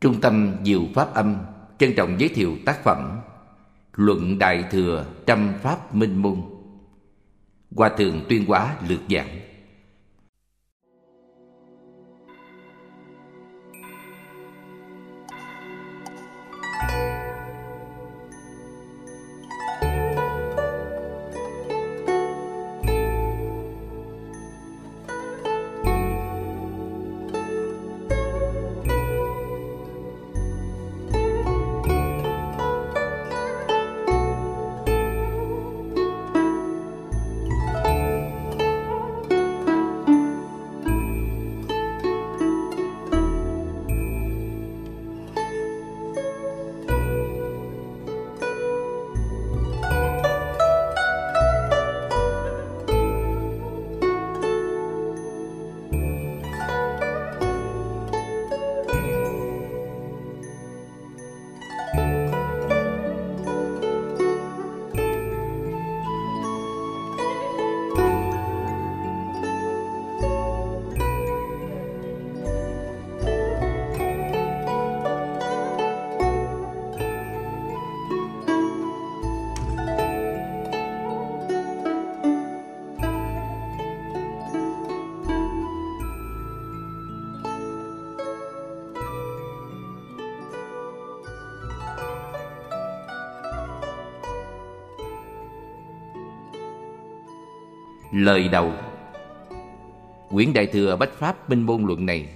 Trung 0.00 0.20
tâm 0.20 0.56
Diệu 0.64 0.82
Pháp 0.94 1.14
Âm 1.14 1.36
trân 1.78 1.94
trọng 1.96 2.20
giới 2.20 2.28
thiệu 2.28 2.56
tác 2.66 2.84
phẩm 2.84 3.18
Luận 3.94 4.38
Đại 4.38 4.64
Thừa 4.70 5.06
Trăm 5.26 5.52
Pháp 5.62 5.94
Minh 5.94 6.22
Môn. 6.22 6.42
Hòa 7.76 7.88
Thượng 7.88 8.24
Tuyên 8.28 8.46
Hóa 8.46 8.76
Lược 8.88 9.00
Giảng. 9.08 9.28
Lời 98.38 98.48
đầu 98.48 98.72
Quyển 100.30 100.52
Đại 100.52 100.66
Thừa 100.66 100.96
Bách 100.96 101.18
Pháp 101.18 101.50
Minh 101.50 101.62
Môn 101.62 101.84
Luận 101.84 102.06
này 102.06 102.28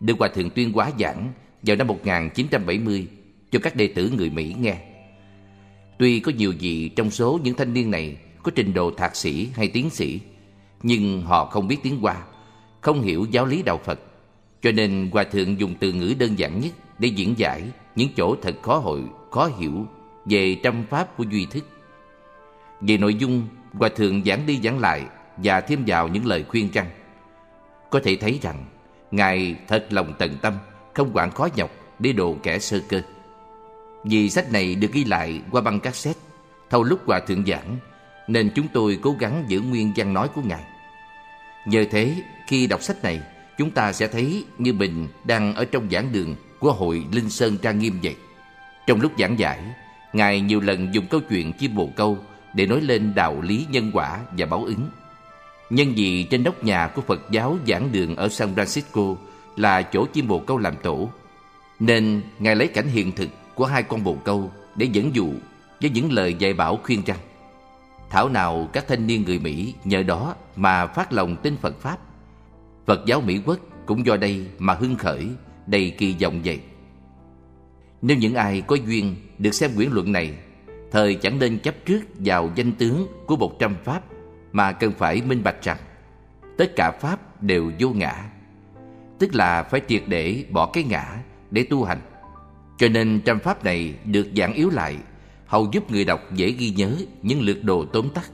được 0.00 0.14
Hòa 0.18 0.28
Thượng 0.28 0.50
Tuyên 0.50 0.72
Hóa 0.72 0.90
giảng 0.98 1.32
vào 1.62 1.76
năm 1.76 1.86
1970 1.86 3.06
cho 3.50 3.58
các 3.62 3.76
đệ 3.76 3.86
tử 3.86 4.12
người 4.16 4.30
Mỹ 4.30 4.54
nghe. 4.60 4.76
Tuy 5.98 6.20
có 6.20 6.32
nhiều 6.36 6.52
vị 6.60 6.88
trong 6.88 7.10
số 7.10 7.40
những 7.42 7.54
thanh 7.54 7.74
niên 7.74 7.90
này 7.90 8.16
có 8.42 8.52
trình 8.54 8.74
độ 8.74 8.90
thạc 8.90 9.16
sĩ 9.16 9.48
hay 9.54 9.68
tiến 9.68 9.90
sĩ, 9.90 10.20
nhưng 10.82 11.22
họ 11.22 11.44
không 11.44 11.68
biết 11.68 11.76
tiếng 11.82 12.00
Hoa, 12.00 12.16
không 12.80 13.02
hiểu 13.02 13.26
giáo 13.30 13.46
lý 13.46 13.62
đạo 13.62 13.80
Phật. 13.84 14.00
Cho 14.62 14.72
nên 14.72 15.08
Hòa 15.12 15.24
Thượng 15.24 15.60
dùng 15.60 15.74
từ 15.80 15.92
ngữ 15.92 16.14
đơn 16.18 16.38
giản 16.38 16.60
nhất 16.60 16.72
để 16.98 17.08
diễn 17.08 17.34
giải 17.38 17.62
những 17.96 18.08
chỗ 18.16 18.36
thật 18.42 18.56
khó 18.62 18.78
hội, 18.78 19.00
khó 19.30 19.50
hiểu 19.58 19.86
về 20.24 20.56
trăm 20.62 20.84
pháp 20.90 21.16
của 21.16 21.24
duy 21.30 21.46
thức. 21.46 21.64
Về 22.80 22.96
nội 22.96 23.14
dung, 23.14 23.46
Hòa 23.72 23.88
Thượng 23.88 24.24
giảng 24.24 24.46
đi 24.46 24.60
giảng 24.62 24.78
lại 24.78 25.06
và 25.44 25.60
thêm 25.60 25.84
vào 25.86 26.08
những 26.08 26.26
lời 26.26 26.44
khuyên 26.48 26.68
răn. 26.74 26.86
Có 27.90 28.00
thể 28.04 28.16
thấy 28.20 28.38
rằng 28.42 28.64
Ngài 29.10 29.56
thật 29.68 29.86
lòng 29.90 30.14
tận 30.18 30.36
tâm, 30.42 30.54
không 30.94 31.10
quản 31.14 31.30
khó 31.30 31.48
nhọc 31.56 31.70
để 31.98 32.12
độ 32.12 32.36
kẻ 32.42 32.58
sơ 32.58 32.80
cơ. 32.88 33.02
Vì 34.04 34.30
sách 34.30 34.52
này 34.52 34.74
được 34.74 34.92
ghi 34.92 35.04
lại 35.04 35.40
qua 35.50 35.60
băng 35.60 35.80
cassette 35.80 36.20
thâu 36.70 36.82
lúc 36.82 37.00
Hòa 37.06 37.20
Thượng 37.20 37.46
giảng, 37.46 37.76
nên 38.28 38.50
chúng 38.54 38.68
tôi 38.72 38.98
cố 39.02 39.16
gắng 39.18 39.44
giữ 39.48 39.60
nguyên 39.60 39.92
văn 39.96 40.14
nói 40.14 40.28
của 40.34 40.42
Ngài. 40.42 40.64
Nhờ 41.66 41.84
thế, 41.90 42.14
khi 42.48 42.66
đọc 42.66 42.82
sách 42.82 43.02
này, 43.02 43.20
chúng 43.58 43.70
ta 43.70 43.92
sẽ 43.92 44.06
thấy 44.08 44.44
như 44.58 44.72
mình 44.72 45.08
đang 45.24 45.54
ở 45.54 45.64
trong 45.64 45.90
giảng 45.90 46.12
đường 46.12 46.36
của 46.58 46.72
hội 46.72 47.04
Linh 47.12 47.30
Sơn 47.30 47.56
Trang 47.62 47.78
Nghiêm 47.78 47.98
vậy. 48.02 48.16
Trong 48.86 49.00
lúc 49.00 49.12
giảng 49.18 49.38
giải, 49.38 49.60
Ngài 50.12 50.40
nhiều 50.40 50.60
lần 50.60 50.94
dùng 50.94 51.06
câu 51.06 51.20
chuyện 51.28 51.52
chim 51.52 51.74
bồ 51.74 51.90
câu 51.96 52.18
để 52.54 52.66
nói 52.66 52.80
lên 52.80 53.14
đạo 53.14 53.40
lý 53.40 53.66
nhân 53.70 53.90
quả 53.94 54.20
và 54.38 54.46
báo 54.46 54.64
ứng. 54.64 54.88
Nhân 55.70 55.92
vì 55.96 56.22
trên 56.22 56.44
nóc 56.44 56.64
nhà 56.64 56.86
của 56.86 57.02
Phật 57.02 57.30
giáo 57.30 57.58
giảng 57.68 57.92
đường 57.92 58.16
ở 58.16 58.28
San 58.28 58.54
Francisco 58.54 59.16
là 59.56 59.82
chỗ 59.82 60.06
chim 60.12 60.28
bồ 60.28 60.38
câu 60.38 60.58
làm 60.58 60.74
tổ, 60.82 61.10
nên 61.80 62.22
Ngài 62.38 62.56
lấy 62.56 62.68
cảnh 62.68 62.86
hiện 62.86 63.12
thực 63.12 63.28
của 63.54 63.66
hai 63.66 63.82
con 63.82 64.04
bồ 64.04 64.14
câu 64.24 64.50
để 64.76 64.86
dẫn 64.92 65.14
dụ 65.14 65.32
với 65.80 65.90
những 65.90 66.12
lời 66.12 66.34
dạy 66.38 66.52
bảo 66.52 66.78
khuyên 66.82 67.02
rằng 67.06 67.18
Thảo 68.10 68.28
nào 68.28 68.68
các 68.72 68.88
thanh 68.88 69.06
niên 69.06 69.24
người 69.24 69.38
Mỹ 69.38 69.74
nhờ 69.84 70.02
đó 70.02 70.34
mà 70.56 70.86
phát 70.86 71.12
lòng 71.12 71.36
tin 71.36 71.56
Phật 71.56 71.80
Pháp. 71.80 71.98
Phật 72.86 73.06
giáo 73.06 73.20
Mỹ 73.20 73.40
Quốc 73.46 73.58
cũng 73.86 74.06
do 74.06 74.16
đây 74.16 74.46
mà 74.58 74.74
hưng 74.74 74.96
khởi, 74.96 75.28
đầy 75.66 75.90
kỳ 75.98 76.16
vọng 76.22 76.40
vậy. 76.44 76.60
Nếu 78.02 78.16
những 78.16 78.34
ai 78.34 78.60
có 78.60 78.76
duyên 78.76 79.16
được 79.38 79.54
xem 79.54 79.70
quyển 79.76 79.90
luận 79.90 80.12
này, 80.12 80.34
thời 80.90 81.14
chẳng 81.14 81.38
nên 81.38 81.58
chấp 81.58 81.74
trước 81.84 82.00
vào 82.14 82.50
danh 82.54 82.72
tướng 82.72 83.06
của 83.26 83.36
một 83.36 83.58
trăm 83.58 83.76
Pháp 83.84 84.02
mà 84.52 84.72
cần 84.72 84.92
phải 84.92 85.22
minh 85.22 85.42
bạch 85.42 85.62
rằng, 85.62 85.78
tất 86.58 86.76
cả 86.76 86.90
pháp 86.90 87.42
đều 87.42 87.72
vô 87.78 87.90
ngã. 87.90 88.30
Tức 89.18 89.34
là 89.34 89.62
phải 89.62 89.80
triệt 89.88 90.02
để 90.06 90.44
bỏ 90.50 90.70
cái 90.72 90.84
ngã 90.84 91.16
để 91.50 91.66
tu 91.70 91.84
hành. 91.84 92.00
Cho 92.78 92.88
nên 92.88 93.20
trăm 93.24 93.38
pháp 93.38 93.64
này 93.64 93.94
được 94.04 94.28
giảng 94.36 94.52
yếu 94.52 94.70
lại, 94.70 94.96
hầu 95.46 95.68
giúp 95.72 95.90
người 95.90 96.04
đọc 96.04 96.20
dễ 96.34 96.50
ghi 96.50 96.70
nhớ 96.70 96.96
những 97.22 97.40
lược 97.40 97.64
đồ 97.64 97.84
tóm 97.84 98.08
tắt. 98.14 98.30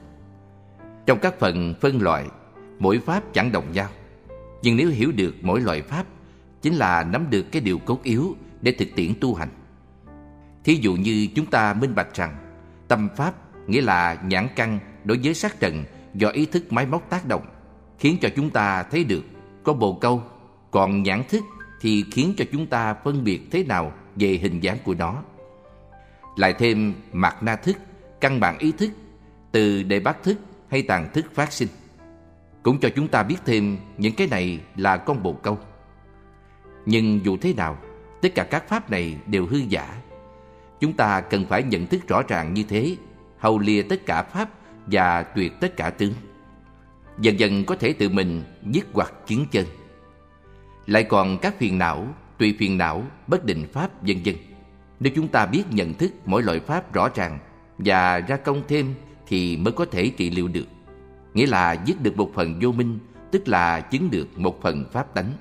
Trong 1.05 1.19
các 1.19 1.39
phần 1.39 1.73
phân 1.81 2.01
loại, 2.01 2.25
mỗi 2.79 2.99
pháp 2.99 3.23
chẳng 3.33 3.51
đồng 3.51 3.71
nhau. 3.71 3.89
Nhưng 4.61 4.77
nếu 4.77 4.89
hiểu 4.89 5.11
được 5.11 5.35
mỗi 5.41 5.61
loại 5.61 5.81
pháp, 5.81 6.05
chính 6.61 6.73
là 6.73 7.03
nắm 7.03 7.29
được 7.29 7.45
cái 7.51 7.61
điều 7.61 7.79
cốt 7.79 8.03
yếu 8.03 8.35
để 8.61 8.71
thực 8.71 8.87
tiễn 8.95 9.13
tu 9.21 9.35
hành. 9.35 9.49
Thí 10.63 10.73
dụ 10.73 10.95
như 10.95 11.27
chúng 11.35 11.45
ta 11.45 11.73
minh 11.73 11.95
bạch 11.95 12.13
rằng, 12.13 12.35
tâm 12.87 13.09
pháp 13.15 13.33
nghĩa 13.69 13.81
là 13.81 14.17
nhãn 14.27 14.47
căn 14.55 14.79
đối 15.03 15.19
với 15.23 15.33
sắc 15.33 15.59
trần 15.59 15.83
do 16.17 16.29
ý 16.29 16.45
thức 16.45 16.73
máy 16.73 16.85
móc 16.85 17.09
tác 17.09 17.27
động, 17.27 17.45
khiến 17.99 18.17
cho 18.21 18.29
chúng 18.35 18.49
ta 18.49 18.83
thấy 18.83 19.03
được 19.03 19.23
có 19.63 19.73
bồ 19.73 19.93
câu, 19.93 20.23
còn 20.71 21.03
nhãn 21.03 21.23
thức 21.29 21.43
thì 21.81 22.05
khiến 22.11 22.33
cho 22.37 22.45
chúng 22.51 22.67
ta 22.67 22.93
phân 22.93 23.23
biệt 23.23 23.41
thế 23.51 23.63
nào 23.63 23.91
về 24.15 24.27
hình 24.27 24.59
dáng 24.59 24.77
của 24.83 24.93
nó. 24.93 25.23
Lại 26.35 26.53
thêm 26.53 26.93
mặt 27.11 27.43
na 27.43 27.55
thức, 27.55 27.77
căn 28.21 28.39
bản 28.39 28.57
ý 28.57 28.71
thức, 28.71 28.89
từ 29.51 29.83
đề 29.83 29.99
bát 29.99 30.23
thức 30.23 30.37
hay 30.69 30.81
tàn 30.81 31.09
thức 31.13 31.25
phát 31.33 31.53
sinh. 31.53 31.67
Cũng 32.63 32.79
cho 32.79 32.89
chúng 32.95 33.07
ta 33.07 33.23
biết 33.23 33.37
thêm 33.45 33.77
những 33.97 34.15
cái 34.15 34.27
này 34.27 34.59
là 34.75 34.97
con 34.97 35.23
bồ 35.23 35.33
câu. 35.33 35.57
Nhưng 36.85 37.25
dù 37.25 37.37
thế 37.37 37.53
nào, 37.53 37.77
tất 38.21 38.29
cả 38.35 38.43
các 38.43 38.67
pháp 38.67 38.91
này 38.91 39.17
đều 39.25 39.45
hư 39.45 39.57
giả. 39.57 40.01
Chúng 40.79 40.93
ta 40.93 41.21
cần 41.21 41.45
phải 41.45 41.63
nhận 41.63 41.87
thức 41.87 42.07
rõ 42.07 42.21
ràng 42.27 42.53
như 42.53 42.63
thế, 42.63 42.95
hầu 43.37 43.59
lìa 43.59 43.81
tất 43.81 44.05
cả 44.05 44.23
pháp 44.23 44.49
và 44.91 45.23
tuyệt 45.23 45.53
tất 45.59 45.77
cả 45.77 45.89
tướng. 45.89 46.13
Dần 47.19 47.39
dần 47.39 47.65
có 47.65 47.75
thể 47.75 47.93
tự 47.93 48.09
mình 48.09 48.43
dứt 48.63 48.85
hoặc 48.93 49.13
chứng 49.27 49.45
chân. 49.51 49.65
Lại 50.85 51.03
còn 51.03 51.37
các 51.37 51.57
phiền 51.57 51.77
não, 51.77 52.07
tùy 52.37 52.55
phiền 52.59 52.77
não, 52.77 53.03
bất 53.27 53.45
định 53.45 53.65
pháp 53.73 54.03
vân 54.03 54.17
vân. 54.25 54.35
Nếu 54.99 55.13
chúng 55.15 55.27
ta 55.27 55.45
biết 55.45 55.63
nhận 55.71 55.93
thức 55.93 56.11
mỗi 56.25 56.43
loại 56.43 56.59
pháp 56.59 56.93
rõ 56.93 57.09
ràng 57.15 57.39
và 57.77 58.19
ra 58.19 58.37
công 58.37 58.61
thêm 58.67 58.93
thì 59.27 59.57
mới 59.57 59.71
có 59.71 59.85
thể 59.85 60.11
trị 60.17 60.29
liệu 60.29 60.47
được. 60.47 60.65
Nghĩa 61.33 61.45
là 61.45 61.73
dứt 61.85 62.01
được 62.01 62.17
một 62.17 62.31
phần 62.33 62.59
vô 62.61 62.71
minh, 62.71 62.99
tức 63.31 63.47
là 63.47 63.81
chứng 63.81 64.11
được 64.11 64.39
một 64.39 64.61
phần 64.61 64.85
pháp 64.91 65.13
tánh. 65.13 65.31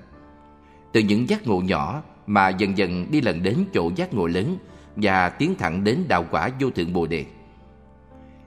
Từ 0.92 1.00
những 1.00 1.28
giác 1.28 1.46
ngộ 1.46 1.60
nhỏ 1.60 2.02
mà 2.26 2.48
dần 2.48 2.78
dần 2.78 3.06
đi 3.10 3.20
lần 3.20 3.42
đến 3.42 3.64
chỗ 3.74 3.90
giác 3.96 4.14
ngộ 4.14 4.26
lớn 4.26 4.56
và 4.96 5.28
tiến 5.28 5.54
thẳng 5.58 5.84
đến 5.84 6.04
đạo 6.08 6.26
quả 6.30 6.50
vô 6.60 6.70
thượng 6.70 6.92
Bồ 6.92 7.06
Đề. 7.06 7.24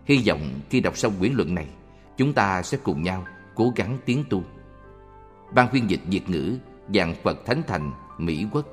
Hy 0.10 0.24
vọng 0.28 0.60
khi 0.70 0.80
đọc 0.80 0.98
xong 0.98 1.14
quyển 1.20 1.34
luận 1.34 1.56
này, 1.56 1.68
chúng 2.18 2.34
ta 2.34 2.64
sẽ 2.64 2.78
cùng 2.84 3.04
nhau 3.04 3.26
cố 3.56 3.74
gắng 3.76 3.98
tiến 4.06 4.24
tu. 4.30 4.44
Ban 5.54 5.72
phiên 5.72 5.90
dịch 5.90 6.00
Việt 6.06 6.30
ngữ, 6.30 6.58
dạng 6.94 7.16
Phật 7.24 7.46
Thánh 7.46 7.64
Thành, 7.68 7.92
Mỹ 8.18 8.46
Quốc. 8.52 8.66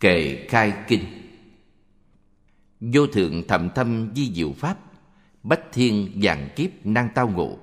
Kệ 0.00 0.46
Khai 0.48 0.72
Kinh 0.88 1.04
Vô 2.80 3.06
thượng 3.06 3.42
thầm 3.48 3.68
thâm 3.74 4.10
di 4.14 4.32
diệu 4.34 4.52
pháp 4.52 4.87
Bách 5.42 5.72
thiên 5.72 6.12
vàng 6.22 6.48
kiếp 6.56 6.70
năng 6.86 7.08
tao 7.14 7.28
ngộ. 7.28 7.58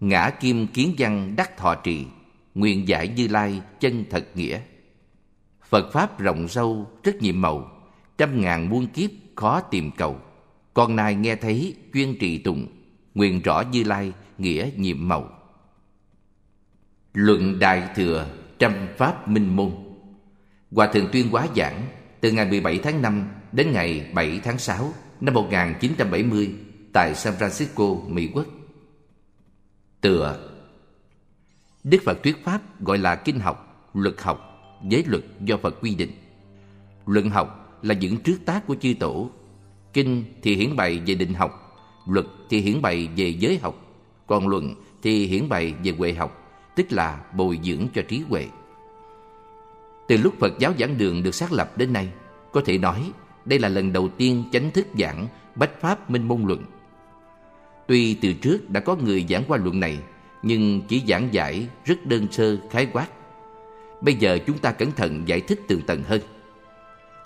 Ngã 0.00 0.30
kim 0.30 0.66
kiến 0.66 0.94
văn 0.98 1.34
đắc 1.36 1.56
thọ 1.56 1.74
trì, 1.74 2.06
Nguyện 2.54 2.88
giải 2.88 3.08
như 3.08 3.28
lai 3.28 3.60
chân 3.80 4.04
thật 4.10 4.26
nghĩa. 4.34 4.60
Phật 5.68 5.92
Pháp 5.92 6.20
rộng 6.20 6.48
sâu 6.48 6.90
rất 7.02 7.16
nhiệm 7.16 7.40
màu, 7.40 7.70
Trăm 8.18 8.40
ngàn 8.40 8.68
muôn 8.68 8.86
kiếp 8.86 9.10
khó 9.36 9.60
tìm 9.60 9.90
cầu. 9.96 10.18
Con 10.74 10.96
nai 10.96 11.14
nghe 11.14 11.36
thấy, 11.36 11.74
chuyên 11.94 12.18
trì 12.18 12.38
tùng 12.38 12.66
Nguyện 13.14 13.40
rõ 13.40 13.62
như 13.72 13.84
lai 13.84 14.12
nghĩa 14.38 14.70
nhiệm 14.76 15.08
màu. 15.08 15.30
Luận 17.14 17.58
Đại 17.58 17.88
Thừa, 17.94 18.26
Trăm 18.58 18.72
Pháp 18.98 19.28
Minh 19.28 19.56
Môn. 19.56 19.70
Hòa 20.70 20.86
Thượng 20.86 21.08
tuyên 21.12 21.28
hóa 21.30 21.46
giảng, 21.56 21.86
từ 22.20 22.32
ngày 22.32 22.50
17 22.50 22.78
tháng 22.78 23.02
5 23.02 23.28
đến 23.52 23.72
ngày 23.72 24.10
7 24.14 24.40
tháng 24.44 24.58
6 24.58 24.92
năm 25.20 25.34
1970 25.34 26.54
tại 26.92 27.14
San 27.14 27.34
Francisco, 27.34 28.08
Mỹ 28.08 28.30
Quốc. 28.34 28.46
Tựa 30.00 30.50
Đức 31.84 31.98
Phật 32.04 32.22
thuyết 32.22 32.44
Pháp 32.44 32.80
gọi 32.80 32.98
là 32.98 33.16
kinh 33.16 33.40
học, 33.40 33.88
luật 33.94 34.22
học, 34.22 34.60
giới 34.88 35.04
luật 35.06 35.24
do 35.40 35.56
Phật 35.56 35.80
quy 35.80 35.94
định. 35.94 36.10
Luận 37.06 37.30
học 37.30 37.78
là 37.82 37.94
những 37.94 38.16
trước 38.16 38.36
tác 38.46 38.66
của 38.66 38.76
chư 38.80 38.94
tổ. 39.00 39.30
Kinh 39.92 40.24
thì 40.42 40.56
hiển 40.56 40.76
bày 40.76 40.98
về 41.06 41.14
định 41.14 41.34
học, 41.34 41.76
luật 42.06 42.26
thì 42.50 42.60
hiển 42.60 42.82
bày 42.82 43.08
về 43.16 43.28
giới 43.28 43.58
học, 43.58 43.74
còn 44.26 44.48
luận 44.48 44.74
thì 45.02 45.26
hiển 45.26 45.48
bày 45.48 45.74
về 45.84 45.92
huệ 45.98 46.12
học, 46.12 46.50
tức 46.76 46.92
là 46.92 47.24
bồi 47.36 47.60
dưỡng 47.62 47.86
cho 47.94 48.02
trí 48.08 48.22
huệ. 48.28 48.46
Từ 50.08 50.16
lúc 50.16 50.34
Phật 50.38 50.58
giáo 50.58 50.72
giảng 50.78 50.98
đường 50.98 51.22
được 51.22 51.34
xác 51.34 51.52
lập 51.52 51.78
đến 51.78 51.92
nay, 51.92 52.08
có 52.52 52.62
thể 52.64 52.78
nói 52.78 53.12
đây 53.44 53.58
là 53.58 53.68
lần 53.68 53.92
đầu 53.92 54.08
tiên 54.08 54.44
chánh 54.52 54.70
thức 54.70 54.86
giảng 54.98 55.26
Bách 55.54 55.80
Pháp 55.80 56.10
Minh 56.10 56.28
Môn 56.28 56.42
Luận. 56.42 56.64
Tuy 57.90 58.14
từ 58.14 58.32
trước 58.32 58.70
đã 58.70 58.80
có 58.80 58.96
người 58.96 59.26
giảng 59.28 59.42
qua 59.48 59.58
luận 59.58 59.80
này, 59.80 59.98
nhưng 60.42 60.82
chỉ 60.88 61.02
giảng 61.08 61.28
giải 61.34 61.66
rất 61.84 62.06
đơn 62.06 62.26
sơ, 62.30 62.56
khái 62.70 62.86
quát. 62.86 63.06
Bây 64.00 64.14
giờ 64.14 64.38
chúng 64.46 64.58
ta 64.58 64.72
cẩn 64.72 64.92
thận 64.92 65.28
giải 65.28 65.40
thích 65.40 65.60
tường 65.68 65.80
tận 65.86 66.02
hơn. 66.02 66.20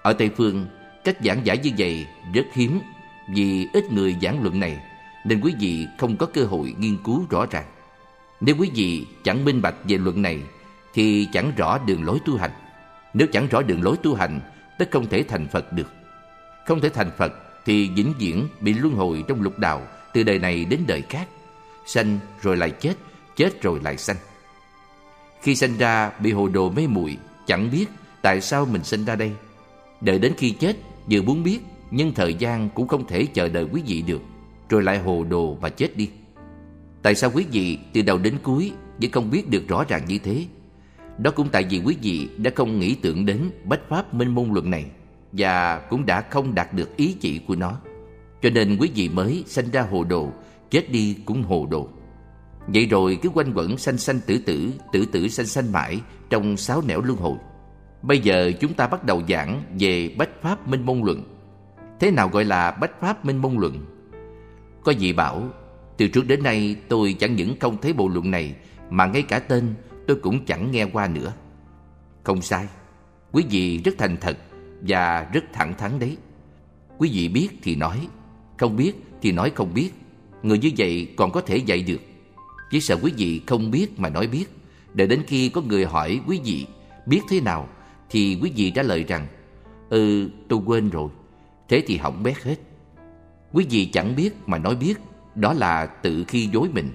Ở 0.03 0.13
Tây 0.13 0.31
Phương, 0.37 0.67
cách 1.05 1.17
giảng 1.25 1.47
giải 1.47 1.59
như 1.59 1.71
vậy 1.79 2.07
rất 2.35 2.47
hiếm 2.53 2.81
vì 3.35 3.67
ít 3.73 3.93
người 3.93 4.17
giảng 4.23 4.43
luận 4.43 4.61
này, 4.61 4.79
nên 5.27 5.41
quý 5.41 5.55
vị 5.61 5.87
không 5.99 6.17
có 6.17 6.27
cơ 6.27 6.45
hội 6.45 6.75
nghiên 6.79 6.97
cứu 7.05 7.27
rõ 7.31 7.47
ràng. 7.51 7.67
Nếu 8.41 8.57
quý 8.59 8.71
vị 8.75 9.07
chẳng 9.25 9.45
minh 9.45 9.63
bạch 9.63 9.77
về 9.85 9.99
luận 9.99 10.23
này, 10.23 10.43
thì 10.95 11.29
chẳng 11.33 11.53
rõ 11.57 11.79
đường 11.87 12.05
lối 12.05 12.19
tu 12.27 12.37
hành. 12.37 12.53
Nếu 13.15 13.29
chẳng 13.33 13.49
rõ 13.49 13.63
đường 13.63 13.83
lối 13.83 13.97
tu 14.03 14.15
hành, 14.15 14.41
tất 14.79 14.91
không 14.91 15.07
thể 15.07 15.25
thành 15.29 15.49
Phật 15.49 15.73
được. 15.73 15.93
Không 16.67 16.81
thể 16.81 16.89
thành 16.89 17.11
Phật 17.19 17.33
thì 17.65 17.91
vĩnh 17.97 18.15
viễn 18.19 18.49
bị 18.61 18.75
luân 18.75 18.95
hồi 18.95 19.25
trong 19.29 19.43
lục 19.43 19.59
đạo 19.59 19.83
từ 20.15 20.23
đời 20.23 20.39
này 20.39 20.65
đến 20.65 20.81
đời 20.87 21.03
khác. 21.03 21.29
Sanh 21.87 22.19
rồi 22.43 22.57
lại 22.57 22.71
chết, 22.71 22.95
chết 23.37 23.63
rồi 23.63 23.81
lại 23.83 23.97
sanh. 23.97 24.17
Khi 25.43 25.55
sanh 25.55 25.79
ra 25.79 26.11
bị 26.21 26.33
hồ 26.33 26.49
đồ 26.49 26.71
mê 26.71 26.87
muội 26.87 27.17
chẳng 27.47 27.71
biết 27.73 27.87
tại 28.23 28.41
sao 28.41 28.67
mình 28.67 28.85
sinh 28.85 29.05
ra 29.05 29.17
đây. 29.17 29.33
Đợi 30.01 30.19
đến 30.19 30.33
khi 30.37 30.51
chết, 30.51 30.77
vừa 31.11 31.23
muốn 31.23 31.43
biết, 31.43 31.59
nhưng 31.91 32.15
thời 32.15 32.35
gian 32.35 32.69
cũng 32.75 32.89
không 32.89 33.07
thể 33.07 33.27
chờ 33.27 33.49
đợi 33.49 33.67
quý 33.73 33.83
vị 33.87 34.03
được, 34.03 34.23
rồi 34.69 34.83
lại 34.83 34.99
hồ 34.99 35.25
đồ 35.25 35.59
mà 35.61 35.69
chết 35.69 35.97
đi. 35.97 36.11
Tại 37.03 37.15
sao 37.15 37.31
quý 37.35 37.45
vị 37.53 37.79
từ 37.93 38.03
đầu 38.03 38.19
đến 38.19 38.35
cuối 38.43 38.73
vẫn 39.03 39.11
không 39.11 39.31
biết 39.31 39.51
được 39.51 39.69
rõ 39.69 39.85
ràng 39.89 40.03
như 40.07 40.19
thế? 40.19 40.45
Đó 41.19 41.31
cũng 41.31 41.49
tại 41.49 41.67
vì 41.71 41.83
quý 41.85 41.97
vị 42.03 42.29
đã 42.37 42.51
không 42.55 42.79
nghĩ 42.79 42.95
tưởng 42.95 43.27
đến 43.27 43.51
bách 43.65 43.81
pháp 43.89 44.15
minh 44.15 44.35
môn 44.35 44.51
luận 44.53 44.71
này 44.71 44.85
và 45.33 45.79
cũng 45.79 46.07
đã 46.07 46.21
không 46.21 46.55
đạt 46.55 46.75
được 46.75 46.97
ý 46.97 47.17
chỉ 47.21 47.39
của 47.39 47.57
nó. 47.57 47.81
Cho 48.45 48.51
nên 48.51 48.77
quý 48.81 48.91
vị 48.95 49.09
mới 49.09 49.45
sanh 49.47 49.71
ra 49.71 49.83
hồ 49.83 50.05
đồ, 50.05 50.33
chết 50.71 50.91
đi 50.91 51.17
cũng 51.25 51.43
hồ 51.43 51.67
đồ. 51.71 51.89
Vậy 52.67 52.87
rồi 52.87 53.19
cứ 53.23 53.29
quanh 53.29 53.53
quẩn 53.55 53.79
sanh 53.79 53.99
sanh 53.99 54.21
tử 54.21 54.39
tử, 54.47 54.73
tử 54.93 55.05
tử 55.13 55.29
sanh 55.29 55.47
sanh 55.47 55.73
mãi 55.73 56.01
trong 56.31 56.57
sáu 56.57 56.83
nẻo 56.87 57.01
luân 57.01 57.19
hồi. 57.19 57.37
Bây 58.03 58.19
giờ 58.19 58.53
chúng 58.61 58.75
ta 58.75 58.87
bắt 58.87 59.05
đầu 59.05 59.23
giảng 59.29 59.63
về 59.79 60.15
bách 60.19 60.43
pháp 60.43 60.69
minh 60.69 60.87
môn 60.87 61.01
luận. 61.05 61.23
Thế 62.01 62.11
nào 62.11 62.29
gọi 62.29 62.45
là 62.45 62.71
bách 62.71 63.01
pháp 63.01 63.25
minh 63.25 63.37
môn 63.37 63.55
luận? 63.57 63.85
Có 64.85 64.93
vị 64.99 65.13
bảo, 65.13 65.49
từ 65.97 66.09
trước 66.09 66.27
đến 66.27 66.43
nay 66.43 66.77
tôi 66.89 67.17
chẳng 67.19 67.37
những 67.37 67.57
không 67.61 67.81
thấy 67.81 67.93
bộ 67.93 68.09
luận 68.09 68.31
này 68.31 68.55
mà 68.91 69.07
ngay 69.07 69.23
cả 69.23 69.39
tên 69.39 69.75
tôi 70.07 70.17
cũng 70.23 70.45
chẳng 70.45 70.71
nghe 70.71 70.85
qua 70.85 71.09
nữa. 71.09 71.33
Không 72.23 72.43
sai, 72.43 72.67
quý 73.33 73.45
vị 73.51 73.79
rất 73.85 73.95
thành 73.99 74.17
thật 74.21 74.39
và 74.81 75.29
rất 75.33 75.45
thẳng 75.53 75.75
thắn 75.79 75.99
đấy. 75.99 76.17
Quý 76.99 77.11
vị 77.13 77.29
biết 77.29 77.49
thì 77.63 77.77
nói, 77.77 78.09
không 78.65 78.77
biết 78.77 78.93
thì 79.23 79.33
nói 79.33 79.53
không 79.55 79.75
biết. 79.75 79.91
Người 80.43 80.59
như 80.59 80.71
vậy 80.79 81.09
còn 81.17 81.33
có 81.33 81.41
thể 81.41 81.57
dạy 81.57 81.83
được. 81.83 82.01
Chỉ 82.71 82.81
sợ 82.81 82.97
quý 83.03 83.13
vị 83.17 83.41
không 83.47 83.71
biết 83.71 84.01
mà 84.01 84.09
nói 84.09 84.27
biết. 84.27 84.45
Để 84.95 85.07
đến 85.07 85.23
khi 85.27 85.49
có 85.49 85.61
người 85.61 85.85
hỏi 85.85 86.21
quý 86.27 86.41
vị 86.45 86.67
biết 87.07 87.21
thế 87.31 87.41
nào, 87.41 87.69
thì 88.11 88.39
quý 88.43 88.53
vị 88.57 88.71
trả 88.71 88.83
lời 88.83 89.05
rằng 89.05 89.27
Ừ 89.91 90.29
tôi 90.49 90.61
quên 90.67 90.91
rồi 90.91 91.11
Thế 91.69 91.83
thì 91.87 91.97
hỏng 91.97 92.23
bét 92.23 92.43
hết 92.43 92.57
Quý 93.53 93.67
vị 93.71 93.87
chẳng 93.87 94.17
biết 94.17 94.35
mà 94.47 94.59
nói 94.59 94.77
biết, 94.77 94.95
Đó 95.35 95.53
là 95.53 95.87
tự 95.87 96.25
khi 96.29 96.49
dối 96.53 96.69
mình 96.73 96.91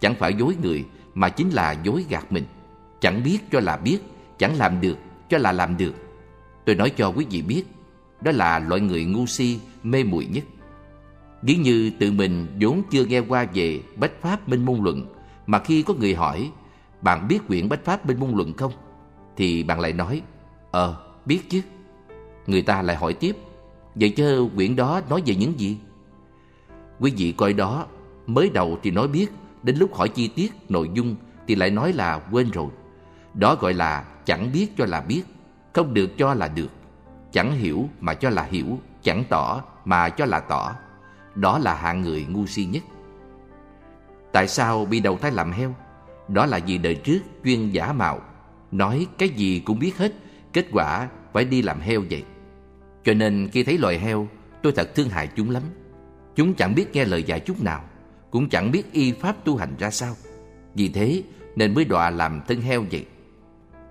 Chẳng 0.00 0.14
phải 0.14 0.34
dối 0.34 0.54
người 0.62 0.84
Mà 1.14 1.28
chính 1.28 1.50
là 1.50 1.72
dối 1.72 2.04
gạt 2.08 2.32
mình 2.32 2.44
Chẳng 3.00 3.24
biết 3.24 3.38
cho 3.52 3.60
là 3.60 3.76
biết, 3.76 3.98
Chẳng 4.38 4.56
làm 4.56 4.80
được 4.80 4.98
cho 5.28 5.38
là 5.38 5.52
làm 5.52 5.76
được 5.76 5.94
Tôi 6.64 6.74
nói 6.76 6.90
cho 6.90 7.08
quý 7.08 7.26
vị 7.30 7.42
biết, 7.42 7.62
Đó 8.20 8.32
là 8.32 8.58
loại 8.58 8.80
người 8.80 9.04
ngu 9.04 9.26
si, 9.26 9.58
mê 9.82 10.04
muội 10.04 10.26
nhất 10.26 10.44
Ví 11.42 11.56
như 11.56 11.90
tự 11.98 12.12
mình 12.12 12.46
vốn 12.60 12.82
chưa 12.90 13.04
nghe 13.04 13.20
qua 13.20 13.46
về 13.54 13.80
Bách 13.96 14.12
Pháp 14.20 14.48
Minh 14.48 14.64
Môn 14.64 14.78
Luận 14.82 15.06
Mà 15.46 15.58
khi 15.58 15.82
có 15.82 15.94
người 15.94 16.14
hỏi 16.14 16.50
Bạn 17.00 17.28
biết 17.28 17.38
quyển 17.48 17.68
Bách 17.68 17.84
Pháp 17.84 18.06
Minh 18.06 18.20
Môn 18.20 18.30
Luận 18.30 18.52
không? 18.52 18.72
Thì 19.36 19.62
bạn 19.62 19.80
lại 19.80 19.92
nói 19.92 20.22
Ờ, 20.70 20.96
biết 21.26 21.50
chứ 21.50 21.60
Người 22.46 22.62
ta 22.62 22.82
lại 22.82 22.96
hỏi 22.96 23.14
tiếp 23.14 23.36
Vậy 23.94 24.10
chứ 24.10 24.48
quyển 24.56 24.76
đó 24.76 25.00
nói 25.10 25.22
về 25.26 25.34
những 25.34 25.60
gì? 25.60 25.76
Quý 27.00 27.12
vị 27.16 27.32
coi 27.32 27.52
đó 27.52 27.86
Mới 28.26 28.50
đầu 28.50 28.78
thì 28.82 28.90
nói 28.90 29.08
biết 29.08 29.26
Đến 29.62 29.76
lúc 29.76 29.94
hỏi 29.94 30.08
chi 30.08 30.28
tiết, 30.28 30.52
nội 30.68 30.90
dung 30.94 31.16
Thì 31.46 31.54
lại 31.54 31.70
nói 31.70 31.92
là 31.92 32.20
quên 32.30 32.50
rồi 32.50 32.68
Đó 33.34 33.56
gọi 33.60 33.74
là 33.74 34.04
chẳng 34.24 34.52
biết 34.52 34.68
cho 34.78 34.86
là 34.86 35.00
biết 35.00 35.22
Không 35.72 35.94
được 35.94 36.18
cho 36.18 36.34
là 36.34 36.48
được 36.48 36.70
Chẳng 37.32 37.52
hiểu 37.52 37.88
mà 38.00 38.14
cho 38.14 38.30
là 38.30 38.42
hiểu 38.42 38.78
Chẳng 39.02 39.24
tỏ 39.28 39.62
mà 39.84 40.08
cho 40.08 40.24
là 40.24 40.40
tỏ 40.40 40.74
đó 41.34 41.58
là 41.58 41.74
hạng 41.74 42.00
người 42.00 42.26
ngu 42.30 42.46
si 42.46 42.64
nhất. 42.64 42.82
Tại 44.32 44.48
sao 44.48 44.84
bị 44.84 45.00
đầu 45.00 45.18
thai 45.18 45.30
làm 45.30 45.52
heo? 45.52 45.74
Đó 46.28 46.46
là 46.46 46.60
vì 46.66 46.78
đời 46.78 46.94
trước 46.94 47.20
chuyên 47.44 47.70
giả 47.70 47.92
mạo. 47.92 48.20
Nói 48.70 49.06
cái 49.18 49.28
gì 49.28 49.62
cũng 49.64 49.78
biết 49.78 49.96
hết, 49.96 50.12
Kết 50.52 50.66
quả 50.72 51.08
phải 51.32 51.44
đi 51.44 51.62
làm 51.62 51.80
heo 51.80 52.02
vậy. 52.10 52.24
Cho 53.04 53.14
nên 53.14 53.48
khi 53.52 53.64
thấy 53.64 53.78
loài 53.78 53.98
heo, 53.98 54.28
Tôi 54.62 54.72
thật 54.72 54.94
thương 54.94 55.08
hại 55.08 55.28
chúng 55.36 55.50
lắm. 55.50 55.62
Chúng 56.36 56.54
chẳng 56.54 56.74
biết 56.74 56.92
nghe 56.92 57.04
lời 57.04 57.22
dạy 57.22 57.40
chút 57.40 57.62
nào, 57.62 57.84
Cũng 58.30 58.48
chẳng 58.48 58.72
biết 58.72 58.92
y 58.92 59.12
pháp 59.12 59.44
tu 59.44 59.56
hành 59.56 59.74
ra 59.78 59.90
sao. 59.90 60.14
Vì 60.74 60.88
thế 60.88 61.22
nên 61.56 61.74
mới 61.74 61.84
đọa 61.84 62.10
làm 62.10 62.40
thân 62.48 62.60
heo 62.60 62.84
vậy. 62.90 63.06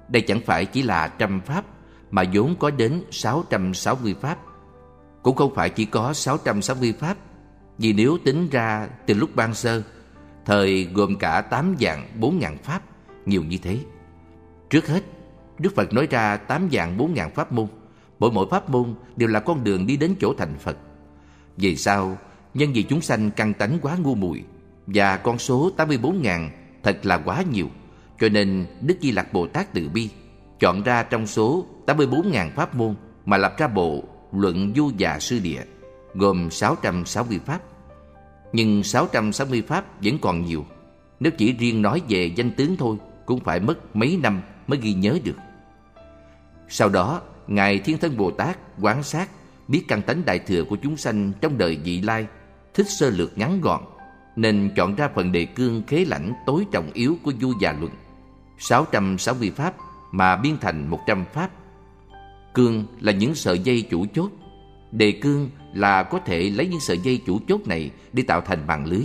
Đây 0.08 0.22
chẳng 0.22 0.42
phải 0.46 0.66
chỉ 0.66 0.82
là 0.82 1.08
trăm 1.08 1.42
pháp, 1.42 1.66
Mà 2.12 2.24
vốn 2.34 2.56
có 2.60 2.72
đến 2.72 3.04
660 3.12 4.16
pháp. 4.22 4.38
Cũng 5.24 5.36
không 5.36 5.56
phải 5.56 5.70
chỉ 5.70 5.86
có 5.86 6.14
660 6.14 6.94
pháp 7.00 7.18
vì 7.80 7.94
nếu 7.94 8.18
tính 8.24 8.50
ra 8.50 8.88
từ 9.06 9.14
lúc 9.14 9.36
ban 9.36 9.54
sơ, 9.54 9.84
Thời 10.46 10.84
gồm 10.94 11.16
cả 11.16 11.42
8 11.42 11.76
dạng 11.80 12.08
4 12.20 12.40
ngàn 12.40 12.58
pháp, 12.58 12.82
Nhiều 13.26 13.44
như 13.44 13.58
thế. 13.58 13.80
Trước 14.70 14.88
hết, 14.88 15.04
Đức 15.60 15.76
Phật 15.76 15.94
nói 15.94 16.08
ra 16.10 16.38
tám 16.38 16.70
dạng 16.72 16.98
bốn 16.98 17.14
ngàn 17.14 17.32
pháp 17.36 17.52
môn. 17.52 17.68
Mỗi 18.20 18.32
mỗi 18.32 18.48
pháp 18.52 18.70
môn 18.70 18.94
đều 19.16 19.30
là 19.30 19.40
con 19.40 19.64
đường 19.64 19.88
đi 19.88 19.98
đến 19.98 20.16
chỗ 20.22 20.34
thành 20.38 20.58
Phật. 20.60 20.78
Vì 21.58 21.76
sao? 21.76 22.18
Nhân 22.54 22.74
vì 22.74 22.84
chúng 22.84 23.02
sanh 23.02 23.32
căng 23.32 23.54
tánh 23.54 23.78
quá 23.82 23.96
ngu 23.96 24.16
muội 24.16 24.44
Và 24.88 25.18
con 25.18 25.38
số 25.38 25.70
84 25.78 26.22
ngàn 26.22 26.52
thật 26.84 27.06
là 27.06 27.18
quá 27.18 27.44
nhiều, 27.52 27.68
Cho 28.20 28.30
nên 28.30 28.66
Đức 28.82 28.98
Di 29.02 29.12
Lặc 29.12 29.34
Bồ 29.34 29.48
Tát 29.48 29.74
từ 29.74 29.90
bi 29.90 30.10
Chọn 30.60 30.84
ra 30.84 31.04
trong 31.04 31.28
số 31.28 31.66
84 31.86 32.32
ngàn 32.32 32.52
pháp 32.56 32.76
môn 32.76 32.96
Mà 33.26 33.38
lập 33.38 33.56
ra 33.58 33.68
bộ 33.68 34.04
Luận 34.34 34.74
Du 34.76 34.92
Già 34.98 35.20
Sư 35.20 35.40
Địa. 35.44 35.62
Gồm 36.14 36.50
660 36.50 37.40
pháp. 37.46 37.60
Nhưng 38.54 38.84
660 38.84 39.64
pháp 39.68 40.04
vẫn 40.04 40.18
còn 40.22 40.46
nhiều. 40.46 40.66
Nếu 41.20 41.32
chỉ 41.38 41.54
riêng 41.54 41.82
nói 41.82 42.02
về 42.10 42.26
danh 42.26 42.52
tướng 42.52 42.78
thôi 42.78 42.98
Cũng 43.26 43.40
phải 43.40 43.60
mất 43.60 43.96
mấy 43.96 44.20
năm 44.24 44.42
mới 44.68 44.80
ghi 44.82 44.94
nhớ 44.94 45.20
được. 45.24 45.36
Sau 46.68 46.90
đó, 46.90 47.22
Ngài 47.48 47.80
Thiên 47.80 47.98
Thân 47.98 48.18
Bồ 48.18 48.32
Tát 48.32 48.58
quán 48.82 49.04
sát 49.04 49.30
biết 49.68 49.84
căn 49.88 50.02
tánh 50.02 50.26
đại 50.26 50.40
thừa 50.40 50.64
của 50.64 50.78
chúng 50.84 50.98
sanh 50.98 51.32
trong 51.42 51.58
đời 51.58 51.78
vị 51.84 52.02
lai, 52.02 52.26
thích 52.74 52.86
sơ 52.90 53.10
lược 53.10 53.38
ngắn 53.38 53.62
gọn, 53.62 53.82
nên 54.36 54.72
chọn 54.76 54.96
ra 54.96 55.10
phần 55.16 55.32
đề 55.32 55.46
cương 55.46 55.84
khế 55.88 56.06
lãnh 56.06 56.34
tối 56.46 56.66
trọng 56.72 56.92
yếu 56.94 57.18
của 57.24 57.34
Du 57.42 57.54
Già 57.62 57.76
Luận, 57.80 57.92
660 58.58 59.52
pháp 59.56 59.74
mà 60.12 60.36
biên 60.36 60.58
thành 60.62 60.88
100 60.90 61.26
pháp. 61.34 61.50
Cương 62.54 62.86
là 63.00 63.12
những 63.12 63.36
sợi 63.36 63.60
dây 63.60 63.88
chủ 63.90 64.06
chốt, 64.14 64.32
đề 64.92 65.12
cương 65.12 65.50
là 65.74 66.04
có 66.04 66.20
thể 66.20 66.50
lấy 66.50 66.68
những 66.68 66.80
sợi 66.80 66.98
dây 66.98 67.22
chủ 67.26 67.40
chốt 67.48 67.68
này 67.68 67.92
để 68.14 68.24
tạo 68.24 68.42
thành 68.42 68.68
mạng 68.68 68.86
lưới. 68.86 69.04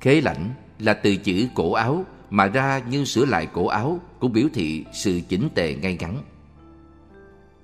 Khế 0.00 0.20
lãnh 0.20 0.50
là 0.78 0.94
từ 0.94 1.16
chữ 1.16 1.46
cổ 1.54 1.72
áo 1.72 2.04
mà 2.30 2.46
ra 2.46 2.82
như 2.90 3.04
sửa 3.04 3.24
lại 3.24 3.46
cổ 3.52 3.66
áo 3.66 4.00
cũng 4.18 4.32
biểu 4.32 4.46
thị 4.54 4.84
sự 4.92 5.20
chỉnh 5.28 5.48
tề 5.54 5.74
ngay 5.74 5.96
ngắn. 6.00 6.22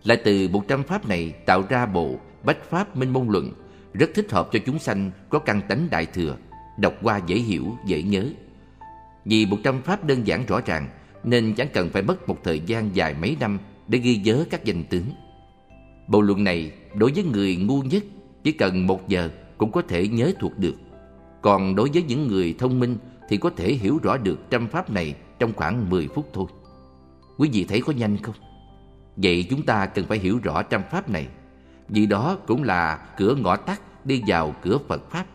Lại 0.05 0.21
từ 0.25 0.49
một 0.49 0.69
trăm 0.69 0.83
pháp 0.83 1.09
này 1.09 1.33
tạo 1.47 1.65
ra 1.69 1.87
bộ 1.87 2.17
Bách 2.45 2.71
Pháp 2.71 2.97
Minh 2.97 3.13
Môn 3.13 3.29
Luận 3.29 3.53
rất 3.93 4.11
thích 4.15 4.31
hợp 4.31 4.49
cho 4.53 4.59
chúng 4.67 4.79
sanh 4.79 5.11
có 5.29 5.39
căn 5.39 5.63
tánh 5.69 5.89
đại 5.91 6.07
thừa, 6.07 6.37
đọc 6.79 6.95
qua 7.03 7.21
dễ 7.27 7.37
hiểu, 7.37 7.77
dễ 7.87 8.03
nhớ. 8.03 8.27
Vì 9.25 9.47
một 9.47 9.57
trăm 9.65 9.83
pháp 9.83 10.05
đơn 10.05 10.27
giản 10.27 10.47
rõ 10.47 10.61
ràng 10.67 10.89
nên 11.25 11.55
chẳng 11.55 11.69
cần 11.73 11.91
phải 11.91 12.03
mất 12.03 12.29
một 12.29 12.39
thời 12.45 12.61
gian 12.61 12.97
dài 12.97 13.15
mấy 13.21 13.37
năm 13.41 13.59
để 13.89 13.99
ghi 13.99 14.17
nhớ 14.17 14.45
các 14.51 14.65
danh 14.65 14.85
tướng. 14.85 15.05
Bộ 16.09 16.21
luận 16.21 16.45
này 16.45 16.73
đối 16.95 17.13
với 17.13 17.25
người 17.25 17.57
ngu 17.57 17.83
nhất 17.83 18.05
chỉ 18.45 18.53
cần 18.53 18.87
một 18.87 19.09
giờ 19.09 19.31
cũng 19.59 19.73
có 19.73 19.83
thể 19.89 20.09
nhớ 20.09 20.33
thuộc 20.41 20.59
được. 20.59 20.75
Còn 21.43 21.75
đối 21.77 21.91
với 21.91 22.03
những 22.03 22.29
người 22.29 22.55
thông 22.59 22.81
minh 22.81 22.97
thì 23.29 23.37
có 23.37 23.51
thể 23.57 23.73
hiểu 23.73 23.99
rõ 24.03 24.17
được 24.17 24.51
trăm 24.51 24.69
pháp 24.69 24.91
này 24.91 25.15
trong 25.39 25.53
khoảng 25.53 25.91
10 25.91 26.09
phút 26.09 26.31
thôi. 26.33 26.47
Quý 27.39 27.51
vị 27.53 27.65
thấy 27.65 27.81
có 27.81 27.93
nhanh 27.93 28.17
không? 28.17 28.35
Vậy 29.17 29.47
chúng 29.51 29.63
ta 29.63 29.87
cần 29.87 30.05
phải 30.07 30.19
hiểu 30.19 30.39
rõ 30.43 30.63
trăm 30.63 30.83
pháp 30.91 31.11
này 31.11 31.29
vì 31.89 32.07
đó 32.07 32.39
cũng 32.47 32.63
là 32.63 32.97
cửa 33.17 33.35
ngõ 33.35 33.57
tắt 33.57 33.81
đi 34.05 34.23
vào 34.27 34.55
cửa 34.63 34.79
Phật 34.89 35.11
Pháp. 35.11 35.27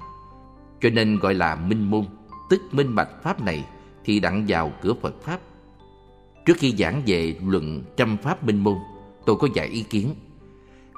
Cho 0.82 0.90
nên 0.90 1.20
gọi 1.20 1.34
là 1.34 1.56
minh 1.56 1.90
môn, 1.90 2.06
tức 2.50 2.62
minh 2.72 2.96
bạch 2.96 3.24
Pháp 3.24 3.42
này 3.42 3.66
thì 4.06 4.20
đặng 4.20 4.46
vào 4.48 4.72
cửa 4.82 4.94
Phật 5.02 5.22
Pháp. 5.22 5.40
Trước 6.46 6.58
khi 6.58 6.76
giảng 6.76 7.02
về 7.06 7.36
luận 7.46 7.84
trăm 7.98 8.18
Pháp 8.18 8.44
minh 8.44 8.64
môn, 8.64 8.76
tôi 9.26 9.36
có 9.36 9.48
vài 9.56 9.68
ý 9.68 9.84
kiến. 9.84 10.16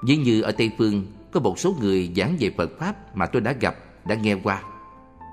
Ví 0.04 0.18
như 0.18 0.42
ở 0.42 0.52
Tây 0.52 0.72
Phương, 0.78 1.06
có 1.32 1.40
một 1.40 1.60
số 1.60 1.76
người 1.80 2.12
giảng 2.16 2.36
về 2.40 2.52
Phật 2.58 2.70
Pháp 2.80 3.16
mà 3.16 3.26
tôi 3.26 3.42
đã 3.42 3.54
gặp, 3.62 3.76
đã 4.08 4.16
nghe 4.16 4.36
qua. 4.44 4.64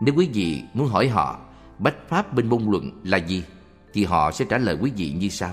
Nếu 0.00 0.14
quý 0.14 0.28
vị 0.34 0.62
muốn 0.74 0.88
hỏi 0.88 1.08
họ 1.08 1.40
Bách 1.78 2.08
Pháp 2.08 2.34
bên 2.34 2.46
môn 2.46 2.64
luận 2.70 2.90
là 3.04 3.16
gì, 3.16 3.44
thì 3.92 4.04
họ 4.04 4.32
sẽ 4.32 4.44
trả 4.48 4.58
lời 4.58 4.78
quý 4.80 4.92
vị 4.96 5.12
như 5.18 5.28
sau. 5.28 5.52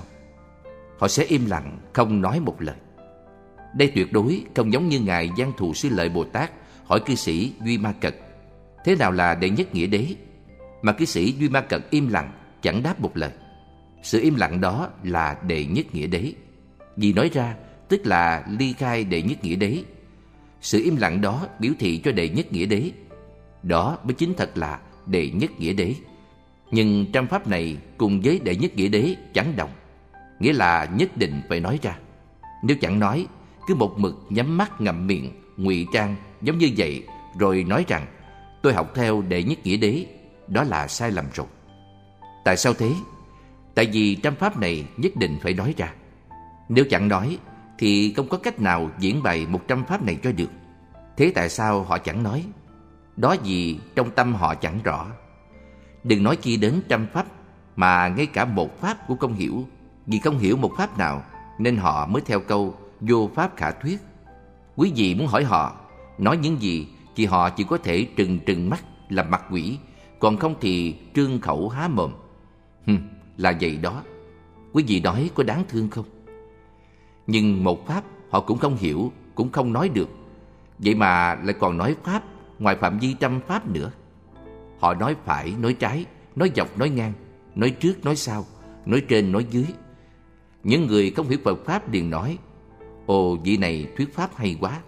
Họ 0.98 1.08
sẽ 1.08 1.24
im 1.24 1.46
lặng, 1.46 1.78
không 1.92 2.20
nói 2.20 2.40
một 2.40 2.62
lời. 2.62 2.76
Đây 3.74 3.92
tuyệt 3.94 4.12
đối 4.12 4.42
không 4.54 4.72
giống 4.72 4.88
như 4.88 5.00
Ngài 5.00 5.30
Giang 5.38 5.52
Thù 5.56 5.74
Sư 5.74 5.88
Lợi 5.92 6.08
Bồ 6.08 6.24
Tát 6.24 6.50
hỏi 6.84 7.00
cư 7.06 7.14
sĩ 7.14 7.52
Duy 7.64 7.78
Ma 7.78 7.92
Cật. 8.00 8.14
Thế 8.84 8.96
nào 8.96 9.12
là 9.12 9.34
đệ 9.34 9.50
nhất 9.50 9.74
nghĩa 9.74 9.86
đế? 9.86 10.06
Mà 10.82 10.92
cư 10.92 11.04
sĩ 11.04 11.32
Duy 11.32 11.48
Ma 11.48 11.60
Cật 11.60 11.90
im 11.90 12.08
lặng, 12.08 12.32
chẳng 12.62 12.82
đáp 12.82 13.00
một 13.00 13.16
lời. 13.16 13.30
Sự 14.02 14.20
im 14.20 14.34
lặng 14.34 14.60
đó 14.60 14.88
là 15.02 15.36
đệ 15.46 15.64
nhất 15.64 15.94
nghĩa 15.94 16.06
đế. 16.06 16.32
Vì 16.96 17.12
nói 17.12 17.30
ra, 17.32 17.54
tức 17.92 18.06
là 18.06 18.44
ly 18.58 18.72
khai 18.72 19.04
đệ 19.04 19.22
nhất 19.22 19.44
nghĩa 19.44 19.56
đế. 19.56 19.82
Sự 20.60 20.82
im 20.84 20.96
lặng 20.96 21.20
đó 21.20 21.46
biểu 21.58 21.72
thị 21.78 22.00
cho 22.04 22.12
đệ 22.12 22.28
nhất 22.28 22.52
nghĩa 22.52 22.66
đế. 22.66 22.90
Đó 23.62 23.98
mới 24.04 24.14
chính 24.14 24.34
thật 24.34 24.58
là 24.58 24.80
đệ 25.06 25.30
nhất 25.30 25.50
nghĩa 25.58 25.72
đế. 25.72 25.94
Nhưng 26.70 27.06
trăm 27.12 27.26
pháp 27.26 27.48
này 27.48 27.76
cùng 27.98 28.20
với 28.20 28.40
đệ 28.44 28.56
nhất 28.56 28.76
nghĩa 28.76 28.88
đế 28.88 29.16
chẳng 29.34 29.56
đồng. 29.56 29.70
Nghĩa 30.38 30.52
là 30.52 30.84
nhất 30.84 31.16
định 31.16 31.42
phải 31.48 31.60
nói 31.60 31.78
ra. 31.82 31.98
Nếu 32.62 32.76
chẳng 32.80 32.98
nói 32.98 33.26
cứ 33.66 33.74
một 33.74 33.94
mực 33.96 34.26
nhắm 34.28 34.58
mắt 34.58 34.80
ngậm 34.80 35.06
miệng, 35.06 35.32
ngụy 35.56 35.86
trang 35.92 36.16
giống 36.42 36.58
như 36.58 36.70
vậy 36.76 37.04
rồi 37.38 37.64
nói 37.64 37.84
rằng 37.88 38.06
tôi 38.62 38.74
học 38.74 38.92
theo 38.94 39.22
đệ 39.22 39.42
nhất 39.42 39.58
nghĩa 39.64 39.76
đế, 39.76 40.06
đó 40.48 40.62
là 40.62 40.88
sai 40.88 41.10
lầm 41.10 41.24
rồi. 41.34 41.46
Tại 42.44 42.56
sao 42.56 42.74
thế? 42.74 42.92
Tại 43.74 43.86
vì 43.92 44.14
trăm 44.14 44.34
pháp 44.34 44.58
này 44.60 44.84
nhất 44.96 45.16
định 45.16 45.38
phải 45.42 45.54
nói 45.54 45.74
ra. 45.76 45.92
Nếu 46.68 46.84
chẳng 46.90 47.08
nói 47.08 47.38
thì 47.82 48.12
không 48.16 48.28
có 48.28 48.38
cách 48.38 48.60
nào 48.60 48.90
diễn 48.98 49.22
bày 49.22 49.46
một 49.46 49.60
trăm 49.68 49.84
pháp 49.84 50.02
này 50.02 50.18
cho 50.22 50.32
được. 50.32 50.50
Thế 51.16 51.32
tại 51.34 51.48
sao 51.48 51.82
họ 51.82 51.98
chẳng 51.98 52.22
nói? 52.22 52.44
Đó 53.16 53.36
vì 53.44 53.78
trong 53.94 54.10
tâm 54.10 54.34
họ 54.34 54.54
chẳng 54.54 54.78
rõ. 54.84 55.06
Đừng 56.04 56.22
nói 56.22 56.36
chi 56.36 56.56
đến 56.56 56.82
trăm 56.88 57.06
pháp 57.12 57.26
mà 57.76 58.08
ngay 58.08 58.26
cả 58.26 58.44
một 58.44 58.80
pháp 58.80 58.98
cũng 59.08 59.18
không 59.18 59.34
hiểu. 59.34 59.66
Vì 60.06 60.18
không 60.18 60.38
hiểu 60.38 60.56
một 60.56 60.72
pháp 60.76 60.98
nào 60.98 61.22
nên 61.58 61.76
họ 61.76 62.06
mới 62.06 62.22
theo 62.26 62.40
câu 62.40 62.74
vô 63.00 63.30
pháp 63.34 63.56
khả 63.56 63.70
thuyết. 63.70 64.00
Quý 64.76 64.92
vị 64.96 65.14
muốn 65.14 65.26
hỏi 65.26 65.44
họ, 65.44 65.76
nói 66.18 66.36
những 66.36 66.62
gì 66.62 66.88
thì 67.16 67.26
họ 67.26 67.50
chỉ 67.50 67.64
có 67.64 67.78
thể 67.78 68.06
trừng 68.16 68.38
trừng 68.46 68.70
mắt 68.70 68.84
làm 69.08 69.30
mặt 69.30 69.44
quỷ, 69.50 69.78
còn 70.18 70.36
không 70.36 70.54
thì 70.60 70.96
trương 71.14 71.40
khẩu 71.40 71.68
há 71.68 71.88
mồm. 71.88 72.12
Hừm, 72.86 72.98
là 73.36 73.52
vậy 73.60 73.76
đó. 73.76 74.02
Quý 74.72 74.84
vị 74.86 75.00
nói 75.00 75.30
có 75.34 75.42
đáng 75.42 75.64
thương 75.68 75.90
không? 75.90 76.11
Nhưng 77.26 77.64
một 77.64 77.86
pháp 77.86 78.04
họ 78.30 78.40
cũng 78.40 78.58
không 78.58 78.76
hiểu, 78.76 79.12
cũng 79.34 79.52
không 79.52 79.72
nói 79.72 79.88
được. 79.88 80.08
Vậy 80.78 80.94
mà 80.94 81.34
lại 81.34 81.54
còn 81.60 81.78
nói 81.78 81.96
pháp 82.04 82.22
ngoài 82.58 82.76
phạm 82.80 82.98
vi 82.98 83.14
trăm 83.20 83.40
pháp 83.46 83.68
nữa. 83.68 83.90
Họ 84.78 84.94
nói 84.94 85.16
phải, 85.24 85.54
nói 85.60 85.74
trái, 85.74 86.06
nói 86.36 86.50
dọc, 86.56 86.78
nói 86.78 86.90
ngang, 86.90 87.12
nói 87.54 87.70
trước, 87.70 88.04
nói 88.04 88.16
sau, 88.16 88.46
nói 88.86 89.02
trên, 89.08 89.32
nói 89.32 89.46
dưới. 89.50 89.66
Những 90.64 90.86
người 90.86 91.10
không 91.10 91.28
hiểu 91.28 91.38
Phật 91.44 91.64
Pháp 91.64 91.92
liền 91.92 92.10
nói 92.10 92.38
Ồ, 93.06 93.36
vị 93.36 93.56
này 93.56 93.86
thuyết 93.96 94.14
pháp 94.14 94.36
hay 94.36 94.56
quá. 94.60 94.80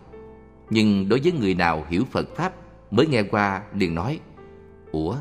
Nhưng 0.70 1.08
đối 1.08 1.20
với 1.20 1.32
người 1.32 1.54
nào 1.54 1.84
hiểu 1.88 2.04
Phật 2.10 2.36
Pháp 2.36 2.54
mới 2.90 3.06
nghe 3.06 3.22
qua 3.22 3.62
liền 3.74 3.94
nói 3.94 4.20
Ủa, 4.92 5.16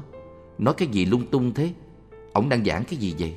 nói 0.57 0.73
cái 0.77 0.87
gì 0.87 1.05
lung 1.05 1.27
tung 1.31 1.53
thế? 1.53 1.73
Ông 2.33 2.49
đang 2.49 2.65
giảng 2.65 2.83
cái 2.83 2.97
gì 2.99 3.15
vậy? 3.19 3.35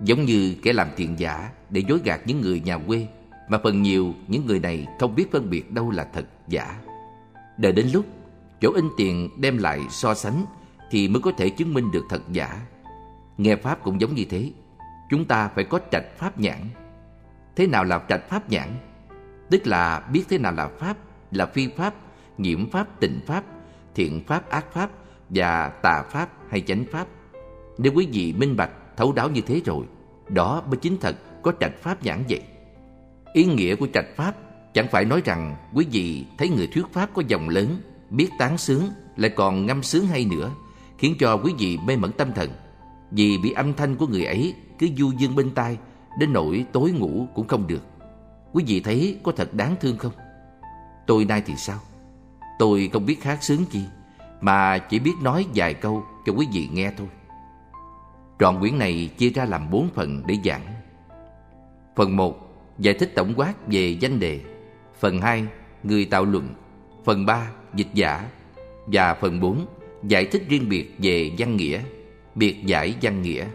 Giống 0.00 0.24
như 0.24 0.54
kẻ 0.62 0.72
làm 0.72 0.88
tiền 0.96 1.18
giả 1.18 1.50
để 1.70 1.82
dối 1.88 2.00
gạt 2.04 2.20
những 2.26 2.40
người 2.40 2.60
nhà 2.60 2.78
quê 2.78 3.06
Mà 3.48 3.58
phần 3.64 3.82
nhiều 3.82 4.14
những 4.28 4.46
người 4.46 4.60
này 4.60 4.86
không 5.00 5.14
biết 5.14 5.32
phân 5.32 5.50
biệt 5.50 5.72
đâu 5.72 5.90
là 5.90 6.08
thật 6.14 6.24
giả 6.48 6.80
Đợi 7.58 7.72
đến 7.72 7.86
lúc 7.92 8.06
chỗ 8.60 8.72
in 8.74 8.88
tiền 8.96 9.30
đem 9.36 9.58
lại 9.58 9.80
so 9.90 10.14
sánh 10.14 10.44
Thì 10.90 11.08
mới 11.08 11.22
có 11.22 11.32
thể 11.38 11.50
chứng 11.50 11.74
minh 11.74 11.90
được 11.90 12.04
thật 12.10 12.22
giả 12.32 12.60
Nghe 13.38 13.56
Pháp 13.56 13.82
cũng 13.82 14.00
giống 14.00 14.14
như 14.14 14.24
thế 14.30 14.50
Chúng 15.10 15.24
ta 15.24 15.48
phải 15.48 15.64
có 15.64 15.80
trạch 15.90 16.18
Pháp 16.18 16.40
nhãn 16.40 16.58
Thế 17.58 17.66
nào 17.66 17.84
là 17.84 18.00
trạch 18.08 18.28
pháp 18.28 18.50
nhãn? 18.50 18.68
Tức 19.50 19.66
là 19.66 20.00
biết 20.12 20.24
thế 20.28 20.38
nào 20.38 20.52
là 20.52 20.68
pháp, 20.68 20.96
là 21.30 21.46
phi 21.46 21.68
pháp, 21.76 21.94
nhiễm 22.38 22.70
pháp, 22.70 23.00
tịnh 23.00 23.20
pháp, 23.26 23.44
thiện 23.94 24.24
pháp, 24.26 24.50
ác 24.50 24.72
pháp 24.72 24.90
và 25.28 25.68
tà 25.82 26.02
pháp 26.10 26.28
hay 26.50 26.60
chánh 26.60 26.84
pháp. 26.92 27.06
Nếu 27.78 27.92
quý 27.94 28.08
vị 28.12 28.34
minh 28.38 28.56
bạch, 28.56 28.70
thấu 28.98 29.12
đáo 29.12 29.30
như 29.30 29.40
thế 29.40 29.60
rồi, 29.64 29.84
đó 30.28 30.62
mới 30.66 30.76
chính 30.76 30.96
thật 31.00 31.16
có 31.42 31.52
trạch 31.60 31.82
pháp 31.82 31.98
giảng 32.04 32.24
vậy. 32.28 32.42
Ý 33.32 33.44
nghĩa 33.44 33.74
của 33.74 33.86
trạch 33.94 34.16
pháp 34.16 34.34
chẳng 34.74 34.88
phải 34.90 35.04
nói 35.04 35.22
rằng 35.24 35.56
quý 35.74 35.86
vị 35.92 36.24
thấy 36.38 36.48
người 36.48 36.66
thuyết 36.66 36.84
pháp 36.92 37.10
có 37.14 37.22
dòng 37.28 37.48
lớn, 37.48 37.80
biết 38.10 38.28
tán 38.38 38.58
sướng, 38.58 38.88
lại 39.16 39.30
còn 39.30 39.66
ngâm 39.66 39.82
sướng 39.82 40.06
hay 40.06 40.24
nữa, 40.24 40.50
khiến 40.98 41.14
cho 41.20 41.36
quý 41.36 41.52
vị 41.58 41.78
mê 41.86 41.96
mẩn 41.96 42.12
tâm 42.12 42.32
thần. 42.32 42.50
Vì 43.10 43.38
bị 43.38 43.50
âm 43.52 43.74
thanh 43.74 43.96
của 43.96 44.06
người 44.06 44.24
ấy 44.24 44.54
cứ 44.78 44.88
du 44.96 45.12
dương 45.18 45.34
bên 45.34 45.50
tai 45.50 45.78
đến 46.18 46.32
nỗi 46.32 46.64
tối 46.72 46.90
ngủ 46.90 47.28
cũng 47.34 47.48
không 47.48 47.66
được. 47.66 47.82
Quý 48.52 48.64
vị 48.66 48.80
thấy 48.80 49.18
có 49.22 49.32
thật 49.36 49.54
đáng 49.54 49.76
thương 49.80 49.98
không? 49.98 50.12
Tôi 51.06 51.24
nay 51.24 51.42
thì 51.46 51.54
sao? 51.56 51.78
Tôi 52.58 52.90
không 52.92 53.06
biết 53.06 53.24
hát 53.24 53.42
sướng 53.42 53.64
chi, 53.70 53.80
mà 54.40 54.78
chỉ 54.78 54.98
biết 54.98 55.14
nói 55.22 55.46
vài 55.54 55.74
câu 55.74 56.04
cho 56.26 56.32
quý 56.32 56.46
vị 56.52 56.68
nghe 56.72 56.92
thôi. 56.98 57.08
Trọn 58.38 58.60
quyển 58.60 58.78
này 58.78 59.10
chia 59.18 59.30
ra 59.30 59.44
làm 59.44 59.70
bốn 59.70 59.88
phần 59.94 60.22
để 60.26 60.36
giảng. 60.44 60.66
Phần 61.96 62.16
một, 62.16 62.44
Giải 62.78 62.94
thích 62.94 63.12
tổng 63.14 63.32
quát 63.36 63.54
về 63.66 63.88
danh 64.00 64.20
đề. 64.20 64.40
Phần 65.00 65.20
hai, 65.20 65.44
Người 65.82 66.04
tạo 66.04 66.24
luận. 66.24 66.54
Phần 67.04 67.26
ba, 67.26 67.50
Dịch 67.74 67.94
giả. 67.94 68.28
Và 68.86 69.14
phần 69.14 69.40
bốn, 69.40 69.66
Giải 70.02 70.24
thích 70.24 70.42
riêng 70.48 70.68
biệt 70.68 70.94
về 70.98 71.30
văn 71.38 71.56
nghĩa, 71.56 71.80
Biệt 72.34 72.66
giải 72.66 72.94
văn 73.02 73.22
nghĩa. 73.22 73.46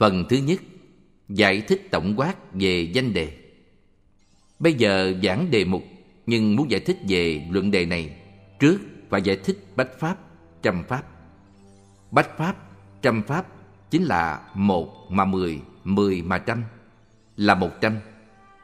Phần 0.00 0.24
thứ 0.28 0.36
nhất 0.36 0.60
Giải 1.28 1.60
thích 1.60 1.88
tổng 1.90 2.14
quát 2.16 2.34
về 2.52 2.80
danh 2.80 3.12
đề. 3.12 3.36
Bây 4.58 4.74
giờ 4.74 5.12
giảng 5.22 5.50
đề 5.50 5.64
mục 5.64 5.82
Nhưng 6.26 6.56
muốn 6.56 6.70
giải 6.70 6.80
thích 6.80 6.96
về 7.08 7.46
luận 7.50 7.70
đề 7.70 7.86
này 7.86 8.16
Trước 8.58 8.78
phải 9.10 9.22
giải 9.22 9.36
thích 9.36 9.56
bách 9.76 9.98
pháp, 9.98 10.16
trăm 10.62 10.84
pháp. 10.88 11.02
Bách 12.10 12.38
pháp, 12.38 12.56
trăm 13.02 13.22
pháp 13.22 13.46
Chính 13.90 14.04
là 14.04 14.50
một 14.54 15.10
mà 15.10 15.24
mười, 15.24 15.60
mười 15.84 16.22
mà 16.22 16.38
trăm 16.38 16.62
Là 17.36 17.54
một 17.54 17.70
trăm. 17.80 17.96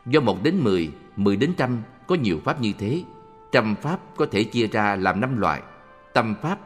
Do 0.07 0.21
một 0.21 0.43
đến 0.43 0.57
mười, 0.59 0.91
mười 1.17 1.37
đến 1.37 1.53
trăm 1.57 1.83
Có 2.07 2.15
nhiều 2.15 2.41
pháp 2.45 2.61
như 2.61 2.73
thế 2.79 3.03
Trăm 3.53 3.75
pháp 3.83 4.01
có 4.17 4.27
thể 4.27 4.45
chia 4.45 4.67
ra 4.67 4.97
làm 4.97 5.21
năm 5.21 5.37
loại. 5.37 5.63
Tâm 6.15 6.35
pháp, 6.43 6.59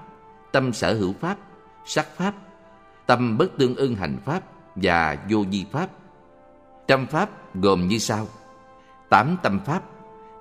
tâm 0.53 0.73
sở 0.73 0.95
hữu 0.95 1.13
pháp, 1.13 1.39
sắc 1.87 2.07
pháp 2.17 2.35
Tâm 3.07 3.39
bất 3.39 3.59
tương 3.59 3.77
ưng 3.77 3.95
hành 3.95 4.17
pháp 4.25 4.50
và 4.75 5.19
vô 5.31 5.45
di 5.53 5.65
pháp. 5.73 5.89
Trăm 6.89 7.07
pháp 7.07 7.55
gồm 7.55 7.89
như 7.89 7.99
sau. 7.99 8.27
Tám 9.09 9.37
tâm 9.43 9.61
pháp, 9.67 9.83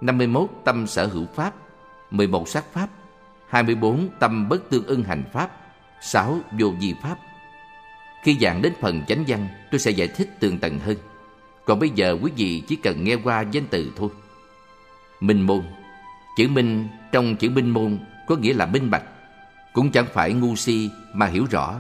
năm 0.01 0.17
mươi 0.17 0.27
51 0.27 0.49
tâm 0.65 0.87
sở 0.87 1.07
hữu 1.07 1.25
pháp, 1.35 1.53
mười 2.11 2.27
một 2.27 2.49
sắc 2.49 2.65
pháp, 2.73 2.87
hai 3.47 3.63
mươi 3.63 3.75
bốn 3.75 4.09
tâm 4.19 4.49
bất 4.49 4.69
tương 4.69 4.85
ưng 4.85 5.03
hành 5.03 5.23
pháp, 5.33 5.51
sáu 6.01 6.37
vô 6.59 6.73
di 6.81 6.93
pháp. 7.03 7.17
Khi 8.23 8.37
giảng 8.41 8.61
đến 8.61 8.73
phần 8.81 9.05
chánh 9.07 9.23
văn, 9.27 9.47
tôi 9.71 9.79
sẽ 9.79 9.91
giải 9.91 10.07
thích 10.07 10.39
tường 10.39 10.57
tận 10.57 10.79
hơn. 10.79 10.97
Còn 11.65 11.79
bây 11.79 11.89
giờ 11.89 12.17
quý 12.21 12.31
vị 12.35 12.63
chỉ 12.67 12.75
cần 12.75 13.03
nghe 13.03 13.15
qua 13.15 13.41
danh 13.41 13.67
từ 13.69 13.91
thôi. 13.95 14.09
Minh 15.19 15.41
môn. 15.41 15.63
Chữ 16.37 16.47
minh 16.47 16.87
trong 17.11 17.35
chữ 17.35 17.49
minh 17.49 17.69
môn 17.69 17.99
có 18.27 18.35
nghĩa 18.35 18.53
là 18.53 18.65
minh 18.65 18.89
bạch, 18.89 19.03
Cũng 19.73 19.91
chẳng 19.91 20.05
phải 20.13 20.33
ngu 20.33 20.55
si 20.55 20.89
mà 21.13 21.25
hiểu 21.25 21.45
rõ. 21.51 21.75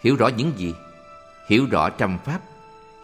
Hiểu 0.00 0.16
rõ 0.16 0.28
những 0.28 0.52
gì? 0.56 0.74
Hiểu 1.48 1.66
rõ 1.70 1.90
trăm 1.90 2.18
pháp 2.24 2.40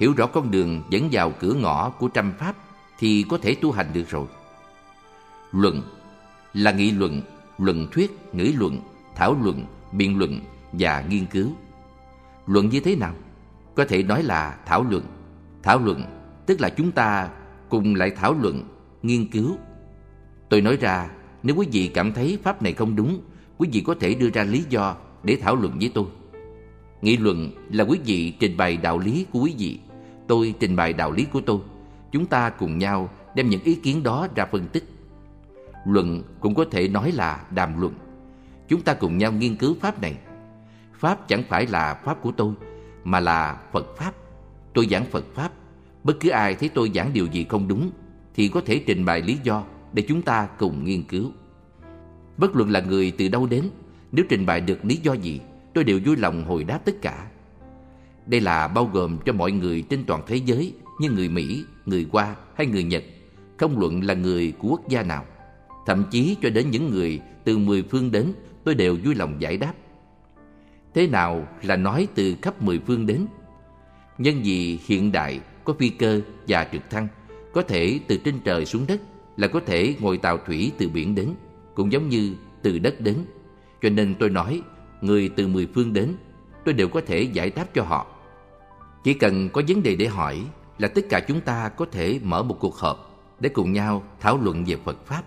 Hiểu 0.00 0.12
rõ 0.16 0.26
con 0.26 0.50
đường 0.50 0.82
dẫn 0.90 1.08
vào 1.12 1.32
cửa 1.40 1.54
ngõ 1.54 1.90
của 1.90 2.08
trăm 2.08 2.32
pháp 2.38 2.56
Thì 2.98 3.24
có 3.28 3.38
thể 3.38 3.54
tu 3.54 3.72
hành 3.72 3.86
được 3.92 4.08
rồi. 4.08 4.26
Luận 5.52 5.82
là 6.52 6.72
nghị 6.72 6.90
luận, 6.90 7.22
luận 7.58 7.88
thuyết, 7.92 8.10
ngữ 8.32 8.52
luận, 8.58 8.80
thảo 9.14 9.36
luận, 9.42 9.64
biện 9.92 10.18
luận 10.18 10.40
và 10.72 11.04
nghiên 11.08 11.26
cứu. 11.26 11.52
Luận 12.46 12.68
như 12.68 12.80
thế 12.80 12.96
nào? 12.96 13.14
Có 13.74 13.84
thể 13.84 14.02
nói 14.02 14.22
là 14.22 14.58
thảo 14.66 14.86
luận. 14.90 15.02
Thảo 15.62 15.78
luận 15.78 16.04
tức 16.46 16.60
là 16.60 16.68
chúng 16.68 16.92
ta 16.92 17.28
cùng 17.68 17.94
lại 17.94 18.10
thảo 18.10 18.34
luận, 18.40 18.64
nghiên 19.02 19.26
cứu. 19.30 19.56
Tôi 20.48 20.60
nói 20.60 20.76
ra 20.76 21.10
nếu 21.42 21.56
quý 21.56 21.66
vị 21.72 21.90
cảm 21.94 22.12
thấy 22.12 22.38
pháp 22.42 22.62
này 22.62 22.72
không 22.72 22.96
đúng 22.96 23.20
Quý 23.58 23.68
vị 23.72 23.82
có 23.86 23.94
thể 24.00 24.14
đưa 24.14 24.30
ra 24.30 24.44
lý 24.44 24.64
do 24.68 24.96
để 25.22 25.38
thảo 25.42 25.56
luận 25.56 25.76
với 25.80 25.90
tôi. 25.94 26.06
Nghị 27.02 27.16
luận 27.16 27.50
là 27.70 27.84
quý 27.84 27.98
vị 28.04 28.32
trình 28.40 28.56
bày 28.56 28.76
đạo 28.76 28.98
lý 28.98 29.26
của 29.32 29.40
quý 29.40 29.54
vị. 29.58 29.78
Tôi 30.26 30.54
trình 30.60 30.76
bày 30.76 30.92
đạo 30.92 31.12
lý 31.12 31.24
của 31.24 31.40
tôi. 31.40 31.58
Chúng 32.12 32.26
ta 32.26 32.50
cùng 32.50 32.78
nhau 32.78 33.10
đem 33.34 33.48
những 33.48 33.62
ý 33.62 33.74
kiến 33.74 34.02
đó 34.02 34.28
ra 34.34 34.46
phân 34.46 34.66
tích. 34.68 34.84
Luận 35.86 36.22
cũng 36.40 36.54
có 36.54 36.64
thể 36.70 36.88
nói 36.88 37.12
là 37.12 37.44
đàm 37.50 37.80
luận. 37.80 37.94
Chúng 38.68 38.80
ta 38.80 38.94
cùng 38.94 39.18
nhau 39.18 39.32
nghiên 39.32 39.56
cứu 39.56 39.76
pháp 39.80 40.02
này. 40.02 40.16
Pháp 40.98 41.28
chẳng 41.28 41.42
phải 41.48 41.66
là 41.66 41.94
pháp 41.94 42.22
của 42.22 42.32
tôi, 42.36 42.54
Mà 43.04 43.20
là 43.20 43.60
Phật 43.72 43.96
Pháp. 43.96 44.12
Tôi 44.74 44.86
giảng 44.90 45.04
Phật 45.04 45.24
Pháp. 45.34 45.52
Bất 46.04 46.16
cứ 46.20 46.28
ai 46.28 46.54
thấy 46.54 46.68
tôi 46.68 46.90
giảng 46.94 47.12
điều 47.12 47.26
gì 47.26 47.46
không 47.48 47.68
đúng, 47.68 47.90
Thì 48.34 48.48
có 48.48 48.60
thể 48.66 48.82
trình 48.86 49.04
bày 49.04 49.22
lý 49.22 49.38
do 49.42 49.64
Để 49.92 50.02
chúng 50.08 50.22
ta 50.22 50.48
cùng 50.58 50.84
nghiên 50.84 51.02
cứu. 51.02 51.30
Bất 52.36 52.56
luận 52.56 52.70
là 52.70 52.80
người 52.80 53.10
từ 53.10 53.28
đâu 53.28 53.46
đến, 53.46 53.70
Nếu 54.12 54.24
trình 54.28 54.46
bày 54.46 54.60
được 54.60 54.84
lý 54.84 54.96
do 54.96 55.12
gì 55.12 55.40
tôi 55.74 55.84
đều 55.84 56.00
vui 56.04 56.16
lòng 56.16 56.44
hồi 56.44 56.64
đáp 56.64 56.78
tất 56.84 57.02
cả. 57.02 57.26
Đây 58.26 58.40
là 58.40 58.68
bao 58.68 58.84
gồm 58.84 59.18
cho 59.24 59.32
mọi 59.32 59.52
người 59.52 59.82
trên 59.82 60.04
toàn 60.04 60.22
thế 60.26 60.36
giới 60.36 60.74
như 61.00 61.10
người 61.10 61.28
Mỹ, 61.28 61.64
người 61.86 62.06
Hoa 62.12 62.36
hay 62.54 62.66
người 62.66 62.84
Nhật, 62.84 63.04
không 63.56 63.78
luận 63.78 64.04
là 64.04 64.14
người 64.14 64.52
của 64.58 64.68
quốc 64.68 64.88
gia 64.88 65.02
nào. 65.02 65.26
Thậm 65.86 66.04
chí 66.10 66.36
cho 66.42 66.50
đến 66.50 66.70
những 66.70 66.90
người 66.90 67.20
từ 67.44 67.58
mười 67.58 67.82
phương 67.82 68.10
đến, 68.10 68.32
tôi 68.64 68.74
đều 68.74 68.96
vui 69.04 69.14
lòng 69.14 69.36
giải 69.38 69.56
đáp. 69.56 69.74
Thế 70.94 71.06
nào 71.06 71.48
là 71.62 71.76
nói 71.76 72.08
từ 72.14 72.34
khắp 72.42 72.62
mười 72.62 72.80
phương 72.86 73.06
đến? 73.06 73.26
Nhân 74.18 74.40
vì 74.44 74.78
hiện 74.86 75.12
đại 75.12 75.40
có 75.64 75.74
phi 75.78 75.88
cơ 75.88 76.20
và 76.48 76.68
trực 76.72 76.90
thăng, 76.90 77.08
có 77.52 77.62
thể 77.62 78.00
từ 78.08 78.16
trên 78.16 78.40
trời 78.44 78.66
xuống 78.66 78.84
đất, 78.86 79.00
là 79.36 79.48
có 79.48 79.60
thể 79.66 79.94
ngồi 80.00 80.18
tàu 80.18 80.38
thủy 80.38 80.72
từ 80.78 80.88
biển 80.88 81.14
đến, 81.14 81.28
cũng 81.74 81.92
giống 81.92 82.08
như 82.08 82.34
từ 82.62 82.78
đất 82.78 83.00
đến. 83.00 83.16
Cho 83.82 83.88
nên 83.88 84.14
tôi 84.14 84.30
nói 84.30 84.62
người 85.02 85.28
từ 85.28 85.48
mười 85.48 85.68
phương 85.74 85.92
đến, 85.92 86.14
tôi 86.64 86.74
đều 86.74 86.88
có 86.88 87.00
thể 87.06 87.22
giải 87.22 87.50
đáp 87.50 87.66
cho 87.74 87.82
họ. 87.82 88.06
Chỉ 89.04 89.14
cần 89.14 89.48
có 89.48 89.62
vấn 89.68 89.82
đề 89.82 89.96
để 89.96 90.06
hỏi 90.06 90.42
là 90.78 90.88
tất 90.88 91.02
cả 91.08 91.20
chúng 91.28 91.40
ta 91.40 91.68
có 91.68 91.86
thể 91.92 92.20
mở 92.22 92.42
một 92.42 92.56
cuộc 92.60 92.76
họp 92.76 93.26
để 93.40 93.48
cùng 93.48 93.72
nhau 93.72 94.02
thảo 94.20 94.38
luận 94.42 94.64
về 94.64 94.76
Phật 94.84 95.06
Pháp. 95.06 95.22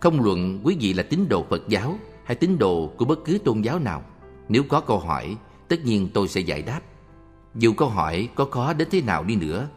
Không 0.00 0.24
luận 0.24 0.60
quý 0.64 0.76
vị 0.80 0.92
là 0.92 1.02
tín 1.02 1.28
đồ 1.28 1.46
Phật 1.50 1.68
giáo 1.68 1.98
hay 2.24 2.34
tín 2.34 2.58
đồ 2.58 2.92
của 2.96 3.04
bất 3.04 3.24
cứ 3.24 3.38
tôn 3.44 3.62
giáo 3.62 3.78
nào. 3.78 4.02
Nếu 4.48 4.62
có 4.68 4.80
câu 4.80 4.98
hỏi, 4.98 5.36
tất 5.68 5.84
nhiên 5.84 6.08
tôi 6.14 6.28
sẽ 6.28 6.40
giải 6.40 6.62
đáp. 6.62 6.80
Dù 7.54 7.72
câu 7.72 7.88
hỏi 7.88 8.28
có 8.34 8.44
khó 8.44 8.72
đến 8.72 8.88
thế 8.90 9.02
nào 9.02 9.24
đi 9.24 9.36
nữa, 9.36 9.68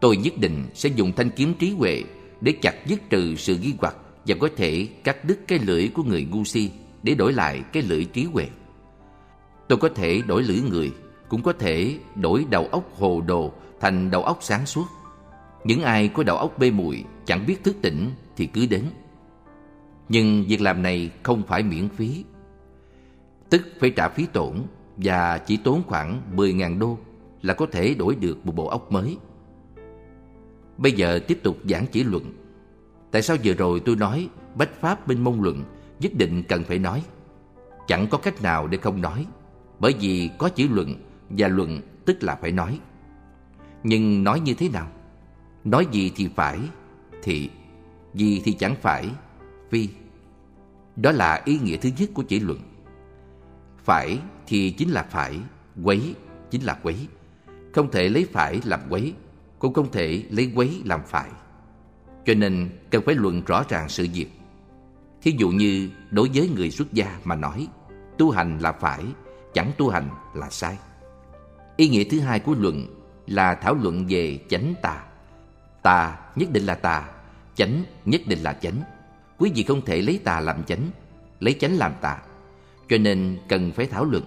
tôi 0.00 0.16
nhất 0.16 0.32
định 0.38 0.64
sẽ 0.74 0.88
dùng 0.88 1.12
thanh 1.12 1.30
kiếm 1.30 1.54
trí 1.58 1.70
huệ 1.70 2.04
để 2.40 2.52
chặt 2.62 2.86
dứt 2.86 3.10
trừ 3.10 3.34
sự 3.36 3.58
ghi 3.62 3.74
hoặc 3.78 3.96
và 4.26 4.36
có 4.40 4.48
thể 4.56 4.88
cắt 5.04 5.24
đứt 5.24 5.38
cái 5.48 5.58
lưỡi 5.58 5.88
của 5.88 6.02
người 6.02 6.26
ngu 6.30 6.44
si 6.44 6.70
để 7.02 7.14
đổi 7.14 7.32
lại 7.32 7.62
cái 7.72 7.82
lưỡi 7.82 8.04
trí 8.04 8.24
huệ. 8.24 8.48
Tôi 9.68 9.78
có 9.78 9.88
thể 9.88 10.22
đổi 10.26 10.42
lưỡi 10.42 10.60
người, 10.70 10.92
cũng 11.28 11.42
có 11.42 11.52
thể 11.52 11.98
đổi 12.14 12.46
đầu 12.50 12.66
óc 12.66 12.84
hồ 12.98 13.22
đồ 13.26 13.52
thành 13.80 14.10
đầu 14.10 14.22
óc 14.22 14.38
sáng 14.40 14.66
suốt. 14.66 14.86
Những 15.64 15.82
ai 15.82 16.08
có 16.08 16.22
đầu 16.22 16.36
óc 16.36 16.58
bê 16.58 16.70
muội 16.70 17.04
chẳng 17.24 17.46
biết 17.46 17.64
thức 17.64 17.76
tỉnh 17.82 18.10
thì 18.36 18.46
cứ 18.46 18.66
đến. 18.66 18.84
Nhưng 20.08 20.44
việc 20.48 20.60
làm 20.60 20.82
này 20.82 21.10
không 21.22 21.42
phải 21.46 21.62
miễn 21.62 21.88
phí. 21.88 22.24
Tức 23.50 23.62
phải 23.80 23.90
trả 23.90 24.08
phí 24.08 24.26
tổn 24.26 24.54
và 24.96 25.38
chỉ 25.38 25.56
tốn 25.56 25.82
khoảng 25.86 26.22
10.000 26.36 26.78
đô 26.78 26.98
là 27.42 27.54
có 27.54 27.66
thể 27.72 27.94
đổi 27.94 28.14
được 28.14 28.46
một 28.46 28.54
bộ 28.54 28.66
óc 28.66 28.92
mới. 28.92 29.16
Bây 30.78 30.92
giờ 30.92 31.20
tiếp 31.28 31.38
tục 31.42 31.56
giảng 31.68 31.86
chỉ 31.92 32.04
luận. 32.04 32.24
Tại 33.10 33.22
sao 33.22 33.36
vừa 33.44 33.54
rồi 33.54 33.80
tôi 33.80 33.96
nói 33.96 34.28
bách 34.54 34.80
pháp 34.80 35.06
bên 35.06 35.24
môn 35.24 35.38
luận 35.40 35.64
nhất 36.02 36.12
định 36.14 36.42
cần 36.48 36.64
phải 36.64 36.78
nói. 36.78 37.02
Chẳng 37.86 38.06
có 38.10 38.18
cách 38.18 38.42
nào 38.42 38.66
để 38.66 38.78
không 38.78 39.00
nói, 39.00 39.26
bởi 39.78 39.94
vì 40.00 40.30
có 40.38 40.48
chữ 40.48 40.68
luận 40.70 40.94
và 41.30 41.48
luận 41.48 41.80
tức 42.04 42.22
là 42.22 42.36
phải 42.36 42.52
nói. 42.52 42.80
Nhưng 43.82 44.24
nói 44.24 44.40
như 44.40 44.54
thế 44.54 44.68
nào? 44.68 44.88
Nói 45.64 45.86
gì 45.92 46.12
thì 46.16 46.28
phải, 46.36 46.58
thì 47.22 47.50
gì 48.14 48.42
thì 48.44 48.52
chẳng 48.52 48.74
phải, 48.80 49.08
phi. 49.70 49.88
Đó 50.96 51.12
là 51.12 51.42
ý 51.44 51.58
nghĩa 51.58 51.76
thứ 51.76 51.90
nhất 51.98 52.10
của 52.14 52.22
chữ 52.22 52.38
luận. 52.42 52.58
Phải 53.84 54.18
thì 54.46 54.70
chính 54.70 54.90
là 54.90 55.02
phải, 55.02 55.38
quấy 55.82 56.14
chính 56.50 56.62
là 56.62 56.78
quấy. 56.82 56.96
Không 57.72 57.90
thể 57.90 58.08
lấy 58.08 58.26
phải 58.32 58.60
làm 58.64 58.80
quấy, 58.88 59.14
cũng 59.58 59.74
không 59.74 59.90
thể 59.90 60.24
lấy 60.30 60.52
quấy 60.54 60.82
làm 60.84 61.00
phải. 61.06 61.30
Cho 62.26 62.34
nên 62.34 62.70
cần 62.90 63.02
phải 63.06 63.14
luận 63.14 63.42
rõ 63.46 63.64
ràng 63.68 63.88
sự 63.88 64.06
việc 64.14 64.26
Thí 65.22 65.34
dụ 65.38 65.50
như 65.50 65.90
đối 66.10 66.30
với 66.34 66.48
người 66.48 66.70
xuất 66.70 66.92
gia 66.92 67.18
mà 67.24 67.34
nói 67.36 67.68
Tu 68.18 68.30
hành 68.30 68.58
là 68.58 68.72
phải, 68.72 69.04
chẳng 69.54 69.72
tu 69.78 69.88
hành 69.88 70.08
là 70.34 70.50
sai. 70.50 70.78
Ý 71.76 71.88
nghĩa 71.88 72.04
thứ 72.04 72.20
hai 72.20 72.40
của 72.40 72.54
luận 72.58 72.86
là 73.26 73.54
thảo 73.54 73.74
luận 73.74 74.06
về 74.08 74.38
chánh 74.48 74.74
tà. 74.82 75.04
Tà 75.82 76.18
nhất 76.36 76.50
định 76.52 76.66
là 76.66 76.74
tà, 76.74 77.08
chánh 77.54 77.84
nhất 78.04 78.20
định 78.26 78.38
là 78.42 78.52
chánh. 78.52 78.82
Quý 79.38 79.52
vị 79.54 79.62
không 79.62 79.84
thể 79.84 80.02
lấy 80.02 80.20
tà 80.24 80.40
làm 80.40 80.64
chánh, 80.64 80.90
lấy 81.40 81.54
chánh 81.60 81.78
làm 81.78 81.92
tà. 82.00 82.18
Cho 82.88 82.98
nên 82.98 83.38
cần 83.48 83.72
phải 83.72 83.86
thảo 83.86 84.04
luận. 84.04 84.24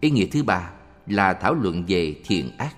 Ý 0.00 0.10
nghĩa 0.10 0.26
thứ 0.26 0.42
ba 0.42 0.70
là 1.06 1.32
thảo 1.32 1.54
luận 1.54 1.84
về 1.88 2.16
thiện 2.24 2.50
ác. 2.58 2.76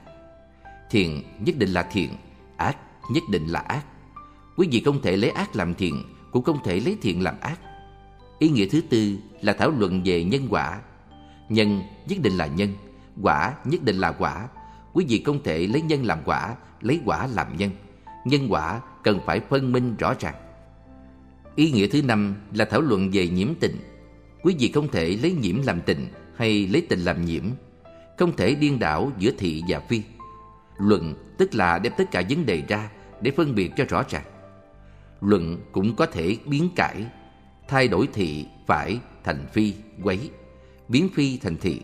Thiện 0.91 1.23
nhất 1.39 1.57
định 1.59 1.71
là 1.71 1.83
thiện, 1.83 2.11
ác 2.57 2.77
nhất 3.11 3.23
định 3.31 3.47
là 3.47 3.61
ác. 3.61 3.85
Quý 4.57 4.69
vị 4.73 4.83
không 4.85 5.03
thể 5.03 5.17
lấy 5.17 5.31
ác 5.31 5.57
làm 5.57 5.75
thiện 5.75 6.05
cũng 6.33 6.45
không 6.45 6.59
thể 6.65 6.81
lấy 6.81 6.97
thiện 7.03 7.23
làm 7.23 7.41
ác. 7.41 7.61
Ý 8.39 8.49
nghĩa 8.49 8.67
thứ 8.67 8.81
tư 8.81 9.17
là 9.41 9.53
thảo 9.53 9.71
luận 9.71 10.03
về 10.05 10.25
nhân 10.25 10.47
quả. 10.51 10.81
Nhân 11.49 11.83
nhất 12.09 12.19
định 12.23 12.33
là 12.33 12.47
nhân, 12.47 12.75
quả 13.23 13.55
nhất 13.65 13.83
định 13.83 13.97
là 13.97 14.13
quả. 14.13 14.49
Quý 14.93 15.05
vị 15.09 15.23
không 15.27 15.43
thể 15.43 15.67
lấy 15.67 15.83
nhân 15.83 16.05
làm 16.05 16.19
quả, 16.25 16.57
lấy 16.81 17.01
quả 17.05 17.27
làm 17.27 17.57
nhân. 17.57 17.71
Nhân 18.25 18.47
quả 18.49 18.81
cần 19.03 19.21
phải 19.27 19.41
phân 19.41 19.73
minh 19.73 19.97
rõ 19.97 20.15
ràng. 20.21 20.35
Ý 21.57 21.71
nghĩa 21.71 21.87
thứ 21.87 22.03
năm 22.03 22.35
là 22.55 22.65
thảo 22.65 22.81
luận 22.81 23.11
về 23.13 23.29
nhiễm 23.29 23.55
tình. 23.61 23.77
Quý 24.43 24.57
vị 24.59 24.71
không 24.75 24.89
thể 24.89 25.19
lấy 25.23 25.33
nhiễm 25.33 25.63
làm 25.63 25.81
tình 25.81 26.07
hay 26.37 26.67
lấy 26.67 26.87
tình 26.89 27.01
làm 27.01 27.25
nhiễm. 27.25 27.45
Không 28.19 28.37
thể 28.37 28.55
điên 28.55 28.79
đảo 28.79 29.13
giữa 29.19 29.31
thị 29.39 29.63
và 29.69 29.81
phi. 29.81 30.03
Luận 30.79 31.15
tức 31.39 31.55
là 31.55 31.79
đem 31.79 31.93
tất 31.99 32.11
cả 32.11 32.23
vấn 32.29 32.47
đề 32.47 32.63
ra 32.69 32.91
để 33.21 33.31
phân 33.31 33.55
biệt 33.55 33.73
cho 33.77 33.85
rõ 33.89 34.05
ràng 34.09 34.25
luận 35.21 35.57
cũng 35.73 35.97
có 35.97 36.07
thể 36.07 36.37
biến 36.47 36.69
cải, 36.77 37.07
thay 37.69 37.89
đổi 37.89 38.09
thị 38.13 38.47
phải 38.67 38.99
thành 39.25 39.47
phi, 39.53 39.75
quấy, 40.03 40.31
biến 40.89 41.09
phi 41.15 41.39
thành 41.39 41.57
thị. 41.57 41.81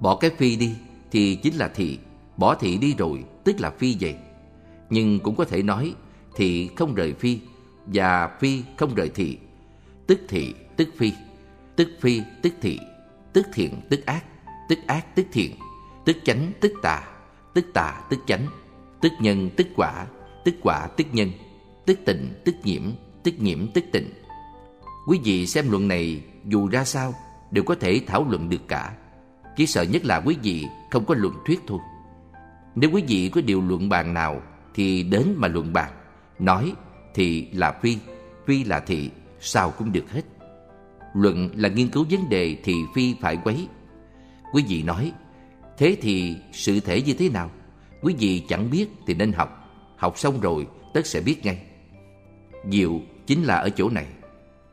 Bỏ 0.00 0.16
cái 0.16 0.30
phi 0.38 0.56
đi 0.56 0.74
thì 1.10 1.34
chính 1.42 1.56
là 1.56 1.68
thị, 1.68 1.98
bỏ 2.36 2.54
thị 2.54 2.78
đi 2.78 2.94
rồi 2.98 3.24
tức 3.44 3.60
là 3.60 3.70
phi 3.70 3.96
vậy. 4.00 4.14
Nhưng 4.90 5.20
cũng 5.20 5.36
có 5.36 5.44
thể 5.44 5.62
nói 5.62 5.94
thị 6.34 6.70
không 6.76 6.94
rời 6.94 7.14
phi 7.14 7.38
và 7.86 8.28
phi 8.40 8.62
không 8.76 8.94
rời 8.94 9.08
thị. 9.08 9.38
Tức 10.06 10.20
thị 10.28 10.54
tức 10.76 10.88
phi, 10.96 11.12
tức 11.76 11.88
phi 12.00 12.22
tức 12.42 12.52
thị, 12.60 12.78
tức 13.32 13.46
thiện 13.54 13.80
tức 13.90 14.06
ác, 14.06 14.24
tức 14.68 14.78
ác 14.86 15.16
tức 15.16 15.26
thiện, 15.32 15.56
tức 16.04 16.16
chánh 16.24 16.52
tức 16.60 16.72
tà, 16.82 17.08
tức 17.54 17.66
tà 17.74 18.02
tức 18.10 18.18
chánh, 18.26 18.46
tức 19.00 19.12
nhân 19.20 19.50
tức 19.56 19.66
quả, 19.76 20.06
tức 20.44 20.54
quả 20.62 20.86
tức 20.96 21.06
nhân, 21.12 21.30
tức 21.86 21.98
tịnh 22.06 22.32
tức 22.44 22.54
nhiễm, 22.64 22.82
tức 23.22 23.34
nhiễm 23.38 23.66
tức 23.74 23.84
tịnh. 23.92 24.10
Quý 25.08 25.20
vị 25.24 25.46
xem 25.46 25.70
luận 25.70 25.88
này 25.88 26.22
dù 26.44 26.68
ra 26.68 26.84
sao 26.84 27.14
đều 27.50 27.64
có 27.64 27.74
thể 27.74 28.00
thảo 28.06 28.26
luận 28.30 28.48
được 28.48 28.68
cả. 28.68 28.92
Chỉ 29.56 29.66
sợ 29.66 29.82
nhất 29.82 30.04
là 30.04 30.20
quý 30.24 30.36
vị 30.42 30.66
không 30.90 31.04
có 31.04 31.14
luận 31.14 31.34
thuyết 31.46 31.60
thôi. 31.66 31.78
Nếu 32.74 32.90
quý 32.90 33.02
vị 33.08 33.30
có 33.34 33.40
điều 33.40 33.60
luận 33.60 33.88
bàn 33.88 34.14
nào 34.14 34.42
thì 34.74 35.02
đến 35.02 35.34
mà 35.36 35.48
luận 35.48 35.72
bàn. 35.72 35.92
Nói 36.38 36.72
thì 37.14 37.48
là 37.52 37.72
phi, 37.72 37.98
phi 38.46 38.64
là 38.64 38.80
thị, 38.80 39.10
sao 39.40 39.70
cũng 39.70 39.92
được 39.92 40.10
hết. 40.10 40.22
Luận 41.14 41.50
là 41.54 41.68
nghiên 41.68 41.88
cứu 41.88 42.06
vấn 42.10 42.28
đề 42.28 42.56
thì 42.64 42.74
phi 42.94 43.14
phải 43.20 43.36
quấy. 43.36 43.68
Quý 44.52 44.64
vị 44.68 44.82
nói, 44.82 45.12
thế 45.78 45.96
thì 46.02 46.36
sự 46.52 46.80
thể 46.80 47.02
như 47.02 47.12
thế 47.12 47.28
nào? 47.28 47.50
Quý 48.02 48.14
vị 48.18 48.42
chẳng 48.48 48.70
biết 48.70 48.86
thì 49.06 49.14
nên 49.14 49.32
học. 49.32 49.70
Học 49.96 50.18
xong 50.18 50.40
rồi 50.40 50.66
tất 50.94 51.06
sẽ 51.06 51.20
biết 51.20 51.44
ngay. 51.44 51.62
Diệu 52.70 53.00
chính 53.26 53.42
là 53.42 53.56
ở 53.56 53.70
chỗ 53.70 53.90
này. 53.90 54.06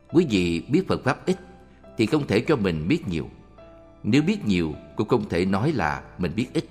Quý 0.10 0.28
vị 0.30 0.62
biết 0.70 0.88
Phật 0.88 1.04
Pháp 1.04 1.26
ít 1.26 1.38
thì 1.98 2.06
không 2.06 2.28
thể 2.28 2.40
cho 2.40 2.56
mình 2.56 2.88
biết 2.88 3.08
nhiều. 3.08 3.30
Nếu 4.04 4.22
biết 4.22 4.46
nhiều, 4.46 4.74
cũng 4.96 5.08
không 5.08 5.30
thể 5.30 5.46
nói 5.46 5.72
là 5.72 6.02
mình 6.18 6.32
biết 6.36 6.48
ít. 6.54 6.66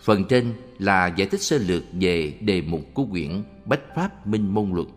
Phần 0.00 0.24
trên 0.24 0.54
là 0.78 1.06
giải 1.06 1.28
thích 1.28 1.42
sơ 1.42 1.58
lược 1.58 1.82
về 1.92 2.34
đề 2.40 2.62
mục 2.62 2.80
của 2.94 3.04
quyển 3.04 3.42
Bách 3.64 3.94
Pháp 3.96 4.26
Minh 4.26 4.54
Môn 4.54 4.70
Luận. 4.74 4.88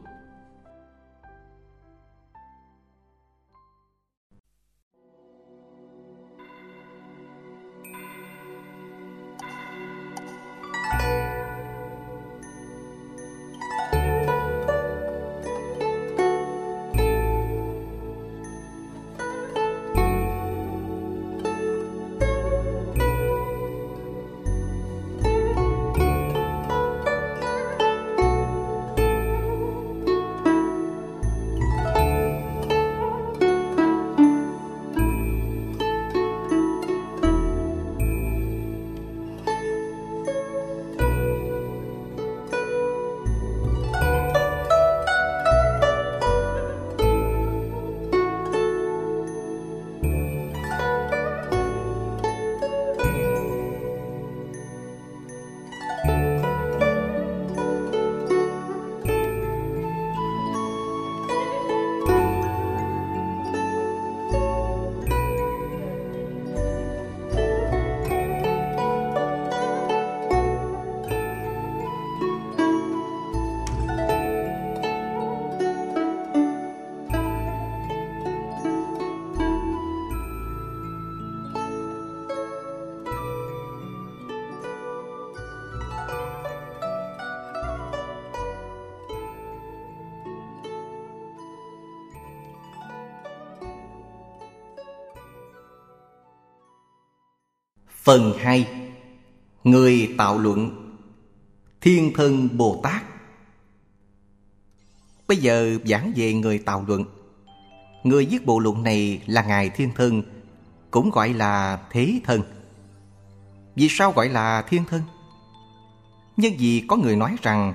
Phần 98.03 98.33
2 98.39 98.67
Người 99.63 100.15
tạo 100.17 100.37
luận. 100.37 100.89
Thiên 101.81 102.13
thân 102.15 102.57
Bồ 102.57 102.79
Tát. 102.83 103.03
Bây 105.27 105.37
giờ 105.37 105.77
giảng 105.85 106.11
về 106.15 106.33
người 106.33 106.57
tạo 106.57 106.85
luận. 106.87 107.05
Người 108.03 108.25
viết 108.25 108.45
bộ 108.45 108.59
luận 108.59 108.83
này 108.83 109.21
là 109.25 109.43
Ngài 109.43 109.69
Thiên 109.69 109.89
Thân, 109.95 110.23
Cũng 110.91 111.09
gọi 111.09 111.33
là 111.33 111.79
Thế 111.91 112.19
Thân. 112.23 112.41
Vì 113.75 113.87
sao 113.89 114.11
gọi 114.11 114.29
là 114.29 114.61
Thiên 114.61 114.85
Thân? 114.85 115.01
Nhưng 116.37 116.53
vì 116.57 116.85
có 116.87 116.95
người 116.95 117.15
nói 117.15 117.35
rằng, 117.41 117.73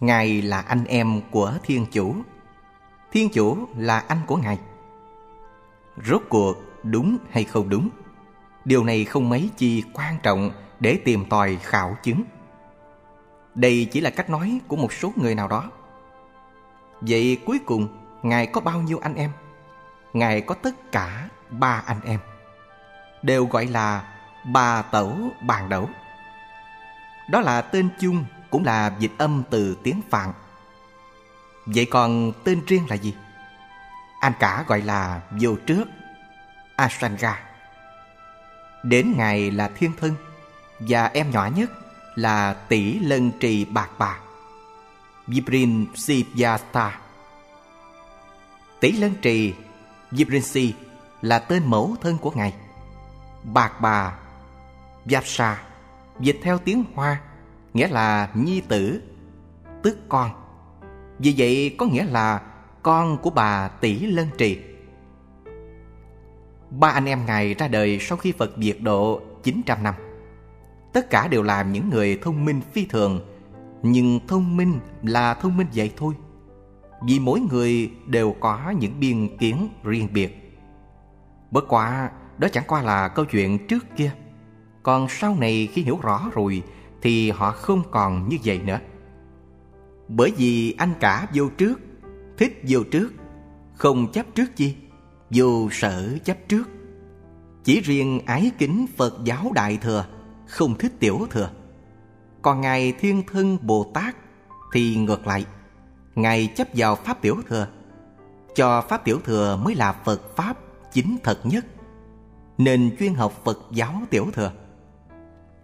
Ngài 0.00 0.42
là 0.42 0.60
anh 0.60 0.84
em 0.84 1.20
của 1.30 1.52
Thiên 1.62 1.86
Chủ. 1.92 2.16
Thiên 3.12 3.28
Chủ 3.28 3.68
là 3.76 3.98
anh 3.98 4.20
của 4.26 4.36
Ngài. 4.36 4.58
Rốt 6.06 6.22
cuộc 6.28 6.56
đúng 6.82 7.18
hay 7.30 7.44
không 7.44 7.68
đúng? 7.68 7.88
Điều 8.64 8.84
này 8.84 9.04
không 9.04 9.28
mấy 9.28 9.50
chi 9.56 9.84
quan 9.92 10.18
trọng 10.22 10.50
để 10.80 10.98
tìm 11.04 11.24
tòi 11.24 11.56
khảo 11.56 11.96
chứng. 12.02 12.24
Đây 13.54 13.88
chỉ 13.92 14.00
là 14.00 14.10
cách 14.10 14.30
nói 14.30 14.60
của 14.68 14.76
một 14.76 14.92
số 14.92 15.12
người 15.16 15.34
nào 15.34 15.48
đó. 15.48 15.70
Vậy 17.00 17.38
cuối 17.46 17.58
cùng, 17.66 17.88
Ngài 18.22 18.46
có 18.46 18.60
bao 18.60 18.80
nhiêu 18.80 18.98
anh 19.02 19.14
em? 19.14 19.30
Ngài 20.12 20.40
có 20.40 20.54
tất 20.54 20.92
cả 20.92 21.28
ba 21.50 21.82
anh 21.86 22.00
em. 22.04 22.20
Đều 23.22 23.46
gọi 23.46 23.66
là 23.66 24.14
bà 24.44 24.82
tẩu 24.82 25.18
bàn 25.46 25.68
đẩu. 25.68 25.88
Đó 27.30 27.40
là 27.40 27.60
tên 27.60 27.88
chung 28.00 28.24
cũng 28.50 28.64
là 28.64 28.92
dịch 28.98 29.12
âm 29.18 29.42
từ 29.50 29.78
tiếng 29.82 30.00
Phạn. 30.10 30.32
Vậy 31.66 31.86
còn 31.90 32.32
tên 32.44 32.60
riêng 32.66 32.86
là 32.88 32.96
gì? 32.96 33.14
Anh 34.20 34.32
cả 34.40 34.64
gọi 34.66 34.82
là 34.82 35.20
vô 35.30 35.56
trước, 35.66 35.84
Asanga. 36.76 37.49
Đến 38.82 39.14
ngày 39.16 39.50
là 39.50 39.68
thiên 39.68 39.92
thân, 40.00 40.14
Và 40.78 41.06
em 41.06 41.30
nhỏ 41.30 41.48
nhất 41.56 41.70
là 42.14 42.54
tỷ 42.54 42.98
lân 42.98 43.30
trì 43.40 43.64
bạc 43.64 43.90
bà. 43.98 44.18
Vibrin 45.26 45.86
Sivyasta 45.94 47.00
Tỷ 48.80 48.92
lân 48.92 49.14
trì 49.22 49.54
Vibrinsi 50.10 50.74
là 51.22 51.38
tên 51.38 51.62
mẫu 51.66 51.96
thân 52.00 52.18
của 52.18 52.30
ngài. 52.34 52.54
Bạc 53.44 53.80
bà 53.80 54.14
Vyapsa 55.04 55.62
Dịch 56.20 56.40
theo 56.42 56.58
tiếng 56.58 56.84
Hoa, 56.94 57.20
Nghĩa 57.74 57.88
là 57.88 58.30
nhi 58.34 58.60
tử, 58.60 59.02
Tức 59.82 59.98
con. 60.08 60.30
Vì 61.18 61.34
vậy 61.36 61.74
có 61.78 61.86
nghĩa 61.86 62.04
là 62.04 62.40
Con 62.82 63.18
của 63.18 63.30
bà 63.30 63.68
tỷ 63.68 64.06
lân 64.06 64.28
trì. 64.38 64.58
Ba 66.70 66.88
anh 66.88 67.04
em 67.04 67.26
Ngài 67.26 67.54
ra 67.54 67.68
đời 67.68 67.98
sau 68.00 68.18
khi 68.18 68.32
Phật 68.32 68.50
diệt 68.56 68.76
độ 68.80 69.20
900 69.42 69.82
năm. 69.82 69.94
Tất 70.92 71.10
cả 71.10 71.28
đều 71.28 71.42
là 71.42 71.62
những 71.62 71.90
người 71.90 72.18
thông 72.22 72.44
minh 72.44 72.60
phi 72.72 72.86
thường, 72.86 73.20
nhưng 73.82 74.20
thông 74.28 74.56
minh 74.56 74.80
là 75.02 75.34
thông 75.34 75.56
minh 75.56 75.66
vậy 75.74 75.92
thôi. 75.96 76.14
Vì 77.02 77.18
mỗi 77.18 77.40
người 77.40 77.90
đều 78.06 78.34
có 78.40 78.70
những 78.78 79.00
biên 79.00 79.36
kiến 79.36 79.68
riêng 79.82 80.08
biệt. 80.12 80.58
Bất 81.50 81.64
quá, 81.68 82.10
đó 82.38 82.48
chẳng 82.52 82.64
qua 82.66 82.82
là 82.82 83.08
câu 83.08 83.24
chuyện 83.24 83.66
trước 83.66 83.86
kia. 83.96 84.12
Còn 84.82 85.08
sau 85.08 85.36
này 85.40 85.68
khi 85.72 85.82
hiểu 85.82 85.98
rõ 86.02 86.30
rồi 86.32 86.62
thì 87.02 87.30
họ 87.30 87.50
không 87.50 87.82
còn 87.90 88.28
như 88.28 88.36
vậy 88.44 88.60
nữa. 88.64 88.78
Bởi 90.08 90.32
vì 90.36 90.74
anh 90.78 90.94
cả 91.00 91.26
vô 91.34 91.48
trước, 91.58 91.80
thích 92.38 92.62
vô 92.68 92.80
trước, 92.90 93.12
không 93.74 94.12
chấp 94.12 94.26
trước 94.34 94.56
chi 94.56 94.76
dù 95.30 95.70
sở 95.70 96.18
chấp 96.24 96.36
trước, 96.48 96.68
Chỉ 97.64 97.80
riêng 97.80 98.20
ái 98.26 98.50
kính 98.58 98.86
Phật 98.96 99.14
giáo 99.24 99.50
Đại 99.54 99.76
Thừa, 99.76 100.04
Không 100.46 100.78
thích 100.78 100.92
Tiểu 100.98 101.26
Thừa. 101.30 101.50
Còn 102.42 102.60
Ngài 102.60 102.92
Thiên 102.92 103.22
Thân 103.32 103.58
Bồ 103.62 103.90
Tát 103.94 104.16
Thì 104.72 104.96
ngược 104.96 105.26
lại, 105.26 105.44
Ngài 106.14 106.46
chấp 106.56 106.68
vào 106.74 106.96
Pháp 106.96 107.22
Tiểu 107.22 107.36
Thừa. 107.48 107.66
Cho 108.54 108.82
Pháp 108.88 109.04
Tiểu 109.04 109.20
Thừa 109.24 109.56
mới 109.64 109.74
là 109.74 109.92
Phật 109.92 110.36
Pháp 110.36 110.58
chính 110.92 111.16
thật 111.22 111.40
nhất, 111.44 111.66
Nên 112.58 112.96
chuyên 112.98 113.14
học 113.14 113.40
Phật 113.44 113.58
giáo 113.70 114.02
Tiểu 114.10 114.26
Thừa. 114.32 114.52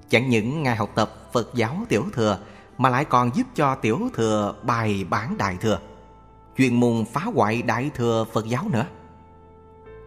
Chẳng 0.09 0.29
những 0.29 0.63
Ngài 0.63 0.77
học 0.77 0.91
tập 0.95 1.33
Phật 1.33 1.55
giáo 1.55 1.85
Tiểu 1.89 2.05
Thừa, 2.13 2.39
Mà 2.79 2.89
lại 2.89 3.05
còn 3.05 3.31
giúp 3.35 3.47
cho 3.55 3.75
Tiểu 3.75 4.09
Thừa 4.15 4.55
bài 4.63 5.05
bản 5.11 5.39
Đại 5.39 5.57
Thừa, 5.61 5.79
Chuyên 6.59 6.75
môn 6.75 7.05
phá 7.13 7.21
hoại 7.35 7.63
Đại 7.63 7.91
Thừa 7.95 8.25
Phật 8.33 8.47
giáo 8.47 8.65
nữa. 8.73 8.87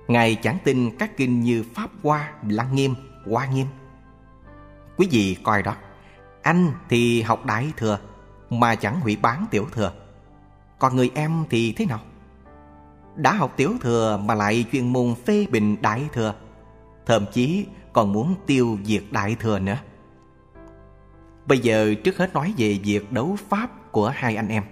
Ngài 0.09 0.35
chẳng 0.35 0.57
tin 0.63 0.97
các 0.97 1.17
kinh 1.17 1.41
như 1.41 1.63
Pháp 1.75 1.89
Hoa, 2.03 2.31
Lăng 2.47 2.75
Nghiêm, 2.75 2.95
Hoa 3.25 3.45
Nghiêm. 3.45 3.67
Quý 4.97 5.07
vị 5.11 5.37
coi 5.43 5.63
đó 5.63 5.75
Anh 6.41 6.71
thì 6.89 7.21
học 7.21 7.45
Đại 7.45 7.71
Thừa 7.77 7.99
Mà 8.49 8.75
chẳng 8.75 8.99
hủy 8.99 9.17
bán 9.21 9.45
Tiểu 9.51 9.65
Thừa. 9.71 9.93
Còn 10.79 10.95
người 10.95 11.11
em 11.15 11.45
thì 11.49 11.73
thế 11.73 11.85
nào? 11.85 11.99
Đã 13.15 13.33
học 13.33 13.53
Tiểu 13.57 13.73
Thừa 13.81 14.19
mà 14.25 14.35
lại 14.35 14.65
chuyên 14.71 14.93
môn 14.93 15.15
phê 15.25 15.47
bình 15.51 15.77
Đại 15.81 16.09
Thừa 16.13 16.33
Thậm 17.05 17.25
chí 17.33 17.65
còn 17.93 18.13
muốn 18.13 18.35
tiêu 18.45 18.77
diệt 18.83 19.03
Đại 19.11 19.35
Thừa 19.39 19.59
nữa. 19.59 19.77
Bây 21.45 21.59
giờ 21.59 21.93
trước 22.03 22.17
hết 22.17 22.33
nói 22.33 22.53
về 22.57 22.79
việc 22.83 23.11
đấu 23.11 23.37
pháp 23.49 23.91
của 23.91 24.09
hai 24.09 24.35
anh 24.35 24.47
em. 24.47 24.63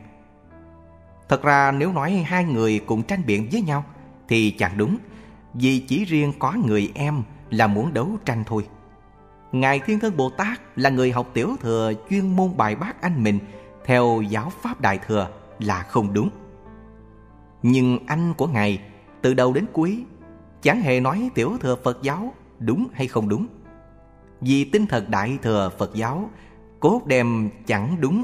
Thật 1.30 1.43
ra 1.43 1.71
nếu 1.71 1.93
nói 1.93 2.12
hai 2.12 2.43
người 2.43 2.80
cùng 2.86 3.04
tranh 3.04 3.26
biện 3.26 3.47
với 3.52 3.62
nhau 3.62 3.86
Thì 4.28 4.52
chẳng 4.52 4.78
đúng 4.78 4.97
vì 5.60 5.80
chỉ 5.80 6.06
riêng 6.06 6.34
có 6.39 6.54
người 6.65 6.91
em 6.96 7.24
là 7.50 7.67
muốn 7.67 7.93
đấu 7.93 8.17
tranh 8.26 8.43
thôi. 8.48 8.67
Ngài 9.52 9.80
Thiên 9.80 10.00
Thân 10.00 10.17
Bồ 10.17 10.30
Tát 10.30 10.62
là 10.76 10.89
người 10.89 11.12
học 11.12 11.30
tiểu 11.34 11.56
thừa 11.62 11.93
chuyên 12.10 12.36
môn 12.36 12.58
bài 12.58 12.76
bác 12.76 13.02
anh 13.02 13.24
mình 13.24 13.39
Theo 13.86 14.22
giáo 14.30 14.52
pháp 14.62 14.82
đại 14.82 15.00
thừa 15.08 15.30
là 15.60 15.84
không 15.84 16.13
đúng. 16.13 16.30
Nhưng 17.63 18.00
anh 18.08 18.34
của 18.34 18.48
Ngài 18.48 18.82
từ 19.22 19.34
đầu 19.34 19.54
đến 19.54 19.65
cuối 19.74 20.04
Chẳng 20.62 20.82
hề 20.82 21.00
nói 21.00 21.30
tiểu 21.36 21.58
thừa 21.62 21.76
Phật 21.84 22.00
giáo 22.02 22.34
đúng 22.60 22.88
hay 22.93 23.08
không 23.08 23.30
đúng. 23.30 23.48
Vì 24.41 24.65
tinh 24.65 24.88
thần 24.88 25.12
đại 25.12 25.38
thừa 25.41 25.72
Phật 25.78 25.96
giáo 25.96 26.30
Cốt 26.80 27.02
đem 27.06 27.50
chẳng 27.65 27.98
đúng 28.00 28.24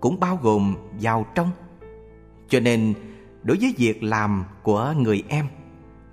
cũng 0.00 0.20
bao 0.20 0.38
gồm 0.42 0.76
vào 1.00 1.26
trong. 1.34 1.50
Cho 2.48 2.60
nên 2.60 2.94
đối 3.42 3.56
với 3.60 3.74
việc 3.78 4.02
làm 4.02 4.44
của 4.62 4.94
người 4.98 5.22
em 5.28 5.46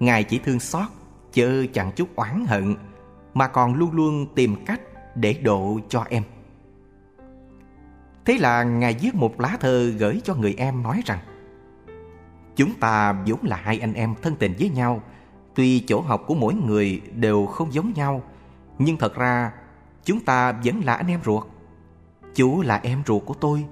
Ngài 0.01 0.23
chỉ 0.23 0.39
thương 0.39 0.59
xót, 0.59 0.87
chớ 1.33 1.65
chẳng 1.73 1.91
chút 1.95 2.15
oán 2.15 2.45
hận, 2.47 2.75
Mà 3.33 3.47
còn 3.47 3.73
luôn 3.75 3.91
luôn 3.91 4.27
tìm 4.35 4.55
cách 4.65 4.81
để 5.15 5.33
độ 5.33 5.79
cho 5.89 6.05
em. 6.09 6.23
Thế 8.25 8.37
là 8.37 8.63
Ngài 8.63 8.97
viết 9.01 9.15
một 9.15 9.39
lá 9.41 9.57
thơ 9.59 9.89
gửi 9.99 10.21
cho 10.23 10.35
người 10.35 10.55
em 10.57 10.83
nói 10.83 11.01
rằng, 11.05 11.19
Chúng 12.55 12.73
ta 12.79 13.13
vốn 13.25 13.39
là 13.43 13.55
hai 13.55 13.79
anh 13.79 13.93
em 13.93 14.15
thân 14.21 14.35
tình 14.35 14.53
với 14.59 14.69
nhau, 14.69 15.01
Tuy 15.55 15.79
chỗ 15.87 16.01
học 16.01 16.23
của 16.27 16.35
mỗi 16.35 16.53
người 16.53 17.01
đều 17.15 17.45
không 17.45 17.73
giống 17.73 17.93
nhau, 17.95 18.23
Nhưng 18.79 18.97
thật 18.97 19.15
ra 19.15 19.51
chúng 20.03 20.19
ta 20.19 20.51
vẫn 20.51 20.81
là 20.85 20.93
anh 20.93 21.07
em 21.07 21.19
ruột. 21.25 21.43
Chú 22.35 22.61
là 22.61 22.79
em 22.83 23.03
ruột 23.07 23.25
của 23.25 23.33
tôi, 23.33 23.65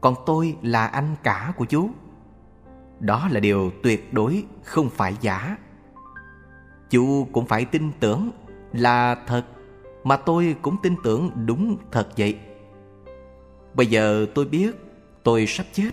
Còn 0.00 0.14
tôi 0.26 0.56
là 0.62 0.86
anh 0.86 1.16
cả 1.22 1.52
của 1.56 1.64
chú. 1.64 1.90
Đó 3.00 3.28
là 3.30 3.40
điều 3.40 3.70
tuyệt 3.82 4.12
đối 4.12 4.44
không 4.62 4.90
phải 4.90 5.14
giả. 5.20 5.56
Chú 6.94 7.28
cũng 7.32 7.46
phải 7.46 7.64
tin 7.64 7.92
tưởng 8.00 8.30
là 8.72 9.14
thật, 9.26 9.44
Mà 10.04 10.16
tôi 10.16 10.56
cũng 10.62 10.76
tin 10.82 10.94
tưởng 11.04 11.30
đúng 11.46 11.76
thật 11.92 12.08
vậy. 12.16 12.38
Bây 13.74 13.86
giờ 13.86 14.26
tôi 14.34 14.44
biết 14.44 14.70
tôi 15.22 15.46
sắp 15.46 15.66
chết. 15.72 15.90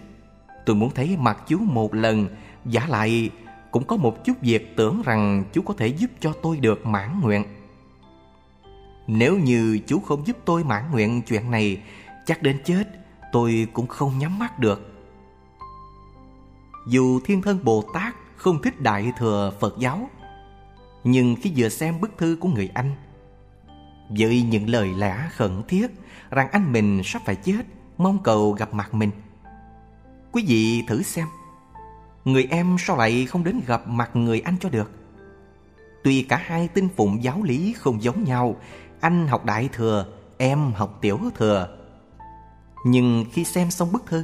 Tôi 0.66 0.76
muốn 0.76 0.90
thấy 0.96 1.18
mặt 1.20 1.38
chú 1.48 1.58
một 1.60 1.94
lần. 1.94 2.28
Giả 2.66 2.88
lại, 2.90 3.30
cũng 3.72 3.84
có 3.84 3.98
một 3.98 4.26
chút 4.26 4.34
việc 4.42 4.76
tưởng 4.76 5.02
rằng 5.06 5.44
chú 5.54 5.62
có 5.62 5.74
thể 5.78 5.88
giúp 5.88 6.12
cho 6.20 6.34
tôi 6.42 6.58
được 6.58 6.86
mãn 6.86 7.22
nguyện. 7.22 7.44
Nếu 9.08 9.38
như 9.38 9.80
chú 9.88 10.00
không 10.00 10.28
giúp 10.28 10.38
tôi 10.46 10.64
mãn 10.64 10.92
nguyện 10.92 11.22
chuyện 11.22 11.52
này, 11.52 11.82
Chắc 12.26 12.44
đến 12.44 12.58
chết 12.66 12.84
tôi 13.32 13.68
cũng 13.74 13.88
không 13.88 14.20
nhắm 14.20 14.40
mắt 14.40 14.60
được. 14.60 14.92
Dù 16.88 17.20
thiên 17.26 17.42
thân 17.42 17.60
Bồ 17.64 17.84
Tát 17.94 18.16
không 18.36 18.62
thích 18.62 18.82
Đại 18.82 19.12
Thừa 19.18 19.54
Phật 19.60 19.76
giáo 19.80 20.10
nhưng 21.04 21.36
khi 21.42 21.54
vừa 21.56 21.70
xem 21.70 22.02
bức 22.02 22.18
thư 22.18 22.38
của 22.40 22.50
người 22.50 22.70
anh, 22.74 22.92
Với 24.10 24.42
những 24.42 24.70
lời 24.70 24.90
lẽ 24.98 25.30
khẩn 25.36 25.64
thiết 25.68 25.88
Rằng 26.30 26.50
anh 26.52 26.72
mình 26.72 27.02
sắp 27.04 27.22
phải 27.26 27.36
chết, 27.36 27.66
Mong 27.98 28.24
cầu 28.24 28.52
gặp 28.52 28.74
mặt 28.74 28.94
mình. 28.94 29.12
Quý 30.32 30.44
vị 30.48 30.84
thử 30.88 31.02
xem, 31.02 31.28
Người 32.26 32.48
em 32.52 32.76
sao 32.80 32.98
lại 32.98 33.26
không 33.26 33.44
đến 33.44 33.62
gặp 33.68 33.88
mặt 33.88 34.16
người 34.16 34.40
anh 34.40 34.56
cho 34.60 34.70
được? 34.70 34.92
Tuy 36.04 36.24
cả 36.24 36.42
hai 36.46 36.68
tinh 36.68 36.90
phụng 36.96 37.24
giáo 37.24 37.44
lý 37.44 37.74
không 37.74 38.04
giống 38.04 38.24
nhau, 38.24 38.56
Anh 39.00 39.28
học 39.28 39.46
đại 39.46 39.70
thừa, 39.74 40.06
Em 40.38 40.72
học 40.72 40.98
tiểu 41.02 41.20
thừa. 41.36 41.78
Nhưng 42.86 43.26
khi 43.34 43.44
xem 43.44 43.72
xong 43.72 43.92
bức 43.92 44.06
thư, 44.06 44.24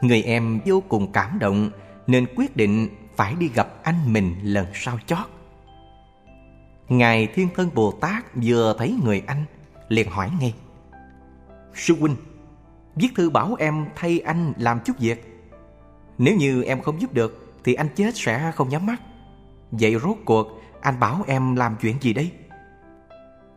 Người 0.00 0.22
em 0.22 0.60
vô 0.66 0.82
cùng 0.88 1.12
cảm 1.12 1.38
động 1.38 1.70
Nên 2.06 2.26
quyết 2.36 2.56
định 2.56 2.88
phải 3.16 3.34
đi 3.34 3.48
gặp 3.54 3.82
anh 3.82 4.12
mình 4.12 4.36
lần 4.42 4.66
sau 4.74 4.98
chót. 5.06 5.39
Ngài 6.90 7.26
Thiên 7.26 7.48
Thân 7.54 7.70
Bồ 7.74 7.92
Tát 7.92 8.24
vừa 8.34 8.74
thấy 8.78 8.98
người 9.04 9.22
anh, 9.26 9.44
liền 9.88 10.10
hỏi 10.10 10.30
ngay. 10.40 10.54
Sư 11.74 11.96
huynh, 12.00 12.16
Viết 12.96 13.08
thư 13.16 13.30
bảo 13.30 13.54
em 13.58 13.86
thay 13.96 14.20
anh 14.20 14.52
làm 14.56 14.80
chút 14.84 14.98
việc. 14.98 15.42
Nếu 16.18 16.36
như 16.36 16.62
em 16.62 16.82
không 16.82 17.00
giúp 17.00 17.12
được, 17.12 17.46
Thì 17.64 17.74
anh 17.74 17.88
chết 17.94 18.16
sẽ 18.16 18.52
không 18.54 18.68
nhắm 18.68 18.86
mắt. 18.86 19.00
Vậy 19.70 19.96
rốt 20.02 20.16
cuộc, 20.24 20.62
anh 20.80 21.00
bảo 21.00 21.24
em 21.26 21.56
làm 21.56 21.76
chuyện 21.80 21.96
gì 22.00 22.12
đây? 22.12 22.30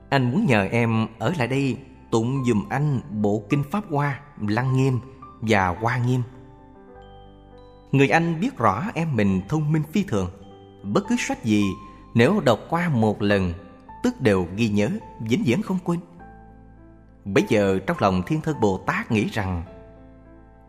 Anh 0.10 0.32
muốn 0.32 0.46
nhờ 0.46 0.68
em 0.72 1.08
ở 1.20 1.34
lại 1.38 1.48
đây 1.48 1.78
Tụng 2.12 2.46
dùm 2.46 2.70
anh 2.70 3.02
bộ 3.10 3.44
kinh 3.50 3.64
Pháp 3.72 3.84
Hoa, 3.90 4.20
Lăng 4.48 4.78
Nghiêm 4.78 5.00
và 5.42 5.68
Hoa 5.68 5.98
Nghiêm. 5.98 6.22
Người 7.92 8.10
anh 8.10 8.40
biết 8.40 8.58
rõ 8.58 8.84
em 8.94 9.16
mình 9.16 9.42
thông 9.50 9.72
minh 9.72 9.84
phi 9.92 10.04
thường, 10.04 10.30
Bất 10.84 11.04
cứ 11.10 11.16
sách 11.20 11.44
gì 11.44 11.64
nếu 12.14 12.40
đọc 12.40 12.60
qua 12.70 12.90
một 12.90 13.22
lần 13.22 13.54
Tức 14.04 14.22
đều 14.22 14.48
ghi 14.56 14.70
nhớ 14.70 14.90
Vĩnh 15.20 15.44
viễn 15.46 15.62
không 15.62 15.78
quên. 15.84 16.00
Bây 17.26 17.44
giờ 17.50 17.80
trong 17.88 17.98
lòng 18.00 18.22
Thiên 18.28 18.42
Thân 18.42 18.60
Bồ 18.62 18.78
Tát 18.78 19.12
nghĩ 19.12 19.28
rằng 19.28 19.64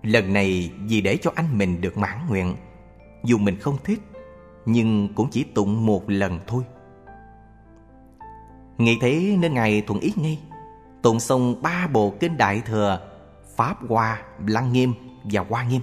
Lần 0.03 0.33
này 0.33 0.73
vì 0.89 1.01
để 1.01 1.17
cho 1.17 1.33
anh 1.35 1.59
mình 1.59 1.81
được 1.81 1.99
mãn 1.99 2.19
nguyện 2.29 2.55
Dù 3.25 3.39
mình 3.39 3.59
không 3.61 3.77
thích 3.85 4.01
Nhưng 4.67 5.15
cũng 5.15 5.29
chỉ 5.31 5.45
tụng 5.45 5.87
một 5.87 6.03
lần 6.07 6.41
thôi. 6.47 6.65
Nghĩ 8.79 8.99
thế 9.01 9.37
nên 9.41 9.55
Ngài 9.55 9.81
thuận 9.81 10.01
ý 10.01 10.13
ngay 10.17 10.39
Tụng 11.03 11.21
xong 11.21 11.63
ba 11.63 11.87
bộ 11.93 12.15
kinh 12.21 12.37
Đại 12.37 12.63
Thừa 12.67 13.01
Pháp 13.57 13.77
Hoa, 13.89 14.23
Lăng 14.47 14.73
Nghiêm 14.73 14.95
và 15.25 15.45
Hoa 15.49 15.65
Nghiêm. 15.65 15.81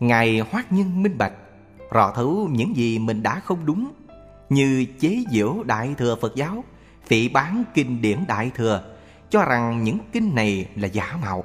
Ngài 0.00 0.40
hoát 0.40 0.72
nhân 0.72 1.02
minh 1.02 1.18
bạch 1.18 1.32
Rõ 1.90 2.12
thấu 2.14 2.48
những 2.52 2.76
gì 2.76 2.98
mình 2.98 3.22
đã 3.22 3.40
không 3.40 3.66
đúng. 3.66 3.92
Như 4.48 4.86
chế 5.00 5.24
giễu 5.30 5.62
Đại 5.62 5.94
Thừa 5.98 6.16
Phật 6.20 6.34
giáo, 6.34 6.64
Phỉ 7.06 7.28
bán 7.28 7.64
kinh 7.74 8.02
điển 8.02 8.24
Đại 8.28 8.50
Thừa, 8.54 8.82
Cho 9.30 9.44
rằng 9.44 9.84
những 9.84 9.98
kinh 10.12 10.34
này 10.34 10.68
là 10.76 10.88
giả 10.88 11.16
mạo. 11.22 11.44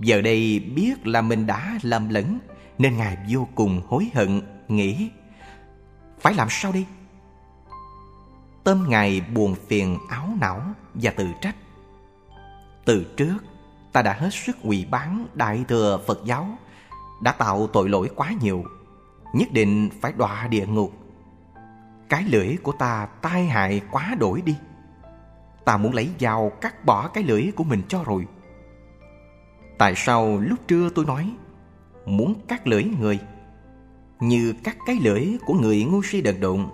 Giờ 0.00 0.20
đây 0.20 0.58
biết 0.58 1.06
là 1.06 1.20
mình 1.20 1.46
đã 1.46 1.78
lầm 1.82 2.08
lẫn, 2.08 2.38
Nên 2.78 2.96
Ngài 2.96 3.16
vô 3.30 3.48
cùng 3.54 3.82
hối 3.88 4.10
hận, 4.14 4.42
Nghĩ, 4.68 5.10
Phải 6.20 6.34
làm 6.34 6.48
sao 6.50 6.72
đi 6.72 6.86
Tâm 8.64 8.84
Ngài 8.88 9.20
buồn 9.20 9.54
phiền 9.68 9.98
áo 10.08 10.28
não 10.40 10.62
Và 10.94 11.10
tự 11.10 11.26
trách. 11.40 11.56
Từ 12.84 13.14
trước, 13.16 13.36
ta 13.92 14.02
đã 14.02 14.12
hết 14.12 14.30
sức 14.32 14.56
quỳ 14.62 14.84
bán 14.90 15.26
Đại 15.34 15.64
thừa 15.68 16.00
Phật 16.06 16.20
giáo, 16.24 16.48
Đã 17.22 17.32
tạo 17.32 17.66
tội 17.66 17.88
lỗi 17.88 18.10
quá 18.16 18.30
nhiều, 18.40 18.64
Nhất 19.32 19.52
định 19.52 19.90
phải 20.00 20.12
đọa 20.12 20.46
địa 20.46 20.66
ngục 20.66 21.03
cái 22.08 22.24
lưỡi 22.24 22.56
của 22.62 22.72
ta 22.72 23.06
tai 23.22 23.46
hại 23.46 23.80
quá 23.90 24.14
đổi 24.18 24.40
đi. 24.40 24.56
Ta 25.64 25.76
muốn 25.76 25.94
lấy 25.94 26.08
dao 26.20 26.52
cắt 26.60 26.84
bỏ 26.84 27.08
cái 27.08 27.24
lưỡi 27.24 27.50
của 27.56 27.64
mình 27.64 27.82
cho 27.88 28.04
rồi. 28.04 28.26
Tại 29.78 29.94
sao 29.96 30.38
lúc 30.40 30.58
trưa 30.68 30.90
tôi 30.94 31.04
nói, 31.04 31.32
Muốn 32.06 32.34
cắt 32.48 32.66
lưỡi 32.66 32.84
người, 32.84 33.18
Như 34.20 34.54
cắt 34.64 34.76
cái 34.86 34.96
lưỡi 35.02 35.26
của 35.46 35.54
người 35.54 35.84
ngu 35.84 36.02
si 36.02 36.20
đần 36.20 36.40
độn? 36.40 36.66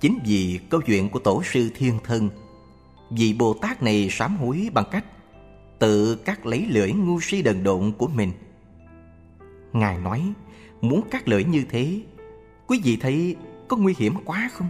Chính 0.00 0.18
vì 0.26 0.60
câu 0.70 0.80
chuyện 0.80 1.08
của 1.08 1.18
tổ 1.18 1.42
sư 1.42 1.70
thiên 1.74 1.98
thân 2.04 2.30
Vị 3.10 3.34
Bồ 3.38 3.54
Tát 3.54 3.82
này 3.82 4.08
sám 4.10 4.36
hối 4.36 4.68
bằng 4.74 4.84
cách 4.90 5.04
Tự 5.78 6.16
cắt 6.16 6.46
lấy 6.46 6.66
lưỡi 6.68 6.92
ngu 6.92 7.20
si 7.20 7.42
đần 7.42 7.64
độn 7.64 7.92
của 7.98 8.08
mình. 8.08 8.32
Ngài 9.72 9.98
nói, 9.98 10.32
Muốn 10.80 11.02
cắt 11.10 11.28
lưỡi 11.28 11.44
như 11.44 11.64
thế, 11.70 12.00
Quý 12.66 12.80
vị 12.84 12.96
thấy 13.00 13.36
có 13.68 13.76
nguy 13.76 13.94
hiểm 13.98 14.14
quá 14.24 14.50
không? 14.52 14.68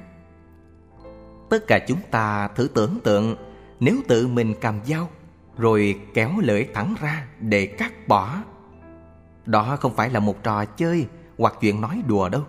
Tất 1.49 1.67
cả 1.67 1.79
chúng 1.89 2.01
ta 2.11 2.49
thử 2.49 2.69
tưởng 2.75 2.99
tượng, 3.05 3.37
Nếu 3.81 3.97
tự 4.09 4.27
mình 4.27 4.55
cầm 4.61 4.81
dao, 4.85 5.09
rồi 5.59 6.01
kéo 6.15 6.31
lưỡi 6.39 6.67
thẳng 6.75 6.95
ra 7.01 7.27
để 7.41 7.67
cắt 7.67 8.09
bỏ. 8.09 8.43
Đó 9.47 9.77
không 9.81 9.95
phải 9.97 10.11
là 10.11 10.21
một 10.21 10.43
trò 10.43 10.65
chơi 10.65 11.07
hoặc 11.39 11.55
chuyện 11.61 11.81
nói 11.81 12.03
đùa 12.07 12.29
đâu. 12.29 12.43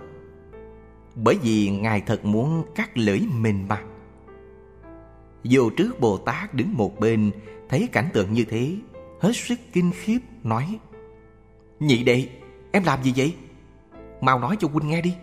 Bởi 1.16 1.38
vì 1.42 1.70
Ngài 1.70 2.02
thật 2.02 2.26
muốn 2.26 2.64
cắt 2.76 2.98
lưỡi 2.98 3.20
mình 3.20 3.66
mà. 3.70 3.82
dù 5.44 5.70
trước 5.70 6.00
Bồ 6.00 6.18
Tát 6.18 6.54
đứng 6.54 6.78
một 6.78 7.00
bên, 7.00 7.32
Thấy 7.70 7.90
cảnh 7.92 8.10
tượng 8.14 8.34
như 8.34 8.46
thế, 8.50 8.76
Hết 9.22 9.32
sức 9.34 9.60
kinh 9.74 9.92
khiếp, 9.92 10.20
nói, 10.44 10.80
Nhị 11.80 12.04
đệ, 12.04 12.30
em 12.72 12.84
làm 12.84 13.04
gì 13.04 13.14
vậy 13.16 13.36
Mau 14.22 14.40
nói 14.40 14.58
cho 14.60 14.68
huynh 14.68 14.88
nghe 14.88 15.02
đi 15.02 15.16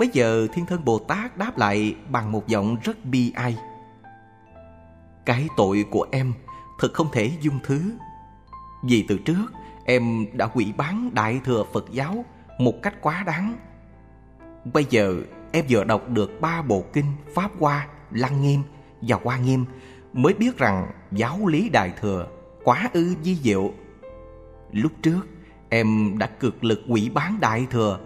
Bây 0.00 0.08
giờ 0.12 0.46
thiên 0.52 0.66
thân 0.66 0.84
Bồ 0.84 0.98
Tát 0.98 1.36
đáp 1.36 1.58
lại 1.58 1.94
Bằng 2.10 2.32
một 2.32 2.46
giọng 2.46 2.76
rất 2.82 3.04
bi 3.04 3.32
ai. 3.34 3.56
Cái 5.24 5.48
tội 5.56 5.84
của 5.90 6.06
em 6.12 6.32
Thật 6.78 6.92
không 6.94 7.06
thể 7.12 7.30
dung 7.40 7.58
thứ. 7.64 7.92
Vì 8.84 9.04
từ 9.08 9.18
trước 9.18 9.52
Em 9.84 10.26
đã 10.32 10.48
hủy 10.52 10.72
bán 10.76 11.10
Đại 11.14 11.40
Thừa 11.44 11.64
Phật 11.72 11.84
giáo 11.90 12.24
Một 12.58 12.74
cách 12.82 12.94
quá 13.00 13.22
đáng. 13.26 13.56
Bây 14.72 14.86
giờ 14.90 15.16
em 15.52 15.64
vừa 15.68 15.84
đọc 15.84 16.08
được 16.08 16.40
ba 16.40 16.62
bộ 16.62 16.84
kinh 16.92 17.12
Pháp 17.34 17.50
Hoa, 17.58 17.88
Lăng 18.10 18.42
Nghiêm 18.42 18.62
và 19.00 19.18
Hoa 19.24 19.38
Nghiêm 19.38 19.64
Mới 20.12 20.34
biết 20.34 20.58
rằng 20.58 20.90
giáo 21.12 21.46
lý 21.46 21.68
Đại 21.68 21.92
Thừa 22.00 22.26
quá 22.64 22.90
ư 22.92 23.14
di 23.22 23.34
diệu. 23.34 23.72
Lúc 24.72 24.92
trước 25.02 25.20
em 25.68 26.18
đã 26.18 26.26
cực 26.26 26.64
lực 26.64 26.80
quỷ 26.88 27.10
bán 27.14 27.36
Đại 27.40 27.66
Thừa. 27.70 27.98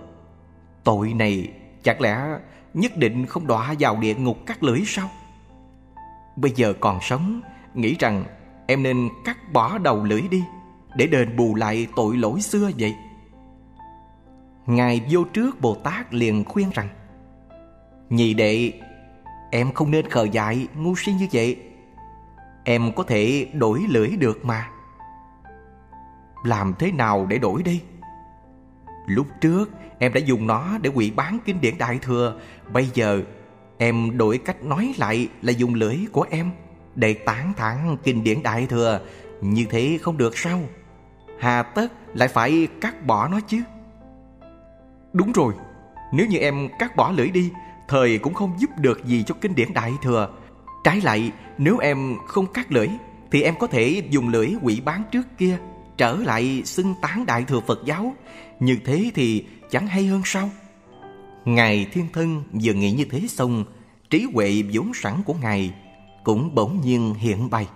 Tội 0.84 1.12
này 1.12 1.52
chẳng 1.84 2.00
lẽ 2.00 2.38
nhất 2.74 2.96
định 2.96 3.26
không 3.26 3.46
đọa 3.46 3.74
vào 3.78 3.96
địa 3.96 4.14
ngục 4.14 4.38
cắt 4.46 4.62
lưỡi 4.62 4.82
sao? 4.86 5.10
Bây 6.36 6.50
giờ 6.50 6.74
còn 6.80 6.98
sống, 7.02 7.40
Nghĩ 7.74 7.96
rằng 7.98 8.24
em 8.66 8.82
nên 8.82 9.08
cắt 9.24 9.52
bỏ 9.52 9.78
đầu 9.78 10.04
lưỡi 10.04 10.22
đi, 10.30 10.44
Để 10.96 11.06
đền 11.06 11.36
bù 11.36 11.54
lại 11.54 11.86
tội 11.96 12.16
lỗi 12.16 12.40
xưa 12.40 12.70
vậy 12.78 12.94
Ngài 14.66 15.02
vô 15.10 15.24
trước 15.24 15.60
Bồ 15.60 15.74
Tát 15.74 16.14
liền 16.14 16.44
khuyên 16.44 16.70
rằng, 16.74 16.88
Nhị 18.10 18.34
đệ, 18.34 18.72
Em 19.50 19.72
không 19.72 19.90
nên 19.90 20.10
khờ 20.10 20.24
dại 20.24 20.68
ngu 20.76 20.96
si 20.96 21.12
như 21.12 21.26
vậy 21.32 21.58
Em 22.64 22.92
có 22.92 23.02
thể 23.02 23.48
đổi 23.52 23.84
lưỡi 23.88 24.08
được 24.08 24.44
mà 24.44 24.68
Làm 26.44 26.74
thế 26.78 26.92
nào 26.92 27.26
để 27.26 27.38
đổi 27.38 27.62
đi? 27.62 27.82
Lúc 29.06 29.26
trước 29.40 29.70
em 29.98 30.12
đã 30.12 30.20
dùng 30.20 30.46
nó 30.46 30.78
để 30.82 30.90
quỷ 30.94 31.12
bán 31.16 31.38
kinh 31.44 31.60
điển 31.60 31.78
Đại 31.78 31.98
Thừa. 32.02 32.40
Bây 32.72 32.88
giờ 32.94 33.20
em 33.78 34.18
đổi 34.18 34.38
cách 34.38 34.64
nói 34.64 34.94
lại 34.98 35.28
là 35.42 35.52
dùng 35.52 35.74
lưỡi 35.74 35.96
của 36.12 36.26
em 36.30 36.50
Để 36.94 37.14
tán 37.14 37.52
thán 37.56 37.96
kinh 38.04 38.24
điển 38.24 38.42
Đại 38.42 38.66
Thừa. 38.66 39.00
Như 39.40 39.66
thế 39.70 39.98
không 40.02 40.18
được 40.18 40.38
sao? 40.38 40.60
Hà 41.38 41.62
tất 41.62 41.92
lại 42.14 42.28
phải 42.28 42.68
cắt 42.80 43.06
bỏ 43.06 43.28
nó 43.28 43.40
chứ? 43.40 43.62
Đúng 45.12 45.32
rồi. 45.32 45.54
Nếu 46.12 46.26
như 46.26 46.38
em 46.38 46.68
cắt 46.78 46.96
bỏ 46.96 47.10
lưỡi 47.10 47.30
đi, 47.30 47.50
Thời 47.88 48.18
cũng 48.18 48.34
không 48.34 48.56
giúp 48.58 48.70
được 48.78 49.04
gì 49.04 49.22
cho 49.26 49.34
kinh 49.40 49.54
điển 49.54 49.74
Đại 49.74 49.92
Thừa. 50.02 50.28
Trái 50.84 51.00
lại, 51.00 51.32
nếu 51.58 51.78
em 51.78 52.16
không 52.26 52.46
cắt 52.46 52.72
lưỡi, 52.72 52.88
Thì 53.30 53.42
em 53.42 53.54
có 53.58 53.66
thể 53.66 54.02
dùng 54.10 54.28
lưỡi 54.28 54.50
quỷ 54.62 54.80
bán 54.84 55.02
trước 55.10 55.26
kia, 55.38 55.58
Trở 55.96 56.16
lại 56.16 56.62
xưng 56.64 56.94
tán 57.02 57.26
Đại 57.26 57.44
Thừa 57.44 57.60
Phật 57.60 57.80
giáo. 57.84 58.14
Như 58.60 58.78
thế 58.84 59.10
thì 59.14 59.44
chẳng 59.74 59.86
hay 59.86 60.06
hơn 60.06 60.22
sao? 60.24 60.50
Ngài 61.44 61.86
Thiên 61.92 62.06
Thân 62.12 62.42
vừa 62.62 62.72
nghĩ 62.72 62.92
như 62.92 63.04
thế 63.04 63.26
xong, 63.28 63.64
Trí 64.10 64.26
huệ 64.34 64.62
vốn 64.72 64.94
sẵn 64.94 65.22
của 65.26 65.34
Ngài 65.34 65.74
Cũng 66.24 66.54
bỗng 66.54 66.80
nhiên 66.80 67.14
hiện 67.14 67.50
bày 67.50 67.68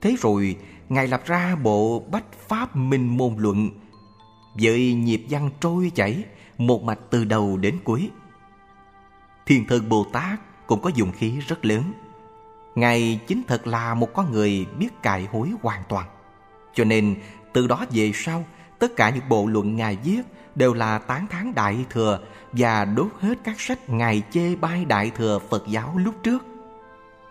Thế 0.00 0.16
rồi, 0.20 0.56
Ngài 0.88 1.08
lập 1.08 1.22
ra 1.26 1.56
bộ 1.56 2.02
Bách 2.10 2.32
Pháp 2.48 2.76
Minh 2.76 3.16
Môn 3.16 3.34
Luận, 3.38 3.70
Với 4.54 4.94
nhịp 4.94 5.24
văn 5.30 5.50
trôi 5.60 5.92
chảy 5.94 6.24
Một 6.58 6.82
mạch 6.82 7.00
từ 7.10 7.24
đầu 7.24 7.56
đến 7.56 7.78
cuối. 7.84 8.10
Thiên 9.46 9.66
Thân 9.66 9.88
Bồ 9.88 10.06
Tát 10.12 10.40
cũng 10.66 10.80
có 10.80 10.90
dùng 10.94 11.12
khí 11.12 11.38
rất 11.48 11.64
lớn. 11.64 11.82
Ngài 12.74 13.20
chính 13.26 13.42
thật 13.48 13.66
là 13.66 13.94
một 13.94 14.08
con 14.14 14.32
người 14.32 14.66
biết 14.78 15.02
cải 15.02 15.24
hối 15.32 15.50
hoàn 15.62 15.82
toàn. 15.88 16.06
Cho 16.74 16.84
nên, 16.84 17.16
từ 17.52 17.66
đó 17.66 17.86
về 17.90 18.12
sau, 18.14 18.44
Tất 18.82 18.96
cả 18.96 19.10
những 19.10 19.28
bộ 19.28 19.46
luận 19.46 19.76
Ngài 19.76 19.96
viết 20.04 20.22
đều 20.54 20.74
là 20.74 20.98
tán 20.98 21.26
thán 21.26 21.54
Đại 21.54 21.84
Thừa 21.90 22.18
Và 22.52 22.84
đốt 22.84 23.08
hết 23.20 23.38
các 23.44 23.60
sách 23.60 23.88
Ngài 23.88 24.22
chê 24.30 24.56
bai 24.56 24.84
Đại 24.84 25.10
Thừa 25.10 25.38
Phật 25.50 25.66
giáo 25.66 25.94
lúc 25.96 26.14
trước. 26.22 26.44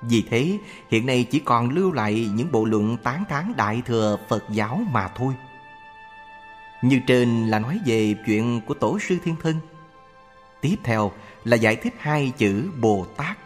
Vì 0.01 0.25
thế, 0.29 0.57
hiện 0.89 1.05
nay 1.05 1.27
chỉ 1.31 1.39
còn 1.39 1.69
lưu 1.69 1.91
lại 1.91 2.29
những 2.33 2.51
bộ 2.51 2.65
luận 2.65 2.97
tán 3.03 3.23
thán 3.29 3.53
Đại 3.57 3.81
Thừa 3.85 4.17
Phật 4.29 4.43
giáo 4.49 4.81
mà 4.91 5.07
thôi. 5.07 5.33
Như 6.81 6.99
trên 7.07 7.47
là 7.47 7.59
nói 7.59 7.79
về 7.85 8.15
chuyện 8.25 8.61
của 8.61 8.73
Tổ 8.73 8.99
sư 8.99 9.17
Thiên 9.23 9.35
Thân. 9.43 9.55
Tiếp 10.61 10.75
theo 10.83 11.11
là 11.43 11.55
giải 11.55 11.75
thích 11.75 11.93
hai 11.99 12.31
chữ 12.37 12.69
Bồ 12.81 13.05
Tát. 13.17 13.37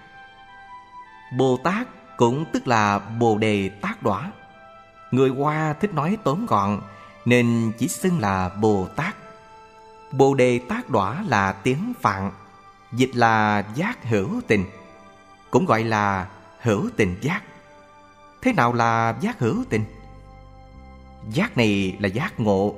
Bồ 1.38 1.58
Tát 1.58 1.88
cũng 2.18 2.46
tức 2.54 2.68
là 2.68 3.00
Bồ 3.00 3.38
Đề 3.38 3.70
Tát 3.70 4.04
Đỏa 4.04 4.32
Người 5.12 5.30
Hoa 5.30 5.74
thích 5.74 5.94
nói 5.94 6.18
tóm 6.24 6.46
gọn 6.46 6.82
Nên 7.26 7.72
chỉ 7.78 7.88
xưng 7.88 8.20
là 8.20 8.50
Bồ 8.50 8.88
Tát. 8.96 9.16
Bồ 10.18 10.34
Đề 10.34 10.60
tác 10.60 10.90
Đỏa 10.90 11.24
là 11.28 11.52
tiếng 11.52 11.94
Phạn, 12.02 12.32
Dịch 12.92 13.16
là 13.16 13.66
giác 13.76 14.04
hữu 14.04 14.42
tình, 14.48 14.66
Cũng 15.52 15.66
gọi 15.66 15.84
là 15.84 16.30
hữu 16.62 16.90
tình 16.98 17.16
giác 17.22 17.42
Thế 18.42 18.54
nào 18.54 18.74
là 18.74 19.16
giác 19.22 19.40
hữu 19.40 19.64
tình? 19.70 19.82
Giác 21.32 21.58
này 21.58 21.98
là 22.00 22.08
giác 22.08 22.40
ngộ, 22.40 22.76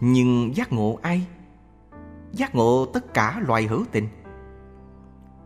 Nhưng 0.00 0.56
giác 0.56 0.72
ngộ 0.72 0.98
ai? 1.02 1.26
Giác 2.32 2.54
ngộ 2.54 2.86
tất 2.86 3.14
cả 3.14 3.40
loài 3.46 3.66
hữu 3.66 3.84
tình 3.92 4.08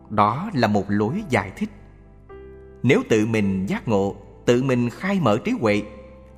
Đó 0.09 0.49
là 0.53 0.67
một 0.67 0.85
lối 0.87 1.23
giải 1.29 1.51
thích 1.55 1.69
Nếu 2.83 3.03
tự 3.09 3.25
mình 3.25 3.65
giác 3.65 3.87
ngộ, 3.87 4.15
Tự 4.45 4.63
mình 4.63 4.89
khai 4.89 5.19
mở 5.19 5.37
trí 5.45 5.51
huệ, 5.51 5.83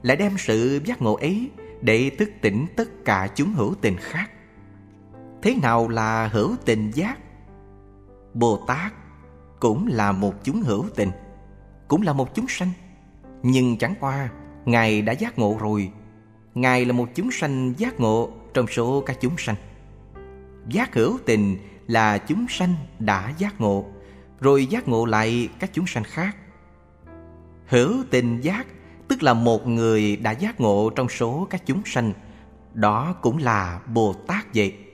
Lại 0.01 0.17
đem 0.17 0.37
sự 0.37 0.79
giác 0.85 1.01
ngộ 1.01 1.15
ấy 1.15 1.49
Để 1.81 2.09
thức 2.09 2.29
tỉnh 2.41 2.65
tất 2.75 3.05
cả 3.05 3.27
chúng 3.35 3.53
hữu 3.53 3.75
tình 3.81 3.97
khác 3.97 4.29
Thế 5.47 5.55
nào 5.61 5.89
là 5.89 6.27
hữu 6.27 6.55
tình 6.65 6.91
giác? 6.91 7.17
Bồ 8.33 8.63
Tát 8.67 8.93
cũng 9.59 9.87
là 9.87 10.11
một 10.11 10.33
chúng 10.43 10.61
hữu 10.61 10.85
tình, 10.95 11.11
Cũng 11.87 12.01
là 12.01 12.13
một 12.13 12.35
chúng 12.35 12.45
sanh. 12.47 12.69
Nhưng 13.43 13.77
chẳng 13.77 13.95
qua, 13.99 14.29
Ngài 14.65 15.01
đã 15.01 15.13
giác 15.13 15.39
ngộ 15.39 15.57
rồi. 15.59 15.91
Ngài 16.53 16.85
là 16.85 16.93
một 16.93 17.09
chúng 17.15 17.31
sanh 17.31 17.73
giác 17.77 17.99
ngộ 17.99 18.29
Trong 18.53 18.67
số 18.67 19.03
các 19.05 19.17
chúng 19.21 19.37
sanh. 19.37 19.55
Giác 20.69 20.95
hữu 20.95 21.17
tình 21.25 21.57
là 21.87 22.17
chúng 22.17 22.45
sanh 22.49 22.73
đã 22.99 23.33
giác 23.37 23.61
ngộ, 23.61 23.85
Rồi 24.39 24.65
giác 24.65 24.87
ngộ 24.87 25.05
lại 25.05 25.49
các 25.59 25.69
chúng 25.73 25.87
sanh 25.87 26.03
khác. 26.03 26.35
Hữu 27.67 27.93
tình 28.09 28.41
giác 28.41 28.67
Tức 29.07 29.23
là 29.23 29.33
một 29.33 29.67
người 29.67 30.15
đã 30.15 30.31
giác 30.31 30.59
ngộ 30.59 30.89
trong 30.89 31.09
số 31.09 31.47
các 31.49 31.65
chúng 31.65 31.81
sanh, 31.85 32.13
Đó 32.73 33.15
cũng 33.21 33.37
là 33.37 33.79
Bồ 33.93 34.13
Tát 34.13 34.45
vậy 34.55 34.86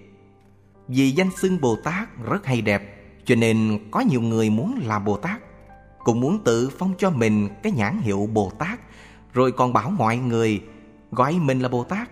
vì 0.96 1.12
danh 1.12 1.30
xưng 1.32 1.62
Bồ 1.62 1.76
Tát 1.76 2.10
rất 2.24 2.46
hay 2.46 2.62
đẹp, 2.62 2.90
Cho 3.26 3.36
nên 3.36 3.80
có 3.92 4.00
nhiều 4.00 4.22
người 4.22 4.50
muốn 4.50 4.80
làm 4.84 5.06
Bồ 5.06 5.18
Tát, 5.18 5.42
Cũng 6.00 6.20
muốn 6.20 6.44
tự 6.44 6.70
phong 6.78 6.94
cho 6.98 7.10
mình 7.10 7.50
cái 7.64 7.72
nhãn 7.72 7.98
hiệu 7.98 8.30
Bồ 8.34 8.52
Tát, 8.60 8.80
Rồi 9.34 9.52
còn 9.52 9.74
bảo 9.74 9.90
mọi 9.90 10.18
người 10.18 10.62
gọi 11.12 11.34
mình 11.34 11.60
là 11.60 11.70
Bồ 11.70 11.84
Tát. 11.84 12.10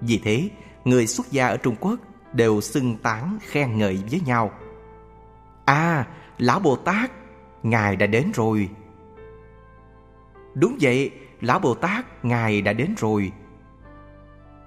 Vì 0.00 0.20
thế, 0.24 0.48
người 0.84 1.06
xuất 1.06 1.30
gia 1.30 1.46
ở 1.46 1.56
Trung 1.56 1.76
Quốc 1.80 2.00
đều 2.32 2.60
xưng 2.60 2.96
tán 2.96 3.38
khen 3.40 3.78
ngợi 3.78 4.02
với 4.10 4.20
nhau. 4.26 4.50
À 5.64 6.06
Lão 6.38 6.60
Bồ 6.60 6.76
Tát, 6.76 7.10
Ngài 7.62 7.96
đã 7.96 8.06
đến 8.06 8.30
rồi. 8.34 8.68
Đúng 10.54 10.76
vậy, 10.80 11.10
Lão 11.40 11.58
Bồ 11.58 11.74
Tát, 11.74 12.24
Ngài 12.24 12.62
đã 12.62 12.72
đến 12.72 12.94
rồi 12.98 13.32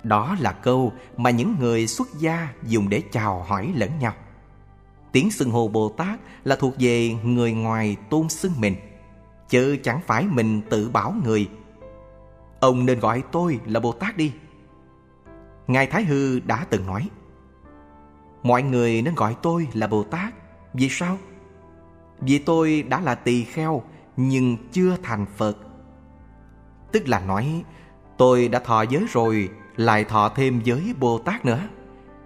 đó 0.08 0.36
là 0.39 0.51
câu 0.51 0.93
mà 1.18 1.30
những 1.30 1.55
người 1.60 1.88
xuất 1.88 2.08
gia 2.20 2.53
dùng 2.64 2.89
để 2.89 3.01
chào 3.12 3.43
hỏi 3.43 3.74
lẫn 3.76 3.89
nhau. 3.99 4.14
Tiếng 5.12 5.32
xưng 5.32 5.51
hô 5.51 5.68
Bồ 5.68 5.89
Tát 5.89 6.20
là 6.43 6.55
thuộc 6.55 6.74
về 6.80 7.16
người 7.24 7.53
ngoài 7.53 7.95
tôn 8.10 8.30
xưng 8.30 8.53
mình, 8.58 8.76
chứ 9.49 9.78
chẳng 9.84 9.99
phải 10.08 10.26
mình 10.26 10.62
tự 10.70 10.89
bảo 10.89 11.14
người. 11.24 11.49
Ông 12.60 12.86
nên 12.86 12.99
gọi 12.99 13.24
tôi 13.32 13.60
là 13.66 13.80
Bồ 13.80 13.91
Tát 13.91 14.18
đi. 14.18 14.32
Ngài 15.68 15.88
Thái 15.88 16.03
Hư 16.03 16.39
đã 16.39 16.66
từng 16.70 16.86
nói, 16.86 17.10
Mọi 18.43 18.64
người 18.64 19.01
nên 19.01 19.16
gọi 19.16 19.36
tôi 19.41 19.68
là 19.74 19.88
Bồ 19.88 20.03
Tát. 20.03 20.34
Vì 20.74 20.89
sao? 20.89 21.18
Vì 22.20 22.39
tôi 22.39 22.84
đã 22.89 23.01
là 23.01 23.16
tỳ 23.16 23.43
kheo 23.43 23.82
nhưng 24.18 24.58
chưa 24.72 24.97
thành 25.03 25.26
Phật. 25.38 25.58
Tức 26.91 27.08
là 27.08 27.20
nói, 27.20 27.64
tôi 28.18 28.47
đã 28.47 28.60
thọ 28.60 28.82
giới 28.82 29.05
rồi 29.12 29.49
lại 29.78 30.03
thọ 30.03 30.30
thêm 30.30 30.61
giới 30.63 30.93
Bồ 30.99 31.17
Tát 31.17 31.45
nữa. 31.45 31.59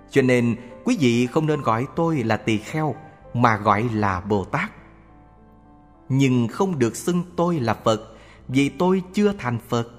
Cho 0.09 0.21
nên, 0.21 0.55
quý 0.83 0.97
vị 0.99 1.27
không 1.27 1.45
nên 1.45 1.61
gọi 1.61 1.87
tôi 1.95 2.23
là 2.23 2.37
tỳ 2.37 2.57
kheo, 2.57 2.95
mà 3.33 3.57
gọi 3.57 3.89
là 3.93 4.21
Bồ 4.21 4.43
Tát. 4.45 4.71
Nhưng 6.09 6.47
không 6.47 6.79
được 6.79 6.95
xưng 6.95 7.23
tôi 7.35 7.59
là 7.59 7.73
Phật, 7.73 8.15
vì 8.47 8.69
tôi 8.69 9.03
chưa 9.13 9.33
thành 9.37 9.57
Phật. 9.69 9.89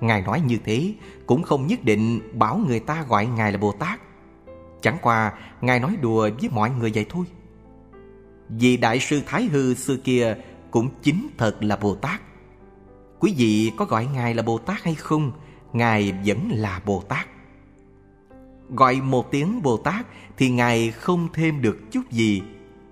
Ngài 0.00 0.22
nói 0.22 0.40
như 0.40 0.58
thế, 0.64 0.94
cũng 1.26 1.42
không 1.42 1.66
nhất 1.66 1.84
định 1.84 2.20
bảo 2.38 2.56
người 2.56 2.80
ta 2.80 3.04
gọi 3.08 3.26
Ngài 3.26 3.52
là 3.52 3.58
Bồ 3.58 3.72
Tát. 3.72 4.00
Chẳng 4.82 4.96
qua, 5.02 5.32
Ngài 5.60 5.80
nói 5.80 5.96
đùa 6.00 6.30
với 6.40 6.50
mọi 6.50 6.70
người 6.70 6.92
vậy 6.94 7.06
thôi. 7.08 7.24
Vì 8.48 8.76
Đại 8.76 9.00
sư 9.00 9.20
Thái 9.26 9.44
Hư 9.44 9.74
xưa 9.74 9.96
kia 9.96 10.36
cũng 10.70 10.88
chính 11.02 11.28
thật 11.38 11.56
là 11.60 11.76
Bồ 11.76 11.94
Tát 11.94 12.20
Quý 13.20 13.34
vị 13.36 13.72
có 13.76 13.84
gọi 13.84 14.06
Ngài 14.06 14.34
là 14.34 14.42
Bồ 14.42 14.58
Tát 14.58 14.82
hay 14.82 14.94
không 14.94 15.32
Ngài 15.72 16.12
vẫn 16.24 16.48
là 16.52 16.80
Bồ 16.84 17.02
Tát 17.08 17.26
Gọi 18.68 19.00
một 19.00 19.30
tiếng 19.30 19.62
Bồ 19.62 19.76
Tát 19.76 20.06
Thì 20.36 20.50
Ngài 20.50 20.90
không 20.90 21.28
thêm 21.32 21.62
được 21.62 21.78
chút 21.90 22.10
gì. 22.10 22.42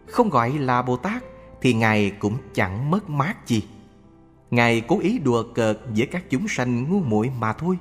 Không 0.07 0.31
gọi 0.31 0.59
là 0.59 0.83
Bồ 0.83 0.97
Tát 0.97 1.25
Thì 1.61 1.75
Ngài 1.75 2.11
cũng 2.11 2.37
chẳng 2.55 2.91
mất 2.91 3.11
mát 3.11 3.47
gì 3.47 3.63
Ngài 4.51 4.81
cố 4.81 4.99
ý 5.01 5.19
đùa 5.19 5.43
cợt 5.55 5.79
với 5.97 6.07
các 6.07 6.25
chúng 6.31 6.49
sanh 6.49 6.91
ngu 6.91 7.01
muội 7.01 7.31
mà 7.39 7.53
thôi. 7.53 7.79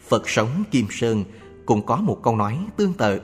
Phật 0.00 0.28
sống 0.28 0.64
Kim 0.70 0.86
Sơn 0.90 1.24
cũng 1.66 1.86
có 1.86 1.96
một 1.96 2.20
câu 2.22 2.36
nói 2.36 2.58
tương 2.76 2.92
tự. 2.92 3.20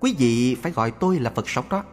Quý 0.00 0.14
vị 0.18 0.54
phải 0.54 0.72
gọi 0.72 0.90
tôi 0.90 1.18
là 1.18 1.30
Phật 1.30 1.48
sống 1.48 1.64
đó. 1.70 1.84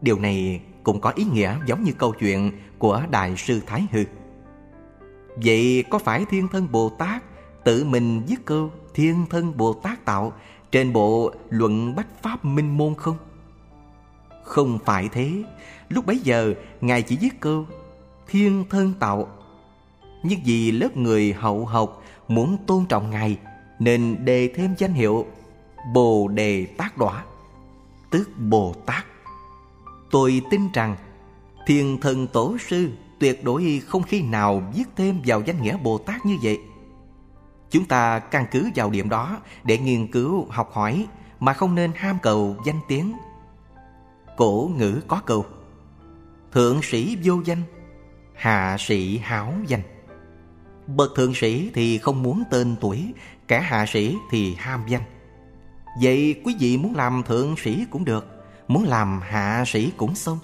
Điều 0.00 0.18
này 0.18 0.60
cũng 0.82 1.00
có 1.00 1.10
ý 1.10 1.24
nghĩa 1.24 1.56
giống 1.66 1.84
như 1.84 1.92
câu 1.98 2.14
chuyện 2.18 2.52
của 2.78 3.02
Đại 3.10 3.36
sư 3.36 3.60
Thái 3.66 3.86
Hư. 3.92 4.04
Vậy 5.36 5.84
có 5.90 5.98
phải 5.98 6.24
Thiên 6.24 6.48
Thân 6.48 6.68
Bồ 6.72 6.88
Tát 6.88 7.22
tự 7.64 7.84
mình 7.84 8.22
viết 8.26 8.44
câu 8.44 8.70
Thiên 8.94 9.26
Thân 9.30 9.56
Bồ 9.56 9.72
Tát 9.72 10.04
tạo 10.04 10.32
trên 10.72 10.92
bộ 10.92 11.32
Luận 11.50 11.96
Bách 11.96 12.22
Pháp 12.22 12.44
Minh 12.44 12.76
Môn 12.76 12.94
không? 12.94 13.16
Không 14.42 14.78
phải 14.84 15.08
thế. 15.12 15.42
Lúc 15.88 16.06
bấy 16.06 16.18
giờ 16.18 16.54
Ngài 16.80 17.02
chỉ 17.02 17.16
viết 17.16 17.40
câu 17.40 17.66
Thiên 18.28 18.64
Thân 18.70 18.92
Tạo. 19.00 19.28
Nhưng 20.22 20.40
vì 20.44 20.70
lớp 20.70 20.96
người 20.96 21.32
hậu 21.32 21.66
học 21.66 22.02
muốn 22.28 22.56
tôn 22.66 22.86
trọng 22.86 23.10
Ngài 23.10 23.38
Nên 23.78 24.24
đề 24.24 24.48
thêm 24.54 24.74
danh 24.78 24.92
hiệu 24.92 25.26
Bồ 25.92 26.28
Đề 26.28 26.66
Tát 26.66 26.98
Đỏa, 26.98 27.24
Tức 28.10 28.30
Bồ 28.38 28.74
Tát. 28.86 29.04
Tôi 30.10 30.42
tin 30.50 30.60
rằng 30.72 30.96
Thiên 31.66 32.00
thần 32.00 32.26
tổ 32.26 32.56
sư 32.68 32.90
tuyệt 33.18 33.44
đối 33.44 33.82
không 33.86 34.02
khi 34.02 34.22
nào 34.22 34.62
viết 34.74 34.84
thêm 34.96 35.20
vào 35.26 35.42
danh 35.46 35.62
nghĩa 35.62 35.76
Bồ 35.76 35.98
Tát 35.98 36.26
như 36.26 36.36
vậy. 36.42 36.60
Chúng 37.70 37.84
ta 37.84 38.18
căn 38.18 38.46
cứ 38.50 38.70
vào 38.74 38.90
điểm 38.90 39.08
đó 39.08 39.38
để 39.64 39.78
nghiên 39.78 40.10
cứu, 40.10 40.46
học 40.50 40.70
hỏi 40.72 41.06
mà 41.40 41.52
không 41.52 41.74
nên 41.74 41.92
ham 41.94 42.18
cầu 42.22 42.56
danh 42.66 42.80
tiếng. 42.88 43.12
Cổ 44.36 44.70
ngữ 44.76 45.00
có 45.08 45.20
câu 45.26 45.46
Thượng 46.52 46.82
sĩ 46.82 47.16
vô 47.24 47.40
danh, 47.44 47.62
hạ 48.34 48.76
sĩ 48.78 49.18
hảo 49.18 49.54
danh. 49.66 49.82
Bậc 50.86 51.10
thượng 51.16 51.34
sĩ 51.34 51.70
thì 51.74 51.98
không 51.98 52.22
muốn 52.22 52.42
tên 52.50 52.76
tuổi, 52.80 53.12
kẻ 53.48 53.60
hạ 53.60 53.86
sĩ 53.88 54.16
thì 54.30 54.54
ham 54.54 54.84
danh. 54.88 55.02
Vậy 56.02 56.40
quý 56.44 56.56
vị 56.60 56.76
muốn 56.76 56.94
làm 56.94 57.22
thượng 57.22 57.54
sĩ 57.56 57.86
cũng 57.90 58.04
được, 58.04 58.26
muốn 58.68 58.84
làm 58.84 59.20
hạ 59.22 59.64
sĩ 59.66 59.92
cũng 59.96 60.14
xong. 60.14 60.38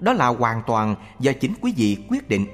Đó 0.00 0.12
là 0.12 0.26
hoàn 0.26 0.62
toàn 0.66 0.94
do 1.20 1.32
chính 1.40 1.52
quý 1.60 1.74
vị 1.76 1.98
quyết 2.08 2.28
định. 2.28 2.46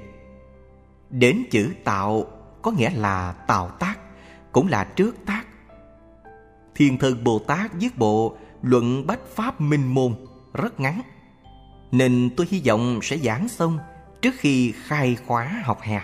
Đến 1.09 1.43
chữ 1.51 1.73
tạo 1.83 2.25
có 2.61 2.71
nghĩa 2.71 2.89
là 2.89 3.31
tạo 3.47 3.69
tác, 3.69 3.95
Cũng 4.51 4.67
là 4.67 4.83
trước 4.83 5.25
tác. 5.25 5.43
Thiên 6.75 6.97
thần 6.97 7.23
Bồ 7.23 7.39
Tát 7.39 7.73
viết 7.73 7.97
bộ 7.97 8.37
Luận 8.61 9.07
Bách 9.07 9.27
Pháp 9.35 9.61
Minh 9.61 9.93
Môn 9.93 10.15
rất 10.53 10.79
ngắn, 10.79 11.01
Nên 11.91 12.29
tôi 12.37 12.47
hy 12.49 12.61
vọng 12.65 12.99
sẽ 13.01 13.17
giảng 13.17 13.47
xong 13.47 13.79
trước 14.21 14.33
khi 14.37 14.71
khai 14.71 15.17
khóa 15.27 15.61
học 15.63 15.79
hè. 15.81 16.01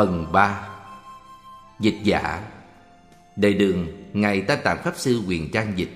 Phần 0.00 0.26
3 0.32 0.68
Dịch 1.80 1.98
giả 2.02 2.42
Đời 3.36 3.54
đường 3.54 3.86
Ngài 4.12 4.40
Ta 4.40 4.56
Tạng 4.56 4.82
Pháp 4.84 4.92
Sư 4.96 5.22
quyền 5.28 5.50
trang 5.50 5.72
dịch. 5.76 5.90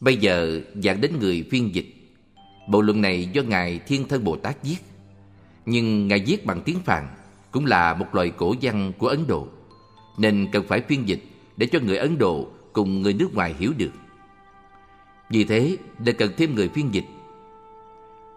Bây 0.00 0.16
giờ 0.16 0.60
giảng 0.74 1.00
đến 1.00 1.18
người 1.20 1.48
phiên 1.50 1.74
dịch. 1.74 1.86
Bộ 2.68 2.80
luận 2.80 3.02
này 3.02 3.28
do 3.32 3.42
Ngài 3.42 3.78
Thiên 3.78 4.08
Thân 4.08 4.24
Bồ 4.24 4.36
Tát 4.36 4.62
viết, 4.62 4.76
Nhưng 5.66 6.08
Ngài 6.08 6.20
viết 6.26 6.46
bằng 6.46 6.62
tiếng 6.64 6.80
Phạn 6.80 7.08
Cũng 7.50 7.66
là 7.66 7.94
một 7.94 8.14
loại 8.14 8.30
cổ 8.30 8.54
văn 8.62 8.92
của 8.98 9.08
Ấn 9.08 9.26
Độ, 9.26 9.48
Nên 10.18 10.48
cần 10.52 10.64
phải 10.68 10.80
phiên 10.80 11.08
dịch 11.08 11.20
Để 11.56 11.66
cho 11.66 11.78
người 11.82 11.96
Ấn 11.96 12.18
Độ 12.18 12.48
cùng 12.72 13.02
người 13.02 13.12
nước 13.12 13.34
ngoài 13.34 13.54
hiểu 13.58 13.72
được. 13.76 13.92
Vì 15.30 15.44
thế, 15.44 15.76
để 15.98 16.12
cần 16.12 16.32
thêm 16.36 16.54
người 16.54 16.68
phiên 16.68 16.94
dịch, 16.94 17.06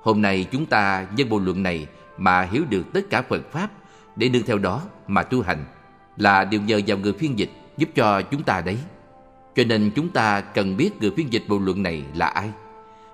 Hôm 0.01 0.21
nay 0.21 0.45
chúng 0.51 0.65
ta 0.65 1.07
nhân 1.15 1.29
bộ 1.29 1.39
luận 1.39 1.63
này 1.63 1.87
mà 2.17 2.41
hiểu 2.41 2.65
được 2.69 2.83
tất 2.93 3.01
cả 3.09 3.21
Phật 3.21 3.51
Pháp 3.51 3.71
để 4.15 4.29
nương 4.29 4.43
theo 4.43 4.57
đó 4.57 4.81
mà 5.07 5.23
tu 5.23 5.41
hành 5.41 5.65
là 6.17 6.45
điều 6.45 6.61
nhờ 6.61 6.81
vào 6.87 6.97
người 6.97 7.13
phiên 7.13 7.39
dịch 7.39 7.49
giúp 7.77 7.89
cho 7.95 8.21
chúng 8.21 8.43
ta 8.43 8.61
đấy. 8.61 8.77
Cho 9.55 9.63
nên 9.63 9.91
chúng 9.95 10.09
ta 10.09 10.41
cần 10.41 10.77
biết 10.77 10.91
người 11.01 11.11
phiên 11.17 11.33
dịch 11.33 11.43
bộ 11.47 11.59
luận 11.59 11.83
này 11.83 12.03
là 12.15 12.27
ai 12.27 12.49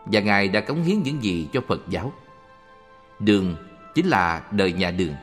và 0.05 0.19
Ngài 0.19 0.47
đã 0.47 0.61
cống 0.61 0.83
hiến 0.83 1.03
những 1.03 1.23
gì 1.23 1.47
cho 1.53 1.61
Phật 1.67 1.81
giáo. 1.89 2.13
Đường 3.19 3.55
chính 3.95 4.07
là 4.07 4.41
đời 4.51 4.73
nhà 4.73 4.91
đường. 4.91 5.13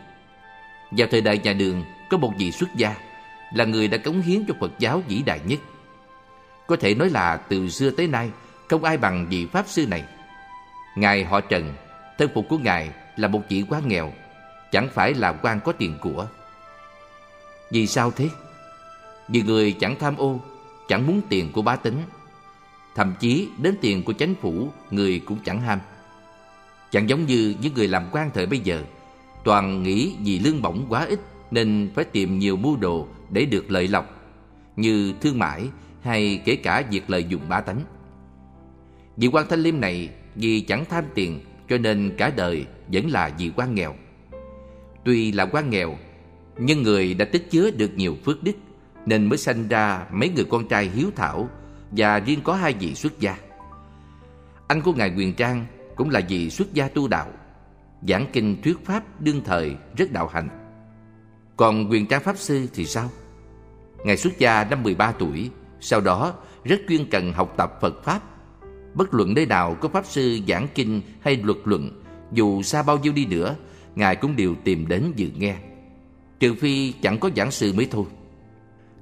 Vào 0.90 1.08
thời 1.10 1.20
đại 1.20 1.38
nhà 1.38 1.52
đường 1.52 1.84
có 2.10 2.18
một 2.18 2.32
vị 2.38 2.52
xuất 2.52 2.68
gia 2.76 2.94
là 3.54 3.64
người 3.64 3.88
đã 3.88 3.98
cống 3.98 4.20
hiến 4.20 4.44
cho 4.48 4.54
Phật 4.60 4.72
giáo 4.78 5.02
vĩ 5.08 5.22
đại 5.22 5.40
nhất. 5.46 5.58
Có 6.66 6.76
thể 6.76 6.94
nói 6.94 7.10
là 7.10 7.36
từ 7.36 7.68
xưa 7.68 7.90
tới 7.90 8.06
nay 8.06 8.30
không 8.68 8.84
ai 8.84 8.96
bằng 8.96 9.26
vị 9.30 9.46
Pháp 9.46 9.68
Sư 9.68 9.86
này. 9.86 10.04
Ngài 10.96 11.24
họ 11.24 11.40
Trần, 11.40 11.74
thân 12.18 12.30
phục 12.34 12.46
của 12.48 12.58
Ngài 12.58 12.90
là 13.16 13.28
một 13.28 13.42
vị 13.48 13.64
quan 13.68 13.88
nghèo, 13.88 14.12
chẳng 14.72 14.88
phải 14.92 15.14
là 15.14 15.32
quan 15.32 15.60
có 15.64 15.72
tiền 15.72 15.98
của. 16.00 16.26
Vì 17.70 17.86
sao 17.86 18.10
thế? 18.10 18.28
Vì 19.28 19.42
người 19.42 19.72
chẳng 19.72 19.96
tham 19.98 20.16
ô, 20.16 20.40
chẳng 20.88 21.06
muốn 21.06 21.20
tiền 21.28 21.52
của 21.52 21.62
bá 21.62 21.76
tính. 21.76 22.02
Thậm 22.94 23.14
chí 23.20 23.48
đến 23.58 23.74
tiền 23.80 24.02
của 24.02 24.12
chánh 24.12 24.34
phủ, 24.40 24.68
người 24.90 25.20
cũng 25.26 25.38
chẳng 25.44 25.60
ham. 25.60 25.80
Chẳng 26.90 27.08
giống 27.08 27.26
như 27.26 27.54
những 27.60 27.74
người 27.74 27.88
làm 27.88 28.04
quan 28.12 28.30
thời 28.34 28.46
bây 28.46 28.58
giờ, 28.58 28.84
toàn 29.44 29.82
nghĩ 29.82 30.14
vì 30.24 30.38
lương 30.38 30.62
bổng 30.62 30.86
quá 30.88 31.04
ít 31.04 31.20
nên 31.50 31.90
phải 31.94 32.04
tìm 32.04 32.38
nhiều 32.38 32.56
mưu 32.56 32.76
đồ 32.76 33.08
để 33.30 33.44
được 33.44 33.70
lợi 33.70 33.88
lộc, 33.88 34.06
như 34.76 35.14
thương 35.20 35.38
mại 35.38 35.68
hay 36.02 36.42
kể 36.44 36.56
cả 36.56 36.82
việc 36.90 37.10
lợi 37.10 37.24
dụng 37.24 37.42
bá 37.48 37.60
tánh. 37.60 37.80
Vị 39.16 39.26
quan 39.26 39.46
thanh 39.48 39.60
liêm 39.60 39.80
này 39.80 40.10
vì 40.34 40.60
chẳng 40.60 40.84
tham 40.84 41.04
tiền 41.14 41.40
cho 41.68 41.78
nên 41.78 42.14
cả 42.18 42.32
đời 42.36 42.66
vẫn 42.92 43.10
là 43.10 43.30
vị 43.38 43.52
quan 43.56 43.74
nghèo. 43.74 43.94
Tuy 45.04 45.32
là 45.32 45.46
quan 45.46 45.70
nghèo, 45.70 45.96
nhưng 46.58 46.82
người 46.82 47.14
đã 47.14 47.24
tích 47.24 47.50
chứa 47.50 47.70
được 47.70 47.90
nhiều 47.96 48.16
phước 48.24 48.42
đức 48.42 48.52
nên 49.06 49.26
mới 49.26 49.38
sanh 49.38 49.68
ra 49.68 50.06
mấy 50.12 50.28
người 50.28 50.44
con 50.44 50.68
trai 50.68 50.90
hiếu 50.94 51.10
thảo 51.16 51.48
và 51.90 52.18
riêng 52.18 52.40
có 52.44 52.54
hai 52.54 52.72
vị 52.72 52.94
xuất 52.94 53.20
gia. 53.20 53.36
Anh 54.68 54.82
của 54.82 54.92
ngài 54.92 55.12
Quyền 55.16 55.34
Trang 55.34 55.66
cũng 55.96 56.10
là 56.10 56.20
vị 56.28 56.50
xuất 56.50 56.74
gia 56.74 56.88
tu 56.88 57.08
đạo, 57.08 57.28
giảng 58.08 58.26
kinh 58.32 58.62
thuyết 58.62 58.84
pháp 58.84 59.20
đương 59.20 59.40
thời 59.44 59.76
rất 59.96 60.12
đạo 60.12 60.26
hành. 60.32 60.48
Còn 61.56 61.90
Quyền 61.90 62.06
Trang 62.06 62.22
pháp 62.22 62.38
sư 62.38 62.66
thì 62.74 62.84
sao? 62.84 63.10
Ngài 64.04 64.16
xuất 64.16 64.38
gia 64.38 64.64
năm 64.64 64.82
13 64.82 65.12
tuổi, 65.12 65.50
sau 65.80 66.00
đó 66.00 66.34
rất 66.64 66.80
chuyên 66.88 67.10
cần 67.10 67.32
học 67.32 67.54
tập 67.56 67.78
Phật 67.80 68.04
pháp. 68.04 68.22
Bất 68.96 69.14
luận 69.14 69.34
nơi 69.34 69.46
nào 69.46 69.74
có 69.74 69.88
pháp 69.88 70.06
sư 70.06 70.38
giảng 70.48 70.66
kinh 70.74 71.02
hay 71.20 71.36
luật 71.36 71.58
luận, 71.64 72.02
dù 72.32 72.62
xa 72.62 72.82
bao 72.82 72.98
nhiêu 72.98 73.12
đi 73.12 73.26
nữa, 73.26 73.56
ngài 73.94 74.16
cũng 74.16 74.36
đều 74.36 74.54
tìm 74.64 74.88
đến 74.88 75.12
dự 75.16 75.30
nghe. 75.36 75.56
Trừ 76.40 76.54
phi 76.54 76.92
chẳng 76.92 77.18
có 77.18 77.30
giảng 77.36 77.50
sư 77.50 77.72
mới 77.72 77.88
thôi. 77.90 78.04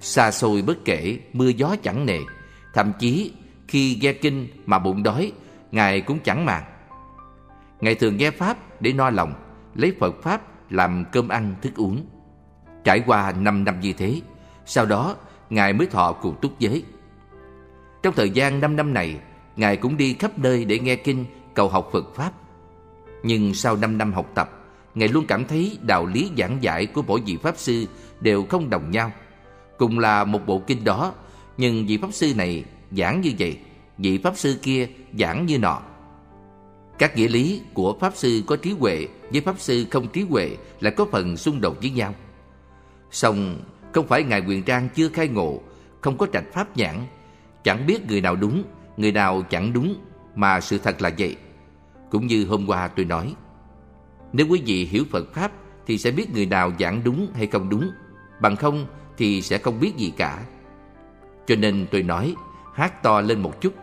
Xa 0.01 0.31
xôi 0.31 0.63
bất 0.63 0.85
kể, 0.85 1.19
mưa 1.33 1.49
gió 1.49 1.77
chẳng 1.83 2.07
nề, 2.07 2.19
thậm 2.75 2.93
chí 2.99 3.33
khi 3.69 3.99
nghe 4.01 4.13
kinh 4.13 4.49
mà 4.67 4.79
bụng 4.79 5.03
đói, 5.03 5.33
ngài 5.73 6.01
cũng 6.01 6.19
chẳng 6.25 6.45
màng. 6.45 6.65
Ngài 7.81 7.95
thường 7.95 8.17
nghe 8.17 8.31
pháp 8.31 8.83
để 8.83 8.93
no 8.93 9.11
lòng, 9.11 9.35
lấy 9.75 9.93
Phật 10.01 10.23
pháp 10.23 10.43
làm 10.73 11.05
cơm 11.13 11.29
ăn 11.29 11.55
thức 11.63 11.73
uống. 11.77 12.07
Trải 12.85 13.03
qua 13.07 13.33
5 13.33 13.65
năm 13.65 13.81
như 13.81 13.93
thế, 13.93 14.21
sau 14.67 14.87
đó 14.87 15.17
Ngài 15.51 15.73
mới 15.73 15.87
thọ 15.87 16.13
cụ 16.13 16.35
túc 16.35 16.59
giới. 16.59 16.85
Trong 18.03 18.15
thời 18.15 18.31
gian 18.31 18.61
5 18.61 18.77
năm 18.77 18.95
này, 18.95 19.21
Ngài 19.57 19.77
cũng 19.77 19.97
đi 19.97 20.15
khắp 20.15 20.39
nơi 20.39 20.65
để 20.65 20.79
nghe 20.79 20.97
kinh, 20.97 21.25
cầu 21.55 21.69
học 21.69 21.89
Phật 21.93 22.15
Pháp. 22.15 22.33
Nhưng 23.23 23.55
sau 23.55 23.77
5 23.77 23.99
năm 23.99 24.13
học 24.13 24.31
tập, 24.35 24.51
Ngài 24.95 25.09
luôn 25.09 25.27
cảm 25.27 25.45
thấy 25.45 25.79
đạo 25.83 26.07
lý 26.07 26.31
giảng 26.39 26.59
giải 26.61 26.87
của 26.87 27.03
mỗi 27.03 27.21
vị 27.27 27.37
Pháp 27.37 27.59
Sư 27.59 27.87
đều 28.21 28.45
không 28.45 28.71
đồng 28.71 28.91
nhau. 28.91 29.13
Cùng 29.79 29.99
là 29.99 30.25
một 30.25 30.47
bộ 30.47 30.63
kinh 30.67 30.85
đó, 30.85 31.15
nhưng 31.57 31.87
vị 31.87 31.99
Pháp 32.03 32.13
Sư 32.13 32.33
này 32.37 32.65
giảng 32.91 33.21
như 33.21 33.33
vậy, 33.39 33.59
vị 33.99 34.19
Pháp 34.19 34.37
Sư 34.37 34.59
kia 34.63 34.89
giảng 35.19 35.47
như 35.47 35.59
nọ. 35.59 35.83
Các 36.99 37.17
nghĩa 37.17 37.29
lý 37.29 37.61
của 37.75 37.99
Pháp 38.01 38.17
Sư 38.17 38.43
có 38.47 38.57
trí 38.57 38.71
huệ 38.71 39.07
với 39.33 39.41
Pháp 39.41 39.61
Sư 39.61 39.87
không 39.91 40.09
trí 40.09 40.23
huệ 40.23 40.57
là 40.81 40.91
có 40.91 41.07
phần 41.13 41.37
xung 41.37 41.61
đột 41.61 41.77
với 41.81 41.91
nhau. 41.91 42.15
Xong, 43.11 43.61
không 43.93 44.07
phải 44.07 44.23
Ngài 44.23 44.41
Quyền 44.41 44.63
Trang 44.63 44.89
chưa 44.95 45.09
khai 45.09 45.29
ngộ, 45.29 45.61
không 46.01 46.19
có 46.19 46.27
trạch 46.33 46.53
pháp 46.53 46.77
nhãn, 46.77 46.97
chẳng 47.65 47.87
biết 47.87 48.07
người 48.07 48.21
nào 48.21 48.37
đúng, 48.37 48.65
người 48.97 49.13
nào 49.13 49.43
chẳng 49.43 49.73
đúng, 49.73 49.95
mà 50.35 50.61
sự 50.61 50.79
thật 50.79 51.03
là 51.03 51.11
vậy. 51.19 51.37
Cũng 52.11 52.27
như 52.27 52.47
hôm 52.47 52.67
qua 52.67 52.89
tôi 52.89 53.05
nói, 53.05 53.35
nếu 54.33 54.47
quý 54.51 54.63
vị 54.67 54.85
hiểu 54.85 55.05
Phật 55.11 55.35
Pháp 55.35 55.53
thì 55.87 55.99
sẽ 55.99 56.11
biết 56.11 56.35
người 56.35 56.47
nào 56.47 56.73
giảng 56.79 57.05
đúng 57.05 57.29
hay 57.35 57.47
không 57.47 57.69
đúng, 57.69 57.91
bằng 58.41 58.57
không 58.57 58.87
thì 59.17 59.43
sẽ 59.43 59.59
không 59.59 59.81
biết 59.81 59.97
gì 59.97 60.13
cả. 60.17 60.45
Cho 61.47 61.57
nên 61.57 61.87
tôi 61.91 62.03
nói, 62.03 62.35
hát 62.75 63.03
to 63.03 63.21
lên 63.21 63.41
một 63.41 63.61
chút, 63.61 63.75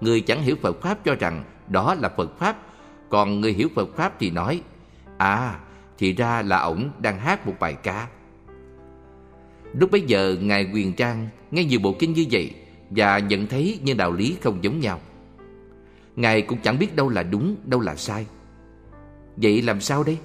người 0.00 0.20
chẳng 0.20 0.42
hiểu 0.42 0.56
Phật 0.62 0.82
Pháp 0.82 1.04
cho 1.04 1.14
rằng 1.14 1.44
đó 1.68 1.94
là 1.94 2.08
Phật 2.08 2.38
Pháp, 2.38 2.56
còn 3.08 3.40
người 3.40 3.52
hiểu 3.52 3.68
Phật 3.74 3.96
Pháp 3.96 4.12
thì 4.18 4.30
nói, 4.30 4.62
à, 5.16 5.58
thì 5.98 6.12
ra 6.12 6.42
là 6.42 6.58
ổng 6.58 6.90
đang 6.98 7.18
hát 7.18 7.46
một 7.46 7.54
bài 7.60 7.74
ca. 7.74 8.08
Lúc 9.72 9.90
bấy 9.90 10.00
giờ 10.00 10.36
Ngài 10.40 10.70
Quyền 10.74 10.92
Trang 10.92 11.28
nghe 11.50 11.64
nhiều 11.64 11.80
bộ 11.82 11.94
kinh 11.98 12.12
như 12.12 12.24
vậy 12.30 12.54
và 12.90 13.18
nhận 13.18 13.46
thấy 13.46 13.78
những 13.82 13.96
đạo 13.96 14.12
lý 14.12 14.36
không 14.42 14.64
giống 14.64 14.80
nhau. 14.80 15.00
Ngài 16.16 16.42
cũng 16.42 16.58
chẳng 16.62 16.78
biết 16.78 16.96
đâu 16.96 17.08
là 17.08 17.22
đúng, 17.22 17.56
đâu 17.64 17.80
là 17.80 17.96
sai. 17.96 18.26
Vậy 19.36 19.62
làm 19.62 19.80
sao 19.80 20.04
đây? 20.04 20.18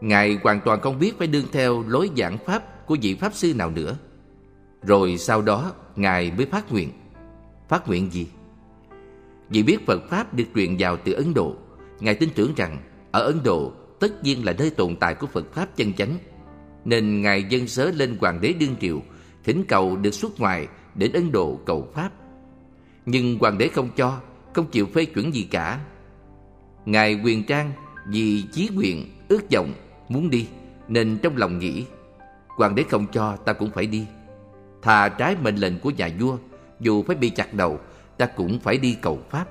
Ngài 0.00 0.38
hoàn 0.42 0.60
toàn 0.64 0.80
không 0.80 0.98
biết 0.98 1.18
phải 1.18 1.26
đương 1.26 1.46
theo 1.52 1.84
lối 1.88 2.10
giảng 2.16 2.38
pháp 2.38 2.86
của 2.86 2.96
vị 3.02 3.14
Pháp 3.14 3.34
Sư 3.34 3.54
nào 3.54 3.70
nữa. 3.70 3.96
Rồi 4.82 5.18
sau 5.18 5.42
đó 5.42 5.72
Ngài 5.96 6.32
mới 6.36 6.46
phát 6.46 6.72
nguyện. 6.72 6.90
Phát 7.68 7.88
nguyện 7.88 8.10
gì? 8.12 8.26
Vì 9.48 9.62
biết 9.62 9.86
Phật 9.86 10.02
Pháp 10.10 10.34
được 10.34 10.44
truyền 10.54 10.76
vào 10.78 10.96
từ 10.96 11.12
Ấn 11.12 11.34
Độ, 11.34 11.56
Ngài 12.00 12.14
tin 12.14 12.28
tưởng 12.34 12.52
rằng 12.56 12.78
ở 13.12 13.22
Ấn 13.22 13.42
Độ 13.44 13.72
tất 14.00 14.24
nhiên 14.24 14.44
là 14.44 14.52
nơi 14.52 14.70
tồn 14.70 14.96
tại 14.96 15.14
của 15.14 15.26
Phật 15.26 15.54
Pháp 15.54 15.76
chân 15.76 15.92
chánh 15.92 16.18
nên 16.84 17.22
ngài 17.22 17.44
dân 17.44 17.68
sớ 17.68 17.90
lên 17.90 18.16
hoàng 18.20 18.40
đế 18.40 18.52
đương 18.52 18.76
triều 18.80 19.02
thỉnh 19.44 19.64
cầu 19.68 19.96
được 19.96 20.14
xuất 20.14 20.40
ngoại 20.40 20.68
đến 20.94 21.12
ấn 21.12 21.32
độ 21.32 21.58
cầu 21.66 21.88
pháp. 21.94 22.10
Nhưng 23.06 23.38
hoàng 23.38 23.58
đế 23.58 23.68
không 23.68 23.88
cho 23.96 24.20
không 24.52 24.66
chịu 24.66 24.86
phê 24.94 25.04
chuẩn 25.04 25.34
gì 25.34 25.48
cả. 25.50 25.80
Ngài 26.84 27.20
quyền 27.24 27.44
trang 27.44 27.72
vì 28.06 28.44
chí 28.52 28.70
quyền 28.76 29.06
ước 29.28 29.42
vọng 29.54 29.72
muốn 30.08 30.30
đi 30.30 30.48
nên 30.88 31.18
trong 31.22 31.36
lòng 31.36 31.58
nghĩ 31.58 31.84
hoàng 32.48 32.74
đế 32.74 32.82
không 32.82 33.06
cho 33.12 33.36
ta 33.36 33.52
cũng 33.52 33.70
phải 33.70 33.86
đi. 33.86 34.06
Thà 34.82 35.08
trái 35.08 35.36
mệnh 35.42 35.56
lệnh 35.56 35.78
của 35.78 35.90
nhà 35.90 36.10
vua 36.20 36.36
dù 36.80 37.02
phải 37.02 37.16
bị 37.16 37.30
chặt 37.30 37.54
đầu 37.54 37.80
ta 38.18 38.26
cũng 38.26 38.60
phải 38.60 38.78
đi 38.78 38.96
cầu 39.00 39.18
pháp. 39.30 39.46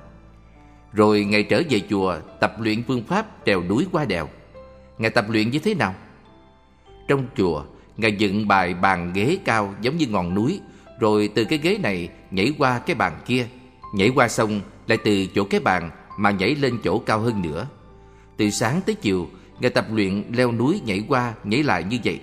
Rồi 0.94 1.26
ngài 1.26 1.44
trở 1.44 1.62
về 1.70 1.82
chùa 1.90 2.20
tập 2.40 2.56
luyện 2.60 2.84
phương 2.84 3.04
pháp 3.04 3.28
trèo 3.46 3.64
núi 3.64 3.88
qua 3.92 4.06
đèo. 4.06 4.30
Ngài 4.98 5.12
tập 5.12 5.26
luyện 5.30 5.52
như 5.52 5.60
thế 5.60 5.74
nào? 5.74 5.96
Trong 7.08 7.26
chùa, 7.36 7.64
Ngài 7.98 8.12
dựng 8.12 8.48
bài 8.48 8.74
bàn 8.74 9.12
ghế 9.14 9.38
cao 9.46 9.74
giống 9.82 9.98
như 9.98 10.08
ngọn 10.08 10.34
núi, 10.34 10.60
rồi 11.02 11.30
từ 11.36 11.44
cái 11.44 11.60
ghế 11.60 11.78
này 11.78 12.10
nhảy 12.32 12.54
qua 12.58 12.80
cái 12.80 12.96
bàn 12.96 13.22
kia, 13.26 13.48
nhảy 13.94 14.10
qua 14.16 14.28
xong 14.28 14.62
lại 14.88 14.98
từ 15.04 15.26
chỗ 15.36 15.44
cái 15.44 15.60
bàn 15.60 15.90
mà 16.18 16.32
nhảy 16.32 16.56
lên 16.56 16.78
chỗ 16.84 17.00
cao 17.00 17.20
hơn 17.20 17.42
nữa. 17.42 17.68
Từ 18.38 18.50
sáng 18.50 18.82
tới 18.86 18.96
chiều, 18.96 19.30
người 19.60 19.70
tập 19.70 19.86
luyện 19.92 20.24
leo 20.32 20.52
núi 20.52 20.82
nhảy 20.86 21.04
qua, 21.08 21.34
nhảy 21.44 21.64
lại 21.64 21.84
như 21.84 21.98
vậy. 22.04 22.20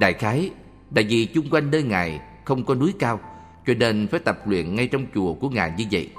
Đại 0.00 0.12
khái, 0.12 0.50
tại 0.94 1.04
vì 1.04 1.26
chung 1.26 1.50
quanh 1.50 1.70
nơi 1.70 1.82
Ngài 1.82 2.20
không 2.44 2.64
có 2.64 2.74
núi 2.74 2.94
cao, 2.98 3.20
cho 3.66 3.74
nên 3.74 4.08
phải 4.08 4.20
tập 4.20 4.38
luyện 4.46 4.74
ngay 4.74 4.86
trong 4.86 5.06
chùa 5.14 5.34
của 5.34 5.48
Ngài 5.48 5.72
như 5.78 5.84
vậy. 5.90 6.10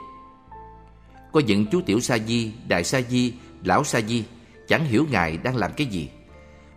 Có 1.31 1.39
những 1.39 1.65
chú 1.65 1.81
tiểu 1.81 1.99
sa 1.99 2.17
di, 2.17 2.51
đại 2.67 2.83
sa 2.83 3.01
di, 3.01 3.33
lão 3.63 3.83
sa 3.83 4.01
di 4.01 4.23
chẳng 4.67 4.85
hiểu 4.85 5.05
Ngài 5.11 5.37
đang 5.37 5.55
làm 5.55 5.71
cái 5.77 5.87
gì. 5.87 6.09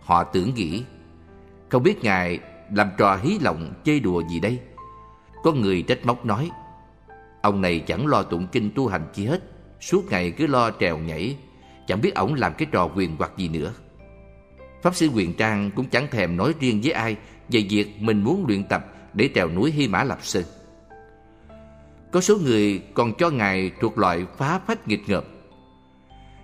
Họ 0.01 0.23
tưởng 0.23 0.55
nghĩ 0.55 0.83
Không 1.69 1.83
biết 1.83 2.03
Ngài 2.03 2.39
làm 2.73 2.89
trò 2.97 3.15
hí 3.15 3.39
lòng 3.41 3.73
chơi 3.83 3.99
đùa 3.99 4.23
gì 4.29 4.39
đây? 4.39 4.59
Có 5.43 5.51
người 5.51 5.81
trách 5.81 6.05
móc 6.05 6.25
nói 6.25 6.49
Ông 7.41 7.61
này 7.61 7.79
chẳng 7.79 8.07
lo 8.07 8.23
tụng 8.23 8.47
kinh 8.51 8.71
tu 8.75 8.87
hành 8.87 9.05
chi 9.13 9.25
hết 9.25 9.41
Suốt 9.81 10.03
ngày 10.09 10.31
cứ 10.31 10.47
lo 10.47 10.71
trèo 10.79 10.97
nhảy 10.97 11.37
Chẳng 11.87 12.01
biết 12.01 12.15
ổng 12.15 12.33
làm 12.33 12.53
cái 12.53 12.67
trò 12.71 12.89
quyền 12.95 13.15
hoặc 13.17 13.31
gì 13.37 13.49
nữa. 13.49 13.73
Pháp 14.81 14.95
sư 14.95 15.09
Quyền 15.15 15.33
Trang 15.33 15.71
cũng 15.75 15.85
chẳng 15.85 16.07
thèm 16.11 16.37
nói 16.37 16.53
riêng 16.59 16.81
với 16.83 16.91
ai 16.91 17.15
Về 17.49 17.65
việc 17.69 18.01
mình 18.01 18.23
muốn 18.23 18.45
luyện 18.47 18.63
tập 18.63 18.85
để 19.13 19.29
trèo 19.35 19.49
núi 19.49 19.71
Hy 19.71 19.87
Mã 19.87 20.03
Lạp 20.03 20.23
Sơn. 20.25 20.43
Có 22.11 22.21
số 22.21 22.37
người 22.37 22.81
còn 22.93 23.13
cho 23.17 23.29
Ngài 23.29 23.71
thuộc 23.81 23.97
loại 23.97 24.25
phá 24.37 24.59
phách 24.67 24.87
nghịch 24.87 25.09
ngợp 25.09 25.25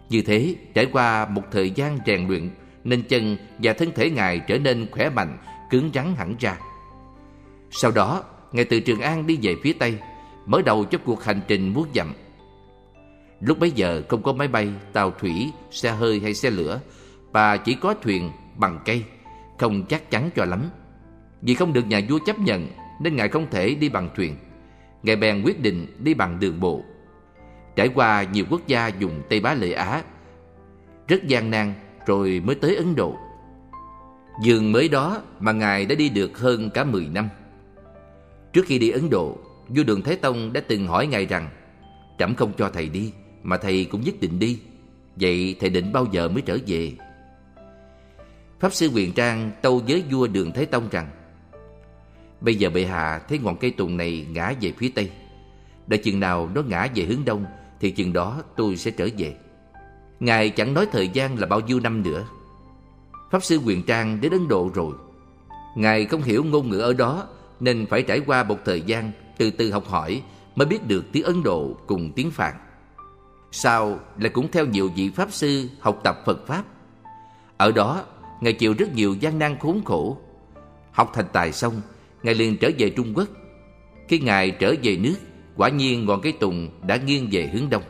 Như 0.09 0.21
thế 0.21 0.55
trải 0.73 0.85
qua 0.85 1.25
một 1.25 1.43
thời 1.51 1.71
gian 1.71 1.99
rèn 2.05 2.27
luyện 2.27 2.49
nên 2.83 3.03
chân 3.03 3.37
và 3.57 3.73
thân 3.73 3.91
thể 3.95 4.09
Ngài 4.09 4.39
trở 4.39 4.57
nên 4.57 4.87
khỏe 4.91 5.09
mạnh, 5.09 5.37
cứng 5.69 5.91
rắn 5.93 6.15
hẳn 6.15 6.35
ra. 6.39 6.57
Sau 7.71 7.91
đó, 7.91 8.23
Ngài 8.51 8.65
từ 8.65 8.79
Trường 8.79 9.01
An 9.01 9.27
đi 9.27 9.39
về 9.41 9.55
phía 9.63 9.73
Tây, 9.73 9.97
mở 10.45 10.61
đầu 10.61 10.85
cho 10.85 10.97
cuộc 11.05 11.23
hành 11.23 11.41
trình 11.47 11.73
muốt 11.73 11.87
dặm. 11.95 12.13
Lúc 13.39 13.59
bấy 13.59 13.71
giờ 13.71 14.03
không 14.09 14.23
có 14.23 14.33
máy 14.33 14.47
bay, 14.47 14.73
tàu 14.93 15.11
thủy, 15.11 15.51
xe 15.71 15.91
hơi 15.91 16.19
hay 16.19 16.33
xe 16.33 16.49
lửa, 16.49 16.79
và 17.31 17.57
chỉ 17.57 17.73
có 17.73 17.95
thuyền 18.01 18.31
bằng 18.55 18.79
cây, 18.85 19.03
không 19.59 19.85
chắc 19.85 20.11
chắn 20.11 20.29
cho 20.35 20.45
lắm. 20.45 20.69
Vì 21.41 21.55
không 21.55 21.73
được 21.73 21.87
nhà 21.87 22.01
vua 22.09 22.19
chấp 22.25 22.39
nhận 22.39 22.67
nên 23.01 23.15
Ngài 23.15 23.29
không 23.29 23.47
thể 23.51 23.75
đi 23.75 23.89
bằng 23.89 24.09
thuyền. 24.15 24.35
Ngài 25.03 25.15
bèn 25.15 25.43
quyết 25.43 25.61
định 25.61 25.87
đi 25.99 26.13
bằng 26.13 26.39
đường 26.39 26.59
bộ. 26.59 26.83
Trải 27.75 27.87
qua 27.87 28.23
nhiều 28.23 28.45
quốc 28.49 28.67
gia 28.67 28.87
dùng 28.87 29.21
Tây 29.29 29.39
Bá 29.39 29.53
Lệ 29.53 29.73
Á, 29.73 30.03
rất 31.07 31.27
gian 31.27 31.51
nan 31.51 31.73
rồi 32.05 32.41
mới 32.45 32.55
tới 32.55 32.75
Ấn 32.75 32.95
Độ. 32.95 33.17
Dường 34.41 34.71
mới 34.71 34.89
đó 34.89 35.21
mà 35.39 35.51
Ngài 35.51 35.85
đã 35.85 35.95
đi 35.95 36.09
được 36.09 36.39
hơn 36.39 36.69
cả 36.69 36.83
10 36.83 37.07
năm. 37.13 37.29
Trước 38.53 38.65
khi 38.65 38.79
đi 38.79 38.89
Ấn 38.89 39.09
Độ, 39.09 39.37
vua 39.67 39.83
Đường 39.83 40.01
Thái 40.01 40.15
Tông 40.15 40.53
đã 40.53 40.61
từng 40.67 40.87
hỏi 40.87 41.07
Ngài 41.07 41.25
rằng 41.25 41.49
Trẫm 42.19 42.35
không 42.35 42.53
cho 42.57 42.69
thầy 42.69 42.89
đi, 42.89 43.11
mà 43.43 43.57
thầy 43.57 43.85
cũng 43.85 44.01
nhất 44.01 44.15
định 44.19 44.39
đi. 44.39 44.59
Vậy 45.15 45.55
thầy 45.59 45.69
định 45.69 45.91
bao 45.93 46.07
giờ 46.11 46.29
mới 46.29 46.41
trở 46.41 46.57
về? 46.67 46.91
Pháp 48.59 48.73
sư 48.73 48.89
Quyền 48.93 49.11
Trang 49.11 49.51
tâu 49.61 49.81
với 49.87 50.03
vua 50.11 50.27
Đường 50.27 50.51
Thái 50.51 50.65
Tông 50.65 50.89
rằng 50.91 51.07
Bây 52.41 52.55
giờ 52.55 52.69
bệ 52.69 52.85
hạ 52.85 53.21
thấy 53.29 53.39
ngọn 53.39 53.57
cây 53.57 53.71
tùng 53.71 53.97
này 53.97 54.25
ngã 54.29 54.53
về 54.61 54.73
phía 54.77 54.91
tây 54.95 55.11
Đợi 55.87 55.97
chừng 55.97 56.19
nào 56.19 56.49
nó 56.55 56.61
ngã 56.61 56.87
về 56.95 57.03
hướng 57.03 57.25
đông 57.25 57.45
Thì 57.79 57.91
chừng 57.91 58.13
đó 58.13 58.43
tôi 58.55 58.77
sẽ 58.77 58.91
trở 58.91 59.07
về 59.17 59.35
Ngài 60.19 60.49
chẳng 60.49 60.73
nói 60.73 60.87
thời 60.91 61.07
gian 61.07 61.39
là 61.39 61.47
bao 61.47 61.59
nhiêu 61.59 61.79
năm 61.79 62.03
nữa 62.03 62.25
Pháp 63.31 63.43
sư 63.43 63.59
Quyền 63.65 63.83
Trang 63.83 64.21
đến 64.21 64.31
Ấn 64.31 64.47
Độ 64.47 64.71
rồi. 64.73 64.93
Ngài 65.75 66.05
không 66.05 66.21
hiểu 66.21 66.43
ngôn 66.43 66.69
ngữ 66.69 66.79
ở 66.79 66.93
đó, 66.93 67.27
Nên 67.59 67.85
phải 67.85 68.03
trải 68.03 68.19
qua 68.19 68.43
một 68.43 68.57
thời 68.65 68.81
gian 68.81 69.11
Từ 69.37 69.51
từ 69.51 69.71
học 69.71 69.87
hỏi 69.87 70.21
Mới 70.55 70.67
biết 70.67 70.87
được 70.87 71.05
tiếng 71.11 71.23
Ấn 71.23 71.43
Độ 71.43 71.77
cùng 71.87 72.11
tiếng 72.15 72.31
Phạn. 72.31 72.53
Sau 73.51 73.99
lại 74.19 74.29
cũng 74.29 74.51
theo 74.51 74.65
nhiều 74.65 74.89
vị 74.95 75.09
Pháp 75.09 75.31
sư 75.31 75.69
Học 75.79 75.99
tập 76.03 76.21
Phật 76.25 76.47
Pháp. 76.47 76.63
Ở 77.57 77.71
đó, 77.71 78.03
Ngài 78.41 78.53
chịu 78.53 78.73
rất 78.77 78.93
nhiều 78.93 79.15
gian 79.19 79.39
nan 79.39 79.57
khốn 79.59 79.83
khổ. 79.85 80.17
Học 80.91 81.11
thành 81.13 81.25
tài 81.33 81.51
xong, 81.51 81.81
Ngài 82.23 82.35
liền 82.35 82.57
trở 82.57 82.69
về 82.77 82.89
Trung 82.89 83.13
Quốc. 83.15 83.27
Khi 84.07 84.19
Ngài 84.19 84.51
trở 84.51 84.73
về 84.83 84.97
nước, 84.97 85.15
Quả 85.55 85.69
nhiên 85.69 86.05
ngọn 86.05 86.21
cây 86.21 86.31
tùng 86.31 86.69
đã 86.87 86.95
nghiêng 86.95 87.27
về 87.31 87.49
hướng 87.53 87.69
đông. 87.69 87.83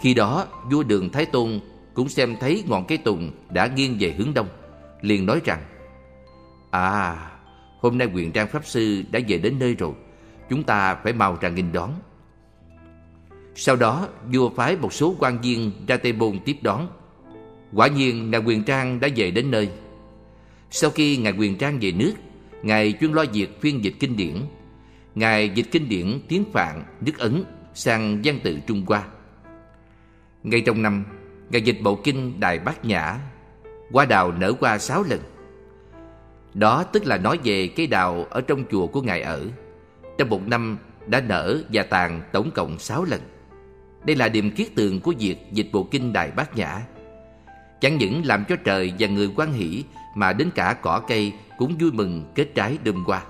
Khi 0.00 0.14
đó, 0.14 0.46
vua 0.70 0.82
Đường 0.82 1.10
Thái 1.10 1.26
Tôn 1.26 1.60
cũng 1.94 2.08
xem 2.08 2.36
thấy 2.40 2.64
ngọn 2.66 2.84
cây 2.88 2.98
tùng 2.98 3.30
đã 3.50 3.66
nghiêng 3.66 3.96
về 4.00 4.14
hướng 4.18 4.34
đông 4.34 4.48
Liền 5.00 5.26
nói 5.26 5.40
rằng 5.44 5.62
À 6.70 7.16
hôm 7.80 7.98
nay 7.98 8.08
quyền 8.14 8.32
trang 8.32 8.48
Pháp 8.48 8.66
Sư 8.66 9.02
đã 9.10 9.20
về 9.28 9.38
đến 9.38 9.58
nơi 9.58 9.74
rồi 9.74 9.92
Chúng 10.50 10.62
ta 10.62 10.94
phải 10.94 11.12
mau 11.12 11.38
ra 11.40 11.48
nghênh 11.48 11.72
đón. 11.72 11.92
Sau 13.54 13.76
đó 13.76 14.08
vua 14.32 14.50
phái 14.50 14.76
một 14.76 14.92
số 14.92 15.16
quan 15.18 15.40
viên 15.40 15.72
ra 15.88 15.96
Tây 15.96 16.12
Bôn 16.12 16.38
tiếp 16.44 16.56
đón. 16.62 16.88
Quả 17.72 17.86
nhiên 17.86 18.30
ngài 18.30 18.40
quyền 18.40 18.64
trang 18.64 19.00
đã 19.00 19.08
về 19.16 19.30
đến 19.30 19.50
nơi. 19.50 19.68
Sau 20.70 20.90
khi 20.90 21.16
ngài 21.16 21.32
quyền 21.32 21.58
trang 21.58 21.78
về 21.80 21.92
nước 21.92 22.12
Ngài 22.62 22.94
chuyên 23.00 23.12
lo 23.12 23.24
việc 23.32 23.60
phiên 23.60 23.84
dịch 23.84 23.94
kinh 24.00 24.16
điển. 24.16 24.36
Ngài 25.14 25.48
dịch 25.48 25.66
kinh 25.70 25.88
điển 25.88 26.20
tiếng 26.28 26.44
Phạn, 26.52 26.84
nước 27.00 27.18
Ấn 27.18 27.44
sang 27.74 28.20
văn 28.24 28.38
tự 28.42 28.58
Trung 28.66 28.84
Hoa. 28.86 29.04
Ngay 30.42 30.60
trong 30.60 30.82
năm, 30.82 31.04
Ngài 31.50 31.62
dịch 31.62 31.76
bộ 31.82 31.94
kinh 32.04 32.40
đài 32.40 32.58
Bát 32.58 32.84
Nhã 32.84 33.18
Hoa 33.92 34.04
đào 34.04 34.32
nở 34.32 34.52
qua 34.60 34.78
sáu 34.78 35.02
lần. 35.02 35.20
Đó 36.54 36.84
tức 36.84 37.06
là 37.06 37.16
nói 37.16 37.38
về 37.44 37.68
cây 37.76 37.86
đào 37.86 38.26
ở 38.30 38.40
trong 38.40 38.64
chùa 38.70 38.86
của 38.86 39.02
Ngài 39.02 39.22
ở. 39.22 39.46
Trong 40.18 40.30
một 40.30 40.48
năm 40.48 40.78
đã 41.06 41.20
nở 41.20 41.62
và 41.72 41.82
tàn 41.82 42.22
tổng 42.32 42.50
cộng 42.54 42.78
sáu 42.78 43.04
lần. 43.04 43.20
Đây 44.04 44.16
là 44.16 44.28
điểm 44.28 44.50
kiết 44.50 44.74
tường 44.74 45.00
của 45.00 45.14
việc 45.18 45.36
dịch 45.52 45.68
bộ 45.72 45.88
kinh 45.90 46.12
đài 46.12 46.30
Bát 46.30 46.56
Nhã. 46.56 46.80
Chẳng 47.80 47.98
những 47.98 48.22
làm 48.24 48.44
cho 48.44 48.56
trời 48.56 48.92
và 48.98 49.08
người 49.08 49.30
quan 49.36 49.52
hỷ 49.52 49.84
Mà 50.14 50.32
đến 50.32 50.50
cả 50.54 50.76
cỏ 50.82 51.02
cây 51.08 51.32
cũng 51.58 51.78
vui 51.78 51.92
mừng 51.92 52.32
kết 52.34 52.48
trái 52.54 52.78
đơm 52.84 53.04
qua 53.06 53.22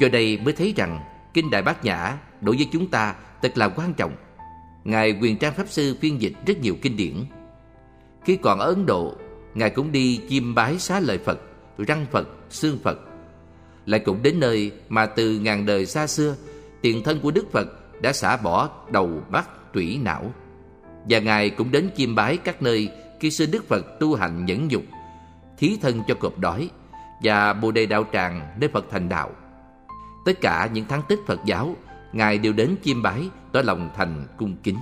Do 0.00 0.08
đây 0.08 0.38
mới 0.38 0.52
thấy 0.52 0.74
rằng 0.76 1.00
Kinh 1.34 1.50
Đại 1.50 1.62
Bát 1.62 1.84
Nhã 1.84 2.18
đối 2.40 2.56
với 2.56 2.68
chúng 2.72 2.90
ta 2.90 3.14
thật 3.42 3.58
là 3.58 3.68
quan 3.68 3.94
trọng. 3.94 4.12
Ngài 4.84 5.18
Quyền 5.20 5.38
Trang 5.38 5.54
Pháp 5.54 5.68
Sư 5.68 5.96
phiên 6.00 6.22
dịch 6.22 6.32
rất 6.46 6.58
nhiều 6.60 6.76
kinh 6.82 6.96
điển. 6.96 7.14
Khi 8.24 8.36
còn 8.36 8.58
ở 8.58 8.66
Ấn 8.66 8.86
Độ 8.86 9.14
Ngài 9.54 9.70
cũng 9.70 9.92
đi 9.92 10.20
chiêm 10.28 10.54
bái 10.54 10.78
xá 10.78 11.00
lợi 11.00 11.18
Phật, 11.18 11.40
răng 11.78 12.06
Phật, 12.10 12.28
xương 12.50 12.78
Phật. 12.84 12.98
Lại 13.86 14.00
cũng 14.00 14.22
đến 14.22 14.40
nơi 14.40 14.72
mà 14.88 15.06
từ 15.06 15.38
ngàn 15.38 15.66
đời 15.66 15.86
xa 15.86 16.06
xưa 16.06 16.36
Tiền 16.80 17.02
thân 17.02 17.20
của 17.20 17.30
Đức 17.30 17.52
Phật 17.52 17.68
đã 18.02 18.12
xả 18.12 18.36
bỏ 18.36 18.70
đầu 18.90 19.22
mắt 19.28 19.72
tủy 19.72 19.98
não. 20.02 20.32
Và 21.08 21.18
Ngài 21.18 21.50
cũng 21.50 21.70
đến 21.70 21.90
chiêm 21.96 22.14
bái 22.14 22.36
các 22.36 22.62
nơi 22.62 22.90
khi 23.20 23.30
xưa 23.30 23.46
Đức 23.46 23.68
Phật 23.68 24.00
tu 24.00 24.14
hành 24.14 24.44
nhẫn 24.44 24.68
nhục 24.68 24.82
Thí 25.58 25.78
thân 25.82 26.02
cho 26.08 26.14
cọp 26.14 26.38
đói 26.38 26.70
Và 27.22 27.52
Bồ 27.52 27.70
Đề 27.70 27.86
Đạo 27.86 28.04
Tràng 28.12 28.56
nơi 28.60 28.70
Phật 28.72 28.86
thành 28.90 29.08
đạo. 29.08 29.30
Tất 30.24 30.40
cả 30.40 30.68
những 30.72 30.88
thắng 30.88 31.02
tích 31.08 31.18
Phật 31.26 31.40
giáo 31.44 31.76
Ngài 32.12 32.38
đều 32.38 32.52
đến 32.52 32.76
chiêm 32.84 33.02
bái 33.02 33.28
ở 33.58 33.62
lòng 33.62 33.90
thành 33.96 34.26
cung 34.36 34.56
kính. 34.62 34.78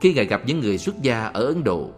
Khi 0.00 0.12
Ngài 0.12 0.24
gặp 0.24 0.42
những 0.46 0.60
người 0.60 0.78
xuất 0.78 1.02
gia 1.02 1.24
ở 1.24 1.44
Ấn 1.44 1.64
Độ, 1.64 1.90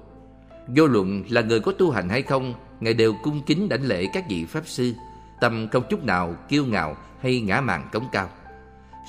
Vô 0.68 0.86
luận 0.86 1.22
là 1.28 1.40
người 1.40 1.60
có 1.60 1.72
tu 1.72 1.90
hành 1.90 2.08
hay 2.08 2.22
không, 2.22 2.54
Ngài 2.80 2.94
đều 2.94 3.14
cung 3.22 3.42
kính 3.46 3.68
đảnh 3.68 3.82
lễ 3.82 4.06
các 4.14 4.24
vị 4.28 4.44
Pháp 4.44 4.66
Sư, 4.66 4.92
Tâm 5.40 5.68
không 5.72 5.82
chút 5.90 6.04
nào 6.04 6.36
kiêu 6.48 6.66
ngạo 6.66 6.96
hay 7.20 7.40
ngã 7.40 7.60
mạn 7.60 7.88
cống 7.92 8.08
cao. 8.12 8.30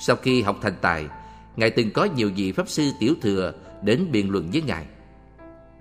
Sau 0.00 0.16
khi 0.16 0.42
học 0.42 0.58
thành 0.62 0.74
tài, 0.80 1.06
Ngài 1.56 1.70
từng 1.70 1.90
có 1.90 2.04
nhiều 2.16 2.30
vị 2.36 2.52
Pháp 2.52 2.68
Sư 2.68 2.90
tiểu 3.00 3.14
thừa 3.22 3.52
đến 3.82 4.06
biện 4.12 4.30
luận 4.30 4.48
với 4.52 4.62
Ngài. 4.62 4.84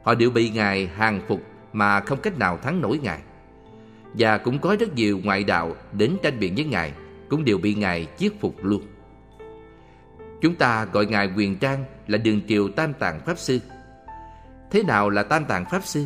Họ 0.03 0.15
đều 0.15 0.30
bị 0.30 0.49
Ngài 0.49 0.88
hàng 0.88 1.21
phục 1.28 1.41
mà 1.74 1.99
không 1.99 2.19
cách 2.21 2.38
nào 2.38 2.57
thắng 2.57 2.82
nổi 2.82 2.99
Ngài. 3.03 3.19
Và 4.13 4.38
cũng 4.38 4.59
có 4.59 4.76
rất 4.80 4.95
nhiều 4.95 5.19
ngoại 5.24 5.43
đạo 5.43 5.76
đến 5.93 6.17
tranh 6.24 6.39
biện 6.39 6.55
với 6.55 6.65
Ngài, 6.65 6.93
Cũng 7.30 7.45
đều 7.45 7.57
bị 7.57 7.74
Ngài 7.74 8.07
chiết 8.17 8.34
phục 8.41 8.63
luôn. 8.63 8.82
Chúng 10.44 10.56
ta 10.56 10.86
gọi 10.86 11.06
Ngài 11.06 11.32
Quyền 11.38 11.58
Trang 11.60 11.86
là 12.08 12.18
Đường 12.18 12.41
Triều 12.48 12.68
Tam 12.68 12.94
Tạng 12.94 13.20
Pháp 13.26 13.38
Sư. 13.38 13.60
Thế 14.72 14.84
nào 14.84 15.10
là 15.10 15.24
Tam 15.24 15.46
Tạng 15.46 15.66
Pháp 15.66 15.86
Sư? 15.86 16.06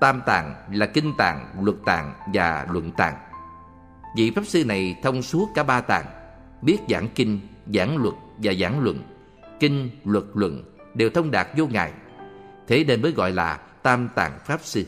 Tam 0.00 0.22
Tạng 0.26 0.54
là 0.72 0.86
Kinh 0.86 1.12
Tạng, 1.18 1.54
Luật 1.62 1.76
Tạng 1.86 2.12
và 2.34 2.66
Luận 2.72 2.92
Tạng. 2.96 3.14
Vị 4.16 4.32
Pháp 4.36 4.46
Sư 4.46 4.64
này 4.64 4.96
thông 5.02 5.22
suốt 5.22 5.48
cả 5.54 5.62
ba 5.62 5.80
tạng 5.80 6.04
Biết 6.62 6.78
giảng 6.88 7.08
kinh, 7.14 7.40
giảng 7.74 7.96
luật 7.96 8.14
và 8.38 8.52
giảng 8.60 8.80
luận. 8.80 9.02
Kinh, 9.60 9.90
luật, 10.04 10.24
luận 10.34 10.64
đều 10.94 11.10
thông 11.10 11.30
đạt 11.30 11.46
vô 11.56 11.66
ngại 11.66 11.92
Thế 12.66 12.84
nên 12.84 13.02
mới 13.02 13.12
gọi 13.12 13.32
là 13.32 13.56
Tam 13.82 14.08
Tạng 14.14 14.38
Pháp 14.46 14.60
Sư. 14.62 14.84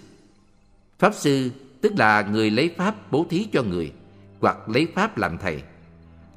Pháp 0.98 1.14
Sư 1.14 1.50
tức 1.80 1.92
là 1.98 2.22
người 2.22 2.50
lấy 2.50 2.74
Pháp 2.78 2.94
bố 3.10 3.26
thí 3.30 3.48
cho 3.52 3.62
người 3.62 3.92
Hoặc 4.40 4.68
lấy 4.68 4.88
Pháp 4.94 5.18
làm 5.18 5.38
thầy. 5.38 5.62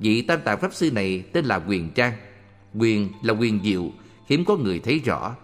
Vị 0.04 0.22
Tam 0.22 0.42
Tạng 0.42 0.60
Pháp 0.60 0.74
Sư 0.74 0.92
này 0.92 1.24
tên 1.34 1.46
là 1.46 1.60
Quyền 1.68 1.90
Trang. 1.90 2.14
Quyền 2.80 3.10
là 3.22 3.34
quyền 3.34 3.60
diệu 3.64 3.92
Hiếm 4.30 4.46
có 4.46 4.56
người 4.56 4.80
thấy 4.80 5.00
rõ. 5.06 5.36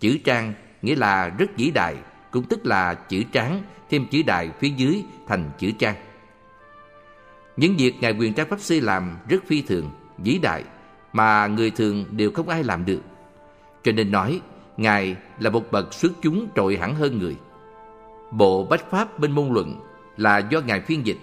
Chữ 0.00 0.18
Trang 0.24 0.54
nghĩa 0.82 0.96
là 0.96 1.28
rất 1.28 1.56
vĩ 1.56 1.70
đại 1.70 1.96
Cũng 2.30 2.44
tức 2.44 2.66
là 2.66 2.94
chữ 2.94 3.22
tráng 3.32 3.62
Thêm 3.90 4.06
chữ 4.10 4.22
đại 4.26 4.50
phía 4.60 4.68
dưới 4.68 5.02
thành 5.28 5.50
chữ 5.58 5.70
Trang. 5.78 5.94
Những 7.56 7.76
việc 7.76 7.94
Ngài 8.00 8.12
Quyền 8.12 8.34
Trang 8.34 8.48
Pháp 8.48 8.60
Sư 8.60 8.80
làm 8.80 9.18
rất 9.28 9.44
phi 9.46 9.62
thường, 9.62 9.90
vĩ 10.18 10.38
đại 10.38 10.64
Mà 11.12 11.46
người 11.46 11.70
thường 11.70 12.04
đều 12.10 12.30
không 12.30 12.48
ai 12.48 12.64
làm 12.64 12.84
được. 12.84 13.00
Cho 13.82 13.92
nên 13.92 14.10
nói 14.10 14.40
Ngài 14.76 15.16
là 15.38 15.50
một 15.50 15.72
bậc 15.72 15.94
xuất 15.94 16.12
chúng 16.22 16.48
trội 16.56 16.76
hẳn 16.76 16.94
hơn 16.94 17.18
người. 17.18 17.36
Bộ 18.30 18.64
Bách 18.64 18.90
Pháp 18.90 19.18
bên 19.18 19.32
môn 19.32 19.48
luận 19.48 19.80
là 20.16 20.38
do 20.38 20.60
Ngài 20.60 20.80
phiên 20.80 21.06
dịch. 21.06 21.18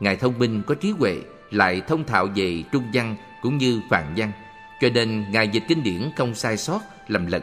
Ngài 0.00 0.16
thông 0.16 0.38
minh 0.38 0.62
có 0.66 0.74
trí 0.74 0.90
huệ 0.90 1.20
lại 1.50 1.82
thông 1.88 2.04
thạo 2.04 2.28
về 2.34 2.62
trung 2.72 2.84
văn 2.92 3.16
cũng 3.42 3.58
như 3.58 3.80
phạn 3.90 4.14
văn 4.16 4.32
cho 4.80 4.88
nên 4.94 5.30
Ngài 5.30 5.48
dịch 5.48 5.62
kinh 5.68 5.82
điển 5.82 6.10
không 6.16 6.34
sai 6.34 6.56
sót, 6.56 6.80
lầm 7.08 7.26
lẫn 7.26 7.42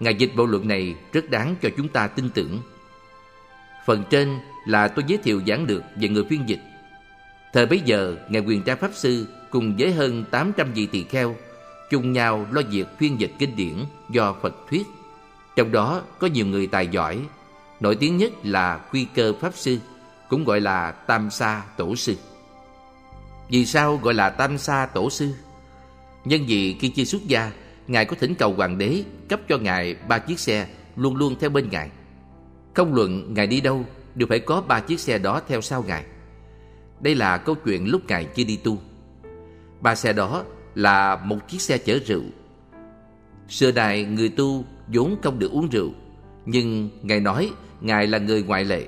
Ngài 0.00 0.14
dịch 0.14 0.32
bộ 0.36 0.46
luận 0.46 0.68
này 0.68 0.94
rất 1.12 1.30
đáng 1.30 1.54
cho 1.62 1.68
chúng 1.76 1.88
ta 1.88 2.06
tin 2.06 2.30
tưởng 2.30 2.58
Phần 3.86 4.04
trên 4.10 4.38
là 4.66 4.88
tôi 4.88 5.04
giới 5.08 5.18
thiệu 5.18 5.42
giảng 5.46 5.64
lược 5.64 5.82
về 5.96 6.08
người 6.08 6.24
phiên 6.24 6.48
dịch 6.48 6.60
Thời 7.52 7.66
bấy 7.66 7.80
giờ, 7.84 8.16
Ngài 8.28 8.42
Quyền 8.42 8.62
Trang 8.62 8.78
Pháp 8.78 8.90
Sư 8.94 9.26
cùng 9.50 9.76
với 9.78 9.92
hơn 9.92 10.24
800 10.30 10.72
vị 10.72 10.86
tỳ 10.86 11.04
kheo 11.04 11.36
chung 11.90 12.12
nhau 12.12 12.46
lo 12.50 12.62
việc 12.70 12.86
phiên 12.98 13.20
dịch 13.20 13.32
kinh 13.38 13.56
điển 13.56 13.74
do 14.10 14.34
Phật 14.42 14.54
thuyết. 14.70 14.86
Trong 15.56 15.72
đó 15.72 16.02
có 16.18 16.26
nhiều 16.26 16.46
người 16.46 16.66
tài 16.66 16.88
giỏi, 16.88 17.20
nổi 17.80 17.94
tiếng 17.94 18.16
nhất 18.16 18.32
là 18.42 18.78
Quy 18.92 19.06
Cơ 19.14 19.32
Pháp 19.40 19.54
Sư, 19.54 19.78
cũng 20.28 20.44
gọi 20.44 20.60
là 20.60 20.90
Tam 20.92 21.30
Sa 21.30 21.62
Tổ 21.76 21.96
Sư. 21.96 22.14
Vì 23.50 23.66
sao 23.66 23.96
gọi 23.96 24.14
là 24.14 24.30
Tam 24.30 24.58
Sa 24.58 24.86
Tổ 24.86 25.10
Sư? 25.10 25.28
Nhân 26.24 26.44
vì 26.46 26.76
khi 26.80 26.88
chưa 26.88 27.04
xuất 27.04 27.22
gia, 27.26 27.52
Ngài 27.86 28.04
có 28.04 28.16
thỉnh 28.20 28.34
cầu 28.34 28.54
Hoàng 28.54 28.78
đế 28.78 29.02
cấp 29.28 29.40
cho 29.48 29.58
Ngài 29.58 29.94
ba 30.08 30.18
chiếc 30.18 30.40
xe 30.40 30.66
luôn 30.96 31.16
luôn 31.16 31.36
theo 31.40 31.50
bên 31.50 31.68
Ngài. 31.70 31.90
Không 32.74 32.94
luận 32.94 33.34
Ngài 33.34 33.46
đi 33.46 33.60
đâu, 33.60 33.84
đều 34.14 34.28
phải 34.28 34.38
có 34.38 34.60
ba 34.60 34.80
chiếc 34.80 35.00
xe 35.00 35.18
đó 35.18 35.40
theo 35.48 35.60
sau 35.60 35.84
Ngài. 35.86 36.04
Đây 37.00 37.14
là 37.14 37.36
câu 37.38 37.54
chuyện 37.54 37.88
lúc 37.88 38.02
Ngài 38.08 38.24
chưa 38.24 38.44
đi 38.44 38.56
tu. 38.56 38.78
Ba 39.80 39.94
xe 39.94 40.12
đó 40.12 40.44
là 40.74 41.16
một 41.16 41.48
chiếc 41.48 41.60
xe 41.60 41.78
chở 41.78 41.98
rượu. 42.06 42.22
Xưa 43.48 43.72
này 43.72 44.04
người 44.04 44.28
tu 44.28 44.64
vốn 44.88 45.16
không 45.22 45.38
được 45.38 45.52
uống 45.52 45.68
rượu, 45.68 45.90
nhưng 46.46 46.90
Ngài 47.02 47.20
nói 47.20 47.50
Ngài 47.80 48.06
là 48.06 48.18
người 48.18 48.42
ngoại 48.42 48.64
lệ. 48.64 48.86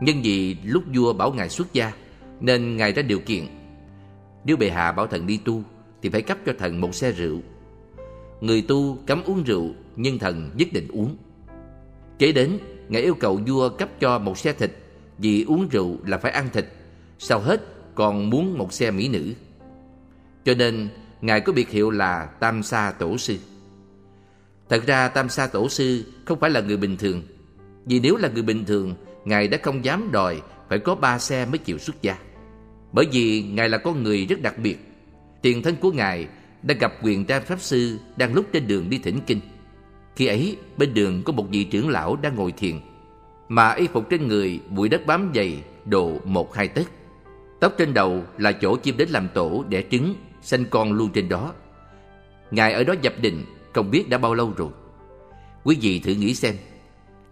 Nhân 0.00 0.16
vì 0.22 0.56
lúc 0.64 0.82
vua 0.94 1.12
bảo 1.12 1.32
Ngài 1.32 1.48
xuất 1.48 1.72
gia, 1.72 1.92
nên 2.40 2.76
Ngài 2.76 2.92
ra 2.92 3.02
điều 3.02 3.20
kiện. 3.20 3.46
Nếu 4.44 4.56
bệ 4.56 4.70
hạ 4.70 4.92
bảo 4.92 5.06
thần 5.06 5.26
đi 5.26 5.36
tu, 5.44 5.62
thì 6.02 6.08
phải 6.08 6.22
cấp 6.22 6.38
cho 6.46 6.52
thần 6.58 6.80
một 6.80 6.94
xe 6.94 7.12
rượu. 7.12 7.40
Người 8.40 8.62
tu 8.62 8.98
cấm 9.06 9.22
uống 9.22 9.44
rượu, 9.44 9.70
nhưng 9.96 10.18
thần 10.18 10.50
nhất 10.54 10.68
định 10.72 10.88
uống. 10.88 11.16
Kế 12.18 12.32
đến, 12.32 12.58
Ngài 12.88 13.02
yêu 13.02 13.14
cầu 13.14 13.40
vua 13.46 13.68
cấp 13.68 13.88
cho 14.00 14.18
một 14.18 14.38
xe 14.38 14.52
thịt, 14.52 14.72
vì 15.18 15.44
uống 15.44 15.68
rượu 15.68 15.96
là 16.06 16.18
phải 16.18 16.32
ăn 16.32 16.48
thịt. 16.52 16.66
Sau 17.18 17.40
hết, 17.40 17.60
còn 17.94 18.30
muốn 18.30 18.58
một 18.58 18.72
xe 18.72 18.90
mỹ 18.90 19.08
nữ. 19.08 19.32
Cho 20.44 20.54
nên 20.54 20.88
Ngài 21.20 21.40
có 21.40 21.52
biệt 21.52 21.70
hiệu 21.70 21.90
là 21.90 22.26
Tam 22.26 22.62
Sa 22.62 22.92
Tổ 22.98 23.18
Sư 23.18 23.36
Thật 24.68 24.82
ra 24.86 25.08
Tam 25.08 25.28
Sa 25.28 25.46
Tổ 25.46 25.68
Sư 25.68 26.04
không 26.24 26.40
phải 26.40 26.50
là 26.50 26.60
người 26.60 26.76
bình 26.76 26.96
thường 26.96 27.22
Vì 27.86 28.00
nếu 28.00 28.16
là 28.16 28.28
người 28.28 28.42
bình 28.42 28.64
thường 28.64 28.94
Ngài 29.24 29.48
đã 29.48 29.58
không 29.62 29.84
dám 29.84 30.12
đòi 30.12 30.42
Phải 30.68 30.78
có 30.78 30.94
ba 30.94 31.18
xe 31.18 31.46
mới 31.46 31.58
chịu 31.58 31.78
xuất 31.78 32.02
gia 32.02 32.18
bởi 32.92 33.06
vì 33.12 33.42
Ngài 33.42 33.68
là 33.68 33.78
con 33.78 34.02
người 34.02 34.26
rất 34.26 34.42
đặc 34.42 34.58
biệt. 34.58 34.78
Tiền 35.42 35.62
thân 35.62 35.76
của 35.80 35.92
Ngài 35.92 36.28
đã 36.62 36.74
gặp 36.74 36.92
quyền 37.02 37.24
trang 37.24 37.42
Pháp 37.44 37.60
Sư 37.60 37.98
Đang 38.16 38.34
lúc 38.34 38.46
trên 38.52 38.66
đường 38.66 38.90
đi 38.90 38.98
thỉnh 38.98 39.20
kinh. 39.26 39.40
Khi 40.16 40.26
ấy, 40.26 40.56
bên 40.76 40.94
đường 40.94 41.22
có 41.22 41.32
một 41.32 41.46
vị 41.50 41.64
trưởng 41.64 41.88
lão 41.88 42.16
đang 42.16 42.36
ngồi 42.36 42.52
thiền, 42.52 42.80
Mà 43.48 43.72
y 43.72 43.86
phục 43.86 44.10
trên 44.10 44.28
người, 44.28 44.60
bụi 44.68 44.88
đất 44.88 45.06
bám 45.06 45.32
dày, 45.34 45.62
Độ 45.84 46.18
một 46.24 46.54
hai 46.54 46.68
tấc. 46.68 46.86
Tóc 47.60 47.74
trên 47.78 47.94
đầu 47.94 48.22
là 48.38 48.52
chỗ 48.52 48.76
chim 48.76 48.96
đến 48.96 49.08
làm 49.08 49.28
tổ 49.34 49.64
đẻ 49.68 49.82
trứng, 49.90 50.14
Sanh 50.42 50.64
con 50.70 50.92
luôn 50.92 51.10
trên 51.14 51.28
đó. 51.28 51.52
Ngài 52.50 52.72
ở 52.72 52.84
đó 52.84 52.94
dập 53.02 53.14
đình 53.20 53.44
Không 53.74 53.90
biết 53.90 54.08
đã 54.08 54.18
bao 54.18 54.34
lâu 54.34 54.52
rồi. 54.56 54.70
Quý 55.64 55.78
vị 55.80 55.98
thử 55.98 56.12
nghĩ 56.12 56.34
xem, 56.34 56.54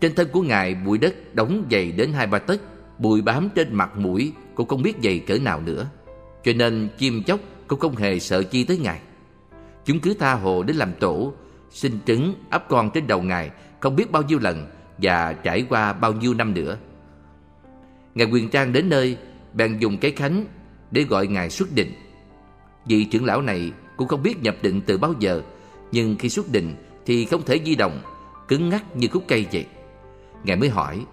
Trên 0.01 0.15
thân 0.15 0.29
của 0.33 0.43
Ngài 0.43 0.75
bụi 0.75 0.99
đất 0.99 1.35
đóng 1.35 1.67
dày 1.71 1.93
đến 1.93 2.13
hai 2.13 2.27
ba 2.27 2.39
tấc, 2.39 2.61
Bụi 2.99 3.23
bám 3.23 3.49
trên 3.55 3.75
mặt 3.75 3.97
mũi 3.97 4.33
cũng 4.61 4.69
không 4.69 4.83
biết 4.83 4.97
dày 5.03 5.19
cỡ 5.19 5.39
nào 5.39 5.61
nữa. 5.61 5.87
Cho 6.45 6.53
nên 6.53 6.89
chim 6.99 7.23
chóc 7.23 7.41
cũng 7.67 7.81
không 7.81 7.97
hề 7.97 8.19
sợ 8.19 8.43
chi 8.43 8.65
tới 8.65 8.79
Ngài. 8.79 9.01
Chúng 9.85 10.01
cứ 10.01 10.15
tha 10.15 10.35
hồ 10.35 10.63
đến 10.63 10.77
làm 10.77 10.93
tổ 11.01 11.33
Sinh 11.71 11.99
trứng 12.07 12.35
ấp 12.51 12.69
con 12.69 12.91
trên 12.91 13.07
đầu 13.07 13.23
Ngài 13.23 13.51
Không 13.81 13.97
biết 13.97 14.13
bao 14.13 14.23
nhiêu 14.23 14.39
lần 14.39 14.67
Và 14.99 15.33
trải 15.33 15.67
qua 15.69 15.93
bao 15.93 16.13
nhiêu 16.13 16.35
năm 16.35 16.55
nữa. 16.55 16.79
Ngài 18.15 18.27
Quyền 18.27 18.49
Trang 18.49 18.73
đến 18.73 18.89
nơi, 18.89 19.17
Bèn 19.55 19.79
dùng 19.79 19.99
cái 19.99 20.11
khánh 20.11 20.45
Để 20.91 21.03
gọi 21.03 21.27
Ngài 21.27 21.51
xuất 21.51 21.73
định. 21.75 21.93
Vị 22.87 23.05
trưởng 23.05 23.25
lão 23.25 23.43
này 23.43 23.73
cũng 23.97 24.09
không 24.09 24.23
biết 24.23 24.43
nhập 24.43 24.57
định 24.63 24.81
từ 24.87 24.99
bao 24.99 25.15
giờ, 25.19 25.43
Nhưng 25.93 26.17
khi 26.17 26.29
xuất 26.29 26.53
định 26.53 26.75
Thì 27.07 27.25
không 27.25 27.43
thể 27.43 27.61
di 27.67 27.75
động, 27.75 28.01
Cứng 28.49 28.69
ngắc 28.69 28.97
như 28.97 29.09
khúc 29.09 29.25
cây 29.29 29.47
vậy. 29.53 29.67
Ngài 30.45 30.57
mới 30.57 30.69
hỏi, 30.69 31.05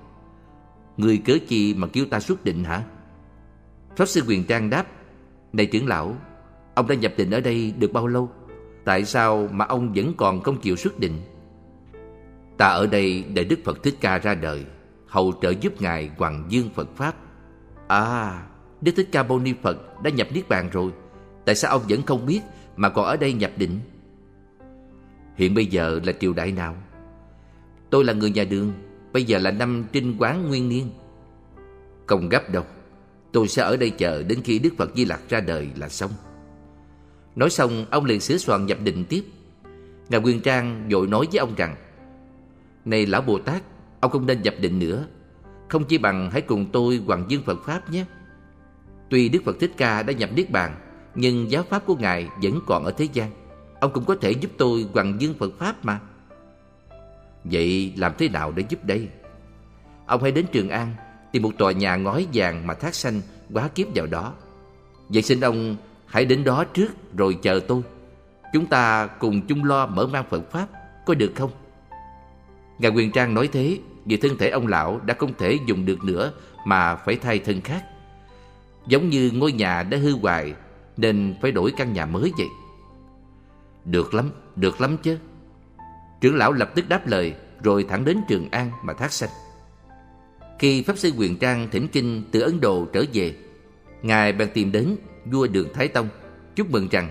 Người 0.98 1.18
cớ 1.18 1.38
chi 1.48 1.74
mà 1.74 1.88
kêu 1.88 2.06
ta 2.06 2.20
xuất 2.20 2.44
định 2.44 2.64
hả? 2.64 2.84
Pháp 3.98 4.06
sư 4.06 4.22
Quyền 4.28 4.44
Trang 4.44 4.70
đáp, 4.70 4.88
Này 5.54 5.66
trưởng 5.66 5.88
lão, 5.88 6.16
Ông 6.76 6.88
đã 6.88 6.96
nhập 6.96 7.14
định 7.18 7.32
ở 7.32 7.40
đây 7.40 7.74
được 7.80 7.94
bao 7.94 8.08
lâu? 8.08 8.30
Tại 8.86 9.06
sao 9.06 9.48
mà 9.52 9.66
ông 9.66 9.94
vẫn 9.94 10.14
còn 10.18 10.42
không 10.42 10.62
chịu 10.62 10.76
xuất 10.76 11.00
định? 11.00 11.14
Ta 12.58 12.68
ở 12.68 12.88
đây 12.88 13.26
để 13.34 13.44
Đức 13.44 13.60
Phật 13.66 13.84
Thích 13.84 13.96
Ca 14.02 14.18
ra 14.18 14.36
đời, 14.36 14.66
Hầu 15.08 15.34
trợ 15.42 15.54
giúp 15.62 15.82
Ngài 15.82 16.12
Hoàng 16.18 16.46
Dương 16.50 16.70
Phật 16.76 16.90
Pháp. 16.96 17.16
À 17.88 18.44
Đức 18.82 18.92
Thích 18.96 19.10
Ca 19.12 19.24
Mâu 19.24 19.40
Ni 19.40 19.54
Phật 19.62 20.04
đã 20.04 20.10
nhập 20.10 20.28
Niết 20.34 20.50
Bàn 20.50 20.70
rồi, 20.72 20.92
Tại 21.46 21.56
sao 21.56 21.72
ông 21.72 21.82
vẫn 21.90 22.02
không 22.02 22.26
biết 22.26 22.42
Mà 22.76 22.90
còn 22.90 23.06
ở 23.06 23.18
đây 23.18 23.34
nhập 23.34 23.52
định? 23.58 23.80
Hiện 25.36 25.54
bây 25.54 25.66
giờ 25.66 26.00
là 26.04 26.14
triều 26.20 26.34
đại 26.34 26.52
nào? 26.52 26.76
Tôi 27.90 28.06
là 28.06 28.14
người 28.14 28.32
nhà 28.32 28.44
đường, 28.44 28.74
Bây 29.14 29.24
giờ 29.24 29.40
là 29.40 29.52
năm 29.52 29.86
trinh 29.92 30.16
quán 30.20 30.48
nguyên 30.48 30.70
niên. 30.70 30.90
Không 32.06 32.30
gấp 32.30 32.50
đâu. 32.52 32.64
Tôi 33.32 33.48
sẽ 33.48 33.62
ở 33.64 33.78
đây 33.78 33.90
chờ 33.90 34.24
đến 34.24 34.42
khi 34.44 34.60
Đức 34.60 34.70
Phật 34.78 34.92
Di 34.96 35.06
Lặc 35.06 35.22
ra 35.30 35.40
đời 35.40 35.70
là 35.76 35.90
xong. 35.90 36.12
Nói 37.36 37.50
xong, 37.50 37.86
ông 37.90 38.06
liền 38.06 38.20
sửa 38.20 38.38
soạn 38.38 38.66
nhập 38.66 38.78
định 38.84 39.06
tiếp. 39.06 39.24
Ngài 40.10 40.22
Nguyên 40.22 40.42
Trang 40.42 40.88
vội 40.90 41.08
nói 41.08 41.28
với 41.32 41.40
ông 41.40 41.56
rằng, 41.56 41.76
Này 42.86 43.06
Lão 43.06 43.22
Bồ 43.22 43.40
Tát, 43.40 43.64
Ông 44.00 44.12
không 44.12 44.26
nên 44.26 44.42
nhập 44.42 44.54
định 44.62 44.80
nữa. 44.80 45.06
Không 45.68 45.84
chỉ 45.84 45.98
bằng 45.98 46.30
hãy 46.32 46.42
cùng 46.42 46.66
tôi 46.72 47.02
Hoàng 47.08 47.26
Dương 47.28 47.44
Phật 47.44 47.60
Pháp 47.66 47.92
nhé. 47.92 48.06
Tuy 49.10 49.30
Đức 49.30 49.40
Phật 49.46 49.56
Thích 49.60 49.72
Ca 49.78 50.04
đã 50.04 50.14
nhập 50.14 50.30
Niết 50.36 50.52
Bàn, 50.52 50.76
Nhưng 51.16 51.52
giáo 51.52 51.64
Pháp 51.64 51.86
của 51.86 51.96
Ngài 51.96 52.28
vẫn 52.44 52.60
còn 52.68 52.86
ở 52.86 52.92
thế 52.92 53.08
gian. 53.14 53.32
Ông 53.80 53.94
cũng 53.94 54.06
có 54.06 54.16
thể 54.22 54.32
giúp 54.32 54.52
tôi 54.58 54.88
Hoàng 54.94 55.22
Dương 55.22 55.34
Phật 55.40 55.54
Pháp 55.58 55.86
mà. 55.86 56.00
Vậy 57.44 57.94
làm 57.98 58.12
thế 58.18 58.30
nào 58.30 58.52
để 58.56 58.64
giúp 58.70 58.86
đây? 58.86 59.08
Ông 60.06 60.22
hãy 60.22 60.32
đến 60.32 60.46
Trường 60.52 60.70
An 60.70 60.96
Tìm 61.32 61.44
một 61.44 61.52
tòa 61.58 61.72
nhà 61.72 61.96
ngói 61.96 62.28
vàng 62.34 62.68
mà 62.68 62.74
thác 62.74 62.96
xanh 62.96 63.22
Quá 63.54 63.68
kiếp 63.68 63.88
vào 63.96 64.08
đó. 64.08 64.34
Vậy 65.10 65.22
xin 65.22 65.42
ông 65.42 65.76
hãy 66.06 66.26
đến 66.26 66.44
đó 66.44 66.64
trước 66.64 67.18
rồi 67.18 67.38
chờ 67.42 67.60
tôi. 67.68 67.82
Chúng 68.54 68.66
ta 68.66 69.08
cùng 69.08 69.42
chung 69.48 69.64
lo 69.64 69.86
mở 69.86 70.08
mang 70.08 70.26
Phật 70.30 70.52
Pháp 70.52 70.68
Có 71.06 71.14
được 71.14 71.32
không? 71.36 71.52
Ngài 72.80 72.92
Quyền 72.92 73.12
Trang 73.12 73.34
nói 73.34 73.50
thế 73.52 73.80
Vì 74.06 74.18
thân 74.18 74.38
thể 74.38 74.50
ông 74.50 74.68
lão 74.68 75.00
đã 75.06 75.14
không 75.14 75.34
thể 75.38 75.60
dùng 75.66 75.86
được 75.86 76.04
nữa 76.04 76.32
Mà 76.66 76.96
phải 76.96 77.16
thay 77.16 77.40
thân 77.40 77.62
khác. 77.62 77.84
Giống 78.88 79.10
như 79.10 79.32
ngôi 79.34 79.52
nhà 79.52 79.84
đã 79.84 79.98
hư 79.98 80.18
hoài 80.18 80.54
Nên 80.98 81.36
phải 81.42 81.52
đổi 81.52 81.74
căn 81.78 81.94
nhà 81.94 82.06
mới 82.06 82.32
vậy. 82.38 82.48
Được 83.86 84.14
lắm, 84.14 84.32
được 84.56 84.82
lắm 84.82 84.98
chứ. 85.04 85.18
Trưởng 86.22 86.36
lão 86.36 86.52
lập 86.52 86.72
tức 86.76 86.90
đáp 86.90 87.08
lời 87.08 87.36
Rồi 87.64 87.86
thẳng 87.90 88.06
đến 88.06 88.18
Trường 88.28 88.50
An 88.52 88.72
mà 88.84 88.94
thác 88.94 89.12
sanh 89.12 89.30
khi 90.60 90.82
Pháp 90.82 90.98
Sư 90.98 91.12
Quyền 91.18 91.38
Trang 91.38 91.68
thỉnh 91.72 91.88
kinh 91.88 92.24
từ 92.32 92.42
Ấn 92.42 92.62
Độ 92.62 92.86
trở 92.94 93.04
về, 93.14 93.36
Ngài 94.02 94.34
bèn 94.34 94.50
tìm 94.54 94.72
đến 94.72 94.96
vua 95.26 95.48
Đường 95.48 95.68
Thái 95.74 95.88
Tông, 95.88 96.10
chúc 96.56 96.72
mừng 96.72 96.88
rằng, 96.92 97.10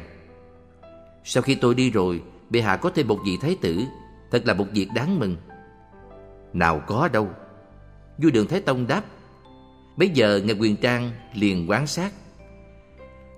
Sau 1.24 1.42
khi 1.42 1.54
tôi 1.54 1.74
đi 1.74 1.90
rồi, 1.90 2.22
Bệ 2.50 2.60
hạ 2.60 2.76
có 2.76 2.90
thêm 2.90 3.08
một 3.08 3.18
vị 3.24 3.36
thái 3.40 3.56
tử, 3.60 3.84
Thật 4.30 4.46
là 4.46 4.54
một 4.54 4.66
việc 4.72 4.88
đáng 4.94 5.18
mừng. 5.18 5.36
Nào 6.52 6.82
có 6.86 7.08
đâu. 7.12 7.30
Vua 8.18 8.30
Đường 8.30 8.46
Thái 8.46 8.60
Tông 8.60 8.86
đáp 8.86 9.04
Bây 9.96 10.08
giờ 10.08 10.40
Ngài 10.44 10.56
Quyền 10.60 10.76
Trang 10.76 11.10
liền 11.34 11.70
quan 11.70 11.86
sát. 11.86 12.12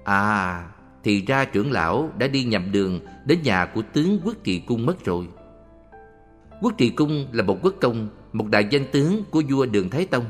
À 0.04 0.64
Thì 1.04 1.24
ra 1.26 1.44
trưởng 1.44 1.72
lão 1.72 2.10
đã 2.18 2.28
đi 2.28 2.44
nhầm 2.44 2.72
đường 2.72 3.00
Đến 3.26 3.38
nhà 3.42 3.66
của 3.74 3.82
tướng 3.92 4.20
quốc 4.24 4.36
trị 4.44 4.62
cung 4.66 4.86
mất 4.86 5.04
rồi. 5.04 5.28
Quốc 6.62 6.72
trị 6.78 6.90
cung 6.90 7.26
là 7.32 7.42
một 7.42 7.58
quốc 7.62 7.74
công 7.80 8.08
một 8.32 8.46
đại 8.50 8.66
danh 8.70 8.84
tướng 8.92 9.24
của 9.30 9.42
vua 9.50 9.66
Đường 9.66 9.90
Thái 9.90 10.06
Tông. 10.06 10.24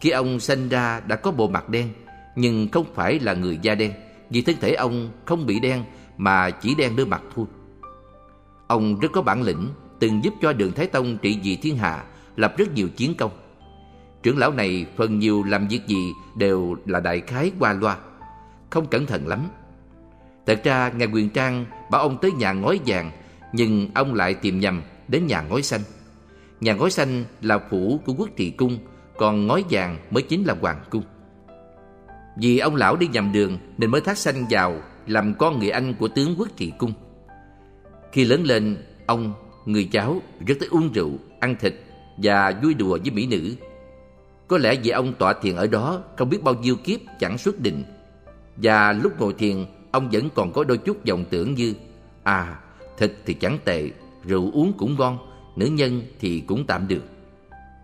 Khi 0.00 0.10
ông 0.10 0.40
sinh 0.40 0.68
ra 0.68 1.00
đã 1.00 1.16
có 1.16 1.30
bộ 1.30 1.48
mặt 1.48 1.68
đen, 1.68 1.88
Nhưng 2.36 2.68
không 2.68 2.86
phải 2.94 3.18
là 3.18 3.34
người 3.34 3.58
da 3.62 3.74
đen, 3.74 3.92
Vì 4.30 4.42
thân 4.42 4.56
thể 4.60 4.74
ông 4.74 5.10
không 5.24 5.46
bị 5.46 5.60
đen 5.60 5.84
Mà 6.16 6.50
chỉ 6.50 6.74
đen 6.74 6.96
đôi 6.96 7.06
mặt 7.06 7.22
thôi. 7.34 7.46
Ông 8.66 9.00
rất 9.00 9.08
có 9.12 9.22
bản 9.22 9.42
lĩnh, 9.42 9.68
Từng 9.98 10.24
giúp 10.24 10.34
cho 10.42 10.52
Đường 10.52 10.72
Thái 10.72 10.86
Tông 10.86 11.18
trị 11.18 11.38
vì 11.42 11.56
thiên 11.56 11.76
hạ, 11.76 12.04
Lập 12.36 12.54
rất 12.58 12.74
nhiều 12.74 12.88
chiến 12.88 13.14
công. 13.14 13.30
Trưởng 14.22 14.38
lão 14.38 14.52
này 14.52 14.86
phần 14.96 15.18
nhiều 15.18 15.42
làm 15.42 15.68
việc 15.68 15.86
gì 15.86 16.12
Đều 16.36 16.76
là 16.86 17.00
đại 17.00 17.20
khái 17.20 17.52
qua 17.58 17.72
loa, 17.72 17.96
Không 18.70 18.86
cẩn 18.86 19.06
thận 19.06 19.26
lắm. 19.26 19.48
Thật 20.46 20.60
ra, 20.64 20.92
Ngài 20.96 21.08
Quyền 21.08 21.30
Trang 21.30 21.64
bảo 21.90 22.02
ông 22.02 22.18
tới 22.22 22.32
nhà 22.32 22.52
ngói 22.52 22.80
vàng, 22.86 23.10
Nhưng 23.52 23.88
ông 23.94 24.14
lại 24.14 24.34
tìm 24.34 24.60
nhầm 24.60 24.82
đến 25.08 25.26
nhà 25.26 25.42
ngói 25.42 25.62
xanh. 25.62 25.80
Nhà 26.60 26.74
ngói 26.74 26.90
xanh 26.90 27.24
là 27.42 27.58
phủ 27.58 28.00
của 28.06 28.12
quốc 28.12 28.28
thị 28.36 28.50
cung 28.50 28.78
Còn 29.18 29.46
ngói 29.46 29.64
vàng 29.70 29.98
mới 30.10 30.22
chính 30.22 30.44
là 30.44 30.56
hoàng 30.60 30.84
cung. 30.90 31.02
Vì 32.36 32.58
ông 32.58 32.76
lão 32.76 32.96
đi 32.96 33.06
nhầm 33.06 33.32
đường 33.32 33.58
Nên 33.78 33.90
mới 33.90 34.00
thác 34.00 34.18
sanh 34.18 34.44
vào 34.50 34.82
Làm 35.06 35.34
con 35.34 35.58
người 35.58 35.70
anh 35.70 35.94
của 35.94 36.08
tướng 36.08 36.34
quốc 36.38 36.48
thị 36.56 36.72
cung. 36.78 36.92
Khi 38.12 38.24
lớn 38.24 38.44
lên 38.44 38.76
Ông, 39.06 39.32
người 39.66 39.88
cháu 39.92 40.22
rất 40.46 40.54
thích 40.60 40.70
uống 40.70 40.92
rượu 40.92 41.10
Ăn 41.40 41.56
thịt 41.60 41.74
và 42.16 42.60
vui 42.62 42.74
đùa 42.74 42.98
với 43.02 43.10
mỹ 43.10 43.26
nữ. 43.26 43.54
Có 44.48 44.58
lẽ 44.58 44.74
vì 44.82 44.90
ông 44.90 45.14
tọa 45.14 45.32
thiền 45.32 45.56
ở 45.56 45.66
đó 45.66 46.02
Không 46.16 46.30
biết 46.30 46.42
bao 46.42 46.54
nhiêu 46.54 46.76
kiếp 46.76 47.00
chẳng 47.18 47.38
xuất 47.38 47.60
định. 47.60 47.84
Và 48.56 48.92
lúc 48.92 49.20
ngồi 49.20 49.32
thiền 49.32 49.66
Ông 49.90 50.08
vẫn 50.12 50.28
còn 50.34 50.52
có 50.52 50.64
đôi 50.64 50.78
chút 50.78 50.96
vọng 51.08 51.24
tưởng 51.30 51.54
như 51.54 51.74
À, 52.22 52.58
thịt 52.98 53.12
thì 53.26 53.34
chẳng 53.34 53.58
tệ 53.64 53.90
rượu 54.24 54.50
uống 54.52 54.72
cũng 54.78 54.96
ngon, 54.98 55.29
nữ 55.56 55.66
nhân 55.66 56.02
thì 56.20 56.40
cũng 56.40 56.66
tạm 56.66 56.88
được. 56.88 57.02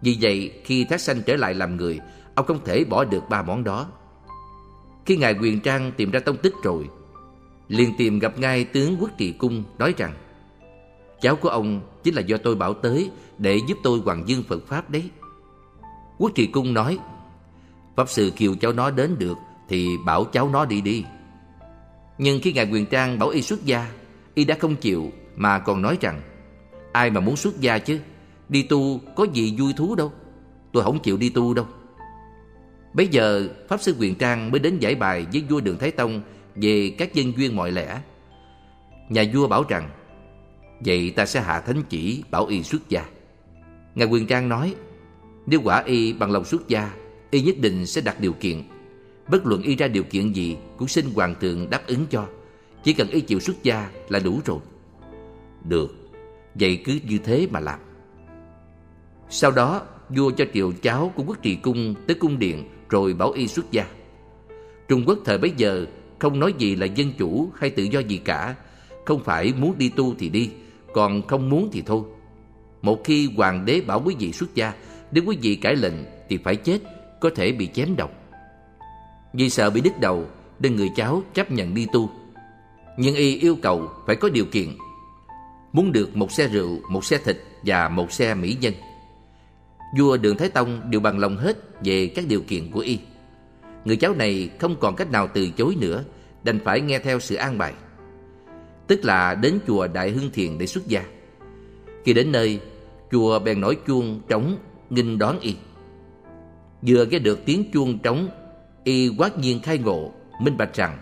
Vì 0.03 0.19
vậy, 0.21 0.53
khi 0.65 0.85
Thác 0.85 1.01
Sanh 1.01 1.23
trở 1.27 1.37
lại 1.37 1.55
làm 1.55 1.77
người, 1.77 2.01
ông 2.35 2.47
không 2.47 2.65
thể 2.65 2.85
bỏ 2.85 3.05
được 3.05 3.29
ba 3.29 3.43
món 3.43 3.65
đó. 3.65 3.87
Khi 5.07 5.17
Ngài 5.17 5.35
Quyền 5.35 5.61
Trang 5.61 5.93
tìm 5.97 6.11
ra 6.11 6.21
tông 6.21 6.37
tích 6.37 6.55
rồi, 6.63 6.89
liền 7.69 7.93
tìm 7.99 8.19
gặp 8.19 8.39
ngay 8.39 8.65
tướng 8.65 8.97
quốc 9.01 9.11
trị 9.19 9.33
cung 9.33 9.65
nói 9.79 9.95
rằng 9.97 10.15
Cháu 11.21 11.37
của 11.37 11.49
ông 11.49 11.81
chính 12.03 12.15
là 12.15 12.21
do 12.21 12.37
tôi 12.37 12.55
bảo 12.55 12.75
tới 12.75 13.11
để 13.39 13.61
giúp 13.69 13.79
tôi 13.83 13.99
hoàng 13.99 14.23
dương 14.27 14.43
Phật 14.43 14.67
Pháp 14.67 14.91
đấy. 14.91 15.11
Quốc 16.19 16.33
trị 16.35 16.47
cung 16.47 16.75
nói 16.75 16.99
Pháp 17.97 18.09
sư 18.09 18.33
kêu 18.37 18.55
cháu 18.61 18.73
nó 18.73 18.91
đến 18.91 19.17
được 19.19 19.37
thì 19.69 19.89
bảo 20.07 20.25
cháu 20.25 20.49
nó 20.49 20.65
đi 20.65 20.81
đi. 20.81 21.05
Nhưng 22.19 22.41
khi 22.43 22.53
Ngài 22.53 22.71
Quyền 22.73 22.87
Trang 22.87 23.19
bảo 23.19 23.29
y 23.29 23.43
xuất 23.43 23.65
gia, 23.65 23.91
y 24.35 24.45
đã 24.45 24.57
không 24.61 24.77
chịu 24.77 25.11
mà 25.37 25.59
còn 25.59 25.83
nói 25.83 25.99
rằng 26.01 26.23
Ai 26.97 27.11
mà 27.11 27.21
muốn 27.21 27.37
xuất 27.37 27.61
gia 27.61 27.79
chứ? 27.79 27.99
Đi 28.49 28.63
tu 28.63 29.01
có 29.17 29.27
gì 29.33 29.55
vui 29.59 29.73
thú 29.77 29.95
đâu. 29.95 30.13
Tôi 30.73 30.83
không 30.83 30.99
chịu 30.99 31.17
đi 31.17 31.29
tu 31.29 31.55
đâu. 31.55 31.67
Bây 32.95 33.09
giờ 33.09 33.49
Pháp 33.69 33.81
Sư 33.81 33.97
Quyền 33.99 34.15
Trang 34.15 34.51
mới 34.51 34.61
đến 34.61 34.79
giải 34.79 34.95
bài 34.95 35.27
với 35.33 35.45
vua 35.49 35.61
Đường 35.61 35.79
Thái 35.79 35.91
Tông 35.91 36.23
Về 36.55 36.95
các 36.99 37.15
dân 37.15 37.33
duyên 37.37 37.57
mọi 37.57 37.73
lẽ. 37.73 38.01
Nhà 39.09 39.25
vua 39.35 39.49
bảo 39.49 39.65
rằng, 39.69 39.91
Vậy 40.85 41.11
ta 41.17 41.27
sẽ 41.27 41.41
hạ 41.41 41.61
thánh 41.61 41.83
chỉ 41.89 42.23
bảo 42.31 42.47
y 42.47 42.63
xuất 42.63 42.89
gia. 42.89 43.05
Ngài 43.95 44.09
Quyền 44.09 44.27
Trang 44.27 44.49
nói, 44.49 44.75
Nếu 45.47 45.61
quả 45.65 45.83
y 45.83 46.13
bằng 46.13 46.33
lòng 46.33 46.45
xuất 46.45 46.69
gia, 46.69 46.95
Y 47.31 47.43
nhất 47.43 47.59
định 47.59 47.87
sẽ 47.87 48.01
đặt 48.01 48.21
điều 48.21 48.33
kiện. 48.33 48.63
Bất 49.29 49.47
luận 49.47 49.63
y 49.63 49.77
ra 49.77 49.89
điều 49.89 50.03
kiện 50.03 50.33
gì 50.33 50.57
Cũng 50.77 50.89
xin 50.89 51.07
hoàng 51.15 51.35
thượng 51.41 51.71
đáp 51.71 51.87
ứng 51.87 52.07
cho. 52.11 52.27
Chỉ 52.85 52.93
cần 52.93 53.09
y 53.09 53.21
chịu 53.21 53.41
xuất 53.41 53.63
gia 53.63 53.91
là 54.09 54.19
đủ 54.19 54.41
rồi. 54.45 54.59
Được. 55.65 56.06
Vậy 56.61 56.83
cứ 56.85 56.99
như 57.09 57.19
thế 57.19 57.49
mà 57.51 57.61
làm 57.61 57.79
Sau 59.29 59.51
đó 59.51 59.83
vua 60.09 60.31
cho 60.31 60.45
triệu 60.55 60.73
cháu 60.83 61.13
của 61.15 61.23
quốc 61.27 61.43
trì 61.43 61.55
cung 61.55 61.95
tới 62.07 62.17
cung 62.21 62.39
điện 62.39 62.69
rồi 62.89 63.15
bảo 63.15 63.31
y 63.31 63.49
xuất 63.49 63.71
gia. 63.71 63.87
Trung 64.89 65.05
Quốc 65.07 65.19
thời 65.25 65.39
bấy 65.39 65.53
giờ 65.57 65.87
không 66.19 66.41
nói 66.41 66.55
gì 66.59 66.77
là 66.77 66.87
dân 66.87 67.13
chủ 67.19 67.51
hay 67.59 67.71
tự 67.71 67.83
do 67.83 68.01
gì 68.01 68.17
cả, 68.17 68.55
không 69.05 69.25
phải 69.25 69.53
muốn 69.59 69.79
đi 69.79 69.89
tu 69.89 70.15
thì 70.19 70.29
đi, 70.29 70.51
còn 70.93 71.27
không 71.27 71.51
muốn 71.51 71.69
thì 71.73 71.83
thôi. 71.87 72.03
Một 72.83 73.05
khi 73.05 73.31
hoàng 73.37 73.65
đế 73.65 73.81
bảo 73.81 74.03
quý 74.05 74.15
vị 74.19 74.33
xuất 74.33 74.55
gia, 74.55 74.73
nếu 75.13 75.25
quý 75.27 75.39
vị 75.43 75.57
cãi 75.57 75.77
lệnh 75.77 75.95
thì 76.29 76.39
phải 76.45 76.57
chết, 76.57 76.79
có 77.21 77.31
thể 77.35 77.53
bị 77.53 77.67
chém 77.67 77.97
đầu. 77.97 78.11
Vì 79.33 79.51
sợ 79.51 79.71
bị 79.71 79.81
đứt 79.81 80.01
đầu, 80.01 80.27
nên 80.59 80.77
người 80.77 80.89
cháu 80.97 81.23
chấp 81.35 81.51
nhận 81.51 81.75
đi 81.75 81.87
tu. 81.93 82.11
Nhưng 82.97 83.15
y 83.15 83.39
yêu 83.39 83.57
cầu 83.63 83.91
phải 84.07 84.17
có 84.17 84.29
điều 84.29 84.45
kiện. 84.45 84.69
Muốn 85.77 85.93
được 85.93 86.17
một 86.17 86.33
xe 86.33 86.49
rượu, 86.49 86.81
một 86.91 87.05
xe 87.05 87.19
thịt 87.19 87.37
và 87.63 87.89
một 87.89 88.13
xe 88.13 88.35
mỹ 88.35 88.57
nhân. 88.61 88.75
Vua 89.99 90.17
Đường 90.17 90.37
Thái 90.37 90.49
Tông 90.49 90.91
đều 90.91 91.01
bằng 91.01 91.19
lòng 91.19 91.37
hết 91.37 91.57
về 91.85 92.13
các 92.15 92.25
điều 92.29 92.41
kiện 92.41 92.71
của 92.71 92.81
y. 92.81 92.99
Người 93.85 93.97
cháu 93.97 94.15
này 94.15 94.51
không 94.61 94.77
còn 94.81 94.97
cách 94.97 95.11
nào 95.11 95.29
từ 95.35 95.49
chối 95.51 95.77
nữa, 95.81 96.05
đành 96.45 96.59
phải 96.65 96.81
nghe 96.81 96.99
theo 96.99 97.21
sự 97.21 97.35
an 97.35 97.59
bài. 97.59 97.73
Tức 98.87 99.05
là 99.05 99.35
đến 99.35 99.59
chùa 99.67 99.87
Đại 99.87 100.11
Hưng 100.11 100.31
Thiền 100.31 100.59
để 100.59 100.67
xuất 100.67 100.87
gia. 100.87 101.05
Khi 102.05 102.13
đến 102.13 102.33
nơi, 102.33 102.61
chùa 103.11 103.39
bèn 103.39 103.61
nổi 103.61 103.79
chuông 103.87 104.21
trống 104.29 104.59
nghinh 104.91 105.19
đón 105.19 105.41
y. 105.41 105.57
Vừa 106.83 107.07
nghe 107.07 107.19
được 107.19 107.45
tiếng 107.45 107.71
chuông 107.73 107.99
trống, 107.99 108.29
y 108.85 109.11
quát 109.19 109.39
nhiên 109.39 109.61
khai 109.61 109.79
ngộ, 109.79 110.13
minh 110.43 110.57
bạch 110.57 110.75
rằng 110.75 110.99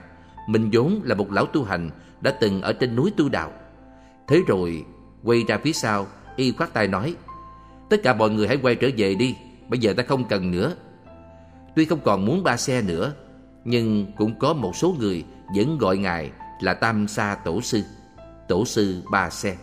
mình 0.49 0.71
vốn 0.73 1.01
là 1.05 1.15
một 1.15 1.33
lão 1.33 1.47
tu 1.47 1.65
hành 1.65 1.91
đã 2.21 2.31
từng 2.41 2.63
ở 2.63 2.73
trên 2.73 2.97
núi 2.97 3.13
tu 3.17 3.29
đạo. 3.29 3.53
Thế 4.29 4.41
rồi 4.47 4.85
quay 5.25 5.45
ra 5.49 5.59
phía 5.59 5.73
sau, 5.73 6.07
y 6.37 6.53
khoát 6.53 6.73
tay 6.73 6.89
nói: 6.89 7.15
"Tất 7.91 7.97
cả 8.03 8.15
mọi 8.15 8.31
người 8.31 8.49
hãy 8.49 8.59
quay 8.63 8.75
trở 8.75 8.89
về 8.97 9.15
đi, 9.15 9.37
bây 9.69 9.79
giờ 9.79 9.95
ta 9.97 10.03
không 10.03 10.25
cần 10.25 10.51
nữa." 10.51 10.75
Tuy 11.77 11.85
không 11.85 12.01
còn 12.05 12.25
muốn 12.25 12.43
ba 12.43 12.57
xe 12.57 12.83
nữa, 12.83 13.15
nhưng 13.65 14.07
cũng 14.17 14.39
có 14.39 14.53
một 14.53 14.77
số 14.77 14.95
người 14.99 15.25
vẫn 15.57 15.79
gọi 15.79 15.99
ngài 15.99 16.31
là 16.61 16.75
Tam 16.75 17.09
Sa 17.09 17.37
Tổ 17.45 17.61
sư, 17.61 17.83
Tổ 18.49 18.65
sư 18.65 19.03
ba 19.11 19.31
xe. 19.31 19.57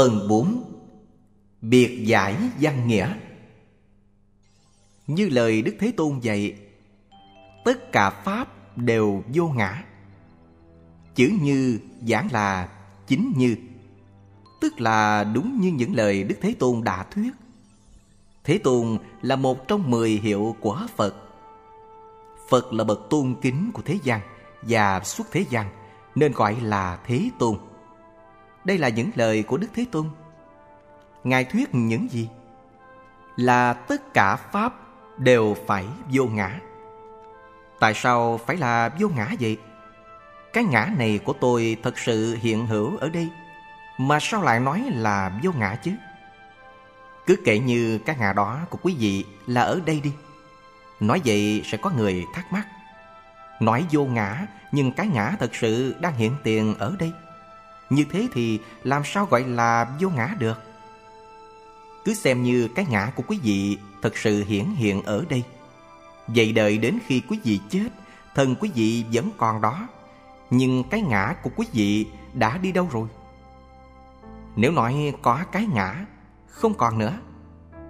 Phần 0.00 0.28
4 0.28 0.62
Biệt 1.60 2.04
giải 2.06 2.36
văn 2.60 2.88
nghĩa. 2.88 3.14
Như 5.06 5.28
lời 5.28 5.62
Đức 5.62 5.76
Thế 5.80 5.92
Tôn 5.96 6.18
dạy, 6.18 6.54
Tất 7.64 7.92
cả 7.92 8.10
Pháp 8.10 8.78
đều 8.78 9.22
vô 9.34 9.48
ngã. 9.48 9.84
Chữ 11.14 11.32
như, 11.42 11.78
giảng 12.08 12.28
là 12.32 12.68
chính 13.06 13.32
như, 13.36 13.56
Tức 14.60 14.80
là 14.80 15.24
đúng 15.24 15.60
như 15.60 15.72
những 15.72 15.94
lời 15.94 16.24
Đức 16.24 16.36
Thế 16.40 16.54
Tôn 16.58 16.84
đã 16.84 17.02
thuyết. 17.10 17.32
Thế 18.44 18.58
Tôn 18.58 18.98
là 19.22 19.36
một 19.36 19.68
trong 19.68 19.90
mười 19.90 20.10
hiệu 20.10 20.56
của 20.60 20.86
Phật. 20.96 21.14
Phật 22.48 22.72
là 22.72 22.84
bậc 22.84 23.00
tôn 23.10 23.34
kính 23.42 23.70
của 23.74 23.82
thế 23.84 23.98
gian 24.04 24.20
Và 24.62 25.00
xuất 25.04 25.26
thế 25.32 25.44
gian, 25.50 25.66
Nên 26.14 26.32
gọi 26.32 26.56
là 26.60 26.98
Thế 27.06 27.30
Tôn 27.38 27.69
đây 28.64 28.78
là 28.78 28.88
những 28.88 29.10
lời 29.14 29.42
của 29.42 29.56
Đức 29.56 29.68
Thế 29.74 29.84
Tôn. 29.92 30.10
Ngài 31.24 31.44
thuyết 31.44 31.74
những 31.74 32.10
gì? 32.10 32.28
Là 33.36 33.72
tất 33.72 34.14
cả 34.14 34.36
Pháp 34.36 34.74
đều 35.18 35.56
phải 35.66 35.84
vô 36.12 36.24
ngã. 36.24 36.60
Tại 37.80 37.94
sao 37.94 38.40
phải 38.46 38.56
là 38.56 38.90
vô 38.98 39.08
ngã 39.08 39.30
vậy? 39.40 39.58
Cái 40.52 40.64
ngã 40.64 40.90
này 40.98 41.20
của 41.24 41.32
tôi 41.32 41.76
thật 41.82 41.98
sự 41.98 42.36
hiện 42.40 42.66
hữu 42.66 42.96
ở 42.96 43.08
đây, 43.08 43.28
Mà 43.98 44.18
sao 44.20 44.42
lại 44.42 44.60
nói 44.60 44.84
là 44.92 45.40
vô 45.42 45.52
ngã 45.58 45.74
chứ? 45.74 45.92
Cứ 47.26 47.36
kể 47.44 47.58
như 47.58 47.98
cái 47.98 48.16
ngã 48.18 48.32
đó 48.32 48.58
của 48.70 48.78
quý 48.82 48.96
vị 48.98 49.24
là 49.46 49.62
ở 49.62 49.80
đây 49.86 50.00
đi 50.00 50.12
Nói 51.00 51.20
vậy 51.24 51.62
sẽ 51.64 51.76
có 51.76 51.90
người 51.90 52.24
thắc 52.34 52.52
mắc 52.52 52.66
Nói 53.60 53.86
vô 53.90 54.04
ngã, 54.04 54.46
nhưng 54.72 54.92
cái 54.92 55.06
ngã 55.06 55.36
thật 55.40 55.54
sự 55.54 55.96
đang 56.00 56.14
hiện 56.14 56.34
tiền 56.44 56.74
ở 56.78 56.96
đây 56.98 57.12
như 57.90 58.04
thế 58.10 58.28
thì 58.32 58.58
làm 58.84 59.02
sao 59.04 59.26
gọi 59.26 59.44
là 59.44 59.96
vô 60.00 60.08
ngã 60.08 60.34
được? 60.38 60.60
Cứ 62.04 62.14
xem 62.14 62.42
như 62.42 62.68
cái 62.74 62.86
ngã 62.90 63.12
của 63.16 63.22
quý 63.26 63.38
vị 63.42 63.78
Thật 64.02 64.16
sự 64.16 64.44
hiển 64.44 64.64
hiện 64.64 65.02
ở 65.02 65.24
đây. 65.28 65.42
Vậy 66.28 66.52
đợi 66.52 66.78
đến 66.78 66.98
khi 67.06 67.22
quý 67.28 67.38
vị 67.44 67.60
chết 67.70 67.88
Thân 68.34 68.54
quý 68.54 68.70
vị 68.74 69.04
vẫn 69.12 69.30
còn 69.36 69.60
đó. 69.60 69.88
Nhưng 70.50 70.84
cái 70.84 71.02
ngã 71.02 71.34
của 71.42 71.50
quý 71.56 71.66
vị 71.72 72.06
đã 72.34 72.58
đi 72.58 72.72
đâu 72.72 72.88
rồi? 72.92 73.08
Nếu 74.56 74.72
nói 74.72 75.12
có 75.22 75.44
cái 75.52 75.66
ngã, 75.74 76.06
Không 76.46 76.74
còn 76.74 76.98
nữa, 76.98 77.18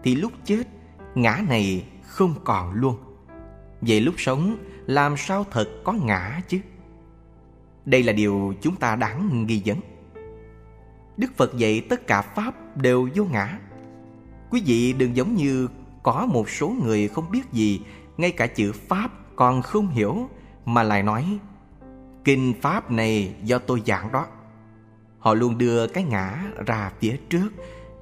Thì 0.03 0.15
lúc 0.15 0.33
chết, 0.45 0.63
Ngã 1.15 1.43
này 1.49 1.85
không 2.07 2.35
còn 2.45 2.73
luôn. 2.73 2.97
Vậy 3.81 4.01
lúc 4.01 4.15
sống, 4.19 4.57
Làm 4.87 5.17
sao 5.17 5.47
thật 5.51 5.69
có 5.85 5.93
ngã 5.93 6.41
chứ? 6.49 6.59
Đây 7.91 8.03
là 8.03 8.13
điều 8.13 8.55
chúng 8.63 8.77
ta 8.77 8.97
đáng 8.97 9.47
ghi 9.47 9.63
vấn. 9.65 9.79
Đức 11.17 11.37
Phật 11.37 11.57
dạy 11.57 11.81
tất 11.81 12.07
cả 12.07 12.23
Pháp 12.23 12.77
đều 12.77 13.09
vô 13.15 13.25
ngã. 13.25 13.59
Quý 14.51 14.63
vị 14.67 14.93
đừng 14.93 15.17
giống 15.17 15.35
như 15.35 15.69
có 16.03 16.27
một 16.27 16.51
số 16.51 16.69
người 16.69 17.09
không 17.09 17.31
biết 17.31 17.53
gì, 17.53 17.81
Ngay 18.17 18.31
cả 18.31 18.47
chữ 18.47 18.73
Pháp 18.73 19.11
còn 19.37 19.63
không 19.63 19.89
hiểu, 19.89 20.29
Mà 20.65 20.83
lại 20.83 21.03
nói, 21.03 21.39
Kinh 22.25 22.55
Pháp 22.61 22.91
này 22.91 23.35
do 23.45 23.59
tôi 23.59 23.83
giảng 23.87 24.13
đó. 24.13 24.27
Họ 25.19 25.35
luôn 25.35 25.59
đưa 25.59 25.87
cái 25.87 26.05
ngã 26.05 26.45
ra 26.67 26.93
phía 27.01 27.17
trước. 27.29 27.51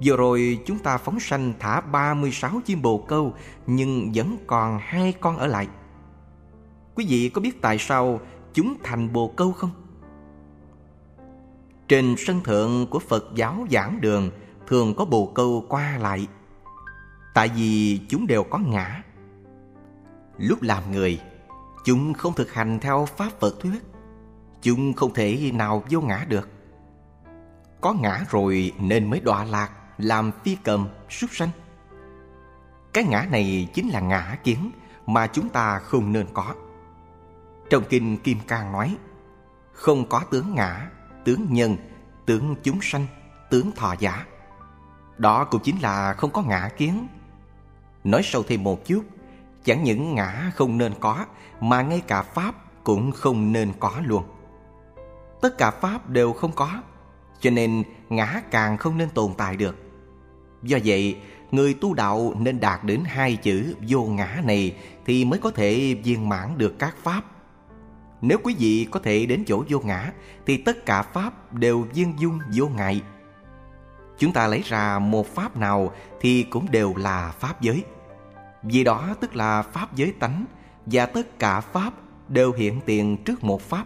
Vừa 0.04 0.16
rồi 0.16 0.58
chúng 0.66 0.78
ta 0.78 0.98
phóng 0.98 1.20
sanh 1.20 1.52
thả 1.58 1.80
36 1.80 2.60
chim 2.64 2.82
bồ 2.82 2.98
câu, 2.98 3.34
Nhưng 3.66 4.12
vẫn 4.14 4.36
còn 4.46 4.78
hai 4.82 5.14
con 5.20 5.36
ở 5.36 5.46
lại. 5.46 5.68
Quý 6.94 7.06
vị 7.08 7.28
có 7.28 7.40
biết 7.40 7.62
tại 7.62 7.78
sao 7.78 8.20
chúng 8.58 8.74
thành 8.82 9.12
bồ 9.12 9.28
câu 9.28 9.52
không? 9.52 9.70
Trên 11.88 12.14
sân 12.18 12.40
thượng 12.44 12.86
của 12.90 12.98
Phật 12.98 13.24
giáo 13.34 13.66
giảng 13.70 14.00
đường 14.00 14.30
thường 14.66 14.94
có 14.94 15.04
bồ 15.04 15.26
câu 15.26 15.64
qua 15.68 15.98
lại. 15.98 16.26
Tại 17.34 17.50
vì 17.56 18.00
chúng 18.08 18.26
đều 18.26 18.44
có 18.44 18.58
ngã. 18.58 19.02
Lúc 20.38 20.62
làm 20.62 20.92
người, 20.92 21.20
chúng 21.84 22.14
không 22.14 22.34
thực 22.34 22.52
hành 22.52 22.78
theo 22.80 23.06
Pháp 23.16 23.30
Phật 23.40 23.60
thuyết. 23.60 23.82
Chúng 24.62 24.92
không 24.92 25.14
thể 25.14 25.50
nào 25.54 25.82
vô 25.90 26.00
ngã 26.00 26.26
được 26.28 26.48
Có 27.80 27.92
ngã 27.92 28.24
rồi 28.30 28.72
nên 28.80 29.10
mới 29.10 29.20
đọa 29.20 29.44
lạc 29.44 29.70
Làm 29.98 30.32
phi 30.44 30.56
cầm, 30.64 30.88
súc 31.10 31.30
sanh 31.32 31.50
Cái 32.92 33.04
ngã 33.04 33.26
này 33.30 33.68
chính 33.74 33.88
là 33.88 34.00
ngã 34.00 34.36
kiến 34.44 34.70
Mà 35.06 35.26
chúng 35.26 35.48
ta 35.48 35.78
không 35.78 36.12
nên 36.12 36.26
có 36.34 36.54
trong 37.70 37.84
kinh 37.88 38.16
Kim 38.16 38.38
Cang 38.48 38.72
nói 38.72 38.96
Không 39.72 40.08
có 40.08 40.20
tướng 40.30 40.54
ngã, 40.54 40.90
tướng 41.24 41.46
nhân, 41.50 41.76
tướng 42.26 42.56
chúng 42.62 42.78
sanh, 42.82 43.06
tướng 43.50 43.72
thọ 43.72 43.94
giả. 43.98 44.26
Đó 45.18 45.44
cũng 45.44 45.62
chính 45.64 45.82
là 45.82 46.12
không 46.12 46.30
có 46.30 46.42
ngã 46.42 46.70
kiến. 46.76 47.06
Nói 48.04 48.22
sâu 48.24 48.42
thêm 48.42 48.64
một 48.64 48.86
chút 48.86 49.04
Chẳng 49.64 49.84
những 49.84 50.14
ngã 50.14 50.52
không 50.54 50.78
nên 50.78 50.92
có 51.00 51.26
Mà 51.60 51.82
ngay 51.82 52.02
cả 52.06 52.22
Pháp 52.22 52.84
cũng 52.84 53.12
không 53.12 53.52
nên 53.52 53.72
có 53.80 54.00
luôn. 54.04 54.22
Tất 55.40 55.58
cả 55.58 55.70
Pháp 55.70 56.08
đều 56.08 56.32
không 56.32 56.52
có 56.52 56.82
Cho 57.40 57.50
nên 57.50 57.82
ngã 58.08 58.42
càng 58.50 58.76
không 58.76 58.98
nên 58.98 59.10
tồn 59.10 59.34
tại 59.36 59.56
được. 59.56 59.76
Do 60.62 60.78
vậy 60.84 61.16
Người 61.50 61.74
tu 61.74 61.94
đạo 61.94 62.34
nên 62.38 62.60
đạt 62.60 62.84
đến 62.84 63.02
hai 63.06 63.36
chữ 63.36 63.74
vô 63.88 64.04
ngã 64.04 64.40
này 64.44 64.76
Thì 65.06 65.24
mới 65.24 65.40
có 65.40 65.50
thể 65.50 65.94
viên 66.04 66.28
mãn 66.28 66.58
được 66.58 66.78
các 66.78 66.94
Pháp. 67.02 67.24
Nếu 68.20 68.38
quý 68.42 68.54
vị 68.58 68.88
có 68.90 69.00
thể 69.00 69.26
đến 69.26 69.44
chỗ 69.46 69.64
vô 69.68 69.80
ngã, 69.80 70.12
Thì 70.46 70.56
tất 70.56 70.86
cả 70.86 71.02
Pháp 71.02 71.52
đều 71.52 71.80
viên 71.94 72.14
dung 72.18 72.38
vô 72.54 72.68
ngại. 72.68 73.02
Chúng 74.18 74.32
ta 74.32 74.46
lấy 74.46 74.62
ra 74.64 74.98
một 74.98 75.26
Pháp 75.34 75.56
nào 75.56 75.92
Thì 76.20 76.42
cũng 76.42 76.70
đều 76.70 76.94
là 76.96 77.32
Pháp 77.38 77.60
giới. 77.60 77.84
Vì 78.62 78.84
đó 78.84 79.14
tức 79.20 79.36
là 79.36 79.62
Pháp 79.62 79.94
giới 79.94 80.12
tánh, 80.12 80.44
Và 80.86 81.06
tất 81.06 81.38
cả 81.38 81.60
Pháp 81.60 81.92
đều 82.28 82.52
hiện 82.52 82.80
tiền 82.86 83.16
trước 83.24 83.44
một 83.44 83.62
Pháp. 83.62 83.84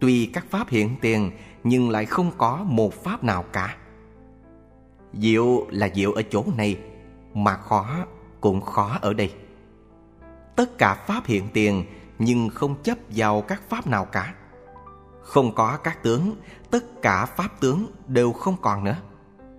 Tuy 0.00 0.26
các 0.26 0.46
Pháp 0.50 0.68
hiện 0.68 0.96
tiền, 1.00 1.30
Nhưng 1.64 1.90
lại 1.90 2.06
không 2.06 2.30
có 2.38 2.64
một 2.64 3.04
Pháp 3.04 3.24
nào 3.24 3.44
cả. 3.52 3.76
Diệu 5.12 5.66
là 5.70 5.88
diệu 5.94 6.12
ở 6.12 6.22
chỗ 6.30 6.44
này, 6.56 6.78
Mà 7.34 7.56
khó 7.56 8.06
cũng 8.40 8.60
khó 8.60 8.98
ở 9.00 9.12
đây. 9.14 9.32
Tất 10.56 10.78
cả 10.78 10.94
Pháp 10.94 11.26
hiện 11.26 11.48
tiền 11.52 11.84
nhưng 12.24 12.48
không 12.48 12.82
chấp 12.82 12.98
vào 13.08 13.40
các 13.40 13.62
Pháp 13.68 13.86
nào 13.86 14.04
cả. 14.04 14.34
Không 15.22 15.54
có 15.54 15.76
các 15.76 16.02
tướng, 16.02 16.36
Tất 16.70 17.02
cả 17.02 17.26
Pháp 17.26 17.60
tướng 17.60 17.86
đều 18.06 18.32
không 18.32 18.56
còn 18.62 18.84
nữa. 18.84 18.96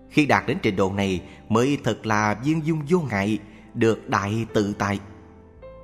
Khi 0.10 0.26
đạt 0.26 0.44
đến 0.48 0.58
trình 0.62 0.76
độ 0.76 0.92
này, 0.94 1.22
Mới 1.50 1.78
thật 1.84 2.06
là 2.06 2.34
viên 2.44 2.66
dung 2.66 2.82
vô 2.90 3.00
ngại, 3.00 3.40
Được 3.74 4.10
đại 4.10 4.46
tự 4.54 4.74
tại. 4.74 5.00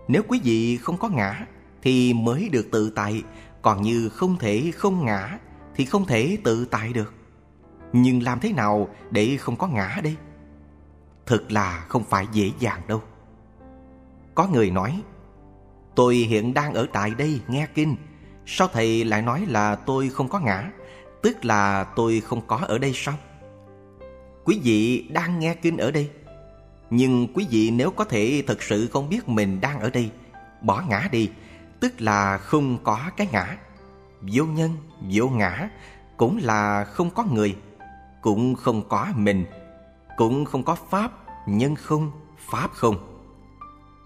Nếu 0.07 0.21
quý 0.27 0.41
vị 0.43 0.77
không 0.77 0.97
có 0.97 1.09
ngã, 1.09 1.45
Thì 1.81 2.13
mới 2.13 2.49
được 2.49 2.67
tự 2.71 2.89
tại, 2.89 3.23
Còn 3.61 3.81
như 3.81 4.09
không 4.09 4.37
thể 4.37 4.71
không 4.75 5.05
ngã, 5.05 5.39
Thì 5.75 5.85
không 5.85 6.05
thể 6.05 6.37
tự 6.43 6.65
tại 6.65 6.93
được. 6.93 7.13
Nhưng 7.93 8.23
làm 8.23 8.39
thế 8.39 8.53
nào 8.53 8.89
để 9.11 9.37
không 9.39 9.55
có 9.55 9.67
ngã 9.67 9.99
đây? 10.03 10.15
Thật 11.25 11.51
là 11.51 11.85
không 11.87 12.03
phải 12.03 12.27
dễ 12.31 12.51
dàng 12.59 12.81
đâu. 12.87 13.01
Có 14.35 14.47
người 14.47 14.71
nói 14.71 15.01
Tôi 15.95 16.15
hiện 16.15 16.53
đang 16.53 16.73
ở 16.73 16.87
tại 16.93 17.11
đây 17.17 17.41
nghe 17.47 17.67
kinh. 17.73 17.95
Sao 18.45 18.67
thầy 18.67 19.03
lại 19.03 19.21
nói 19.21 19.45
là 19.47 19.75
tôi 19.75 20.09
không 20.09 20.27
có 20.29 20.39
ngã? 20.39 20.71
Tức 21.21 21.45
là 21.45 21.83
tôi 21.83 22.21
không 22.21 22.41
có 22.47 22.59
ở 22.67 22.77
đây 22.77 22.91
sao? 22.95 23.15
Quý 24.45 24.59
vị 24.63 25.07
đang 25.09 25.39
nghe 25.39 25.55
kinh 25.55 25.77
ở 25.77 25.91
đây. 25.91 26.09
Nhưng 26.89 27.27
quý 27.33 27.47
vị 27.49 27.71
nếu 27.71 27.91
có 27.91 28.03
thể 28.03 28.43
thật 28.47 28.63
sự 28.63 28.87
không 28.87 29.09
biết 29.09 29.29
mình 29.29 29.61
đang 29.61 29.79
ở 29.79 29.89
đây 29.89 30.09
Bỏ 30.61 30.83
ngã 30.89 31.07
đi. 31.11 31.29
Tức 31.79 32.01
là 32.01 32.37
không 32.37 32.77
có 32.83 32.99
cái 33.17 33.27
ngã. 33.31 33.57
Vô 34.21 34.45
nhân, 34.45 34.69
vô 35.11 35.29
ngã 35.29 35.69
Cũng 36.17 36.39
là 36.43 36.83
không 36.83 37.09
có 37.09 37.23
người 37.31 37.55
cũng 38.21 38.55
không 38.55 38.89
có 38.89 39.07
mình 39.15 39.45
cũng 40.17 40.45
không 40.45 40.63
có 40.63 40.75
pháp 40.89 41.11
nhân 41.47 41.75
không 41.75 42.11
pháp 42.51 42.71
không. 42.73 42.95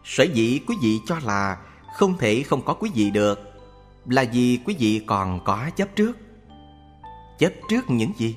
Sở 0.03 0.23
dĩ 0.23 0.61
quý 0.67 0.75
vị 0.81 0.99
cho 1.05 1.19
là 1.23 1.57
không 1.95 2.17
thể 2.17 2.43
không 2.43 2.61
có 2.61 2.73
quý 2.73 2.91
vị 2.93 3.11
được. 3.11 3.51
Là 4.05 4.25
vì 4.33 4.59
quý 4.65 4.75
vị 4.79 5.03
còn 5.07 5.39
có 5.45 5.69
chấp 5.75 5.95
trước. 5.95 6.17
Chấp 7.39 7.53
trước 7.69 7.89
những 7.89 8.11
gì? 8.17 8.35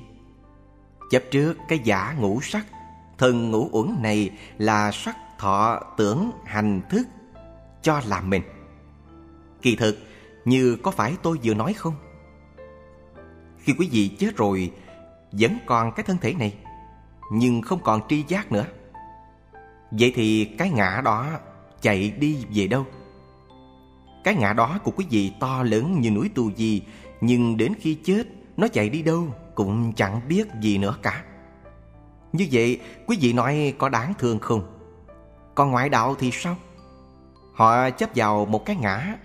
Chấp 1.11 1.23
trước 1.31 1.57
cái 1.67 1.79
giả 1.79 2.15
ngũ 2.19 2.41
sắc. 2.41 2.65
Thần 3.17 3.51
ngũ 3.51 3.69
uẩn 3.71 3.95
này 4.01 4.31
là 4.57 4.91
sắc 4.91 5.17
thọ 5.39 5.79
tưởng 5.97 6.31
hành 6.45 6.81
thức 6.89 7.07
cho 7.81 8.01
là 8.07 8.21
mình. 8.21 8.41
Kỳ 9.61 9.75
thực, 9.75 9.97
như 10.45 10.77
có 10.83 10.91
phải 10.91 11.15
tôi 11.21 11.39
vừa 11.43 11.53
nói 11.53 11.73
không? 11.73 11.95
Khi 13.59 13.73
quý 13.79 13.89
vị 13.91 14.07
chết 14.07 14.37
rồi, 14.37 14.71
vẫn 15.31 15.57
còn 15.65 15.91
cái 15.91 16.03
thân 16.03 16.17
thể 16.17 16.33
này, 16.33 16.55
nhưng 17.31 17.61
không 17.61 17.79
còn 17.83 18.01
tri 18.09 18.23
giác 18.27 18.51
nữa. 18.51 18.65
Vậy 19.91 20.11
thì 20.15 20.45
cái 20.45 20.69
ngã 20.69 21.01
đó 21.05 21.27
chạy 21.81 22.11
đi 22.11 22.45
về 22.53 22.67
đâu? 22.67 22.85
Cái 24.23 24.35
ngã 24.35 24.53
đó 24.53 24.79
của 24.83 24.91
quý 24.91 25.05
vị 25.09 25.31
to 25.39 25.63
lớn 25.63 26.01
như 26.01 26.11
núi 26.11 26.29
tu 26.35 26.51
di, 26.51 26.81
nhưng 27.21 27.57
đến 27.57 27.73
khi 27.79 27.95
chết, 28.03 28.23
nó 28.57 28.67
chạy 28.67 28.89
đi 28.89 29.01
đâu 29.01 29.27
cũng 29.55 29.93
chẳng 29.93 30.21
biết 30.27 30.47
gì 30.61 30.77
nữa 30.77 30.95
cả. 31.01 31.23
Như 32.33 32.47
vậy, 32.51 32.79
quý 33.07 33.17
vị 33.21 33.33
nói 33.33 33.73
có 33.77 33.89
đáng 33.89 34.13
thương 34.19 34.39
không? 34.39 34.61
Còn 35.55 35.71
ngoại 35.71 35.89
đạo 35.89 36.15
thì 36.19 36.31
sao? 36.33 36.55
Họ 37.53 37.89
chấp 37.89 38.09
vào 38.15 38.45
một 38.45 38.65
cái 38.65 38.75
ngã, 38.75 39.15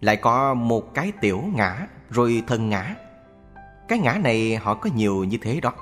lại 0.00 0.16
có 0.16 0.54
một 0.54 0.94
cái 0.94 1.12
tiểu 1.20 1.42
ngã, 1.54 1.86
rồi 2.10 2.42
thân 2.46 2.68
ngã. 2.68 2.94
Cái 3.88 3.98
ngã 3.98 4.12
này 4.12 4.56
họ 4.56 4.74
có 4.74 4.90
nhiều 4.94 5.24
như 5.24 5.38
thế 5.42 5.60
đó. 5.60 5.72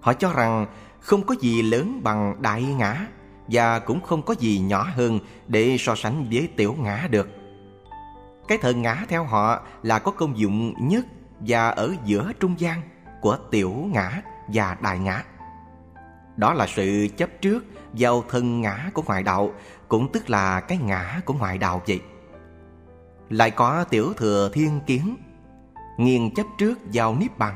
Họ 0.00 0.12
cho 0.12 0.32
rằng 0.32 0.66
không 1.00 1.22
có 1.26 1.34
gì 1.40 1.62
lớn 1.62 2.00
bằng 2.02 2.42
đại 2.42 2.62
ngã 2.62 3.06
Và 3.48 3.78
cũng 3.78 4.00
không 4.00 4.22
có 4.22 4.34
gì 4.38 4.58
nhỏ 4.58 4.88
hơn 4.94 5.18
để 5.48 5.76
so 5.78 5.94
sánh 5.94 6.26
với 6.30 6.48
tiểu 6.56 6.76
ngã 6.80 7.08
được. 7.10 7.41
Cái 8.48 8.58
thần 8.58 8.82
ngã 8.82 9.04
theo 9.08 9.24
họ 9.24 9.62
là 9.82 9.98
có 9.98 10.12
công 10.12 10.38
dụng 10.38 10.88
nhất 10.88 11.06
Và 11.40 11.68
ở 11.68 11.94
giữa 12.04 12.32
trung 12.40 12.54
gian 12.58 12.80
của 13.20 13.38
tiểu 13.50 13.72
ngã 13.92 14.22
và 14.48 14.76
đại 14.80 14.98
ngã. 14.98 15.22
Đó 16.36 16.54
là 16.54 16.66
sự 16.66 17.08
chấp 17.16 17.30
trước 17.40 17.64
vào 17.92 18.24
thân 18.28 18.60
ngã 18.60 18.90
của 18.94 19.02
ngoại 19.06 19.22
đạo, 19.22 19.50
Cũng 19.88 20.12
tức 20.12 20.30
là 20.30 20.60
cái 20.60 20.78
ngã 20.78 21.20
của 21.24 21.34
ngoại 21.34 21.58
đạo 21.58 21.82
vậy. 21.86 22.00
Lại 23.30 23.50
có 23.50 23.84
tiểu 23.84 24.12
thừa 24.16 24.50
thiên 24.52 24.80
kiến 24.86 25.16
nghiền 25.98 26.34
chấp 26.34 26.46
trước 26.58 26.78
vào 26.92 27.16
niết 27.16 27.38
bàn. 27.38 27.54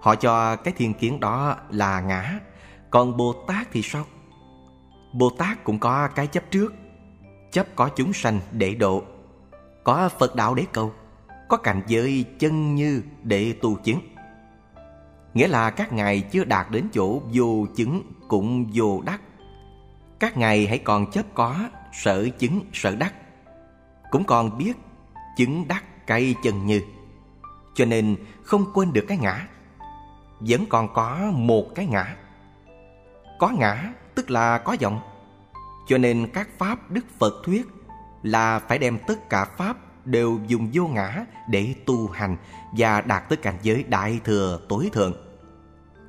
Họ 0.00 0.14
cho 0.14 0.56
cái 0.56 0.74
thiên 0.76 0.94
kiến 0.94 1.20
đó 1.20 1.56
là 1.70 2.00
ngã, 2.00 2.38
còn 2.90 3.16
bồ 3.16 3.34
tát 3.46 3.68
thì 3.72 3.82
sao? 3.82 4.04
Bồ 5.12 5.30
tát 5.30 5.64
cũng 5.64 5.78
có 5.78 6.08
cái 6.08 6.26
chấp 6.26 6.44
trước, 6.50 6.74
chấp 7.52 7.66
có 7.76 7.90
chúng 7.96 8.12
sanh 8.12 8.40
để 8.52 8.74
độ 8.74 9.02
có 9.84 10.08
phật 10.18 10.36
đạo 10.36 10.54
để 10.54 10.66
cầu, 10.72 10.92
có 11.48 11.56
cảnh 11.56 11.82
giới 11.86 12.24
chân 12.38 12.74
như 12.74 13.02
để 13.22 13.54
tu 13.62 13.76
chứng. 13.76 14.00
Nghĩa 15.34 15.48
là 15.48 15.70
các 15.70 15.92
ngài 15.92 16.20
chưa 16.20 16.44
đạt 16.44 16.70
đến 16.70 16.88
chỗ 16.92 17.22
vô 17.32 17.66
chứng 17.76 18.02
cũng 18.28 18.70
vô 18.74 19.02
đắc. 19.06 19.20
Các 20.18 20.36
ngài 20.36 20.66
hãy 20.66 20.78
còn 20.78 21.10
chấp 21.10 21.26
có 21.34 21.56
sở 21.92 22.28
chứng 22.38 22.60
sở 22.72 22.96
đắc, 22.96 23.14
cũng 24.10 24.24
còn 24.24 24.58
biết 24.58 24.72
chứng 25.36 25.68
đắc 25.68 26.06
cây 26.06 26.34
chân 26.42 26.66
như. 26.66 26.82
Cho 27.74 27.84
nên 27.84 28.16
không 28.42 28.64
quên 28.74 28.92
được 28.92 29.04
cái 29.08 29.18
ngã, 29.18 29.48
Vẫn 30.40 30.66
còn 30.68 30.94
có 30.94 31.30
một 31.32 31.66
cái 31.74 31.86
ngã. 31.86 32.16
Có 33.38 33.50
ngã 33.58 33.92
tức 34.14 34.30
là 34.30 34.58
có 34.58 34.76
vọng 34.82 35.00
Cho 35.88 35.98
nên 35.98 36.26
các 36.34 36.48
Pháp 36.58 36.90
Đức 36.90 37.04
Phật 37.18 37.34
thuyết 37.44 37.66
là 38.22 38.58
phải 38.58 38.78
đem 38.78 38.98
tất 39.06 39.28
cả 39.30 39.44
Pháp 39.44 39.76
đều 40.04 40.40
dùng 40.46 40.68
vô 40.72 40.86
ngã 40.86 41.24
để 41.48 41.74
tu 41.86 42.08
hành 42.08 42.36
Và 42.76 43.00
đạt 43.00 43.28
tới 43.28 43.36
cảnh 43.36 43.56
giới 43.62 43.84
đại 43.88 44.20
thừa 44.24 44.60
tối 44.68 44.90
thượng. 44.92 45.14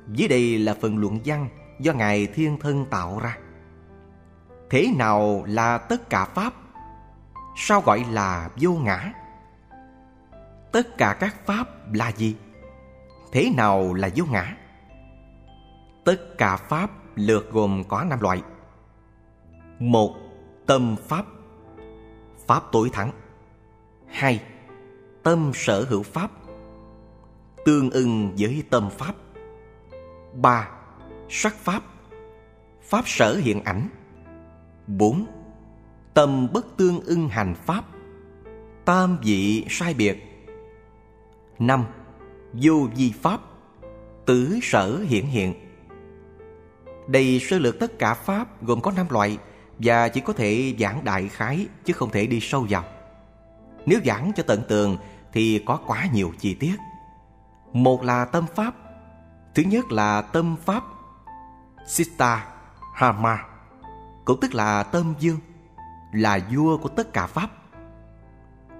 Dưới 0.08 0.28
đây 0.28 0.58
là 0.58 0.74
phần 0.80 0.98
luận 0.98 1.18
văn 1.24 1.48
do 1.80 1.92
Ngài 1.92 2.26
Thiên 2.26 2.58
Thân 2.60 2.86
tạo 2.86 3.18
ra. 3.22 3.38
Thế 4.70 4.92
nào 4.96 5.44
là 5.46 5.78
tất 5.78 6.10
cả 6.10 6.24
Pháp? 6.24 6.52
Sao 7.56 7.80
gọi 7.80 8.04
là 8.10 8.50
vô 8.56 8.72
ngã? 8.72 9.12
tất 10.72 10.98
cả 10.98 11.16
các 11.20 11.46
pháp 11.46 11.94
là 11.94 12.12
gì? 12.12 12.36
Thế 13.32 13.50
nào 13.56 13.94
là 13.94 14.08
vô 14.16 14.24
ngã? 14.30 14.56
Tất 16.04 16.38
cả 16.38 16.56
pháp 16.56 16.90
lượt 17.14 17.52
gồm 17.52 17.84
có 17.88 18.04
năm 18.04 18.20
loại. 18.20 18.42
Một, 19.78 20.14
tâm 20.66 20.96
pháp 21.08 21.26
pháp 22.46 22.62
tối 22.72 22.90
thắng. 22.92 23.10
Hai, 24.06 24.42
tâm 25.22 25.52
sở 25.54 25.84
hữu 25.88 26.02
pháp, 26.02 26.30
tương 27.64 27.90
ưng 27.90 28.34
với 28.38 28.62
tâm 28.70 28.90
pháp. 28.90 29.14
Ba, 30.34 30.68
sắc 31.28 31.54
pháp 31.54 31.82
pháp 32.82 33.08
sở 33.08 33.36
hiện 33.36 33.64
ảnh. 33.64 33.88
Bốn, 34.86 35.26
tâm 36.14 36.48
bất 36.52 36.76
tương 36.76 37.00
ưng 37.00 37.28
hành 37.28 37.54
pháp, 37.54 37.84
tam 38.84 39.18
vị 39.22 39.66
sai 39.68 39.94
biệt. 39.94 40.18
Năm, 41.58 41.84
Vô 42.52 42.88
vi 42.96 43.12
pháp, 43.22 43.40
Tứ 44.26 44.58
sở 44.62 44.98
hiển 44.98 45.24
hiện. 45.24 45.54
Đây 47.06 47.40
sơ 47.40 47.58
lược 47.58 47.78
tất 47.78 47.98
cả 47.98 48.14
pháp 48.14 48.62
gồm 48.62 48.80
có 48.80 48.92
năm 48.96 49.06
loại 49.10 49.38
và 49.78 50.08
chỉ 50.08 50.20
có 50.20 50.32
thể 50.32 50.74
giảng 50.78 51.04
đại 51.04 51.28
khái 51.28 51.66
chứ 51.84 51.92
không 51.92 52.10
thể 52.10 52.26
đi 52.26 52.40
sâu 52.40 52.66
vào. 52.68 52.84
Nếu 53.86 54.00
giảng 54.04 54.32
cho 54.36 54.42
tận 54.46 54.62
tường 54.68 54.96
thì 55.32 55.62
có 55.66 55.80
quá 55.86 56.06
nhiều 56.12 56.32
chi 56.38 56.54
tiết. 56.54 56.76
Một 57.72 58.02
là 58.02 58.24
tâm 58.24 58.46
pháp, 58.54 58.74
Thứ 59.54 59.62
nhất 59.62 59.92
là 59.92 60.22
tâm 60.22 60.56
pháp 60.56 60.84
Sita 61.86 62.46
Hama 62.94 63.44
Cũng 64.24 64.40
tức 64.40 64.54
là 64.54 64.82
tâm 64.82 65.14
dương, 65.18 65.38
Là 66.12 66.38
vua 66.52 66.76
của 66.76 66.88
tất 66.88 67.12
cả 67.12 67.26
pháp. 67.26 67.50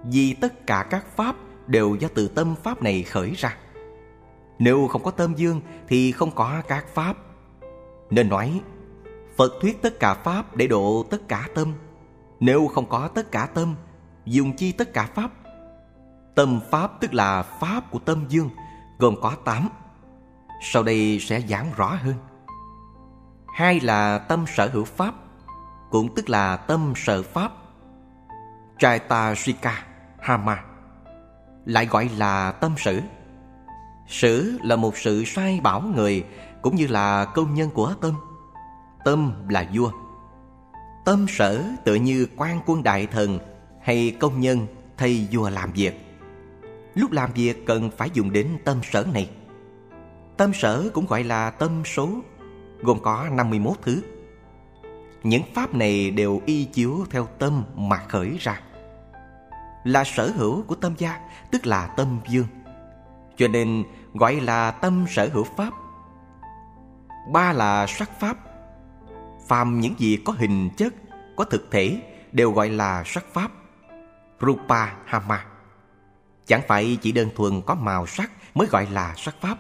Vì 0.05 0.35
tất 0.35 0.67
cả 0.67 0.87
các 0.91 1.07
pháp 1.17 1.37
đều 1.67 1.95
do 1.95 2.09
từ 2.15 2.29
tâm 2.29 2.55
pháp 2.63 2.83
này 2.83 3.03
khởi 3.03 3.31
ra. 3.31 3.57
Nếu 4.59 4.89
không 4.89 5.03
có 5.03 5.11
tâm 5.11 5.35
dương 5.35 5.61
thì 5.89 6.13
không 6.13 6.31
có 6.31 6.63
các 6.69 6.87
pháp. 6.95 7.17
Nên 8.11 8.29
nói 8.29 8.61
Phật 9.37 9.53
thuyết 9.61 9.83
tất 9.83 10.01
cả 10.01 10.15
pháp 10.15 10.57
để 10.57 10.67
độ 10.67 11.05
tất 11.11 11.29
cả 11.29 11.49
tâm. 11.55 11.75
Nếu 12.41 12.69
không 12.69 12.89
có 12.89 13.09
tất 13.09 13.33
cả 13.33 13.49
tâm, 13.55 13.75
Dùng 14.25 14.57
chi 14.57 14.73
tất 14.73 14.93
cả 14.93 15.09
pháp? 15.15 15.31
Tâm 16.35 16.61
pháp 16.71 17.01
tức 17.01 17.15
là 17.15 17.43
pháp 17.43 17.91
của 17.91 17.99
tâm 17.99 18.25
dương, 18.29 18.51
Gồm 18.99 19.15
có 19.23 19.33
tám. 19.45 19.69
Sau 20.63 20.83
đây 20.83 21.19
sẽ 21.21 21.41
giảng 21.41 21.73
rõ 21.77 21.87
hơn. 21.87 22.15
Hai 23.55 23.81
là 23.81 24.19
tâm 24.19 24.45
sở 24.49 24.69
hữu 24.73 24.85
pháp, 24.85 25.15
Cũng 25.91 26.15
tức 26.15 26.29
là 26.29 26.57
tâm 26.57 26.93
sở 26.97 27.23
pháp. 27.23 27.53
Chaitashika 28.79 29.85
Hama, 30.21 30.65
Lại 31.65 31.87
gọi 31.87 32.11
là 32.17 32.53
tâm 32.53 32.75
sử. 32.79 33.01
Sử 34.09 34.59
là 34.63 34.77
một 34.77 34.97
sự 34.97 35.25
sai 35.25 35.61
bảo 35.63 35.81
người, 35.81 36.25
Cũng 36.63 36.77
như 36.77 36.87
là 36.87 37.25
công 37.25 37.55
nhân 37.55 37.71
của 37.71 37.95
tâm. 38.01 38.15
Tâm 39.05 39.33
là 39.49 39.69
vua. 39.75 39.91
Tâm 41.05 41.27
sở 41.29 41.63
tựa 41.85 41.95
như 41.95 42.27
quan 42.37 42.61
quân 42.67 42.83
đại 42.83 43.07
thần 43.07 43.39
Hay 43.83 44.17
công 44.21 44.41
nhân 44.41 44.67
thay 44.97 45.29
vua 45.33 45.51
làm 45.51 45.73
việc. 45.73 46.07
Lúc 46.95 47.13
làm 47.13 47.33
việc 47.33 47.67
cần 47.67 47.91
phải 47.97 48.11
dùng 48.13 48.33
đến 48.33 48.49
tâm 48.65 48.81
sở 48.93 49.07
này. 49.15 49.31
Tâm 50.37 50.53
sở 50.55 50.91
cũng 50.95 51.07
gọi 51.07 51.25
là 51.25 51.51
tâm 51.51 51.83
số, 51.85 52.09
Gồm 52.81 52.99
có 53.03 53.29
51 53.33 53.77
thứ. 53.83 54.03
Những 55.23 55.43
pháp 55.55 55.75
này 55.75 56.11
đều 56.11 56.41
y 56.47 56.65
chiếu 56.65 57.07
theo 57.11 57.29
tâm 57.39 57.65
mà 57.77 57.97
khởi 58.09 58.37
ra. 58.41 58.61
Là 59.85 60.05
sở 60.05 60.31
hữu 60.37 60.63
của 60.63 60.75
tâm 60.75 60.95
gia, 60.99 61.21
Tức 61.51 61.67
là 61.67 61.87
tâm 61.87 62.21
dương 62.29 62.47
Cho 63.37 63.49
nên 63.49 63.85
gọi 64.15 64.41
là 64.41 64.71
tâm 64.71 65.07
sở 65.09 65.29
hữu 65.33 65.45
pháp. 65.57 65.73
Ba 67.33 67.53
là 67.53 67.87
sắc 67.87 68.21
pháp 68.21 68.37
Phàm 69.53 69.81
những 69.81 69.95
gì 69.99 70.19
có 70.25 70.33
hình 70.39 70.71
chất, 70.77 70.95
có 71.37 71.45
thực 71.45 71.71
thể 71.71 72.03
Đều 72.33 72.53
gọi 72.53 72.69
là 72.69 73.03
sắc 73.07 73.25
pháp 73.33 73.51
Rupa 74.41 74.93
Hama. 75.05 75.45
Chẳng 76.47 76.63
phải 76.69 76.99
chỉ 77.03 77.13
đơn 77.13 77.29
thuần 77.37 77.63
có 77.67 77.75
màu 77.75 78.07
sắc 78.07 78.31
mới 78.55 78.69
gọi 78.71 78.87
là 78.91 79.15
sắc 79.17 79.35
pháp. 79.41 79.59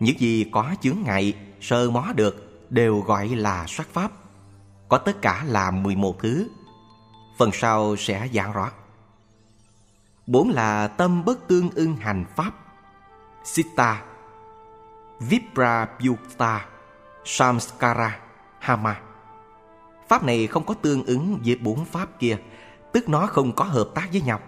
Những 0.00 0.18
gì 0.18 0.50
có 0.52 0.74
chướng 0.80 0.96
ngại, 1.04 1.34
sơ 1.60 1.90
mó 1.90 2.06
được 2.16 2.66
đều 2.70 3.00
gọi 3.00 3.28
là 3.28 3.64
sắc 3.68 3.88
pháp. 3.92 4.10
Có 4.88 4.98
tất 4.98 5.22
cả 5.22 5.44
là 5.46 5.70
11 5.70 6.18
thứ. 6.20 6.48
Phần 7.38 7.50
sau 7.52 7.96
sẽ 7.96 8.28
giảng 8.34 8.52
rõ. 8.52 8.70
Bốn 10.26 10.48
là 10.50 10.88
tâm 10.88 11.24
bất 11.24 11.48
tương 11.48 11.70
ưng 11.70 11.96
hành 11.96 12.24
pháp. 12.36 12.52
Sita 13.44 14.02
Viprayukta 15.20 16.66
Samskara 17.24 18.18
Hama. 18.58 19.00
Pháp 20.12 20.24
này 20.24 20.46
không 20.46 20.64
có 20.64 20.74
tương 20.74 21.04
ứng 21.04 21.38
với 21.44 21.56
bốn 21.56 21.84
pháp 21.84 22.08
kia 22.18 22.36
Tức 22.92 23.08
nó 23.08 23.26
không 23.26 23.52
có 23.52 23.64
hợp 23.64 23.88
tác 23.94 24.08
với 24.12 24.20
nhau 24.20 24.40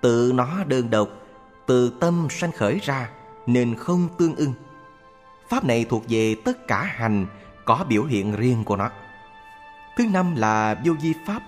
Tự 0.00 0.32
nó 0.34 0.64
đơn 0.64 0.90
độc 0.90 1.08
Từ 1.66 1.92
tâm 2.00 2.28
sanh 2.30 2.52
khởi 2.52 2.78
ra 2.82 3.10
Nên 3.46 3.74
không 3.74 4.08
tương 4.18 4.36
ưng 4.36 4.52
Pháp 5.48 5.64
này 5.64 5.84
thuộc 5.88 6.02
về 6.08 6.34
tất 6.44 6.66
cả 6.66 6.82
hành 6.82 7.26
Có 7.64 7.84
biểu 7.88 8.04
hiện 8.04 8.36
riêng 8.36 8.64
của 8.64 8.76
nó 8.76 8.90
Thứ 9.96 10.06
năm 10.06 10.36
là 10.36 10.80
vô 10.84 10.92
di 11.00 11.12
pháp 11.26 11.42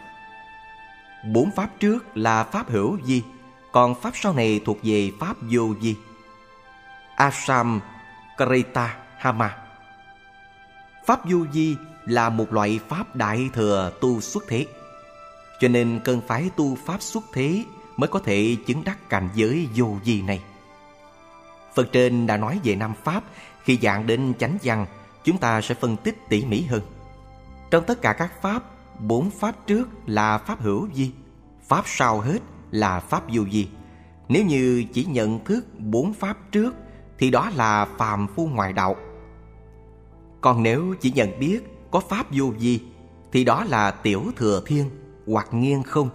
Bốn 1.32 1.51
pháp 1.51 1.69
trước 1.81 2.16
là 2.16 2.45
pháp 2.45 2.70
hữu 2.70 2.99
di, 3.05 3.24
Còn 3.73 3.95
pháp 3.95 4.11
sau 4.15 4.32
này 4.32 4.61
thuộc 4.65 4.78
về 4.82 5.12
pháp 5.20 5.37
vô 5.51 5.74
di. 5.81 5.97
Asam 7.16 7.81
kreta 8.37 8.97
Hama 9.19 9.57
Pháp 11.07 11.20
vô 11.24 11.47
di 11.53 11.77
là 12.11 12.28
một 12.28 12.53
loại 12.53 12.81
pháp 12.89 13.16
đại 13.16 13.51
thừa 13.53 13.93
tu 14.01 14.20
xuất 14.20 14.45
thế 14.49 14.66
Cho 15.61 15.69
nên 15.69 16.01
cần 16.05 16.20
phải 16.27 16.51
tu 16.57 16.78
pháp 16.87 17.03
xuất 17.03 17.24
thế 17.32 17.65
mới 17.97 18.09
có 18.09 18.19
thể 18.19 18.57
chứng 18.66 18.85
đắc 18.85 19.09
cảnh 19.09 19.28
giới 19.35 19.69
vô 19.74 19.97
vi 20.05 20.23
này. 20.23 20.43
Phần 21.74 21.87
trên 21.93 22.27
đã 22.27 22.37
nói 22.37 22.61
về 22.65 22.77
năm 22.77 22.93
pháp, 23.05 23.24
khi 23.62 23.78
dạng 23.82 24.07
đến 24.07 24.32
chánh 24.39 24.59
văn, 24.62 24.87
chúng 25.24 25.39
ta 25.39 25.61
sẽ 25.61 25.74
phân 25.74 25.97
tích 25.97 26.28
tỉ 26.28 26.45
mỉ 26.45 26.62
hơn. 26.62 26.82
Trong 27.70 27.85
tất 27.85 28.03
cả 28.03 28.12
các 28.12 28.43
pháp, 28.43 28.62
bốn 28.99 29.31
pháp 29.31 29.66
trước 29.66 29.89
là 30.07 30.39
pháp 30.39 30.61
hữu 30.61 30.89
vi, 30.95 31.11
pháp 31.69 31.82
sau 31.87 32.20
hết 32.20 32.39
là 32.70 33.01
pháp 33.01 33.23
vô 33.28 33.43
vi. 33.51 33.69
Nếu 34.28 34.45
như 34.45 34.85
chỉ 34.93 35.05
nhận 35.05 35.45
thức 35.45 35.66
bốn 35.78 36.12
pháp 36.12 36.37
trước 36.53 36.74
thì 37.19 37.31
đó 37.31 37.51
là 37.55 37.85
phàm 37.99 38.27
phu 38.37 38.47
ngoại 38.47 38.73
đạo. 38.73 38.97
Còn 40.41 40.62
nếu 40.62 40.95
chỉ 41.01 41.11
nhận 41.11 41.39
biết 41.39 41.70
có 41.91 42.01
pháp 42.01 42.27
vô 42.31 42.53
vi, 42.59 42.81
thì 43.33 43.45
đó 43.45 43.65
là 43.65 43.91
tiểu 43.91 44.25
thừa 44.37 44.62
thiên, 44.67 44.91
hoặc 45.27 45.49
nghiêng 45.53 45.83
không 45.83 46.11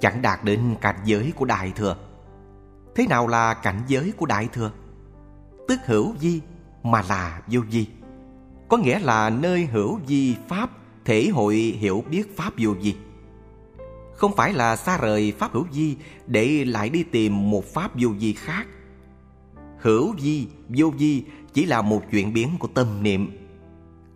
chẳng 0.00 0.22
đạt 0.22 0.44
đến 0.44 0.74
cảnh 0.80 0.98
giới 1.04 1.32
của 1.36 1.44
Đại 1.44 1.72
Thừa. 1.76 1.96
Thế 2.94 3.06
nào 3.06 3.28
là 3.28 3.54
cảnh 3.54 3.82
giới 3.88 4.12
của 4.16 4.26
Đại 4.26 4.48
Thừa? 4.52 4.70
Tức 5.68 5.80
hữu 5.86 6.12
vi 6.12 6.40
mà 6.82 7.02
là 7.08 7.42
vô 7.46 7.60
vi 7.70 7.86
Có 8.68 8.76
nghĩa 8.76 8.98
là 8.98 9.30
nơi 9.30 9.66
hữu 9.66 10.00
vi 10.06 10.36
Pháp, 10.48 10.70
thể 11.04 11.28
hội 11.28 11.54
hiểu 11.54 12.04
biết 12.10 12.36
Pháp 12.36 12.52
vô 12.58 12.70
vi 12.82 12.94
Không 14.14 14.36
phải 14.36 14.52
là 14.52 14.76
xa 14.76 14.98
rời 14.98 15.32
Pháp 15.38 15.52
hữu 15.52 15.66
vi 15.72 15.96
để 16.26 16.64
lại 16.64 16.88
đi 16.88 17.02
tìm 17.02 17.50
một 17.50 17.64
Pháp 17.74 17.90
vô 17.94 18.08
vi 18.18 18.32
khác. 18.32 18.66
Hữu 19.78 20.12
vi, 20.12 20.46
vô 20.68 20.90
vi 20.98 21.24
chỉ 21.52 21.64
là 21.64 21.82
một 21.82 22.02
chuyển 22.10 22.32
biến 22.32 22.48
của 22.58 22.68
tâm 22.68 23.02
niệm. 23.02 23.37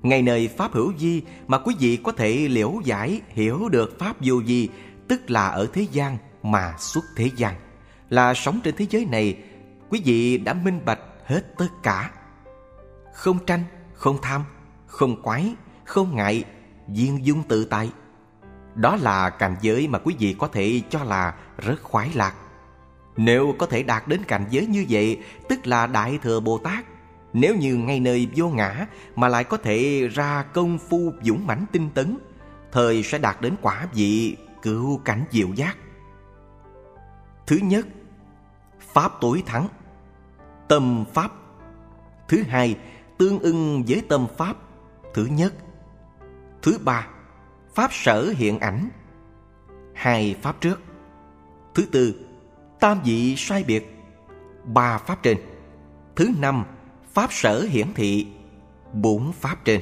Ngay 0.03 0.23
nơi 0.23 0.49
Pháp 0.49 0.73
hữu 0.73 0.93
di 0.99 1.23
mà 1.47 1.59
quý 1.59 1.75
vị 1.79 1.99
có 2.05 2.13
thể 2.13 2.49
liễu 2.51 2.73
giải 2.85 3.21
hiểu 3.29 3.69
được 3.69 3.99
Pháp 3.99 4.17
vô 4.21 4.43
di 4.43 4.69
tức 5.09 5.31
là 5.31 5.49
ở 5.49 5.67
thế 5.73 5.87
gian 5.93 6.19
mà 6.43 6.75
xuất 6.79 7.05
thế 7.17 7.31
gian. 7.37 7.55
Là 8.11 8.35
sống 8.35 8.61
trên 8.65 8.77
thế 8.77 8.87
giới 8.91 9.05
này, 9.05 9.37
quý 9.89 10.03
vị 10.05 10.39
đã 10.39 10.53
minh 10.53 10.81
bạch 10.85 11.01
hết 11.27 11.43
tất 11.59 11.69
cả. 11.83 12.11
Không 13.15 13.39
tranh, 13.47 13.65
không 13.95 14.19
tham, 14.23 14.45
không 14.87 15.23
quái, 15.23 15.55
không 15.85 16.17
ngại, 16.17 16.45
viên 16.89 17.27
dung 17.27 17.43
tự 17.43 17.65
tại. 17.65 17.91
Đó 18.75 18.97
là 18.97 19.31
cảnh 19.31 19.57
giới 19.61 19.89
mà 19.89 19.99
quý 19.99 20.15
vị 20.19 20.37
có 20.39 20.49
thể 20.49 20.81
cho 20.91 21.05
là 21.05 21.35
rất 21.59 21.83
khoái 21.83 22.11
lạc. 22.15 22.35
Nếu 23.17 23.55
có 23.59 23.67
thể 23.67 23.83
đạt 23.83 24.09
đến 24.09 24.21
cảnh 24.29 24.45
giới 24.51 24.67
như 24.67 24.87
vậy, 24.89 25.19
tức 25.49 25.67
là 25.67 25.87
đại 25.87 26.19
thừa 26.23 26.41
bồ 26.41 26.59
tát 26.59 26.85
nếu 27.33 27.57
như 27.57 27.77
ngay 27.77 28.01
nơi 28.01 28.29
vô 28.37 28.49
ngã 28.49 28.87
mà 29.17 29.29
lại 29.29 29.45
có 29.45 29.57
thể 29.57 30.09
ra 30.09 30.43
công 30.43 30.79
phu 30.79 31.13
dũng 31.23 31.47
mãnh 31.47 31.67
tinh 31.73 31.91
tấn, 31.95 32.19
thời 32.73 33.03
sẽ 33.03 33.19
đạt 33.19 33.41
đến 33.41 33.55
quả 33.63 33.89
vị 33.95 34.37
cứu 34.63 35.01
cảnh 35.05 35.25
diệu 35.31 35.49
giác 35.55 35.77
Thứ 37.47 37.57
nhất, 37.63 37.87
Pháp 38.81 39.13
tối 39.21 39.43
thắng, 39.47 39.69
Tâm 40.69 41.05
Pháp. 41.13 41.33
Thứ 42.29 42.43
hai, 42.43 42.79
Tương 43.19 43.39
ưng 43.39 43.85
với 43.89 44.03
tâm 44.09 44.27
Pháp. 44.37 44.57
Thứ 45.15 45.27
nhất. 45.27 45.55
Thứ 46.63 46.79
ba, 46.85 47.09
Pháp 47.75 47.93
sở 47.93 48.33
hiện 48.37 48.59
ảnh. 48.59 48.89
Hai, 49.95 50.37
Pháp 50.43 50.61
trước. 50.61 50.81
Thứ 51.75 51.87
tư, 51.93 52.15
Tam 52.81 53.01
vị 53.05 53.35
sai 53.37 53.65
biệt. 53.67 53.97
Ba, 54.65 54.99
Pháp 54.99 55.23
trên. 55.23 55.39
Thứ 56.17 56.29
năm 56.39 56.65
Pháp 57.15 57.33
sở 57.33 57.63
hiển 57.63 57.87
thị 57.95 58.27
Bốn 58.93 59.33
Pháp 59.33 59.65
trên. 59.65 59.81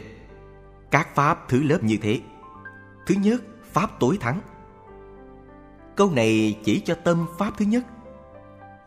Các 0.90 1.14
Pháp 1.14 1.48
thứ 1.48 1.62
lớp 1.62 1.78
như 1.82 1.98
thế. 2.02 2.20
Thứ 3.06 3.14
nhất, 3.14 3.42
Pháp 3.72 4.00
tối 4.00 4.18
thắng. 4.20 4.40
Câu 5.96 6.10
này 6.10 6.58
chỉ 6.64 6.80
cho 6.80 6.94
tâm 6.94 7.26
pháp 7.38 7.58
thứ 7.58 7.64
nhất. 7.64 7.84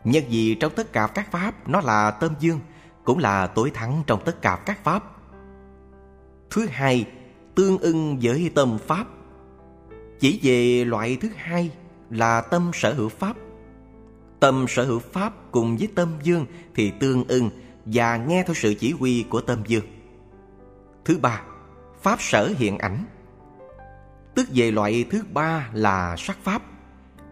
Nhân 0.04 0.24
vì 0.28 0.54
trong 0.54 0.72
tất 0.76 0.92
cả 0.92 1.08
các 1.14 1.32
pháp, 1.32 1.68
Nó 1.68 1.80
là 1.80 2.10
tâm 2.10 2.34
dương, 2.40 2.60
Cũng 3.04 3.18
là 3.18 3.46
tối 3.46 3.70
thắng 3.74 4.02
trong 4.06 4.20
tất 4.24 4.42
cả 4.42 4.62
các 4.66 4.84
pháp. 4.84 5.04
Thứ 6.50 6.66
hai, 6.70 7.06
Tương 7.54 7.78
ưng 7.78 8.18
với 8.22 8.50
tâm 8.54 8.78
pháp. 8.86 9.06
Chỉ 10.20 10.40
về 10.42 10.84
loại 10.84 11.16
thứ 11.20 11.28
hai 11.36 11.70
Là 12.10 12.40
tâm 12.40 12.70
sở 12.74 12.94
hữu 12.94 13.08
pháp. 13.08 13.36
Tâm 14.40 14.66
sở 14.68 14.84
hữu 14.84 14.98
pháp 14.98 15.32
cùng 15.50 15.76
với 15.76 15.88
tâm 15.94 16.08
dương 16.22 16.46
thì 16.74 16.92
tương 17.00 17.24
ưng 17.28 17.50
và 17.86 18.16
nghe 18.16 18.42
theo 18.42 18.54
sự 18.54 18.74
chỉ 18.74 18.92
huy 18.92 19.24
của 19.30 19.40
tâm 19.40 19.62
dương. 19.66 19.84
Thứ 21.04 21.18
ba, 21.18 21.42
pháp 22.02 22.22
sở 22.22 22.52
hiện 22.56 22.78
ảnh. 22.78 23.04
Tức 24.34 24.48
về 24.54 24.70
loại 24.70 25.04
thứ 25.10 25.22
ba 25.32 25.68
là 25.72 26.16
sắc 26.18 26.38
pháp. 26.42 26.62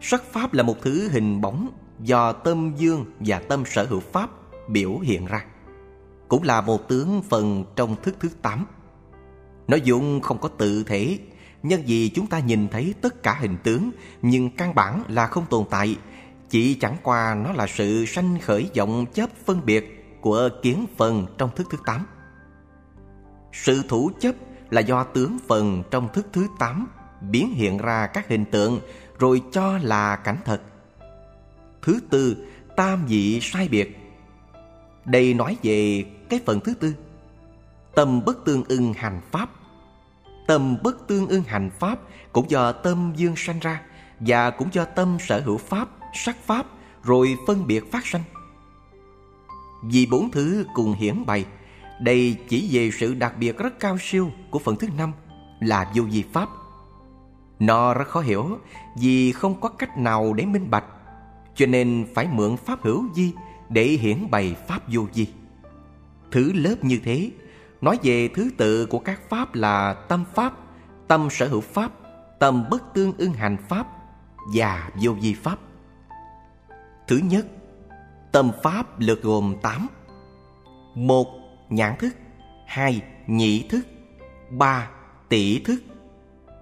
Sắc 0.00 0.24
pháp 0.32 0.54
là 0.54 0.62
một 0.62 0.76
thứ 0.82 1.08
hình 1.08 1.40
bóng 1.40 1.68
do 2.00 2.32
tâm 2.32 2.72
dương 2.76 3.04
và 3.20 3.38
tâm 3.38 3.64
sở 3.66 3.84
hữu 3.84 4.00
pháp 4.00 4.30
biểu 4.68 4.98
hiện 4.98 5.26
ra. 5.26 5.44
Cũng 6.28 6.42
là 6.42 6.60
một 6.60 6.88
tướng 6.88 7.22
phần 7.22 7.64
trong 7.76 7.96
thức 8.02 8.16
thứ 8.20 8.28
tám. 8.42 8.66
Nó 9.68 9.76
dụng 9.76 10.20
không 10.20 10.38
có 10.38 10.48
tự 10.48 10.84
thể, 10.84 11.18
nhân 11.62 11.82
vì 11.86 12.08
chúng 12.08 12.26
ta 12.26 12.38
nhìn 12.38 12.68
thấy 12.68 12.94
tất 13.00 13.22
cả 13.22 13.34
hình 13.40 13.56
tướng 13.62 13.90
nhưng 14.22 14.50
căn 14.50 14.74
bản 14.74 15.02
là 15.08 15.26
không 15.26 15.46
tồn 15.50 15.64
tại, 15.70 15.96
chỉ 16.50 16.74
chẳng 16.74 16.96
qua 17.02 17.34
nó 17.44 17.52
là 17.52 17.66
sự 17.66 18.04
sanh 18.06 18.38
khởi 18.42 18.70
vọng 18.76 19.06
chấp 19.14 19.30
phân 19.44 19.60
biệt 19.66 20.01
của 20.22 20.48
kiến 20.62 20.86
phần 20.96 21.26
trong 21.38 21.50
thức 21.56 21.66
thứ 21.70 21.78
tám. 21.86 22.06
Sự 23.52 23.82
thủ 23.88 24.10
chấp 24.20 24.34
là 24.70 24.80
do 24.80 25.04
tướng 25.04 25.38
phần 25.48 25.82
trong 25.90 26.08
thức 26.12 26.26
thứ 26.32 26.46
tám 26.58 26.88
biến 27.20 27.50
hiện 27.54 27.78
ra 27.78 28.06
các 28.06 28.28
hình 28.28 28.44
tượng 28.44 28.80
rồi 29.18 29.42
cho 29.52 29.78
là 29.78 30.16
cảnh 30.16 30.38
thật. 30.44 30.62
Thứ 31.82 32.00
tư, 32.10 32.36
tam 32.76 33.04
dị 33.08 33.40
sai 33.42 33.68
biệt. 33.68 33.98
Đây 35.04 35.34
nói 35.34 35.56
về 35.62 36.04
cái 36.28 36.40
phần 36.46 36.60
thứ 36.60 36.74
tư. 36.74 36.94
Tâm 37.94 38.24
bất 38.24 38.44
tương 38.44 38.64
ưng 38.64 38.92
hành 38.92 39.20
pháp. 39.30 39.50
Tâm 40.46 40.76
bất 40.82 41.06
tương 41.06 41.28
ưng 41.28 41.42
hành 41.42 41.70
pháp 41.70 41.98
cũng 42.32 42.50
do 42.50 42.72
tâm 42.72 43.12
dương 43.16 43.34
sanh 43.36 43.58
ra 43.60 43.82
và 44.20 44.50
cũng 44.50 44.68
do 44.72 44.84
tâm 44.84 45.16
sở 45.20 45.40
hữu 45.40 45.58
pháp, 45.58 45.88
sắc 46.14 46.36
pháp 46.44 46.66
rồi 47.02 47.36
phân 47.46 47.66
biệt 47.66 47.92
phát 47.92 48.06
sanh. 48.06 48.22
Vì 49.82 50.06
bốn 50.06 50.30
thứ 50.30 50.66
cùng 50.74 50.92
hiển 50.92 51.26
bày, 51.26 51.44
đây 52.00 52.36
chỉ 52.48 52.68
về 52.72 52.90
sự 52.98 53.14
đặc 53.14 53.34
biệt 53.38 53.58
rất 53.58 53.80
cao 53.80 53.96
siêu 54.00 54.30
của 54.50 54.58
phần 54.58 54.76
thứ 54.76 54.88
năm 54.96 55.12
là 55.60 55.92
vô 55.94 56.02
vi 56.02 56.24
pháp. 56.32 56.48
Nó 57.58 57.94
rất 57.94 58.08
khó 58.08 58.20
hiểu 58.20 58.58
vì 58.98 59.32
không 59.32 59.60
có 59.60 59.68
cách 59.68 59.98
nào 59.98 60.32
để 60.32 60.46
minh 60.46 60.70
bạch, 60.70 60.84
cho 61.54 61.66
nên 61.66 62.06
phải 62.14 62.28
mượn 62.32 62.56
pháp 62.56 62.82
hữu 62.82 63.04
vi 63.14 63.32
để 63.68 63.84
hiển 63.84 64.30
bày 64.30 64.56
pháp 64.68 64.82
vô 64.88 65.06
vi. 65.14 65.26
Thứ 66.30 66.52
lớp 66.52 66.74
như 66.82 67.00
thế, 67.04 67.30
nói 67.80 67.98
về 68.02 68.28
thứ 68.28 68.50
tự 68.56 68.86
của 68.86 68.98
các 68.98 69.20
pháp 69.28 69.54
là 69.54 69.94
tâm 69.94 70.24
pháp, 70.34 70.52
tâm 71.08 71.28
sở 71.30 71.48
hữu 71.48 71.60
pháp, 71.60 71.92
tâm 72.38 72.64
bất 72.70 72.94
tương 72.94 73.12
ưng 73.18 73.32
hành 73.32 73.56
pháp 73.68 73.86
và 74.54 74.90
vô 75.02 75.12
vi 75.12 75.34
pháp. 75.34 75.58
Thứ 77.06 77.16
nhất, 77.16 77.46
tâm 78.32 78.50
pháp 78.62 79.00
lượt 79.00 79.22
gồm 79.22 79.56
8. 79.62 79.88
một, 80.94 81.26
Nhãn 81.68 81.96
thức 81.98 82.16
2. 82.66 83.02
Nhị 83.26 83.68
thức 83.68 83.86
3. 84.50 84.90
Tỷ 85.28 85.62
thức 85.64 85.82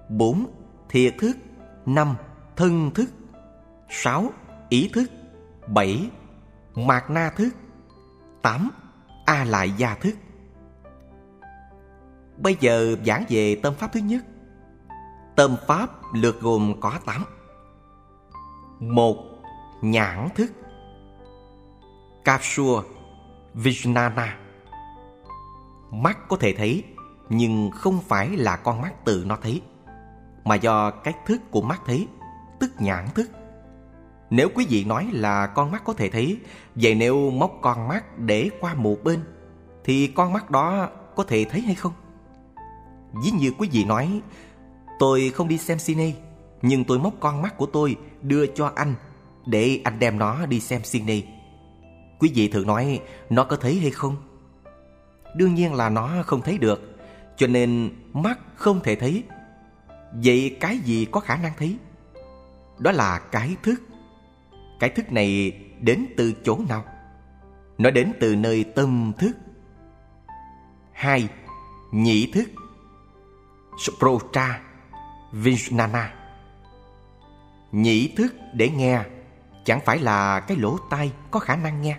4. 0.08 0.46
Thiệt 0.88 1.14
thức 1.18 1.36
5. 1.86 2.14
Thân 2.56 2.90
thức 2.90 3.10
6. 3.88 4.30
Ý 4.68 4.90
thức 4.92 5.10
7. 5.66 6.10
Mạc 6.74 7.10
na 7.10 7.30
thức 7.36 7.50
8. 8.42 8.70
A 9.26 9.44
lại 9.44 9.72
gia 9.76 9.94
thức 9.94 10.14
Bây 12.36 12.56
giờ 12.60 12.96
giảng 13.06 13.24
về 13.28 13.60
tâm 13.62 13.74
pháp 13.74 13.92
thứ 13.92 14.00
nhất 14.00 14.24
Tâm 15.36 15.56
pháp 15.66 15.90
lượt 16.14 16.40
gồm 16.40 16.74
có 16.80 16.98
8 17.06 17.24
một, 18.80 19.16
Nhãn 19.82 20.28
thức 20.34 20.52
Kapsua 22.30 22.82
Vijnana. 23.54 24.28
Mắt 25.90 26.28
có 26.28 26.36
thể 26.36 26.54
thấy, 26.58 26.84
Nhưng 27.28 27.70
không 27.70 28.00
phải 28.08 28.28
là 28.28 28.56
con 28.56 28.80
mắt 28.80 29.04
tự 29.04 29.24
nó 29.26 29.38
thấy, 29.42 29.62
Mà 30.44 30.54
do 30.54 30.90
cách 30.90 31.16
thức 31.26 31.40
của 31.50 31.62
mắt 31.62 31.80
thấy, 31.86 32.08
Tức 32.60 32.72
nhãn 32.78 33.08
thức. 33.14 33.30
Nếu 34.30 34.48
quý 34.54 34.66
vị 34.68 34.84
nói 34.84 35.08
là 35.12 35.46
con 35.46 35.70
mắt 35.70 35.82
có 35.84 35.92
thể 35.92 36.08
thấy, 36.08 36.40
Vậy 36.74 36.94
nếu 36.94 37.30
móc 37.30 37.58
con 37.62 37.88
mắt 37.88 38.18
để 38.18 38.50
qua 38.60 38.74
một 38.74 38.96
bên, 39.04 39.20
Thì 39.84 40.06
con 40.06 40.32
mắt 40.32 40.50
đó 40.50 40.88
có 41.16 41.24
thể 41.24 41.44
thấy 41.50 41.60
hay 41.60 41.74
không? 41.74 41.92
Ví 43.24 43.30
như 43.30 43.52
quý 43.58 43.68
vị 43.72 43.84
nói, 43.84 44.20
Tôi 44.98 45.30
không 45.34 45.48
đi 45.48 45.58
xem 45.58 45.78
cine, 45.78 46.12
Nhưng 46.62 46.84
tôi 46.84 46.98
móc 46.98 47.14
con 47.20 47.42
mắt 47.42 47.56
của 47.56 47.66
tôi 47.66 47.96
đưa 48.22 48.46
cho 48.46 48.72
anh 48.74 48.94
Để 49.46 49.80
anh 49.84 49.98
đem 49.98 50.18
nó 50.18 50.46
đi 50.46 50.60
xem 50.60 50.82
cine. 50.82 51.39
Quý 52.20 52.32
vị 52.34 52.48
thử 52.48 52.64
nói, 52.64 53.00
nó 53.30 53.44
có 53.44 53.56
thấy 53.56 53.78
hay 53.78 53.90
không? 53.90 54.16
Đương 55.34 55.54
nhiên 55.54 55.74
là 55.74 55.88
nó 55.88 56.10
không 56.26 56.42
thấy 56.42 56.58
được, 56.58 56.96
Cho 57.36 57.46
nên 57.46 57.90
mắt 58.12 58.38
không 58.54 58.80
thể 58.80 58.96
thấy 58.96 59.24
Vậy 60.12 60.56
cái 60.60 60.78
gì 60.78 61.06
có 61.10 61.20
khả 61.20 61.36
năng 61.36 61.52
thấy? 61.58 61.76
Đó 62.78 62.92
là 62.92 63.18
cái 63.18 63.56
thức 63.62 63.82
Cái 64.80 64.90
thức 64.90 65.12
này 65.12 65.52
đến 65.80 66.06
từ 66.16 66.32
chỗ 66.44 66.58
nào? 66.68 66.84
Nó 67.78 67.90
đến 67.90 68.12
từ 68.20 68.36
nơi 68.36 68.64
tâm 68.64 69.12
thức 69.18 69.32
hai, 70.92 71.28
Nhị 71.92 72.30
thức 72.32 72.50
Sprocha 73.78 74.60
Vijnana 75.32 76.04
Nhị 77.72 78.14
thức 78.16 78.34
để 78.52 78.70
nghe, 78.70 79.02
Chẳng 79.64 79.80
phải 79.84 79.98
là 79.98 80.40
cái 80.40 80.56
lỗ 80.56 80.76
tai 80.90 81.12
có 81.30 81.40
khả 81.40 81.56
năng 81.56 81.82
nghe 81.82 81.96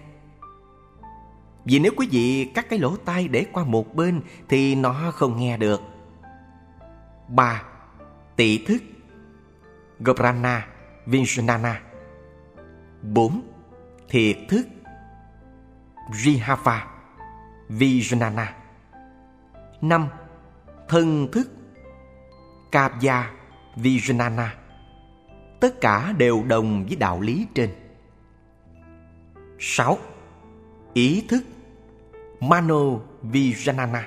vì 1.66 1.80
nếu 1.80 1.92
quý 1.98 2.08
vị 2.12 2.52
cắt 2.56 2.70
cái 2.70 2.80
lỗ 2.80 2.96
tai 2.96 3.28
để 3.28 3.46
qua 3.54 3.64
một 3.64 3.96
bên 3.96 4.22
Thì 4.50 4.76
nó 4.76 5.12
không 5.14 5.38
nghe 5.38 5.58
được. 5.58 5.82
Ba, 7.28 7.64
Tỷ 8.36 8.66
thức. 8.66 8.84
Gobrana 10.00 10.68
Vijnana. 11.06 11.76
Bốn, 13.02 13.42
Thiệt 14.10 14.38
thức. 14.50 14.68
Rihava 16.14 16.88
Vijnana. 17.70 18.46
Năm, 19.82 20.08
Thân 20.90 21.28
thức. 21.32 21.52
Kapya 22.72 23.32
Vijnana. 23.76 24.48
Tất 25.60 25.82
cả 25.82 26.14
đều 26.18 26.44
đồng 26.44 26.86
với 26.86 26.96
đạo 26.96 27.22
lý 27.22 27.48
trên. 27.56 27.70
6. 29.60 29.98
Ý 30.94 31.26
thức. 31.30 31.44
Mano 32.42 33.00
Vijanana 33.24 34.02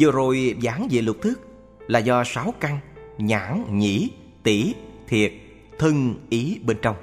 Vừa 0.00 0.12
rồi 0.12 0.56
giảng 0.62 0.88
về 0.90 1.02
lục 1.02 1.16
thức 1.22 1.40
là 1.86 1.98
do 1.98 2.24
sáu 2.24 2.54
căn 2.60 2.78
nhãn, 3.18 3.64
nhĩ, 3.78 4.10
tỷ, 4.42 4.74
thiệt, 5.08 5.32
thân, 5.78 6.14
ý 6.30 6.60
bên 6.64 6.76
trong. 6.82 6.96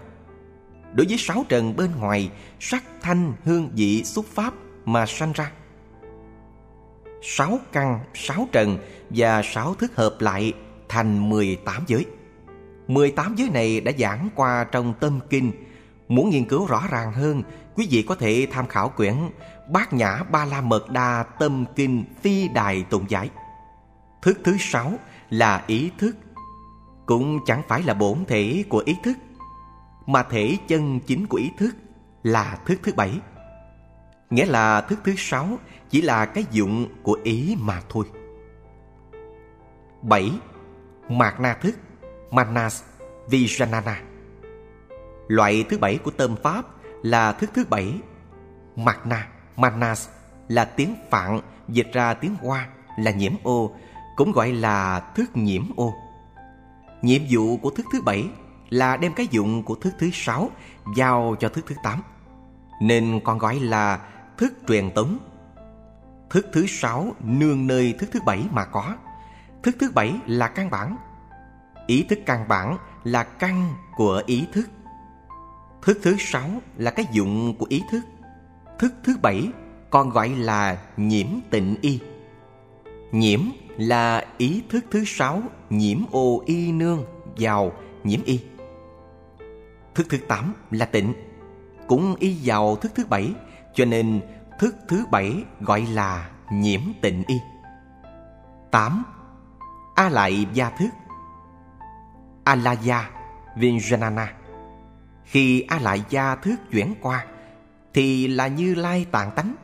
Đối 0.94 1.08
với 1.08 1.18
sáu 1.18 1.46
trần 1.50 1.76
bên 1.76 1.92
ngoài, 2.00 2.30
sắc, 2.60 2.84
thanh, 3.02 3.34
hương, 3.44 3.70
vị, 3.76 4.04
xúc 4.04 4.26
pháp 4.26 4.54
mà 4.86 5.06
sanh 5.06 5.34
ra. 5.34 5.52
Sáu 7.22 7.60
căn, 7.72 8.00
sáu 8.14 8.48
trần 8.52 8.78
và 9.10 9.42
sáu 9.44 9.74
thức 9.74 9.96
hợp 9.96 10.16
lại 10.20 10.54
thành 10.90 11.30
18 11.30 11.84
giới. 11.88 12.06
18 12.88 13.36
giới 13.36 13.50
này 13.50 13.82
đã 13.82 13.92
giảng 14.00 14.30
qua 14.36 14.64
trong 14.72 14.94
tâm 15.00 15.20
kinh. 15.30 15.52
Muốn 16.08 16.30
nghiên 16.30 16.46
cứu 16.46 16.66
rõ 16.66 16.84
ràng 16.90 17.14
hơn, 17.14 17.44
quý 17.76 17.88
vị 17.92 18.06
có 18.08 18.16
thể 18.16 18.48
tham 18.52 18.68
khảo 18.68 18.90
quyển 18.90 19.16
Bát 19.70 19.94
Nhã 19.94 20.24
Ba 20.32 20.46
La 20.46 20.62
Mật 20.62 20.90
Đa 20.90 21.24
Tâm 21.40 21.66
Kinh 21.76 22.04
Phi 22.22 22.48
Đài 22.48 22.84
Tụng 22.84 23.06
Giải. 23.10 23.30
Thức 24.22 24.40
thứ 24.44 24.58
sáu 24.60 24.94
là 25.30 25.64
ý 25.68 25.92
thức. 25.98 26.16
Cũng 27.06 27.40
chẳng 27.46 27.62
phải 27.68 27.84
là 27.84 27.94
bổn 27.94 28.26
thể 28.28 28.64
của 28.70 28.84
ý 28.86 28.96
thức, 29.04 29.18
mà 30.06 30.24
thể 30.24 30.58
chân 30.68 31.00
chính 31.00 31.28
của 31.28 31.38
ý 31.38 31.52
thức 31.58 31.76
là 32.24 32.58
thức 32.66 32.80
thứ 32.84 32.94
bảy. 32.96 33.20
Nghĩa 34.30 34.46
là 34.46 34.82
thức 34.82 35.00
thứ 35.04 35.14
sáu 35.18 35.58
chỉ 35.90 36.02
là 36.02 36.26
cái 36.26 36.46
dụng 36.52 36.88
của 37.04 37.20
ý 37.24 37.56
mà 37.60 37.82
thôi. 37.90 38.06
bảy 40.02 40.32
Mạt 41.10 41.40
na 41.40 41.54
thức 41.54 41.76
Manas 42.32 42.84
Vijanana. 43.30 44.07
Loại 45.28 45.66
thứ 45.70 45.78
bảy 45.78 45.98
của 45.98 46.12
tâm 46.12 46.36
pháp 46.44 46.66
là 47.04 47.32
thức 47.32 47.50
thứ 47.54 47.66
bảy. 47.70 47.94
Magna, 48.76 49.28
Manas 49.58 50.10
là 50.48 50.66
tiếng 50.66 50.96
Phạn 51.10 51.42
dịch 51.68 51.88
ra 51.94 52.14
tiếng 52.14 52.36
Hoa 52.36 52.68
là 52.98 53.12
nhiễm 53.12 53.34
ô, 53.44 53.76
cũng 54.16 54.32
gọi 54.32 54.52
là 54.52 55.00
thức 55.16 55.38
nhiễm 55.38 55.64
ô. 55.76 55.94
Nhiệm 57.02 57.22
vụ 57.30 57.58
của 57.58 57.70
thức 57.70 57.86
thứ 57.94 58.02
bảy 58.02 58.30
là 58.70 58.98
đem 58.98 59.14
cái 59.14 59.28
dụng 59.32 59.64
của 59.64 59.76
thức 59.76 59.94
thứ 60.00 60.10
sáu 60.14 60.50
giao 60.96 61.36
cho 61.40 61.50
thức 61.50 61.66
thứ 61.68 61.76
tám, 61.84 62.02
nên 62.82 63.20
còn 63.24 63.38
gọi 63.38 63.60
là 63.60 64.00
thức 64.38 64.54
truyền 64.68 64.92
tống. 64.92 65.18
Thức 66.30 66.48
thứ 66.54 66.66
sáu 66.68 67.16
nương 67.20 67.68
nơi 67.68 67.96
thức 68.00 68.10
thứ 68.14 68.20
bảy 68.26 68.46
mà 68.52 68.66
có. 68.66 68.96
Thức 69.64 69.76
thứ 69.80 69.92
bảy 69.96 70.16
là 70.26 70.48
căn 70.48 70.70
bản 70.70 70.98
Ý 71.88 72.04
thức 72.04 72.20
căn 72.26 72.48
bản 72.48 72.78
là 73.04 73.24
căn 73.24 73.74
của 73.96 74.24
ý 74.26 74.48
thức. 74.54 74.70
Thức 75.82 76.00
thứ 76.04 76.16
sáu 76.20 76.50
là 76.78 76.92
cái 76.92 77.06
dụng 77.12 77.56
của 77.60 77.66
ý 77.70 77.84
thức. 77.92 78.02
Thức 78.80 78.94
thứ 79.04 79.18
bảy 79.22 79.52
còn 79.90 80.10
gọi 80.10 80.30
là 80.30 80.78
nhiễm 80.98 81.28
tịnh 81.50 81.76
y. 81.82 82.00
Nhiễm 83.12 83.40
là 83.78 84.26
ý 84.38 84.64
thức 84.70 84.86
thứ 84.92 85.04
sáu 85.06 85.42
nhiễm 85.70 85.98
ô 86.12 86.44
y 86.46 86.72
nương 86.72 87.06
vào 87.38 87.72
nhiễm 88.04 88.24
y. 88.24 88.40
Thức 89.96 90.08
thứ 90.10 90.18
tám 90.28 90.54
là 90.72 90.86
tịnh, 90.86 91.14
cũng 91.88 92.16
y 92.20 92.38
vào 92.44 92.76
thức 92.76 92.92
thứ 92.96 93.06
bảy, 93.06 93.34
cho 93.74 93.86
nên 93.86 94.22
thức 94.60 94.76
thứ 94.88 95.06
bảy 95.12 95.44
gọi 95.62 95.88
là 95.94 96.30
nhiễm 96.52 96.82
tịnh 97.02 97.24
y. 97.28 97.36
tám 98.72 99.04
A 99.96 100.10
lại 100.10 100.48
gia 100.54 100.70
thức 100.70 100.90
Alaya 102.44 103.10
Vinjanana 103.56 104.28
khi 105.28 105.62
A 105.62 105.80
lại 105.80 106.04
gia 106.10 106.36
thức 106.36 106.56
chuyển 106.72 106.96
qua, 107.02 107.26
Thì 107.94 108.28
là 108.28 108.48
như 108.48 108.76
lai 108.76 109.06
tàn 109.12 109.32
tánh. 109.36 109.56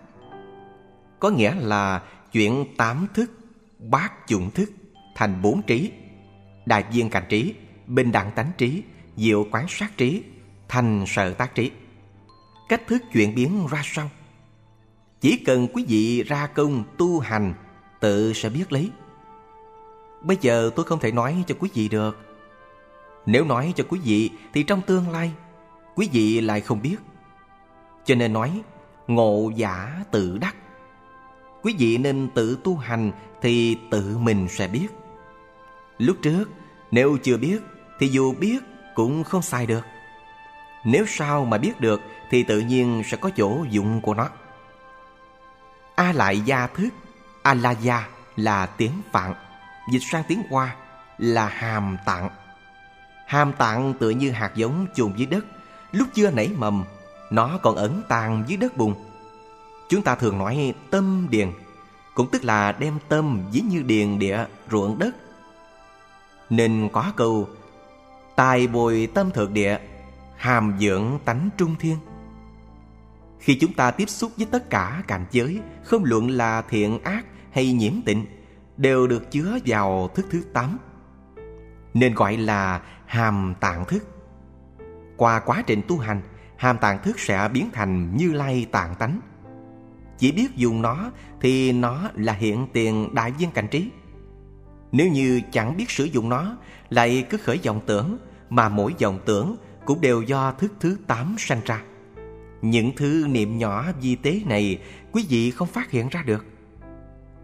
Có 1.19 1.29
nghĩa 1.29 1.55
là 1.55 2.01
chuyển 2.31 2.65
tám 2.77 3.07
thức 3.13 3.31
Bát 3.79 4.27
dụng 4.27 4.51
thức 4.51 4.71
Thành 5.15 5.41
bốn 5.41 5.61
trí. 5.61 5.91
Đại 6.65 6.83
viên 6.91 7.09
cảnh 7.09 7.23
trí, 7.29 7.53
Bình 7.87 8.11
đẳng 8.11 8.31
tánh 8.31 8.51
trí, 8.57 8.83
Diệu 9.17 9.47
quán 9.51 9.65
sát 9.69 9.97
trí, 9.97 10.23
Thành 10.67 11.03
sợ 11.07 11.33
tác 11.33 11.55
trí. 11.55 11.71
Cách 12.69 12.81
thức 12.87 13.03
chuyển 13.13 13.35
biến 13.35 13.67
ra 13.71 13.81
sao? 13.83 14.09
Chỉ 15.21 15.37
cần 15.37 15.67
quý 15.73 15.85
vị 15.87 16.23
ra 16.23 16.47
công 16.47 16.83
tu 16.97 17.19
hành, 17.19 17.53
Tự 17.99 18.33
sẽ 18.33 18.49
biết 18.49 18.71
lấy. 18.71 18.89
Bây 20.21 20.37
giờ 20.41 20.71
tôi 20.75 20.85
không 20.85 20.99
thể 20.99 21.11
nói 21.11 21.43
cho 21.47 21.55
quý 21.59 21.69
vị 21.73 21.89
được. 21.89 22.19
Nếu 23.25 23.45
nói 23.45 23.73
cho 23.75 23.83
quý 23.89 23.99
vị, 24.03 24.31
Thì 24.53 24.63
trong 24.63 24.81
tương 24.81 25.09
lai 25.09 25.31
Quý 25.95 26.09
vị 26.11 26.41
lại 26.41 26.61
không 26.61 26.81
biết. 26.81 26.97
Cho 28.05 28.15
nên 28.15 28.33
nói 28.33 28.61
Ngộ 29.07 29.51
giả 29.55 30.03
tự 30.11 30.37
đắc. 30.37 30.55
Quý 31.61 31.75
vị 31.77 31.97
nên 31.97 32.29
tự 32.35 32.57
tu 32.63 32.77
hành 32.77 33.11
Thì 33.41 33.77
tự 33.91 34.17
mình 34.17 34.47
sẽ 34.49 34.67
biết. 34.67 34.87
Lúc 35.97 36.17
trước 36.21 36.45
Nếu 36.91 37.17
chưa 37.23 37.37
biết 37.37 37.61
Thì 37.99 38.07
dù 38.07 38.33
biết 38.33 38.59
cũng 38.95 39.23
không 39.23 39.41
sai 39.41 39.65
được. 39.65 39.83
Nếu 40.85 41.05
sao 41.07 41.45
mà 41.45 41.57
biết 41.57 41.81
được 41.81 42.01
Thì 42.29 42.43
tự 42.43 42.59
nhiên 42.59 43.03
sẽ 43.05 43.17
có 43.17 43.29
chỗ 43.37 43.65
dụng 43.69 44.01
của 44.01 44.13
nó. 44.13 44.29
A 45.95 46.11
lại 46.11 46.39
gia 46.39 46.67
thức 46.67 46.89
A 47.43 47.53
la 47.53 47.71
gia 47.71 48.07
là 48.35 48.65
tiếng 48.65 49.01
Phạn 49.11 49.33
dịch 49.87 50.01
sang 50.11 50.23
tiếng 50.27 50.43
Hoa 50.49 50.75
là 51.17 51.47
hàm 51.47 51.97
tạng. 52.05 52.29
Hàm 53.27 53.53
tạng 53.53 53.93
tựa 53.99 54.09
như 54.09 54.31
hạt 54.31 54.51
giống 54.55 54.87
chôn 54.95 55.13
dưới 55.15 55.27
đất, 55.27 55.45
lúc 55.93 56.07
chưa 56.13 56.31
nảy 56.31 56.51
mầm, 56.57 56.83
nó 57.31 57.59
còn 57.61 57.75
ẩn 57.75 58.01
tàng 58.07 58.43
dưới 58.47 58.57
đất 58.57 58.77
bùn. 58.77 58.95
Chúng 59.89 60.01
ta 60.01 60.15
thường 60.15 60.37
nói 60.37 60.73
tâm 60.89 61.27
điền, 61.29 61.51
cũng 62.13 62.27
tức 62.31 62.43
là 62.43 62.71
đem 62.71 62.99
tâm 63.09 63.41
ví 63.51 63.61
như 63.61 63.81
điền 63.81 64.19
địa 64.19 64.45
ruộng 64.71 64.99
đất. 64.99 65.15
Nên 66.49 66.89
có 66.93 67.11
câu 67.15 67.47
Tài 68.35 68.67
bồi 68.67 69.09
tâm 69.13 69.31
thượng 69.31 69.53
địa, 69.53 69.77
hàm 70.37 70.77
dưỡng 70.79 71.19
tánh 71.25 71.49
trung 71.57 71.75
thiên. 71.79 71.97
Khi 73.39 73.57
chúng 73.61 73.73
ta 73.73 73.91
tiếp 73.91 74.09
xúc 74.09 74.31
với 74.37 74.47
tất 74.51 74.69
cả 74.69 75.03
cảnh 75.07 75.25
giới, 75.31 75.59
không 75.83 76.03
luận 76.05 76.29
là 76.29 76.61
thiện 76.61 77.03
ác 77.03 77.25
hay 77.51 77.73
nhiễm 77.73 77.93
tịnh, 78.05 78.25
đều 78.77 79.07
được 79.07 79.31
chứa 79.31 79.57
vào 79.65 80.09
thức 80.15 80.25
thứ 80.31 80.43
tám 80.53 80.77
nên 81.93 82.13
gọi 82.13 82.37
là 82.37 82.81
hàm 83.05 83.53
tạng 83.59 83.85
thức. 83.85 84.12
Qua 85.17 85.39
quá 85.39 85.63
trình 85.67 85.81
tu 85.87 85.97
hành, 85.97 86.21
hàm 86.57 86.77
tạng 86.77 87.03
thức 87.03 87.19
sẽ 87.19 87.49
biến 87.53 87.69
thành 87.73 88.17
như 88.17 88.31
lai 88.31 88.67
tạng 88.71 88.95
tánh. 88.95 89.19
Chỉ 90.17 90.31
biết 90.31 90.55
dùng 90.55 90.81
nó 90.81 91.11
thì 91.41 91.71
nó 91.71 92.09
là 92.13 92.33
hiện 92.33 92.67
tiền 92.73 93.15
đại 93.15 93.31
viên 93.31 93.51
cảnh 93.51 93.67
trí. 93.71 93.89
Nếu 94.91 95.07
như 95.07 95.41
chẳng 95.51 95.77
biết 95.77 95.89
sử 95.89 96.03
dụng 96.03 96.29
nó, 96.29 96.57
lại 96.89 97.25
cứ 97.29 97.37
khởi 97.37 97.59
dòng 97.59 97.81
tưởng, 97.85 98.17
mà 98.49 98.69
mỗi 98.69 98.95
dòng 98.97 99.19
tưởng 99.25 99.55
cũng 99.85 100.01
đều 100.01 100.21
do 100.21 100.51
thức 100.51 100.73
thứ 100.79 100.97
tám 101.07 101.35
sanh 101.37 101.61
ra. 101.65 101.81
Những 102.61 102.91
thứ 102.95 103.25
niệm 103.29 103.57
nhỏ 103.57 103.85
vi 104.01 104.15
tế 104.15 104.41
này 104.45 104.79
quý 105.11 105.25
vị 105.29 105.51
không 105.51 105.67
phát 105.67 105.91
hiện 105.91 106.09
ra 106.09 106.23
được. 106.23 106.45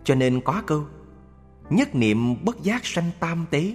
Cho 0.04 0.16
nên 0.16 0.42
có 0.42 0.62
câu 0.68 0.86
Nhất 1.70 1.96
niệm 1.96 2.46
bất 2.46 2.64
giác 2.64 2.86
sanh 2.86 3.12
tam 3.20 3.46
tế 3.50 3.74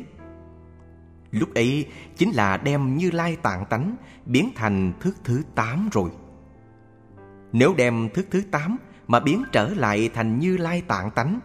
Lúc 1.35 1.55
ấy 1.55 1.87
chính 2.17 2.31
là 2.31 2.57
đem 2.57 2.97
như 2.97 3.11
lai 3.11 3.37
tạng 3.37 3.65
tánh 3.65 3.97
Biến 4.27 4.51
thành 4.57 4.93
thức 5.01 5.17
thứ 5.25 5.43
tám 5.55 5.89
rồi. 5.93 6.11
Nếu 7.53 7.75
đem 7.77 8.09
thức 8.15 8.27
thứ 8.31 8.43
tám 8.51 8.77
Mà 9.07 9.21
biến 9.21 9.45
trở 9.53 9.69
lại 9.69 10.11
thành 10.15 10.39
như 10.39 10.57
lai 10.57 10.83
tạng 10.89 11.11
tánh 11.11 11.41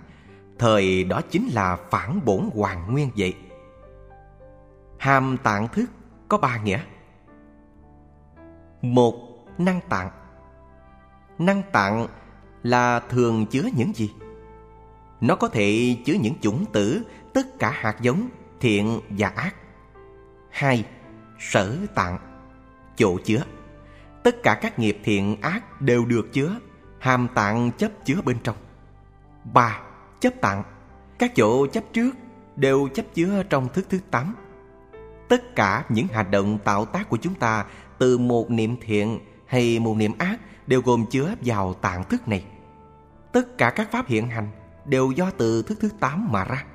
Thời 0.59 1.03
đó 1.03 1.21
chính 1.29 1.47
là 1.53 1.77
phản 1.89 2.25
bổn 2.25 2.49
hoàng 2.53 2.91
nguyên 2.91 3.09
vậy. 3.17 3.33
Hàm 4.97 5.37
tạng 5.43 5.67
thức 5.67 5.85
có 6.27 6.37
ba 6.37 6.57
nghĩa. 6.57 6.79
Một, 8.81 9.13
năng 9.57 9.79
tạng. 9.89 10.09
Năng 11.37 11.61
tạng 11.71 12.07
là 12.63 12.99
thường 12.99 13.45
chứa 13.45 13.63
những 13.77 13.93
gì? 13.93 14.13
Nó 15.21 15.35
có 15.35 15.47
thể 15.47 15.97
chứa 16.05 16.13
những 16.13 16.33
chủng 16.41 16.65
tử 16.73 17.03
Tất 17.33 17.59
cả 17.59 17.71
hạt 17.71 17.95
giống 18.01 18.29
thiện 18.59 18.99
và 19.09 19.27
ác. 19.27 19.55
Hai, 20.59 20.85
sở 21.39 21.77
tạng 21.95 22.17
Chỗ 22.95 23.17
chứa. 23.25 23.43
Tất 24.23 24.43
cả 24.43 24.59
các 24.61 24.79
nghiệp 24.79 24.99
thiện 25.03 25.41
ác 25.41 25.81
đều 25.81 26.05
được 26.05 26.33
chứa 26.33 26.55
Hàm 26.99 27.27
tạng 27.35 27.71
chấp 27.71 27.91
chứa 28.05 28.21
bên 28.25 28.37
trong. 28.43 28.55
Ba, 29.53 29.81
chấp 30.19 30.33
tạng. 30.41 30.63
Các 31.19 31.31
chỗ 31.35 31.67
chấp 31.67 31.83
trước 31.93 32.11
đều 32.55 32.87
chấp 32.93 33.05
chứa 33.13 33.43
trong 33.49 33.69
thức 33.69 33.85
thứ 33.89 33.99
tám. 34.11 34.35
Tất 35.29 35.55
cả 35.55 35.85
những 35.89 36.07
hành 36.07 36.31
động 36.31 36.57
tạo 36.63 36.85
tác 36.85 37.09
của 37.09 37.17
chúng 37.17 37.35
ta 37.35 37.65
Từ 37.97 38.17
một 38.17 38.51
niệm 38.51 38.75
thiện 38.81 39.19
hay 39.45 39.79
một 39.79 39.97
niệm 39.97 40.13
ác 40.17 40.39
Đều 40.67 40.81
gồm 40.81 41.05
chứa 41.09 41.35
vào 41.41 41.73
tạng 41.73 42.03
thức 42.03 42.27
này. 42.27 42.45
Tất 43.31 43.57
cả 43.57 43.69
các 43.69 43.91
pháp 43.91 44.07
hiện 44.07 44.29
hành 44.29 44.47
đều 44.85 45.11
do 45.11 45.31
từ 45.37 45.61
thức 45.61 45.77
thứ 45.81 45.89
tám 45.99 46.31
mà 46.31 46.43
ra. 46.45 46.65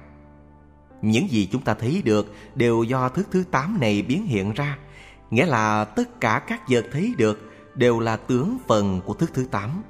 Những 1.05 1.31
gì 1.31 1.48
chúng 1.52 1.62
ta 1.62 1.74
thấy 1.74 2.02
được 2.05 2.35
đều 2.55 2.82
do 2.82 3.09
thức 3.09 3.28
thứ 3.31 3.44
tám 3.51 3.78
này 3.81 4.02
biến 4.02 4.26
hiện 4.26 4.52
ra, 4.52 4.78
nghĩa 5.31 5.47
là 5.47 5.85
tất 5.85 6.20
cả 6.20 6.43
các 6.47 6.62
vật 6.68 6.86
thấy 6.93 7.14
được 7.18 7.52
đều 7.74 8.01
là 8.01 8.16
tướng 8.16 8.59
phần 8.66 9.01
của 9.05 9.14
thức 9.14 9.31
thứ 9.35 9.47
tám. 9.51 9.82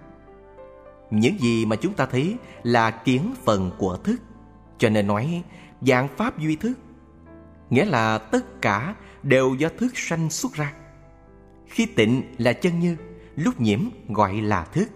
Những 1.10 1.38
gì 1.40 1.66
mà 1.66 1.76
chúng 1.76 1.92
ta 1.92 2.06
thấy 2.06 2.36
là 2.62 2.90
kiến 2.90 3.34
phần 3.44 3.70
của 3.78 3.96
thức, 3.96 4.16
cho 4.78 4.88
nên 4.88 5.06
nói 5.06 5.42
dạng 5.80 6.08
pháp 6.16 6.38
duy 6.38 6.56
thức, 6.56 6.78
nghĩa 7.70 7.84
là 7.84 8.18
tất 8.18 8.62
cả 8.62 8.94
đều 9.22 9.54
do 9.54 9.68
thức 9.78 9.98
sanh 9.98 10.30
xuất 10.30 10.52
ra. 10.52 10.72
Khi 11.66 11.86
tịnh 11.86 12.22
là 12.38 12.52
chân 12.52 12.80
như, 12.80 12.96
lúc 13.36 13.60
nhiễm 13.60 13.80
gọi 14.08 14.40
là 14.40 14.64
thức. 14.64 14.88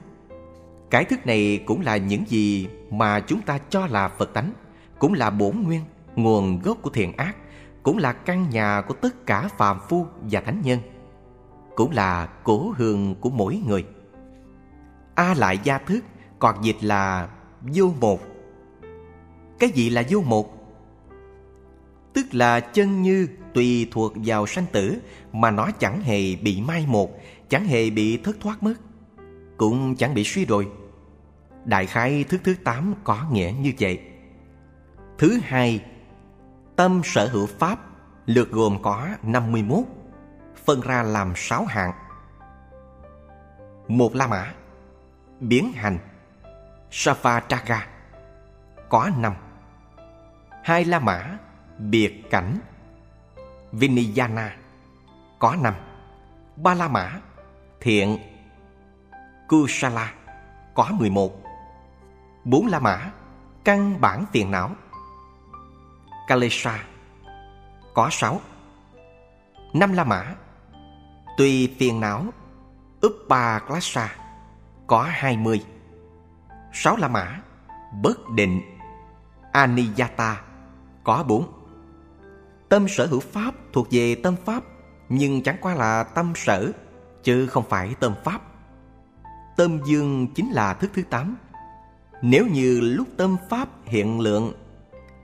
Cái 0.90 1.04
thức 1.04 1.26
này 1.26 1.62
cũng 1.66 1.80
là 1.80 1.96
những 1.96 2.24
gì 2.28 2.68
mà 2.90 3.20
chúng 3.20 3.40
ta 3.40 3.58
cho 3.70 3.86
là 3.86 4.08
Phật 4.08 4.34
tánh, 4.34 4.52
cũng 4.98 5.14
là 5.14 5.30
bổn 5.30 5.62
nguyên, 5.62 5.82
nguồn 6.22 6.60
gốc 6.62 6.78
của 6.82 6.90
thiện 6.90 7.16
ác, 7.16 7.36
cũng 7.82 7.98
là 7.98 8.12
căn 8.12 8.50
nhà 8.50 8.82
của 8.88 8.94
tất 8.94 9.26
cả 9.26 9.48
phàm 9.56 9.78
phu 9.88 10.06
và 10.22 10.40
thánh 10.40 10.60
nhân, 10.64 10.78
cũng 11.76 11.90
là 11.90 12.28
cố 12.44 12.74
hương 12.76 13.14
của 13.14 13.30
mỗi 13.30 13.62
người. 13.66 13.84
A 15.14 15.34
lại 15.34 15.58
gia 15.64 15.78
thức 15.78 16.04
còn 16.38 16.64
dịch 16.64 16.76
là 16.80 17.28
vô 17.62 17.92
một. 18.00 18.20
Cái 19.58 19.70
gì 19.70 19.90
là 19.90 20.04
vô 20.08 20.20
một? 20.20 20.54
Tức 22.12 22.26
là 22.32 22.60
chân 22.60 23.02
như 23.02 23.28
tùy 23.54 23.88
thuộc 23.90 24.12
vào 24.24 24.46
sanh 24.46 24.66
tử 24.72 24.98
mà 25.32 25.50
nó 25.50 25.70
chẳng 25.78 26.00
hề 26.00 26.36
bị 26.36 26.60
mai 26.60 26.84
một, 26.88 27.10
chẳng 27.48 27.64
hề 27.64 27.90
bị 27.90 28.16
thất 28.16 28.36
thoát 28.40 28.62
mất, 28.62 28.74
cũng 29.56 29.96
chẳng 29.96 30.14
bị 30.14 30.24
suy 30.24 30.44
đồi 30.44 30.68
Đại 31.68 31.86
khái 31.86 32.24
thức 32.24 32.40
thứ 32.44 32.54
tám 32.64 32.94
có 33.04 33.26
nghĩa 33.32 33.52
như 33.60 33.72
vậy. 33.80 34.00
Thứ 35.18 35.38
hai, 35.42 35.80
tâm 36.78 37.00
sở 37.04 37.28
hữu 37.28 37.46
pháp 37.46 37.78
lượt 38.26 38.50
gồm 38.50 38.82
có 38.82 39.08
51, 39.22 39.78
phân 40.64 40.80
ra 40.80 41.02
làm 41.02 41.32
6 41.36 41.64
hạng. 41.64 41.92
Một 43.88 44.14
La 44.14 44.26
Mã, 44.26 44.52
biến 45.40 45.72
hành, 45.72 45.98
Savatraga, 46.90 47.86
có 48.88 49.10
5. 49.18 49.34
Hai 50.64 50.84
La 50.84 50.98
Mã, 50.98 51.38
biệt 51.78 52.30
cảnh, 52.30 52.58
Vinayana, 53.72 54.56
có 55.38 55.56
5. 55.62 55.74
Ba 56.56 56.74
La 56.74 56.88
Mã, 56.88 57.20
thiện, 57.80 58.18
Kusala, 59.48 60.12
có 60.74 60.88
11 60.90 61.42
bốn 62.44 62.66
la 62.66 62.78
mã 62.78 63.10
căn 63.64 64.00
bản 64.00 64.24
phiền 64.32 64.50
não 64.50 64.70
kalesha 66.28 66.84
có 67.94 68.08
sáu. 68.10 68.40
Năm 69.72 69.92
la 69.92 70.04
mã. 70.04 70.34
Tùy 71.36 71.74
phiền 71.78 72.00
não 72.00 72.24
Uppa 73.06 73.58
Klasa 73.58 74.14
có 74.86 75.02
20 75.10 75.64
Sáu 76.72 76.96
La 76.96 77.08
Mã. 77.08 77.40
Bất 78.02 78.30
định. 78.34 78.60
Aniyata 79.52 80.40
có 81.04 81.24
bốn. 81.28 81.52
Tâm 82.68 82.88
sở 82.88 83.06
hữu 83.06 83.20
pháp 83.20 83.54
thuộc 83.72 83.86
về 83.90 84.14
tâm 84.14 84.34
pháp, 84.44 84.62
Nhưng 85.08 85.42
chẳng 85.42 85.56
qua 85.60 85.74
là 85.74 86.02
tâm 86.02 86.32
sở, 86.36 86.72
Chứ 87.22 87.46
không 87.46 87.64
phải 87.68 87.94
tâm 88.00 88.14
pháp. 88.24 88.42
Tâm 89.56 89.80
dương 89.86 90.28
chính 90.34 90.50
là 90.50 90.74
thức 90.74 90.90
thứ 90.94 91.02
tám. 91.02 91.36
Nếu 92.22 92.46
như 92.46 92.80
lúc 92.80 93.08
tâm 93.16 93.36
pháp 93.50 93.68
hiện 93.84 94.20
lượng 94.20 94.52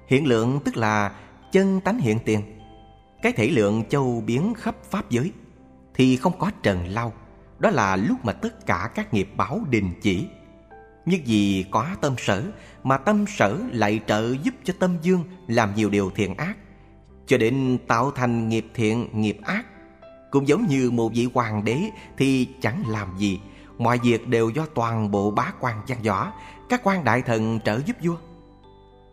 Hiện 0.06 0.26
lượng 0.26 0.60
tức 0.64 0.76
là 0.76 1.12
chân 1.52 1.80
tánh 1.80 1.98
hiện 1.98 2.18
tiền. 2.24 2.40
Cái 3.22 3.32
thể 3.32 3.48
lượng 3.48 3.84
châu 3.88 4.22
biến 4.26 4.54
khắp 4.54 4.74
pháp 4.90 5.10
giới 5.10 5.32
Thì 5.94 6.16
không 6.16 6.38
có 6.38 6.50
trần 6.62 6.86
lau 6.86 7.12
Đó 7.58 7.70
là 7.70 7.96
lúc 7.96 8.24
mà 8.24 8.32
tất 8.32 8.66
cả 8.66 8.90
các 8.94 9.14
nghiệp 9.14 9.28
báo 9.36 9.60
đình 9.70 9.90
chỉ. 10.02 10.26
Nhưng 11.06 11.20
vì 11.26 11.64
có 11.70 11.86
tâm 12.00 12.14
sở 12.18 12.44
Mà 12.82 12.98
tâm 12.98 13.24
sở 13.28 13.58
lại 13.72 14.00
trợ 14.06 14.34
giúp 14.42 14.54
cho 14.64 14.74
tâm 14.78 14.96
dương 15.02 15.24
Làm 15.46 15.74
nhiều 15.74 15.90
điều 15.90 16.10
thiện 16.14 16.34
ác. 16.34 16.56
Cho 17.26 17.38
đến 17.38 17.78
tạo 17.88 18.10
thành 18.10 18.48
nghiệp 18.48 18.66
thiện, 18.74 19.08
nghiệp 19.12 19.38
ác 19.42 19.66
Cũng 20.30 20.48
giống 20.48 20.66
như 20.66 20.90
một 20.90 21.12
vị 21.14 21.28
hoàng 21.34 21.64
đế 21.64 21.78
Thì 22.16 22.48
chẳng 22.60 22.82
làm 22.88 23.08
gì. 23.18 23.40
Mọi 23.78 23.98
việc 24.02 24.28
đều 24.28 24.50
do 24.50 24.66
toàn 24.74 25.10
bộ 25.10 25.30
bá 25.30 25.52
quan 25.60 25.80
gian 25.86 26.02
võ 26.02 26.32
Các 26.68 26.80
quan 26.84 27.04
đại 27.04 27.22
thần 27.22 27.60
trợ 27.64 27.80
giúp 27.86 27.96
vua. 28.02 28.16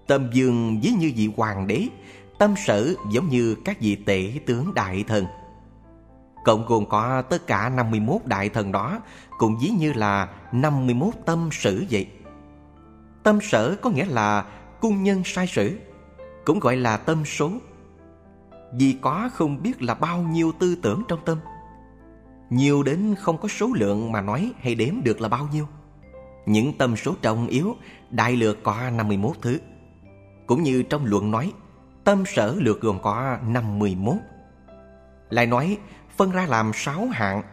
Tâm 0.07 0.30
dương 0.34 0.80
ví 0.82 0.91
như 0.91 1.11
vị 1.15 1.30
hoàng 1.38 1.68
đế, 1.68 1.88
Tâm 2.40 2.56
sở 2.65 2.94
giống 3.11 3.30
như 3.30 3.56
các 3.65 3.82
vị 3.82 3.95
tể 3.95 4.32
tướng 4.45 4.73
đại 4.73 5.03
thần. 5.07 5.26
Cộng 6.44 6.65
gồm 6.65 6.86
có 6.90 7.22
tất 7.22 7.48
cả 7.48 7.69
51 7.69 8.26
đại 8.26 8.49
thần 8.49 8.72
đó, 8.72 8.99
Cũng 9.38 9.57
ví 9.61 9.69
như 9.69 9.94
là 9.94 10.30
51 10.52 11.14
tâm 11.26 11.49
sử 11.52 11.86
vậy. 11.91 12.07
Tâm 13.23 13.40
sở 13.41 13.76
có 13.82 13.90
nghĩa 13.90 14.06
là 14.06 14.45
cung 14.82 15.03
nhân 15.03 15.22
sai 15.26 15.48
sử, 15.48 15.80
Cũng 16.45 16.60
gọi 16.60 16.76
là 16.76 16.98
tâm 16.98 17.26
số. 17.26 17.52
Vì 18.73 18.98
có 19.02 19.30
không 19.34 19.64
biết 19.64 19.82
là 19.82 19.94
bao 19.94 20.22
nhiêu 20.22 20.52
tư 20.60 20.76
tưởng 20.76 21.03
trong 21.07 21.19
tâm. 21.26 21.38
Nhiều 22.49 22.84
đến 22.84 23.15
không 23.19 23.38
có 23.38 23.48
số 23.48 23.69
lượng 23.73 24.11
mà 24.11 24.22
nói 24.22 24.52
hay 24.60 24.76
đếm 24.76 25.03
được 25.03 25.22
là 25.22 25.28
bao 25.28 25.48
nhiêu. 25.53 25.68
Những 26.45 26.78
tâm 26.78 26.95
số 26.95 27.15
trọng 27.22 27.48
yếu, 27.48 27.76
Đại 28.10 28.36
lược 28.36 28.64
có 28.64 28.90
51 28.90 29.36
thứ 29.41 29.60
cũng 30.52 30.64
như 30.64 30.84
trong 30.84 31.06
luận 31.06 31.32
nói, 31.32 31.53
Tâm 32.03 32.23
sở 32.26 32.56
lược 32.57 32.82
gồm 32.82 32.99
có 33.02 33.38
51 33.48 34.15
Lại 35.30 35.45
nói, 35.45 35.78
phân 36.18 36.32
ra 36.32 36.45
làm 36.45 36.72
6 36.73 37.07
hạng. 37.07 37.44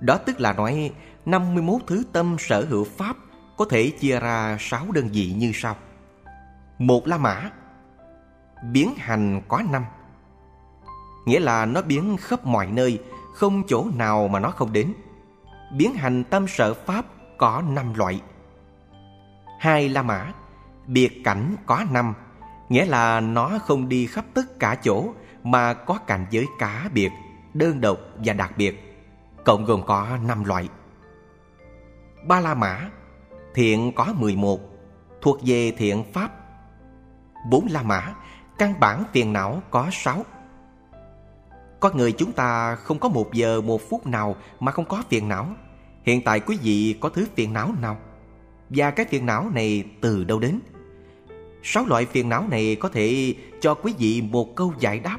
Đó 0.00 0.18
tức 0.26 0.40
là 0.40 0.52
nói 0.52 0.92
51 1.26 1.80
thứ 1.86 2.02
tâm 2.12 2.36
sở 2.38 2.66
hữu 2.68 2.84
pháp 2.84 3.16
Có 3.56 3.64
thể 3.70 3.90
chia 3.90 4.20
ra 4.20 4.56
6 4.60 4.86
đơn 4.92 5.08
vị 5.12 5.34
như 5.36 5.52
sau. 5.54 5.76
Một 6.78 7.06
La 7.06 7.18
Mã, 7.18 7.50
Biến 8.72 8.94
hành 8.96 9.42
có 9.48 9.62
5 9.70 9.84
Nghĩa 11.26 11.40
là 11.40 11.66
nó 11.66 11.82
biến 11.82 12.16
khắp 12.20 12.46
mọi 12.46 12.66
nơi, 12.66 13.02
Không 13.34 13.62
chỗ 13.68 13.86
nào 13.96 14.28
mà 14.28 14.40
nó 14.40 14.50
không 14.50 14.72
đến. 14.72 14.94
Biến 15.76 15.94
hành 15.94 16.24
tâm 16.24 16.46
sở 16.48 16.74
pháp 16.74 17.04
có 17.38 17.62
5 17.68 17.94
loại. 17.94 18.20
Hai 19.58 19.88
La 19.88 20.02
Mã 20.02 20.32
Biệt 20.86 21.24
cảnh 21.24 21.56
có 21.66 21.84
năm, 21.90 22.14
Nghĩa 22.68 22.86
là 22.86 23.20
nó 23.20 23.58
không 23.58 23.88
đi 23.88 24.06
khắp 24.06 24.24
tất 24.34 24.58
cả 24.58 24.74
chỗ 24.74 25.12
Mà 25.44 25.74
có 25.74 25.98
cảnh 26.06 26.26
giới 26.30 26.46
cá 26.58 26.88
biệt, 26.94 27.10
Đơn 27.54 27.80
độc 27.80 27.98
và 28.24 28.32
đặc 28.32 28.52
biệt, 28.56 29.04
Cộng 29.44 29.64
gồm 29.64 29.82
có 29.86 30.18
năm 30.26 30.44
loại. 30.44 30.68
Ba 32.26 32.40
La 32.40 32.54
Mã, 32.54 32.88
Thiện 33.54 33.92
có 33.92 34.14
11 34.16 34.60
Thuộc 35.22 35.38
về 35.44 35.72
thiện 35.78 36.04
pháp. 36.12 36.30
Bốn 37.50 37.66
La 37.70 37.82
Mã, 37.82 38.14
Căn 38.58 38.80
bản 38.80 39.04
phiền 39.12 39.32
não 39.32 39.62
có 39.70 39.88
6 39.92 40.24
Có 41.80 41.90
người 41.94 42.12
chúng 42.12 42.32
ta 42.32 42.74
không 42.74 42.98
có 42.98 43.08
một 43.08 43.32
giờ 43.32 43.60
một 43.60 43.80
phút 43.90 44.06
nào 44.06 44.36
Mà 44.60 44.72
không 44.72 44.84
có 44.84 45.02
phiền 45.08 45.28
não. 45.28 45.46
Hiện 46.02 46.22
tại 46.24 46.40
quý 46.40 46.58
vị 46.62 46.96
có 47.00 47.08
thứ 47.08 47.26
phiền 47.34 47.52
não 47.52 47.70
nào? 47.80 47.96
Và 48.70 48.90
cái 48.90 49.06
phiền 49.06 49.26
não 49.26 49.50
này 49.54 49.84
từ 50.00 50.24
đâu 50.24 50.38
đến? 50.38 50.60
Sáu 51.62 51.86
loại 51.86 52.06
phiền 52.06 52.28
não 52.28 52.44
này 52.50 52.76
có 52.80 52.88
thể 52.88 53.34
cho 53.60 53.74
quý 53.74 53.94
vị 53.98 54.22
một 54.22 54.56
câu 54.56 54.74
giải 54.78 54.98
đáp. 54.98 55.18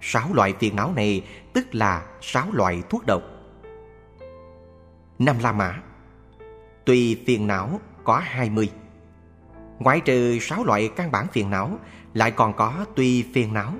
Sáu 0.00 0.34
loại 0.34 0.54
phiền 0.58 0.76
não 0.76 0.92
này 0.96 1.24
tức 1.52 1.74
là 1.74 2.06
sáu 2.20 2.46
loại 2.52 2.82
thuốc 2.88 3.06
độc. 3.06 3.22
Năm 5.18 5.36
La 5.42 5.52
Mã. 5.52 5.82
Tùy 6.84 7.22
phiền 7.26 7.46
não 7.46 7.80
có 8.04 8.18
hai 8.18 8.50
mươi. 8.50 8.70
Ngoại 9.78 10.00
trừ 10.00 10.38
sáu 10.40 10.64
loại 10.64 10.90
căn 10.96 11.12
bản 11.12 11.26
phiền 11.32 11.50
não 11.50 11.78
Lại 12.14 12.30
còn 12.30 12.52
có 12.52 12.84
tùy 12.96 13.24
phiền 13.34 13.54
não. 13.54 13.72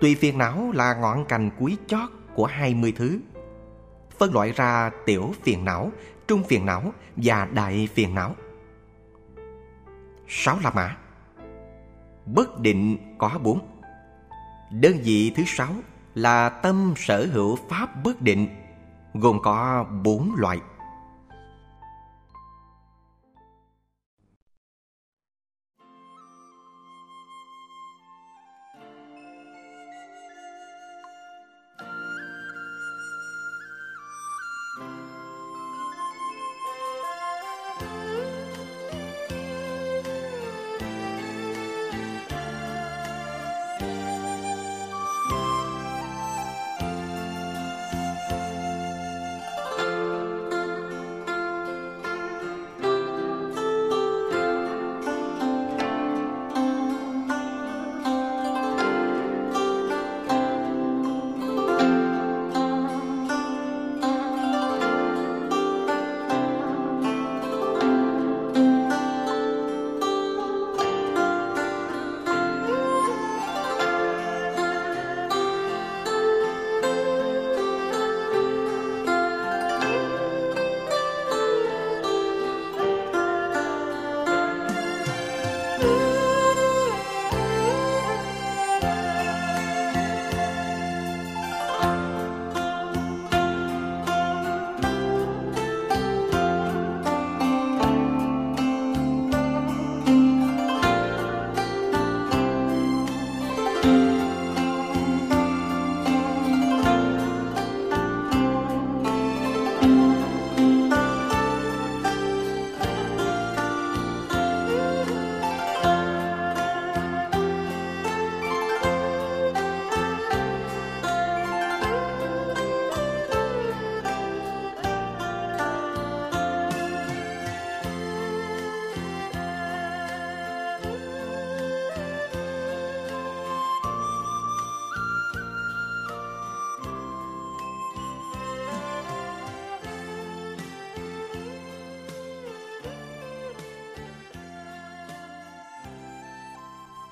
Tùy 0.00 0.14
phiền 0.14 0.38
não 0.38 0.70
là 0.74 0.94
ngọn 0.94 1.24
cành 1.24 1.50
cuối 1.58 1.76
chót 1.86 2.08
của 2.34 2.46
hai 2.46 2.74
mươi 2.74 2.92
thứ. 2.96 3.20
Phân 4.18 4.34
loại 4.34 4.52
ra 4.52 4.90
tiểu 5.06 5.34
phiền 5.42 5.64
não, 5.64 5.92
trung 6.26 6.42
phiền 6.44 6.66
não 6.66 6.92
và 7.16 7.48
đại 7.52 7.88
phiền 7.94 8.14
não 8.14 8.34
sáu 10.28 10.58
La 10.62 10.70
Mã. 10.74 10.96
Bất 12.26 12.60
định 12.60 12.98
có 13.18 13.38
bốn. 13.42 13.58
Đơn 14.70 14.94
vị 15.04 15.32
thứ 15.36 15.42
sáu 15.46 15.72
là 16.14 16.48
tâm 16.48 16.94
sở 16.96 17.26
hữu 17.32 17.58
pháp 17.68 18.04
bất 18.04 18.22
định, 18.22 18.48
Gồm 19.14 19.38
có 19.42 19.86
bốn 20.04 20.34
loại. 20.36 20.60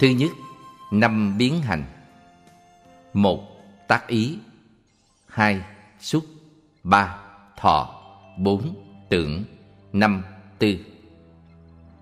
Thứ 0.03 0.09
nhất, 0.09 0.31
năm 0.91 1.39
biến 1.39 1.63
hành. 1.63 1.85
Một, 3.13 3.43
tác 3.89 4.07
ý. 4.07 4.39
Hai, 5.27 5.61
xúc. 6.01 6.25
Ba, 6.83 7.17
thọ. 7.57 8.03
Bốn, 8.39 8.75
tưởng. 9.09 9.45
Năm, 9.93 10.23
tư. 10.59 10.77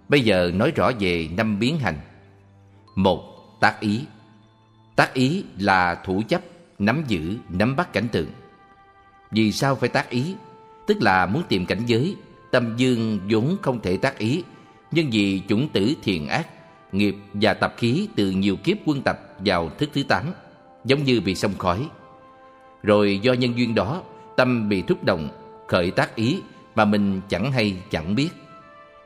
Bây 0.09 0.21
giờ 0.21 0.51
nói 0.55 0.73
rõ 0.77 0.91
về 1.01 1.29
năm 1.37 1.59
biến 1.59 1.79
hành. 1.79 1.99
Một, 2.95 3.23
tác 3.61 3.81
ý. 3.81 4.05
Tác 4.97 5.15
ý 5.15 5.45
là 5.59 6.03
thủ 6.05 6.23
chấp, 6.29 6.43
nắm 6.79 7.05
giữ, 7.09 7.37
nắm 7.49 7.77
bắt 7.77 7.93
cảnh 7.93 8.09
tượng. 8.13 8.31
Vì 9.31 9.53
sao 9.53 9.75
phải 9.75 9.89
tác 9.89 10.11
ý? 10.11 10.35
Tức 10.87 10.97
là 11.01 11.27
muốn 11.27 11.43
tìm 11.49 11.67
cảnh 11.67 11.83
giới, 11.87 12.17
tâm 12.51 12.77
dương 12.77 13.21
vốn 13.31 13.57
không 13.63 13.81
thể 13.83 13.97
tác 13.97 14.19
ý, 14.19 14.43
nhưng 14.91 15.11
vì 15.11 15.43
chủng 15.49 15.69
tử 15.69 15.95
thiền 16.03 16.27
ác, 16.27 16.47
nghiệp 16.93 17.17
và 17.35 17.55
tập 17.55 17.75
khí 17.77 18.09
từ 18.17 18.31
nhiều 18.31 18.57
kiếp 18.57 18.77
quân 18.87 19.03
tập 19.03 19.21
vào 19.39 19.69
thức 19.69 19.91
thứ 19.95 20.03
tám, 20.03 20.33
giống 20.85 21.05
như 21.05 21.21
bị 21.21 21.35
sông 21.35 21.59
khói. 21.59 21.89
Rồi 22.83 23.19
do 23.23 23.33
nhân 23.33 23.59
duyên 23.59 23.75
đó, 23.75 24.03
tâm 24.37 24.69
bị 24.69 24.83
thúc 24.83 25.05
động, 25.05 25.29
khởi 25.69 25.91
tác 25.91 26.15
ý 26.15 26.43
mà 26.75 26.85
mình 26.85 27.21
chẳng 27.29 27.53
hay 27.53 27.77
chẳng 27.91 28.15
biết. 28.15 28.29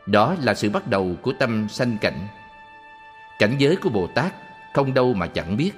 Đó 0.07 0.37
là 0.41 0.55
sự 0.55 0.71
bắt 0.71 0.89
đầu 0.89 1.17
của 1.23 1.33
tâm 1.39 1.69
sanh 1.69 1.97
cảnh. 2.01 2.29
Cảnh 3.39 3.55
giới 3.59 3.77
của 3.77 3.91
Bồ 3.91 4.09
Tát 4.15 4.35
không 4.75 4.95
đâu 4.95 5.15
mà 5.15 5.27
chẳng 5.27 5.57
biết, 5.57 5.73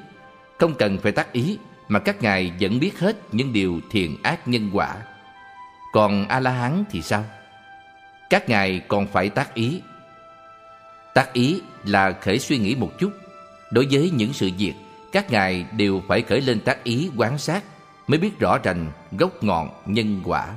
không 0.59 0.75
cần 0.75 0.99
phải 0.99 1.13
tác 1.13 1.33
ý 1.33 1.59
mà 1.89 1.99
các 1.99 2.23
ngài 2.23 2.53
vẫn 2.61 2.81
biết 2.81 2.99
hết 2.99 3.17
những 3.33 3.53
điều 3.53 3.81
thiền 3.91 4.11
ác 4.23 4.49
nhân 4.49 4.71
quả. 4.73 4.97
Còn 5.93 6.29
A-la-hán 6.29 6.85
thì 6.91 7.03
sao? 7.03 7.25
Các 8.31 8.49
ngài 8.49 8.81
còn 8.89 9.07
phải 9.07 9.29
tác 9.29 9.55
ý. 9.55 9.83
Tác 11.15 11.33
ý 11.33 11.63
là 11.87 12.13
khởi 12.13 12.39
suy 12.39 12.59
nghĩ 12.59 12.75
một 12.75 12.91
chút. 12.99 13.13
Đối 13.73 13.87
với 13.91 14.11
những 14.11 14.33
sự 14.33 14.51
việc, 14.59 14.75
các 15.13 15.31
ngài 15.31 15.67
đều 15.77 16.03
phải 16.09 16.23
khởi 16.23 16.41
lên 16.41 16.61
tác 16.61 16.85
ý 16.85 17.11
quán 17.17 17.39
sát 17.39 17.65
mới 18.07 18.19
biết 18.19 18.39
rõ 18.39 18.59
rành 18.59 18.93
gốc 19.19 19.45
ngọn 19.45 19.71
nhân 19.87 20.21
quả. 20.25 20.55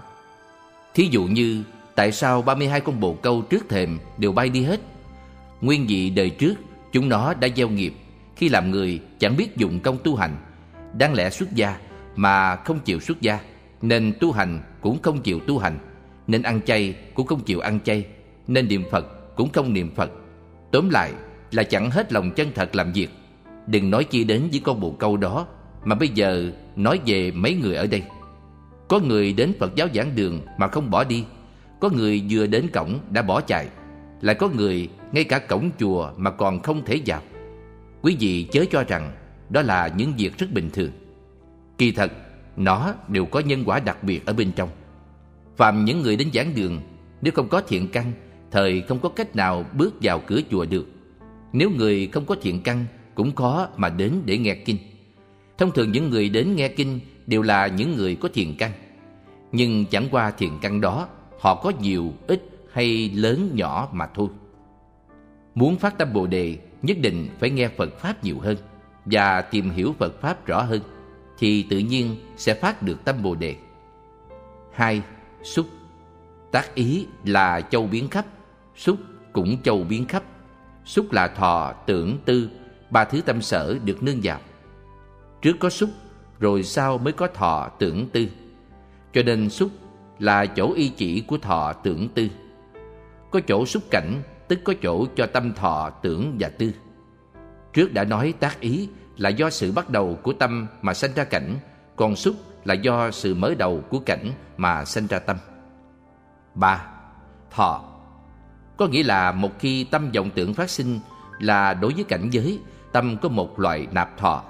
Thí 0.93 1.07
dụ 1.11 1.23
như 1.23 1.63
tại 1.95 2.11
sao 2.11 2.41
32 2.41 2.81
con 2.81 2.99
bồ 2.99 3.13
câu 3.13 3.41
trước 3.41 3.69
thềm 3.69 3.99
đều 4.17 4.31
bay 4.31 4.49
đi 4.49 4.63
hết? 4.63 4.79
Nguyên 5.61 5.85
vị 5.87 6.09
đời 6.09 6.29
trước 6.29 6.55
chúng 6.91 7.09
nó 7.09 7.33
đã 7.33 7.47
gieo 7.55 7.69
nghiệp 7.69 7.93
khi 8.35 8.49
làm 8.49 8.71
người 8.71 8.99
chẳng 9.19 9.37
biết 9.37 9.57
dùng 9.57 9.79
công 9.79 9.97
tu 10.03 10.15
hành, 10.15 10.37
đáng 10.93 11.13
lẽ 11.13 11.29
xuất 11.29 11.51
gia 11.51 11.77
mà 12.15 12.55
không 12.55 12.79
chịu 12.79 12.99
xuất 12.99 13.21
gia, 13.21 13.39
nên 13.81 14.13
tu 14.19 14.31
hành 14.31 14.61
cũng 14.81 15.01
không 15.01 15.21
chịu 15.21 15.39
tu 15.39 15.57
hành, 15.57 15.79
nên 16.27 16.41
ăn 16.41 16.61
chay 16.61 16.95
cũng 17.13 17.27
không 17.27 17.43
chịu 17.43 17.59
ăn 17.59 17.79
chay, 17.79 18.05
nên 18.47 18.67
niệm 18.67 18.83
Phật 18.91 19.35
cũng 19.35 19.49
không 19.49 19.73
niệm 19.73 19.91
Phật. 19.95 20.11
Tóm 20.71 20.89
lại 20.89 21.13
là 21.51 21.63
chẳng 21.63 21.91
hết 21.91 22.13
lòng 22.13 22.31
chân 22.31 22.51
thật 22.55 22.75
làm 22.75 22.93
việc. 22.93 23.09
Đừng 23.67 23.89
nói 23.89 24.03
chi 24.03 24.23
đến 24.23 24.47
với 24.51 24.61
con 24.63 24.79
bồ 24.79 24.91
câu 24.91 25.17
đó, 25.17 25.47
mà 25.83 25.95
bây 25.95 26.09
giờ 26.09 26.51
nói 26.75 26.99
về 27.05 27.31
mấy 27.31 27.55
người 27.55 27.75
ở 27.75 27.87
đây. 27.87 28.03
Có 28.87 28.99
người 28.99 29.33
đến 29.33 29.53
Phật 29.59 29.75
giáo 29.75 29.87
giảng 29.93 30.15
đường 30.15 30.41
mà 30.57 30.67
không 30.67 30.91
bỏ 30.91 31.03
đi, 31.03 31.25
có 31.79 31.89
người 31.89 32.23
vừa 32.29 32.47
đến 32.47 32.67
cổng 32.73 32.99
đã 33.09 33.21
bỏ 33.21 33.41
chạy, 33.41 33.67
lại 34.21 34.35
có 34.35 34.49
người 34.49 34.89
ngay 35.11 35.23
cả 35.23 35.39
cổng 35.39 35.69
chùa 35.79 36.11
mà 36.17 36.31
còn 36.31 36.61
không 36.61 36.85
thể 36.85 37.01
vào. 37.05 37.21
Quý 38.01 38.17
vị 38.19 38.43
chớ 38.51 38.65
cho 38.71 38.83
rằng 38.87 39.11
đó 39.49 39.61
là 39.61 39.87
những 39.87 40.13
việc 40.17 40.37
rất 40.37 40.47
bình 40.51 40.69
thường. 40.73 40.91
Kỳ 41.77 41.91
thật, 41.91 42.11
nó 42.57 42.93
đều 43.07 43.25
có 43.25 43.39
nhân 43.39 43.63
quả 43.65 43.79
đặc 43.79 44.03
biệt 44.03 44.25
ở 44.25 44.33
bên 44.33 44.51
trong. 44.51 44.69
Phạm 45.57 45.85
những 45.85 46.01
người 46.01 46.15
đến 46.15 46.29
giảng 46.33 46.55
đường, 46.55 46.81
nếu 47.21 47.33
không 47.35 47.47
có 47.47 47.61
thiện 47.61 47.87
căn, 47.87 48.11
thời 48.51 48.81
không 48.81 48.99
có 48.99 49.09
cách 49.09 49.35
nào 49.35 49.65
bước 49.73 49.93
vào 50.01 50.21
cửa 50.27 50.39
chùa 50.51 50.65
được. 50.65 50.87
Nếu 51.53 51.69
người 51.69 52.07
không 52.07 52.25
có 52.25 52.35
thiện 52.41 52.61
căn, 52.61 52.85
cũng 53.15 53.35
khó 53.35 53.67
mà 53.77 53.89
đến 53.89 54.13
để 54.25 54.37
nghe 54.37 54.55
kinh. 54.55 54.77
Thông 55.57 55.71
thường 55.71 55.91
những 55.91 56.09
người 56.09 56.29
đến 56.29 56.55
nghe 56.55 56.67
kinh 56.67 56.99
đều 57.27 57.41
là 57.41 57.67
những 57.67 57.95
người 57.95 58.15
có 58.15 58.29
thiện 58.33 58.55
căn. 58.57 58.71
Nhưng 59.51 59.85
chẳng 59.85 60.07
qua 60.11 60.31
thiện 60.31 60.59
căn 60.61 60.81
đó, 60.81 61.07
họ 61.39 61.55
có 61.55 61.71
nhiều, 61.81 62.13
ít 62.27 62.43
hay 62.73 63.11
lớn 63.15 63.51
nhỏ 63.53 63.89
mà 63.91 64.07
thôi. 64.15 64.27
Muốn 65.55 65.75
phát 65.75 65.97
tâm 65.97 66.13
Bồ 66.13 66.27
đề, 66.27 66.57
nhất 66.81 66.97
định 67.01 67.27
phải 67.39 67.49
nghe 67.49 67.67
Phật 67.67 67.99
Pháp 67.99 68.23
nhiều 68.23 68.39
hơn 68.39 68.57
và 69.05 69.41
tìm 69.41 69.69
hiểu 69.69 69.95
Phật 69.99 70.21
Pháp 70.21 70.45
rõ 70.45 70.61
hơn, 70.61 70.81
thì 71.39 71.63
tự 71.69 71.77
nhiên 71.77 72.15
sẽ 72.37 72.53
phát 72.53 72.83
được 72.83 73.05
tâm 73.05 73.23
Bồ 73.23 73.35
đề. 73.35 73.55
Hai, 74.73 75.01
xúc 75.43 75.65
Tác 76.51 76.75
ý 76.75 77.05
là 77.23 77.61
châu 77.61 77.87
biến 77.87 78.07
khắp, 78.07 78.25
xúc 78.79 78.97
cũng 79.33 79.61
châu 79.61 79.83
biến 79.83 80.05
khắp. 80.05 80.23
Xúc 80.85 81.11
là 81.11 81.27
thọ, 81.27 81.73
tưởng, 81.85 82.17
tư, 82.25 82.49
ba 82.89 83.05
thứ 83.05 83.21
tâm 83.21 83.41
sở 83.41 83.77
được 83.85 84.03
nương 84.03 84.19
vào. 84.23 84.39
Trước 85.41 85.53
có 85.59 85.69
xúc, 85.69 85.89
rồi 86.39 86.63
sau 86.63 86.97
mới 86.97 87.13
có 87.13 87.27
thọ, 87.27 87.69
tưởng, 87.79 88.09
tư. 88.09 88.27
Cho 89.13 89.23
nên 89.23 89.49
xúc 89.49 89.69
là 90.19 90.45
chỗ 90.45 90.73
y 90.73 90.89
chỉ 90.89 91.21
của 91.27 91.37
thọ, 91.37 91.73
tưởng, 91.73 92.09
tư. 92.09 92.27
Có 93.31 93.39
chỗ 93.47 93.65
xúc 93.65 93.83
cảnh, 93.91 94.21
tức 94.47 94.59
có 94.63 94.73
chỗ 94.81 95.05
cho 95.15 95.25
tâm 95.25 95.53
thọ, 95.53 95.89
tưởng 95.89 96.35
và 96.39 96.49
tư. 96.49 96.71
Trước 97.73 97.93
đã 97.93 98.03
nói 98.03 98.33
tác 98.39 98.59
ý 98.59 98.89
là 99.17 99.29
do 99.29 99.49
sự 99.49 99.71
bắt 99.71 99.89
đầu 99.89 100.19
của 100.23 100.33
tâm 100.33 100.67
mà 100.81 100.93
sanh 100.93 101.11
ra 101.15 101.23
cảnh, 101.23 101.55
còn 101.95 102.15
xúc 102.15 102.35
là 102.65 102.73
do 102.73 103.11
sự 103.11 103.35
mở 103.35 103.53
đầu 103.57 103.83
của 103.89 103.99
cảnh 103.99 104.31
mà 104.57 104.85
sanh 104.85 105.07
ra 105.07 105.19
tâm. 105.19 105.37
3. 106.55 106.85
Thọ 107.51 107.88
có 108.79 108.87
nghĩa 108.87 109.03
là 109.03 109.31
một 109.31 109.59
khi 109.59 109.83
tâm 109.83 110.11
vọng 110.15 110.29
tưởng 110.35 110.53
phát 110.53 110.69
sinh 110.69 110.99
là 111.39 111.73
đối 111.73 111.93
với 111.93 112.03
cảnh 112.03 112.29
giới, 112.31 112.59
tâm 112.91 113.17
có 113.21 113.29
một 113.29 113.59
loại 113.59 113.87
nạp 113.91 114.17
thọ, 114.17 114.43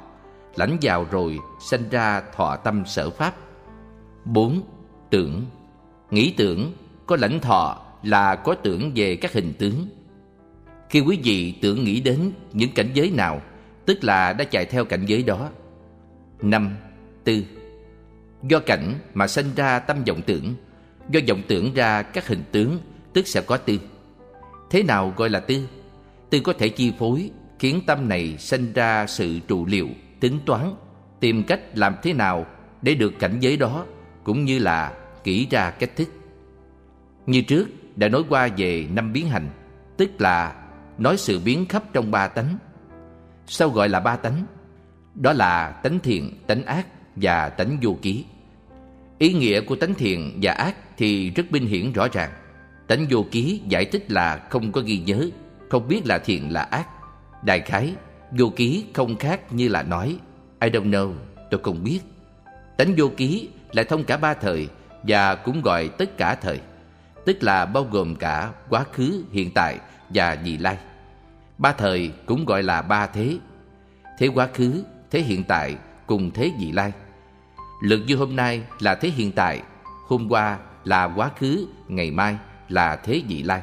lãnh 0.55 0.77
vào 0.81 1.05
rồi 1.11 1.39
sanh 1.69 1.89
ra 1.91 2.21
thọ 2.35 2.55
tâm 2.55 2.83
sở 2.85 3.09
pháp. 3.09 3.35
4. 4.25 4.61
Tưởng 5.09 5.45
Nghĩ 6.11 6.33
tưởng 6.37 6.73
có 7.05 7.17
lãnh 7.19 7.39
thọ 7.39 7.81
là 8.03 8.35
có 8.35 8.55
tưởng 8.55 8.91
về 8.95 9.15
các 9.15 9.33
hình 9.33 9.53
tướng. 9.59 9.87
Khi 10.89 10.99
quý 10.99 11.19
vị 11.23 11.53
tưởng 11.61 11.83
nghĩ 11.83 12.01
đến 12.01 12.31
những 12.53 12.71
cảnh 12.75 12.89
giới 12.93 13.11
nào, 13.11 13.41
tức 13.85 14.03
là 14.03 14.33
đã 14.33 14.43
chạy 14.43 14.65
theo 14.65 14.85
cảnh 14.85 15.05
giới 15.05 15.23
đó. 15.23 15.49
5. 16.41 16.75
Tư 17.23 17.43
Do 18.43 18.59
cảnh 18.59 18.93
mà 19.13 19.27
sanh 19.27 19.45
ra 19.55 19.79
tâm 19.79 20.03
vọng 20.07 20.21
tưởng, 20.25 20.55
do 21.09 21.19
vọng 21.27 21.41
tưởng 21.47 21.73
ra 21.73 22.01
các 22.01 22.27
hình 22.27 22.43
tướng, 22.51 22.79
tức 23.13 23.27
sẽ 23.27 23.41
có 23.41 23.57
tư. 23.57 23.79
Thế 24.69 24.83
nào 24.83 25.13
gọi 25.17 25.29
là 25.29 25.39
tư? 25.39 25.67
Tư 26.29 26.39
có 26.39 26.53
thể 26.53 26.69
chi 26.69 26.93
phối, 26.99 27.31
khiến 27.59 27.81
tâm 27.87 28.09
này 28.09 28.37
sinh 28.37 28.73
ra 28.73 29.07
sự 29.07 29.39
trụ 29.39 29.65
liệu, 29.65 29.87
tính 30.19 30.39
toán, 30.45 30.73
tìm 31.19 31.43
cách 31.43 31.59
làm 31.73 31.95
thế 32.03 32.13
nào 32.13 32.45
để 32.81 32.95
được 32.95 33.13
cảnh 33.19 33.37
giới 33.39 33.57
đó, 33.57 33.85
cũng 34.23 34.45
như 34.45 34.59
là 34.59 34.93
kỹ 35.23 35.47
ra 35.51 35.71
cách 35.71 35.95
thức. 35.95 36.07
Như 37.25 37.41
trước 37.41 37.67
đã 37.95 38.09
nói 38.09 38.23
qua 38.29 38.49
về 38.57 38.87
năm 38.93 39.13
biến 39.13 39.29
hành, 39.29 39.49
tức 39.97 40.21
là 40.21 40.55
nói 40.97 41.17
sự 41.17 41.39
biến 41.39 41.65
khắp 41.65 41.83
trong 41.93 42.11
ba 42.11 42.27
tánh. 42.27 42.57
Sao 43.47 43.69
gọi 43.69 43.89
là 43.89 43.99
ba 43.99 44.15
tánh? 44.15 44.45
Đó 45.15 45.33
là 45.33 45.71
tánh 45.71 45.99
thiện, 45.99 46.33
tánh 46.47 46.63
ác 46.63 46.87
và 47.15 47.49
tánh 47.49 47.77
vô 47.81 47.97
ký. 48.01 48.25
Ý 49.17 49.33
nghĩa 49.33 49.61
của 49.61 49.75
tánh 49.75 49.93
thiện 49.93 50.39
và 50.41 50.51
ác 50.51 50.75
thì 50.97 51.29
rất 51.29 51.51
minh 51.51 51.65
hiển 51.65 51.93
rõ 51.93 52.07
ràng. 52.11 52.31
Tánh 52.89 53.05
vô 53.09 53.25
ký 53.31 53.61
giải 53.67 53.85
thích 53.85 54.11
là 54.11 54.47
không 54.49 54.71
có 54.71 54.81
ghi 54.81 54.99
nhớ, 54.99 55.29
không 55.69 55.87
biết 55.87 56.01
là 56.05 56.19
thiện 56.19 56.53
là 56.53 56.61
ác. 56.61 56.87
Đại 57.43 57.59
khái, 57.59 57.95
vô 58.31 58.51
ký 58.55 58.85
không 58.93 59.17
khác 59.17 59.53
như 59.53 59.67
là 59.67 59.83
nói 59.83 60.17
I 60.61 60.69
don't 60.69 60.89
know, 60.89 61.13
tôi 61.51 61.59
không 61.63 61.83
biết. 61.83 61.99
Tánh 62.77 62.93
vô 62.97 63.11
ký 63.17 63.49
lại 63.71 63.85
thông 63.85 64.03
cả 64.03 64.17
ba 64.17 64.33
thời 64.33 64.67
và 65.03 65.35
cũng 65.35 65.61
gọi 65.61 65.89
tất 65.97 66.17
cả 66.17 66.35
thời, 66.35 66.59
tức 67.25 67.43
là 67.43 67.65
bao 67.65 67.83
gồm 67.83 68.15
cả 68.15 68.51
quá 68.69 68.83
khứ, 68.93 69.23
hiện 69.31 69.51
tại 69.53 69.79
và 70.09 70.37
vị 70.43 70.57
lai. 70.57 70.77
Ba 71.57 71.71
thời 71.71 72.11
cũng 72.25 72.45
gọi 72.45 72.63
là 72.63 72.81
ba 72.81 73.07
thế. 73.07 73.37
Thế 74.19 74.27
quá 74.27 74.47
khứ, 74.53 74.83
thế 75.11 75.21
hiện 75.21 75.43
tại 75.43 75.75
cùng 76.07 76.31
thế 76.31 76.51
vị 76.59 76.71
lai. 76.71 76.91
lượt 77.83 77.99
như 78.07 78.15
hôm 78.15 78.35
nay 78.35 78.61
là 78.79 78.95
thế 78.95 79.09
hiện 79.09 79.31
tại, 79.31 79.61
hôm 80.07 80.29
qua 80.29 80.57
là 80.83 81.05
quá 81.05 81.29
khứ, 81.39 81.67
ngày 81.87 82.11
mai 82.11 82.37
là 82.69 82.95
thế 82.95 83.21
vị 83.27 83.43
lai. 83.43 83.61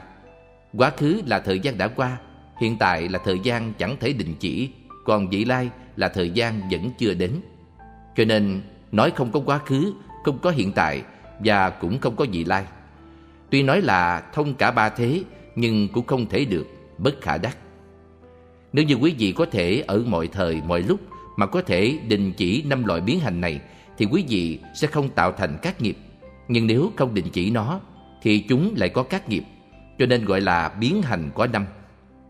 Quá 0.72 0.90
khứ 0.90 1.22
là 1.26 1.40
thời 1.40 1.58
gian 1.58 1.78
đã 1.78 1.88
qua, 1.88 2.18
hiện 2.60 2.76
tại 2.78 3.08
là 3.08 3.18
thời 3.24 3.38
gian 3.38 3.72
chẳng 3.78 3.96
thể 4.00 4.12
định 4.12 4.34
chỉ, 4.40 4.70
còn 5.04 5.30
vị 5.30 5.44
lai 5.44 5.70
là 5.96 6.08
thời 6.08 6.30
gian 6.30 6.60
vẫn 6.70 6.90
chưa 6.98 7.14
đến. 7.14 7.30
Cho 8.16 8.24
nên 8.24 8.62
nói 8.92 9.10
không 9.10 9.32
có 9.32 9.40
quá 9.40 9.58
khứ, 9.58 9.94
không 10.24 10.38
có 10.38 10.50
hiện 10.50 10.72
tại 10.72 11.02
và 11.38 11.70
cũng 11.70 11.98
không 11.98 12.16
có 12.16 12.26
vị 12.32 12.44
lai. 12.44 12.64
Tuy 13.50 13.62
nói 13.62 13.82
là 13.82 14.22
thông 14.32 14.54
cả 14.54 14.70
ba 14.70 14.88
thế 14.88 15.22
nhưng 15.56 15.88
cũng 15.88 16.06
không 16.06 16.26
thể 16.28 16.44
được, 16.44 16.66
bất 16.98 17.20
khả 17.20 17.38
đắc. 17.38 17.58
Nếu 18.72 18.84
như 18.84 18.94
quý 18.94 19.14
vị 19.18 19.32
có 19.32 19.46
thể 19.46 19.84
ở 19.86 20.02
mọi 20.06 20.28
thời, 20.28 20.62
mọi 20.66 20.82
lúc 20.82 21.00
mà 21.36 21.46
có 21.46 21.62
thể 21.62 21.98
đình 22.08 22.32
chỉ 22.32 22.62
năm 22.66 22.84
loại 22.84 23.00
biến 23.00 23.20
hành 23.20 23.40
này 23.40 23.60
thì 23.98 24.06
quý 24.10 24.24
vị 24.28 24.58
sẽ 24.74 24.86
không 24.86 25.08
tạo 25.08 25.32
thành 25.32 25.58
các 25.62 25.80
nghiệp. 25.80 25.96
Nhưng 26.48 26.66
nếu 26.66 26.92
không 26.96 27.14
đình 27.14 27.30
chỉ 27.32 27.50
nó 27.50 27.80
thì 28.22 28.38
chúng 28.48 28.74
lại 28.76 28.88
có 28.88 29.02
các 29.02 29.28
nghiệp, 29.28 29.44
cho 29.98 30.06
nên 30.06 30.24
gọi 30.24 30.40
là 30.40 30.68
biến 30.68 31.02
hành 31.02 31.30
có 31.34 31.46
năm. 31.46 31.66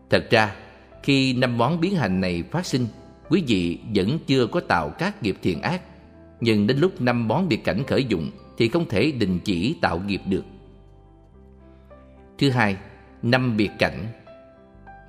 Thật 0.09 0.27
ra, 0.29 0.55
khi 1.03 1.33
năm 1.33 1.57
món 1.57 1.79
biến 1.79 1.95
hành 1.95 2.21
này 2.21 2.43
phát 2.51 2.65
sinh, 2.65 2.87
quý 3.29 3.43
vị 3.47 3.79
vẫn 3.95 4.19
chưa 4.27 4.47
có 4.47 4.59
tạo 4.59 4.89
các 4.89 5.23
nghiệp 5.23 5.37
thiện 5.41 5.61
ác. 5.61 5.81
Nhưng 6.39 6.67
đến 6.67 6.77
lúc 6.77 7.01
năm 7.01 7.27
món 7.27 7.49
biệt 7.49 7.63
cảnh 7.63 7.83
khởi 7.87 8.05
dụng 8.05 8.31
thì 8.57 8.69
không 8.69 8.85
thể 8.89 9.11
đình 9.11 9.39
chỉ 9.39 9.75
tạo 9.81 9.99
nghiệp 9.99 10.21
được. 10.25 10.43
Thứ 12.37 12.49
hai, 12.49 12.77
năm 13.21 13.57
biệt 13.57 13.69
cảnh. 13.79 14.05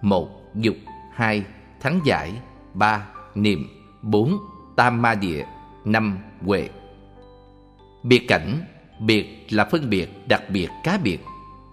một 0.02 0.28
Dục 0.54 0.76
hai 1.12 1.44
Thắng 1.80 2.00
giải 2.04 2.32
ba 2.74 3.08
Niệm 3.34 3.68
bốn 4.02 4.38
Tam 4.76 5.02
ma 5.02 5.14
địa 5.14 5.44
năm 5.84 6.18
Huệ 6.40 6.68
Biệt 8.02 8.24
cảnh 8.28 8.60
Biệt 9.00 9.46
là 9.50 9.64
phân 9.64 9.90
biệt, 9.90 10.28
đặc 10.28 10.42
biệt, 10.50 10.68
cá 10.84 10.98
biệt 10.98 11.18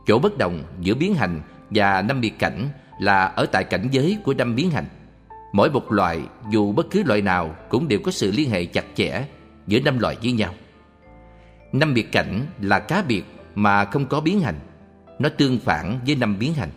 Chỗ 0.06 0.20
bất 0.20 0.38
đồng 0.38 0.64
giữa 0.80 0.96
biến 0.96 1.16
hành 1.16 1.42
và 1.70 2.02
năm 2.02 2.22
biệt 2.22 2.40
cảnh 2.40 2.70
là 3.00 3.26
ở 3.26 3.46
tại 3.46 3.64
cảnh 3.64 3.88
giới 3.92 4.18
của 4.24 4.34
năm 4.34 4.56
biến 4.56 4.72
hành. 4.72 4.86
Mỗi 5.54 5.72
một 5.72 5.92
loại, 5.92 6.20
dù 6.52 6.72
bất 6.72 6.86
cứ 6.92 7.04
loại 7.04 7.22
nào 7.22 7.56
cũng 7.70 7.88
đều 7.88 8.00
có 8.04 8.12
sự 8.12 8.32
liên 8.32 8.50
hệ 8.50 8.66
chặt 8.66 8.86
chẽ 8.96 9.26
giữa 9.68 9.80
năm 9.80 10.00
loại 10.00 10.18
với 10.24 10.32
nhau. 10.32 10.54
Năm 11.72 11.94
biệt 11.94 12.12
cảnh 12.12 12.46
là 12.62 12.80
cá 12.80 13.02
biệt 13.02 13.24
mà 13.56 13.86
không 13.86 14.06
có 14.06 14.22
biến 14.22 14.40
hành. 14.40 14.60
Nó 15.20 15.30
tương 15.30 15.60
phản 15.60 16.00
với 16.06 16.16
năm 16.16 16.40
biến 16.40 16.54
hành. 16.54 16.70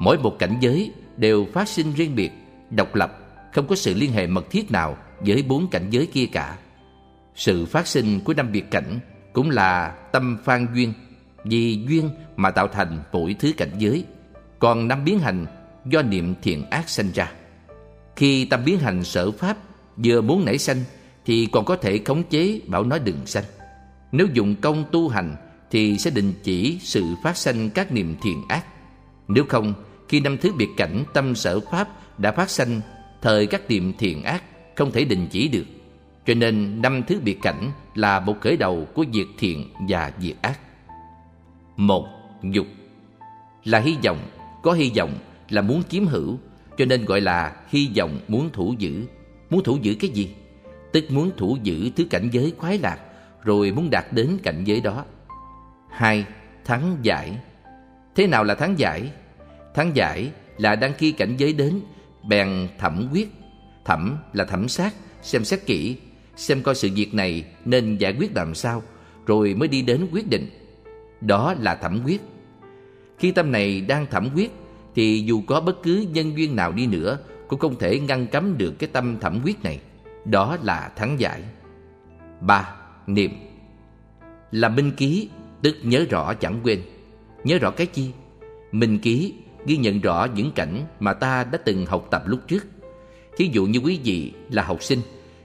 Mỗi 0.00 0.18
một 0.18 0.36
cảnh 0.38 0.56
giới 0.60 0.92
đều 1.16 1.46
phát 1.52 1.68
sinh 1.68 1.92
riêng 1.92 2.14
biệt, 2.16 2.30
độc 2.70 2.94
lập, 2.94 3.18
không 3.52 3.66
có 3.66 3.76
sự 3.76 3.94
liên 3.94 4.12
hệ 4.12 4.26
mật 4.26 4.50
thiết 4.50 4.70
nào 4.70 4.96
với 5.20 5.42
bốn 5.42 5.70
cảnh 5.70 5.86
giới 5.90 6.06
kia 6.06 6.26
cả. 6.32 6.56
Sự 7.34 7.66
phát 7.66 7.86
sinh 7.86 8.20
của 8.20 8.34
năm 8.34 8.52
biệt 8.52 8.70
cảnh 8.70 8.98
cũng 9.34 9.50
là 9.50 9.90
tâm 10.12 10.38
phan 10.44 10.66
duyên, 10.74 10.92
vì 11.44 11.84
duyên 11.88 12.10
mà 12.36 12.50
tạo 12.50 12.68
thành 12.68 12.98
mỗi 13.12 13.36
thứ 13.38 13.52
cảnh 13.56 13.72
giới. 13.78 14.04
Còn 14.58 14.88
năm 14.88 15.04
biến 15.04 15.18
hành 15.18 15.46
do 15.84 16.02
niệm 16.02 16.34
thiện 16.42 16.70
ác 16.70 16.88
sanh 16.88 17.10
ra. 17.14 17.32
Khi 18.16 18.44
tâm 18.44 18.60
biến 18.64 18.78
hành 18.78 19.04
sở 19.04 19.30
pháp 19.30 19.56
vừa 19.96 20.20
muốn 20.20 20.44
nảy 20.44 20.58
sanh 20.58 20.84
thì 21.24 21.48
còn 21.52 21.64
có 21.64 21.76
thể 21.76 22.00
khống 22.04 22.22
chế 22.22 22.60
bảo 22.66 22.84
nó 22.84 22.98
đừng 22.98 23.26
sanh. 23.26 23.44
Nếu 24.12 24.26
dùng 24.32 24.56
công 24.60 24.84
tu 24.92 25.08
hành 25.08 25.36
thì 25.70 25.98
sẽ 25.98 26.10
đình 26.10 26.32
chỉ 26.42 26.78
sự 26.82 27.04
phát 27.24 27.36
sanh 27.36 27.70
các 27.70 27.92
niệm 27.92 28.16
thiện 28.22 28.42
ác. 28.48 28.64
Nếu 29.28 29.44
không, 29.48 29.74
khi 30.08 30.20
năm 30.20 30.38
thứ 30.38 30.52
biệt 30.52 30.68
cảnh 30.76 31.04
tâm 31.12 31.34
sở 31.34 31.60
pháp 31.60 31.88
đã 32.18 32.32
phát 32.32 32.50
sanh, 32.50 32.80
thời 33.22 33.46
các 33.46 33.62
niệm 33.68 33.92
thiện 33.98 34.22
ác 34.22 34.42
không 34.76 34.92
thể 34.92 35.04
đình 35.04 35.28
chỉ 35.30 35.48
được. 35.48 35.64
Cho 36.26 36.34
nên 36.34 36.82
năm 36.82 37.02
thứ 37.06 37.20
biệt 37.20 37.38
cảnh 37.42 37.70
là 37.94 38.20
một 38.20 38.40
khởi 38.40 38.56
đầu 38.56 38.88
của 38.94 39.04
việc 39.12 39.26
thiện 39.38 39.64
và 39.88 40.12
việc 40.18 40.34
ác. 40.42 40.60
Một, 41.76 42.06
dục 42.42 42.66
là 43.64 43.78
hy 43.78 43.96
vọng, 44.04 44.18
có 44.62 44.72
hy 44.72 44.92
vọng 44.96 45.18
là 45.48 45.62
muốn 45.62 45.82
chiếm 45.88 46.06
hữu, 46.06 46.38
cho 46.78 46.84
nên 46.84 47.04
gọi 47.04 47.20
là 47.20 47.56
hy 47.68 47.90
vọng 47.96 48.20
muốn 48.28 48.50
thủ 48.52 48.74
giữ. 48.78 49.04
Muốn 49.50 49.62
thủ 49.62 49.78
giữ 49.82 49.94
cái 50.00 50.10
gì? 50.10 50.34
Tức 50.92 51.04
muốn 51.10 51.30
thủ 51.36 51.58
giữ 51.62 51.90
thứ 51.96 52.04
cảnh 52.10 52.28
giới 52.32 52.52
khoái 52.58 52.78
lạc, 52.78 52.98
rồi 53.42 53.72
muốn 53.72 53.90
đạt 53.90 54.04
đến 54.12 54.38
cảnh 54.42 54.64
giới 54.64 54.80
đó. 54.80 55.04
Hai, 55.90 56.24
thắng 56.64 56.96
giải. 57.02 57.38
Thế 58.14 58.26
nào 58.26 58.44
là 58.44 58.54
thắng 58.54 58.78
giải? 58.78 59.10
Thắng 59.74 59.96
giải 59.96 60.30
là 60.58 60.76
đăng 60.76 60.94
ký 60.94 61.12
cảnh 61.12 61.36
giới 61.36 61.52
đến, 61.52 61.80
bèn 62.28 62.68
thẩm 62.78 63.08
quyết. 63.12 63.28
Thẩm 63.84 64.16
là 64.32 64.44
thẩm 64.44 64.68
sát, 64.68 64.94
xem 65.22 65.44
xét 65.44 65.66
kỹ, 65.66 65.96
xem 66.36 66.62
coi 66.62 66.74
sự 66.74 66.90
việc 66.94 67.14
này 67.14 67.44
nên 67.64 67.96
giải 67.96 68.14
quyết 68.18 68.30
làm 68.34 68.54
sao, 68.54 68.82
rồi 69.26 69.54
mới 69.54 69.68
đi 69.68 69.82
đến 69.82 70.06
quyết 70.12 70.28
định. 70.28 70.50
Đó 71.20 71.54
là 71.60 71.74
thẩm 71.74 72.00
quyết. 72.04 72.20
Khi 73.18 73.32
tâm 73.32 73.52
này 73.52 73.80
đang 73.80 74.06
thẩm 74.06 74.28
quyết, 74.34 74.50
thì 74.94 75.24
dù 75.26 75.42
có 75.46 75.60
bất 75.60 75.82
cứ 75.82 76.06
nhân 76.12 76.36
duyên 76.36 76.56
nào 76.56 76.72
đi 76.72 76.86
nữa, 76.86 77.18
cũng 77.48 77.58
không 77.58 77.78
thể 77.78 78.00
ngăn 78.00 78.26
cấm 78.26 78.58
được 78.58 78.74
cái 78.78 78.88
tâm 78.92 79.18
thẩm 79.20 79.40
quyết 79.44 79.62
này. 79.62 79.80
Đó 80.24 80.56
là 80.62 80.92
thắng 80.96 81.20
giải. 81.20 81.42
ba 82.40 82.76
Niệm 83.06 83.30
Là 84.50 84.68
minh 84.68 84.92
ký, 84.96 85.28
tức 85.62 85.76
nhớ 85.82 86.06
rõ 86.10 86.34
chẳng 86.34 86.60
quên. 86.62 86.82
Nhớ 87.44 87.58
rõ 87.58 87.70
cái 87.70 87.86
chi? 87.86 88.10
Minh 88.72 88.98
ký 88.98 89.34
ghi 89.66 89.76
nhận 89.76 90.00
rõ 90.00 90.28
những 90.34 90.52
cảnh 90.52 90.86
mà 91.00 91.12
ta 91.14 91.44
đã 91.44 91.58
từng 91.58 91.86
học 91.86 92.08
tập 92.10 92.22
lúc 92.26 92.40
trước. 92.48 92.66
Thí 93.36 93.50
dụ 93.52 93.66
như 93.66 93.78
quý 93.78 94.00
vị 94.04 94.32
là 94.50 94.62
học 94.62 94.82
sinh, 94.82 94.98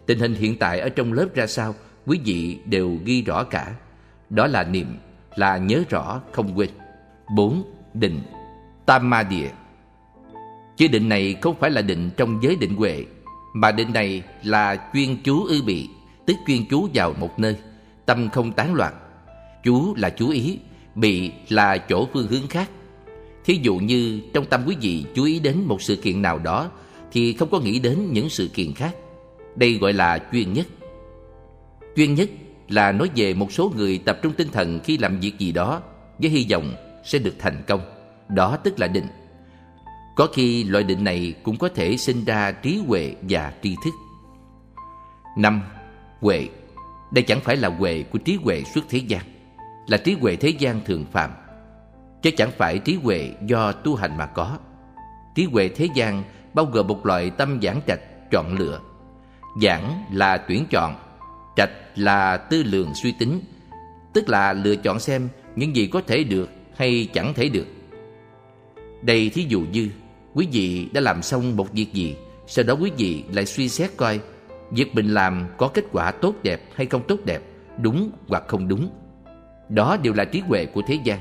tình 0.09 0.19
hình 0.19 0.33
hiện 0.33 0.57
tại 0.57 0.79
ở 0.79 0.89
trong 0.89 1.13
lớp 1.13 1.27
ra 1.35 1.47
sao, 1.47 1.75
quý 2.05 2.19
vị 2.25 2.57
đều 2.65 2.97
ghi 3.05 3.21
rõ 3.21 3.43
cả. 3.43 3.75
Đó 4.29 4.47
là 4.47 4.63
niệm, 4.63 4.97
là 5.35 5.57
nhớ 5.57 5.83
rõ 5.89 6.21
không 6.31 6.57
quên. 6.57 6.69
4. 7.35 7.63
Định 7.93 8.21
Tam 8.85 9.09
ma 9.09 9.23
địa 9.23 9.49
Chữ 10.77 10.87
định 10.87 11.09
này 11.09 11.35
không 11.41 11.55
phải 11.59 11.71
là 11.71 11.81
định 11.81 12.09
trong 12.17 12.43
giới 12.43 12.55
định 12.55 12.75
huệ 12.75 13.05
Mà 13.53 13.71
định 13.71 13.93
này 13.93 14.23
là 14.43 14.89
chuyên 14.93 15.17
chú 15.23 15.43
ư 15.43 15.61
bị 15.61 15.89
Tức 16.25 16.35
chuyên 16.47 16.65
chú 16.69 16.87
vào 16.93 17.13
một 17.19 17.39
nơi 17.39 17.55
Tâm 18.05 18.29
không 18.29 18.51
tán 18.51 18.73
loạn 18.73 18.93
Chú 19.63 19.95
là 19.95 20.09
chú 20.09 20.29
ý 20.29 20.59
Bị 20.95 21.31
là 21.49 21.77
chỗ 21.77 22.07
phương 22.13 22.27
hướng 22.27 22.47
khác 22.47 22.69
Thí 23.45 23.59
dụ 23.63 23.75
như 23.75 24.21
trong 24.33 24.45
tâm 24.45 24.63
quý 24.67 24.75
vị 24.81 25.05
chú 25.15 25.23
ý 25.23 25.39
đến 25.39 25.63
một 25.65 25.81
sự 25.81 25.95
kiện 25.95 26.21
nào 26.21 26.39
đó 26.39 26.71
Thì 27.11 27.33
không 27.33 27.49
có 27.49 27.59
nghĩ 27.59 27.79
đến 27.79 28.13
những 28.13 28.29
sự 28.29 28.47
kiện 28.47 28.73
khác 28.73 28.95
đây 29.59 29.77
gọi 29.81 29.93
là 29.93 30.19
chuyên 30.31 30.53
nhất. 30.53 30.67
Chuyên 31.95 32.13
nhất 32.13 32.29
là 32.67 32.91
nói 32.91 33.09
về 33.15 33.33
một 33.33 33.51
số 33.51 33.71
người 33.75 33.97
tập 34.05 34.19
trung 34.21 34.33
tinh 34.33 34.47
thần 34.51 34.79
khi 34.83 34.97
làm 34.97 35.19
việc 35.19 35.39
gì 35.39 35.51
đó 35.51 35.81
Với 36.19 36.29
hy 36.29 36.47
vọng 36.51 36.75
sẽ 37.03 37.19
được 37.19 37.35
thành 37.39 37.63
công. 37.67 37.81
Đó 38.29 38.57
tức 38.63 38.79
là 38.79 38.87
định. 38.87 39.07
Có 40.15 40.27
khi 40.33 40.63
loại 40.63 40.83
định 40.83 41.03
này 41.03 41.33
cũng 41.43 41.57
có 41.57 41.69
thể 41.69 41.97
sinh 41.97 42.25
ra 42.25 42.51
trí 42.51 42.81
huệ 42.87 43.15
và 43.21 43.53
tri 43.63 43.75
thức. 43.83 43.93
Năm, 45.37 45.61
Huệ. 46.19 46.47
Đây 47.11 47.23
chẳng 47.23 47.39
phải 47.41 47.57
là 47.57 47.69
huệ 47.69 48.03
của 48.03 48.19
trí 48.19 48.35
huệ 48.35 48.63
suốt 48.63 48.81
thế 48.89 48.97
gian. 48.97 49.21
Là 49.87 49.97
trí 49.97 50.13
huệ 50.13 50.35
thế 50.35 50.49
gian 50.49 50.81
thường 50.85 51.05
phạm 51.11 51.31
Chứ 52.21 52.31
chẳng 52.37 52.51
phải 52.57 52.79
trí 52.79 52.95
huệ 52.95 53.31
do 53.45 53.71
tu 53.71 53.95
hành 53.95 54.17
mà 54.17 54.25
có. 54.25 54.57
Trí 55.35 55.45
huệ 55.45 55.69
thế 55.69 55.87
gian 55.93 56.23
bao 56.53 56.65
gồm 56.65 56.87
một 56.87 57.05
loại 57.05 57.29
tâm 57.29 57.59
giảng 57.61 57.81
trạch, 57.87 58.31
chọn 58.31 58.55
lựa 58.57 58.79
Giảng 59.61 60.03
là 60.11 60.37
tuyển 60.37 60.65
chọn, 60.69 60.95
Trạch 61.55 61.71
là 61.95 62.37
tư 62.37 62.63
lượng 62.63 62.95
suy 62.95 63.11
tính, 63.11 63.41
Tức 64.13 64.29
là 64.29 64.53
lựa 64.53 64.75
chọn 64.75 64.99
xem 64.99 65.29
những 65.55 65.75
gì 65.75 65.87
có 65.87 66.01
thể 66.07 66.23
được 66.23 66.49
hay 66.75 67.09
chẳng 67.13 67.33
thể 67.33 67.49
được. 67.49 67.67
Đây 69.01 69.29
thí 69.29 69.45
dụ 69.49 69.61
như, 69.61 69.89
Quý 70.33 70.47
vị 70.51 70.89
đã 70.93 71.01
làm 71.01 71.21
xong 71.21 71.55
một 71.55 71.73
việc 71.73 71.93
gì, 71.93 72.15
Sau 72.47 72.65
đó 72.65 72.73
quý 72.73 72.91
vị 72.97 73.23
lại 73.33 73.45
suy 73.45 73.69
xét 73.69 73.97
coi 73.97 74.19
Việc 74.71 74.95
mình 74.95 75.13
làm 75.13 75.47
có 75.57 75.67
kết 75.67 75.85
quả 75.91 76.11
tốt 76.11 76.35
đẹp 76.43 76.61
hay 76.75 76.85
không 76.85 77.01
tốt 77.07 77.19
đẹp, 77.25 77.41
Đúng 77.81 78.11
hoặc 78.27 78.43
không 78.47 78.67
đúng. 78.67 78.89
Đó 79.69 79.97
đều 79.97 80.13
là 80.13 80.25
trí 80.25 80.39
huệ 80.39 80.65
của 80.65 80.81
thế 80.87 80.99
gian. 81.03 81.19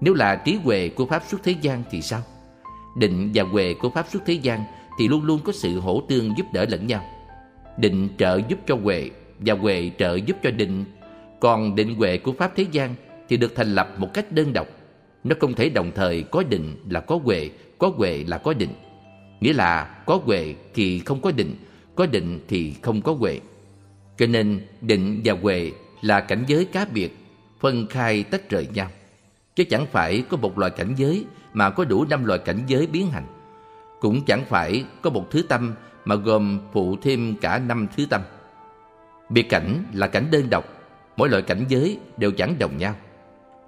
Nếu 0.00 0.14
là 0.14 0.36
trí 0.36 0.54
huệ 0.54 0.88
của 0.88 1.06
Pháp 1.06 1.22
xuất 1.28 1.42
thế 1.44 1.54
gian 1.60 1.82
thì 1.90 2.02
sao? 2.02 2.22
Định 2.98 3.30
và 3.34 3.42
huệ 3.42 3.74
của 3.74 3.90
Pháp 3.90 4.06
xuất 4.08 4.22
thế 4.26 4.32
gian 4.32 4.64
Thì 4.98 5.08
luôn 5.08 5.24
luôn 5.24 5.40
có 5.44 5.52
sự 5.52 5.80
hỗ 5.80 6.02
tương 6.08 6.36
giúp 6.38 6.46
đỡ 6.52 6.66
lẫn 6.68 6.86
nhau. 6.86 7.04
Định 7.76 8.08
trợ 8.18 8.40
giúp 8.48 8.58
cho 8.66 8.76
huệ, 8.76 9.10
Và 9.38 9.54
huệ 9.54 9.90
trợ 9.98 10.14
giúp 10.14 10.36
cho 10.42 10.50
định. 10.50 10.84
Còn 11.40 11.74
định 11.74 11.94
huệ 11.94 12.18
của 12.18 12.32
Pháp 12.32 12.52
thế 12.56 12.66
gian 12.72 12.94
Thì 13.28 13.36
được 13.36 13.52
thành 13.56 13.74
lập 13.74 13.94
một 13.96 14.14
cách 14.14 14.32
đơn 14.32 14.52
độc. 14.52 14.66
Nó 15.24 15.36
không 15.40 15.54
thể 15.54 15.68
đồng 15.68 15.90
thời 15.94 16.22
có 16.22 16.42
định 16.42 16.76
là 16.88 17.00
có 17.00 17.20
huệ 17.24 17.50
Có 17.78 17.92
huệ 17.96 18.24
là 18.26 18.38
có 18.38 18.52
định. 18.52 18.72
Nghĩa 19.40 19.52
là 19.52 19.84
có 20.06 20.20
huệ 20.24 20.54
thì 20.74 20.98
không 20.98 21.20
có 21.20 21.30
định 21.30 21.56
Có 21.94 22.06
định 22.06 22.40
thì 22.48 22.74
không 22.82 23.02
có 23.02 23.12
huệ. 23.12 23.40
Cho 24.18 24.26
nên 24.26 24.60
định 24.80 25.20
và 25.24 25.34
huệ 25.42 25.72
là 26.02 26.20
cảnh 26.20 26.44
giới 26.46 26.64
cá 26.64 26.84
biệt, 26.84 27.16
Phân 27.60 27.86
khai 27.86 28.22
tách 28.22 28.50
rời 28.50 28.68
nhau. 28.74 28.88
Chứ 29.56 29.64
chẳng 29.64 29.86
phải 29.86 30.22
có 30.28 30.36
một 30.36 30.58
loại 30.58 30.70
cảnh 30.70 30.94
giới 30.96 31.24
Mà 31.52 31.70
có 31.70 31.84
đủ 31.84 32.04
năm 32.10 32.24
loại 32.24 32.38
cảnh 32.38 32.60
giới 32.66 32.86
biến 32.86 33.10
hành. 33.10 33.26
Cũng 34.00 34.24
chẳng 34.24 34.44
phải 34.48 34.84
có 35.02 35.10
một 35.10 35.30
thứ 35.30 35.42
tâm 35.42 35.74
mà 36.04 36.14
gồm 36.14 36.60
phụ 36.72 36.96
thêm 37.02 37.34
cả 37.40 37.58
năm 37.58 37.86
thứ 37.96 38.06
tâm. 38.10 38.20
Biệt 39.28 39.42
cảnh 39.42 39.84
là 39.92 40.06
cảnh 40.06 40.28
đơn 40.30 40.50
độc, 40.50 40.64
Mỗi 41.16 41.28
loại 41.28 41.42
cảnh 41.42 41.64
giới 41.68 41.98
đều 42.16 42.32
chẳng 42.32 42.58
đồng 42.58 42.78
nhau. 42.78 42.94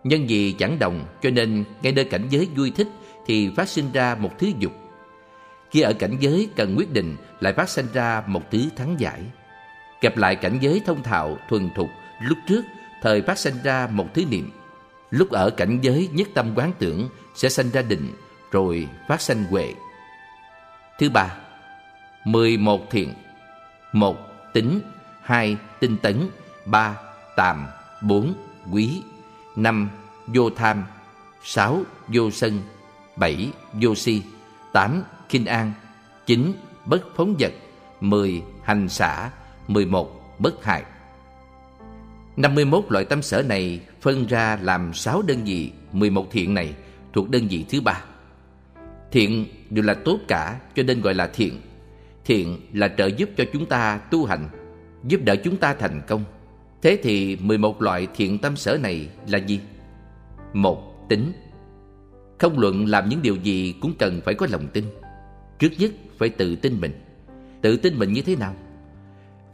Nhân 0.05 0.27
vì 0.29 0.53
chẳng 0.53 0.79
đồng 0.79 1.05
cho 1.23 1.31
nên 1.31 1.65
ngay 1.83 1.93
nơi 1.93 2.05
cảnh 2.05 2.29
giới 2.31 2.49
vui 2.57 2.71
thích 2.71 2.89
Thì 3.27 3.51
phát 3.57 3.69
sinh 3.69 3.93
ra 3.93 4.15
một 4.15 4.39
thứ 4.39 4.53
dục. 4.59 4.73
Khi 5.71 5.81
ở 5.81 5.93
cảnh 5.93 6.17
giới 6.21 6.49
cần 6.57 6.75
quyết 6.77 6.93
định 6.93 7.17
Lại 7.41 7.53
phát 7.53 7.69
sinh 7.69 7.87
ra 7.93 8.23
một 8.27 8.51
thứ 8.51 8.59
thắng 8.77 9.01
giải. 9.01 9.21
Kẹp 10.01 10.17
lại 10.17 10.37
cảnh 10.37 10.59
giới 10.61 10.81
thông 10.87 11.03
thạo, 11.03 11.39
thuần 11.49 11.71
thục, 11.75 11.89
Lúc 12.21 12.39
trước, 12.49 12.65
thời 13.03 13.23
phát 13.23 13.39
sinh 13.39 13.55
ra 13.65 13.89
một 13.91 14.07
thứ 14.15 14.25
niệm. 14.31 14.51
Lúc 15.11 15.31
ở 15.31 15.51
cảnh 15.51 15.79
giới 15.83 16.09
nhất 16.13 16.29
tâm 16.35 16.53
quán 16.55 16.73
tưởng 16.79 17.09
Sẽ 17.35 17.49
sanh 17.49 17.71
ra 17.71 17.83
định, 17.83 18.13
Rồi 18.51 18.89
phát 19.09 19.21
sanh 19.21 19.45
huệ. 19.45 19.75
Thứ 20.99 21.11
ba 21.11 21.37
mười 22.25 22.57
một 22.57 22.91
thiện, 22.91 23.13
một 23.93 24.17
Tính, 24.53 24.81
hai 25.23 25.57
Tinh 25.81 25.97
tấn, 26.03 26.29
ba 26.65 26.97
Tàm, 27.37 27.67
bốn 28.03 28.35
Quý, 28.73 29.03
năm 29.57 29.91
Vô 30.27 30.51
tham, 30.51 30.85
sáu 31.45 31.83
Vô 32.09 32.31
sân, 32.31 32.61
bảy 33.17 33.51
Vô 33.73 33.95
si, 33.95 34.23
tám 34.73 35.03
kinh 35.29 35.45
an 35.45 35.73
9. 36.27 36.53
Bất 36.85 37.03
phóng 37.17 37.37
vật 37.39 37.53
10. 38.01 38.43
Hành 38.63 38.89
xả 38.89 39.31
11. 39.69 40.39
Bất 40.39 40.65
hại 40.65 40.83
51 42.37 42.85
loại 42.89 43.05
tâm 43.05 43.23
sở 43.23 43.43
này 43.43 43.81
phân 44.01 44.27
ra 44.27 44.59
làm 44.63 44.95
6 44.95 45.23
đơn 45.23 45.45
vị 45.45 45.73
11 45.93 46.27
thiện 46.31 46.55
này 46.55 46.75
thuộc 47.13 47.31
đơn 47.31 47.49
vị 47.49 47.65
thứ 47.71 47.81
ba 47.81 48.05
Thiện 49.11 49.47
đều 49.71 49.85
là 49.85 49.95
tốt 49.95 50.19
cả, 50.29 50.61
cho 50.75 50.83
nên 50.83 51.01
gọi 51.01 51.15
là 51.15 51.27
thiện 51.27 51.61
Thiện 52.25 52.61
là 52.73 52.89
trợ 52.89 53.07
giúp 53.07 53.31
cho 53.37 53.45
chúng 53.53 53.67
ta 53.67 53.99
tu 54.11 54.25
hành 54.25 54.49
Giúp 55.05 55.21
đỡ 55.25 55.37
chúng 55.45 55.57
ta 55.57 55.75
thành 55.75 56.01
công. 56.09 56.25
Thế 56.83 56.99
thì 57.03 57.37
11 57.37 57.83
loại 57.83 58.07
thiện 58.15 58.39
tâm 58.39 58.57
sở 58.57 58.79
này 58.83 59.09
là 59.29 59.39
gì? 59.39 59.61
Một, 60.53 61.09
tính. 61.09 61.33
Không 62.39 62.59
luận 62.59 62.87
làm 62.87 63.09
những 63.09 63.23
điều 63.23 63.37
gì 63.37 63.75
cũng 63.81 63.95
cần 63.99 64.21
phải 64.25 64.35
có 64.35 64.47
lòng 64.51 64.67
tin. 64.73 64.85
Trước 65.59 65.69
nhất 65.79 65.91
phải 66.19 66.29
tự 66.29 66.57
tin 66.57 66.81
mình. 66.81 66.93
Tự 67.63 67.77
tin 67.77 67.99
mình 67.99 68.13
như 68.13 68.23
thế 68.23 68.37
nào? 68.37 68.55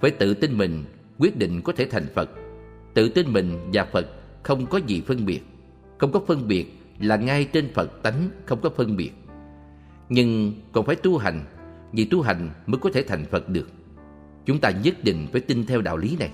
Phải 0.00 0.10
tự 0.10 0.34
tin 0.34 0.58
mình 0.58 0.84
quyết 1.18 1.36
định 1.36 1.62
có 1.62 1.72
thể 1.76 1.86
thành 1.90 2.06
Phật. 2.14 2.30
Tự 2.94 3.08
tin 3.08 3.32
mình 3.32 3.70
và 3.72 3.84
Phật 3.84 4.06
không 4.42 4.66
có 4.66 4.80
gì 4.86 5.02
phân 5.06 5.26
biệt. 5.26 5.40
Không 5.98 6.12
có 6.12 6.20
phân 6.26 6.48
biệt 6.48 6.66
là 7.00 7.16
ngay 7.16 7.44
trên 7.44 7.72
Phật 7.74 8.02
tánh 8.02 8.30
không 8.46 8.60
có 8.60 8.70
phân 8.70 8.96
biệt. 8.96 9.10
Nhưng 10.08 10.54
còn 10.72 10.86
phải 10.86 10.96
tu 10.96 11.18
hành 11.18 11.44
vì 11.92 12.04
tu 12.04 12.22
hành 12.22 12.50
mới 12.66 12.78
có 12.78 12.90
thể 12.94 13.02
thành 13.02 13.24
Phật 13.24 13.48
được. 13.48 13.70
Chúng 14.46 14.60
ta 14.60 14.70
nhất 14.70 14.94
định 15.04 15.26
phải 15.32 15.40
tin 15.40 15.66
theo 15.66 15.80
đạo 15.80 15.96
lý 15.96 16.16
này. 16.18 16.30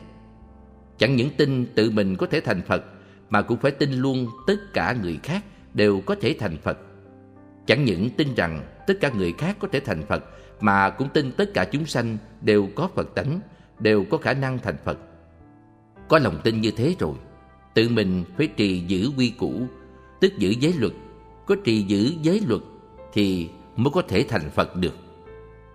Chẳng 0.98 1.16
những 1.16 1.31
tin 1.36 1.66
tự 1.74 1.90
mình 1.90 2.16
có 2.16 2.26
thể 2.26 2.40
thành 2.40 2.62
Phật, 2.62 2.85
Mà 3.31 3.43
cũng 3.43 3.59
phải 3.59 3.70
tin 3.70 3.93
luôn 3.93 4.26
tất 4.47 4.56
cả 4.74 4.97
người 5.02 5.18
khác 5.22 5.44
đều 5.74 6.01
có 6.01 6.14
thể 6.20 6.36
thành 6.39 6.56
Phật. 6.56 6.78
Chẳng 7.66 7.85
những 7.85 8.10
tin 8.10 8.35
rằng 8.35 8.62
tất 8.86 8.94
cả 9.01 9.10
người 9.16 9.32
khác 9.32 9.56
có 9.60 9.68
thể 9.72 9.81
thành 9.81 10.02
Phật, 10.09 10.24
Mà 10.60 10.90
cũng 10.90 11.09
tin 11.14 11.32
tất 11.32 11.55
cả 11.55 11.64
chúng 11.64 11.86
sanh 11.86 12.18
đều 12.40 12.68
có 12.74 12.89
Phật 12.94 13.14
tánh, 13.14 13.40
Đều 13.78 14.05
có 14.10 14.18
khả 14.18 14.32
năng 14.32 14.59
thành 14.59 14.76
Phật. 14.85 14.98
Có 16.09 16.18
lòng 16.18 16.40
tin 16.44 16.60
như 16.60 16.70
thế 16.70 16.97
rồi, 16.98 17.14
Tự 17.74 17.89
mình 17.89 18.24
phải 18.36 18.47
trì 18.47 18.78
giữ 18.78 19.10
quy 19.16 19.31
củ, 19.31 19.66
Tức 20.20 20.32
giữ 20.39 20.51
giới 20.60 20.72
luật. 20.78 20.93
Có 21.47 21.56
trì 21.64 21.82
giữ 21.82 22.12
giới 22.22 22.40
luật 22.48 22.62
Thì 23.12 23.48
mới 23.76 23.90
có 23.90 24.02
thể 24.09 24.26
thành 24.28 24.51
Phật 24.51 24.76
được. 24.76 24.94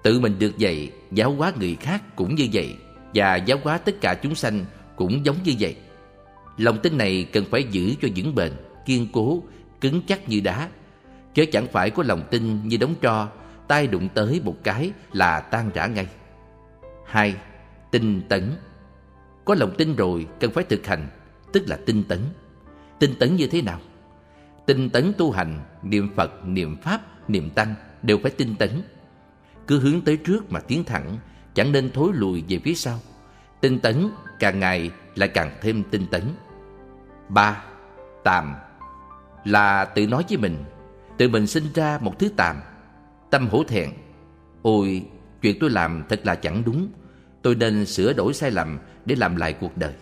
Tự 0.03 0.19
mình 0.19 0.39
được 0.39 0.57
dạy 0.57 0.91
Giáo 1.11 1.31
hóa 1.31 1.53
người 1.59 1.75
khác 1.75 2.15
cũng 2.15 2.35
như 2.35 2.47
vậy 2.53 2.75
Và 3.13 3.35
giáo 3.35 3.57
hóa 3.63 3.77
tất 3.77 4.01
cả 4.01 4.13
chúng 4.13 4.35
sanh 4.35 4.65
cũng 4.95 5.25
giống 5.25 5.35
như 5.43 5.53
vậy. 5.59 5.75
Lòng 6.57 6.79
tin 6.83 6.97
này 6.97 7.27
cần 7.33 7.45
phải 7.51 7.63
giữ 7.63 7.93
cho 8.01 8.07
vững 8.15 8.35
bền 8.35 8.51
Kiên 8.85 9.07
cố, 9.13 9.43
cứng 9.81 10.01
chắc 10.07 10.29
như 10.29 10.39
đá. 10.39 10.69
Chứ 11.33 11.45
chẳng 11.45 11.67
phải 11.67 11.89
có 11.89 12.03
lòng 12.03 12.23
tin 12.31 12.67
như 12.67 12.77
đống 12.77 12.95
tro 13.01 13.27
tay 13.67 13.87
đụng 13.87 14.09
tới 14.13 14.41
một 14.43 14.55
cái 14.63 14.91
là 15.13 15.39
tan 15.39 15.69
rã 15.73 15.87
ngay. 15.87 16.07
Hai 17.05 17.35
Tinh 17.91 18.21
tấn. 18.29 18.51
Có 19.45 19.55
lòng 19.55 19.73
tin 19.77 19.95
rồi 19.95 20.27
cần 20.39 20.51
phải 20.51 20.63
thực 20.63 20.87
hành 20.87 21.07
Tức 21.53 21.63
là 21.67 21.79
tinh 21.85 22.03
tấn. 22.03 22.19
Tinh 22.99 23.15
tấn 23.19 23.35
như 23.35 23.47
thế 23.47 23.61
nào? 23.61 23.79
Tinh 24.65 24.89
tấn 24.89 25.13
tu 25.17 25.31
hành, 25.31 25.59
niệm 25.83 26.09
Phật, 26.15 26.45
niệm 26.45 26.77
Pháp, 26.81 27.29
niệm 27.29 27.49
Tăng 27.49 27.75
đều 28.03 28.17
phải 28.23 28.31
tinh 28.31 28.55
tấn. 28.55 28.69
Cứ 29.69 29.79
hướng 29.79 30.01
tới 30.01 30.17
trước 30.17 30.51
mà 30.51 30.59
tiến 30.59 30.83
thẳng, 30.83 31.17
Chẳng 31.53 31.71
nên 31.71 31.91
thối 31.91 32.11
lùi 32.13 32.43
về 32.49 32.59
phía 32.63 32.73
sau. 32.73 32.99
Tinh 33.61 33.79
tấn 33.79 34.09
càng 34.39 34.59
ngày 34.59 34.91
lại 35.15 35.29
càng 35.29 35.51
thêm 35.61 35.83
tinh 35.91 36.05
tấn. 36.11 36.23
Ba, 37.29 37.63
Tàm. 38.23 38.55
Là 39.45 39.85
tự 39.85 40.07
nói 40.07 40.23
với 40.29 40.37
mình, 40.37 40.55
Tự 41.17 41.29
mình 41.29 41.47
sinh 41.47 41.63
ra 41.73 41.99
một 42.01 42.19
thứ 42.19 42.29
tàm. 42.37 42.55
Tâm 43.29 43.47
hổ 43.47 43.63
thẹn. 43.63 43.89
Ôi, 44.61 45.05
chuyện 45.41 45.57
tôi 45.59 45.69
làm 45.69 46.03
thật 46.09 46.19
là 46.23 46.35
chẳng 46.35 46.63
đúng. 46.65 46.89
Tôi 47.41 47.55
nên 47.55 47.85
sửa 47.85 48.13
đổi 48.13 48.33
sai 48.33 48.51
lầm 48.51 48.79
Để 49.05 49.15
làm 49.15 49.35
lại 49.35 49.53
cuộc 49.53 49.77
đời. 49.77 49.93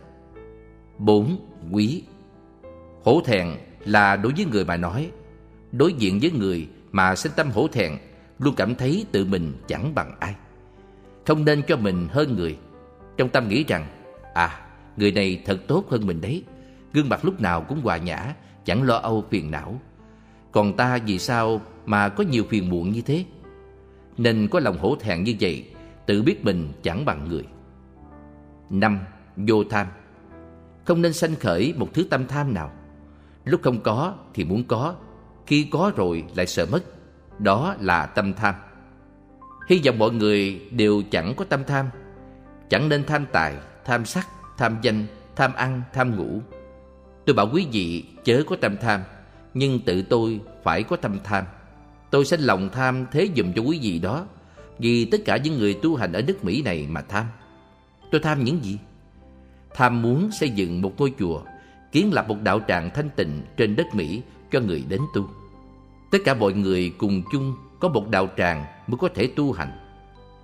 Bốn, 0.97 1.49
Quý. 1.71 2.03
Hổ 3.03 3.21
thẹn 3.25 3.47
là 3.85 4.15
đối 4.15 4.33
với 4.33 4.45
người 4.45 4.65
mà 4.65 4.77
nói. 4.77 5.11
Đối 5.71 5.93
diện 5.93 6.19
với 6.19 6.31
người 6.31 6.67
mà 6.91 7.15
sinh 7.15 7.31
tâm 7.35 7.51
hổ 7.51 7.67
thẹn 7.67 7.97
Luôn 8.39 8.55
cảm 8.57 8.75
thấy 8.75 9.05
tự 9.11 9.25
mình 9.25 9.53
chẳng 9.67 9.95
bằng 9.95 10.15
ai. 10.19 10.35
Không 11.25 11.45
nên 11.45 11.61
cho 11.67 11.77
mình 11.77 12.07
hơn 12.11 12.35
người. 12.35 12.57
Trong 13.17 13.29
tâm 13.29 13.47
nghĩ 13.47 13.63
rằng 13.63 13.87
À 14.33 14.67
người 14.97 15.11
này 15.11 15.41
thật 15.45 15.59
tốt 15.67 15.83
hơn 15.89 16.07
mình 16.07 16.21
đấy. 16.21 16.43
Gương 16.93 17.09
mặt 17.09 17.25
lúc 17.25 17.41
nào 17.41 17.61
cũng 17.61 17.81
hòa 17.81 17.97
nhã, 17.97 18.33
Chẳng 18.65 18.83
lo 18.83 18.95
âu 18.95 19.25
phiền 19.29 19.51
não. 19.51 19.81
Còn 20.51 20.77
ta 20.77 20.97
vì 21.05 21.19
sao 21.19 21.61
mà 21.85 22.09
có 22.09 22.23
nhiều 22.23 22.43
phiền 22.49 22.69
muộn 22.69 22.91
như 22.91 23.01
thế? 23.01 23.25
Nên 24.17 24.47
có 24.51 24.59
lòng 24.59 24.77
hổ 24.77 24.95
thẹn 24.99 25.23
như 25.23 25.35
vậy, 25.39 25.65
Tự 26.05 26.23
biết 26.23 26.45
mình 26.45 26.71
chẳng 26.83 27.05
bằng 27.05 27.29
người. 27.29 27.43
Năm, 28.69 28.99
Vô 29.35 29.63
tham. 29.69 29.87
Không 30.85 31.01
nên 31.01 31.13
sanh 31.13 31.35
khởi 31.35 31.73
một 31.77 31.93
thứ 31.93 32.07
tâm 32.09 32.27
tham 32.27 32.53
nào. 32.53 32.71
Lúc 33.45 33.61
không 33.63 33.81
có 33.83 34.13
thì 34.33 34.43
muốn 34.43 34.63
có, 34.63 34.95
Khi 35.45 35.67
có 35.71 35.91
rồi 35.95 36.23
lại 36.35 36.47
sợ 36.47 36.65
mất. 36.71 36.83
Đó 37.39 37.75
là 37.79 38.05
tâm 38.05 38.33
tham. 38.33 38.55
Hy 39.67 39.81
vọng 39.85 39.99
mọi 39.99 40.11
người 40.11 40.61
đều 40.71 41.03
chẳng 41.11 41.33
có 41.37 41.45
tâm 41.45 41.63
tham. 41.63 41.89
Chẳng 42.69 42.89
nên 42.89 43.03
tham 43.05 43.25
tài, 43.31 43.55
tham 43.85 44.05
sắc, 44.05 44.27
tham 44.57 44.77
danh, 44.81 45.05
tham 45.35 45.53
ăn, 45.53 45.81
tham 45.93 46.15
ngủ. 46.15 46.41
Tôi 47.25 47.33
bảo 47.33 47.49
quý 47.53 47.67
vị 47.71 48.05
chớ 48.23 48.43
có 48.47 48.55
tâm 48.61 48.77
tham 48.81 49.01
Nhưng 49.53 49.79
tự 49.79 50.01
tôi 50.01 50.39
phải 50.63 50.83
có 50.83 50.95
tâm 50.95 51.19
tham. 51.23 51.45
Tôi 52.11 52.25
sẽ 52.25 52.37
lòng 52.37 52.69
tham 52.73 53.05
thế 53.11 53.29
dùm 53.35 53.53
cho 53.53 53.61
quý 53.61 53.79
vị 53.81 53.99
đó 53.99 54.25
Vì 54.79 55.05
tất 55.05 55.17
cả 55.25 55.37
những 55.37 55.57
người 55.57 55.73
tu 55.73 55.95
hành 55.95 56.13
ở 56.13 56.21
nước 56.21 56.43
Mỹ 56.43 56.61
này 56.61 56.87
mà 56.89 57.01
tham. 57.01 57.25
Tôi 58.11 58.21
tham 58.21 58.43
những 58.43 58.63
gì? 58.63 58.79
Tham 59.75 60.01
muốn 60.01 60.29
xây 60.39 60.49
dựng 60.49 60.81
một 60.81 60.93
ngôi 60.97 61.13
chùa 61.19 61.41
Kiến 61.91 62.13
lập 62.13 62.25
một 62.27 62.41
đạo 62.41 62.61
tràng 62.67 62.89
thanh 62.93 63.09
tịnh 63.09 63.41
trên 63.57 63.75
đất 63.75 63.85
Mỹ 63.93 64.21
cho 64.51 64.59
người 64.59 64.85
đến 64.89 65.01
tu. 65.13 65.29
Tất 66.11 66.17
cả 66.25 66.33
mọi 66.33 66.53
người 66.53 66.93
cùng 66.97 67.23
chung 67.31 67.55
có 67.79 67.89
một 67.89 68.09
đạo 68.09 68.27
tràng 68.37 68.65
mới 68.87 68.97
có 68.97 69.09
thể 69.15 69.27
tu 69.35 69.51
hành. 69.51 69.71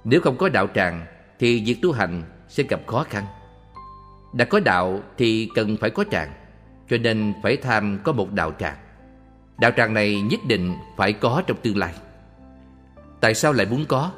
Nếu 0.03 0.21
không 0.21 0.37
có 0.37 0.49
đạo 0.49 0.67
tràng, 0.75 1.05
thì 1.39 1.63
việc 1.65 1.77
tu 1.81 1.91
hành 1.91 2.23
sẽ 2.47 2.63
gặp 2.63 2.81
khó 2.87 3.05
khăn. 3.09 3.25
Đã 4.33 4.45
có 4.45 4.59
đạo 4.59 4.99
thì 5.17 5.49
cần 5.55 5.77
phải 5.77 5.89
có 5.89 6.03
tràng, 6.11 6.31
Cho 6.89 6.97
nên 6.97 7.33
phải 7.43 7.57
tham 7.57 7.99
có 8.03 8.11
một 8.11 8.31
đạo 8.31 8.51
tràng. 8.59 8.77
Đạo 9.57 9.71
tràng 9.77 9.93
này 9.93 10.21
nhất 10.21 10.39
định 10.47 10.73
phải 10.97 11.13
có 11.13 11.43
trong 11.47 11.57
tương 11.61 11.77
lai. 11.77 11.93
Tại 13.21 13.33
sao 13.33 13.53
lại 13.53 13.65
muốn 13.65 13.85
có? 13.85 14.11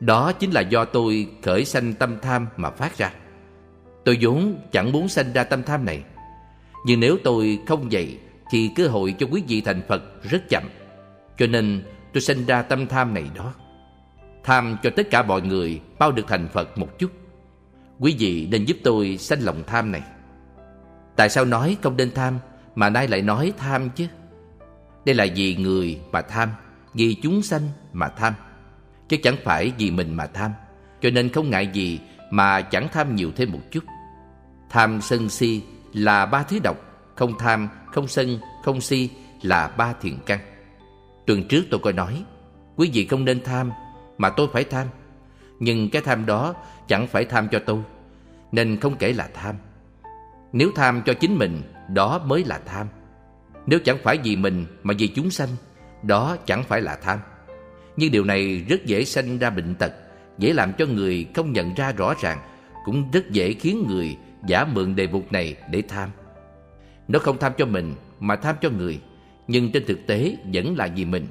Đó 0.00 0.32
chính 0.32 0.50
là 0.50 0.60
do 0.60 0.84
tôi 0.84 1.28
khởi 1.42 1.64
sanh 1.64 1.94
tâm 1.94 2.16
tham 2.22 2.46
mà 2.56 2.70
phát 2.70 2.98
ra. 2.98 3.12
Tôi 4.04 4.18
vốn 4.20 4.60
chẳng 4.72 4.92
muốn 4.92 5.08
sanh 5.08 5.32
ra 5.32 5.44
tâm 5.44 5.62
tham 5.62 5.84
này. 5.84 6.04
Nhưng 6.86 7.00
nếu 7.00 7.16
tôi 7.24 7.58
không 7.66 7.88
vậy 7.90 8.18
thì 8.50 8.70
cơ 8.76 8.88
hội 8.88 9.14
cho 9.18 9.26
quý 9.30 9.42
vị 9.48 9.60
thành 9.60 9.82
Phật 9.88 10.22
rất 10.22 10.42
chậm. 10.48 10.62
Cho 11.38 11.46
nên 11.46 11.82
tôi 12.12 12.20
sinh 12.20 12.46
ra 12.46 12.62
tâm 12.62 12.86
tham 12.86 13.14
này 13.14 13.24
đó. 13.34 13.54
Tham 14.44 14.76
cho 14.82 14.90
tất 14.96 15.10
cả 15.10 15.22
mọi 15.22 15.42
người 15.42 15.80
bao 15.98 16.12
được 16.12 16.24
thành 16.28 16.48
Phật 16.48 16.78
một 16.78 16.98
chút. 16.98 17.10
Quý 17.98 18.16
vị 18.18 18.48
nên 18.50 18.64
giúp 18.64 18.76
tôi 18.84 19.16
sanh 19.16 19.40
lòng 19.42 19.62
tham 19.66 19.92
này. 19.92 20.02
Tại 21.16 21.28
sao 21.28 21.44
nói 21.44 21.76
không 21.82 21.96
nên 21.96 22.10
tham, 22.10 22.38
Mà 22.74 22.90
nay 22.90 23.08
lại 23.08 23.22
nói 23.22 23.52
tham 23.58 23.90
chứ? 23.90 24.06
Đây 25.04 25.14
là 25.14 25.26
vì 25.36 25.56
người 25.56 26.00
mà 26.12 26.22
tham, 26.22 26.50
Vì 26.94 27.14
chúng 27.22 27.42
sanh 27.42 27.62
mà 27.92 28.08
tham. 28.08 28.34
Chứ 29.08 29.16
chẳng 29.22 29.36
phải 29.44 29.72
vì 29.78 29.90
mình 29.90 30.14
mà 30.14 30.26
tham. 30.26 30.52
Cho 31.00 31.10
nên 31.10 31.28
không 31.28 31.50
ngại 31.50 31.70
gì 31.72 32.00
Mà 32.30 32.60
chẳng 32.60 32.88
tham 32.92 33.16
nhiều 33.16 33.32
thêm 33.36 33.52
một 33.52 33.60
chút. 33.70 33.84
Tham 34.70 35.00
sân 35.00 35.28
si 35.28 35.62
là 35.92 36.26
ba 36.26 36.42
thứ 36.42 36.58
độc. 36.58 36.85
Không 37.16 37.38
tham, 37.38 37.68
không 37.92 38.08
sân, 38.08 38.38
không 38.64 38.80
si 38.80 39.10
Là 39.42 39.68
ba 39.68 39.94
thiện 40.00 40.18
căn. 40.26 40.38
Tuần 41.26 41.48
trước 41.48 41.64
tôi 41.70 41.80
có 41.80 41.92
nói 41.92 42.24
Quý 42.76 42.90
vị 42.92 43.06
không 43.06 43.24
nên 43.24 43.44
tham 43.44 43.70
Mà 44.18 44.30
tôi 44.30 44.48
phải 44.52 44.64
tham. 44.64 44.86
Nhưng 45.58 45.90
cái 45.90 46.02
tham 46.02 46.26
đó 46.26 46.54
chẳng 46.88 47.06
phải 47.06 47.24
tham 47.24 47.48
cho 47.52 47.58
tôi 47.66 47.80
Nên 48.52 48.80
không 48.80 48.96
kể 48.96 49.12
là 49.12 49.28
tham. 49.34 49.54
Nếu 50.52 50.70
tham 50.74 51.02
cho 51.06 51.14
chính 51.14 51.38
mình 51.38 51.62
Đó 51.88 52.18
mới 52.18 52.44
là 52.44 52.60
tham. 52.66 52.86
Nếu 53.66 53.78
chẳng 53.84 53.98
phải 54.02 54.18
vì 54.24 54.36
mình 54.36 54.66
mà 54.82 54.94
vì 54.98 55.08
chúng 55.08 55.30
sanh 55.30 55.48
Đó 56.02 56.36
chẳng 56.46 56.62
phải 56.62 56.80
là 56.80 56.96
tham. 57.02 57.18
Nhưng 57.96 58.12
điều 58.12 58.24
này 58.24 58.64
rất 58.68 58.86
dễ 58.86 59.04
sanh 59.04 59.38
ra 59.38 59.50
bệnh 59.50 59.74
tật 59.74 59.92
Dễ 60.38 60.52
làm 60.52 60.72
cho 60.72 60.86
người 60.86 61.26
không 61.34 61.52
nhận 61.52 61.74
ra 61.74 61.92
rõ 61.92 62.14
ràng 62.20 62.38
Cũng 62.84 63.10
rất 63.10 63.30
dễ 63.30 63.52
khiến 63.52 63.84
người 63.88 64.16
giả 64.46 64.64
mượn 64.64 64.96
đề 64.96 65.06
mục 65.06 65.32
này 65.32 65.56
để 65.70 65.82
tham. 65.88 66.10
Nó 67.08 67.18
không 67.18 67.38
tham 67.38 67.52
cho 67.58 67.66
mình 67.66 67.94
mà 68.20 68.36
tham 68.36 68.56
cho 68.60 68.70
người. 68.70 69.00
Nhưng 69.48 69.72
trên 69.72 69.84
thực 69.86 70.06
tế 70.06 70.36
vẫn 70.52 70.76
là 70.76 70.88
vì 70.96 71.04
mình. 71.04 71.26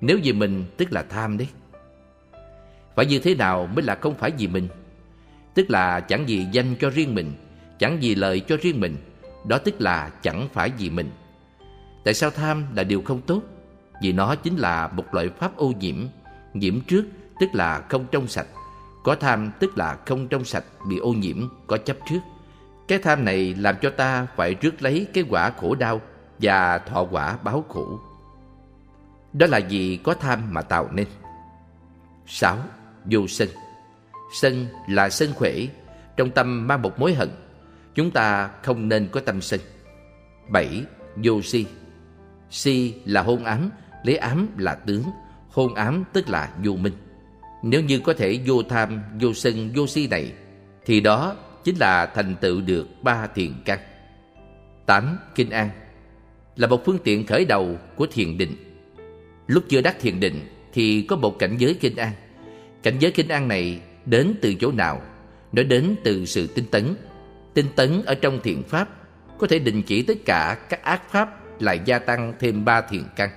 Nếu 0.00 0.18
vì 0.22 0.32
mình 0.32 0.64
tức 0.76 0.92
là 0.92 1.02
tham 1.02 1.38
đấy. 1.38 1.48
Phải 2.96 3.06
như 3.06 3.18
thế 3.18 3.34
nào 3.34 3.66
mới 3.66 3.84
là 3.84 3.94
không 3.94 4.14
phải 4.14 4.30
vì 4.38 4.46
mình? 4.46 4.68
Tức 5.54 5.70
là 5.70 6.00
chẳng 6.00 6.24
vì 6.26 6.46
danh 6.52 6.76
cho 6.80 6.90
riêng 6.90 7.14
mình 7.14 7.32
Chẳng 7.78 7.98
vì 8.00 8.14
lợi 8.14 8.40
cho 8.40 8.56
riêng 8.62 8.80
mình. 8.80 8.96
Đó 9.44 9.58
tức 9.58 9.80
là 9.80 10.10
chẳng 10.22 10.48
phải 10.52 10.72
vì 10.78 10.90
mình. 10.90 11.10
Tại 12.04 12.14
sao 12.14 12.30
tham 12.30 12.64
là 12.74 12.84
điều 12.84 13.02
không 13.02 13.20
tốt? 13.20 13.42
Vì 14.02 14.12
nó 14.12 14.34
chính 14.34 14.56
là 14.56 14.88
một 14.88 15.14
loại 15.14 15.28
pháp 15.28 15.56
ô 15.56 15.72
nhiễm. 15.80 15.96
Nhiễm 16.54 16.80
trước 16.80 17.04
tức 17.40 17.46
là 17.52 17.80
không 17.88 18.06
trong 18.12 18.28
sạch. 18.28 18.46
Có 19.04 19.14
tham 19.14 19.50
tức 19.60 19.78
là 19.78 19.98
không 20.06 20.28
trong 20.28 20.44
sạch 20.44 20.64
Bị 20.88 20.98
ô 20.98 21.12
nhiễm, 21.12 21.48
có 21.66 21.76
chấp 21.76 21.96
trước. 22.10 22.18
Cái 22.88 22.98
tham 22.98 23.24
này 23.24 23.54
làm 23.54 23.76
cho 23.82 23.90
ta 23.90 24.26
phải 24.36 24.54
rước 24.54 24.82
lấy 24.82 25.06
Cái 25.12 25.24
quả 25.28 25.50
khổ 25.50 25.74
đau 25.74 26.00
Và 26.38 26.78
thọ 26.78 27.04
quả 27.10 27.36
báo 27.42 27.64
khổ. 27.68 28.00
Đó 29.32 29.46
là 29.46 29.60
vì 29.68 29.98
có 30.04 30.14
tham 30.14 30.42
mà 30.50 30.62
tạo 30.62 30.88
nên. 30.92 31.06
Sáu 32.26 32.58
Vô 33.04 33.26
sân. 33.26 33.48
Sân 34.34 34.66
là 34.88 35.10
sân 35.10 35.32
khỏe 35.34 35.54
Trong 36.16 36.30
tâm 36.30 36.66
mang 36.66 36.82
một 36.82 36.98
mối 36.98 37.14
hận. 37.14 37.30
Chúng 37.94 38.10
ta 38.10 38.50
không 38.62 38.88
nên 38.88 39.08
có 39.08 39.20
tâm 39.20 39.40
sân. 39.40 39.60
Bảy 40.48 40.84
Vô 41.16 41.42
si. 41.42 41.66
Si 42.50 42.94
là 43.04 43.22
hôn 43.22 43.44
ám 43.44 43.70
Lấy 44.04 44.16
ám 44.16 44.48
là 44.58 44.74
tướng 44.74 45.02
Hôn 45.50 45.74
ám 45.74 46.04
tức 46.12 46.28
là 46.28 46.50
vô 46.64 46.72
minh. 46.72 46.92
Nếu 47.62 47.82
như 47.82 47.98
có 47.98 48.14
thể 48.14 48.40
vô 48.46 48.62
tham, 48.62 49.02
vô 49.20 49.32
sân, 49.32 49.72
vô 49.74 49.86
si 49.86 50.06
này 50.06 50.32
Thì 50.84 51.00
đó 51.00 51.36
chính 51.66 51.78
là 51.78 52.06
thành 52.06 52.34
tựu 52.40 52.60
được 52.60 52.88
ba 53.02 53.26
thiền 53.26 53.52
căn. 53.64 53.78
Tám 54.86 55.18
Kinh 55.34 55.50
An 55.50 55.70
Là 56.56 56.66
một 56.66 56.84
phương 56.84 56.98
tiện 57.04 57.26
khởi 57.26 57.44
đầu 57.44 57.78
của 57.96 58.06
thiền 58.06 58.38
định. 58.38 58.56
Lúc 59.46 59.64
chưa 59.68 59.80
đắc 59.80 59.96
thiền 60.00 60.20
định 60.20 60.40
Thì 60.72 61.02
có 61.02 61.16
một 61.16 61.38
cảnh 61.38 61.56
giới 61.58 61.74
kinh 61.74 61.96
an. 61.96 62.12
Cảnh 62.82 62.96
giới 62.98 63.10
kinh 63.10 63.28
an 63.28 63.48
này 63.48 63.80
đến 64.04 64.34
từ 64.40 64.54
chỗ 64.54 64.72
nào? 64.72 65.02
Nó 65.52 65.62
đến 65.62 65.96
từ 66.04 66.24
sự 66.24 66.46
tinh 66.46 66.64
tấn. 66.70 66.94
Tinh 67.54 67.66
tấn 67.76 68.02
ở 68.06 68.14
trong 68.14 68.40
thiền 68.42 68.62
pháp 68.62 68.88
Có 69.38 69.46
thể 69.46 69.58
đình 69.58 69.82
chỉ 69.82 70.02
tất 70.02 70.18
cả 70.24 70.58
các 70.68 70.82
ác 70.82 71.10
pháp 71.10 71.60
Lại 71.62 71.80
gia 71.84 71.98
tăng 71.98 72.34
thêm 72.40 72.64
ba 72.64 72.80
thiền 72.80 73.02
căn. 73.16 73.30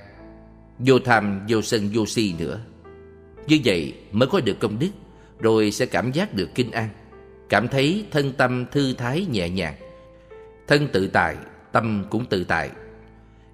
Vô 0.79 0.99
tham, 0.99 1.41
vô 1.49 1.61
sân, 1.61 1.89
vô 1.93 2.05
si 2.05 2.35
nữa. 2.39 2.59
Như 3.47 3.59
vậy 3.65 3.93
mới 4.11 4.27
có 4.27 4.39
được 4.39 4.59
công 4.59 4.79
đức 4.79 4.91
Rồi 5.39 5.71
sẽ 5.71 5.85
cảm 5.85 6.11
giác 6.11 6.33
được 6.33 6.49
kinh 6.55 6.71
an. 6.71 6.89
Cảm 7.49 7.67
thấy 7.67 8.05
thân 8.11 8.31
tâm 8.31 8.65
thư 8.71 8.93
thái 8.93 9.25
nhẹ 9.31 9.49
nhàng. 9.49 9.75
Thân 10.67 10.87
tự 10.93 11.07
tại, 11.07 11.35
tâm 11.71 12.05
cũng 12.09 12.25
tự 12.25 12.43
tại. 12.43 12.69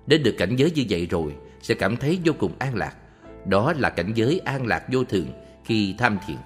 Đến 0.08 0.24
được 0.24 0.36
cảnh 0.38 0.56
giới 0.56 0.72
như 0.72 0.86
vậy 0.90 1.08
rồi 1.12 1.36
Sẽ 1.62 1.76
cảm 1.76 1.98
thấy 1.98 2.20
vô 2.26 2.34
cùng 2.40 2.52
an 2.60 2.76
lạc. 2.76 2.96
Đó 3.46 3.74
là 3.78 3.90
cảnh 3.90 4.12
giới 4.16 4.42
an 4.46 4.68
lạc 4.68 4.84
vô 4.92 5.04
thường 5.04 5.28
Khi 5.64 5.96
tham 5.98 6.18
thiền 6.28 6.38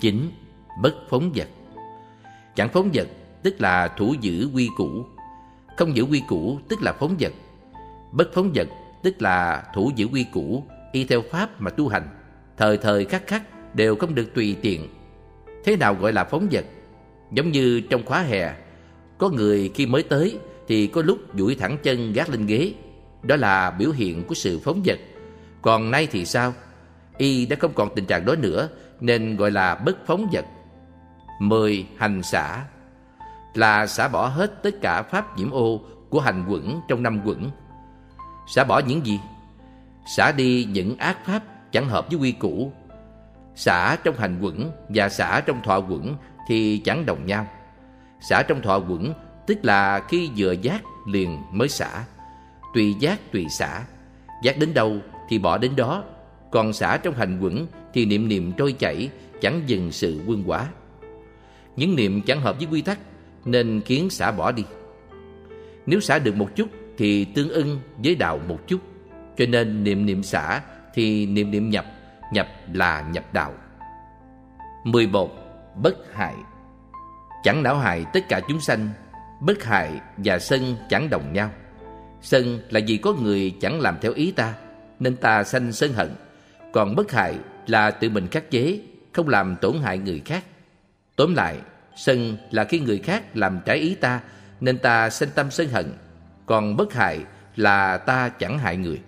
Chính, 0.00 0.30
bất 0.82 0.94
phóng 1.10 1.32
vật. 1.34 1.48
Chẳng 2.56 2.68
phóng 2.68 2.90
vật 2.94 3.08
tức 3.42 3.60
là 3.60 3.88
thủ 3.88 4.14
giữ 4.20 4.50
quy 4.54 4.68
củ. 4.76 5.04
Không 5.76 5.96
giữ 5.96 6.02
quy 6.02 6.22
củ 6.28 6.58
tức 6.68 6.82
là 6.82 6.92
phóng 6.92 7.16
vật. 7.20 7.32
Bất 8.12 8.28
phóng 8.34 8.50
vật 8.54 8.68
tức 9.02 9.22
là 9.22 9.64
thủ 9.74 9.90
giữ 9.96 10.06
quy 10.12 10.26
củ 10.32 10.64
y 10.92 11.04
theo 11.04 11.22
pháp 11.30 11.60
mà 11.60 11.70
tu 11.70 11.88
hành. 11.88 12.08
Thời 12.56 12.78
thời 12.78 13.04
khắc 13.04 13.26
khắc 13.26 13.42
đều 13.74 13.96
không 13.96 14.14
được 14.14 14.34
tùy 14.34 14.56
tiện 14.62 14.88
thế 15.64 15.76
nào 15.76 15.94
gọi 15.94 16.12
là 16.12 16.24
phóng 16.24 16.48
vật? 16.50 16.64
Giống 17.32 17.52
như 17.52 17.80
trong 17.80 18.02
khóa 18.06 18.20
hè, 18.20 18.54
có 19.18 19.28
người 19.28 19.70
khi 19.74 19.86
mới 19.86 20.02
tới 20.02 20.38
thì 20.68 20.86
có 20.86 21.02
lúc 21.02 21.18
duỗi 21.34 21.54
thẳng 21.54 21.78
chân 21.82 22.12
gác 22.12 22.30
lên 22.30 22.46
ghế. 22.46 22.72
Đó 23.22 23.36
là 23.36 23.70
biểu 23.70 23.90
hiện 23.90 24.24
của 24.24 24.34
sự 24.34 24.58
phóng 24.58 24.82
vật. 24.84 24.98
Còn 25.62 25.90
nay 25.90 26.08
thì 26.10 26.24
sao? 26.24 26.54
Y 27.18 27.46
đã 27.46 27.56
không 27.60 27.72
còn 27.74 27.94
tình 27.94 28.06
trạng 28.06 28.24
đó 28.24 28.34
nữa, 28.34 28.68
nên 29.00 29.36
gọi 29.36 29.50
là 29.50 29.74
bất 29.74 30.06
phóng 30.06 30.28
vật. 30.32 30.44
Mười 31.40 31.86
hành 31.96 32.22
xả. 32.22 32.64
Là 33.54 33.86
xả 33.86 34.08
bỏ 34.08 34.26
hết 34.26 34.62
tất 34.62 34.80
cả 34.80 35.02
pháp 35.02 35.38
nhiễm 35.38 35.50
ô 35.50 35.80
của 36.08 36.20
hành 36.20 36.44
quẩn 36.48 36.80
trong 36.88 37.02
năm 37.02 37.20
quẩn. 37.24 37.50
Xả 38.54 38.64
bỏ 38.64 38.78
những 38.78 39.06
gì? 39.06 39.20
Xả 40.16 40.32
đi 40.32 40.64
những 40.64 40.96
ác 40.96 41.26
pháp 41.26 41.42
chẳng 41.72 41.88
hợp 41.88 42.06
với 42.10 42.18
quy 42.18 42.32
củ 42.32 42.72
xã 43.58 43.96
trong 44.04 44.16
hành 44.16 44.38
quẩn 44.40 44.70
và 44.88 45.08
xã 45.08 45.40
trong 45.46 45.62
thọ 45.62 45.78
quẩn 45.78 46.16
thì 46.48 46.78
chẳng 46.84 47.06
đồng 47.06 47.26
nhau. 47.26 47.46
Xã 48.20 48.42
trong 48.42 48.62
thọ 48.62 48.78
quẩn 48.78 49.12
tức 49.46 49.58
là 49.62 50.00
khi 50.08 50.30
vừa 50.36 50.52
giác 50.52 50.82
liền 51.06 51.38
mới 51.52 51.68
xả. 51.68 52.04
Tùy 52.74 52.94
giác 53.00 53.32
tùy 53.32 53.46
xả. 53.50 53.82
Giác 54.42 54.58
đến 54.58 54.74
đâu 54.74 54.96
thì 55.28 55.38
bỏ 55.38 55.58
đến 55.58 55.76
đó. 55.76 56.04
Còn 56.50 56.72
xả 56.72 56.96
trong 56.96 57.14
hành 57.14 57.40
quẩn 57.40 57.66
thì 57.92 58.04
niệm 58.04 58.28
niệm 58.28 58.52
trôi 58.52 58.72
chảy, 58.72 59.10
Chẳng 59.40 59.62
dừng 59.66 59.92
sự 59.92 60.20
quân 60.26 60.42
quả. 60.46 60.68
Những 61.76 61.96
niệm 61.96 62.22
chẳng 62.22 62.40
hợp 62.40 62.56
với 62.58 62.66
quy 62.70 62.82
tắc 62.82 62.98
Nên 63.44 63.80
khiến 63.84 64.10
xả 64.10 64.30
bỏ 64.30 64.52
đi. 64.52 64.62
Nếu 65.86 66.00
xả 66.00 66.18
được 66.18 66.36
một 66.36 66.48
chút 66.56 66.68
thì 66.98 67.24
tương 67.24 67.48
ưng 67.48 67.80
với 68.04 68.14
đạo 68.14 68.40
một 68.48 68.58
chút. 68.66 68.80
Cho 69.36 69.46
nên 69.46 69.84
niệm 69.84 70.06
niệm 70.06 70.22
xả 70.22 70.60
thì 70.94 71.26
niệm 71.26 71.50
niệm 71.50 71.70
nhập 71.70 71.86
nhập 72.32 72.48
là 72.72 73.00
nhập 73.00 73.24
đạo. 73.32 73.54
11. 74.84 75.30
Bất 75.76 75.94
hại. 76.14 76.34
Chẳng 77.42 77.62
não 77.62 77.78
hại 77.78 78.04
tất 78.12 78.20
cả 78.28 78.40
chúng 78.48 78.60
sanh, 78.60 78.88
Bất 79.40 79.64
hại 79.64 80.00
và 80.16 80.38
sân 80.38 80.76
chẳng 80.88 81.10
đồng 81.10 81.32
nhau. 81.32 81.50
Sân 82.20 82.60
là 82.70 82.80
vì 82.86 82.96
có 82.96 83.12
người 83.12 83.54
chẳng 83.60 83.80
làm 83.80 83.98
theo 84.00 84.12
ý 84.12 84.32
ta, 84.32 84.54
Nên 85.00 85.16
ta 85.16 85.44
sanh 85.44 85.72
sân 85.72 85.92
hận. 85.92 86.14
Còn 86.72 86.96
bất 86.96 87.12
hại 87.12 87.34
là 87.66 87.90
tự 87.90 88.10
mình 88.10 88.28
khắc 88.28 88.50
chế, 88.50 88.80
Không 89.12 89.28
làm 89.28 89.56
tổn 89.56 89.78
hại 89.82 89.98
người 89.98 90.22
khác. 90.24 90.44
Tóm 91.16 91.34
lại, 91.34 91.56
Sân 91.96 92.36
là 92.50 92.64
khi 92.64 92.80
người 92.80 92.98
khác 92.98 93.36
làm 93.36 93.60
trái 93.64 93.76
ý 93.76 93.94
ta, 93.94 94.20
Nên 94.60 94.78
ta 94.78 95.10
sanh 95.10 95.28
tâm 95.34 95.50
sân 95.50 95.68
hận. 95.68 95.92
Còn 96.46 96.76
bất 96.76 96.92
hại 96.92 97.20
là 97.56 97.98
ta 97.98 98.28
chẳng 98.28 98.58
hại 98.58 98.76
người. 98.76 99.00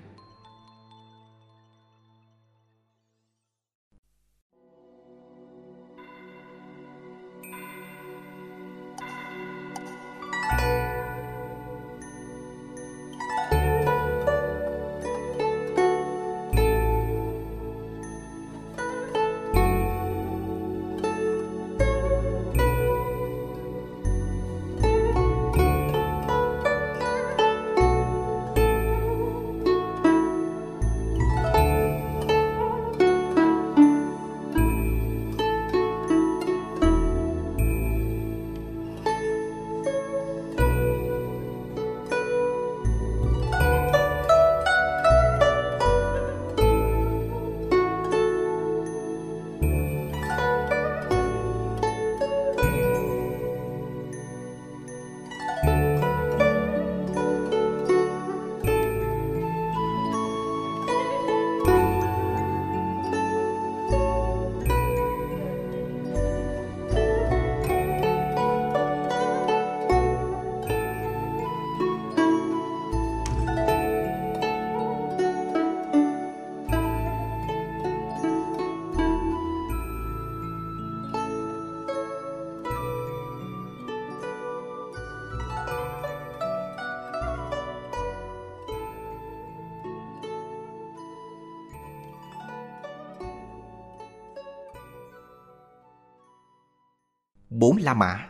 La 97.90 97.94
mã. 97.94 98.26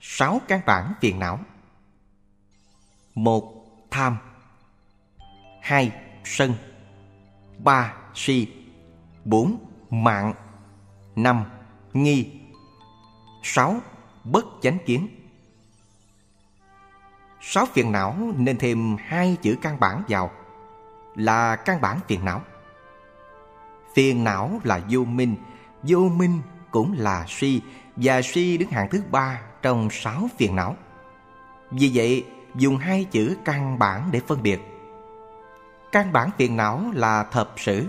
Sáu 0.00 0.40
căn 0.48 0.60
bản 0.66 0.92
phiền 1.00 1.18
não. 1.18 1.38
Một, 3.14 3.66
tham. 3.90 4.16
Hai, 5.62 5.92
sân. 6.24 6.54
Ba, 7.58 7.94
si. 8.14 8.48
Bốn, 9.24 9.56
mạng. 9.90 10.34
Năm, 11.16 11.44
nghi. 11.92 12.40
Sáu, 13.42 13.80
bất 14.24 14.44
chánh 14.62 14.78
kiến. 14.86 15.08
Sáu 17.40 17.66
phiền 17.66 17.92
não 17.92 18.32
nên 18.36 18.58
thêm 18.58 18.96
hai 19.00 19.36
chữ 19.42 19.56
căn 19.62 19.80
bản 19.80 20.02
vào, 20.08 20.30
là 21.14 21.56
căn 21.56 21.80
bản 21.80 22.00
phiền 22.08 22.24
não. 22.24 22.42
Phiền 23.94 24.24
não 24.24 24.60
là 24.64 24.80
vô 24.88 25.04
minh 25.04 25.36
Vô 25.82 26.08
minh 26.08 26.40
cũng 26.70 26.94
là 26.98 27.24
si 27.28 27.60
và 27.96 28.22
si 28.22 28.56
đứng 28.56 28.70
hạng 28.70 28.90
thứ 28.90 29.02
ba 29.10 29.40
trong 29.62 29.88
sáu 29.90 30.28
phiền 30.38 30.56
não. 30.56 30.76
Vì 31.70 31.90
vậy 31.94 32.24
dùng 32.54 32.76
hai 32.76 33.04
chữ 33.04 33.36
căn 33.44 33.78
bản 33.78 34.08
để 34.12 34.20
phân 34.26 34.42
biệt. 34.42 34.60
Căn 35.92 36.12
bản 36.12 36.30
phiền 36.38 36.56
não 36.56 36.84
là 36.94 37.24
thập 37.24 37.52
sử. 37.56 37.86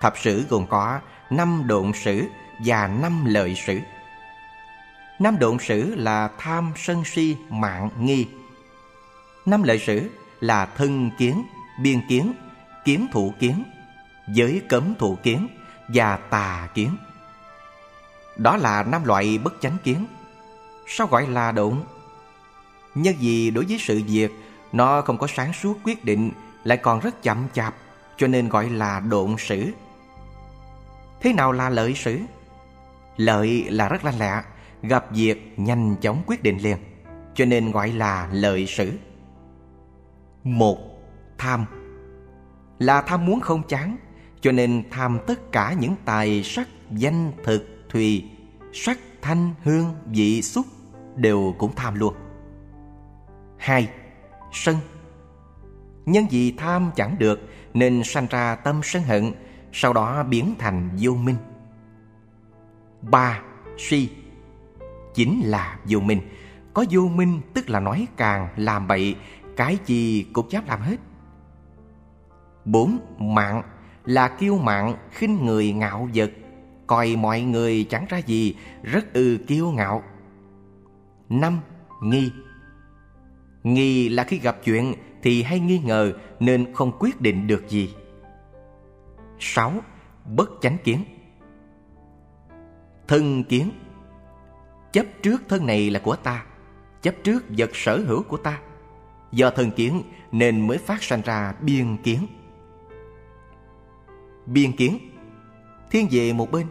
Thập 0.00 0.18
sử 0.18 0.44
gồm 0.48 0.66
có 0.66 1.00
năm 1.30 1.62
độn 1.66 1.92
sử 1.92 2.24
và 2.64 2.86
năm 2.86 3.24
lợi 3.24 3.54
sử. 3.54 3.78
Năm 5.18 5.38
độn 5.38 5.58
sử 5.58 5.94
là 5.94 6.30
tham 6.38 6.72
sân 6.76 7.04
si 7.04 7.36
mạng 7.48 7.90
nghi. 7.98 8.28
Năm 9.46 9.62
lợi 9.62 9.78
sử 9.78 10.10
là 10.40 10.66
thân 10.66 11.10
kiến, 11.18 11.42
biên 11.82 12.00
kiến, 12.08 12.32
kiến 12.84 13.06
thủ 13.12 13.34
kiến, 13.38 13.64
giới 14.28 14.62
cấm 14.68 14.94
thủ 14.98 15.18
kiến 15.22 15.48
và 15.88 16.16
tà 16.16 16.68
kiến. 16.74 16.96
Đó 18.38 18.56
là 18.56 18.82
năm 18.82 19.04
loại 19.04 19.38
bất 19.38 19.54
chánh 19.60 19.76
kiến. 19.84 20.06
Sao 20.86 21.06
gọi 21.06 21.26
là 21.26 21.52
độn? 21.52 21.80
Nhân 22.94 23.14
vì 23.20 23.50
đối 23.50 23.64
với 23.64 23.78
sự 23.78 24.02
việc 24.06 24.32
nó 24.72 25.00
không 25.00 25.18
có 25.18 25.26
sáng 25.26 25.52
suốt 25.52 25.78
quyết 25.84 26.04
định 26.04 26.30
lại 26.64 26.78
còn 26.78 27.00
rất 27.00 27.22
chậm 27.22 27.46
chạp 27.52 27.74
cho 28.16 28.26
nên 28.26 28.48
gọi 28.48 28.70
là 28.70 29.00
độn 29.00 29.36
sử. 29.38 29.72
Thế 31.20 31.32
nào 31.32 31.52
là 31.52 31.70
lợi 31.70 31.94
sử? 31.94 32.18
Lợi 33.16 33.64
là 33.70 33.88
rất 33.88 34.04
lanh 34.04 34.18
lẹ, 34.18 34.42
gặp 34.82 35.06
việc 35.10 35.54
nhanh 35.56 35.96
chóng 36.00 36.22
quyết 36.26 36.42
định 36.42 36.58
liền, 36.58 36.76
cho 37.34 37.44
nên 37.44 37.70
gọi 37.70 37.92
là 37.92 38.28
lợi 38.32 38.66
sử. 38.66 38.92
Một, 40.44 40.78
tham 41.38 41.66
Là 42.78 43.02
tham 43.02 43.26
muốn 43.26 43.40
không 43.40 43.62
chán 43.68 43.96
Cho 44.40 44.52
nên 44.52 44.84
tham 44.90 45.18
tất 45.26 45.52
cả 45.52 45.74
những 45.80 45.94
tài 46.04 46.42
sắc, 46.42 46.68
danh, 46.90 47.32
thực, 47.44 47.77
thùy 47.88 48.24
Sắc, 48.72 48.98
thanh, 49.22 49.54
hương, 49.62 49.94
vị, 50.06 50.42
xúc 50.42 50.66
Đều 51.16 51.54
cũng 51.58 51.72
tham 51.76 51.94
luôn. 51.94 52.14
Hai, 53.58 53.88
sân. 54.52 54.76
Nhân 56.06 56.24
vì 56.30 56.52
tham 56.52 56.90
chẳng 56.96 57.16
được 57.18 57.40
Nên 57.74 58.02
sanh 58.04 58.26
ra 58.30 58.54
tâm 58.54 58.80
sân 58.84 59.02
hận 59.02 59.32
Sau 59.72 59.92
đó 59.92 60.22
biến 60.22 60.54
thành 60.58 60.90
vô 61.00 61.14
minh. 61.14 61.36
Ba, 63.02 63.42
si. 63.78 64.10
Chính 65.14 65.40
là 65.44 65.78
vô 65.84 66.00
minh. 66.00 66.20
Có 66.74 66.84
vô 66.90 67.08
minh 67.08 67.40
tức 67.54 67.70
là 67.70 67.80
nói 67.80 68.06
càng, 68.16 68.48
làm 68.56 68.88
bậy 68.88 69.16
cái 69.56 69.78
gì 69.86 70.26
cũng 70.32 70.50
dám 70.50 70.64
làm 70.66 70.80
hết. 70.80 70.96
Bốn, 72.64 72.98
mạng. 73.18 73.62
Là 74.04 74.28
kiêu 74.28 74.58
mạng, 74.58 74.94
khinh 75.10 75.46
người 75.46 75.72
ngạo 75.72 76.08
vật, 76.14 76.30
coi 76.88 77.16
mọi 77.16 77.40
người 77.40 77.86
chẳng 77.90 78.06
ra 78.08 78.18
gì, 78.18 78.56
rất 78.82 79.12
ư 79.12 79.38
kiêu 79.46 79.70
ngạo. 79.70 80.02
Năm, 81.28 81.60
nghi. 82.02 82.32
Nghi 83.62 84.08
là 84.08 84.24
khi 84.24 84.38
gặp 84.38 84.58
chuyện 84.64 84.94
thì 85.22 85.42
hay 85.42 85.60
nghi 85.60 85.78
ngờ 85.78 86.12
nên 86.40 86.74
không 86.74 86.92
quyết 86.98 87.20
định 87.20 87.46
được 87.46 87.68
gì. 87.68 87.94
Sáu, 89.38 89.72
bất 90.26 90.50
chánh 90.60 90.76
kiến. 90.84 91.04
Thân 93.08 93.44
kiến. 93.44 93.70
Chấp 94.92 95.06
trước 95.22 95.42
thân 95.48 95.66
này 95.66 95.90
là 95.90 96.00
của 96.04 96.16
ta 96.16 96.44
Chấp 97.02 97.14
trước 97.24 97.44
vật 97.58 97.70
sở 97.74 98.04
hữu 98.06 98.22
của 98.22 98.36
ta. 98.36 98.60
Do 99.32 99.50
thân 99.50 99.70
kiến 99.70 100.02
nên 100.32 100.66
mới 100.66 100.78
phát 100.78 101.02
sanh 101.02 101.22
ra 101.22 101.54
biên 101.60 101.96
kiến. 101.96 102.26
Biên 104.46 104.72
kiến. 104.72 104.98
Thiên 105.90 106.08
về 106.10 106.32
một 106.32 106.50
bên. 106.50 106.66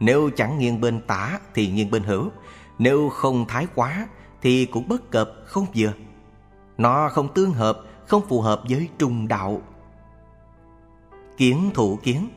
Nếu 0.00 0.30
chẳng 0.36 0.58
nghiêng 0.58 0.80
bên 0.80 1.00
tả 1.06 1.38
thì 1.54 1.66
nghiêng 1.66 1.90
bên 1.90 2.02
hữu. 2.02 2.30
Nếu 2.78 3.08
không 3.08 3.46
thái 3.48 3.66
quá 3.74 4.08
thì 4.42 4.66
cũng 4.66 4.88
bất 4.88 5.10
cập 5.10 5.32
không 5.46 5.66
vừa. 5.76 5.92
Nó 6.78 7.08
không 7.08 7.34
tương 7.34 7.52
hợp, 7.52 7.80
không 8.06 8.22
phù 8.28 8.40
hợp 8.40 8.62
với 8.68 8.88
trung 8.98 9.28
đạo. 9.28 9.62
Kiến 11.36 11.70
thủ 11.74 11.98
kiến 12.02 12.28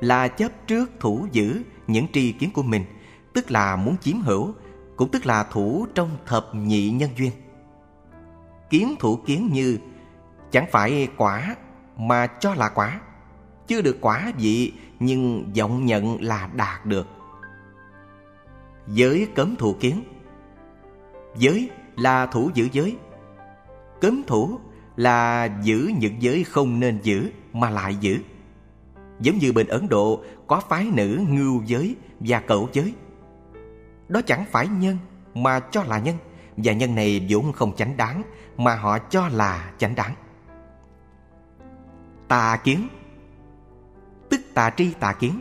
là 0.00 0.28
chấp 0.28 0.52
trước 0.66 0.90
thủ 1.00 1.26
giữ 1.32 1.62
những 1.86 2.06
tri 2.12 2.32
kiến 2.32 2.50
của 2.54 2.62
mình 2.62 2.84
Tức 3.36 3.50
là 3.50 3.76
muốn 3.76 3.96
chiếm 4.00 4.20
hữu 4.20 4.54
Cũng 4.96 5.10
tức 5.10 5.26
là 5.26 5.44
thủ 5.44 5.86
trong 5.94 6.10
thập 6.26 6.54
nhị 6.54 6.90
nhân 6.90 7.10
duyên. 7.16 7.32
Kiến 8.70 8.94
thủ 8.98 9.16
kiến 9.26 9.48
như 9.52 9.78
chẳng 10.50 10.66
phải 10.70 11.08
quả 11.16 11.56
mà 11.96 12.26
cho 12.26 12.54
là 12.54 12.68
quả 12.68 13.00
chưa 13.66 13.80
được 13.82 13.98
quả 14.00 14.32
vị, 14.38 14.72
nhưng 15.00 15.52
vọng 15.58 15.86
nhận 15.86 16.22
là 16.22 16.48
đạt 16.54 16.86
được. 16.86 17.06
Giới 18.86 19.28
cấm 19.34 19.56
thủ 19.56 19.76
kiến. 19.80 20.02
Giới 21.36 21.70
là 21.96 22.26
thủ 22.26 22.50
giữ 22.54 22.68
giới. 22.72 22.96
Cấm 24.00 24.22
thủ 24.26 24.58
là 24.96 25.48
giữ 25.62 25.90
những 25.98 26.22
giới 26.22 26.44
không 26.44 26.80
nên 26.80 26.98
giữ 27.02 27.30
mà 27.52 27.70
lại 27.70 27.96
giữ. 28.00 28.18
Giống 29.20 29.38
như 29.38 29.52
bên 29.52 29.66
ấn 29.66 29.88
độ, 29.88 30.22
có 30.46 30.62
phái 30.68 30.90
nữ 30.92 31.20
ngưu 31.28 31.62
giới 31.66 31.96
và 32.20 32.40
cậu 32.40 32.68
giới. 32.72 32.94
Đó 34.08 34.20
chẳng 34.26 34.44
phải 34.50 34.68
nhân 34.68 34.98
mà 35.34 35.60
cho 35.60 35.82
là 35.82 35.98
nhân, 35.98 36.16
và 36.56 36.72
nhân 36.72 36.94
này 36.94 37.26
vốn 37.28 37.52
không 37.52 37.76
chánh 37.76 37.96
đáng 37.96 38.22
mà 38.56 38.74
họ 38.74 38.98
cho 38.98 39.28
là 39.28 39.70
chánh 39.78 39.94
đáng. 39.94 40.14
Tà 42.28 42.56
kiến 42.64 42.88
tà 44.56 44.70
tri 44.70 44.92
tà 45.00 45.12
kiến. 45.12 45.40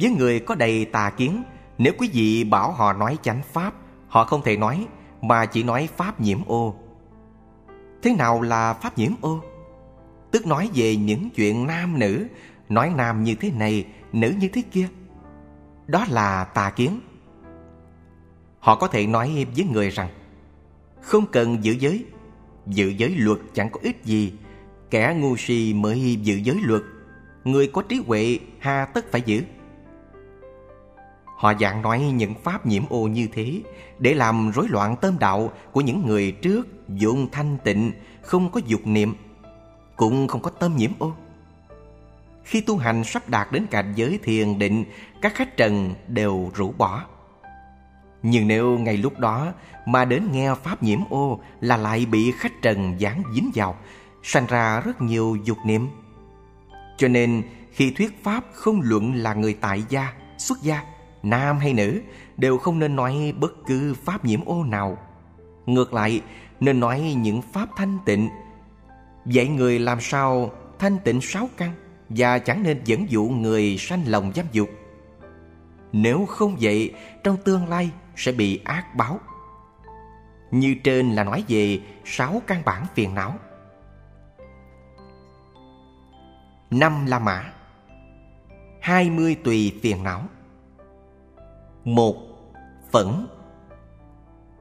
Với 0.00 0.10
người 0.10 0.40
có 0.40 0.54
đầy 0.54 0.84
tà 0.84 1.10
kiến, 1.10 1.42
Nếu 1.78 1.92
quý 1.98 2.10
vị 2.12 2.44
bảo 2.44 2.72
họ 2.72 2.92
nói 2.92 3.18
chánh 3.22 3.42
pháp, 3.52 3.74
Họ 4.08 4.24
không 4.24 4.42
thể 4.42 4.56
nói, 4.56 4.86
Mà 5.22 5.46
chỉ 5.46 5.62
nói 5.62 5.88
pháp 5.96 6.20
nhiễm 6.20 6.38
ô. 6.46 6.74
Thế 8.02 8.14
nào 8.14 8.42
là 8.42 8.74
pháp 8.74 8.98
nhiễm 8.98 9.12
ô? 9.20 9.40
Tức 10.30 10.46
nói 10.46 10.70
về 10.74 10.96
những 10.96 11.30
chuyện 11.30 11.66
nam 11.66 11.98
nữ, 11.98 12.26
Nói 12.68 12.92
nam 12.96 13.24
như 13.24 13.34
thế 13.34 13.50
này, 13.50 13.86
Nữ 14.12 14.34
như 14.40 14.48
thế 14.48 14.62
kia. 14.70 14.88
Đó 15.86 16.04
là 16.10 16.44
tà 16.44 16.70
kiến. 16.70 17.00
Họ 18.58 18.76
có 18.76 18.88
thể 18.88 19.06
nói 19.06 19.46
với 19.56 19.64
người 19.64 19.90
rằng, 19.90 20.08
Không 21.02 21.26
cần 21.26 21.64
giữ 21.64 21.72
giới 21.72 22.04
Giữ 22.66 22.88
giới 22.88 23.14
luật 23.16 23.38
chẳng 23.54 23.70
có 23.70 23.80
ích 23.82 24.04
gì, 24.04 24.32
Kẻ 24.90 25.16
ngu 25.20 25.36
si 25.36 25.74
mới 25.74 26.16
giữ 26.22 26.36
giới 26.36 26.56
luật. 26.62 26.82
Người 27.44 27.66
có 27.66 27.82
trí 27.82 28.02
huệ 28.06 28.38
hà 28.58 28.84
tất 28.84 29.12
phải 29.12 29.22
giữ. 29.22 29.42
Họ 31.36 31.52
dạng 31.60 31.82
nói 31.82 32.00
những 32.00 32.34
pháp 32.34 32.66
nhiễm 32.66 32.82
ô 32.88 33.06
như 33.06 33.28
thế 33.32 33.62
Để 33.98 34.14
làm 34.14 34.50
rối 34.50 34.66
loạn 34.68 34.96
tâm 35.00 35.18
đạo 35.18 35.52
của 35.72 35.80
những 35.80 36.06
người 36.06 36.32
trước 36.32 36.88
Dụng 36.88 37.28
thanh 37.32 37.58
tịnh, 37.64 37.92
không 38.22 38.50
có 38.50 38.60
dục 38.66 38.80
niệm 38.84 39.14
Cũng 39.96 40.28
không 40.28 40.42
có 40.42 40.50
tâm 40.50 40.76
nhiễm 40.76 40.90
ô. 40.98 41.12
Khi 42.44 42.60
tu 42.60 42.76
hành 42.76 43.04
sắp 43.04 43.28
đạt 43.28 43.52
đến 43.52 43.66
cảnh 43.70 43.92
giới 43.96 44.18
thiền 44.22 44.58
định 44.58 44.84
Các 45.22 45.34
khách 45.34 45.56
trần 45.56 45.94
đều 46.08 46.50
rũ 46.54 46.74
bỏ. 46.78 47.04
Nhưng 48.22 48.48
nếu 48.48 48.78
ngay 48.78 48.96
lúc 48.96 49.18
đó 49.18 49.52
mà 49.86 50.04
đến 50.04 50.28
nghe 50.32 50.54
Pháp 50.54 50.82
nhiễm 50.82 51.00
ô 51.10 51.40
là 51.60 51.76
lại 51.76 52.06
bị 52.06 52.32
khách 52.38 52.62
trần 52.62 53.00
dán 53.00 53.22
dính 53.34 53.50
vào, 53.54 53.76
sanh 54.22 54.46
ra 54.46 54.80
rất 54.80 55.02
nhiều 55.02 55.36
dục 55.44 55.58
niệm. 55.66 55.88
Cho 57.00 57.08
nên 57.08 57.42
khi 57.72 57.90
thuyết 57.90 58.24
Pháp 58.24 58.44
không 58.52 58.80
luận 58.82 59.14
là 59.14 59.34
người 59.34 59.54
tại 59.60 59.84
gia, 59.88 60.12
xuất 60.38 60.62
gia, 60.62 60.82
nam 61.22 61.58
hay 61.58 61.72
nữ, 61.72 62.00
đều 62.36 62.58
không 62.58 62.78
nên 62.78 62.96
nói 62.96 63.34
bất 63.38 63.52
cứ 63.66 63.94
Pháp 63.94 64.24
nhiễm 64.24 64.44
ô 64.44 64.64
nào. 64.64 64.98
Ngược 65.66 65.94
lại, 65.94 66.22
nên 66.60 66.80
nói 66.80 67.00
những 67.00 67.42
Pháp 67.42 67.68
thanh 67.76 67.98
tịnh. 68.04 68.28
Vậy 69.24 69.48
người 69.48 69.78
làm 69.78 70.00
sao 70.00 70.50
thanh 70.78 70.98
tịnh 71.04 71.20
sáu 71.20 71.48
căn 71.56 71.72
và 72.08 72.38
chẳng 72.38 72.62
nên 72.62 72.80
dẫn 72.84 73.10
dụ 73.10 73.24
người 73.24 73.76
sanh 73.78 74.02
lòng 74.06 74.32
giam 74.34 74.46
dục. 74.52 74.70
Nếu 75.92 76.26
không 76.26 76.56
vậy, 76.60 76.94
trong 77.24 77.36
tương 77.44 77.68
lai 77.68 77.90
sẽ 78.16 78.32
bị 78.32 78.60
ác 78.64 78.94
báo. 78.94 79.20
Như 80.50 80.74
trên 80.84 81.12
là 81.12 81.24
nói 81.24 81.44
về 81.48 81.80
sáu 82.04 82.42
căn 82.46 82.62
bản 82.64 82.86
phiền 82.94 83.14
não. 83.14 83.38
Năm 86.70 87.06
La 87.06 87.18
Mã, 87.18 87.52
hai 88.80 89.10
mươi 89.10 89.36
tùy 89.44 89.78
phiền 89.82 90.04
não. 90.04 90.22
Một, 91.84 92.16
Phẫn. 92.92 93.26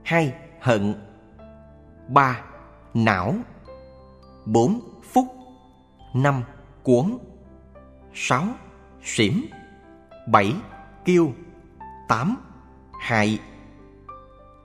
Hai, 0.04 0.34
Hận. 0.60 0.96
Ba, 2.08 2.42
Não. 2.94 3.36
Bốn, 4.46 4.80
Phúc. 5.04 5.26
Năm, 6.14 6.44
Cuốn. 6.84 7.18
Sáu, 8.14 8.44
Xỉm. 9.04 9.46
Bảy, 10.28 10.56
Kiêu. 11.06 11.34
Tám, 12.08 12.38
Hại. 13.00 13.40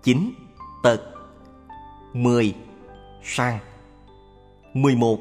Chín, 0.03 0.31
Tật. 0.83 1.01
Mười, 2.13 2.55
Sang. 3.23 3.59
Mười 4.75 4.97
một, 4.97 5.19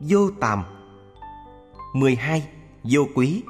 Vô 0.00 0.30
tàm 0.40 0.64
mười 1.92 2.16
hai, 2.16 2.48
Vô 2.84 3.02
quý 3.14 3.42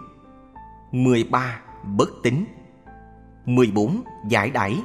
13. 0.93 1.61
Bất 1.85 2.09
tính 2.23 2.45
14. 3.47 4.03
Giải 4.29 4.51
đãi 4.51 4.83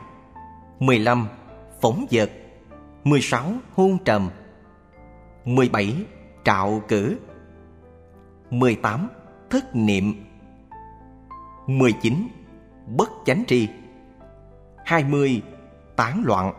15. 0.80 1.28
Phóng 1.82 2.06
dật 2.10 2.32
16. 3.04 3.54
Hôn 3.76 3.98
trầm 4.06 4.30
17. 5.46 5.96
Trạo 6.44 6.82
cử 6.88 7.20
18. 8.50 9.08
Thất 9.50 9.76
niệm 9.76 10.26
19. 11.68 12.28
Bất 12.88 13.10
chánh 13.26 13.44
tri 13.48 13.68
20. 14.86 15.42
Tán 15.96 16.24
loạn 16.26 16.54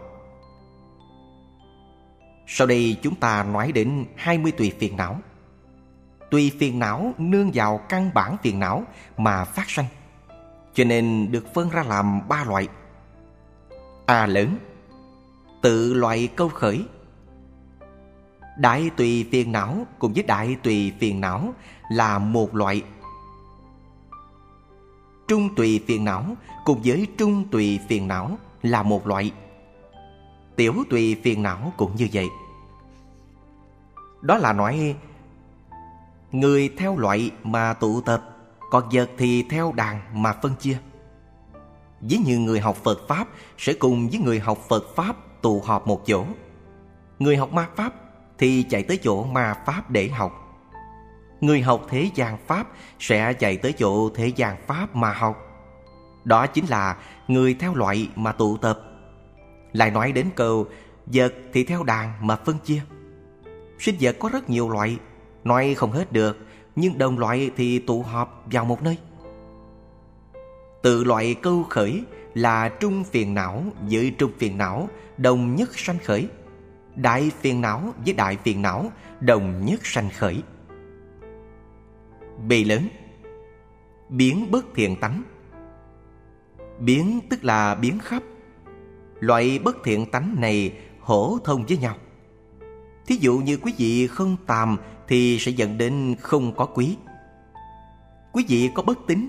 Sau 2.46 2.66
đây 2.66 2.96
chúng 3.02 3.14
ta 3.14 3.42
nói 3.42 3.72
đến 3.72 4.04
20 4.16 4.52
tùy 4.52 4.72
phiền 4.78 4.96
não 4.96 5.20
Tùy 6.34 6.52
phiền 6.58 6.78
não, 6.78 7.14
nương 7.18 7.50
vào 7.54 7.78
căn 7.88 8.10
bản 8.14 8.36
phiền 8.42 8.58
não 8.58 8.82
mà 9.16 9.44
phát 9.44 9.70
sanh, 9.70 9.86
Cho 10.74 10.84
nên 10.84 11.32
được 11.32 11.54
phân 11.54 11.70
ra 11.70 11.82
làm 11.82 12.28
ba 12.28 12.44
loại. 12.44 12.68
A 14.06 14.26
lớn, 14.26 14.56
Tự 15.62 15.94
loại 15.94 16.28
câu 16.36 16.48
khởi. 16.48 16.84
Đại 18.58 18.90
tùy 18.96 19.28
phiền 19.32 19.52
não 19.52 19.86
cùng 19.98 20.12
với 20.12 20.22
đại 20.22 20.56
tùy 20.62 20.92
phiền 21.00 21.20
não 21.20 21.54
là 21.90 22.18
một 22.18 22.54
loại. 22.54 22.82
Trung 25.28 25.54
tùy 25.54 25.84
phiền 25.86 26.04
não 26.04 26.24
cùng 26.64 26.82
với 26.84 27.06
trung 27.18 27.44
tùy 27.50 27.80
phiền 27.88 28.08
não 28.08 28.38
là 28.62 28.82
một 28.82 29.06
loại. 29.06 29.32
Tiểu 30.56 30.74
tùy 30.90 31.16
phiền 31.22 31.42
não 31.42 31.72
cũng 31.76 31.96
như 31.96 32.08
vậy. 32.12 32.28
Đó 34.22 34.38
là 34.38 34.52
nói 34.52 34.96
Người 36.34 36.70
theo 36.76 36.96
loại 36.96 37.30
mà 37.42 37.74
tụ 37.74 38.00
tập, 38.00 38.22
Còn 38.70 38.88
vật 38.92 39.10
thì 39.18 39.42
theo 39.50 39.72
đàn 39.76 40.22
mà 40.22 40.32
phân 40.42 40.52
chia. 40.60 40.78
Ví 42.00 42.16
như 42.16 42.38
người 42.38 42.60
học 42.60 42.76
Phật 42.76 43.08
Pháp 43.08 43.28
Sẽ 43.58 43.72
cùng 43.72 44.08
với 44.08 44.18
người 44.18 44.40
học 44.40 44.58
Phật 44.68 44.84
Pháp 44.96 45.16
tụ 45.42 45.60
họp 45.60 45.86
một 45.86 46.06
chỗ. 46.06 46.24
Người 47.18 47.36
học 47.36 47.52
ma 47.52 47.68
Pháp 47.76 47.92
thì 48.38 48.62
chạy 48.62 48.82
tới 48.82 48.98
chỗ 49.02 49.24
ma 49.24 49.54
Pháp 49.66 49.90
để 49.90 50.08
học. 50.08 50.32
Người 51.40 51.62
học 51.62 51.86
thế 51.88 52.10
gian 52.14 52.38
Pháp 52.46 52.66
sẽ 52.98 53.32
chạy 53.32 53.56
tới 53.56 53.72
chỗ 53.72 54.10
thế 54.14 54.26
gian 54.26 54.56
Pháp 54.66 54.96
mà 54.96 55.12
học. 55.12 55.36
Đó 56.24 56.46
chính 56.46 56.64
là 56.68 56.96
người 57.28 57.54
theo 57.54 57.74
loại 57.74 58.08
mà 58.16 58.32
tụ 58.32 58.56
tập. 58.56 58.80
Lại 59.72 59.90
nói 59.90 60.12
đến 60.12 60.26
câu, 60.34 60.66
Vật 61.06 61.34
thì 61.52 61.64
theo 61.64 61.82
đàn 61.82 62.26
mà 62.26 62.36
phân 62.36 62.58
chia. 62.58 62.80
Sinh 63.78 63.96
vật 64.00 64.16
có 64.18 64.28
rất 64.28 64.50
nhiều 64.50 64.68
loại 64.68 64.98
Nói 65.44 65.74
không 65.74 65.92
hết 65.92 66.12
được, 66.12 66.38
Nhưng 66.76 66.98
đồng 66.98 67.18
loại 67.18 67.50
thì 67.56 67.78
tụ 67.78 68.02
họp 68.02 68.44
vào 68.52 68.64
một 68.64 68.82
nơi. 68.82 68.98
Từ 70.82 71.04
loại 71.04 71.34
câu 71.34 71.62
khởi 71.70 72.04
là 72.34 72.68
trung 72.68 73.04
phiền 73.04 73.34
não 73.34 73.64
với 73.90 74.14
trung 74.18 74.32
phiền 74.38 74.58
não, 74.58 74.88
đồng 75.16 75.56
nhất 75.56 75.78
sanh 75.78 75.98
khởi. 76.04 76.28
Đại 76.96 77.30
phiền 77.40 77.60
não 77.60 77.94
với 78.04 78.14
đại 78.14 78.38
phiền 78.44 78.62
não, 78.62 78.92
đồng 79.20 79.64
nhất 79.64 79.80
sanh 79.86 80.10
khởi. 80.18 80.42
Bề 82.48 82.64
lớn, 82.64 82.88
Biến 84.08 84.50
bất 84.50 84.66
thiện 84.74 84.96
tánh. 85.00 85.22
Biến 86.78 87.20
tức 87.30 87.44
là 87.44 87.74
biến 87.74 87.98
khắp. 87.98 88.22
Loại 89.20 89.58
bất 89.64 89.76
thiện 89.84 90.10
tánh 90.10 90.36
này 90.40 90.72
hổ 91.00 91.38
thông 91.44 91.64
với 91.66 91.78
nhau. 91.78 91.96
Thí 93.06 93.16
dụ 93.16 93.38
như 93.38 93.56
quý 93.56 93.74
vị 93.78 94.06
không 94.06 94.36
tàm 94.46 94.76
Thì 95.08 95.38
sẽ 95.38 95.50
dẫn 95.50 95.78
đến 95.78 96.14
không 96.20 96.56
có 96.56 96.66
quý. 96.66 96.96
Quý 98.32 98.44
vị 98.48 98.70
có 98.74 98.82
bất 98.82 98.98
tính 99.06 99.28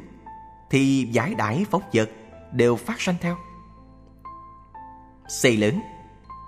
Thì 0.70 1.08
giải 1.12 1.36
đãi 1.36 1.66
phóng 1.72 1.82
vật 1.94 2.10
Đều 2.52 2.76
phát 2.76 3.02
sanh 3.02 3.16
theo. 3.22 3.38
Xây 5.28 5.58
lớn, 5.58 5.80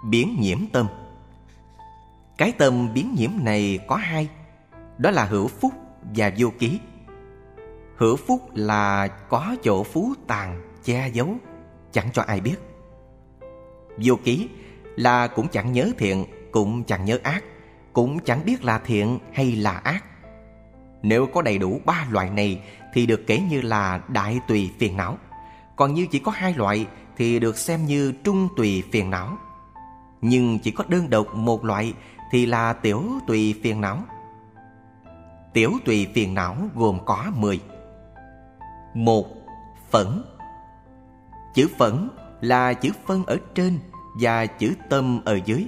Biến 0.10 0.38
nhiễm 0.40 0.60
tâm. 0.74 0.88
Cái 2.38 2.52
tâm 2.52 2.94
biến 2.94 3.16
nhiễm 3.18 3.32
này 3.42 3.80
có 3.88 3.96
hai, 3.96 4.30
Đó 4.98 5.12
là 5.12 5.26
hữu 5.26 5.48
phúc 5.48 5.72
và 6.16 6.32
vô 6.38 6.52
ký. 6.60 6.80
Hữu 7.96 8.16
phúc 8.16 8.42
là 8.54 9.08
có 9.08 9.56
chỗ 9.64 9.84
phú 9.84 10.14
tàn 10.28 10.62
che 10.84 11.10
giấu, 11.14 11.36
Chẳng 11.92 12.10
cho 12.14 12.22
ai 12.22 12.42
biết. 12.42 12.56
Vô 13.98 14.16
ký 14.24 14.50
là 14.96 15.28
cũng 15.28 15.48
chẳng 15.48 15.72
nhớ 15.72 15.92
thiện 15.98 16.26
cũng 16.58 16.84
chẳng 16.84 17.06
nhớ 17.06 17.20
ác, 17.24 17.44
Cũng 17.94 18.20
chẳng 18.20 18.46
biết 18.46 18.64
là 18.64 18.80
thiện 18.80 19.20
hay 19.34 19.52
là 19.52 19.72
ác. 19.72 20.04
Nếu 21.02 21.28
có 21.34 21.42
đầy 21.42 21.58
đủ 21.58 21.82
ba 21.86 22.08
loại 22.12 22.30
này 22.30 22.62
Thì 22.94 23.06
được 23.06 23.28
kể 23.28 23.42
như 23.50 23.62
là 23.62 24.02
đại 24.08 24.40
tùy 24.48 24.72
phiền 24.80 24.98
não. 24.98 25.18
Còn 25.76 25.94
như 25.94 26.08
chỉ 26.12 26.20
có 26.20 26.32
hai 26.32 26.54
loại 26.54 26.88
Thì 27.18 27.40
được 27.40 27.58
xem 27.58 27.86
như 27.86 28.14
trung 28.24 28.48
tùy 28.58 28.84
phiền 28.92 29.10
não. 29.10 29.38
Nhưng 30.22 30.60
chỉ 30.60 30.72
có 30.72 30.84
đơn 30.88 31.10
độc 31.10 31.36
một 31.36 31.66
loại 31.66 31.94
Thì 32.32 32.46
là 32.46 32.74
tiểu 32.74 33.04
tùy 33.28 33.56
phiền 33.64 33.82
não. 33.82 34.04
Tiểu 35.54 35.72
tùy 35.86 36.08
phiền 36.14 36.34
não 36.34 36.56
gồm 36.76 37.00
có 37.06 37.26
10 37.36 37.60
một, 38.94 39.28
Phẫn. 39.92 40.24
Chữ 41.54 41.68
phẫn 41.78 42.10
là 42.42 42.74
chữ 42.74 42.90
phân 43.06 43.26
ở 43.26 43.38
trên 43.56 43.80
Và 44.22 44.46
chữ 44.46 44.74
tâm 44.90 45.22
ở 45.26 45.40
dưới. 45.46 45.68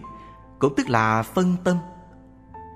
Cũng 0.60 0.74
tức 0.76 0.90
là 0.90 1.24
phân 1.24 1.56
tâm. 1.64 1.78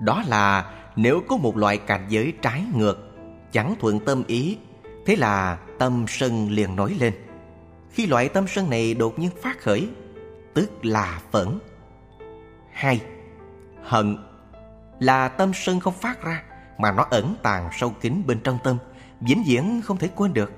Đó 0.02 0.22
là 0.26 0.74
nếu 0.96 1.20
có 1.28 1.36
một 1.36 1.56
loại 1.56 1.78
cảnh 1.78 2.06
giới 2.08 2.32
trái 2.42 2.64
ngược, 2.74 3.10
Chẳng 3.52 3.74
thuận 3.80 4.00
tâm 4.00 4.22
ý, 4.26 4.58
Thế 5.06 5.16
là 5.16 5.58
tâm 5.78 6.04
sân 6.08 6.50
liền 6.50 6.76
nổi 6.76 6.96
lên. 7.00 7.14
Khi 7.90 8.06
loại 8.06 8.28
tâm 8.28 8.44
sân 8.48 8.70
này 8.70 8.94
đột 8.94 9.18
nhiên 9.18 9.30
phát 9.42 9.60
khởi, 9.60 9.88
Tức 10.54 10.84
là 10.84 11.20
phẫn. 11.32 11.58
Hai 12.72 13.00
Hận 13.82 14.16
Là 15.00 15.28
tâm 15.28 15.52
sân 15.54 15.80
không 15.80 15.94
phát 15.94 16.24
ra 16.24 16.42
mà 16.78 16.92
nó 16.92 17.06
ẩn 17.10 17.34
tàng 17.42 17.70
sâu 17.78 17.90
kín 18.00 18.22
bên 18.26 18.40
trong 18.44 18.58
tâm, 18.64 18.78
vĩnh 19.20 19.44
viễn 19.46 19.80
không 19.84 19.96
thể 19.96 20.08
quên 20.08 20.32
được. 20.32 20.52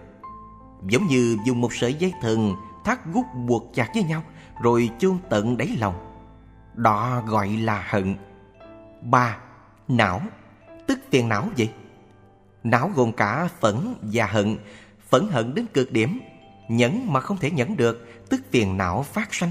Giống 0.83 1.07
như 1.07 1.39
dùng 1.47 1.61
một 1.61 1.75
sợi 1.75 1.95
dây 1.95 2.13
thừng 2.23 2.55
thắt 2.85 3.07
gút 3.13 3.25
buộc 3.47 3.75
chặt 3.75 3.91
với 3.95 4.03
nhau, 4.03 4.23
rồi 4.63 4.91
chôn 4.99 5.19
tận 5.31 5.57
đáy 5.57 5.77
lòng 5.79 5.95
đó 6.77 7.23
gọi 7.27 7.49
là 7.49 7.85
hận. 7.89 8.17
Ba 9.03 9.39
não. 9.89 10.21
Tức 10.87 10.99
phiền 11.11 11.29
não 11.29 11.49
vậy? 11.59 11.71
Não 12.65 12.91
gồm 12.95 13.13
cả 13.13 13.49
phẫn 13.61 13.95
và 14.03 14.27
hận. 14.27 14.59
Phẫn 15.09 15.29
hận 15.31 15.55
đến 15.55 15.67
cực 15.67 15.93
điểm. 15.93 16.21
Nhẫn 16.69 17.13
mà 17.13 17.21
không 17.21 17.37
thể 17.37 17.51
nhẫn 17.51 17.77
được 17.77 18.27
tức 18.29 18.41
phiền 18.51 18.77
não 18.77 19.03
phát 19.03 19.35
sanh. 19.35 19.51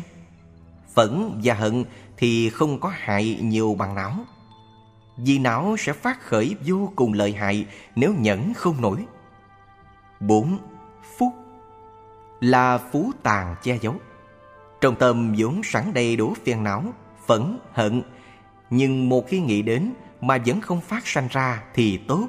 Phẫn 0.96 1.40
và 1.44 1.54
hận 1.54 1.84
thì 2.18 2.50
không 2.50 2.80
có 2.80 2.92
hại 2.96 3.40
nhiều 3.42 3.76
bằng 3.80 3.96
não. 3.96 4.16
Vì 5.18 5.40
não 5.40 5.76
sẽ 5.80 5.94
phát 5.94 6.22
khởi 6.22 6.56
vô 6.66 6.92
cùng 6.96 7.14
lợi 7.14 7.34
hại 7.34 7.66
nếu 7.96 8.14
nhẫn 8.14 8.54
không 8.54 8.82
nổi. 8.82 9.06
4. 10.20 10.58
Phúc. 11.18 11.34
Là 12.40 12.78
phú 12.78 13.12
tàn 13.24 13.56
che 13.64 13.78
giấu. 13.82 13.96
Trong 14.82 14.96
tâm 14.96 15.34
vốn 15.38 15.62
sẵn 15.64 15.94
đầy 15.94 16.16
đủ 16.16 16.34
phiền 16.44 16.64
não, 16.64 16.84
phẫn, 17.28 17.58
hận. 17.74 18.02
Nhưng 18.70 19.10
một 19.10 19.28
khi 19.28 19.40
nghĩ 19.40 19.62
đến 19.62 19.94
mà 20.22 20.38
vẫn 20.46 20.62
không 20.62 20.82
phát 20.82 21.08
sanh 21.08 21.28
ra 21.32 21.64
thì 21.74 21.98
tốt. 21.98 22.28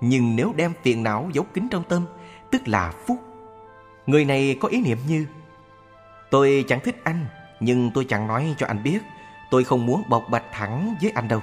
Nhưng 0.00 0.36
nếu 0.36 0.52
đem 0.56 0.72
phiền 0.82 1.02
não 1.02 1.28
giấu 1.32 1.44
kín 1.54 1.68
trong 1.70 1.84
tâm, 1.88 2.06
tức 2.50 2.68
là 2.68 2.92
phúc. 3.06 3.18
Người 4.06 4.24
này 4.24 4.56
có 4.60 4.68
ý 4.68 4.80
niệm 4.80 4.98
như 5.08 5.26
Tôi 6.30 6.64
chẳng 6.68 6.80
thích 6.84 7.00
anh, 7.04 7.26
nhưng 7.60 7.90
tôi 7.94 8.04
chẳng 8.04 8.26
nói 8.26 8.54
cho 8.58 8.66
anh 8.66 8.82
biết. 8.82 8.98
Tôi 9.50 9.64
không 9.64 9.86
muốn 9.86 10.02
bộc 10.08 10.24
bạch 10.30 10.44
thẳng 10.52 10.96
với 11.02 11.10
anh 11.10 11.28
đâu. 11.28 11.40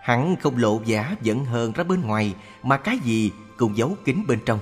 Hắn 0.00 0.36
không 0.36 0.56
lộ 0.56 0.80
giả 0.84 1.16
giận 1.22 1.44
hờn 1.44 1.72
ra 1.72 1.84
bên 1.84 2.00
ngoài 2.00 2.34
Mà 2.62 2.76
cái 2.76 2.98
gì 2.98 3.32
cũng 3.56 3.76
giấu 3.76 3.96
kín 4.04 4.24
bên 4.28 4.38
trong 4.46 4.58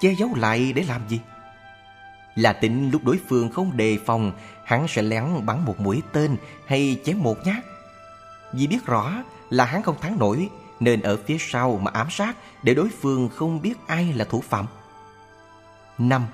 Che 0.00 0.12
giấu 0.12 0.30
lại 0.36 0.72
để 0.72 0.84
làm 0.88 1.08
gì? 1.08 1.20
Là 2.34 2.52
tính 2.52 2.90
lúc 2.90 3.04
đối 3.04 3.18
phương 3.28 3.50
không 3.50 3.76
đề 3.76 3.98
phòng 4.06 4.32
Hắn 4.64 4.88
sẽ 4.88 5.02
lén 5.02 5.46
bắn 5.46 5.64
một 5.64 5.80
mũi 5.80 6.02
tên 6.12 6.36
Hay 6.66 7.00
chém 7.04 7.22
một 7.22 7.38
nhát. 7.44 7.64
Vì 8.52 8.66
biết 8.66 8.86
rõ 8.86 9.12
là 9.50 9.64
hắn 9.64 9.82
không 9.82 10.00
thắng 10.00 10.18
nổi, 10.18 10.48
Nên 10.80 11.00
ở 11.00 11.16
phía 11.26 11.36
sau 11.40 11.78
mà 11.82 11.90
ám 11.94 12.06
sát 12.10 12.36
Để 12.62 12.74
đối 12.74 12.88
phương 12.88 13.28
không 13.28 13.62
biết 13.62 13.74
ai 13.86 14.12
là 14.12 14.24
thủ 14.24 14.40
phạm. 14.40 14.66
Năm. 15.98 16.26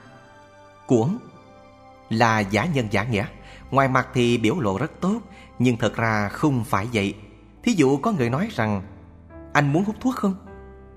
Cuốn 0.87 1.19
Là 2.11 2.41
giả 2.41 2.65
nhân 2.65 2.89
giả 2.91 3.05
nghĩa. 3.05 3.27
Ngoài 3.71 3.89
mặt 3.89 4.09
thì 4.15 4.39
biểu 4.39 4.61
lộ 4.61 4.79
rất 4.79 4.91
tốt, 5.01 5.21
Nhưng 5.59 5.77
thật 5.77 5.97
ra 5.97 6.29
không 6.29 6.65
phải 6.65 6.87
vậy. 6.93 7.15
Thí 7.63 7.73
dụ 7.73 7.97
có 7.97 8.13
người 8.13 8.31
nói 8.31 8.49
rằng, 8.51 8.83
Anh 9.53 9.73
muốn 9.73 9.85
hút 9.85 9.97
thuốc 10.01 10.17
không? 10.17 10.35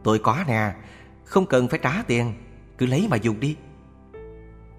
Tôi 0.04 0.20
có 0.20 0.44
nè, 0.48 0.74
Không 1.24 1.46
cần 1.46 1.68
phải 1.68 1.80
trả 1.84 2.04
tiền, 2.08 2.34
Cứ 2.78 2.86
lấy 2.86 3.08
mà 3.10 3.18
dùng 3.18 3.40
đi. 3.40 3.56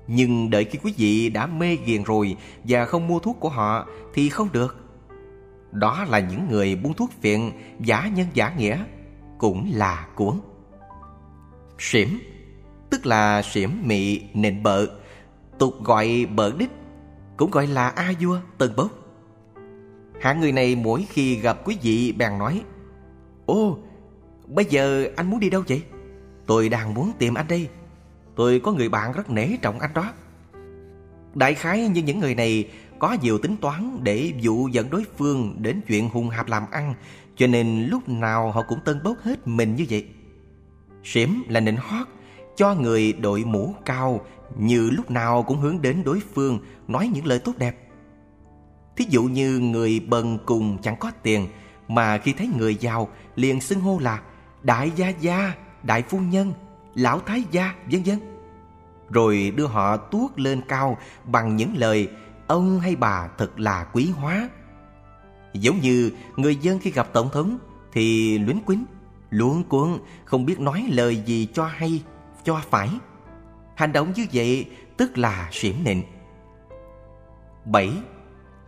Nhưng 0.07 0.51
đợi 0.51 0.65
khi 0.65 0.79
quý 0.83 0.95
vị 0.97 1.31
đã 1.31 1.47
mê 1.47 1.77
ghiền 1.77 2.03
rồi 2.03 2.37
Và 2.65 2.85
không 2.85 3.07
mua 3.07 3.19
thuốc 3.19 3.37
của 3.41 3.49
họ 3.49 3.87
Thì 4.15 4.29
không 4.29 4.53
được. 4.53 4.77
Đó 5.73 6.05
là 6.09 6.19
những 6.19 6.49
người 6.51 6.77
buôn 6.77 6.95
thuốc 6.95 7.11
phiện 7.21 7.51
Giả 7.81 8.09
nhân 8.15 8.27
giả 8.35 8.55
nghĩa, 8.59 8.79
Cũng 9.39 9.71
là 9.75 10.07
cuốn. 10.15 10.41
Xỉm, 11.79 12.19
Tức 12.91 13.07
là 13.07 13.43
xỉm 13.43 13.83
mị 13.85 14.23
nịnh 14.35 14.63
bợ, 14.63 14.87
Tục 15.59 15.85
gọi 15.85 16.27
bợ 16.35 16.53
đích, 16.59 16.71
Cũng 17.37 17.51
gọi 17.51 17.67
là 17.67 17.89
A 17.89 18.13
vua, 18.21 18.39
tần 18.59 18.77
bốc. 18.77 18.91
Hạng 20.21 20.41
người 20.41 20.53
này 20.53 20.77
mỗi 20.77 21.07
khi 21.09 21.37
gặp 21.37 21.59
quý 21.65 21.79
vị 21.83 22.13
bèn 22.13 22.39
nói, 22.39 22.63
Ô, 23.47 23.79
Bây 24.47 24.65
giờ 24.65 25.07
anh 25.17 25.31
muốn 25.31 25.41
đi 25.41 25.51
đâu 25.51 25.63
vậy? 25.69 25.83
Tôi 26.47 26.69
đang 26.69 26.95
muốn 26.95 27.13
tìm 27.19 27.35
anh 27.35 27.49
đây. 27.49 27.69
Tôi 28.37 28.61
có 28.61 28.73
người 28.73 28.89
bạn 28.89 29.13
rất 29.13 29.31
nể 29.31 29.49
trọng 29.63 29.81
anh 29.81 29.95
đó. 29.95 30.13
Đại 31.35 31.55
khái 31.55 31.89
như 31.89 32.03
những 32.03 32.19
người 32.19 32.35
này 32.35 32.69
Có 32.99 33.17
nhiều 33.23 33.39
tính 33.39 33.57
toán 33.61 33.99
để 34.03 34.33
dụ 34.41 34.69
dẫn 34.69 34.91
đối 34.91 35.05
phương 35.19 35.57
Đến 35.59 35.81
chuyện 35.87 36.09
hùng 36.09 36.29
hạp 36.29 36.49
làm 36.49 36.63
ăn 36.71 36.95
Cho 37.37 37.47
nên 37.47 37.87
lúc 37.87 38.09
nào 38.09 38.51
họ 38.51 38.63
cũng 38.69 38.79
tân 38.85 39.03
bốc 39.03 39.17
hết 39.23 39.49
mình 39.49 39.77
như 39.77 39.87
vậy. 39.91 40.07
Xỉm 41.05 41.43
là 41.49 41.61
nịnh 41.61 41.77
hót 41.77 42.07
Cho 42.57 42.75
người 42.75 43.13
đội 43.13 43.45
mũ 43.45 43.75
cao 43.85 44.21
Như 44.59 44.91
lúc 44.91 45.11
nào 45.11 45.43
cũng 45.43 45.59
hướng 45.59 45.83
đến 45.83 46.03
đối 46.05 46.21
phương 46.35 46.59
Nói 46.89 47.11
những 47.15 47.27
lời 47.27 47.39
tốt 47.39 47.53
đẹp. 47.59 47.77
Thí 48.97 49.07
dụ 49.09 49.23
như 49.23 49.59
người 49.59 50.01
bần 50.01 50.39
cùng 50.47 50.79
chẳng 50.83 50.97
có 50.97 51.11
tiền 51.23 51.49
Mà 51.89 52.19
khi 52.19 52.33
thấy 52.33 52.51
người 52.59 52.75
giàu 52.75 53.09
liền 53.37 53.61
xưng 53.61 53.81
hô 53.81 53.99
là 53.99 54.21
Đại 54.63 54.93
gia 54.97 55.09
gia, 55.09 55.53
đại 55.83 56.03
phu 56.03 56.19
nhân, 56.19 56.53
lão 56.95 57.21
thái 57.21 57.45
gia, 57.51 57.75
vân 57.91 58.03
vân 58.03 58.19
Rồi 59.11 59.53
đưa 59.57 59.67
họ 59.67 59.97
tuốt 59.97 60.39
lên 60.39 60.61
cao 60.69 60.99
bằng 61.25 61.57
những 61.57 61.77
lời 61.77 62.09
Ông 62.47 62.81
hay 62.81 62.97
bà 62.97 63.29
thật 63.39 63.61
là 63.61 63.85
quý 63.93 64.11
hóa 64.11 64.49
Giống 65.53 65.81
như 65.81 66.11
người 66.37 66.57
dân 66.57 66.79
khi 66.79 66.91
gặp 66.91 67.09
tổng 67.13 67.29
thống 67.33 67.59
Thì 67.93 68.39
luyến 68.39 68.61
quýnh 68.61 68.85
luống 69.35 69.65
cuống 69.65 69.99
không 70.25 70.47
biết 70.47 70.61
nói 70.61 70.87
lời 70.91 71.17
gì 71.17 71.49
cho 71.55 71.65
hay, 71.65 72.03
cho 72.45 72.61
phải. 72.71 72.91
Hành 73.75 73.93
động 73.93 74.13
như 74.17 74.27
vậy 74.33 74.71
tức 74.97 75.19
là 75.19 75.49
xỉm 75.53 75.85
nịnh. 75.85 76.03
7. 77.65 77.93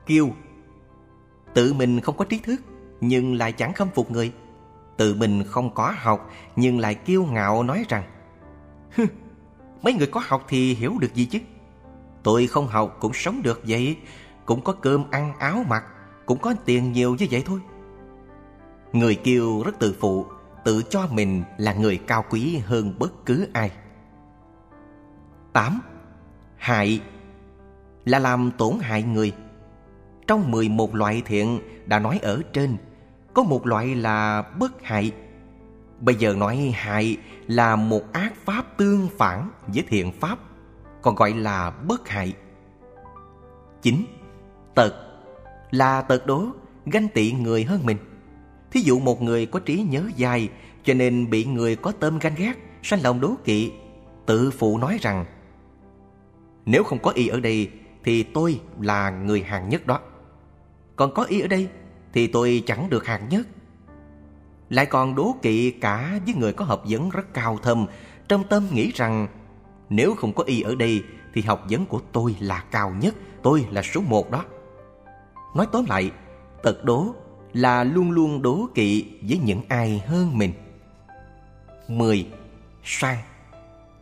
Kiêu 0.07 0.31
Tự 1.55 1.73
mình 1.73 2.01
không 2.01 2.17
có 2.17 2.25
trí 2.25 2.39
thức 2.39 2.61
nhưng 3.01 3.35
lại 3.35 3.53
chẳng 3.53 3.73
khâm 3.73 3.89
phục 3.95 4.11
người. 4.11 4.33
Tự 4.97 5.15
mình 5.15 5.45
không 5.45 5.75
có 5.75 5.95
học 5.97 6.31
nhưng 6.57 6.79
lại 6.79 6.95
kiêu 6.95 7.25
ngạo 7.25 7.63
nói 7.63 7.85
rằng 7.89 8.03
mấy 9.83 9.95
người 9.95 10.07
có 10.07 10.23
học 10.27 10.45
thì 10.49 10.75
hiểu 10.75 10.95
được 11.01 11.15
gì 11.15 11.25
chứ? 11.25 11.39
Tôi 12.23 12.47
không 12.47 12.67
học 12.67 12.97
cũng 13.01 13.13
sống 13.15 13.43
được 13.43 13.63
vậy, 13.67 13.97
cũng 14.47 14.61
có 14.61 14.73
cơm 14.73 15.11
ăn 15.11 15.39
áo 15.39 15.65
mặc, 15.69 15.85
cũng 16.27 16.39
có 16.39 16.55
tiền 16.65 16.93
nhiều 16.93 17.17
như 17.19 17.27
vậy 17.31 17.43
thôi. 17.47 17.61
Người 18.93 19.15
kiêu 19.15 19.63
rất 19.63 19.79
tự 19.79 19.97
phụ, 20.01 20.27
tự 20.65 20.83
cho 20.91 21.07
mình 21.11 21.43
là 21.59 21.75
người 21.75 21.99
cao 22.07 22.25
quý 22.31 22.59
hơn 22.59 22.95
bất 22.99 23.27
cứ 23.27 23.49
ai. 23.53 23.71
8. 25.53 25.81
Hại 26.57 27.01
là 28.05 28.19
làm 28.19 28.51
tổn 28.59 28.79
hại 28.81 29.03
người. 29.03 29.33
Trong 30.27 30.51
11 30.51 30.95
loại 30.95 31.23
thiện 31.27 31.61
đã 31.87 31.99
nói 31.99 32.19
ở 32.23 32.43
trên, 32.53 32.77
có 33.35 33.43
một 33.43 33.67
loại 33.67 33.95
là 33.95 34.43
bất 34.43 34.83
hại. 34.83 35.13
Bây 36.01 36.15
giờ 36.15 36.35
nói 36.35 36.73
hại 36.75 37.17
là 37.47 37.77
một 37.77 38.13
ác 38.13 38.33
pháp 38.45 38.77
tương 38.77 39.09
phản 39.19 39.51
với 39.67 39.85
thiện 39.89 40.13
pháp, 40.13 40.39
còn 41.03 41.15
gọi 41.15 41.35
là 41.35 41.71
bất 41.71 42.09
hại. 42.09 42.33
9. 43.83 44.05
Tật 44.75 44.95
là 45.71 46.03
tật 46.03 46.27
đố, 46.27 46.47
ganh 46.87 47.09
tị 47.09 47.33
người 47.33 47.65
hơn 47.65 47.81
mình. 47.87 47.97
Thí 48.71 48.81
dụ 48.81 48.99
một 48.99 49.23
người 49.23 49.47
có 49.47 49.61
trí 49.61 49.83
nhớ 49.91 50.03
dài 50.17 50.49
cho 50.85 50.95
nên 50.95 51.31
bị 51.31 51.45
người 51.45 51.77
có 51.77 51.93
tâm 51.93 52.19
ganh 52.19 52.35
ghét, 52.37 52.55
sanh 52.83 53.03
lòng 53.03 53.21
đố 53.21 53.35
kỵ, 53.45 53.73
tự 54.27 54.51
phụ 54.51 54.79
nói 54.79 54.99
rằng 55.01 55.25
Nếu 56.67 56.85
không 56.85 56.99
có 56.99 57.11
y 57.11 57.29
ở 57.29 57.41
đây 57.41 57.71
thì 58.05 58.23
tôi 58.23 58.61
là 58.81 59.11
người 59.11 59.43
hàng 59.43 59.69
nhất 59.69 59.87
đó. 59.87 60.01
Còn 60.97 61.15
có 61.15 61.23
y 61.23 61.41
ở 61.41 61.49
đây 61.49 61.69
thì 62.13 62.27
tôi 62.27 62.63
chẳng 62.67 62.91
được 62.91 63.07
hàng 63.07 63.29
nhất. 63.29 63.47
Lại 64.71 64.87
còn 64.87 65.15
đố 65.15 65.35
kỵ 65.43 65.71
cả 65.71 66.21
với 66.27 66.35
người 66.35 66.53
có 66.53 66.65
học 66.65 66.83
vấn 66.89 67.11
rất 67.11 67.35
cao 67.35 67.59
thâm, 67.63 67.87
trong 68.29 68.45
tâm 68.45 68.67
nghĩ 68.73 68.93
rằng 68.95 69.29
nếu 69.91 70.15
không 70.15 70.33
có 70.33 70.45
y 70.45 70.61
ở 70.61 70.75
đây 70.75 71.03
thì 71.35 71.43
học 71.43 71.65
vấn 71.71 71.87
của 71.87 72.01
tôi 72.13 72.37
là 72.41 72.65
cao 72.71 72.95
nhất, 73.01 73.15
tôi 73.43 73.67
là 73.71 73.83
số 73.83 74.01
một 74.01 74.31
đó. 74.31 74.45
Nói 75.55 75.67
tóm 75.73 75.85
lại, 75.89 76.11
tật 76.63 76.85
đố 76.85 77.15
là 77.53 77.85
luôn 77.85 78.11
luôn 78.11 78.43
đố 78.43 78.69
kỵ 78.75 79.05
với 79.29 79.39
những 79.39 79.63
ai 79.69 80.03
hơn 80.07 80.39
mình. 80.39 80.53
10. 81.89 82.27
Sang 82.85 83.19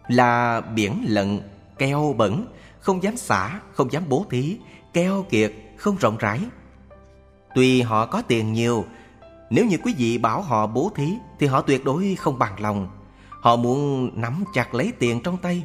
Là 0.09 0.61
biển 0.61 1.05
lận, 1.07 1.41
keo 1.79 2.15
bẩn, 2.19 2.47
không 2.81 3.03
dám 3.03 3.17
xả, 3.17 3.61
không 3.73 3.93
dám 3.93 4.03
bố 4.09 4.27
thí, 4.31 4.59
keo 4.93 5.23
kiệt, 5.31 5.53
không 5.77 5.97
rộng 5.97 6.17
rãi. 6.17 6.41
Tuy 7.55 7.83
họ 7.83 8.07
có 8.07 8.23
tiền 8.29 8.53
nhiều, 8.53 8.85
nếu 9.55 9.65
như 9.65 9.77
quý 9.85 9.95
vị 9.99 10.19
bảo 10.19 10.43
họ 10.43 10.67
bố 10.67 10.91
thí 10.95 11.15
thì 11.39 11.47
họ 11.47 11.61
tuyệt 11.61 11.85
đối 11.85 12.15
không 12.15 12.39
bằng 12.39 12.61
lòng. 12.61 12.89
Họ 13.41 13.57
muốn 13.57 14.11
nắm 14.21 14.45
chặt 14.55 14.75
lấy 14.75 14.93
tiền 14.99 15.21
trong 15.25 15.37
tay, 15.37 15.65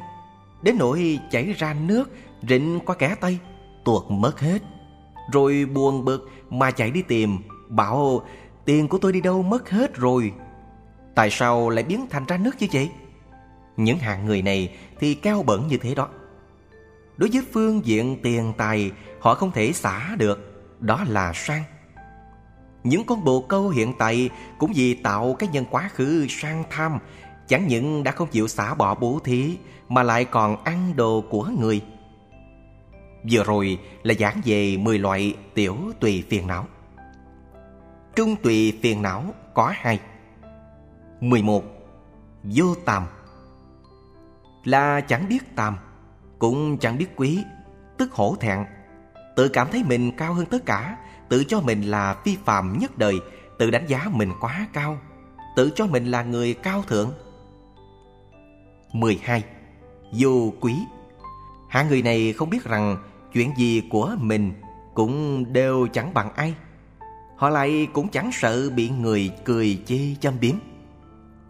đến 0.62 0.76
nỗi 0.78 1.18
chảy 1.30 1.52
ra 1.52 1.74
nước, 1.74 2.10
rịnh 2.48 2.80
qua 2.86 2.94
kẻ 2.94 3.14
tay, 3.14 3.38
tuột 3.84 4.02
mất 4.08 4.40
hết. 4.40 4.62
Rồi 5.32 5.66
buồn 5.72 6.04
bực 6.04 6.28
mà 6.50 6.70
chạy 6.70 6.90
đi 6.90 7.02
tìm 7.02 7.38
Bảo 7.68 8.22
tiền 8.64 8.88
của 8.88 8.98
tôi 8.98 9.12
đi 9.12 9.20
đâu 9.20 9.42
mất 9.42 9.70
hết 9.70 9.94
rồi 9.94 10.32
Tại 11.14 11.30
sao 11.30 11.70
lại 11.70 11.84
biến 11.84 12.06
thành 12.10 12.24
ra 12.24 12.36
nước 12.36 12.50
như 12.58 12.66
vậy 12.72 12.90
Những 13.76 13.98
hạng 13.98 14.26
người 14.26 14.42
này 14.42 14.74
thì 15.00 15.14
cao 15.14 15.42
bẩn 15.42 15.68
như 15.68 15.76
thế 15.76 15.94
đó 15.94 16.08
Đối 17.16 17.30
với 17.32 17.42
phương 17.52 17.86
diện 17.86 18.16
tiền 18.22 18.52
tài 18.56 18.90
Họ 19.20 19.34
không 19.34 19.52
thể 19.52 19.72
xả 19.72 20.14
được 20.18 20.64
Đó 20.80 21.04
là 21.08 21.32
sang 21.34 21.62
những 22.84 23.04
con 23.06 23.24
bồ 23.24 23.40
câu 23.40 23.68
hiện 23.68 23.92
tại 23.98 24.30
Cũng 24.58 24.72
vì 24.74 24.94
tạo 24.94 25.36
cái 25.38 25.48
nhân 25.52 25.64
quá 25.70 25.90
khứ 25.94 26.26
sang 26.28 26.64
tham, 26.70 26.98
Chẳng 27.48 27.66
những 27.66 28.04
đã 28.04 28.10
không 28.10 28.28
chịu 28.28 28.48
xả 28.48 28.74
bỏ 28.74 28.94
bố 28.94 29.18
thí, 29.24 29.58
Mà 29.88 30.02
lại 30.02 30.24
còn 30.24 30.64
ăn 30.64 30.96
đồ 30.96 31.24
của 31.30 31.48
người. 31.58 31.82
Vừa 33.30 33.44
rồi 33.44 33.78
là 34.02 34.14
giảng 34.18 34.40
về 34.44 34.76
10 34.76 34.98
loại 34.98 35.34
tiểu 35.54 35.76
tùy 36.00 36.24
phiền 36.28 36.46
não. 36.46 36.66
Trung 38.16 38.36
tùy 38.42 38.78
phiền 38.82 39.02
não 39.02 39.24
có 39.54 39.72
hai. 39.76 40.00
11. 41.20 41.64
Vô 42.42 42.74
tàm. 42.84 43.06
Là 44.64 45.00
chẳng 45.00 45.28
biết 45.28 45.56
tàm, 45.56 45.76
Cũng 46.38 46.78
chẳng 46.78 46.98
biết 46.98 47.06
quý, 47.16 47.44
Tức 47.98 48.12
hổ 48.12 48.36
thẹn. 48.40 48.64
Tự 49.36 49.48
cảm 49.48 49.68
thấy 49.72 49.84
mình 49.84 50.12
cao 50.16 50.34
hơn 50.34 50.46
tất 50.46 50.66
cả 50.66 50.96
Tự 51.30 51.44
cho 51.44 51.60
mình 51.60 51.82
là 51.82 52.14
phi 52.24 52.36
phàm 52.44 52.78
nhất 52.78 52.98
đời, 52.98 53.20
Tự 53.58 53.70
đánh 53.70 53.86
giá 53.86 54.06
mình 54.12 54.32
quá 54.40 54.66
cao, 54.72 54.98
Tự 55.56 55.70
cho 55.74 55.86
mình 55.86 56.06
là 56.06 56.22
người 56.22 56.54
cao 56.54 56.82
thượng. 56.88 57.12
12. 58.92 59.44
Vô 60.12 60.52
quý. 60.60 60.74
Hạ 61.68 61.82
người 61.82 62.02
này 62.02 62.32
không 62.32 62.50
biết 62.50 62.64
rằng 62.64 62.96
Chuyện 63.32 63.52
gì 63.56 63.82
của 63.90 64.16
mình 64.20 64.52
Cũng 64.94 65.44
đều 65.52 65.86
chẳng 65.92 66.14
bằng 66.14 66.34
ai. 66.34 66.54
Họ 67.36 67.48
lại 67.48 67.88
cũng 67.92 68.08
chẳng 68.08 68.30
sợ 68.32 68.70
bị 68.70 68.90
người 68.90 69.32
cười 69.44 69.82
chê 69.86 69.98
châm 70.20 70.34
biếm. 70.40 70.54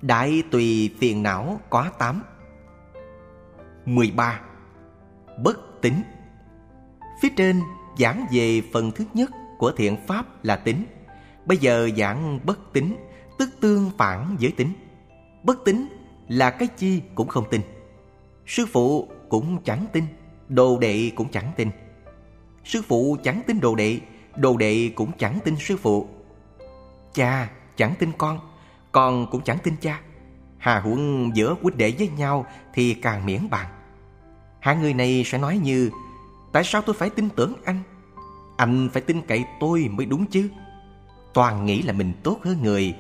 Đại 0.02 0.42
tùy 0.50 0.94
phiền 0.98 1.22
não 1.22 1.60
có 1.70 1.86
tám. 1.98 2.22
13. 3.86 4.40
Bất 5.38 5.82
tính 5.82 6.02
Phía 7.22 7.28
trên 7.36 7.60
giảng 7.98 8.26
về 8.32 8.62
phần 8.72 8.90
thứ 8.94 9.04
nhất 9.14 9.30
của 9.60 9.72
thiện 9.72 9.96
pháp 10.06 10.44
là 10.44 10.56
tính. 10.56 10.84
Bây 11.46 11.58
giờ 11.58 11.88
giảng 11.96 12.40
bất 12.44 12.72
tính, 12.72 12.96
tức 13.38 13.50
tương 13.60 13.90
phản 13.98 14.36
với 14.40 14.52
tính. 14.56 14.72
Bất 15.42 15.64
tính 15.64 15.88
là 16.28 16.50
cái 16.50 16.68
chi 16.68 17.02
cũng 17.14 17.28
không 17.28 17.44
tin. 17.50 17.60
Sư 18.46 18.66
phụ 18.72 19.08
cũng 19.28 19.62
chẳng 19.64 19.86
tin, 19.92 20.04
Đồ 20.48 20.78
đệ 20.78 21.10
cũng 21.14 21.28
chẳng 21.28 21.52
tin. 21.56 21.70
Sư 22.64 22.82
phụ 22.88 23.16
chẳng 23.22 23.42
tin 23.46 23.60
đồ 23.60 23.74
đệ 23.74 24.00
Đồ 24.36 24.56
đệ 24.56 24.92
cũng 24.94 25.10
chẳng 25.18 25.38
tin 25.44 25.56
sư 25.56 25.76
phụ. 25.76 26.08
Cha 27.14 27.50
chẳng 27.76 27.94
tin 27.98 28.12
con 28.18 28.38
Con 28.92 29.26
cũng 29.30 29.42
chẳng 29.44 29.58
tin 29.62 29.74
cha. 29.80 30.00
Hà 30.58 30.80
huống 30.80 31.30
giữa 31.36 31.56
huynh 31.62 31.76
đệ 31.76 31.94
với 31.98 32.08
nhau 32.08 32.46
Thì 32.74 32.94
càng 32.94 33.26
miễn 33.26 33.50
bàn. 33.50 33.66
Hai 34.60 34.76
người 34.76 34.94
này 34.94 35.22
sẽ 35.26 35.38
nói 35.38 35.58
như, 35.58 35.90
Tại 36.52 36.64
sao 36.64 36.82
tôi 36.82 36.94
phải 36.98 37.10
tin 37.10 37.28
tưởng 37.28 37.54
anh? 37.64 37.82
Anh 38.60 38.88
phải 38.92 39.02
tin 39.02 39.22
cậy 39.22 39.44
tôi 39.60 39.88
mới 39.92 40.06
đúng 40.06 40.26
chứ. 40.26 40.48
Toàn 41.34 41.66
nghĩ 41.66 41.82
là 41.82 41.92
mình 41.92 42.12
tốt 42.22 42.38
hơn 42.44 42.62
người. 42.62 42.94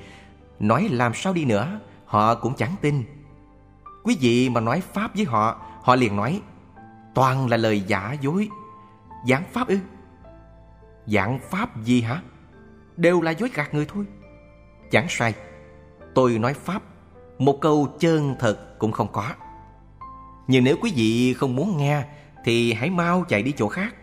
Nói 0.60 0.88
làm 0.90 1.14
sao 1.14 1.32
đi 1.32 1.44
nữa, 1.44 1.80
Họ 2.04 2.34
cũng 2.34 2.54
chẳng 2.54 2.74
tin. 2.80 3.04
Quý 4.04 4.16
vị 4.20 4.48
mà 4.48 4.60
nói 4.60 4.82
Pháp 4.92 5.16
với 5.16 5.24
họ 5.24 5.60
Họ 5.82 5.96
liền 5.96 6.16
nói, 6.16 6.40
Toàn 7.14 7.48
là 7.48 7.56
lời 7.56 7.80
giả 7.80 8.16
dối. 8.20 8.48
Giảng 9.28 9.44
Pháp 9.52 9.68
ư? 9.68 9.78
Giảng 11.06 11.38
Pháp 11.50 11.84
gì 11.84 12.00
hả? 12.00 12.22
Đều 12.96 13.20
là 13.20 13.30
dối 13.30 13.50
gạt 13.54 13.74
người 13.74 13.86
thôi. 13.88 14.04
Chẳng 14.90 15.06
sai. 15.08 15.34
Tôi 16.14 16.38
nói 16.38 16.54
Pháp, 16.54 16.82
Một 17.38 17.58
câu 17.60 17.88
chân 17.98 18.36
thật 18.38 18.78
cũng 18.78 18.92
không 18.92 19.12
có. 19.12 19.30
Nhưng 20.46 20.64
nếu 20.64 20.76
quý 20.82 20.92
vị 20.96 21.34
không 21.34 21.56
muốn 21.56 21.76
nghe, 21.76 22.04
Thì 22.44 22.72
hãy 22.72 22.90
mau 22.90 23.24
chạy 23.28 23.42
đi 23.42 23.52
chỗ 23.56 23.68
khác. 23.68 23.94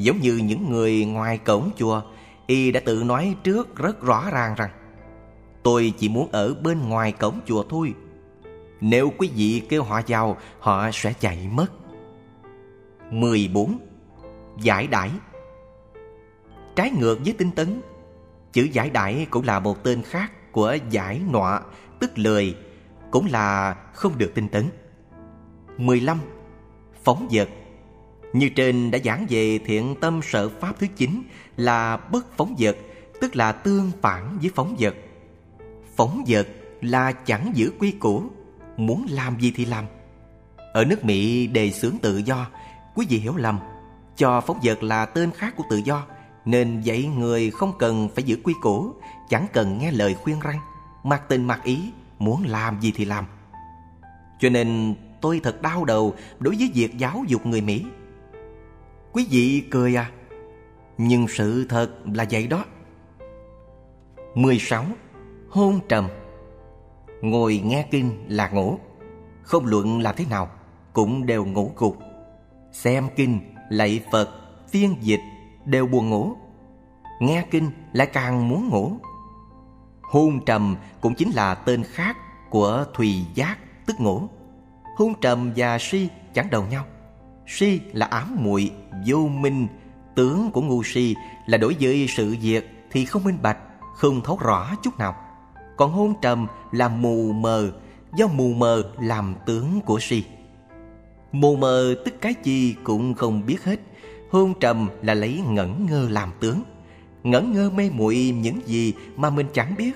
Giống 0.00 0.20
như 0.20 0.36
những 0.36 0.70
người 0.70 1.04
ngoài 1.04 1.38
cổng 1.38 1.70
chùa, 1.76 2.02
Y 2.46 2.72
đã 2.72 2.80
tự 2.84 3.02
nói 3.04 3.36
trước 3.42 3.76
rất 3.76 4.02
rõ 4.02 4.30
ràng 4.32 4.54
rằng, 4.56 4.70
Tôi 5.62 5.92
chỉ 5.98 6.08
muốn 6.08 6.28
ở 6.32 6.54
bên 6.54 6.88
ngoài 6.88 7.12
cổng 7.12 7.40
chùa 7.46 7.64
thôi. 7.68 7.94
Nếu 8.80 9.12
quý 9.18 9.30
vị 9.34 9.62
kêu 9.68 9.82
họ 9.82 10.00
vào, 10.08 10.36
Họ 10.58 10.90
sẽ 10.92 11.12
chạy 11.20 11.48
mất. 11.52 11.66
14. 13.10 13.78
Giải 14.62 14.86
đãi. 14.86 15.10
Trái 16.76 16.90
ngược 16.90 17.18
với 17.24 17.34
tinh 17.38 17.50
tấn, 17.50 17.80
Chữ 18.52 18.68
giải 18.72 18.90
đãi 18.90 19.26
cũng 19.30 19.44
là 19.44 19.60
một 19.60 19.84
tên 19.84 20.02
khác 20.02 20.52
của 20.52 20.76
giải 20.90 21.20
nọa 21.30 21.60
Tức 21.98 22.18
lười 22.18 22.56
Cũng 23.10 23.26
là 23.30 23.76
không 23.92 24.18
được 24.18 24.32
tinh 24.34 24.48
tấn. 24.48 24.64
15. 25.76 26.18
Phóng 27.04 27.28
vật. 27.30 27.48
Như 28.32 28.48
trên 28.48 28.90
đã 28.90 28.98
giảng 29.04 29.26
về 29.28 29.58
thiện 29.58 29.94
tâm 30.00 30.20
sở 30.22 30.48
pháp 30.48 30.78
thứ 30.78 30.86
9 30.96 31.22
Là 31.56 31.96
bất 31.96 32.36
phóng 32.36 32.54
vật, 32.58 32.76
Tức 33.20 33.36
là 33.36 33.52
tương 33.52 33.90
phản 34.02 34.38
với 34.42 34.50
phóng 34.54 34.76
vật. 34.78 34.94
Phóng 35.96 36.24
vật 36.26 36.48
là 36.80 37.12
chẳng 37.12 37.52
giữ 37.54 37.72
quy 37.78 37.90
củ, 37.90 38.22
Muốn 38.76 39.06
làm 39.10 39.40
gì 39.40 39.52
thì 39.56 39.64
làm. 39.64 39.84
Ở 40.72 40.84
nước 40.84 41.04
Mỹ, 41.04 41.46
đề 41.46 41.70
xướng 41.70 41.98
tự 42.02 42.16
do, 42.16 42.46
Quý 42.94 43.06
vị 43.08 43.18
hiểu 43.18 43.36
lầm. 43.36 43.58
Cho 44.16 44.40
phóng 44.40 44.60
vật 44.62 44.82
là 44.82 45.06
tên 45.06 45.30
khác 45.30 45.54
của 45.56 45.64
tự 45.70 45.76
do, 45.76 46.06
Nên 46.44 46.80
dạy 46.80 47.04
người 47.04 47.50
không 47.50 47.72
cần 47.78 48.08
phải 48.14 48.24
giữ 48.24 48.38
quy 48.44 48.54
củ, 48.62 48.92
Chẳng 49.28 49.46
cần 49.52 49.78
nghe 49.78 49.90
lời 49.90 50.14
khuyên 50.14 50.40
răng 50.40 50.58
Mặc 51.04 51.22
tình 51.28 51.46
mặc 51.46 51.60
ý, 51.64 51.80
Muốn 52.18 52.44
làm 52.46 52.80
gì 52.80 52.92
thì 52.96 53.04
làm. 53.04 53.24
Cho 54.40 54.48
nên 54.48 54.94
tôi 55.20 55.40
thật 55.44 55.62
đau 55.62 55.84
đầu 55.84 56.14
Đối 56.38 56.56
với 56.56 56.70
việc 56.74 56.98
giáo 56.98 57.24
dục 57.28 57.46
người 57.46 57.60
Mỹ. 57.60 57.84
Quý 59.12 59.26
vị 59.30 59.62
cười 59.70 59.94
à? 59.94 60.10
Nhưng 60.98 61.28
sự 61.28 61.66
thật 61.68 61.90
là 62.14 62.26
vậy 62.30 62.46
đó. 62.46 62.64
16. 64.34 64.84
Hôn 65.48 65.80
trầm. 65.88 66.08
Ngồi 67.20 67.62
nghe 67.64 67.86
kinh 67.90 68.24
là 68.28 68.48
ngủ. 68.48 68.78
Không 69.42 69.66
luận 69.66 70.00
là 70.00 70.12
thế 70.12 70.24
nào 70.30 70.50
Cũng 70.92 71.26
đều 71.26 71.44
ngủ 71.44 71.72
gục. 71.76 71.98
Xem 72.72 73.08
kinh, 73.16 73.40
lạy 73.70 74.04
Phật, 74.12 74.28
phiên 74.68 74.96
dịch 75.00 75.20
đều 75.64 75.86
buồn 75.86 76.10
ngủ. 76.10 76.32
Nghe 77.20 77.46
kinh 77.50 77.70
lại 77.92 78.06
càng 78.06 78.48
muốn 78.48 78.68
ngủ. 78.68 78.92
Hôn 80.02 80.44
trầm 80.46 80.76
cũng 81.00 81.14
chính 81.14 81.30
là 81.34 81.54
tên 81.54 81.82
khác 81.82 82.16
của 82.50 82.84
thùy 82.94 83.24
giác 83.34 83.58
tức 83.86 84.00
ngủ. 84.00 84.22
Hôn 84.96 85.14
trầm 85.20 85.52
và 85.56 85.78
si 85.80 86.08
chẳng 86.34 86.50
đầu 86.50 86.64
nhau. 86.70 86.84
Si 87.52 87.80
là 87.92 88.06
ám 88.06 88.36
muội, 88.38 88.70
vô 89.06 89.28
minh. 89.28 89.66
Tướng 90.14 90.50
của 90.50 90.62
ngu 90.62 90.82
si 90.82 91.14
là 91.46 91.58
đối 91.58 91.76
với 91.80 92.06
sự 92.08 92.36
việc 92.42 92.70
thì 92.90 93.04
không 93.04 93.24
minh 93.24 93.38
bạch, 93.42 93.58
Không 93.96 94.20
thấu 94.24 94.38
rõ 94.42 94.70
chút 94.82 94.98
nào. 94.98 95.14
Còn 95.76 95.92
hôn 95.92 96.14
trầm 96.22 96.46
là 96.72 96.88
mù 96.88 97.32
mờ, 97.32 97.72
Do 98.16 98.26
mù 98.26 98.52
mờ 98.52 98.82
làm 99.00 99.34
tướng 99.46 99.80
của 99.80 99.98
si. 100.00 100.24
Mù 101.32 101.56
mờ 101.56 101.94
tức 102.04 102.14
cái 102.20 102.34
gì 102.42 102.74
cũng 102.84 103.14
không 103.14 103.46
biết 103.46 103.64
hết. 103.64 103.80
Hôn 104.30 104.54
trầm 104.60 104.88
là 105.02 105.14
lấy 105.14 105.42
ngẩn 105.48 105.86
ngơ 105.86 106.08
làm 106.10 106.30
tướng. 106.40 106.62
Ngẩn 107.22 107.52
ngơ 107.52 107.70
mê 107.70 107.90
muội 107.90 108.34
những 108.40 108.60
gì 108.66 108.94
mà 109.16 109.30
mình 109.30 109.46
chẳng 109.52 109.74
biết. 109.78 109.92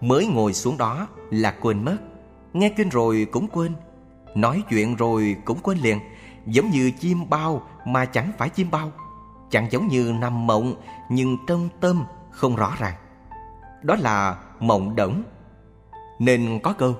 Mới 0.00 0.26
ngồi 0.26 0.52
xuống 0.54 0.78
đó 0.78 1.08
là 1.30 1.50
quên 1.50 1.84
mất. 1.84 1.96
Nghe 2.52 2.68
kinh 2.68 2.88
rồi 2.88 3.26
cũng 3.30 3.48
quên. 3.48 3.72
Nói 4.34 4.62
chuyện 4.70 4.96
rồi 4.96 5.36
cũng 5.44 5.58
quên 5.62 5.78
liền. 5.78 5.98
Giống 6.48 6.70
như 6.70 6.90
chim 6.90 7.30
bao 7.30 7.62
mà 7.84 8.04
chẳng 8.04 8.32
phải 8.38 8.48
chim 8.48 8.70
bao, 8.70 8.92
Chẳng 9.50 9.66
giống 9.70 9.88
như 9.88 10.12
nằm 10.20 10.46
mộng, 10.46 10.74
Nhưng 11.08 11.36
trong 11.46 11.68
tâm 11.80 12.04
không 12.30 12.56
rõ 12.56 12.74
ràng. 12.78 12.94
Đó 13.82 13.96
là 13.96 14.38
mộng 14.60 14.96
đổng. 14.96 15.22
Nên 16.18 16.58
có 16.62 16.72
câu, 16.72 16.94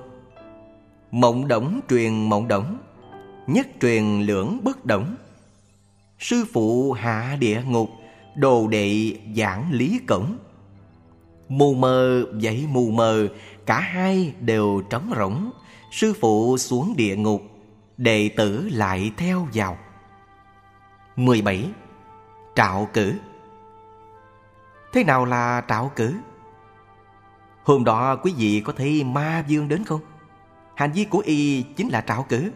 Mộng 1.11 1.47
đổng 1.47 1.79
truyền 1.89 2.29
mộng 2.29 2.47
đổng, 2.47 2.77
Nhất 3.47 3.67
truyền 3.81 4.21
lưỡng 4.21 4.59
bất 4.63 4.85
động 4.85 5.15
Sư 6.19 6.45
phụ 6.53 6.91
hạ 6.91 7.37
địa 7.39 7.61
ngục, 7.67 7.89
Đồ 8.35 8.67
đệ 8.67 9.13
giảng 9.35 9.71
lý 9.71 9.99
cổng. 10.07 10.37
Mù 11.49 11.73
mờ, 11.73 12.23
vậy 12.41 12.65
mù 12.69 12.91
mờ, 12.91 13.27
Cả 13.65 13.79
hai 13.79 14.33
đều 14.39 14.81
trống 14.89 15.11
rỗng. 15.17 15.51
Sư 15.91 16.13
phụ 16.21 16.57
xuống 16.57 16.93
địa 16.97 17.15
ngục 17.15 17.41
Đệ 17.99 18.29
tử 18.37 18.69
lại 18.71 19.11
theo 19.17 19.47
vào 19.53 19.77
17. 21.15 21.69
Trạo 22.55 22.87
cử 22.93 23.13
Thế 24.93 25.03
nào 25.03 25.25
là 25.25 25.63
trạo 25.67 25.91
cử? 25.95 26.15
Hôm 27.63 27.83
đó 27.83 28.15
quý 28.15 28.33
vị 28.37 28.61
có 28.65 28.73
thấy 28.77 29.03
ma 29.03 29.43
dương 29.47 29.67
đến 29.67 29.83
không? 29.83 30.01
Hành 30.75 30.91
vi 30.91 31.05
của 31.05 31.19
y 31.25 31.61
chính 31.61 31.89
là 31.89 32.01
trạo 32.01 32.25
cử 32.29 32.51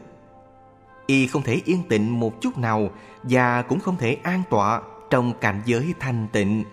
y 1.06 1.28
không 1.28 1.44
thể 1.44 1.62
yên 1.66 1.84
tĩnh 1.90 2.20
một 2.20 2.42
chút 2.42 2.58
nào 2.58 2.90
và 3.24 3.62
cũng 3.62 3.80
không 3.80 3.98
thể 3.98 4.18
an 4.24 4.44
tọa 4.50 4.82
trong 5.10 5.34
cảnh 5.42 5.62
giới 5.66 5.94
thanh 6.00 6.28
tịnh. 6.32 6.64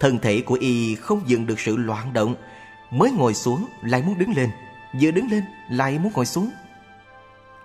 Thân 0.00 0.18
thể 0.18 0.40
của 0.40 0.58
y 0.60 0.94
không 0.94 1.20
dừng 1.26 1.46
được 1.46 1.60
sự 1.60 1.76
loạn 1.76 2.12
động, 2.12 2.34
mới 2.90 3.10
ngồi 3.10 3.34
xuống 3.34 3.66
lại 3.82 4.02
muốn 4.06 4.18
đứng 4.18 4.32
lên, 4.36 4.50
vừa 5.00 5.10
đứng 5.10 5.30
lên 5.30 5.44
lại 5.70 5.98
muốn 5.98 6.12
ngồi 6.14 6.26
xuống. 6.26 6.50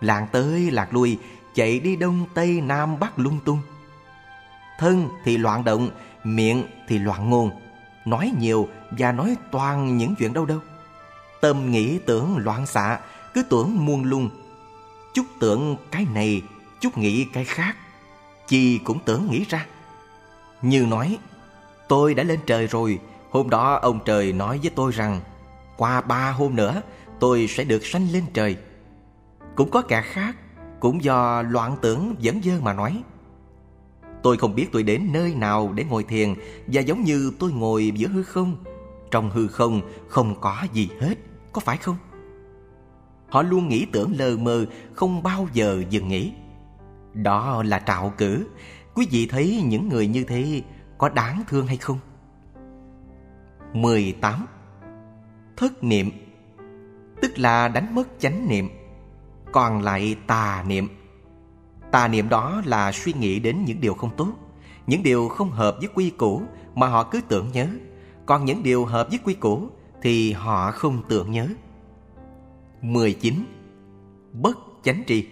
Lạng 0.01 0.27
tới 0.31 0.71
lạc 0.71 0.93
lui, 0.93 1.17
chạy 1.55 1.79
đi 1.79 1.95
đông 1.95 2.25
tây 2.33 2.61
nam 2.61 2.99
bắc 2.99 3.19
lung 3.19 3.39
tung. 3.45 3.61
Thân 4.79 5.09
thì 5.23 5.37
loạn 5.37 5.63
động, 5.63 5.89
miệng 6.23 6.63
thì 6.87 6.99
loạn 6.99 7.29
ngôn, 7.29 7.51
nói 8.05 8.31
nhiều 8.39 8.67
và 8.91 9.11
nói 9.11 9.35
toàn 9.51 9.97
những 9.97 10.15
chuyện 10.15 10.33
đâu 10.33 10.45
đâu. 10.45 10.59
Tâm 11.41 11.71
nghĩ 11.71 11.99
tưởng 12.05 12.37
loạn 12.37 12.65
xạ, 12.65 12.99
cứ 13.33 13.43
tưởng 13.43 13.85
muôn 13.85 14.03
lung 14.03 14.29
Chút 15.13 15.25
tưởng 15.39 15.77
cái 15.91 16.05
này 16.13 16.41
Chút 16.81 16.97
nghĩ 16.97 17.25
cái 17.33 17.45
khác 17.45 17.75
Chi 18.47 18.77
cũng 18.77 18.99
tưởng 19.05 19.27
nghĩ 19.31 19.45
ra 19.49 19.65
Như 20.61 20.85
nói 20.85 21.17
Tôi 21.87 22.13
đã 22.13 22.23
lên 22.23 22.39
trời 22.45 22.67
rồi 22.67 22.99
Hôm 23.31 23.49
đó 23.49 23.79
ông 23.81 23.99
trời 24.05 24.33
nói 24.33 24.59
với 24.61 24.71
tôi 24.75 24.91
rằng 24.91 25.21
Qua 25.77 26.01
ba 26.01 26.31
hôm 26.31 26.55
nữa 26.55 26.81
Tôi 27.19 27.47
sẽ 27.47 27.63
được 27.63 27.85
sanh 27.85 28.07
lên 28.11 28.23
trời 28.33 28.57
cũng 29.59 29.71
có 29.71 29.81
kẻ 29.81 30.01
khác, 30.01 30.35
Cũng 30.79 31.03
do 31.03 31.41
loạn 31.41 31.75
tưởng 31.81 32.15
dẫn 32.19 32.41
dơ 32.43 32.61
mà 32.61 32.73
nói. 32.73 33.03
Tôi 34.23 34.37
không 34.37 34.55
biết 34.55 34.67
tôi 34.71 34.83
đến 34.83 35.09
nơi 35.13 35.35
nào 35.35 35.73
để 35.75 35.83
ngồi 35.83 36.03
thiền, 36.03 36.33
Và 36.67 36.81
giống 36.81 37.03
như 37.03 37.31
tôi 37.39 37.51
ngồi 37.51 37.91
giữa 37.95 38.07
hư 38.07 38.23
không. 38.23 38.55
Trong 39.11 39.29
hư 39.29 39.47
không 39.47 39.81
không 40.07 40.35
có 40.41 40.57
gì 40.73 40.89
hết, 40.99 41.15
Có 41.53 41.61
phải 41.61 41.77
không? 41.77 41.95
Họ 43.29 43.41
luôn 43.41 43.67
nghĩ 43.67 43.85
tưởng 43.91 44.13
lờ 44.17 44.37
mờ, 44.37 44.65
Không 44.93 45.23
bao 45.23 45.47
giờ 45.53 45.83
dừng 45.89 46.07
nghĩ. 46.07 46.33
Đó 47.13 47.63
là 47.65 47.79
trạo 47.79 48.13
cử. 48.17 48.47
Quý 48.93 49.07
vị 49.11 49.27
thấy 49.27 49.63
những 49.65 49.89
người 49.89 50.07
như 50.07 50.23
thế 50.23 50.61
Có 50.97 51.09
đáng 51.09 51.43
thương 51.47 51.67
hay 51.67 51.77
không? 51.77 51.99
18. 53.73 54.45
Thất 55.57 55.83
niệm, 55.83 56.11
Tức 57.21 57.39
là 57.39 57.67
đánh 57.67 57.95
mất 57.95 58.07
chánh 58.19 58.47
niệm. 58.49 58.69
Còn 59.51 59.81
lại 59.81 60.15
tà 60.27 60.63
niệm. 60.67 60.87
Tà 61.91 62.07
niệm 62.07 62.29
đó 62.29 62.61
là 62.65 62.91
suy 62.91 63.13
nghĩ 63.13 63.39
đến 63.39 63.65
những 63.65 63.81
điều 63.81 63.93
không 63.93 64.15
tốt, 64.17 64.33
Những 64.87 65.03
điều 65.03 65.29
không 65.29 65.51
hợp 65.51 65.75
với 65.79 65.89
quy 65.93 66.09
củ 66.09 66.41
Mà 66.75 66.87
họ 66.87 67.03
cứ 67.03 67.21
tưởng 67.27 67.51
nhớ. 67.51 67.67
Còn 68.25 68.45
những 68.45 68.63
điều 68.63 68.85
hợp 68.85 69.07
với 69.09 69.19
quy 69.25 69.33
củ 69.33 69.69
Thì 70.01 70.33
họ 70.33 70.71
không 70.71 71.01
tưởng 71.09 71.31
nhớ. 71.31 71.47
19. 72.81 73.45
Bất 74.33 74.57
chánh 74.83 75.03
tri. 75.07 75.27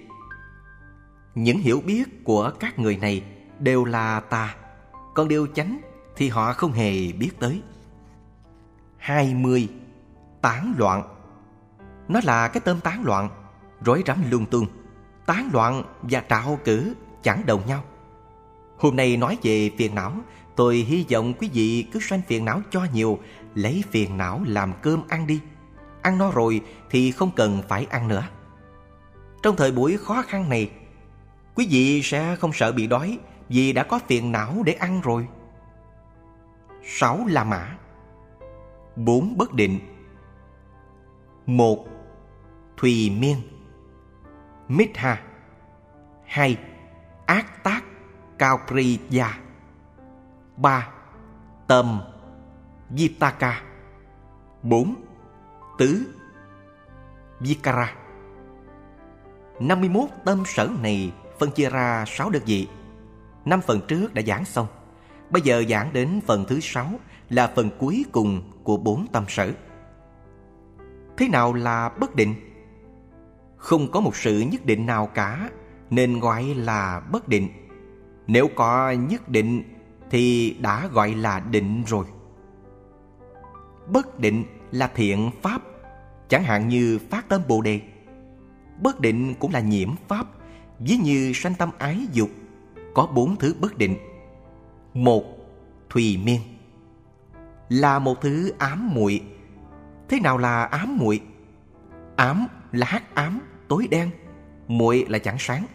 Những 1.35 1.57
hiểu 1.57 1.81
biết 1.85 2.23
của 2.23 2.51
các 2.59 2.79
người 2.79 2.97
này 2.97 3.23
đều 3.59 3.85
là 3.85 4.19
tà, 4.19 4.55
Còn 5.13 5.27
điều 5.27 5.47
chánh 5.47 5.79
thì 6.15 6.29
họ 6.29 6.53
không 6.53 6.71
hề 6.71 7.11
biết 7.11 7.31
tới. 7.39 7.61
20. 8.97 9.69
Tán 10.41 10.73
loạn. 10.77 11.03
Nó 12.07 12.19
là 12.23 12.47
cái 12.47 12.61
tên 12.65 12.79
tán 12.79 13.03
loạn. 13.03 13.29
Rối 13.81 14.03
rắm 14.07 14.17
lung 14.31 14.45
tung 14.45 14.65
Tán 15.25 15.49
loạn 15.53 15.83
và 16.01 16.23
trạo 16.29 16.59
cử 16.63 16.93
chẳng 17.23 17.45
đồng 17.45 17.61
nhau. 17.67 17.83
Hôm 18.77 18.95
nay 18.95 19.17
nói 19.17 19.37
về 19.43 19.71
phiền 19.77 19.95
não, 19.95 20.13
Tôi 20.55 20.75
hy 20.75 21.05
vọng 21.11 21.33
quý 21.33 21.49
vị 21.53 21.85
cứ 21.91 21.99
sanh 21.99 22.21
phiền 22.27 22.45
não 22.45 22.61
cho 22.71 22.85
nhiều, 22.93 23.19
Lấy 23.55 23.83
phiền 23.91 24.17
não 24.17 24.41
làm 24.45 24.73
cơm 24.81 25.01
ăn 25.07 25.27
đi. 25.27 25.39
Ăn 26.01 26.17
no 26.17 26.31
rồi 26.31 26.61
thì 26.89 27.11
không 27.11 27.31
cần 27.35 27.61
phải 27.67 27.87
ăn 27.89 28.07
nữa. 28.07 28.23
Trong 29.43 29.55
thời 29.55 29.71
buổi 29.71 29.97
khó 29.97 30.21
khăn 30.21 30.49
này, 30.49 30.71
Quý 31.55 31.67
vị 31.69 32.01
sẽ 32.03 32.35
không 32.35 32.53
sợ 32.53 32.71
bị 32.71 32.87
đói 32.87 33.19
Vì 33.49 33.73
đã 33.73 33.83
có 33.83 33.99
phiền 34.07 34.31
não 34.31 34.63
để 34.65 34.73
ăn 34.73 35.01
rồi. 35.01 35.27
Sáu 36.83 37.25
là 37.27 37.43
mã, 37.43 37.77
Bốn 38.95 39.37
bất 39.37 39.53
định. 39.53 39.79
Một, 41.45 41.85
Thùy 42.77 43.09
miên. 43.09 43.37
Mitha 44.67 45.21
2. 46.25 46.57
Ác 47.25 47.63
tác 47.63 47.83
Cao 48.37 48.59
Priya 48.67 49.39
ba, 50.57 50.89
Tâm 51.67 52.01
Vitaka 52.89 53.61
4. 54.63 54.95
Tứ 55.77 56.13
Vikara 57.39 57.93
51 59.59 60.09
tâm 60.25 60.43
sở 60.45 60.69
này 60.81 61.11
phân 61.39 61.51
chia 61.51 61.69
ra 61.69 62.05
6 62.07 62.29
đơn 62.29 62.43
vị. 62.45 62.67
Năm 63.45 63.61
phần 63.61 63.81
trước 63.87 64.13
đã 64.13 64.21
giảng 64.21 64.45
xong. 64.45 64.67
Bây 65.29 65.41
giờ 65.41 65.63
giảng 65.69 65.93
đến 65.93 66.21
phần 66.27 66.45
thứ 66.47 66.59
6 66.59 66.91
là 67.29 67.51
phần 67.55 67.69
cuối 67.79 68.05
cùng 68.11 68.41
của 68.63 68.77
bốn 68.77 69.07
tâm 69.11 69.25
sở. 69.27 69.51
Thế 71.17 71.27
nào 71.27 71.53
là 71.53 71.89
bất 71.89 72.15
định? 72.15 72.35
Không 73.57 73.91
có 73.91 73.99
một 73.99 74.15
sự 74.15 74.39
nhất 74.39 74.65
định 74.65 74.85
nào 74.85 75.07
cả 75.07 75.49
nên 75.89 76.19
gọi 76.19 76.43
là 76.43 77.01
bất 77.11 77.27
định. 77.27 77.47
Nếu 78.27 78.47
có 78.55 78.91
nhất 78.91 79.29
định 79.29 79.63
thì 80.09 80.55
đã 80.61 80.87
gọi 80.87 81.15
là 81.15 81.39
định 81.39 81.83
rồi. 81.87 82.05
Bất 83.87 84.19
định 84.19 84.43
là 84.71 84.87
thiện 84.95 85.31
pháp, 85.41 85.61
chẳng 86.29 86.43
hạn 86.43 86.67
như 86.67 86.99
phát 87.09 87.29
tâm 87.29 87.41
Bồ 87.47 87.61
đề. 87.61 87.81
Bất 88.81 88.99
định 88.99 89.33
cũng 89.39 89.53
là 89.53 89.59
nhiễm 89.59 89.89
pháp, 90.07 90.27
ví 90.79 90.97
như 90.97 91.31
sanh 91.35 91.53
tâm 91.55 91.69
ái 91.77 92.07
dục, 92.13 92.29
có 92.93 93.05
bốn 93.05 93.35
thứ 93.35 93.55
bất 93.59 93.77
định. 93.77 93.97
Một, 94.93 95.23
thùy 95.89 96.17
miên 96.23 96.39
là 97.69 97.99
một 97.99 98.21
thứ 98.21 98.53
ám 98.57 98.89
muội. 98.93 99.21
Thế 100.09 100.19
nào 100.19 100.37
là 100.37 100.63
ám 100.63 100.97
muội? 100.97 101.21
Ám 102.15 102.47
là 102.71 102.87
hắc 102.87 103.15
ám, 103.15 103.41
tối 103.69 103.87
đen, 103.91 104.09
muội 104.67 105.05
là 105.09 105.19
chẳng 105.19 105.39
sáng. 105.39 105.65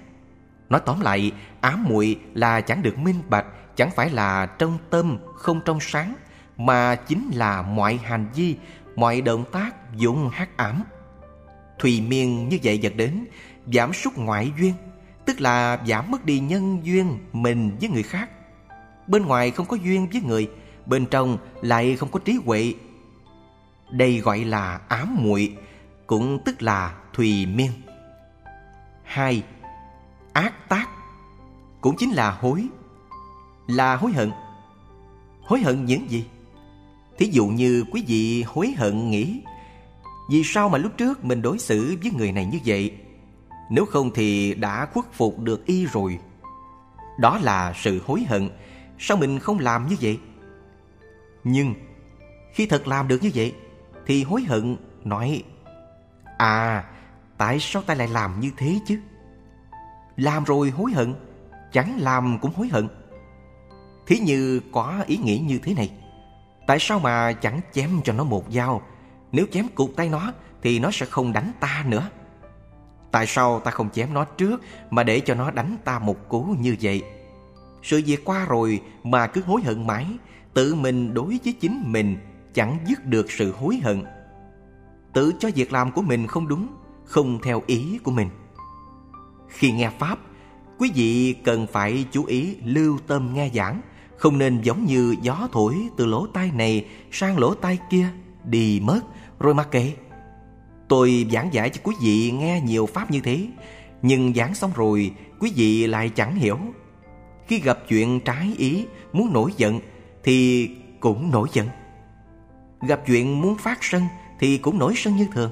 Nói 0.69 0.81
tóm 0.86 1.01
lại, 1.01 1.32
ám 1.60 1.85
muội 1.89 2.19
là 2.35 2.60
chẳng 2.60 2.82
được 2.82 2.98
minh 2.98 3.23
bạch, 3.28 3.47
chẳng 3.77 3.90
phải 3.90 4.10
là 4.10 4.47
trong 4.47 4.78
tâm 4.90 5.19
không 5.35 5.60
trong 5.64 5.81
sáng, 5.81 6.14
mà 6.56 6.94
chính 6.94 7.31
là 7.35 7.62
mọi 7.62 8.01
hành 8.05 8.27
vi, 8.35 8.56
mọi 8.97 9.20
động 9.20 9.44
tác 9.52 9.97
dụng 9.97 10.31
hắc 10.32 10.56
ám. 10.56 10.82
Thùy 11.78 12.01
miên 12.01 12.48
như 12.48 12.59
vậy 12.62 12.78
dẫn 12.78 12.97
đến 12.97 13.24
giảm 13.74 13.93
sút 13.93 14.12
ngoại 14.16 14.52
duyên, 14.59 14.74
tức 15.27 15.40
là 15.40 15.78
giảm 15.86 16.10
mất 16.10 16.24
đi 16.24 16.39
nhân 16.39 16.81
duyên 16.82 17.19
mình 17.32 17.77
với 17.81 17.89
người 17.89 18.02
khác. 18.02 18.31
Bên 19.06 19.27
ngoài 19.27 19.51
không 19.51 19.66
có 19.66 19.77
duyên 19.77 20.09
với 20.12 20.20
người, 20.20 20.51
bên 20.86 21.06
trong 21.06 21.39
lại 21.62 21.97
không 21.97 22.10
có 22.10 22.20
trí 22.24 22.39
huệ. 22.44 22.74
Đây 23.90 24.19
gọi 24.19 24.44
là 24.44 24.81
ám 24.89 25.16
muội, 25.20 25.56
cũng 26.06 26.39
tức 26.44 26.62
là 26.62 26.94
thùy 27.14 27.47
miên. 27.47 27.70
Hai, 29.02 29.43
ác 30.32 30.68
tác 30.68 30.89
cũng 31.80 31.97
chính 31.98 32.10
là 32.10 32.30
hối, 32.30 32.66
là 33.66 33.97
hối 33.97 34.12
hận. 34.12 34.30
Hối 35.43 35.60
hận 35.60 35.84
những 35.84 36.10
gì? 36.10 36.26
Thí 37.18 37.28
dụ 37.32 37.47
như 37.47 37.84
quý 37.90 38.05
vị 38.06 38.44
hối 38.47 38.74
hận 38.76 39.10
nghĩ 39.10 39.40
Vì 40.30 40.43
sao 40.44 40.68
mà 40.68 40.78
lúc 40.78 40.93
trước 40.97 41.24
mình 41.24 41.43
đối 41.43 41.59
xử 41.59 41.97
với 42.02 42.12
người 42.12 42.32
này 42.32 42.47
như 42.47 42.59
vậy 42.66 42.94
Nếu 43.70 43.86
không 43.86 44.10
thì 44.14 44.55
đã 44.55 44.86
khuất 44.93 45.05
phục 45.12 45.39
được 45.39 45.66
y 45.66 45.86
rồi 45.86 46.18
Đó 47.18 47.39
là 47.43 47.74
sự 47.76 48.01
hối 48.06 48.24
hận 48.28 48.51
Sao 48.98 49.16
mình 49.16 49.39
không 49.39 49.59
làm 49.59 49.89
như 49.89 49.97
vậy 50.01 50.18
Nhưng 51.44 51.74
khi 52.52 52.66
thật 52.66 52.89
làm 52.89 53.09
được 53.09 53.22
như 53.22 53.30
vậy 53.34 53.55
Thì 54.06 54.24
hối 54.24 54.43
hận 54.43 54.76
nói 55.05 55.43
À 56.39 56.84
tại 57.43 57.59
sao 57.60 57.82
ta 57.82 57.94
lại 57.94 58.09
làm 58.09 58.40
như 58.40 58.51
thế 58.56 58.78
chứ? 58.86 58.98
Làm 60.16 60.44
rồi 60.44 60.70
hối 60.70 60.93
hận, 60.93 61.14
Chẳng 61.73 61.98
làm 62.01 62.39
cũng 62.39 62.52
hối 62.55 62.69
hận. 62.69 62.89
Thí 64.06 64.19
như 64.19 64.60
có 64.73 65.05
ý 65.06 65.16
nghĩ 65.16 65.39
như 65.39 65.59
thế 65.59 65.74
này, 65.74 65.90
Tại 66.66 66.78
sao 66.81 66.98
mà 66.98 67.32
chẳng 67.32 67.60
chém 67.73 67.90
cho 68.05 68.12
nó 68.12 68.24
một 68.24 68.44
dao? 68.51 68.82
Nếu 69.32 69.47
chém 69.52 69.69
cụt 69.69 69.90
tay 69.97 70.09
nó 70.09 70.32
Thì 70.62 70.78
nó 70.78 70.90
sẽ 70.93 71.06
không 71.06 71.32
đánh 71.32 71.52
ta 71.60 71.85
nữa. 71.89 72.09
Tại 73.10 73.27
sao 73.27 73.60
ta 73.60 73.70
không 73.70 73.90
chém 73.90 74.14
nó 74.14 74.24
trước 74.24 74.62
Mà 74.90 75.02
để 75.02 75.20
cho 75.20 75.35
nó 75.35 75.51
đánh 75.51 75.77
ta 75.85 75.98
một 75.98 76.28
cú 76.28 76.43
như 76.43 76.77
vậy? 76.81 77.02
Sự 77.82 78.02
việc 78.06 78.24
qua 78.24 78.44
rồi 78.44 78.82
Mà 79.02 79.27
cứ 79.27 79.43
hối 79.43 79.62
hận 79.62 79.86
mãi, 79.86 80.06
Tự 80.55 80.74
mình 80.74 81.14
đối 81.14 81.39
với 81.44 81.52
chính 81.60 81.82
mình 81.86 82.16
Chẳng 82.55 82.78
dứt 82.86 83.06
được 83.06 83.31
sự 83.31 83.52
hối 83.52 83.81
hận. 83.85 84.05
Tự 85.12 85.32
cho 85.39 85.51
việc 85.55 85.73
làm 85.73 85.93
của 85.93 86.02
mình 86.02 86.27
không 86.27 86.48
đúng 86.48 86.81
không 87.12 87.39
theo 87.43 87.62
ý 87.66 87.98
của 88.02 88.10
mình 88.10 88.28
Khi 89.48 89.72
nghe 89.72 89.90
Pháp 89.98 90.18
Quý 90.78 90.90
vị 90.94 91.34
cần 91.44 91.66
phải 91.72 92.05
chú 92.12 92.24
ý 92.24 92.56
lưu 92.64 92.98
tâm 93.06 93.34
nghe 93.34 93.51
giảng 93.55 93.80
không 94.16 94.39
nên 94.39 94.60
giống 94.62 94.84
như 94.84 95.16
gió 95.22 95.48
thổi 95.52 95.89
từ 95.97 96.06
lỗ 96.06 96.26
tai 96.26 96.51
này 96.55 96.86
sang 97.10 97.39
lỗ 97.39 97.55
tai 97.55 97.78
kia 97.90 98.06
đi 98.44 98.80
mất 98.84 99.01
rồi 99.40 99.55
mặc 99.55 99.68
kệ. 99.70 99.93
Tôi 100.89 101.26
giảng 101.32 101.52
giải 101.52 101.70
cho 101.70 101.80
quý 101.84 101.94
vị 102.01 102.30
nghe 102.30 102.60
nhiều 102.60 102.86
pháp 102.86 103.10
như 103.10 103.20
thế, 103.20 103.47
nhưng 104.02 104.34
giảng 104.34 104.55
xong 104.55 104.70
rồi 104.74 105.14
quý 105.40 105.52
vị 105.56 105.86
lại 105.86 106.09
chẳng 106.09 106.34
hiểu. 106.34 106.59
Khi 107.47 107.60
gặp 107.60 107.78
chuyện 107.89 108.20
trái 108.20 108.55
ý, 108.59 108.86
muốn 109.12 109.32
nổi 109.32 109.51
giận 109.56 109.80
thì 110.24 110.68
cũng 111.01 111.30
nổi 111.30 111.48
giận. 111.52 111.68
Gặp 112.80 113.01
chuyện 113.06 113.40
muốn 113.40 113.59
phát 113.59 113.78
sân 113.84 114.02
thì 114.40 114.59
cũng 114.59 114.78
nổi 114.78 114.93
sân 114.97 115.16
như 115.16 115.26
thường. 115.32 115.51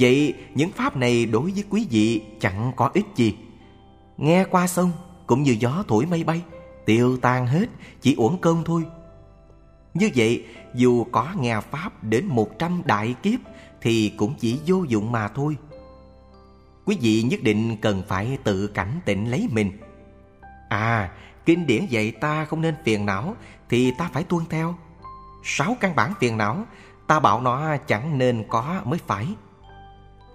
Vậy 0.00 0.34
những 0.54 0.70
pháp 0.70 0.96
này 0.96 1.26
đối 1.26 1.50
với 1.50 1.64
quý 1.70 1.86
vị 1.90 2.22
chẳng 2.40 2.72
có 2.76 2.90
ích 2.94 3.06
gì. 3.16 3.36
Nghe 4.16 4.44
qua 4.44 4.66
sông 4.66 4.92
cũng 5.26 5.42
như 5.42 5.56
gió 5.60 5.84
thổi 5.88 6.06
mây 6.06 6.24
bay 6.24 6.42
tiêu 6.86 7.16
tan 7.16 7.46
hết, 7.46 7.66
chỉ 8.00 8.14
uổng 8.14 8.38
công 8.38 8.64
thôi. 8.64 8.82
Như 9.94 10.10
vậy, 10.16 10.44
dù 10.74 11.04
có 11.04 11.28
nghe 11.38 11.60
Pháp 11.70 12.04
đến 12.04 12.26
một 12.26 12.58
trăm 12.58 12.82
đại 12.84 13.14
kiếp 13.22 13.40
thì 13.80 14.12
cũng 14.16 14.34
chỉ 14.38 14.60
vô 14.66 14.84
dụng 14.88 15.12
mà 15.12 15.28
thôi. 15.28 15.56
Quý 16.84 16.98
vị 17.00 17.22
nhất 17.22 17.42
định 17.42 17.76
cần 17.82 18.02
phải 18.08 18.38
tự 18.44 18.66
cảnh 18.66 19.00
tỉnh 19.04 19.30
lấy 19.30 19.48
mình. 19.52 19.72
À, 20.68 21.12
kinh 21.44 21.66
điển 21.66 21.86
dạy 21.86 22.10
ta 22.10 22.44
không 22.44 22.60
nên 22.60 22.74
phiền 22.84 23.06
não 23.06 23.36
thì 23.68 23.92
ta 23.98 24.10
phải 24.12 24.24
tuân 24.24 24.44
theo. 24.50 24.74
Sáu 25.44 25.76
căn 25.80 25.96
bản 25.96 26.12
phiền 26.20 26.36
não, 26.36 26.64
ta 27.06 27.20
bảo 27.20 27.40
nó 27.40 27.76
chẳng 27.76 28.18
nên 28.18 28.44
có 28.48 28.82
mới 28.84 28.98
phải. 29.06 29.26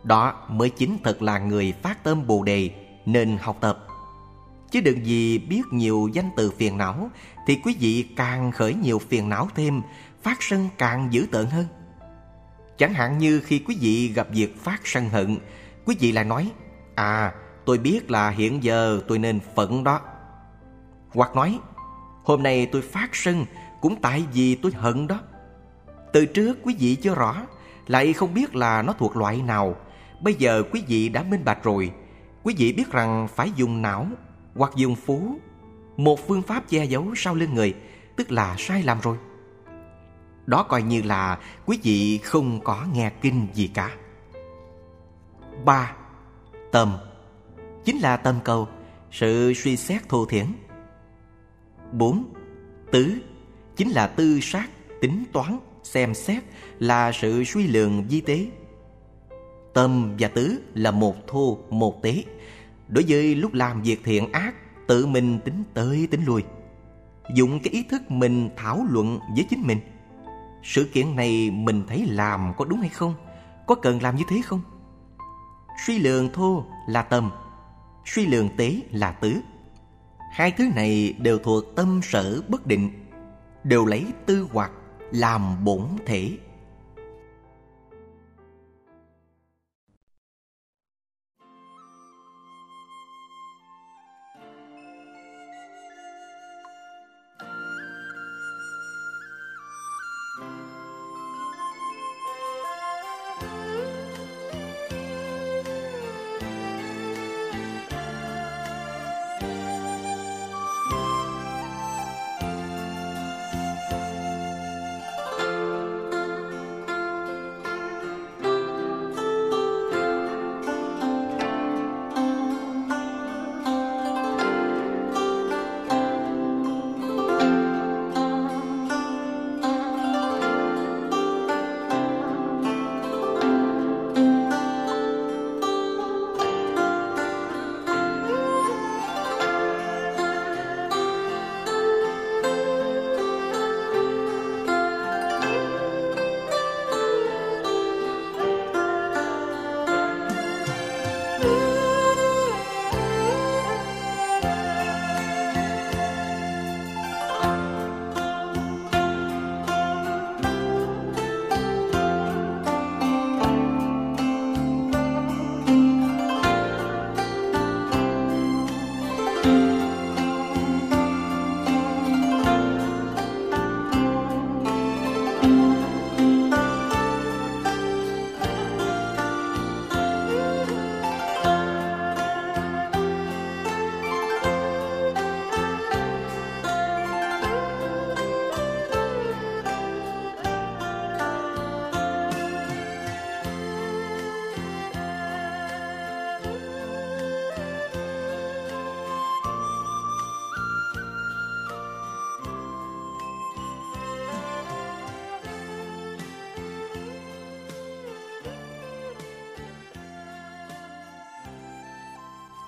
Đó 0.04 0.34
mới 0.48 0.70
chính 0.70 0.98
thật 1.04 1.22
là 1.22 1.40
người 1.40 1.74
phát 1.82 2.04
tâm 2.04 2.28
Bồ 2.28 2.44
Đề 2.44 2.72
nên 3.06 3.38
học 3.42 3.58
tập. 3.62 3.86
Chứ 4.72 4.82
đừng 4.82 5.06
gì 5.06 5.38
biết 5.38 5.62
nhiều 5.72 6.10
danh 6.14 6.30
từ 6.36 6.52
phiền 6.52 6.78
não, 6.78 7.10
Thì 7.48 7.60
quý 7.64 7.76
vị 7.80 8.06
càng 8.16 8.52
khởi 8.52 8.74
nhiều 8.74 9.00
phiền 9.00 9.30
não 9.30 9.48
thêm, 9.56 9.82
Phát 10.24 10.38
sân 10.44 10.70
càng 10.78 11.08
dữ 11.12 11.28
tợn 11.32 11.46
hơn. 11.46 11.66
Chẳng 12.78 12.94
hạn 12.94 13.18
như 13.18 13.40
khi 13.40 13.60
quý 13.60 13.78
vị 13.82 14.08
gặp 14.08 14.28
việc 14.32 14.64
phát 14.64 14.82
sân 14.84 15.10
hận, 15.10 15.38
Quý 15.86 15.96
vị 16.00 16.12
lại 16.12 16.26
nói 16.26 16.52
À 16.96 17.34
tôi 17.66 17.78
biết 17.78 18.12
là 18.12 18.30
hiện 18.30 18.64
giờ 18.64 19.02
tôi 19.08 19.20
nên 19.20 19.40
phận 19.56 19.84
đó. 19.84 20.02
Hoặc 21.10 21.36
nói, 21.36 21.60
Hôm 22.24 22.44
nay 22.44 22.66
tôi 22.66 22.82
phát 22.82 23.10
sân 23.14 23.46
cũng 23.82 24.02
tại 24.02 24.24
vì 24.34 24.56
tôi 24.56 24.72
hận 24.72 25.08
đó. 25.08 25.20
Từ 26.14 26.26
trước 26.26 26.58
quý 26.64 26.76
vị 26.80 26.96
chưa 26.96 27.16
rõ, 27.16 27.36
Lại 27.88 28.14
không 28.14 28.34
biết 28.34 28.56
là 28.56 28.82
nó 28.82 28.94
thuộc 28.94 29.18
loại 29.18 29.42
nào 29.42 29.76
Bây 30.22 30.34
giờ 30.34 30.64
quý 30.72 30.84
vị 30.88 31.10
đã 31.10 31.24
minh 31.24 31.46
bạch 31.46 31.64
rồi. 31.64 31.92
Quý 32.44 32.56
vị 32.58 32.74
biết 32.74 32.92
rằng 32.92 33.28
phải 33.36 33.52
dùng 33.56 33.82
não 33.82 34.08
hoặc 34.56 34.72
dùng 34.76 34.96
phú, 34.96 35.40
một 35.98 36.28
phương 36.28 36.42
pháp 36.42 36.70
che 36.70 36.86
giấu 36.86 37.14
sau 37.16 37.36
lưng 37.36 37.54
người, 37.54 37.74
tức 38.16 38.32
là 38.32 38.56
sai 38.58 38.84
lầm 38.84 39.00
rồi. 39.02 39.18
Đó 40.46 40.64
coi 40.64 40.84
như 40.84 41.02
là 41.02 41.40
quý 41.66 41.80
vị 41.84 42.18
không 42.18 42.60
có 42.64 42.86
nghe 42.94 43.12
kinh 43.22 43.48
gì 43.54 43.68
cả. 43.74 43.92
Ba 45.66 45.96
tâm 46.72 46.98
chính 47.86 48.00
là 48.00 48.18
tâm 48.18 48.40
cầu, 48.44 48.68
sự 49.12 49.54
suy 49.54 49.78
xét 49.78 50.10
thô 50.10 50.26
thiển. 50.26 50.46
Bốn, 51.92 52.34
tứ. 52.92 53.18
Chính 53.76 53.90
là 53.90 54.08
tư 54.08 54.40
sát 54.42 54.70
tính 55.02 55.24
toán, 55.32 55.60
xem 55.84 56.14
xét 56.14 56.44
là 56.80 57.12
sự 57.12 57.44
suy 57.44 57.68
lượng 57.68 58.06
di 58.10 58.22
tế 58.22 58.46
tâm 59.74 60.16
và 60.20 60.28
tứ 60.28 60.62
là 60.74 60.92
một 60.92 61.28
thô, 61.28 61.58
một 61.70 62.02
tế. 62.02 62.24
Đối 62.88 63.06
với 63.08 63.36
lúc 63.36 63.54
làm 63.54 63.82
việc 63.82 64.02
thiện 64.04 64.32
ác, 64.32 64.54
Tự 64.90 65.06
mình 65.06 65.40
tính 65.40 65.64
tới 65.74 66.08
tính 66.12 66.26
lui. 66.26 66.44
Dùng 67.36 67.60
cái 67.60 67.74
ý 67.74 67.84
thức 67.84 68.12
mình 68.12 68.50
thảo 68.58 68.86
luận 68.90 69.20
với 69.36 69.46
chính 69.50 69.68
mình. 69.68 69.80
Sự 70.64 70.84
kiện 70.94 71.16
này 71.16 71.52
mình 71.52 71.84
thấy 71.88 72.06
làm 72.10 72.54
có 72.58 72.66
đúng 72.66 72.80
hay 72.80 72.90
không? 72.90 73.14
Có 73.68 73.76
cần 73.76 74.02
làm 74.02 74.16
như 74.16 74.24
thế 74.30 74.42
không? 74.46 74.62
Suy 75.86 76.00
lượng 76.00 76.30
thô 76.34 76.66
là 76.88 77.02
tâm, 77.02 77.32
Suy 78.06 78.26
lượng 78.26 78.50
tế 78.58 78.82
là 78.92 79.12
tứ. 79.12 79.36
Hai 80.32 80.52
thứ 80.52 80.68
này 80.76 81.14
đều 81.20 81.38
thuộc 81.38 81.64
tâm 81.76 82.00
sở 82.04 82.42
bất 82.48 82.68
định, 82.68 83.06
Đều 83.64 83.86
lấy 83.86 84.06
tư 84.26 84.48
hoặc 84.52 84.72
làm 85.12 85.66
bổn 85.66 85.82
thể. 86.06 86.38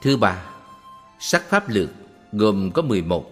Thứ 0.02 0.18
ba, 0.18 0.44
sắc 1.19 1.44
pháp 1.49 1.69
lược 1.69 1.90
gồm 2.32 2.72
có 2.73 2.82
11. 2.82 3.32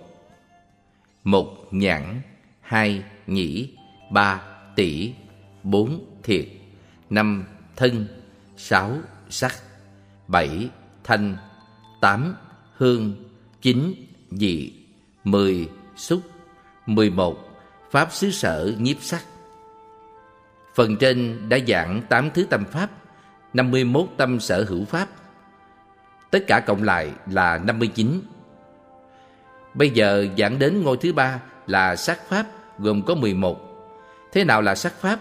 một 1.24 1.58
Nhãn, 1.72 2.22
hai 2.62 3.04
Nhĩ, 3.28 3.74
ba 4.12 4.42
Tỷ, 4.76 5.14
bốn 5.64 6.06
Thiệt, 6.24 6.46
năm 7.10 7.46
Thân, 7.76 8.08
sáu 8.58 8.98
Sắc, 9.30 9.56
bảy 10.28 10.70
Thanh, 11.04 11.38
tám 12.02 12.36
Hương, 12.78 13.16
chín 13.62 13.94
Dị, 14.32 14.74
mười 15.24 15.70
Xúc, 15.96 16.22
mười 16.86 17.10
một 17.10 17.50
Pháp 17.92 18.14
xứ 18.14 18.32
sở 18.32 18.74
nhiếp 18.80 18.98
sắc. 19.02 19.24
Phần 20.76 20.98
trên 20.98 21.50
đã 21.50 21.58
giảng 21.68 22.02
tám 22.10 22.30
thứ 22.34 22.46
tâm 22.50 22.66
pháp, 22.72 22.90
năm 23.54 23.72
mươi 23.72 23.84
51 23.84 24.18
tâm 24.18 24.40
sở 24.40 24.66
hữu 24.70 24.86
pháp. 24.86 25.19
Tất 26.32 26.40
cả 26.48 26.60
cộng 26.60 26.84
lại 26.84 27.12
là 27.32 27.58
năm 27.58 27.80
mươi 27.80 27.88
chín. 27.88 28.22
Bây 29.74 29.90
giờ 29.90 30.26
giảng 30.38 30.60
đến 30.60 30.84
ngôi 30.84 30.98
thứ 30.98 31.14
ba 31.14 31.40
là 31.68 31.96
sắc 31.96 32.20
pháp 32.30 32.46
gồm 32.80 33.02
có 33.02 33.16
mười 33.16 33.34
một. 33.34 33.60
Thế 34.32 34.44
nào 34.44 34.62
là 34.62 34.76
sắc 34.76 34.94
pháp? 34.94 35.20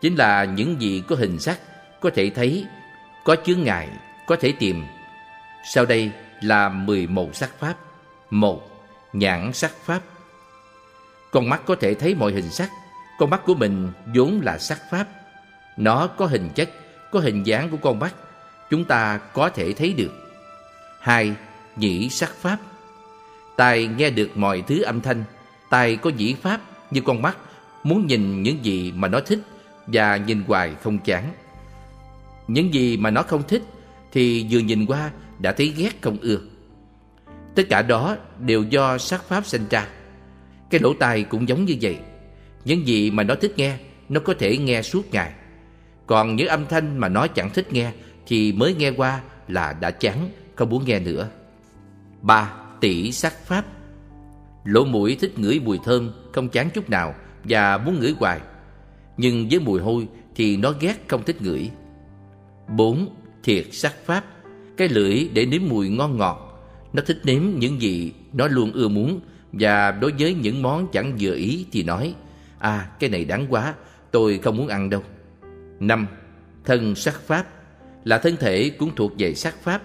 Chính 0.00 0.16
là 0.16 0.44
những 0.44 0.80
gì 0.80 1.02
có 1.08 1.16
hình 1.16 1.38
sắc, 1.38 1.58
có 2.00 2.10
thể 2.14 2.30
thấy, 2.30 2.66
có 3.24 3.36
chướng 3.44 3.62
ngại, 3.62 3.88
có 4.26 4.36
thể 4.36 4.52
tìm. 4.58 4.84
Sau 5.64 5.86
đây 5.86 6.10
là 6.40 6.68
mười 6.68 7.06
một 7.06 7.36
sắc 7.36 7.50
pháp. 7.58 7.74
một 8.30 8.70
Nhãn 9.12 9.52
sắc 9.52 9.70
pháp 9.84 10.00
con 11.34 11.48
mắt 11.48 11.60
có 11.66 11.74
thể 11.74 11.94
thấy 11.94 12.14
mọi 12.14 12.32
hình 12.32 12.50
sắc 12.50 12.70
Con 13.18 13.30
mắt 13.30 13.40
của 13.46 13.54
mình 13.54 13.92
vốn 14.14 14.40
là 14.42 14.58
sắc 14.58 14.78
pháp 14.90 15.06
Nó 15.76 16.06
có 16.06 16.26
hình 16.26 16.50
chất 16.54 16.70
Có 17.10 17.20
hình 17.20 17.46
dáng 17.46 17.70
của 17.70 17.76
con 17.76 17.98
mắt 17.98 18.14
Chúng 18.70 18.84
ta 18.84 19.18
có 19.32 19.48
thể 19.48 19.72
thấy 19.72 19.92
được 19.92 20.12
Hai, 21.04 21.32
nhĩ 21.76 22.08
sắc 22.08 22.34
pháp. 22.34 22.58
Tai 23.56 23.86
nghe 23.86 24.10
được 24.10 24.36
mọi 24.36 24.62
thứ 24.62 24.82
âm 24.82 25.00
thanh 25.00 25.24
Tai 25.70 25.96
có 25.96 26.10
nhĩ 26.10 26.34
pháp 26.34 26.60
như 26.90 27.00
con 27.00 27.22
mắt 27.22 27.36
Muốn 27.82 28.06
nhìn 28.06 28.42
những 28.42 28.64
gì 28.64 28.92
mà 28.92 29.08
nó 29.08 29.20
thích 29.20 29.38
Và 29.86 30.16
nhìn 30.16 30.42
hoài 30.46 30.74
không 30.82 30.98
chán. 30.98 31.24
Những 32.48 32.74
gì 32.74 32.96
mà 32.96 33.10
nó 33.10 33.22
không 33.22 33.42
thích 33.48 33.62
Thì 34.12 34.46
vừa 34.50 34.58
nhìn 34.58 34.86
qua 34.86 35.10
đã 35.38 35.52
thấy 35.52 35.74
ghét 35.76 36.02
không 36.02 36.18
ưa. 36.20 36.38
Tất 37.54 37.62
cả 37.70 37.82
đó 37.82 38.16
đều 38.38 38.62
do 38.62 38.98
sắc 38.98 39.24
pháp 39.24 39.46
sinh 39.46 39.64
ra. 39.70 39.86
Cái 40.70 40.80
lỗ 40.80 40.94
tai 40.94 41.22
cũng 41.22 41.48
giống 41.48 41.64
như 41.64 41.76
vậy. 41.80 41.98
Những 42.64 42.86
gì 42.86 43.10
mà 43.10 43.22
nó 43.22 43.34
thích 43.34 43.52
nghe 43.56 43.76
Nó 44.08 44.20
có 44.20 44.34
thể 44.38 44.58
nghe 44.58 44.82
suốt 44.82 45.12
ngày. 45.12 45.32
Còn 46.06 46.36
những 46.36 46.48
âm 46.48 46.66
thanh 46.66 46.98
mà 46.98 47.08
nó 47.08 47.26
chẳng 47.26 47.50
thích 47.50 47.72
nghe 47.72 47.92
Thì 48.26 48.52
mới 48.52 48.74
nghe 48.74 48.90
qua 48.90 49.20
là 49.48 49.72
đã 49.72 49.90
chán. 49.90 50.28
Không 50.56 50.70
muốn 50.70 50.84
nghe 50.84 51.00
nữa. 51.00 51.28
Ba 52.22 52.52
Tỷ 52.80 53.12
sắc 53.12 53.46
pháp. 53.46 53.64
Lỗ 54.64 54.84
mũi 54.84 55.16
thích 55.20 55.38
ngửi 55.38 55.60
mùi 55.60 55.78
thơm, 55.84 56.12
Không 56.32 56.48
chán 56.48 56.70
chút 56.74 56.90
nào 56.90 57.14
Và 57.44 57.78
muốn 57.78 58.00
ngửi 58.00 58.14
hoài. 58.18 58.40
Nhưng 59.16 59.48
với 59.48 59.60
mùi 59.60 59.80
hôi 59.80 60.08
thì 60.34 60.56
nó 60.56 60.72
ghét 60.80 61.04
không 61.08 61.22
thích 61.24 61.42
ngửi. 61.42 61.70
Bốn, 62.76 63.14
Thiệt 63.42 63.66
sắc 63.72 63.94
pháp. 64.04 64.24
Cái 64.76 64.88
lưỡi 64.88 65.28
để 65.34 65.46
nếm 65.46 65.60
mùi 65.68 65.88
ngon 65.88 66.16
ngọt. 66.16 66.68
Nó 66.92 67.02
thích 67.06 67.20
nếm 67.24 67.42
những 67.56 67.80
gì 67.80 68.12
nó 68.32 68.48
luôn 68.48 68.72
ưa 68.72 68.88
muốn 68.88 69.20
và 69.52 69.90
đối 69.90 70.12
với 70.18 70.34
những 70.34 70.62
món 70.62 70.88
chẳng 70.92 71.16
vừa 71.20 71.34
ý 71.34 71.66
thì 71.72 71.82
nói 71.82 72.14
À 72.58 72.90
cái 73.00 73.10
này 73.10 73.24
đáng 73.24 73.46
quá, 73.48 73.74
Tôi 74.10 74.38
không 74.38 74.56
muốn 74.56 74.68
ăn 74.68 74.90
đâu. 74.90 75.02
Năm, 75.80 76.06
Thân 76.64 76.94
sắc 76.94 77.20
pháp. 77.20 77.46
Là 78.04 78.18
thân 78.18 78.36
thể 78.36 78.70
cũng 78.70 78.94
thuộc 78.96 79.12
về 79.18 79.34
sắc 79.34 79.54
pháp. 79.62 79.82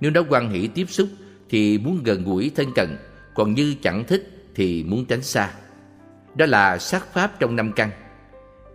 Nếu 0.00 0.10
đã 0.10 0.20
quan 0.28 0.50
hỷ 0.50 0.68
tiếp 0.68 0.90
xúc 0.90 1.08
Thì 1.48 1.78
muốn 1.78 2.02
gần 2.04 2.24
gũi 2.24 2.50
thân 2.56 2.72
cận 2.74 2.96
Còn 3.34 3.54
như 3.54 3.74
chẳng 3.82 4.04
thích 4.04 4.50
thì 4.54 4.84
muốn 4.84 5.04
tránh 5.04 5.22
xa 5.22 5.50
Đó 6.34 6.46
là 6.46 6.78
sát 6.78 7.12
pháp 7.12 7.40
trong 7.40 7.56
năm 7.56 7.72
căn 7.72 7.90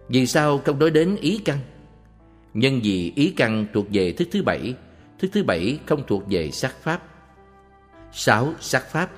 Vì 0.09 0.27
sao 0.27 0.57
không 0.57 0.79
nói 0.79 0.89
đến 0.89 1.15
ý 1.21 1.41
căn 1.45 1.57
Nhân 2.53 2.79
vì 2.83 3.13
ý 3.15 3.33
căn 3.37 3.67
thuộc 3.73 3.87
về 3.89 4.11
thức 4.11 4.27
thứ 4.31 4.43
bảy 4.43 4.73
Thức 5.19 5.31
thứ 5.33 5.43
bảy 5.43 5.79
không 5.85 6.03
thuộc 6.07 6.23
về 6.29 6.51
sắc 6.51 6.75
pháp 6.83 7.03
sáu 8.11 8.53
Sắc 8.59 8.91
pháp 8.91 9.09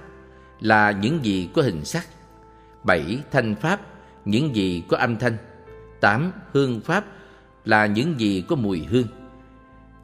là 0.63 0.91
những 0.91 1.25
gì 1.25 1.49
có 1.53 1.61
hình 1.61 1.85
sắc. 1.85 2.07
bảy 2.83 3.19
Thanh 3.31 3.55
pháp, 3.55 3.81
những 4.25 4.55
gì 4.55 4.83
có 4.87 4.97
âm 4.97 5.17
thanh. 5.17 5.37
tám 5.99 6.31
Hương 6.51 6.81
pháp 6.81 7.05
là 7.65 7.85
những 7.85 8.19
gì 8.19 8.43
có 8.47 8.55
mùi 8.55 8.79
hương. 8.79 9.07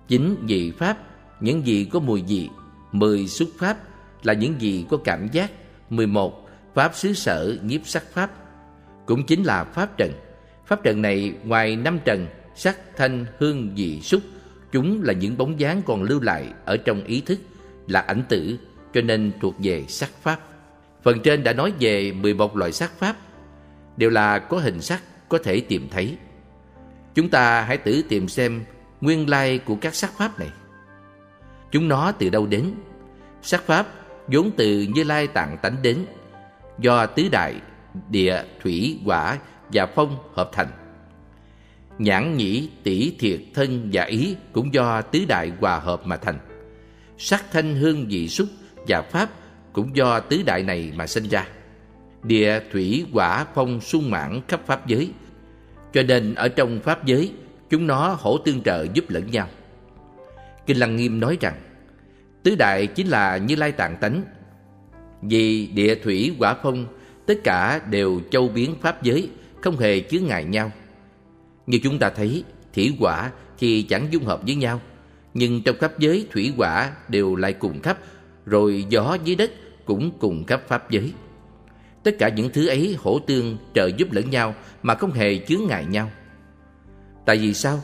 chín 0.07 0.35
Vị 0.47 0.71
pháp, 0.71 0.97
những 1.39 1.65
gì 1.65 1.89
có 1.91 1.99
mùi 1.99 2.23
vị. 2.27 2.49
mười 2.91 3.27
xuất 3.27 3.49
pháp 3.57 3.77
là 4.23 4.33
những 4.33 4.61
gì 4.61 4.85
có 4.89 4.97
cảm 4.97 5.27
giác. 5.31 5.51
mười 5.89 6.07
một 6.07 6.49
Pháp 6.73 6.95
xứ 6.95 7.13
sở 7.13 7.57
nhiếp 7.63 7.81
sắc 7.85 8.03
pháp 8.13 8.31
cũng 9.05 9.25
chính 9.25 9.43
là 9.43 9.63
pháp 9.63 9.97
trần. 9.97 10.11
Pháp 10.65 10.83
trần 10.83 11.01
này 11.01 11.33
ngoài 11.43 11.75
năm 11.75 11.99
trần 12.05 12.27
sắc, 12.55 12.77
thanh, 12.97 13.25
hương, 13.37 13.75
vị, 13.75 14.01
xúc 14.01 14.21
chúng 14.71 15.03
là 15.03 15.13
những 15.13 15.37
bóng 15.37 15.59
dáng 15.59 15.81
còn 15.85 16.03
lưu 16.03 16.21
lại 16.21 16.53
ở 16.65 16.77
trong 16.77 17.03
ý 17.03 17.21
thức 17.21 17.39
là 17.87 17.99
ảnh 17.99 18.23
tử 18.29 18.57
cho 18.93 19.01
nên 19.01 19.31
thuộc 19.41 19.55
về 19.59 19.85
sắc 19.87 20.09
pháp. 20.21 20.39
Phần 21.03 21.19
trên 21.23 21.43
đã 21.43 21.53
nói 21.53 21.73
về 21.79 22.11
11 22.11 22.57
loại 22.57 22.71
sắc 22.71 22.91
pháp, 22.91 23.15
đều 23.97 24.09
là 24.09 24.39
có 24.39 24.57
hình 24.57 24.81
sắc 24.81 25.03
có 25.29 25.37
thể 25.43 25.59
tìm 25.61 25.87
thấy. 25.91 26.17
Chúng 27.15 27.29
ta 27.29 27.61
hãy 27.61 27.77
tự 27.77 28.01
tìm 28.09 28.27
xem 28.27 28.63
nguyên 29.01 29.29
lai 29.29 29.57
của 29.57 29.75
các 29.75 29.95
sắc 29.95 30.11
pháp 30.17 30.39
này. 30.39 30.49
Chúng 31.71 31.87
nó 31.87 32.11
từ 32.11 32.29
đâu 32.29 32.45
đến? 32.45 32.73
Sắc 33.41 33.63
pháp 33.63 33.87
vốn 34.27 34.51
từ 34.57 34.81
Như 34.81 35.03
Lai 35.03 35.27
tạng 35.27 35.57
tánh 35.61 35.75
đến, 35.81 36.05
do 36.79 37.05
tứ 37.05 37.29
đại, 37.31 37.55
địa, 38.09 38.43
thủy, 38.63 38.99
hỏa 39.05 39.37
và 39.73 39.85
phong 39.85 40.17
hợp 40.33 40.49
thành. 40.53 40.67
Nhãn 41.97 42.37
nhĩ, 42.37 42.69
tỷ, 42.83 43.15
thiệt, 43.19 43.39
thân 43.53 43.89
và 43.93 44.03
ý 44.03 44.35
cũng 44.53 44.73
do 44.73 45.01
tứ 45.01 45.25
đại 45.27 45.51
hòa 45.59 45.79
hợp 45.79 46.01
mà 46.05 46.17
thành. 46.17 46.39
Sắc 47.17 47.45
thanh 47.51 47.75
hương 47.75 48.05
vị 48.09 48.27
xúc 48.27 48.47
và 48.87 49.01
pháp 49.01 49.29
cũng 49.73 49.95
do 49.95 50.19
tứ 50.19 50.43
đại 50.45 50.63
này 50.63 50.91
mà 50.95 51.07
sinh 51.07 51.29
ra. 51.29 51.47
Địa, 52.23 52.59
thủy, 52.71 53.05
hỏa, 53.13 53.45
phong 53.55 53.81
sung 53.81 54.11
mãn 54.11 54.41
khắp 54.47 54.61
pháp 54.65 54.87
giới. 54.87 55.11
Cho 55.93 56.03
nên 56.03 56.35
ở 56.35 56.47
trong 56.47 56.79
pháp 56.79 57.05
giới, 57.05 57.31
chúng 57.69 57.87
nó 57.87 58.17
hỗ 58.19 58.37
tương 58.37 58.63
trợ 58.63 58.85
giúp 58.93 59.05
lẫn 59.09 59.31
nhau. 59.31 59.47
Kinh 60.69 60.79
Lăng 60.79 60.95
Nghiêm 60.95 61.19
nói 61.19 61.37
rằng, 61.41 61.55
tứ 62.43 62.55
đại 62.55 62.87
chính 62.87 63.07
là 63.07 63.37
Như 63.37 63.55
Lai 63.55 63.71
Tạng 63.71 63.97
Tánh. 63.97 64.23
Vì 65.21 65.67
địa, 65.67 65.95
thủy, 65.95 66.35
hỏa, 66.39 66.55
phong, 66.63 66.85
tất 67.25 67.33
cả 67.43 67.81
đều 67.89 68.21
châu 68.31 68.47
biến 68.47 68.75
pháp 68.81 69.03
giới, 69.03 69.29
không 69.61 69.77
hề 69.77 69.99
chứa 69.99 70.19
ngại 70.19 70.43
nhau. 70.43 70.71
Như 71.67 71.79
chúng 71.83 71.99
ta 71.99 72.09
thấy, 72.09 72.43
thủy 72.73 72.95
hỏa 72.99 73.31
thì 73.59 73.81
chẳng 73.81 74.07
dung 74.11 74.25
hợp 74.25 74.41
với 74.45 74.55
nhau, 74.55 74.81
nhưng 75.33 75.63
trong 75.63 75.75
pháp 75.79 75.99
giới 75.99 76.27
thủy 76.31 76.53
hỏa 76.57 76.91
đều 77.07 77.35
lại 77.35 77.53
cùng 77.53 77.81
khắp 77.81 77.97
rồi 78.45 78.85
gió 78.89 79.17
dưới 79.23 79.35
đất 79.35 79.51
cũng 79.85 80.11
cùng 80.19 80.45
khắp 80.45 80.61
pháp 80.67 80.91
giới. 80.91 81.13
Tất 82.03 82.15
cả 82.19 82.29
những 82.29 82.49
thứ 82.49 82.67
ấy 82.67 82.95
hỗ 82.99 83.19
tương 83.19 83.57
trợ 83.73 83.89
giúp 83.97 84.11
lẫn 84.11 84.29
nhau 84.29 84.55
mà 84.83 84.95
không 84.95 85.11
hề 85.11 85.37
chướng 85.37 85.67
ngại 85.67 85.85
nhau. 85.85 86.09
Tại 87.25 87.37
vì 87.37 87.53
sao? 87.53 87.83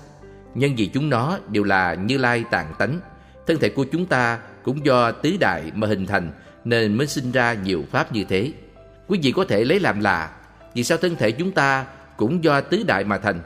Nhân 0.56 0.76
vì 0.78 0.86
chúng 0.88 1.10
nó 1.10 1.40
đều 1.52 1.64
là 1.64 1.94
như 1.94 2.18
lai 2.18 2.44
tàn 2.52 2.74
tánh. 2.80 3.00
Thân 3.48 3.60
thể 3.60 3.70
của 3.70 3.86
chúng 3.92 4.06
ta 4.06 4.40
cũng 4.64 4.86
do 4.86 5.12
tứ 5.12 5.38
đại 5.40 5.72
mà 5.76 5.88
hình 5.88 6.06
thành 6.06 6.32
nên 6.64 6.98
mới 6.98 7.08
sinh 7.08 7.32
ra 7.32 7.54
nhiều 7.54 7.84
pháp 7.92 8.14
như 8.14 8.24
thế. 8.24 8.52
Quý 9.08 9.20
vị 9.24 9.32
có 9.32 9.46
thể 9.46 9.64
lấy 9.64 9.80
làm 9.80 10.00
lạ, 10.00 10.32
vì 10.74 10.84
sao 10.84 10.98
thân 10.98 11.16
thể 11.16 11.32
chúng 11.32 11.52
ta 11.52 11.86
cũng 12.18 12.44
do 12.44 12.62
tứ 12.62 12.84
đại 12.88 13.04
mà 13.04 13.18
thành? 13.18 13.40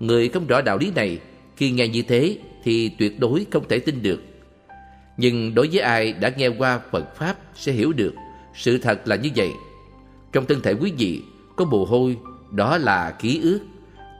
Người 0.00 0.28
không 0.28 0.46
rõ 0.46 0.60
đạo 0.60 0.78
lý 0.78 0.92
này, 0.94 1.18
khi 1.56 1.70
nghe 1.70 1.88
như 1.88 2.02
thế 2.02 2.38
thì 2.64 2.88
tuyệt 2.98 3.20
đối 3.20 3.46
không 3.52 3.68
thể 3.68 3.78
tin 3.78 4.02
được. 4.02 4.20
Nhưng 5.16 5.54
đối 5.54 5.68
với 5.72 5.80
ai 5.80 6.12
đã 6.12 6.32
nghe 6.36 6.48
qua 6.48 6.80
Phật 6.90 7.16
Pháp 7.16 7.36
sẽ 7.54 7.72
hiểu 7.72 7.92
được 7.92 8.14
Sự 8.54 8.78
thật 8.78 9.08
là 9.08 9.16
như 9.16 9.30
vậy 9.36 9.50
Trong 10.32 10.46
thân 10.46 10.60
thể 10.60 10.72
quý 10.72 10.92
vị 10.98 11.22
có 11.56 11.64
mồ 11.64 11.84
hôi 11.84 12.16
Đó 12.50 12.78
là 12.78 13.14
khí 13.18 13.40
ướt 13.42 13.60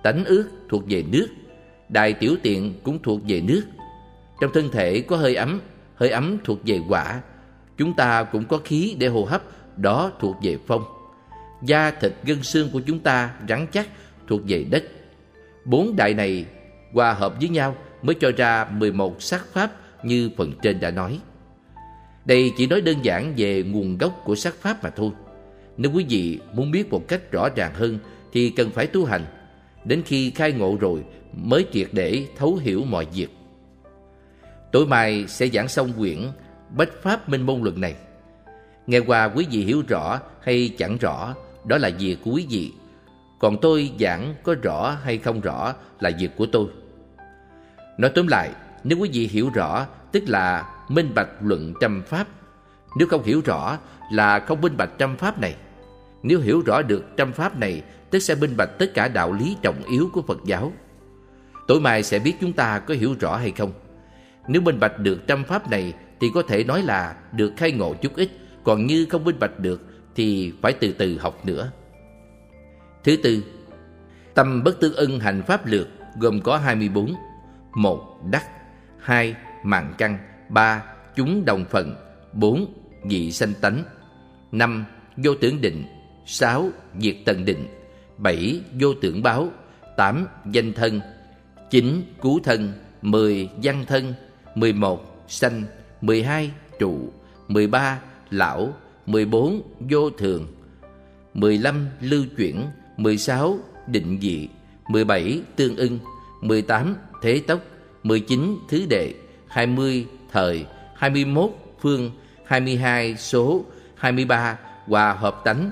Tánh 0.02 0.24
ướt 0.24 0.50
thuộc 0.68 0.82
về 0.88 1.04
nước 1.12 1.26
Đại 1.94 2.12
tiểu 2.12 2.36
tiện 2.42 2.74
cũng 2.82 3.02
thuộc 3.02 3.20
về 3.28 3.40
nước 3.40 3.62
Trong 4.40 4.50
thân 4.54 4.70
thể 4.72 5.00
có 5.00 5.16
hơi 5.16 5.34
ấm 5.34 5.60
Hơi 5.94 6.10
ấm 6.10 6.38
thuộc 6.44 6.58
về 6.66 6.80
quả 6.88 7.20
Chúng 7.78 7.94
ta 7.94 8.22
cũng 8.22 8.44
có 8.44 8.58
khí 8.64 8.96
để 8.98 9.06
hô 9.06 9.24
hấp, 9.24 9.42
Đó 9.76 10.12
thuộc 10.20 10.36
về 10.42 10.58
phong 10.66 10.84
Da 11.62 11.90
thịt 11.90 12.12
gân 12.24 12.42
xương 12.42 12.70
của 12.72 12.80
chúng 12.86 12.98
ta 12.98 13.34
rắn 13.48 13.66
chắc, 13.72 13.88
thuộc 14.26 14.40
về 14.48 14.64
đất 14.70 14.84
Bốn 15.64 15.96
đại 15.96 16.14
này 16.14 16.46
hòa 16.92 17.12
hợp 17.12 17.34
với 17.40 17.48
nhau 17.48 17.76
mới 18.02 18.14
cho 18.20 18.30
ra 18.36 18.64
11 18.64 19.22
sắc 19.22 19.46
pháp 19.52 19.72
như 20.02 20.30
phần 20.36 20.52
trên 20.62 20.80
đã 20.80 20.90
nói. 20.90 21.20
Đây 22.24 22.52
chỉ 22.56 22.66
nói 22.66 22.80
đơn 22.80 22.96
giản 23.02 23.32
về 23.36 23.62
nguồn 23.62 23.98
gốc 23.98 24.20
của 24.24 24.34
sắc 24.34 24.54
pháp 24.54 24.84
mà 24.84 24.90
thôi. 24.90 25.10
Nếu 25.76 25.92
quý 25.92 26.06
vị 26.08 26.38
muốn 26.54 26.70
biết 26.70 26.90
một 26.90 27.08
cách 27.08 27.32
rõ 27.32 27.48
ràng 27.56 27.74
hơn 27.74 27.98
thì 28.32 28.50
cần 28.50 28.70
phải 28.70 28.86
tu 28.86 29.04
hành. 29.04 29.24
Đến 29.84 30.02
khi 30.06 30.30
khai 30.30 30.52
ngộ 30.52 30.76
rồi 30.80 31.04
mới 31.36 31.66
triệt 31.72 31.88
để 31.92 32.26
thấu 32.36 32.56
hiểu 32.56 32.84
mọi 32.84 33.06
việc. 33.14 33.28
Tối 34.72 34.86
mai 34.86 35.24
sẽ 35.28 35.48
giảng 35.48 35.68
xong 35.68 35.92
quyển 35.92 36.18
Bách 36.76 37.02
Pháp 37.02 37.28
Minh 37.28 37.42
Môn 37.42 37.60
Luận 37.62 37.80
này. 37.80 37.94
Nghe 38.86 38.98
qua 38.98 39.24
quý 39.34 39.46
vị 39.50 39.64
hiểu 39.64 39.82
rõ 39.88 40.20
hay 40.42 40.74
chẳng 40.78 40.98
rõ, 40.98 41.34
đó 41.64 41.78
là 41.78 41.90
việc 41.98 42.16
của 42.24 42.30
quý 42.30 42.46
vị. 42.50 42.72
Còn 43.38 43.56
tôi 43.60 43.92
giảng 44.00 44.34
có 44.42 44.54
rõ 44.62 44.96
hay 45.04 45.18
không 45.18 45.40
rõ 45.40 45.74
là 46.00 46.10
việc 46.18 46.30
của 46.36 46.46
tôi. 46.46 46.66
Nói 47.98 48.10
tóm 48.14 48.26
lại, 48.26 48.50
nếu 48.84 48.98
quý 48.98 49.10
vị 49.12 49.26
hiểu 49.26 49.50
rõ, 49.54 49.86
tức 50.12 50.22
là 50.26 50.74
minh 50.88 51.10
bạch 51.14 51.28
luận 51.40 51.74
trăm 51.80 52.02
pháp. 52.06 52.26
Nếu 52.98 53.08
không 53.08 53.22
hiểu 53.22 53.40
rõ 53.44 53.78
là 54.12 54.40
không 54.40 54.60
minh 54.60 54.76
bạch 54.76 54.90
trăm 54.98 55.16
pháp 55.16 55.40
này. 55.40 55.56
Nếu 56.22 56.40
hiểu 56.40 56.62
rõ 56.66 56.82
được 56.82 57.04
trăm 57.16 57.32
pháp 57.32 57.58
này, 57.58 57.82
tức 58.10 58.18
sẽ 58.18 58.34
minh 58.34 58.54
bạch 58.56 58.70
tất 58.78 58.94
cả 58.94 59.08
đạo 59.08 59.32
lý 59.32 59.56
trọng 59.62 59.82
yếu 59.90 60.10
của 60.12 60.22
Phật 60.22 60.38
giáo. 60.44 60.72
Tối 61.66 61.80
mai 61.80 62.02
sẽ 62.02 62.18
biết 62.18 62.34
chúng 62.40 62.52
ta 62.52 62.78
có 62.78 62.94
hiểu 62.94 63.14
rõ 63.20 63.36
hay 63.36 63.50
không. 63.50 63.72
Nếu 64.48 64.62
minh 64.62 64.80
bạch 64.80 64.98
được 64.98 65.26
trăm 65.26 65.44
pháp 65.44 65.70
này 65.70 65.92
thì 66.20 66.30
có 66.34 66.42
thể 66.48 66.64
nói 66.64 66.82
là 66.82 67.16
được 67.32 67.52
khai 67.56 67.72
ngộ 67.72 67.94
chút 67.94 68.16
ít, 68.16 68.30
còn 68.64 68.86
như 68.86 69.06
không 69.10 69.24
minh 69.24 69.38
bạch 69.40 69.60
được 69.60 69.80
thì 70.16 70.52
phải 70.62 70.72
từ 70.72 70.92
từ 70.98 71.18
học 71.18 71.46
nữa. 71.46 71.70
Thứ 73.04 73.16
tư, 73.22 73.44
tâm 74.34 74.64
bất 74.64 74.80
tương 74.80 74.94
ưng 74.94 75.20
hành 75.20 75.42
pháp 75.42 75.66
lược 75.66 75.88
gồm 76.20 76.40
có 76.40 76.56
24. 76.56 77.14
1. 77.74 78.20
Đắc 78.30 78.44
2. 78.98 79.34
Mạng 79.64 79.94
căn 79.98 80.18
3. 80.48 80.82
Chúng 81.16 81.44
đồng 81.44 81.64
phận 81.64 81.96
4. 82.32 82.74
Dị 83.10 83.32
sanh 83.32 83.52
tánh 83.60 83.84
5. 84.52 84.84
Vô 85.16 85.34
tưởng 85.40 85.60
định 85.60 85.84
6. 86.26 86.68
Diệt 86.98 87.16
tận 87.24 87.44
định 87.44 87.68
7. 88.18 88.60
Vô 88.80 88.94
tưởng 89.02 89.22
báo 89.22 89.48
8. 89.96 90.26
Danh 90.52 90.72
thân 90.72 91.00
9. 91.74 92.02
Cứu 92.22 92.40
thân 92.44 92.72
10. 93.02 93.48
Văn 93.62 93.84
thân 93.86 94.14
11. 94.54 95.24
Sanh 95.28 95.62
12. 96.00 96.50
Trụ 96.78 97.12
13. 97.48 98.00
Lão 98.30 98.74
14. 99.06 99.62
Vô 99.90 100.10
thường 100.10 100.46
15. 101.34 101.88
Lưu 102.00 102.24
chuyển 102.36 102.66
16. 102.96 103.58
Định 103.86 104.18
dị 104.22 104.48
17. 104.88 105.42
Tương 105.56 105.76
ưng 105.76 105.98
18. 106.40 106.96
Thế 107.22 107.42
tốc 107.46 107.60
19. 108.02 108.56
Thứ 108.68 108.86
đệ 108.90 109.14
20. 109.48 110.06
Thời 110.32 110.66
21. 110.96 111.50
Phương 111.80 112.10
22. 112.44 113.16
Số 113.16 113.64
23. 113.94 114.58
Hòa 114.86 115.12
hợp 115.12 115.40
tánh 115.44 115.70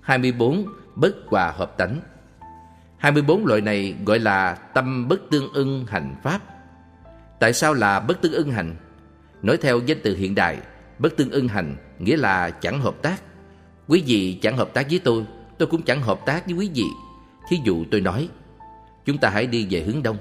24. 0.00 0.66
Bất 0.94 1.14
hòa 1.26 1.52
hợp 1.56 1.78
tánh 1.78 2.00
24 3.02 3.46
loại 3.46 3.60
này 3.60 3.94
gọi 4.04 4.18
là 4.18 4.54
tâm 4.54 5.08
bất 5.08 5.20
tương 5.30 5.52
ưng 5.52 5.86
hành 5.86 6.14
pháp. 6.22 6.40
Tại 7.40 7.52
sao 7.52 7.74
là 7.74 8.00
bất 8.00 8.22
tương 8.22 8.32
ưng 8.32 8.50
hành? 8.50 8.76
Nói 9.42 9.56
theo 9.56 9.80
danh 9.86 9.98
từ 10.02 10.16
hiện 10.16 10.34
đại, 10.34 10.58
Bất 10.98 11.16
tương 11.16 11.30
ưng 11.30 11.48
hành 11.48 11.76
nghĩa 11.98 12.16
là 12.16 12.50
chẳng 12.50 12.80
hợp 12.80 12.94
tác. 13.02 13.22
Quý 13.88 14.02
vị 14.06 14.38
chẳng 14.42 14.56
hợp 14.56 14.74
tác 14.74 14.86
với 14.90 14.98
tôi 14.98 15.24
Tôi 15.58 15.68
cũng 15.68 15.82
chẳng 15.82 16.02
hợp 16.02 16.20
tác 16.26 16.46
với 16.46 16.54
quý 16.54 16.70
vị. 16.74 16.84
Thí 17.48 17.58
dụ 17.64 17.84
tôi 17.90 18.00
nói, 18.00 18.28
Chúng 19.04 19.18
ta 19.18 19.30
hãy 19.30 19.46
đi 19.46 19.66
về 19.70 19.80
hướng 19.80 20.02
đông. 20.02 20.16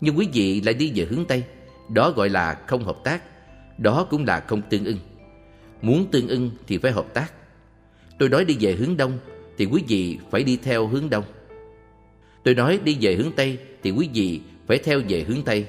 Nhưng 0.00 0.18
quý 0.18 0.28
vị 0.32 0.60
lại 0.60 0.74
đi 0.74 0.92
về 0.94 1.04
hướng 1.04 1.24
tây, 1.24 1.44
Đó 1.88 2.10
gọi 2.10 2.28
là 2.28 2.54
không 2.66 2.84
hợp 2.84 2.96
tác, 3.04 3.22
Đó 3.78 4.06
cũng 4.10 4.24
là 4.24 4.40
không 4.40 4.62
tương 4.62 4.84
ưng. 4.84 4.98
Muốn 5.82 6.06
tương 6.10 6.28
ưng 6.28 6.50
thì 6.66 6.78
phải 6.78 6.92
hợp 6.92 7.06
tác. 7.14 7.32
Tôi 8.18 8.28
nói 8.28 8.44
đi 8.44 8.56
về 8.60 8.72
hướng 8.74 8.96
đông 8.96 9.18
Thì 9.58 9.64
quý 9.64 9.82
vị 9.88 10.18
phải 10.30 10.42
đi 10.42 10.56
theo 10.56 10.86
hướng 10.86 11.10
đông. 11.10 11.24
Tôi 12.44 12.54
nói 12.54 12.80
đi 12.84 12.98
về 13.00 13.14
hướng 13.14 13.32
tây 13.36 13.58
Thì 13.82 13.90
quý 13.90 14.08
vị 14.14 14.40
phải 14.66 14.78
theo 14.78 15.00
về 15.08 15.24
hướng 15.28 15.42
tây. 15.42 15.66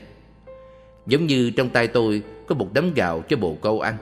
Giống 1.08 1.28
như 1.28 1.52
trong 1.52 1.70
tay 1.70 1.88
tôi 1.88 2.22
Có 2.48 2.56
một 2.56 2.74
đống 2.74 2.94
gạo 2.94 3.24
cho 3.30 3.38
bồ 3.38 3.58
câu 3.62 3.80
ăn. 3.80 3.98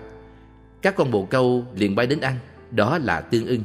Các 0.81 0.95
con 0.95 1.11
bồ 1.11 1.25
câu 1.25 1.65
liền 1.75 1.95
bay 1.95 2.07
đến 2.07 2.21
ăn 2.21 2.35
Đó 2.71 2.97
là 2.97 3.21
tương 3.21 3.47
ưng. 3.47 3.63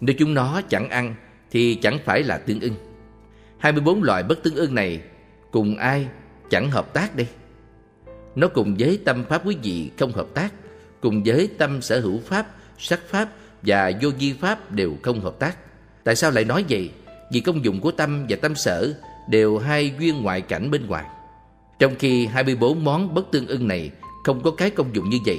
Nếu 0.00 0.16
chúng 0.18 0.34
nó 0.34 0.60
chẳng 0.68 0.88
ăn 0.88 1.14
Thì 1.50 1.74
chẳng 1.74 1.98
phải 2.04 2.22
là 2.22 2.38
tương 2.38 2.60
ưng. 2.60 2.74
24 3.58 4.02
loại 4.02 4.22
bất 4.22 4.42
tương 4.42 4.56
ưng 4.56 4.74
này 4.74 5.00
Cùng 5.50 5.76
ai 5.76 6.06
chẳng 6.50 6.70
hợp 6.70 6.94
tác 6.94 7.16
đây? 7.16 7.26
Nó 8.34 8.48
cùng 8.48 8.76
với 8.78 9.00
tâm 9.04 9.24
pháp 9.28 9.46
quý 9.46 9.56
vị 9.62 9.90
không 9.98 10.12
hợp 10.12 10.26
tác 10.34 10.52
Cùng 11.00 11.22
với 11.24 11.48
tâm 11.58 11.82
sở 11.82 12.00
hữu 12.00 12.20
pháp, 12.20 12.46
sắc 12.78 13.00
pháp 13.08 13.28
và 13.62 13.92
vô 14.02 14.10
vi 14.18 14.32
pháp 14.32 14.72
đều 14.72 14.96
không 15.02 15.20
hợp 15.20 15.38
tác. 15.38 15.56
Tại 16.04 16.16
sao 16.16 16.30
lại 16.30 16.44
nói 16.44 16.64
vậy? 16.68 16.90
Vì 17.32 17.40
công 17.40 17.64
dụng 17.64 17.80
của 17.80 17.90
tâm 17.90 18.26
và 18.28 18.36
tâm 18.42 18.54
sở 18.54 18.94
đều 19.28 19.58
hai 19.58 19.92
duyên 19.98 20.22
ngoại 20.22 20.40
cảnh 20.40 20.70
bên 20.70 20.86
ngoài. 20.86 21.04
Trong 21.78 21.94
khi 21.98 22.26
24 22.26 22.84
món 22.84 23.14
bất 23.14 23.30
tương 23.30 23.46
ưng 23.46 23.68
này 23.68 23.90
không 24.24 24.42
có 24.42 24.50
cái 24.50 24.70
công 24.70 24.94
dụng 24.94 25.10
như 25.10 25.18
vậy 25.26 25.38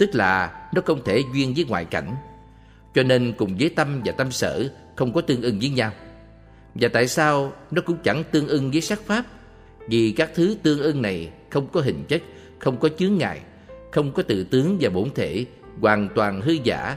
Tức 0.00 0.14
là 0.14 0.68
nó 0.74 0.82
không 0.84 1.04
thể 1.04 1.22
duyên 1.34 1.54
với 1.54 1.64
ngoại 1.68 1.84
cảnh. 1.84 2.16
Cho 2.94 3.02
nên 3.02 3.32
cùng 3.38 3.56
với 3.58 3.68
tâm 3.68 4.02
và 4.04 4.12
tâm 4.12 4.32
sở 4.32 4.68
không 4.96 5.12
có 5.12 5.20
tương 5.20 5.42
ưng 5.42 5.58
với 5.58 5.68
nhau. 5.68 5.92
Và 6.74 6.88
tại 6.88 7.08
sao 7.08 7.52
nó 7.70 7.82
cũng 7.86 7.96
chẳng 8.04 8.24
tương 8.30 8.48
ưng 8.48 8.70
với 8.70 8.80
sắc 8.80 9.00
pháp? 9.06 9.24
Vì 9.88 10.12
các 10.12 10.30
thứ 10.34 10.56
tương 10.62 10.80
ưng 10.82 11.02
này 11.02 11.30
không 11.50 11.68
có 11.72 11.80
hình 11.80 12.04
chất, 12.08 12.22
không 12.58 12.76
có 12.80 12.88
chướng 12.98 13.18
ngại 13.18 13.40
Không 13.90 14.12
có 14.12 14.22
tự 14.22 14.44
tướng 14.44 14.76
và 14.80 14.90
bổn 14.90 15.10
thể, 15.14 15.44
hoàn 15.80 16.08
toàn 16.14 16.40
hư 16.40 16.52
giả. 16.52 16.96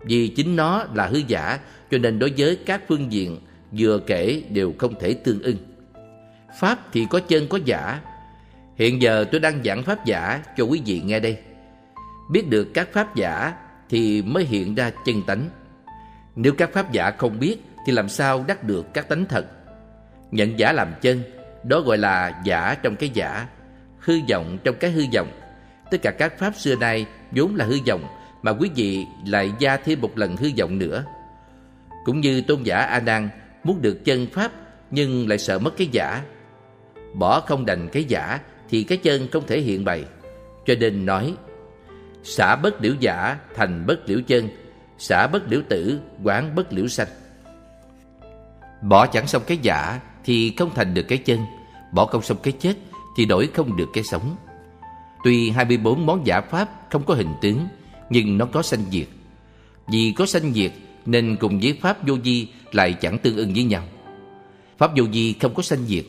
Vì 0.00 0.28
chính 0.28 0.56
nó 0.56 0.84
là 0.94 1.06
hư 1.06 1.20
giả 1.26 1.58
Cho 1.90 1.98
nên 1.98 2.18
đối 2.18 2.32
với 2.36 2.58
các 2.66 2.82
phương 2.88 3.12
diện 3.12 3.38
vừa 3.78 3.98
kể 3.98 4.42
đều 4.50 4.74
không 4.78 4.94
thể 5.00 5.14
tương 5.14 5.42
ưng. 5.42 5.56
Pháp 6.60 6.78
thì 6.92 7.06
có 7.10 7.20
chân 7.20 7.48
có 7.48 7.58
giả. 7.64 8.00
Hiện 8.76 9.02
giờ 9.02 9.24
tôi 9.32 9.40
đang 9.40 9.64
giảng 9.64 9.82
pháp 9.82 10.04
giả 10.04 10.42
cho 10.56 10.64
quý 10.64 10.82
vị 10.86 11.00
nghe 11.04 11.20
đây. 11.20 11.38
Biết 12.30 12.48
được 12.48 12.68
các 12.74 12.88
pháp 12.92 13.16
giả 13.16 13.52
thì 13.90 14.22
mới 14.22 14.44
hiện 14.44 14.74
ra 14.74 14.90
chân 15.06 15.22
tánh. 15.26 15.48
Nếu 16.36 16.52
các 16.58 16.72
pháp 16.72 16.92
giả 16.92 17.10
không 17.10 17.38
biết 17.38 17.56
thì 17.86 17.92
làm 17.92 18.08
sao 18.08 18.44
đắc 18.48 18.64
được 18.64 18.94
các 18.94 19.08
tánh 19.08 19.24
thật? 19.26 19.46
Nhận 20.30 20.58
giả 20.58 20.72
làm 20.72 20.92
chân, 21.00 21.22
Đó 21.64 21.80
gọi 21.80 21.98
là 21.98 22.40
giả 22.44 22.76
trong 22.82 22.96
cái 22.96 23.10
giả, 23.14 23.46
Hư 23.98 24.14
vọng 24.30 24.58
trong 24.64 24.74
cái 24.80 24.90
hư 24.90 25.02
vọng. 25.14 25.28
Tất 25.90 26.02
cả 26.02 26.10
các 26.10 26.38
pháp 26.38 26.56
xưa 26.56 26.76
nay 26.76 27.06
vốn 27.30 27.56
là 27.56 27.64
hư 27.64 27.76
vọng 27.88 28.04
Mà 28.42 28.50
quý 28.50 28.70
vị 28.76 29.06
lại 29.26 29.52
gia 29.58 29.76
thêm 29.76 30.00
một 30.00 30.18
lần 30.18 30.36
hư 30.36 30.48
vọng 30.58 30.78
nữa. 30.78 31.04
Cũng 32.04 32.20
như 32.20 32.40
tôn 32.40 32.62
giả 32.62 32.76
A 32.76 33.00
Nan 33.00 33.28
muốn 33.64 33.82
được 33.82 34.04
chân 34.04 34.26
pháp 34.32 34.52
nhưng 34.90 35.28
lại 35.28 35.38
sợ 35.38 35.58
mất 35.58 35.76
cái 35.76 35.88
giả. 35.92 36.22
Bỏ 37.14 37.40
không 37.40 37.66
đành 37.66 37.88
cái 37.88 38.04
giả 38.04 38.40
thì 38.68 38.82
cái 38.82 38.98
chân 38.98 39.28
không 39.32 39.46
thể 39.46 39.60
hiện 39.60 39.84
bày. 39.84 40.04
Cho 40.66 40.74
nên 40.80 41.06
nói, 41.06 41.34
xả 42.22 42.56
bất 42.56 42.82
liễu 42.82 42.94
giả 43.00 43.36
thành 43.54 43.86
bất 43.86 44.08
liễu 44.08 44.20
chân, 44.26 44.48
xả 44.98 45.26
bất 45.26 45.42
liễu 45.48 45.60
tử 45.68 46.00
quán 46.22 46.54
bất 46.54 46.72
liễu 46.72 46.88
sanh. 46.88 47.08
Bỏ 48.82 49.06
chẳng 49.06 49.26
xong 49.26 49.42
cái 49.46 49.58
giả 49.62 50.00
thì 50.24 50.54
không 50.58 50.70
thành 50.74 50.94
được 50.94 51.02
cái 51.08 51.18
chân, 51.18 51.38
bỏ 51.92 52.06
không 52.06 52.22
xong 52.22 52.38
cái 52.42 52.52
chết 52.52 52.74
thì 53.16 53.24
đổi 53.24 53.48
không 53.54 53.76
được 53.76 53.88
cái 53.92 54.04
sống. 54.04 54.36
Tuy 55.24 55.50
24 55.50 56.06
món 56.06 56.26
giả 56.26 56.40
pháp 56.40 56.68
không 56.90 57.04
có 57.04 57.14
hình 57.14 57.34
tướng, 57.42 57.68
nhưng 58.10 58.38
nó 58.38 58.46
có 58.46 58.62
sanh 58.62 58.84
diệt. 58.90 59.06
Vì 59.88 60.14
có 60.16 60.26
sanh 60.26 60.52
diệt 60.52 60.72
nên 61.06 61.36
cùng 61.40 61.60
với 61.60 61.78
pháp 61.82 62.08
vô 62.08 62.14
vi 62.24 62.48
lại 62.72 62.92
chẳng 62.92 63.18
tương 63.18 63.36
ưng 63.36 63.52
với 63.54 63.64
nhau. 63.64 63.82
Pháp 64.78 64.90
vô 64.96 65.04
vi 65.12 65.34
không 65.40 65.54
có 65.54 65.62
sanh 65.62 65.84
diệt. 65.86 66.04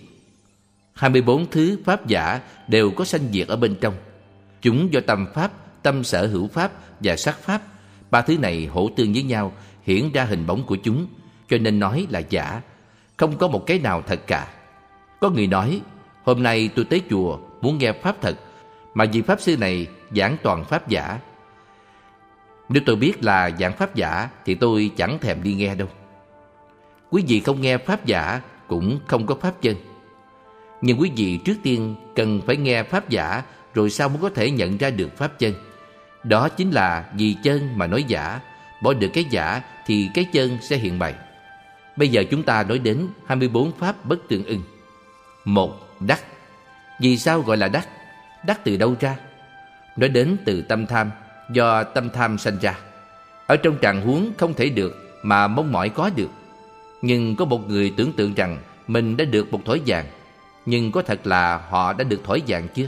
24 0.93 1.45
thứ 1.51 1.79
pháp 1.85 2.07
giả 2.07 2.39
đều 2.67 2.91
có 2.91 3.05
sanh 3.05 3.21
diệt 3.31 3.47
ở 3.47 3.55
bên 3.55 3.75
trong. 3.81 3.93
Chúng 4.61 4.93
do 4.93 4.99
tâm 5.07 5.25
pháp, 5.33 5.51
tâm 5.83 6.03
sở 6.03 6.27
hữu 6.27 6.47
pháp 6.47 6.71
và 6.99 7.15
sắc 7.15 7.39
pháp, 7.39 7.61
ba 8.11 8.21
thứ 8.21 8.37
này 8.37 8.65
hỗ 8.65 8.89
tương 8.95 9.13
với 9.13 9.23
nhau, 9.23 9.53
hiển 9.83 10.11
ra 10.11 10.23
hình 10.23 10.47
bóng 10.47 10.63
của 10.65 10.75
chúng, 10.75 11.07
cho 11.49 11.57
nên 11.57 11.79
nói 11.79 12.07
là 12.09 12.21
giả, 12.29 12.61
không 13.17 13.37
có 13.37 13.47
một 13.47 13.63
cái 13.65 13.79
nào 13.79 14.01
thật 14.07 14.19
cả. 14.27 14.47
Có 15.21 15.29
người 15.29 15.47
nói, 15.47 15.81
hôm 16.23 16.43
nay 16.43 16.69
tôi 16.75 16.85
tới 16.85 17.01
chùa 17.09 17.39
muốn 17.61 17.77
nghe 17.77 17.91
pháp 17.91 18.21
thật, 18.21 18.35
mà 18.93 19.05
vị 19.05 19.21
pháp 19.21 19.41
sư 19.41 19.57
này 19.57 19.87
giảng 20.15 20.37
toàn 20.43 20.65
pháp 20.65 20.89
giả, 20.89 21.19
nếu 22.69 22.83
tôi 22.85 22.95
biết 22.95 23.23
là 23.23 23.51
giảng 23.59 23.73
pháp 23.73 23.95
giả 23.95 24.29
thì 24.45 24.55
tôi 24.55 24.91
chẳng 24.97 25.19
thèm 25.19 25.43
đi 25.43 25.53
nghe 25.53 25.75
đâu. 25.75 25.87
Quý 27.09 27.23
vị 27.27 27.39
không 27.39 27.61
nghe 27.61 27.77
pháp 27.77 28.05
giả 28.05 28.41
cũng 28.67 28.99
không 29.07 29.25
có 29.25 29.35
pháp 29.41 29.61
chân. 29.61 29.75
Nhưng 30.81 30.99
quý 30.99 31.11
vị 31.15 31.39
trước 31.45 31.55
tiên 31.63 31.95
cần 32.15 32.41
phải 32.45 32.57
nghe 32.57 32.83
pháp 32.83 33.09
giả 33.09 33.43
rồi 33.73 33.89
sau 33.89 34.09
mới 34.09 34.17
có 34.21 34.29
thể 34.29 34.51
nhận 34.51 34.77
ra 34.77 34.89
được 34.89 35.17
pháp 35.17 35.39
chân. 35.39 35.53
Đó 36.23 36.49
chính 36.49 36.71
là 36.71 37.09
vì 37.13 37.35
chân 37.43 37.69
mà 37.75 37.87
nói 37.87 38.03
giả, 38.03 38.39
bỏ 38.81 38.93
được 38.93 39.09
cái 39.13 39.25
giả 39.29 39.61
thì 39.85 40.09
cái 40.13 40.25
chân 40.33 40.57
sẽ 40.61 40.77
hiện 40.77 40.99
bày. 40.99 41.13
Bây 41.95 42.07
giờ 42.07 42.23
chúng 42.31 42.43
ta 42.43 42.63
nói 42.63 42.79
đến 42.79 43.07
24 43.25 43.71
pháp 43.71 44.05
bất 44.05 44.19
tương 44.27 44.45
ưng. 44.45 44.61
Một, 45.45 45.99
đắc. 45.99 46.19
Vì 47.01 47.17
sao 47.17 47.41
gọi 47.41 47.57
là 47.57 47.67
đắc? 47.67 47.87
Đắc 48.45 48.63
từ 48.63 48.77
đâu 48.77 48.95
ra? 48.99 49.15
Nói 49.97 50.09
đến 50.09 50.37
từ 50.45 50.61
tâm 50.61 50.85
tham, 50.85 51.11
do 51.49 51.83
tâm 51.83 52.09
tham 52.09 52.37
sanh 52.37 52.57
ra. 52.61 52.77
Ở 53.47 53.57
trong 53.57 53.77
trạng 53.77 54.01
huống 54.01 54.31
không 54.37 54.53
thể 54.53 54.69
được 54.69 55.19
mà 55.23 55.47
mong 55.47 55.71
mỏi 55.71 55.89
có 55.89 56.09
được. 56.15 56.29
Nhưng 57.01 57.35
có 57.35 57.45
một 57.45 57.69
người 57.69 57.93
tưởng 57.97 58.13
tượng 58.13 58.33
rằng 58.33 58.57
mình 58.87 59.17
đã 59.17 59.25
được 59.25 59.51
một 59.51 59.61
thỏi 59.65 59.81
vàng. 59.85 60.05
Nhưng 60.65 60.91
có 60.91 61.01
thật 61.01 61.27
là 61.27 61.57
họ 61.69 61.93
đã 61.93 62.03
được 62.03 62.23
thỏi 62.23 62.41
vàng 62.47 62.67
chưa? 62.75 62.87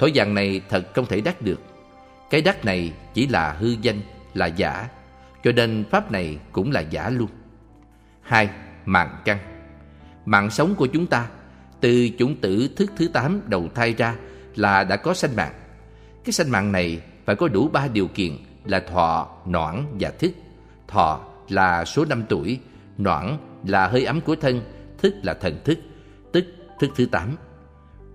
Thổi 0.00 0.12
vàng 0.14 0.34
này 0.34 0.60
thật 0.68 0.94
không 0.94 1.06
thể 1.06 1.20
đắc 1.20 1.42
được 1.42 1.60
Cái 2.30 2.42
đắc 2.42 2.64
này 2.64 2.92
chỉ 3.14 3.26
là 3.26 3.52
hư 3.52 3.68
danh, 3.82 4.00
là 4.34 4.46
giả 4.46 4.88
Cho 5.44 5.52
nên 5.52 5.84
pháp 5.90 6.12
này 6.12 6.38
cũng 6.52 6.70
là 6.70 6.80
giả 6.80 7.10
luôn 7.10 7.28
hai 8.22 8.48
Mạng 8.84 9.16
căn 9.24 9.38
Mạng 10.24 10.50
sống 10.50 10.74
của 10.74 10.86
chúng 10.86 11.06
ta 11.06 11.26
Từ 11.80 12.08
chủng 12.18 12.36
tử 12.36 12.70
thức 12.76 12.90
thứ 12.96 13.08
tám 13.08 13.40
đầu 13.46 13.68
thai 13.74 13.94
ra 13.94 14.14
Là 14.56 14.84
đã 14.84 14.96
có 14.96 15.14
sanh 15.14 15.36
mạng 15.36 15.52
Cái 16.24 16.32
sanh 16.32 16.50
mạng 16.50 16.72
này 16.72 17.00
phải 17.30 17.36
có 17.36 17.48
đủ 17.48 17.68
ba 17.68 17.88
điều 17.88 18.06
kiện 18.06 18.36
Là 18.64 18.80
thọ, 18.80 19.28
noãn 19.46 19.84
và 20.00 20.10
thức. 20.10 20.32
Thọ 20.88 21.20
là 21.48 21.84
số 21.84 22.04
năm 22.04 22.22
tuổi 22.28 22.60
Noãn 22.98 23.36
là 23.66 23.88
hơi 23.88 24.04
ấm 24.04 24.20
của 24.20 24.36
thân 24.36 24.62
Thức 24.98 25.14
là 25.22 25.34
thần 25.34 25.58
thức 25.64 25.78
Tức 26.32 26.44
thức 26.80 26.90
thứ 26.96 27.06
tám. 27.06 27.36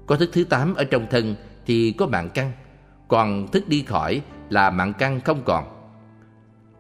Có 0.08 0.16
thức 0.16 0.30
thứ 0.34 0.44
tám 0.44 0.76
ở 0.76 0.84
trong 0.84 1.08
thân 1.10 1.36
Thì 1.66 1.92
có 1.92 2.08
mạng 2.08 2.30
căn 2.34 2.52
Còn 3.08 3.48
thức 3.52 3.68
đi 3.68 3.84
khỏi 3.88 4.22
là 4.50 4.70
mạng 4.70 4.94
căn 5.00 5.22
không 5.22 5.42
còn. 5.46 5.64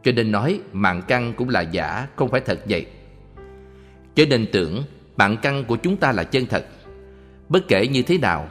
Cho 0.03 0.11
nên 0.11 0.31
nói 0.31 0.59
mạng 0.73 1.01
căn 1.07 1.33
cũng 1.33 1.49
là 1.49 1.61
giả 1.61 2.07
Không 2.15 2.29
phải 2.29 2.41
thật 2.41 2.59
vậy. 2.69 2.85
Cho 4.15 4.23
nên 4.29 4.45
tưởng 4.51 4.83
mạng 5.17 5.37
căn 5.41 5.65
của 5.65 5.75
chúng 5.75 5.97
ta 5.97 6.11
là 6.11 6.23
chân 6.23 6.45
thật. 6.45 6.65
Bất 7.49 7.67
kể 7.67 7.87
như 7.87 8.01
thế 8.01 8.17
nào 8.17 8.49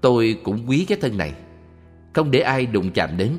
Tôi 0.00 0.40
cũng 0.42 0.64
quý 0.68 0.84
cái 0.88 0.98
thân 1.00 1.18
này. 1.18 1.32
Không 2.12 2.30
để 2.30 2.40
ai 2.40 2.66
đụng 2.66 2.90
chạm 2.90 3.16
đến, 3.16 3.38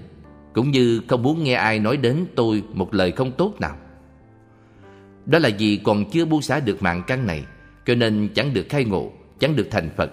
Cũng 0.53 0.71
như 0.71 1.01
không 1.07 1.23
muốn 1.23 1.43
nghe 1.43 1.53
ai 1.53 1.79
nói 1.79 1.97
đến 1.97 2.25
tôi 2.35 2.63
Một 2.73 2.93
lời 2.93 3.11
không 3.11 3.31
tốt 3.31 3.53
nào. 3.59 3.75
Đó 5.25 5.39
là 5.39 5.49
vì 5.59 5.81
còn 5.83 6.09
chưa 6.11 6.25
buông 6.25 6.41
xả 6.41 6.59
được 6.59 6.83
mạng 6.83 7.03
căn 7.07 7.27
này, 7.27 7.43
Cho 7.85 7.95
nên 7.95 8.29
chẳng 8.35 8.53
được 8.53 8.65
khai 8.69 8.85
ngộ, 8.85 9.11
Chẳng 9.39 9.55
được 9.55 9.67
thành 9.71 9.89
Phật. 9.97 10.11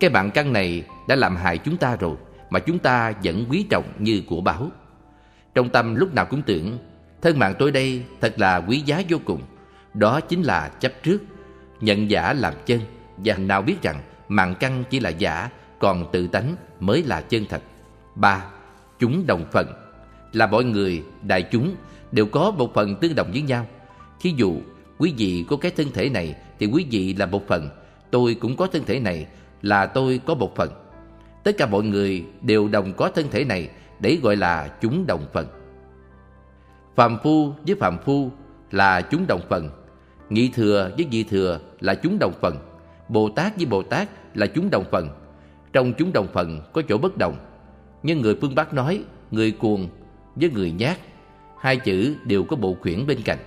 Cái 0.00 0.10
mạng 0.10 0.30
căn 0.34 0.52
này 0.52 0.82
đã 1.08 1.16
làm 1.16 1.36
hại 1.36 1.58
chúng 1.58 1.76
ta 1.76 1.96
rồi, 1.96 2.16
Mà 2.50 2.58
chúng 2.58 2.78
ta 2.78 3.12
vẫn 3.24 3.44
quý 3.50 3.66
trọng 3.70 3.84
như 3.98 4.22
của 4.26 4.40
báo. 4.40 4.68
Trong 5.54 5.68
tâm 5.68 5.94
lúc 5.94 6.14
nào 6.14 6.26
cũng 6.26 6.42
tưởng, 6.42 6.78
Thân 7.22 7.38
mạng 7.38 7.54
tôi 7.58 7.70
đây 7.70 8.02
thật 8.20 8.34
là 8.38 8.56
quý 8.56 8.82
giá 8.86 9.02
vô 9.08 9.18
cùng. 9.24 9.42
Đó 9.94 10.20
chính 10.20 10.42
là 10.42 10.68
chấp 10.68 10.92
trước, 11.02 11.22
Nhận 11.80 12.10
giả 12.10 12.32
làm 12.32 12.54
chân, 12.66 12.80
Và 13.16 13.36
nào 13.36 13.62
biết 13.62 13.82
rằng 13.82 14.00
mạng 14.28 14.54
căn 14.60 14.84
chỉ 14.90 15.00
là 15.00 15.10
giả, 15.10 15.50
Còn 15.78 16.04
tự 16.12 16.26
tánh 16.26 16.56
mới 16.80 17.02
là 17.02 17.20
chân 17.20 17.44
thật 17.48 17.62
ba 18.20 18.44
Chúng 18.98 19.26
đồng 19.26 19.44
phần 19.52 19.66
Là 20.32 20.46
mọi 20.46 20.64
người, 20.64 21.02
đại 21.22 21.42
chúng 21.42 21.74
Đều 22.12 22.26
có 22.26 22.50
một 22.50 22.74
phần 22.74 22.96
tương 22.96 23.14
đồng 23.14 23.30
với 23.32 23.42
nhau. 23.42 23.66
Thí 24.20 24.34
dụ 24.36 24.54
quý 24.98 25.14
vị 25.18 25.44
có 25.48 25.56
cái 25.56 25.70
thân 25.76 25.86
thể 25.94 26.08
này 26.08 26.36
Thì 26.58 26.66
quý 26.66 26.86
vị 26.90 27.14
là 27.14 27.26
một 27.26 27.48
phần. 27.48 27.68
Tôi 28.10 28.34
cũng 28.34 28.56
có 28.56 28.66
thân 28.66 28.84
thể 28.84 29.00
này 29.00 29.26
Là 29.62 29.86
tôi 29.86 30.20
có 30.26 30.34
một 30.34 30.56
phần. 30.56 30.70
Tất 31.44 31.56
cả 31.58 31.66
mọi 31.66 31.82
người 31.82 32.24
đều 32.40 32.68
đồng 32.68 32.92
có 32.92 33.10
thân 33.14 33.26
thể 33.30 33.44
này 33.44 33.68
Để 34.00 34.18
gọi 34.22 34.36
là 34.36 34.68
chúng 34.80 35.06
đồng 35.06 35.26
phần 35.32 35.46
Phạm 36.96 37.18
phu 37.22 37.52
với 37.66 37.76
phạm 37.76 37.98
phu 37.98 38.30
là 38.70 39.00
chúng 39.00 39.26
đồng 39.26 39.40
phần 39.48 39.70
Nghị 40.30 40.48
thừa 40.48 40.90
với 40.96 41.06
nghị 41.06 41.22
thừa 41.22 41.60
là 41.80 41.94
chúng 41.94 42.18
đồng 42.20 42.32
phần 42.40 42.56
Bồ 43.08 43.28
Tát 43.28 43.56
với 43.56 43.66
Bồ 43.66 43.82
Tát 43.82 44.08
là 44.34 44.46
chúng 44.46 44.70
đồng 44.70 44.84
phần 44.90 45.08
Trong 45.72 45.92
chúng 45.92 46.12
đồng 46.12 46.26
phần 46.32 46.60
có 46.72 46.82
chỗ 46.88 46.98
bất 46.98 47.16
đồng. 47.18 47.47
Nhưng 48.02 48.20
người 48.20 48.36
phương 48.40 48.54
Bắc 48.54 48.74
nói, 48.74 49.04
Người 49.30 49.50
cuồng 49.50 49.88
với 50.36 50.50
người 50.50 50.70
nhát, 50.70 50.98
Hai 51.60 51.76
chữ 51.76 52.14
đều 52.24 52.44
có 52.44 52.56
bộ 52.56 52.76
khuyển 52.80 53.06
bên 53.06 53.22
cạnh. 53.22 53.38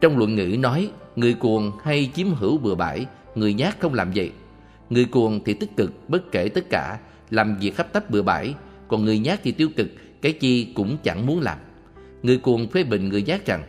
Trong 0.00 0.18
luận 0.18 0.34
ngữ 0.34 0.56
nói, 0.58 0.90
Người 1.16 1.34
cuồng 1.34 1.72
hay 1.82 2.10
chiếm 2.14 2.34
hữu 2.34 2.58
bừa 2.58 2.74
bãi, 2.74 3.06
Người 3.34 3.54
nhát 3.54 3.80
không 3.80 3.94
làm 3.94 4.10
vậy. 4.14 4.32
Người 4.90 5.04
cuồng 5.04 5.40
thì 5.44 5.54
tích 5.54 5.76
cực, 5.76 6.08
bất 6.08 6.32
kể 6.32 6.48
tất 6.48 6.64
cả, 6.70 6.98
Làm 7.30 7.56
việc 7.60 7.76
khắp 7.76 7.92
tấp 7.92 8.10
bừa 8.10 8.22
bãi, 8.22 8.54
Còn 8.88 9.04
người 9.04 9.18
nhát 9.18 9.40
thì 9.42 9.52
tiêu 9.52 9.68
cực, 9.76 9.88
Cái 10.22 10.32
chi 10.32 10.72
cũng 10.74 10.96
chẳng 11.02 11.26
muốn 11.26 11.40
làm. 11.40 11.58
Người 12.22 12.38
cuồng 12.38 12.68
phê 12.68 12.84
bình 12.84 13.08
người 13.08 13.22
nhát 13.22 13.46
rằng, 13.46 13.62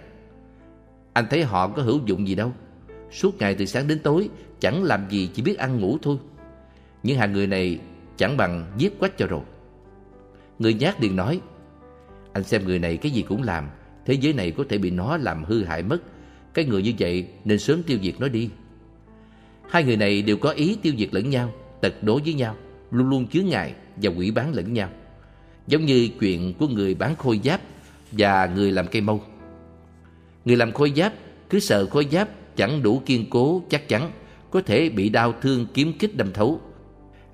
Anh 1.13 1.25
thấy 1.29 1.43
họ 1.43 1.67
có 1.67 1.81
hữu 1.81 1.99
dụng 2.05 2.27
gì 2.27 2.35
đâu. 2.35 2.53
Suốt 3.11 3.37
ngày 3.37 3.55
từ 3.55 3.65
sáng 3.65 3.87
đến 3.87 3.99
tối, 3.99 4.29
Chẳng 4.59 4.83
làm 4.83 5.09
gì 5.09 5.29
chỉ 5.33 5.41
biết 5.41 5.57
ăn 5.57 5.79
ngủ 5.79 5.97
thôi. 6.01 6.17
Những 7.03 7.17
hàng 7.17 7.33
người 7.33 7.47
này 7.47 7.79
chẳng 8.21 8.37
bằng 8.37 8.71
giết 8.77 8.99
quách 8.99 9.17
cho 9.17 9.27
rồi. 9.27 9.41
Người 10.59 10.73
nhát 10.73 11.01
liền 11.01 11.15
nói, 11.15 11.41
Anh 12.33 12.43
xem 12.43 12.65
người 12.65 12.79
này 12.79 12.97
cái 12.97 13.11
gì 13.11 13.21
cũng 13.21 13.43
làm, 13.43 13.69
Thế 14.05 14.13
giới 14.13 14.33
này 14.33 14.51
có 14.51 14.63
thể 14.69 14.77
bị 14.77 14.89
nó 14.91 15.17
làm 15.17 15.43
hư 15.43 15.63
hại 15.63 15.83
mất. 15.83 15.97
Cái 16.53 16.65
người 16.65 16.81
như 16.81 16.93
vậy 16.99 17.27
nên 17.45 17.59
sớm 17.59 17.83
tiêu 17.83 17.97
diệt 18.01 18.15
nó 18.19 18.27
đi. 18.27 18.49
Hai 19.69 19.83
người 19.83 19.97
này 19.97 20.21
đều 20.21 20.37
có 20.37 20.49
ý 20.49 20.77
tiêu 20.81 20.93
diệt 20.97 21.09
lẫn 21.11 21.29
nhau, 21.29 21.53
Tật 21.81 22.03
đối 22.03 22.21
với 22.21 22.33
nhau, 22.33 22.55
Luôn 22.91 23.09
luôn 23.09 23.27
chứa 23.27 23.41
ngại 23.41 23.73
và 23.95 24.11
quỷ 24.17 24.31
bán 24.31 24.53
lẫn 24.53 24.73
nhau. 24.73 24.89
Giống 25.67 25.85
như 25.85 26.09
chuyện 26.19 26.53
của 26.59 26.67
người 26.67 26.95
bán 26.95 27.15
khôi 27.15 27.39
giáp 27.43 27.61
Và 28.11 28.51
người 28.55 28.71
làm 28.71 28.87
cây 28.87 29.01
mâu. 29.01 29.23
Người 30.45 30.55
làm 30.55 30.71
khôi 30.71 30.93
giáp, 30.95 31.13
Cứ 31.49 31.59
sợ 31.59 31.85
khôi 31.85 32.07
giáp 32.11 32.29
chẳng 32.55 32.83
đủ 32.83 33.01
kiên 33.05 33.29
cố 33.29 33.61
chắc 33.69 33.87
chắn, 33.87 34.11
Có 34.51 34.61
thể 34.61 34.89
bị 34.89 35.09
đau 35.09 35.33
thương 35.41 35.65
kiếm 35.73 35.93
kích 35.99 36.17
đâm 36.17 36.33
thấu. 36.33 36.61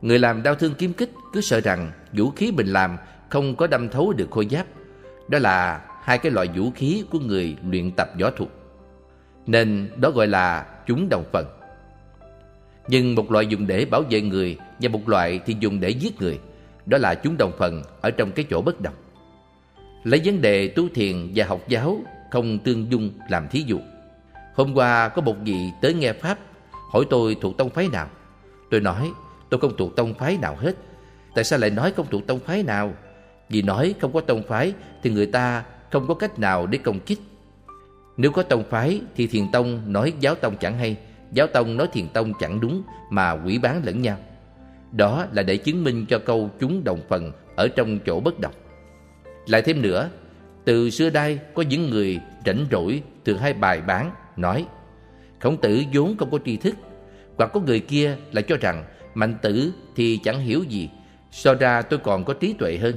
Người 0.02 0.20
làm 0.20 0.44
đau 0.44 0.56
thương 0.56 0.74
kiếm 0.74 0.94
kích 0.94 1.12
Cứ 1.34 1.42
sợ 1.42 1.62
rằng 1.62 1.92
vũ 2.14 2.32
khí 2.32 2.52
mình 2.52 2.68
làm 2.68 2.98
Không 3.30 3.56
có 3.56 3.68
đâm 3.68 3.90
thấu 3.90 4.14
được 4.14 4.28
khôi 4.32 4.48
giáp. 4.52 4.66
Đó 5.28 5.40
là 5.40 5.82
hai 6.04 6.18
cái 6.18 6.32
loại 6.32 6.48
vũ 6.56 6.72
khí 6.76 7.04
Của 7.12 7.20
người 7.20 7.58
luyện 7.70 7.92
tập 7.92 8.10
võ 8.22 8.30
thuật. 8.30 8.50
Nên 9.46 9.90
đó 9.98 10.12
gọi 10.12 10.28
là 10.28 10.66
chúng 10.88 11.08
đồng 11.10 11.24
phần. 11.32 11.46
Nhưng 12.88 13.16
một 13.16 13.32
loại 13.32 13.46
dùng 13.46 13.68
để 13.68 13.86
bảo 13.86 14.04
vệ 14.10 14.22
người 14.22 14.58
Và 14.80 14.90
một 14.90 15.10
loại 15.10 15.40
thì 15.46 15.56
dùng 15.60 15.80
để 15.80 15.90
giết 15.90 16.22
người. 16.22 16.40
Đó 16.86 16.98
là 16.98 17.16
chúng 17.16 17.38
đồng 17.38 17.52
phần 17.58 17.84
ở 18.02 18.12
trong 18.12 18.32
cái 18.32 18.46
chỗ 18.50 18.62
bất 18.62 18.82
đồng. 18.82 18.94
Lấy 20.04 20.22
vấn 20.26 20.42
đề 20.42 20.68
tu 20.68 20.84
thiền 20.96 21.32
và 21.36 21.46
học 21.46 21.62
giáo 21.68 22.02
Không 22.32 22.60
tương 22.60 22.92
dung 22.92 23.12
làm 23.30 23.48
thí 23.48 23.64
dụ. 23.68 23.80
Hôm 24.56 24.74
qua 24.74 25.10
có 25.10 25.22
một 25.22 25.36
vị 25.44 25.58
tới 25.82 25.94
nghe 25.94 26.14
Pháp, 26.14 26.38
Hỏi 26.92 27.06
tôi 27.10 27.38
thuộc 27.42 27.58
tông 27.58 27.70
phái 27.70 27.88
nào. 27.88 28.08
Tôi 28.72 28.82
nói 28.82 29.12
tôi 29.50 29.60
không 29.60 29.78
thuộc 29.78 29.96
tông 29.96 30.14
phái 30.14 30.38
nào 30.38 30.56
hết. 30.60 30.76
Tại 31.36 31.44
sao 31.44 31.60
lại 31.60 31.70
nói 31.70 31.92
không 31.92 32.06
thuộc 32.12 32.28
tông 32.28 32.40
phái 32.40 32.64
nào? 32.64 32.94
Vì 33.50 33.62
nói 33.62 33.96
không 34.02 34.14
có 34.14 34.22
tông 34.22 34.44
phái 34.44 34.74
Thì 35.04 35.10
người 35.10 35.26
ta 35.26 35.64
không 35.92 36.08
có 36.08 36.14
cách 36.14 36.40
nào 36.40 36.68
để 36.68 36.78
công 36.78 37.00
kích. 37.00 37.20
Nếu 38.18 38.32
có 38.32 38.44
tông 38.44 38.64
phái 38.70 39.02
Thì 39.16 39.28
thiền 39.28 39.52
tông 39.52 39.94
nói 39.94 40.14
giáo 40.20 40.36
tông 40.36 40.58
chẳng 40.58 40.78
hay, 40.78 40.98
Giáo 41.32 41.48
tông 41.48 41.78
nói 41.78 41.88
thiền 41.94 42.08
tông 42.08 42.34
chẳng 42.40 42.60
đúng 42.60 42.84
Mà 43.10 43.32
quỷ 43.32 43.58
bán 43.58 43.82
lẫn 43.86 44.02
nhau. 44.02 44.18
Đó 44.92 45.26
là 45.32 45.44
để 45.44 45.58
chứng 45.58 45.84
minh 45.84 46.06
cho 46.10 46.20
câu 46.20 46.50
chúng 46.60 46.84
đồng 46.84 47.00
phần 47.10 47.32
Ở 47.56 47.68
trong 47.68 48.00
chỗ 48.06 48.20
bất 48.20 48.40
đồng 48.40 48.54
Lại 49.48 49.62
thêm 49.62 49.82
nữa, 49.82 50.10
Từ 50.66 50.90
xưa 50.90 51.10
đây 51.10 51.40
có 51.54 51.62
những 51.62 51.90
người 51.90 52.20
rảnh 52.46 52.66
rỗi 52.72 53.02
Từ 53.24 53.38
hai 53.38 53.54
bài 53.54 53.82
bán, 53.82 54.12
nói, 54.38 54.66
Khổng 55.40 55.58
tử 55.58 55.84
vốn 55.94 56.18
không 56.18 56.32
có 56.32 56.40
tri 56.46 56.58
thức, 56.58 56.76
Hoặc 57.38 57.52
có 57.54 57.60
người 57.60 57.80
kia 57.80 58.16
lại 58.32 58.44
cho 58.48 58.58
rằng 58.62 58.84
Mạnh 59.18 59.36
tử 59.42 59.72
thì 59.96 60.20
chẳng 60.24 60.40
hiểu 60.40 60.64
gì 60.64 60.90
So 61.32 61.54
ra 61.54 61.82
tôi 61.82 62.00
còn 62.04 62.26
có 62.26 62.34
trí 62.34 62.54
tuệ 62.54 62.78
hơn 62.78 62.96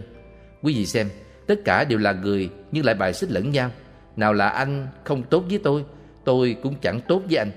Quý 0.62 0.74
vị 0.74 0.86
xem 0.86 1.08
Tất 1.46 1.54
cả 1.64 1.84
đều 1.84 1.98
là 1.98 2.12
người 2.12 2.50
nhưng 2.72 2.84
lại 2.84 2.94
bài 2.94 3.12
xích 3.12 3.30
lẫn 3.30 3.50
nhau 3.50 3.70
Nào 4.16 4.32
là 4.32 4.48
anh 4.48 4.86
không 5.04 5.22
tốt 5.22 5.44
với 5.48 5.58
tôi 5.58 5.84
Tôi 6.24 6.56
cũng 6.62 6.74
chẳng 6.80 7.00
tốt 7.08 7.22
với 7.28 7.36
anh 7.36 7.50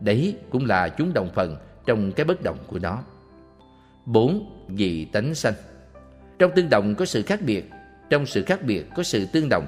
Đấy 0.00 0.36
cũng 0.50 0.66
là 0.66 0.88
chúng 0.88 1.12
đồng 1.12 1.30
phần 1.34 1.56
trong 1.86 2.12
cái 2.12 2.24
bất 2.24 2.42
đồng 2.42 2.58
của 2.66 2.78
nó. 2.78 3.02
bốn 4.06 4.50
Vì 4.68 5.04
tánh 5.04 5.34
sanh 5.34 5.54
Trong 6.38 6.50
tương 6.56 6.70
đồng 6.70 6.94
có 6.94 7.04
sự 7.04 7.22
khác 7.22 7.40
biệt, 7.42 7.70
trong 8.10 8.26
sự 8.26 8.42
khác 8.42 8.62
biệt 8.62 8.86
có 8.96 9.02
sự 9.02 9.26
tương 9.32 9.48
đồng. 9.48 9.66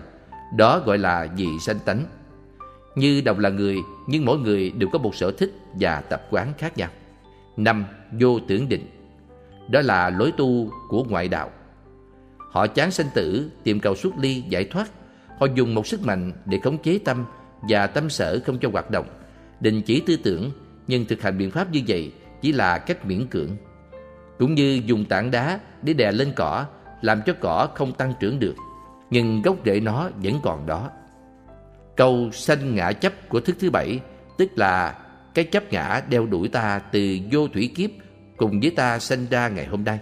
Đó 0.56 0.78
gọi 0.78 0.98
là 0.98 1.28
vì 1.36 1.46
sanh 1.66 1.78
tánh. 1.78 2.04
Như 2.94 3.20
đồng 3.20 3.38
là 3.38 3.48
người, 3.48 3.76
nhưng 4.06 4.24
mỗi 4.24 4.38
người 4.38 4.70
đều 4.70 4.88
có 4.92 4.98
một 4.98 5.14
sở 5.14 5.30
thích 5.30 5.52
và 5.80 6.00
tập 6.00 6.26
quán 6.30 6.52
khác 6.58 6.78
nhau. 6.78 6.88
năm 7.56 7.84
Vô 8.20 8.38
tưởng 8.48 8.68
định 8.68 8.86
Đó 9.70 9.80
là 9.80 10.10
lối 10.10 10.32
tu 10.32 10.70
của 10.88 11.04
ngoại 11.04 11.28
đạo. 11.28 11.50
Họ 12.50 12.66
chán 12.66 12.90
sanh 12.90 13.06
tử, 13.14 13.50
tìm 13.64 13.80
cầu 13.80 13.96
xuất 13.96 14.18
ly, 14.18 14.44
giải 14.48 14.64
thoát. 14.64 14.90
Họ 15.38 15.46
dùng 15.54 15.74
một 15.74 15.86
sức 15.86 16.02
mạnh 16.02 16.32
để 16.44 16.58
khống 16.62 16.78
chế 16.78 16.98
tâm 17.04 17.24
và 17.62 17.86
tâm 17.86 18.10
sở 18.10 18.40
không 18.46 18.58
cho 18.58 18.68
hoạt 18.72 18.90
động 18.90 19.06
đình 19.60 19.82
chỉ 19.82 20.00
tư 20.00 20.16
tưởng 20.16 20.50
nhưng 20.86 21.04
thực 21.04 21.22
hành 21.22 21.38
biện 21.38 21.50
pháp 21.50 21.72
như 21.72 21.80
vậy 21.88 22.12
chỉ 22.40 22.52
là 22.52 22.78
cách 22.78 23.06
miễn 23.06 23.26
cưỡng. 23.26 23.56
Cũng 24.38 24.54
như 24.54 24.80
dùng 24.86 25.04
tảng 25.04 25.30
đá 25.30 25.60
để 25.82 25.92
đè 25.92 26.12
lên 26.12 26.32
cỏ 26.36 26.66
làm 27.02 27.22
cho 27.26 27.32
cỏ 27.40 27.68
không 27.74 27.92
tăng 27.92 28.12
trưởng 28.20 28.38
được, 28.38 28.54
nhưng 29.10 29.42
gốc 29.42 29.56
rễ 29.64 29.80
nó 29.80 30.10
vẫn 30.22 30.40
còn 30.42 30.66
đó. 30.66 30.90
Câu 31.96 32.30
sanh 32.32 32.74
ngã 32.74 32.92
chấp 32.92 33.28
của 33.28 33.40
thức 33.40 33.56
thứ 33.60 33.70
bảy 33.70 34.00
tức 34.38 34.50
là 34.56 34.98
cái 35.34 35.44
chấp 35.44 35.72
ngã 35.72 36.02
đeo 36.08 36.26
đuổi 36.26 36.48
ta 36.48 36.78
từ 36.78 37.18
vô 37.32 37.48
thủy 37.48 37.72
kiếp 37.74 37.90
cùng 38.36 38.60
với 38.60 38.70
ta 38.70 38.98
sanh 38.98 39.26
ra 39.30 39.48
ngày 39.48 39.66
hôm 39.66 39.84
nay, 39.84 39.98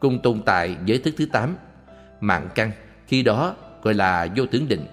cùng 0.00 0.22
tồn 0.22 0.42
tại 0.46 0.76
với 0.88 0.98
thức 0.98 1.14
thứ 1.18 1.26
tám, 1.26 1.56
mạng 2.20 2.48
căn, 2.54 2.70
khi 3.06 3.22
đó 3.22 3.56
gọi 3.82 3.94
là 3.94 4.28
vô 4.36 4.46
tưởng 4.46 4.68
định. 4.68 4.86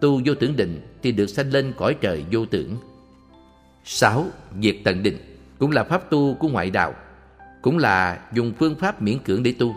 Tu 0.00 0.20
vô 0.24 0.34
tưởng 0.34 0.56
định 0.56 0.80
thì 1.02 1.12
được 1.12 1.26
sanh 1.26 1.50
lên 1.50 1.72
cõi 1.76 1.96
trời 2.00 2.24
vô 2.32 2.46
tưởng. 2.46 2.76
6. 3.84 4.26
Diệt 4.62 4.76
tận 4.84 5.02
định 5.02 5.18
cũng 5.58 5.70
là 5.70 5.84
pháp 5.84 6.10
tu 6.10 6.34
của 6.34 6.48
ngoại 6.48 6.70
đạo. 6.70 6.94
cũng 7.62 7.78
là 7.78 8.18
dùng 8.32 8.52
phương 8.58 8.74
pháp 8.74 9.02
miễn 9.02 9.18
cưỡng 9.18 9.42
để 9.42 9.54
tu. 9.58 9.74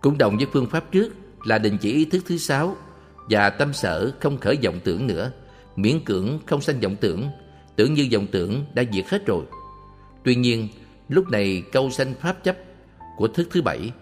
Cũng 0.00 0.18
đồng 0.18 0.36
với 0.36 0.46
phương 0.52 0.66
pháp 0.66 0.92
trước 0.92 1.14
là 1.44 1.58
đình 1.58 1.78
chỉ 1.78 1.92
ý 1.92 2.04
thức 2.04 2.24
thứ 2.26 2.38
sáu 2.38 2.76
và 3.30 3.50
tâm 3.50 3.72
sở 3.72 4.10
không 4.20 4.38
khởi 4.38 4.58
vọng 4.64 4.80
tưởng 4.84 5.06
nữa, 5.06 5.32
miễn 5.76 6.04
cưỡng 6.04 6.38
không 6.46 6.60
sanh 6.60 6.80
vọng 6.80 6.96
tưởng, 7.00 7.30
tưởng 7.76 7.94
như 7.94 8.08
vọng 8.12 8.26
tưởng 8.32 8.64
đã 8.74 8.82
diệt 8.92 9.08
hết 9.08 9.26
rồi. 9.26 9.44
Tuy 10.24 10.34
nhiên, 10.34 10.68
lúc 11.08 11.30
này 11.30 11.62
câu 11.72 11.90
sanh 11.90 12.14
pháp 12.14 12.44
chấp 12.44 12.56
của 13.16 13.28
thức 13.28 13.48
thứ 13.50 13.62
bảy, 13.62 13.92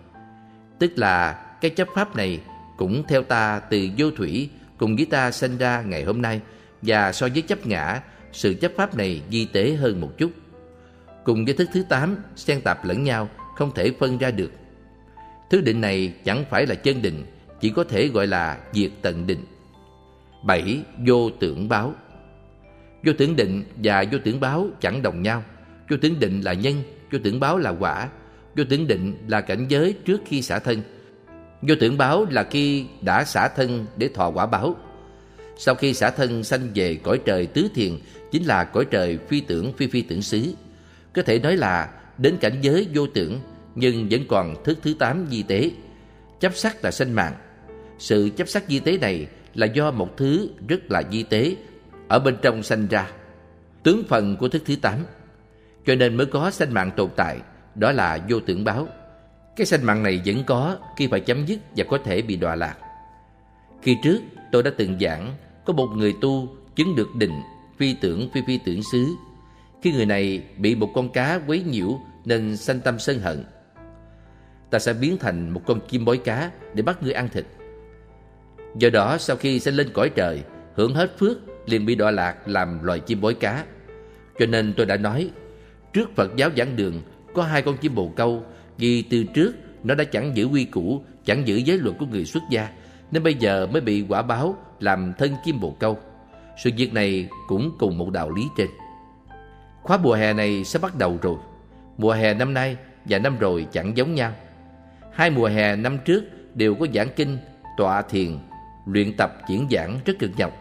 tức 0.79 0.93
là 0.97 1.33
cái 1.61 1.71
chấp 1.71 1.89
pháp 1.95 2.17
này 2.17 2.41
cũng 2.77 3.03
theo 3.09 3.23
ta 3.23 3.61
từ 3.61 3.89
vô 3.99 4.11
thủy 4.11 4.51
cùng 4.79 4.97
với 4.97 5.07
ta 5.07 5.31
sanh 5.31 5.59
ra 5.59 5.83
ngày 5.83 6.05
hôm 6.05 6.23
nay 6.23 6.41
và 6.83 7.13
so 7.13 7.29
với 7.29 7.43
chấp 7.43 7.67
ngã, 7.67 8.03
sự 8.33 8.55
chấp 8.55 8.73
pháp 8.77 8.97
này 8.97 9.23
di 9.31 9.45
tế 9.45 9.73
hơn 9.73 10.01
một 10.01 10.13
chút. 10.19 10.31
Cùng 11.25 11.45
với 11.45 11.55
thức 11.55 11.69
thứ 11.73 11.83
tám 11.89 12.17
xen 12.37 12.61
tạp 12.61 12.85
lẫn 12.85 13.05
nhau, 13.05 13.29
không 13.57 13.75
thể 13.75 13.91
phân 13.99 14.19
ra 14.19 14.31
được. 14.31 14.51
Thứ 15.51 15.61
định 15.61 15.81
này 15.81 16.15
chẳng 16.25 16.45
phải 16.51 16.67
là 16.67 16.75
chân 16.75 17.03
định, 17.03 17.25
chỉ 17.61 17.71
có 17.71 17.85
thể 17.85 18.09
gọi 18.09 18.27
là 18.27 18.59
diệt 18.73 18.91
tận 19.03 19.27
định. 19.27 19.45
bảy 20.45 20.83
Vô 21.07 21.31
tưởng 21.31 21.69
báo 21.69 21.95
Vô 23.05 23.13
tưởng 23.19 23.37
định 23.37 23.65
và 23.77 24.05
vô 24.13 24.19
tưởng 24.25 24.41
báo 24.41 24.69
chẳng 24.81 25.03
đồng 25.03 25.23
nhau. 25.23 25.43
Vô 25.91 25.97
tưởng 26.03 26.21
định 26.21 26.41
là 26.41 26.53
nhân, 26.53 26.83
vô 27.13 27.19
tưởng 27.25 27.41
báo 27.41 27.59
là 27.59 27.71
quả. 27.71 28.09
Vô 28.57 28.65
tưởng 28.71 28.87
định 28.87 29.15
là 29.29 29.41
cảnh 29.41 29.67
giới 29.69 29.93
trước 30.05 30.21
khi 30.27 30.43
xả 30.43 30.59
thân. 30.59 30.83
Vô 31.63 31.75
tưởng 31.81 31.99
báo 31.99 32.27
là 32.31 32.43
khi 32.43 32.87
đã 33.01 33.25
xả 33.25 33.49
thân 33.49 33.87
để 33.97 34.09
thọ 34.15 34.31
quả 34.31 34.47
báo. 34.47 34.77
Sau 35.59 35.75
khi 35.75 35.95
xả 35.95 36.11
thân 36.11 36.45
sanh 36.45 36.69
về 36.75 36.95
cõi 37.03 37.21
trời 37.25 37.47
tứ 37.47 37.69
thiền, 37.75 37.99
chính 38.33 38.45
là 38.45 38.65
cõi 38.65 38.85
trời 38.91 39.19
phi 39.29 39.41
tưởng 39.41 39.73
phi 39.73 39.87
phi 39.87 40.03
tưởng 40.03 40.23
xứ. 40.23 40.55
Có 41.15 41.23
thể 41.23 41.39
nói 41.39 41.57
là 41.57 41.89
đến 42.19 42.37
cảnh 42.41 42.59
giới 42.61 42.89
vô 42.95 43.07
tưởng, 43.07 43.41
nhưng 43.75 44.09
vẫn 44.11 44.21
còn 44.29 44.65
thức 44.65 44.79
thứ 44.83 44.95
tám 44.99 45.27
di 45.31 45.43
tế. 45.43 45.71
Chấp 46.41 46.55
sắc 46.55 46.85
là 46.85 46.91
sinh 46.91 47.13
mạng. 47.13 47.35
Sự 47.99 48.31
chấp 48.37 48.49
sắc 48.49 48.65
di 48.69 48.79
tế 48.79 48.99
này 48.99 49.27
là 49.55 49.67
do 49.67 49.91
một 49.91 50.17
thứ 50.17 50.49
rất 50.69 50.91
là 50.91 51.03
di 51.13 51.23
tế 51.23 51.57
ở 52.09 52.19
bên 52.19 52.37
trong 52.43 52.63
sanh 52.63 52.87
ra. 52.87 53.11
Tướng 53.83 54.03
phần 54.09 54.37
của 54.37 54.49
thức 54.49 54.63
thứ 54.67 54.77
tám. 54.77 55.05
Cho 55.87 55.95
nên 55.95 56.17
mới 56.17 56.27
có 56.27 56.51
sanh 56.51 56.75
mạng 56.75 56.91
tồn 56.97 57.11
tại, 57.17 57.39
đó 57.75 57.93
là 57.93 58.19
vô 58.29 58.41
tưởng 58.41 58.65
báo. 58.65 58.89
Cái 59.57 59.67
sanh 59.67 59.87
mạng 59.87 60.03
này 60.03 60.23
vẫn 60.27 60.45
có 60.47 60.77
khi 60.97 61.07
phải 61.07 61.21
chấm 61.21 61.47
dứt 61.47 61.59
và 61.77 61.85
có 61.89 61.99
thể 62.05 62.23
bị 62.23 62.37
đọa 62.37 62.55
lạc. 62.55 62.77
Khi 63.83 63.97
trước 64.03 64.21
tôi 64.53 64.63
đã 64.63 64.71
từng 64.77 64.99
giảng 65.01 65.35
có 65.65 65.73
một 65.73 65.87
người 65.97 66.15
tu 66.21 66.49
chứng 66.77 66.97
được 66.97 67.09
định 67.15 67.43
phi 67.79 67.95
tưởng 68.01 68.29
phi 68.35 68.41
phi 68.47 68.59
tưởng 68.59 68.81
xứ. 68.93 69.07
Khi 69.83 69.93
người 69.93 70.07
này 70.07 70.43
bị 70.57 70.75
một 70.75 70.91
con 70.95 71.09
cá 71.09 71.41
quấy 71.47 71.63
nhiễu 71.63 72.01
nên 72.25 72.57
sanh 72.57 72.81
tâm 72.81 72.99
sân 72.99 73.21
hận. 73.21 73.45
Ta 74.71 74.79
sẽ 74.79 74.93
biến 74.93 75.19
thành 75.19 75.51
một 75.51 75.63
con 75.67 75.81
chim 75.89 76.05
bói 76.05 76.19
cá 76.19 76.51
để 76.75 76.83
bắt 76.83 77.03
người 77.03 77.13
ăn 77.13 77.29
thịt. 77.29 77.47
Do 78.77 78.91
đó 78.91 79.19
sau 79.19 79.37
khi 79.37 79.61
sanh 79.61 79.75
lên 79.75 79.91
cõi 79.93 80.11
trời, 80.15 80.43
hưởng 80.75 80.95
hết 80.95 81.19
phước 81.19 81.39
liền 81.69 81.87
bị 81.87 81.95
đọa 81.95 82.11
lạc 82.11 82.49
làm 82.49 82.83
loài 82.83 83.01
chim 83.01 83.21
bói 83.21 83.35
cá. 83.35 83.65
Cho 84.39 84.47
nên 84.47 84.75
tôi 84.77 84.87
đã 84.87 84.97
nói, 84.97 85.31
trước 85.97 86.17
Phật 86.17 86.37
giáo 86.37 86.51
giảng 86.57 86.77
đường 86.77 87.03
có 87.35 87.43
hai 87.43 87.63
con 87.63 87.77
chim 87.77 87.95
bồ 87.95 88.13
câu 88.17 88.45
vì 88.79 89.03
từ 89.03 89.25
trước 89.25 89.53
nó 89.85 89.95
đã 89.95 90.05
chẳng 90.05 90.37
giữ 90.37 90.45
quy 90.45 90.65
củ, 90.65 91.03
chẳng 91.25 91.47
giữ 91.47 91.57
giới 91.57 91.79
luật 91.79 91.97
của 91.99 92.07
người 92.07 92.25
xuất 92.25 92.43
gia, 92.51 92.69
nên 93.11 93.23
bây 93.23 93.35
giờ 93.35 93.67
mới 93.73 93.81
bị 93.81 94.05
quả 94.09 94.23
báo 94.23 94.57
làm 94.81 95.13
thân 95.19 95.35
chim 95.45 95.61
bồ 95.61 95.71
câu. 95.71 95.99
Sự 96.65 96.71
việc 96.77 96.93
này 96.95 97.29
cũng 97.49 97.73
cùng 97.79 97.99
một 97.99 98.11
đạo 98.11 98.31
lý 98.31 98.43
trên. 98.57 98.67
Khóa 99.83 99.97
mùa 99.97 100.15
hè 100.15 100.33
này 100.33 100.65
sẽ 100.65 100.79
bắt 100.79 100.99
đầu 100.99 101.19
rồi. 101.23 101.37
Mùa 101.99 102.13
hè 102.13 102.35
năm 102.35 102.55
nay 102.55 102.77
và 103.05 103.19
năm 103.19 103.39
rồi 103.39 103.67
chẳng 103.73 103.97
giống 103.97 104.15
nhau. 104.15 104.33
Hai 105.13 105.31
mùa 105.31 105.47
hè 105.47 105.77
năm 105.77 105.99
trước 106.05 106.25
đều 106.55 106.75
có 106.75 106.87
giảng 106.95 107.09
kinh, 107.17 107.39
tọa 107.77 108.03
thiền, 108.03 108.39
luyện 108.87 109.17
tập 109.17 109.37
diễn 109.49 109.67
giảng 109.71 109.99
rất 110.05 110.19
cực 110.19 110.31
nhọc. 110.37 110.53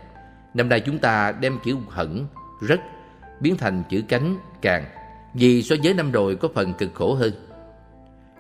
Năm 0.54 0.70
nay 0.70 0.80
chúng 0.80 1.00
ta 1.00 1.32
đem 1.32 1.58
chữ 1.66 1.76
hận, 1.90 2.26
rất 2.62 2.82
biến 3.40 3.58
thành 3.58 3.84
chữ 3.90 4.02
cánh, 4.08 4.38
càng 4.62 4.86
vì 5.36 5.64
so 5.64 5.76
với 5.84 5.94
năm 5.94 6.12
rồi 6.12 6.36
có 6.36 6.48
phần 6.56 6.74
cực 6.74 6.94
khổ 6.94 7.14
hơn. 7.14 7.34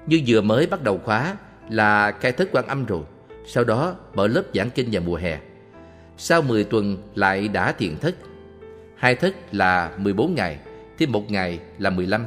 Như 0.08 0.22
vừa 0.28 0.42
mới 0.42 0.68
bắt 0.68 0.84
đầu 0.84 1.00
khóa 1.06 1.36
là 1.70 2.12
khai 2.12 2.32
thức 2.32 2.50
quan 2.52 2.68
âm 2.68 2.86
rồi, 2.86 3.04
sau 3.46 3.64
đó 3.64 3.96
mở 4.14 4.28
lớp 4.28 4.44
giảng 4.54 4.70
kinh 4.70 4.90
vào 4.92 5.04
mùa 5.06 5.16
hè. 5.16 5.40
Sau 6.18 6.42
10 6.42 6.64
tuần 6.64 6.98
lại 7.16 7.48
đã 7.48 7.72
thiền 7.72 7.98
thất. 7.98 8.16
Hai 8.96 9.16
thất 9.16 9.36
là 9.52 9.92
14 9.98 10.36
ngày, 10.36 10.58
thêm 10.98 11.12
một 11.12 11.32
ngày 11.32 11.60
là 11.78 11.90
15. 11.90 12.26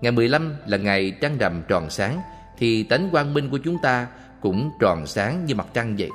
Ngày 0.00 0.12
15 0.12 0.54
là 0.66 0.76
ngày 0.76 1.10
trăng 1.20 1.38
rằm 1.38 1.62
tròn 1.68 1.90
sáng, 1.90 2.20
thì 2.58 2.82
tánh 2.82 3.08
quang 3.10 3.34
minh 3.34 3.50
của 3.50 3.58
chúng 3.58 3.76
ta 3.82 4.06
cũng 4.40 4.70
tròn 4.80 5.06
sáng 5.06 5.44
như 5.46 5.54
mặt 5.54 5.66
trăng 5.74 5.96
vậy. 5.98 6.10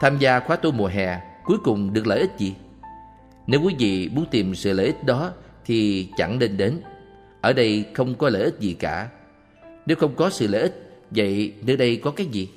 Tham 0.00 0.18
gia 0.18 0.40
khóa 0.40 0.56
tu 0.56 0.72
mùa 0.72 0.86
hè 0.86 1.20
cuối 1.44 1.58
cùng 1.64 1.92
được 1.92 2.06
lợi 2.06 2.20
ích 2.20 2.30
gì? 2.38 2.54
Nếu 3.46 3.60
quý 3.62 3.74
vị 3.78 4.10
muốn 4.12 4.26
tìm 4.30 4.54
sự 4.54 4.72
lợi 4.72 4.86
ích 4.86 5.04
đó 5.04 5.32
thì 5.66 6.08
chẳng 6.16 6.38
nên 6.38 6.56
đến. 6.56 6.80
Ở 7.40 7.52
đây 7.52 7.84
không 7.94 8.14
có 8.14 8.28
lợi 8.28 8.42
ích 8.42 8.60
gì 8.60 8.72
cả. 8.72 9.08
Nếu 9.86 9.96
không 9.96 10.14
có 10.16 10.30
sự 10.30 10.46
lợi 10.46 10.62
ích, 10.62 10.82
vậy 11.10 11.52
nơi 11.66 11.76
đây 11.76 11.96
có 11.96 12.10
cái 12.10 12.26
gì? 12.26 12.48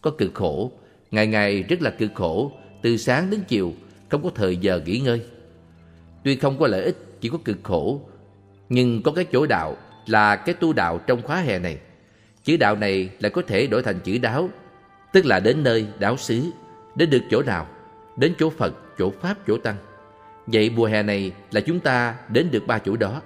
Có 0.00 0.10
cực 0.10 0.34
khổ, 0.34 0.72
ngày 1.10 1.26
ngày 1.26 1.62
rất 1.62 1.82
là 1.82 1.90
cực 1.90 2.10
khổ, 2.14 2.52
từ 2.82 2.96
sáng 2.96 3.30
đến 3.30 3.40
chiều 3.48 3.72
không 4.08 4.22
có 4.22 4.30
thời 4.34 4.56
giờ 4.56 4.80
nghỉ 4.86 4.98
ngơi. 4.98 5.22
Tuy 6.24 6.36
không 6.36 6.58
có 6.58 6.66
lợi 6.66 6.82
ích, 6.82 6.96
chỉ 7.20 7.28
có 7.28 7.38
cực 7.44 7.58
khổ, 7.62 8.00
nhưng 8.68 9.02
có 9.02 9.12
cái 9.12 9.26
chỗ 9.32 9.46
đạo 9.46 9.76
là 10.06 10.36
cái 10.36 10.54
tu 10.54 10.72
đạo 10.72 11.00
trong 11.06 11.22
khóa 11.22 11.40
hè 11.40 11.58
này. 11.58 11.78
Chữ 12.44 12.56
đạo 12.56 12.76
này 12.76 13.10
lại 13.20 13.30
có 13.30 13.42
thể 13.46 13.66
đổi 13.66 13.82
thành 13.82 14.00
chữ 14.00 14.18
đáo, 14.18 14.50
tức 15.12 15.26
là 15.26 15.40
đến 15.40 15.62
nơi 15.62 15.86
đáo 15.98 16.16
xứ, 16.16 16.42
đến 16.94 17.10
được 17.10 17.22
chỗ 17.30 17.42
nào, 17.42 17.66
đến 18.16 18.34
chỗ 18.38 18.50
Phật, 18.50 18.74
chỗ 18.98 19.10
Pháp, 19.20 19.46
chỗ 19.46 19.58
Tăng. 19.58 19.76
Vậy 20.46 20.70
mùa 20.70 20.86
hè 20.86 21.02
này 21.02 21.32
là 21.50 21.60
chúng 21.60 21.80
ta 21.80 22.14
đến 22.28 22.50
được 22.50 22.66
ba 22.66 22.78
chỗ 22.78 22.96
đó. 22.96 23.22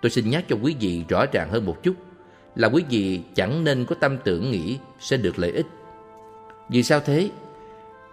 Tôi 0.00 0.10
xin 0.10 0.30
nhắc 0.30 0.44
cho 0.48 0.56
quý 0.62 0.76
vị 0.80 1.04
rõ 1.08 1.24
ràng 1.32 1.50
hơn 1.50 1.66
một 1.66 1.82
chút 1.82 1.94
là 2.54 2.68
quý 2.68 2.84
vị 2.88 3.22
chẳng 3.34 3.64
nên 3.64 3.84
có 3.84 3.94
tâm 4.00 4.18
tưởng 4.24 4.50
nghĩ 4.50 4.78
sẽ 5.00 5.16
được 5.16 5.38
lợi 5.38 5.50
ích. 5.50 5.66
Vì 6.68 6.82
sao 6.82 7.00
thế? 7.00 7.30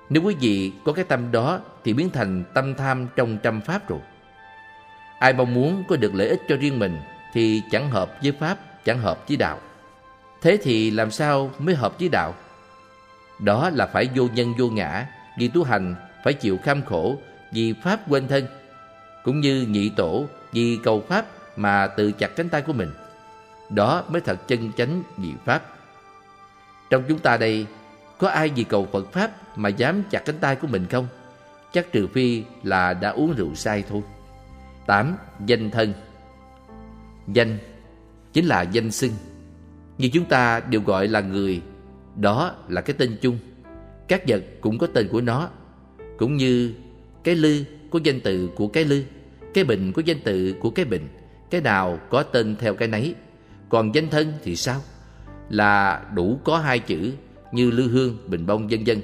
Nếu 0.09 0.23
quý 0.23 0.35
vị 0.41 0.71
có 0.85 0.93
cái 0.93 1.05
tâm 1.05 1.31
đó 1.31 1.59
thì 1.83 1.93
biến 1.93 2.09
thành 2.09 2.43
tâm 2.53 2.75
tham 2.75 3.07
trong 3.15 3.37
trăm 3.43 3.61
pháp 3.61 3.89
rồi. 3.89 3.99
Ai 5.19 5.33
mong 5.33 5.53
muốn 5.53 5.83
có 5.87 5.95
được 5.95 6.15
lợi 6.15 6.27
ích 6.27 6.41
cho 6.49 6.55
riêng 6.57 6.79
mình 6.79 6.97
thì 7.33 7.61
chẳng 7.71 7.89
hợp 7.89 8.17
với 8.23 8.31
pháp, 8.31 8.85
chẳng 8.85 8.99
hợp 8.99 9.27
với 9.27 9.37
đạo. 9.37 9.59
Thế 10.41 10.57
thì 10.63 10.91
làm 10.91 11.11
sao 11.11 11.51
mới 11.59 11.75
hợp 11.75 11.99
với 11.99 12.09
đạo? 12.09 12.35
Đó 13.39 13.69
là 13.73 13.87
phải 13.87 14.09
vô 14.15 14.27
nhân 14.33 14.53
vô 14.57 14.69
ngã, 14.69 15.07
vì 15.37 15.47
tu 15.47 15.63
hành 15.63 15.95
phải 16.23 16.33
chịu 16.33 16.57
kham 16.63 16.81
khổ 16.81 17.17
vì 17.51 17.73
pháp 17.73 17.99
quên 18.07 18.27
thân, 18.27 18.45
cũng 19.23 19.39
như 19.39 19.61
nhị 19.61 19.89
tổ 19.89 20.25
vì 20.51 20.79
cầu 20.83 21.03
pháp 21.07 21.25
mà 21.55 21.87
tự 21.87 22.11
chặt 22.11 22.27
cánh 22.35 22.49
tay 22.49 22.61
của 22.61 22.73
mình. 22.73 22.89
Đó 23.69 24.03
mới 24.09 24.21
thật 24.21 24.47
chân 24.47 24.71
chánh 24.77 25.03
vì 25.17 25.33
pháp. 25.45 25.61
Trong 26.89 27.03
chúng 27.07 27.19
ta 27.19 27.37
đây, 27.37 27.65
có 28.17 28.29
ai 28.29 28.49
vì 28.49 28.63
cầu 28.63 28.87
Phật 28.91 29.11
pháp 29.11 29.57
mà 29.57 29.69
dám 29.69 30.03
chặt 30.09 30.19
cánh 30.25 30.37
tay 30.39 30.55
của 30.55 30.67
mình 30.67 30.85
không? 30.91 31.07
Chắc 31.73 31.91
trừ 31.91 32.07
phi 32.07 32.43
là 32.63 32.93
đã 32.93 33.09
uống 33.09 33.33
rượu 33.33 33.55
say 33.55 33.83
thôi. 33.89 34.01
8. 34.85 35.17
Danh 35.45 35.71
thân 35.71 35.93
Danh 37.27 37.57
chính 38.33 38.45
là 38.45 38.61
danh 38.61 38.91
xưng. 38.91 39.11
Như 39.97 40.09
chúng 40.13 40.25
ta 40.25 40.59
đều 40.59 40.81
gọi 40.81 41.07
là 41.07 41.21
người, 41.21 41.61
đó 42.15 42.55
là 42.67 42.81
cái 42.81 42.95
tên 42.99 43.17
chung. 43.21 43.39
Các 44.07 44.23
vật 44.27 44.43
cũng 44.61 44.77
có 44.77 44.87
tên 44.87 45.07
của 45.11 45.21
nó, 45.21 45.49
cũng 46.17 46.37
như 46.37 46.73
cái 47.29 47.35
lư 47.35 47.63
có 47.89 47.99
danh 48.03 48.19
tự 48.19 48.49
của 48.55 48.67
cái 48.67 48.85
lư, 48.85 49.03
cái 49.53 49.63
bình 49.63 49.91
có 49.93 50.01
danh 50.05 50.19
tự 50.19 50.53
của 50.59 50.69
cái 50.69 50.85
bình, 50.85 51.07
cái 51.49 51.61
nào 51.61 51.99
có 52.09 52.23
tên 52.23 52.55
theo 52.59 52.73
cái 52.73 52.87
nấy. 52.87 53.15
Còn 53.69 53.95
danh 53.95 54.09
thân 54.09 54.33
thì 54.43 54.55
sao? 54.55 54.81
Là 55.49 56.01
đủ 56.15 56.39
có 56.43 56.57
hai 56.57 56.79
chữ 56.79 57.11
như 57.51 57.71
lư 57.71 57.87
hương, 57.87 58.17
bình 58.27 58.45
bông 58.45 58.67
vân 58.67 58.83
vân. 58.85 59.01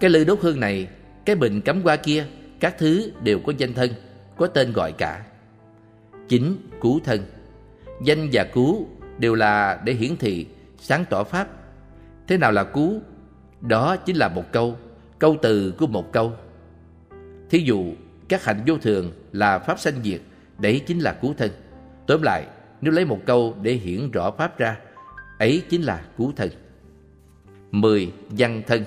Cái 0.00 0.10
lư 0.10 0.24
đốt 0.24 0.38
hương 0.40 0.60
này, 0.60 0.88
cái 1.24 1.36
bình 1.36 1.60
cắm 1.60 1.82
qua 1.82 1.96
kia, 1.96 2.26
các 2.60 2.78
thứ 2.78 3.12
đều 3.22 3.40
có 3.40 3.52
danh 3.58 3.74
thân, 3.74 3.90
có 4.36 4.46
tên 4.46 4.72
gọi 4.72 4.92
cả. 4.92 5.24
Chính 6.28 6.56
cứu 6.80 7.00
thân. 7.04 7.20
Danh 8.04 8.28
và 8.32 8.44
cứu 8.44 8.86
đều 9.18 9.34
là 9.34 9.80
để 9.84 9.92
hiển 9.92 10.16
thị, 10.16 10.46
sáng 10.78 11.04
tỏ 11.10 11.24
pháp. 11.24 11.48
Thế 12.28 12.38
nào 12.38 12.52
là 12.52 12.64
cứu? 12.64 13.00
Đó 13.60 13.96
chính 13.96 14.16
là 14.16 14.28
một 14.28 14.52
câu, 14.52 14.76
câu 15.18 15.36
từ 15.42 15.74
của 15.78 15.86
một 15.86 16.12
câu. 16.12 16.32
Thí 17.52 17.58
dụ, 17.58 17.84
các 18.28 18.44
hạnh 18.44 18.62
vô 18.66 18.78
thường 18.78 19.12
là 19.32 19.58
pháp 19.58 19.78
sanh 19.78 19.94
diệt, 20.04 20.20
đấy 20.58 20.82
chính 20.86 20.98
là 20.98 21.12
cứu 21.12 21.34
thân. 21.38 21.50
Tóm 22.06 22.22
lại, 22.22 22.44
nếu 22.80 22.92
lấy 22.92 23.04
một 23.04 23.18
câu 23.26 23.56
để 23.62 23.72
hiển 23.72 24.10
rõ 24.10 24.30
pháp 24.30 24.58
ra, 24.58 24.76
ấy 25.38 25.62
chính 25.68 25.82
là 25.82 26.02
cứu 26.16 26.32
thân. 26.36 26.50
10. 27.70 28.12
Văn 28.30 28.62
thân 28.66 28.84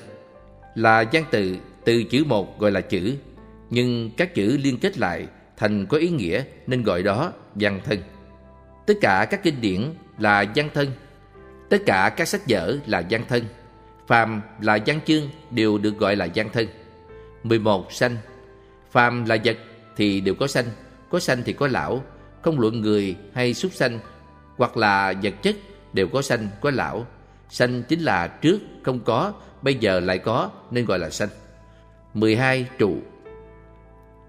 Là 0.75 1.05
văn 1.11 1.23
từ, 1.31 1.55
từ 1.85 2.03
chữ 2.03 2.23
một 2.27 2.59
gọi 2.59 2.71
là 2.71 2.81
chữ, 2.81 3.13
nhưng 3.69 4.11
các 4.17 4.33
chữ 4.33 4.57
liên 4.63 4.77
kết 4.77 4.97
lại 4.97 5.27
thành 5.57 5.85
có 5.85 5.97
ý 5.97 6.09
nghĩa 6.09 6.43
nên 6.67 6.83
gọi 6.83 7.03
đó 7.03 7.33
văn 7.55 7.79
thân. 7.85 7.99
Tất 8.85 8.93
cả 9.01 9.27
các 9.31 9.43
kinh 9.43 9.61
điển 9.61 9.81
là 10.19 10.45
văn 10.55 10.69
thân 10.73 10.91
Tất 11.69 11.77
cả 11.85 12.13
các 12.17 12.27
sách 12.27 12.41
vở 12.49 12.77
là 12.85 13.03
văn 13.09 13.23
thân 13.29 13.43
Phàm 14.07 14.41
là 14.61 14.79
văn 14.85 14.99
chương 15.05 15.29
đều 15.51 15.77
được 15.77 15.97
gọi 15.97 16.15
là 16.15 16.27
văn 16.35 16.49
thân 16.53 16.67
11. 17.43 17.91
Sanh 17.91 18.15
Phàm 18.95 19.25
là 19.25 19.37
vật 19.43 19.57
thì 19.95 20.21
đều 20.21 20.35
có 20.35 20.47
sanh 20.47 20.65
Có 21.09 21.19
sanh 21.19 21.43
thì 21.45 21.53
có 21.53 21.67
lão. 21.67 22.03
Không 22.41 22.59
luận 22.59 22.81
người 22.81 23.15
hay 23.33 23.53
súc 23.53 23.73
sanh 23.73 23.99
Hoặc 24.57 24.77
là 24.77 25.13
vật 25.23 25.33
chất 25.41 25.55
đều 25.93 26.07
có 26.07 26.21
sanh, 26.21 26.47
có 26.61 26.71
lão. 26.71 27.05
Sanh 27.49 27.83
chính 27.83 27.99
là 27.99 28.27
trước 28.27 28.59
không 28.83 28.99
có 28.99 29.33
Bây 29.61 29.75
giờ 29.75 29.99
lại 29.99 30.17
có 30.17 30.51
nên 30.71 30.85
gọi 30.85 30.99
là 30.99 31.09
sanh. 31.09 31.29
12. 32.13 32.67
Trụ. 32.77 32.97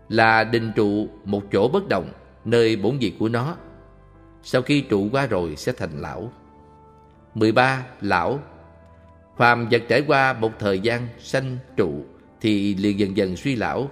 Là 0.09 0.45
đình 0.45 0.73
trụ 0.77 1.09
một 1.25 1.43
chỗ 1.53 1.69
bất 1.69 1.89
động 1.89 2.13
Nơi 2.45 2.77
bổn 2.77 2.99
vị 2.99 3.15
của 3.19 3.29
nó. 3.29 3.57
Sau 4.43 4.63
khi 4.63 4.81
trụ 4.81 5.09
qua 5.13 5.27
rồi 5.27 5.57
sẽ 5.57 5.73
thành 5.73 6.01
lão. 6.01 6.33
13. 7.35 7.87
Lão. 8.01 8.39
Phàm 9.37 9.69
vật 9.69 9.83
trải 9.89 10.05
qua 10.07 10.33
một 10.33 10.53
thời 10.59 10.81
gian 10.81 11.09
sanh 11.19 11.57
trụ 11.77 12.05
Thì 12.41 12.75
liền 12.75 12.99
dần 12.99 13.17
dần 13.17 13.37
suy 13.37 13.57
lão. 13.57 13.91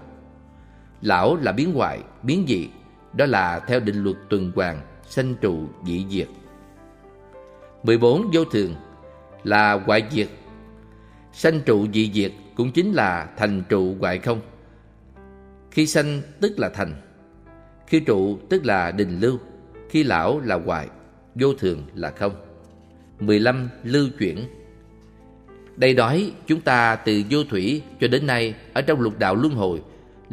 Lão 1.05 1.37
là 1.37 1.53
biến 1.53 1.73
hoại, 1.75 2.01
biến 2.23 2.45
dị. 2.49 2.69
Đó 3.13 3.27
là 3.27 3.61
theo 3.67 3.81
định 3.81 4.03
luật 4.05 4.17
tuần 4.29 4.53
hoàn 4.55 4.81
Sanh 5.09 5.35
trụ 5.41 5.69
dị 5.87 6.07
diệt. 6.11 6.29
14. 7.83 8.31
Vô 8.33 8.45
thường 8.45 8.75
Là 9.43 9.73
hoại 9.73 10.03
diệt. 10.11 10.29
Sanh 11.33 11.61
trụ 11.61 11.87
dị 11.93 12.11
diệt 12.15 12.33
cũng 12.57 12.73
chính 12.73 12.93
là 12.93 13.29
thành 13.37 13.63
trụ 13.69 13.97
hoại 14.01 14.19
không. 14.19 14.41
Khi 15.71 15.87
sanh 15.87 16.23
tức 16.41 16.59
là 16.59 16.69
thành. 16.69 16.95
Khi 17.87 18.01
trụ 18.01 18.39
tức 18.49 18.67
là 18.67 18.91
đình 18.91 19.21
lưu. 19.21 19.39
Khi 19.91 20.03
lão 20.03 20.41
là 20.41 20.57
hoại 20.57 20.89
Vô 21.35 21.55
thường 21.55 21.83
là 21.95 22.11
không. 22.11 22.35
15. 23.21 23.69
Lưu 23.83 24.09
chuyển. 24.19 24.39
Đây 25.77 25.95
đói 25.95 26.33
chúng 26.47 26.61
ta 26.61 26.97
từ 26.97 27.23
vô 27.31 27.45
thủy 27.51 27.83
cho 28.01 28.09
đến 28.09 28.27
nay 28.27 28.55
Ở 28.73 28.83
trong 28.83 29.01
lục 29.01 29.19
đạo 29.19 29.35
luân 29.37 29.55
hồi 29.55 29.83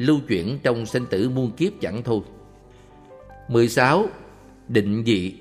Lưu 0.01 0.19
chuyển 0.27 0.59
trong 0.63 0.85
sinh 0.85 1.05
tử 1.05 1.30
muôn 1.30 1.51
kiếp 1.51 1.81
chẳng 1.81 2.03
thôi 2.03 2.21
16. 3.47 4.05
Định 4.67 5.03
dị 5.05 5.33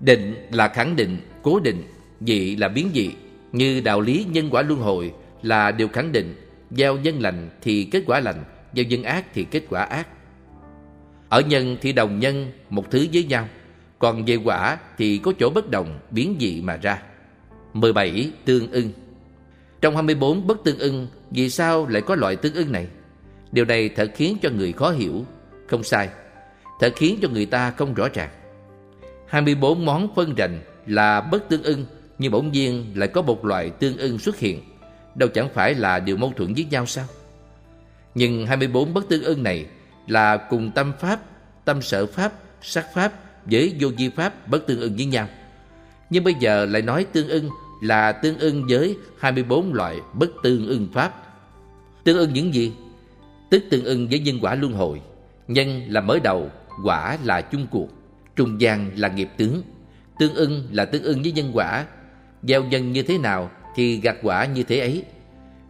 Định 0.00 0.34
là 0.50 0.68
khẳng 0.68 0.96
định, 0.96 1.16
cố 1.42 1.60
định 1.60 1.82
Dị 2.20 2.56
là 2.56 2.68
biến 2.68 2.90
dị 2.94 3.10
Như 3.52 3.80
đạo 3.80 4.00
lý 4.00 4.26
nhân 4.30 4.48
quả 4.50 4.62
luân 4.62 4.80
hồi 4.80 5.12
Là 5.42 5.70
điều 5.70 5.88
khẳng 5.88 6.12
định 6.12 6.34
Gieo 6.70 6.96
nhân 6.96 7.20
lành 7.20 7.50
thì 7.62 7.84
kết 7.84 8.02
quả 8.06 8.20
lành 8.20 8.44
Gieo 8.74 8.84
nhân 8.84 9.02
ác 9.02 9.24
thì 9.34 9.44
kết 9.44 9.62
quả 9.70 9.82
ác 9.82 10.08
Ở 11.28 11.40
nhân 11.40 11.76
thì 11.80 11.92
đồng 11.92 12.18
nhân 12.18 12.52
Một 12.70 12.90
thứ 12.90 13.06
với 13.12 13.24
nhau 13.24 13.48
còn 13.98 14.24
về 14.24 14.36
quả 14.36 14.78
thì 14.98 15.18
có 15.18 15.32
chỗ 15.38 15.50
bất 15.50 15.70
đồng, 15.70 15.98
biến 16.10 16.36
dị 16.40 16.60
mà 16.60 16.76
ra. 16.76 17.02
17. 17.72 18.32
Tương 18.44 18.70
ưng 18.70 18.90
Trong 19.80 19.94
24 19.94 20.46
bất 20.46 20.64
tương 20.64 20.78
ưng, 20.78 21.06
vì 21.30 21.50
sao 21.50 21.86
lại 21.86 22.02
có 22.02 22.14
loại 22.14 22.36
tương 22.36 22.54
ưng 22.54 22.72
này? 22.72 22.86
Điều 23.56 23.64
này 23.64 23.88
thật 23.88 24.10
khiến 24.14 24.36
cho 24.42 24.50
người 24.50 24.72
khó 24.72 24.90
hiểu, 24.90 25.24
không 25.66 25.82
sai. 25.82 26.08
Thật 26.80 26.92
khiến 26.96 27.18
cho 27.22 27.28
người 27.28 27.46
ta 27.46 27.70
không 27.70 27.94
rõ 27.94 28.08
ràng. 28.14 28.30
24 29.28 29.84
món 29.84 30.14
phân 30.14 30.34
rành 30.34 30.60
là 30.86 31.20
bất 31.20 31.48
tương 31.48 31.62
ưng, 31.62 31.86
nhưng 32.18 32.32
bỗng 32.32 32.52
nhiên 32.52 32.86
lại 32.94 33.08
có 33.08 33.22
một 33.22 33.44
loại 33.44 33.70
tương 33.70 33.96
ưng 33.96 34.18
xuất 34.18 34.38
hiện. 34.38 34.62
Đâu 35.14 35.28
chẳng 35.28 35.48
phải 35.54 35.74
là 35.74 36.00
điều 36.00 36.16
mâu 36.16 36.32
thuẫn 36.36 36.54
với 36.54 36.66
nhau 36.70 36.86
sao? 36.86 37.04
Nhưng 38.14 38.46
24 38.46 38.94
bất 38.94 39.08
tương 39.08 39.22
ưng 39.22 39.42
này 39.42 39.66
là 40.06 40.36
cùng 40.36 40.70
tâm 40.70 40.92
pháp, 41.00 41.20
tâm 41.64 41.82
sở 41.82 42.06
pháp, 42.06 42.32
sắc 42.62 42.94
pháp 42.94 43.12
với 43.44 43.76
vô 43.80 43.88
vi 43.98 44.08
pháp 44.08 44.48
bất 44.48 44.66
tương 44.66 44.80
ưng 44.80 44.96
với 44.96 45.06
nhau. 45.06 45.28
Nhưng 46.10 46.24
bây 46.24 46.34
giờ 46.40 46.66
lại 46.66 46.82
nói 46.82 47.06
tương 47.12 47.28
ưng 47.28 47.50
là 47.82 48.12
tương 48.12 48.38
ưng 48.38 48.66
với 48.68 48.96
24 49.18 49.74
loại 49.74 49.96
bất 50.12 50.30
tương 50.42 50.66
ưng 50.66 50.88
pháp. 50.92 51.22
Tương 52.04 52.18
ưng 52.18 52.32
những 52.32 52.54
gì? 52.54 52.72
Tức 53.50 53.64
tương 53.70 53.84
ưng 53.84 54.08
với 54.08 54.18
nhân 54.18 54.38
quả 54.42 54.54
luân 54.54 54.72
hồi. 54.72 55.00
Nhân 55.48 55.82
là 55.88 56.00
mới 56.00 56.20
đầu, 56.20 56.50
quả 56.84 57.18
là 57.24 57.40
chung 57.40 57.66
cuộc, 57.70 57.88
trung 58.36 58.60
gian 58.60 58.90
là 58.96 59.08
nghiệp 59.08 59.28
tướng. 59.36 59.62
Tương 60.18 60.34
ưng 60.34 60.68
là 60.72 60.84
tương 60.84 61.02
ưng 61.02 61.22
với 61.22 61.32
nhân 61.32 61.50
quả. 61.54 61.86
Gieo 62.42 62.64
nhân 62.64 62.92
như 62.92 63.02
thế 63.02 63.18
nào 63.18 63.50
thì 63.76 64.00
gặt 64.00 64.16
quả 64.22 64.46
như 64.46 64.62
thế 64.62 64.80
ấy. 64.80 65.04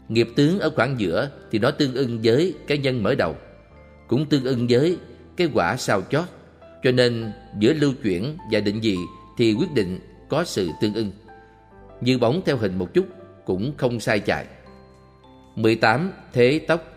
Nghiệp 0.08 0.28
tướng 0.36 0.60
ở 0.60 0.70
khoảng 0.76 1.00
giữa 1.00 1.30
thì 1.50 1.58
nó 1.58 1.70
tương 1.70 1.94
ưng 1.94 2.20
với 2.22 2.54
cái 2.66 2.78
nhân 2.78 3.02
mở 3.02 3.14
đầu. 3.14 3.36
Cũng 4.08 4.26
tương 4.26 4.44
ưng 4.44 4.66
với 4.70 4.98
cái 5.36 5.48
quả 5.54 5.76
sau 5.76 6.02
chót. 6.10 6.24
Cho 6.82 6.92
nên 6.92 7.32
giữa 7.58 7.72
lưu 7.72 7.92
chuyển 8.02 8.36
và 8.52 8.60
định 8.60 8.80
dị 8.82 8.96
thì 9.38 9.54
quyết 9.54 9.74
định 9.74 9.98
có 10.28 10.44
sự 10.44 10.70
tương 10.80 10.94
ưng. 10.94 11.10
Như 12.00 12.18
bóng 12.18 12.40
theo 12.46 12.56
hình 12.56 12.78
một 12.78 12.94
chút 12.94 13.06
cũng 13.44 13.72
không 13.76 14.00
sai 14.00 14.20
chạy. 14.20 14.46
18. 15.56 16.12
Thế 16.32 16.60
tóc 16.68 16.95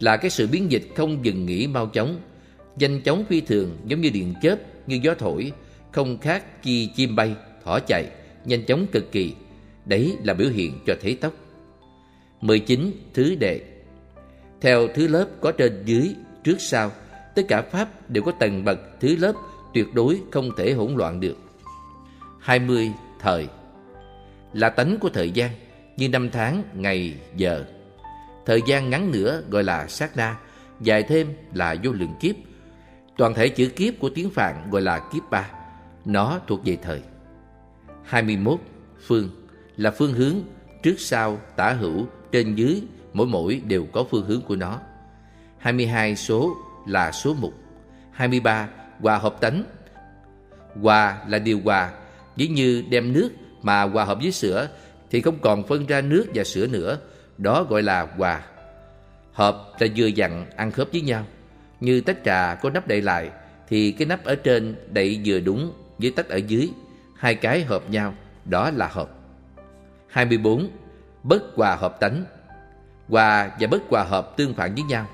là 0.00 0.16
cái 0.16 0.30
sự 0.30 0.46
biến 0.46 0.72
dịch 0.72 0.88
không 0.96 1.24
dừng 1.24 1.46
nghỉ 1.46 1.66
mau 1.66 1.86
chóng 1.86 2.20
Nhanh 2.76 3.02
chóng 3.02 3.24
phi 3.28 3.40
thường 3.40 3.76
giống 3.86 4.00
như 4.00 4.10
điện 4.10 4.34
chớp, 4.42 4.58
như 4.86 5.00
gió 5.02 5.14
thổi 5.18 5.52
Không 5.92 6.18
khác 6.18 6.62
chi 6.62 6.90
chim 6.96 7.16
bay, 7.16 7.34
thỏ 7.64 7.78
chạy 7.86 8.04
Nhanh 8.44 8.64
chóng 8.64 8.86
cực 8.92 9.12
kỳ 9.12 9.34
Đấy 9.84 10.16
là 10.24 10.34
biểu 10.34 10.48
hiện 10.48 10.78
cho 10.86 10.94
thế 11.00 11.16
tốc 11.20 11.32
19. 12.40 12.92
Thứ 13.14 13.34
đệ 13.34 13.60
Theo 14.60 14.88
thứ 14.94 15.08
lớp 15.08 15.28
có 15.40 15.52
trên 15.52 15.82
dưới, 15.84 16.14
trước 16.44 16.60
sau 16.60 16.90
Tất 17.34 17.42
cả 17.48 17.62
Pháp 17.62 18.10
đều 18.10 18.22
có 18.22 18.32
tầng 18.32 18.64
bậc 18.64 18.78
thứ 19.00 19.16
lớp 19.16 19.32
tuyệt 19.74 19.94
đối 19.94 20.20
không 20.30 20.50
thể 20.56 20.72
hỗn 20.72 20.94
loạn 20.94 21.20
được. 21.20 21.36
20. 22.40 22.92
Thời 23.20 23.48
Là 24.52 24.68
tánh 24.68 24.98
của 25.00 25.08
thời 25.08 25.30
gian, 25.30 25.50
như 25.96 26.08
năm 26.08 26.30
tháng, 26.30 26.62
ngày, 26.74 27.14
giờ. 27.36 27.64
Thời 28.48 28.62
gian 28.66 28.90
ngắn 28.90 29.10
nữa 29.10 29.42
gọi 29.50 29.64
là 29.64 29.86
sát 29.86 30.16
na, 30.16 30.36
dài 30.80 31.02
thêm 31.02 31.32
là 31.54 31.76
vô 31.84 31.92
lượng 31.92 32.14
kiếp. 32.20 32.34
Toàn 33.16 33.34
thể 33.34 33.48
chữ 33.48 33.68
kiếp 33.68 33.94
của 33.98 34.10
tiếng 34.14 34.30
Phạn 34.30 34.70
gọi 34.70 34.82
là 34.82 35.08
kiếp 35.12 35.30
ba. 35.30 35.50
Nó 36.04 36.40
thuộc 36.46 36.60
về 36.64 36.76
thời. 36.82 37.02
21. 38.04 38.58
Phương 39.06 39.30
là 39.76 39.90
phương 39.90 40.12
hướng, 40.12 40.34
trước 40.82 40.94
sau, 40.98 41.40
tả 41.56 41.72
hữu, 41.72 42.06
trên 42.32 42.54
dưới, 42.54 42.82
mỗi 43.12 43.26
mỗi 43.26 43.62
đều 43.66 43.86
có 43.92 44.04
phương 44.10 44.26
hướng 44.26 44.40
của 44.40 44.56
nó. 44.56 44.80
22 45.58 46.16
số 46.16 46.56
là 46.86 47.12
số 47.12 47.34
mục 47.34 47.54
23. 48.12 48.68
Hòa 49.00 49.18
hợp 49.18 49.40
tánh 49.40 49.64
Hòa 50.82 51.18
là 51.28 51.38
điều 51.38 51.60
hòa 51.64 51.92
Ví 52.36 52.48
như 52.48 52.84
đem 52.90 53.12
nước 53.12 53.28
mà 53.62 53.82
hòa 53.82 54.04
hợp 54.04 54.18
với 54.22 54.32
sữa 54.32 54.68
Thì 55.10 55.20
không 55.20 55.38
còn 55.40 55.66
phân 55.66 55.86
ra 55.86 56.00
nước 56.00 56.26
và 56.34 56.44
sữa 56.44 56.66
nữa 56.66 56.98
đó 57.38 57.64
gọi 57.64 57.82
là 57.82 58.08
hòa 58.16 58.42
Hợp 59.32 59.72
là 59.78 59.86
vừa 59.96 60.06
dặn 60.06 60.46
ăn 60.56 60.70
khớp 60.70 60.88
với 60.92 61.00
nhau 61.00 61.24
Như 61.80 62.00
tách 62.00 62.24
trà 62.24 62.54
có 62.54 62.70
nắp 62.70 62.86
đậy 62.86 63.02
lại 63.02 63.30
Thì 63.68 63.92
cái 63.92 64.06
nắp 64.06 64.24
ở 64.24 64.34
trên 64.34 64.76
đậy 64.90 65.20
vừa 65.24 65.40
đúng 65.40 65.72
với 65.98 66.10
tách 66.10 66.28
ở 66.28 66.36
dưới 66.36 66.70
Hai 67.16 67.34
cái 67.34 67.64
hợp 67.64 67.90
nhau 67.90 68.14
Đó 68.44 68.70
là 68.70 68.88
hợp 68.88 69.10
24. 70.08 70.68
Bất 71.22 71.42
hòa 71.56 71.76
hợp 71.76 72.00
tánh 72.00 72.24
Hòa 73.08 73.50
và 73.60 73.66
bất 73.66 73.82
hòa 73.90 74.04
hợp 74.04 74.36
tương 74.36 74.54
phản 74.54 74.74
với 74.74 74.82
nhau 74.82 75.06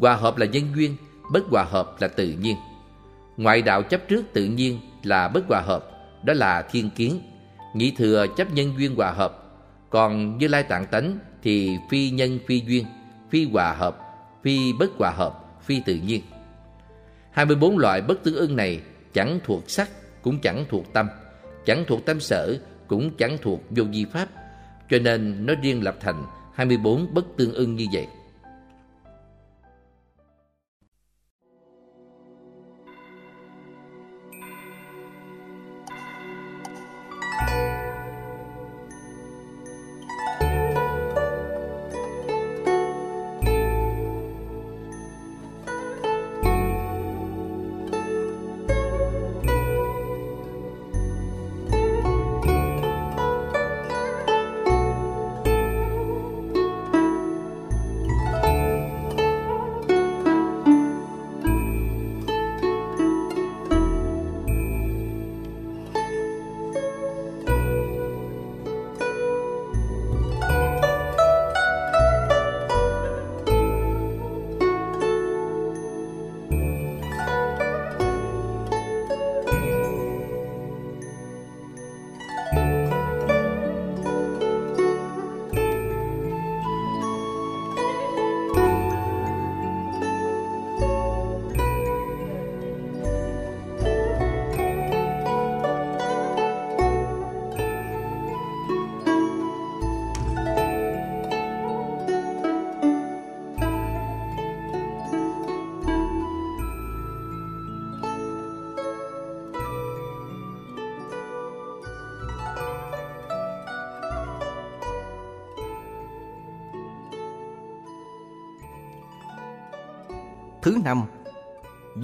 Hòa 0.00 0.14
hợp 0.14 0.36
là 0.38 0.46
nhân 0.46 0.72
duyên, 0.76 0.96
bất 1.32 1.44
hòa 1.50 1.64
hợp 1.64 1.96
là 2.00 2.08
tự 2.08 2.28
nhiên. 2.28 2.56
Ngoại 3.36 3.62
đạo 3.62 3.82
chấp 3.82 4.08
trước 4.08 4.24
tự 4.32 4.44
nhiên 4.44 4.80
là 5.02 5.28
bất 5.28 5.44
hòa 5.48 5.60
hợp, 5.60 5.90
đó 6.22 6.34
là 6.34 6.62
thiên 6.62 6.90
kiến. 6.90 7.20
Nhị 7.74 7.90
thừa 7.90 8.26
chấp 8.36 8.52
nhân 8.52 8.74
duyên 8.78 8.94
hòa 8.96 9.10
hợp, 9.10 9.44
còn 9.90 10.38
Như 10.38 10.48
Lai 10.48 10.62
Tạng 10.62 10.86
Tánh 10.86 11.18
thì 11.42 11.78
phi 11.90 12.10
nhân 12.10 12.38
phi 12.46 12.62
duyên, 12.66 12.84
phi 13.30 13.44
hòa 13.44 13.72
hợp, 13.72 13.98
phi 14.42 14.72
bất 14.72 14.90
hòa 14.98 15.10
hợp, 15.10 15.60
phi 15.62 15.80
tự 15.86 15.94
nhiên. 15.94 16.22
24 17.30 17.78
loại 17.78 18.02
bất 18.02 18.24
tương 18.24 18.34
ưng 18.34 18.56
này 18.56 18.80
chẳng 19.12 19.40
thuộc 19.44 19.70
sắc, 19.70 19.88
cũng 20.22 20.38
chẳng 20.40 20.64
thuộc 20.68 20.92
tâm, 20.92 21.08
chẳng 21.66 21.84
thuộc 21.88 22.06
tâm 22.06 22.20
sở, 22.20 22.58
cũng 22.86 23.10
chẳng 23.16 23.38
thuộc 23.42 23.62
vô 23.70 23.84
di 23.92 24.04
pháp, 24.04 24.28
cho 24.90 24.98
nên 24.98 25.46
nó 25.46 25.54
riêng 25.62 25.84
lập 25.84 25.96
thành 26.00 26.24
24 26.54 27.14
bất 27.14 27.24
tương 27.36 27.54
ưng 27.54 27.76
như 27.76 27.86
vậy. 27.92 28.06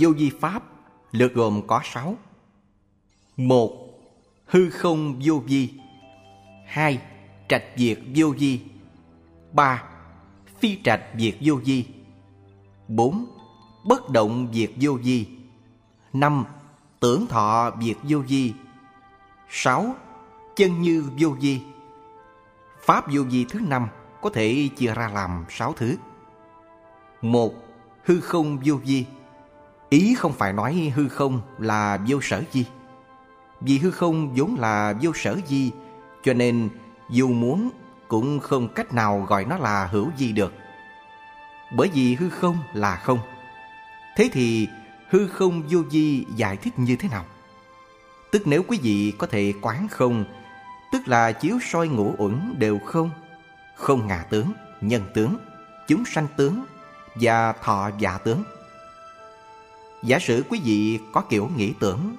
Vô 0.04 0.10
vi 0.10 0.30
pháp 0.40 0.62
lượt 1.12 1.34
gồm 1.34 1.62
có 1.66 1.80
sáu. 1.84 2.16
Một 3.36 3.70
Hư 4.46 4.70
không 4.70 5.20
vô 5.24 5.42
vi. 5.46 5.68
Hai 6.66 7.02
Trạch 7.48 7.64
diệt 7.76 7.98
vô 8.14 8.34
vi. 8.38 8.60
Ba 9.52 9.82
Phi 10.58 10.78
trạch 10.84 11.02
diệt 11.18 11.34
vô 11.40 11.54
vi. 11.64 11.84
Bốn 12.88 13.26
Bất 13.84 14.10
động 14.10 14.48
diệt 14.52 14.70
vô 14.80 14.92
vi. 14.92 15.26
Năm 16.12 16.44
Tưởng 17.00 17.26
thọ 17.26 17.72
diệt 17.82 17.96
vô 18.02 18.18
vi. 18.18 18.52
Sáu 19.50 19.94
Chân 20.56 20.82
như 20.82 21.04
vô 21.18 21.28
vi. 21.28 21.60
Pháp 22.80 23.04
vô 23.12 23.22
vi 23.22 23.46
thứ 23.48 23.60
năm 23.60 23.88
có 24.22 24.30
thể 24.30 24.68
chia 24.76 24.94
ra 24.94 25.08
làm 25.08 25.44
sáu 25.48 25.72
thứ. 25.76 25.96
Một, 27.22 27.54
hư 28.04 28.20
không 28.20 28.58
vô 28.64 28.74
vi. 28.74 29.04
Ý 29.94 30.14
không 30.14 30.32
phải 30.32 30.52
nói 30.52 30.92
hư 30.94 31.08
không 31.08 31.40
là 31.58 31.98
vô 32.08 32.20
sở 32.22 32.42
di. 32.52 32.66
Vì 33.60 33.78
hư 33.78 33.90
không 33.90 34.34
vốn 34.34 34.56
là 34.58 34.94
vô 35.02 35.10
sở 35.14 35.38
di, 35.46 35.70
cho 36.24 36.34
nên 36.34 36.68
dù 37.10 37.28
muốn 37.28 37.70
cũng 38.08 38.40
không 38.40 38.68
cách 38.68 38.94
nào 38.94 39.26
gọi 39.28 39.44
nó 39.44 39.56
là 39.58 39.86
hữu 39.86 40.10
di 40.16 40.32
được. 40.32 40.52
Bởi 41.76 41.88
vì 41.94 42.14
hư 42.14 42.30
không 42.30 42.58
là 42.72 42.96
không. 42.96 43.18
Thế 44.16 44.28
thì 44.32 44.68
hư 45.10 45.28
không 45.28 45.62
vô 45.70 45.80
di 45.90 46.24
giải 46.36 46.56
thích 46.56 46.78
như 46.78 46.96
thế 46.96 47.08
nào? 47.08 47.24
Tức 48.32 48.42
nếu 48.46 48.62
quý 48.62 48.78
vị 48.82 49.12
có 49.18 49.26
thể 49.26 49.52
quán 49.62 49.88
không, 49.90 50.24
tức 50.92 51.08
là 51.08 51.32
chiếu 51.32 51.58
soi 51.62 51.88
ngũ 51.88 52.14
uẩn 52.18 52.54
đều 52.58 52.78
không, 52.78 53.10
không 53.76 54.06
ngà 54.06 54.24
tướng, 54.30 54.52
nhân 54.80 55.02
tướng, 55.14 55.36
chúng 55.88 56.04
sanh 56.04 56.26
tướng 56.36 56.64
và 57.14 57.52
thọ 57.52 57.90
giả 57.98 58.18
tướng. 58.18 58.42
Giả 60.04 60.18
sử 60.18 60.44
quý 60.48 60.60
vị 60.64 60.98
có 61.12 61.20
kiểu 61.20 61.48
nghĩ 61.56 61.72
tưởng, 61.80 62.16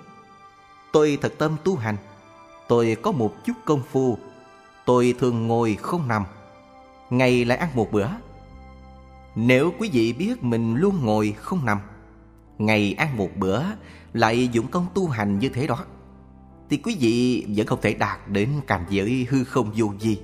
Tôi 0.91 1.17
thật 1.21 1.33
tâm 1.37 1.55
tu 1.63 1.75
hành, 1.75 1.97
Tôi 2.67 2.97
có 3.01 3.11
một 3.11 3.45
chút 3.45 3.53
công 3.65 3.81
phu, 3.91 4.17
Tôi 4.85 5.15
thường 5.19 5.47
ngồi 5.47 5.77
không 5.81 6.07
nằm, 6.07 6.23
Ngày 7.09 7.45
lại 7.45 7.57
ăn 7.57 7.69
một 7.75 7.91
bữa. 7.91 8.07
Nếu 9.35 9.73
quý 9.79 9.89
vị 9.93 10.13
biết 10.13 10.43
mình 10.43 10.75
luôn 10.75 11.05
ngồi 11.05 11.35
không 11.37 11.65
nằm, 11.65 11.79
Ngày 12.57 12.95
ăn 12.97 13.17
một 13.17 13.29
bữa 13.35 13.61
Lại 14.13 14.47
dụng 14.47 14.67
công 14.67 14.85
tu 14.93 15.07
hành 15.07 15.39
như 15.39 15.49
thế 15.49 15.67
đó, 15.67 15.85
Thì 16.69 16.77
quý 16.77 16.97
vị 16.99 17.45
vẫn 17.55 17.67
không 17.67 17.81
thể 17.81 17.93
đạt 17.93 18.19
đến 18.27 18.49
cảnh 18.67 18.85
giới 18.89 19.27
hư 19.29 19.43
không 19.43 19.71
vô 19.75 19.93
gì 19.99 20.19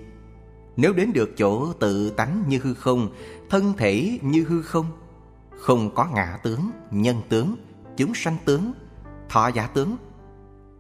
nếu 0.78 0.94
đến 0.94 1.14
được 1.14 1.38
chỗ 1.38 1.74
tự 1.74 2.10
tánh 2.10 2.44
như 2.48 2.60
hư 2.64 2.74
không, 2.74 3.10
Thân 3.50 3.74
thể 3.78 4.20
như 4.22 4.44
hư 4.44 4.62
không 4.62 4.86
không 5.62 5.96
có 5.96 6.08
ngã 6.14 6.38
tướng, 6.44 6.72
nhân 6.92 7.22
tướng, 7.30 7.56
chúng 7.98 8.14
sanh 8.16 8.38
tướng, 8.46 8.74
thọ 9.30 9.48
giả 9.48 9.68
tướng. 9.68 9.96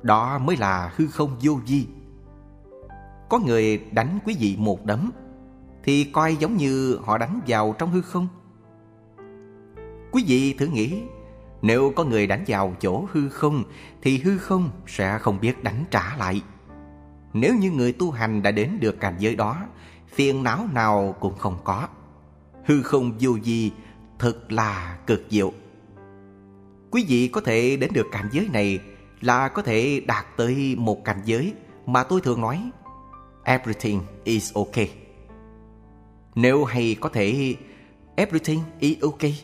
Đó 0.01 0.37
mới 0.37 0.57
là 0.57 0.93
hư 0.95 1.07
không 1.07 1.37
vô 1.41 1.59
vi. 1.67 1.87
Có 3.29 3.39
người 3.39 3.77
đánh 3.91 4.19
quý 4.25 4.35
vị 4.39 4.55
một 4.59 4.85
đấm 4.85 5.11
Thì 5.83 6.03
coi 6.03 6.35
giống 6.35 6.57
như 6.57 6.99
họ 7.03 7.17
đánh 7.17 7.39
vào 7.47 7.75
trong 7.77 7.91
hư 7.91 8.01
không. 8.01 8.27
Quý 10.11 10.23
vị 10.27 10.53
thử 10.53 10.65
nghĩ 10.65 11.01
Nếu 11.61 11.93
có 11.95 12.03
người 12.03 12.27
đánh 12.27 12.43
vào 12.47 12.75
chỗ 12.81 13.07
hư 13.11 13.29
không 13.29 13.63
Thì 14.01 14.17
hư 14.17 14.37
không 14.37 14.69
sẽ 14.87 15.17
không 15.17 15.39
biết 15.39 15.63
đánh 15.63 15.83
trả 15.91 16.15
lại. 16.17 16.41
Nếu 17.33 17.55
như 17.55 17.71
người 17.71 17.93
tu 17.93 18.11
hành 18.11 18.43
đã 18.43 18.51
đến 18.51 18.77
được 18.79 18.99
cảnh 18.99 19.15
giới 19.19 19.35
đó 19.35 19.57
Phiền 20.07 20.43
não 20.43 20.67
nào 20.73 21.15
cũng 21.19 21.37
không 21.37 21.57
có. 21.63 21.87
Hư 22.65 22.81
không 22.81 23.11
vô 23.19 23.37
di 23.43 23.71
Thật 24.21 24.51
là 24.51 24.97
cực 25.07 25.23
diệu 25.29 25.53
Quý 26.91 27.05
vị 27.07 27.29
có 27.33 27.41
thể 27.41 27.77
đến 27.77 27.93
được 27.93 28.07
cảnh 28.11 28.29
giới 28.31 28.49
này 28.53 28.79
Là 29.21 29.47
có 29.47 29.61
thể 29.61 30.01
đạt 30.07 30.25
tới 30.37 30.75
một 30.77 31.05
cảnh 31.05 31.21
giới 31.25 31.53
Mà 31.85 32.03
tôi 32.03 32.21
thường 32.21 32.41
nói 32.41 32.71
Everything 33.43 34.01
is 34.23 34.53
okay 34.53 34.91
Nếu 36.35 36.65
hay 36.65 36.95
có 36.99 37.09
thể 37.09 37.55
Everything 38.15 38.59
is 38.79 38.99
okay 39.01 39.41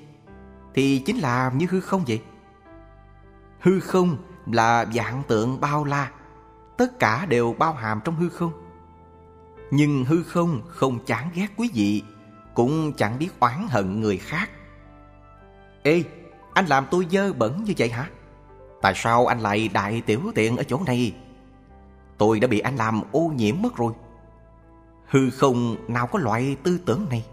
Thì 0.74 1.00
chính 1.06 1.18
là 1.18 1.52
như 1.56 1.68
hư 1.70 1.82
không 1.82 2.04
vậy 2.08 2.22
Hư 3.60 3.80
không 3.80 4.18
là 4.52 4.86
dạng 4.94 5.24
tượng 5.28 5.60
bao 5.60 5.84
la 5.84 6.12
tất 6.78 7.00
cả 7.00 7.26
đều 7.26 7.56
bao 7.60 7.74
hàm 7.74 8.02
trong 8.06 8.16
hư 8.16 8.30
không. 8.30 8.52
Nhưng 9.72 10.06
hư 10.06 10.24
không 10.24 10.62
không 10.68 11.06
chán 11.06 11.30
ghét 11.34 11.48
quý 11.58 11.70
vị, 11.74 12.04
cũng 12.54 12.94
chẳng 12.94 13.20
biết 13.20 13.30
oán 13.40 13.68
hận 13.70 14.02
người 14.02 14.18
khác. 14.18 14.50
Ê, 15.88 16.04
anh 16.54 16.66
làm 16.66 16.86
tôi 16.92 17.08
dơ 17.12 17.34
bẩn 17.34 17.64
như 17.64 17.74
vậy 17.78 17.90
hả? 17.90 18.10
Tại 18.82 18.94
sao 18.96 19.26
anh 19.26 19.40
lại 19.40 19.70
đại 19.74 20.02
tiểu 20.02 20.22
tiện 20.36 20.58
ở 20.58 20.64
chỗ 20.64 20.80
này? 20.86 21.16
Tôi 22.18 22.40
đã 22.40 22.48
bị 22.48 22.60
anh 22.60 22.76
làm 22.76 23.02
ô 23.12 23.32
nhiễm 23.36 23.56
mất 23.62 23.76
rồi. 23.76 23.94
Hư 25.10 25.30
không 25.30 25.76
nào 25.88 26.08
có 26.08 26.20
loại 26.20 26.56
tư 26.64 26.80
tưởng 26.86 27.06
này. 27.10 27.26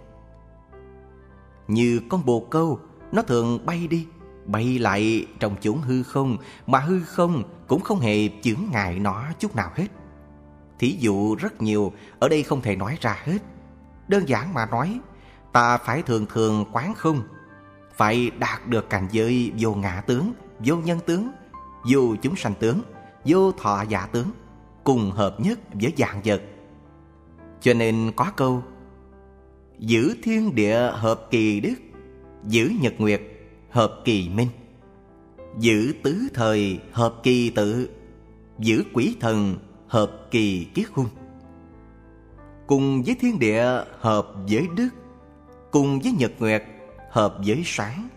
Như 1.69 2.01
con 2.09 2.25
bồ 2.25 2.41
câu, 2.41 2.79
nó 3.13 3.23
thường 3.23 3.67
bay 3.67 3.87
đi, 3.87 4.07
bay 4.47 4.79
lại 4.79 5.27
trong 5.41 5.57
chốn 5.61 5.81
hư 5.81 6.03
không 6.03 6.37
mà 6.67 6.79
hư 6.79 7.01
không 7.01 7.43
cũng 7.69 7.81
không 7.81 8.01
hề 8.01 8.29
chướng 8.43 8.61
ngại 8.73 8.99
nó 8.99 9.25
chút 9.39 9.57
nào 9.57 9.71
hết. 9.75 9.89
Thí 10.79 10.97
dụ 11.01 11.35
rất 11.35 11.63
nhiều, 11.63 11.93
ở 12.19 12.29
đây 12.29 12.43
không 12.43 12.61
thể 12.61 12.77
nói 12.77 12.99
ra 13.01 13.17
hết. 13.25 13.39
Đơn 14.09 14.29
giản 14.29 14.55
mà 14.55 14.67
nói, 14.67 15.01
ta 15.53 15.77
phải 15.77 16.03
thường 16.03 16.27
thường 16.27 16.65
quán 16.73 16.95
không, 16.95 17.23
phải 17.97 18.31
đạt 18.39 18.69
được 18.69 18.91
cảnh 18.91 19.09
giới 19.13 19.53
vô 19.59 19.75
ngã 19.75 20.03
tướng, 20.07 20.33
vô 20.59 20.77
nhân 20.77 20.99
tướng, 21.07 21.31
vô 21.93 22.17
chúng 22.23 22.37
sanh 22.37 22.55
tướng, 22.55 22.81
vô 23.25 23.53
thọ 23.53 23.85
giả 23.89 24.07
tướng, 24.07 24.31
cùng 24.85 25.11
hợp 25.11 25.41
nhất 25.41 25.59
với 25.73 25.93
dạng 25.97 26.21
vật. 26.25 26.43
Cho 27.61 27.75
nên 27.75 28.13
có 28.17 28.31
câu 28.37 28.63
Giữ 29.79 30.17
thiên 30.23 30.55
địa 30.55 30.91
hợp 30.93 31.27
kỳ 31.31 31.61
đức 31.61 31.75
Giữ 32.49 32.71
nhật 32.81 32.95
nguyệt 32.99 33.23
hợp 33.71 34.01
kỳ 34.05 34.29
minh 34.29 34.49
Giữ 35.59 35.95
tứ 36.03 36.19
thời 36.35 36.81
hợp 36.93 37.15
kỳ 37.23 37.51
tự 37.51 37.89
Giữ 38.59 38.85
quỷ 38.93 39.17
thần 39.21 39.57
hợp 39.87 40.27
kỳ 40.31 40.67
kiết 40.75 40.87
hung 40.93 41.09
Cùng 42.67 43.03
với 43.03 43.17
thiên 43.21 43.39
địa 43.39 43.67
hợp 43.99 44.27
với 44.49 44.67
đức 44.77 44.89
Cùng 45.71 46.01
với 46.01 46.13
nhật 46.13 46.33
nguyệt 46.39 46.65
hợp 47.15 47.37
với 47.47 47.63
sáng, 47.65 48.09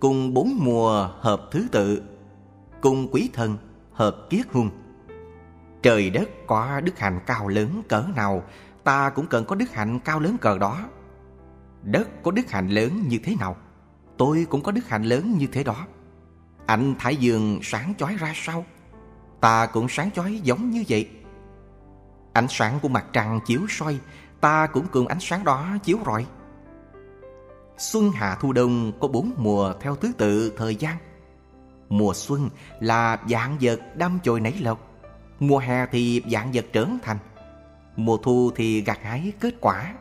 Cùng 0.00 0.34
bốn 0.34 0.58
mùa 0.58 1.08
hợp 1.20 1.48
thứ 1.50 1.66
tự, 1.72 2.02
Cùng 2.80 3.08
quý 3.12 3.30
thần 3.32 3.56
hợp 3.92 4.16
kiết 4.30 4.46
hung. 4.52 4.70
Trời 5.82 6.10
đất 6.10 6.28
có 6.46 6.80
đức 6.80 6.98
hạnh 6.98 7.20
cao 7.26 7.48
lớn 7.48 7.82
cỡ 7.88 8.04
nào, 8.16 8.42
Ta 8.84 9.10
cũng 9.10 9.26
cần 9.26 9.44
có 9.44 9.56
đức 9.56 9.70
hạnh 9.70 9.98
cao 10.04 10.20
lớn 10.20 10.36
cỡ 10.40 10.58
đó. 10.58 10.88
Đất 11.82 12.22
có 12.22 12.30
đức 12.30 12.50
hạnh 12.50 12.68
lớn 12.68 13.02
như 13.08 13.18
thế 13.24 13.36
nào, 13.40 13.56
Tôi 14.18 14.46
cũng 14.50 14.62
có 14.62 14.72
đức 14.72 14.88
hạnh 14.88 15.02
lớn 15.02 15.34
như 15.38 15.46
thế 15.46 15.64
đó. 15.64 15.86
Ảnh 16.66 16.94
Thái 16.98 17.16
Dương 17.16 17.58
sáng 17.62 17.94
chói 17.98 18.16
ra 18.16 18.32
sao? 18.34 18.64
Ta 19.40 19.66
cũng 19.66 19.88
sáng 19.88 20.10
chói 20.10 20.40
giống 20.42 20.70
như 20.70 20.84
vậy. 20.88 21.08
Ánh 22.32 22.46
sáng 22.48 22.78
của 22.82 22.88
mặt 22.88 23.06
trăng 23.12 23.40
chiếu 23.46 23.60
soi, 23.68 23.98
Ta 24.40 24.66
cũng 24.66 24.86
cường 24.86 25.06
ánh 25.06 25.20
sáng 25.20 25.44
đó 25.44 25.66
chiếu 25.84 25.98
rọi. 26.06 26.26
Xuân 27.82 28.10
hạ 28.12 28.36
thu 28.40 28.52
đông 28.52 28.92
có 29.00 29.08
bốn 29.08 29.32
mùa 29.36 29.72
theo 29.80 29.96
thứ 29.96 30.12
tự 30.18 30.52
thời 30.56 30.76
gian 30.76 30.96
Mùa 31.88 32.14
xuân 32.14 32.50
là 32.80 33.18
dạng 33.28 33.56
vật 33.60 33.80
đâm 33.96 34.18
chồi 34.22 34.40
nảy 34.40 34.54
lộc, 34.60 34.90
Mùa 35.40 35.58
hè 35.58 35.86
thì 35.86 36.22
dạng 36.30 36.52
vật 36.52 36.66
trưởng 36.72 36.98
thành, 37.02 37.18
Mùa 37.96 38.16
thu 38.16 38.50
thì 38.56 38.80
gặt 38.80 38.98
hái 39.02 39.32
kết 39.40 39.54
quả, 39.60 39.94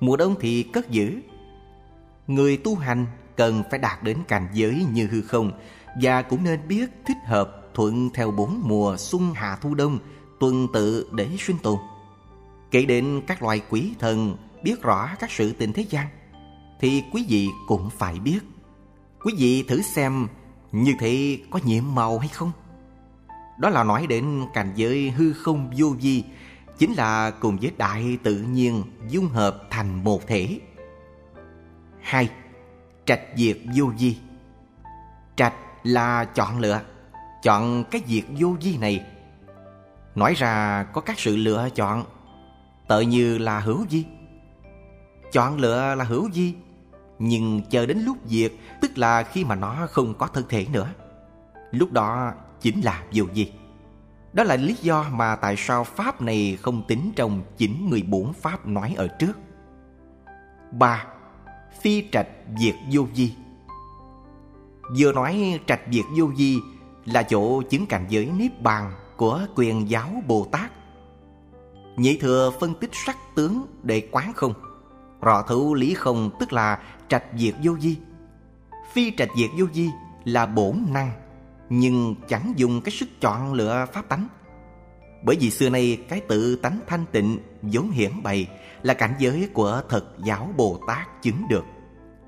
Mùa 0.00 0.16
đông 0.16 0.34
thì 0.40 0.62
cất 0.62 0.90
giữ 0.90 1.20
Người 2.26 2.56
tu 2.56 2.74
hành 2.74 3.06
cần 3.36 3.62
phải 3.70 3.78
đạt 3.78 4.02
đến 4.02 4.18
cảnh 4.28 4.48
giới 4.52 4.86
như 4.92 5.06
hư 5.06 5.22
không 5.22 5.52
và 6.02 6.22
cũng 6.22 6.44
nên 6.44 6.68
biết 6.68 6.90
thích 7.06 7.18
hợp 7.26 7.70
thuận 7.74 8.10
theo 8.14 8.30
bốn 8.30 8.60
mùa 8.64 8.96
xuân 8.96 9.34
hạ 9.34 9.58
thu 9.60 9.74
đông 9.74 9.98
tuần 10.40 10.66
tự 10.72 11.08
để 11.12 11.28
sinh 11.38 11.58
tồn. 11.62 11.78
Kể 12.70 12.84
đến 12.84 13.22
các 13.26 13.42
loài 13.42 13.62
quỷ 13.70 13.92
thần 13.98 14.36
biết 14.62 14.82
rõ 14.82 15.08
các 15.20 15.30
sự 15.30 15.52
tình 15.52 15.72
thế 15.72 15.84
gian 15.90 16.06
thì 16.80 17.02
quý 17.12 17.26
vị 17.28 17.48
cũng 17.66 17.90
phải 17.90 18.18
biết. 18.18 18.40
Quý 19.24 19.34
vị 19.38 19.62
thử 19.62 19.82
xem 19.82 20.28
như 20.72 20.94
thế 20.98 21.38
có 21.50 21.60
nhiệm 21.64 21.84
màu 21.94 22.18
hay 22.18 22.28
không? 22.28 22.52
Đó 23.58 23.68
là 23.68 23.84
nói 23.84 24.06
đến 24.06 24.42
cảnh 24.54 24.72
giới 24.76 25.10
hư 25.10 25.32
không 25.32 25.70
vô 25.76 25.94
vi 26.00 26.24
chính 26.78 26.92
là 26.92 27.30
cùng 27.30 27.58
với 27.58 27.72
đại 27.78 28.18
tự 28.22 28.36
nhiên 28.36 28.82
dung 29.08 29.28
hợp 29.28 29.62
thành 29.70 30.04
một 30.04 30.26
thể. 30.26 30.60
Hai, 32.00 32.30
trạch 33.04 33.20
diệt 33.36 33.58
vô 33.74 33.92
vi. 33.98 34.16
Trạch 35.36 35.54
là 35.82 36.24
chọn 36.24 36.58
lựa 36.58 36.80
Chọn 37.42 37.84
cái 37.90 38.02
diệt 38.06 38.24
vô 38.38 38.56
vi 38.60 38.76
này 38.76 39.04
Nói 40.14 40.34
ra 40.34 40.86
có 40.92 41.00
các 41.00 41.18
sự 41.18 41.36
lựa 41.36 41.68
chọn 41.74 42.04
Tự 42.88 43.00
như 43.00 43.38
là 43.38 43.60
hữu 43.60 43.84
vi 43.90 44.04
Chọn 45.32 45.58
lựa 45.58 45.94
là 45.94 46.04
hữu 46.04 46.28
vi 46.34 46.54
nhưng 47.18 47.62
chờ 47.70 47.86
đến 47.86 47.98
lúc 47.98 48.16
diệt, 48.26 48.52
Tức 48.80 48.98
là 48.98 49.22
khi 49.22 49.44
mà 49.44 49.54
nó 49.54 49.86
không 49.90 50.14
có 50.14 50.26
thân 50.26 50.44
thể 50.48 50.66
nữa 50.72 50.88
Lúc 51.70 51.92
đó 51.92 52.32
chính 52.60 52.80
là 52.80 53.02
vô 53.12 53.24
gì 53.32 53.52
Đó 54.32 54.44
là 54.44 54.56
lý 54.56 54.76
do 54.82 55.06
mà 55.12 55.36
tại 55.36 55.54
sao 55.58 55.84
Pháp 55.84 56.22
này 56.22 56.58
không 56.62 56.82
tính 56.88 57.12
trong 57.16 57.42
chính 57.56 57.90
14 57.90 58.32
Pháp 58.32 58.66
nói 58.66 58.94
ở 58.96 59.08
trước 59.08 59.32
3. 60.72 61.04
Phi 61.80 62.04
trạch 62.12 62.28
diệt 62.58 62.74
vô 62.92 63.06
di 63.14 63.34
Vừa 64.98 65.12
nói 65.12 65.60
trạch 65.66 65.80
diệt 65.90 66.04
vô 66.18 66.30
di 66.36 66.60
là 67.04 67.22
chỗ 67.22 67.62
chứng 67.62 67.86
cảnh 67.86 68.06
giới 68.08 68.26
Niết 68.26 68.62
Bàn 68.62 68.92
của 69.16 69.40
quyền 69.54 69.90
giáo 69.90 70.22
Bồ 70.26 70.46
Tát. 70.52 70.70
Nhị 71.96 72.18
thừa 72.18 72.50
phân 72.60 72.74
tích 72.74 72.90
sắc 72.92 73.16
tướng 73.34 73.66
để 73.82 74.08
quán 74.10 74.32
không 74.32 74.52
rõ 75.26 75.42
thấu 75.42 75.74
lý 75.74 75.94
không 75.94 76.30
tức 76.40 76.52
là 76.52 76.78
trạch 77.08 77.24
diệt 77.36 77.54
vô 77.62 77.72
vi. 77.80 77.96
Phi 78.92 79.12
trạch 79.16 79.28
diệt 79.36 79.50
vô 79.58 79.66
vi 79.74 79.90
là 80.24 80.46
bổn 80.46 80.86
năng, 80.90 81.10
nhưng 81.68 82.14
chẳng 82.28 82.52
dùng 82.56 82.80
cái 82.80 82.92
sức 82.92 83.08
chọn 83.20 83.52
lựa 83.52 83.86
pháp 83.92 84.08
tánh. 84.08 84.28
Bởi 85.24 85.36
vì 85.40 85.50
xưa 85.50 85.68
nay 85.68 85.98
cái 86.08 86.20
tự 86.20 86.56
tánh 86.56 86.80
thanh 86.86 87.04
tịnh 87.12 87.38
vốn 87.62 87.90
hiển 87.90 88.22
bày 88.22 88.48
là 88.82 88.94
cảnh 88.94 89.14
giới 89.18 89.48
của 89.52 89.82
thật 89.88 90.04
giáo 90.24 90.48
Bồ 90.56 90.80
Tát 90.86 91.22
chứng 91.22 91.48
được. 91.48 91.64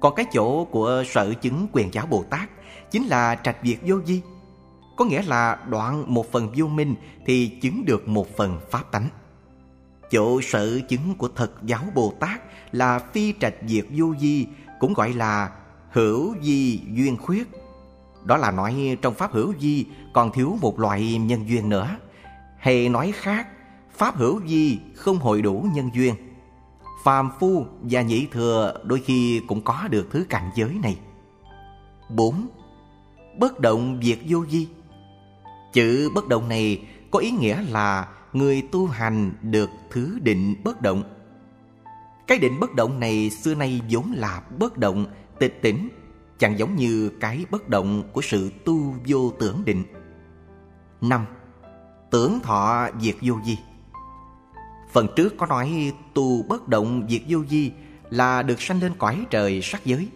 Còn 0.01 0.15
cái 0.15 0.27
chỗ 0.33 0.65
của 0.65 1.05
sở 1.07 1.35
chứng 1.35 1.67
quyền 1.73 1.95
giáo 1.95 2.07
Bồ 2.07 2.25
Tát 2.31 2.51
chính 2.91 3.07
là 3.07 3.35
trạch 3.35 3.57
diệt 3.63 3.79
vô 3.83 3.97
vi. 4.07 4.21
Có 4.97 5.05
nghĩa 5.05 5.23
là 5.23 5.59
đoạn 5.69 6.15
một 6.15 6.33
phần 6.33 6.53
vô 6.57 6.67
minh 6.67 6.95
thì 7.27 7.59
chứng 7.63 7.85
được 7.85 8.09
một 8.09 8.37
phần 8.37 8.61
pháp 8.71 8.93
tánh. 8.93 9.09
Chỗ 10.11 10.41
sở 10.41 10.81
chứng 10.89 11.15
của 11.19 11.29
thật 11.29 11.53
giáo 11.63 11.83
Bồ 11.95 12.13
Tát 12.21 12.41
là 12.73 12.99
phi 12.99 13.35
trạch 13.41 13.55
diệt 13.67 13.87
vô 13.91 14.15
di 14.21 14.47
cũng 14.81 14.95
gọi 14.95 15.13
là 15.13 15.51
hữu 15.91 16.35
di 16.43 16.81
duyên 16.93 17.17
khuyết. 17.17 17.49
Đó 18.25 18.37
là 18.37 18.51
nói 18.51 18.99
trong 19.03 19.15
pháp 19.15 19.33
hữu 19.33 19.55
di 19.61 19.87
còn 20.13 20.33
thiếu 20.33 20.59
một 20.61 20.81
loại 20.81 21.19
nhân 21.19 21.49
duyên 21.49 21.69
nữa. 21.69 21.97
Hay 22.59 22.89
nói 22.89 23.13
khác, 23.15 23.49
pháp 23.97 24.17
hữu 24.17 24.41
di 24.47 24.79
không 24.95 25.19
hội 25.19 25.43
đủ 25.43 25.67
nhân 25.75 25.91
duyên. 25.95 26.15
Phàm 27.05 27.31
phu 27.41 27.67
và 27.83 28.03
nhị 28.03 28.27
thừa 28.27 28.75
đôi 28.85 29.01
khi 29.01 29.41
cũng 29.49 29.61
có 29.61 29.89
được 29.91 30.09
thứ 30.11 30.27
cảnh 30.29 30.51
giới 30.55 30.71
này. 30.83 30.99
4. 32.09 32.49
Bất 33.39 33.61
động 33.61 34.01
diệt 34.03 34.19
vô 34.29 34.47
di. 34.47 34.69
Chữ 35.73 36.11
bất 36.15 36.29
động 36.29 36.49
này 36.49 36.83
có 37.11 37.19
ý 37.19 37.31
nghĩa 37.31 37.63
là 37.63 38.09
người 38.33 38.63
tu 38.73 38.87
hành 38.87 39.33
được 39.43 39.71
thứ 39.91 40.19
định 40.23 40.55
bất 40.65 40.83
động. 40.83 41.03
Cái 42.29 42.39
định 42.39 42.61
bất 42.61 42.75
động 42.75 43.01
này 43.01 43.31
xưa 43.31 43.55
nay 43.55 43.81
vốn 43.91 44.13
là 44.13 44.43
bất 44.59 44.79
động, 44.79 45.07
tịch 45.39 45.63
tỉnh, 45.63 45.89
chẳng 46.39 46.59
giống 46.59 46.77
như 46.77 47.13
cái 47.21 47.45
bất 47.51 47.69
động 47.69 48.03
của 48.13 48.21
sự 48.21 48.51
tu 48.65 48.95
vô 49.07 49.33
tưởng 49.39 49.65
định. 49.65 49.85
5. 51.01 51.27
Tưởng 52.11 52.41
thọ 52.43 52.89
diệt 53.01 53.15
vô 53.21 53.35
di 53.45 53.59
Phần 54.93 55.07
trước 55.17 55.35
có 55.37 55.47
nói 55.47 55.93
tu 56.15 56.43
bất 56.43 56.69
động 56.69 57.07
diệt 57.09 57.23
vô 57.29 57.45
di 57.51 57.73
là 58.11 58.43
được 58.43 58.61
sanh 58.63 58.81
lên 58.81 58.93
cõi 58.99 59.27
trời 59.31 59.61
sắc 59.63 59.85
giới. 59.85 60.09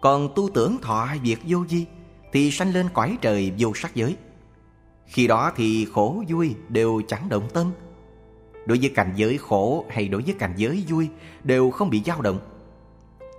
Còn 0.00 0.28
tu 0.36 0.50
tưởng 0.54 0.78
thọ 0.82 1.08
diệt 1.24 1.38
vô 1.46 1.66
di 1.68 1.86
thì 2.32 2.50
sanh 2.50 2.72
lên 2.72 2.88
cõi 2.94 3.18
trời 3.20 3.52
vô 3.58 3.72
sắc 3.74 3.94
giới. 3.94 4.16
Khi 5.06 5.26
đó 5.26 5.52
thì 5.56 5.86
khổ 5.92 6.24
vui 6.28 6.54
đều 6.68 7.02
chẳng 7.08 7.28
động 7.28 7.48
tâm 7.54 7.70
Đối 8.66 8.78
với 8.78 8.88
cảnh 8.94 9.12
giới 9.16 9.38
khổ 9.38 9.84
hay 9.90 10.08
đối 10.08 10.22
với 10.22 10.34
cảnh 10.38 10.52
giới 10.56 10.84
vui 10.88 11.08
Đều 11.44 11.70
không 11.70 11.90
bị 11.90 12.02
dao 12.06 12.22
động. 12.22 12.40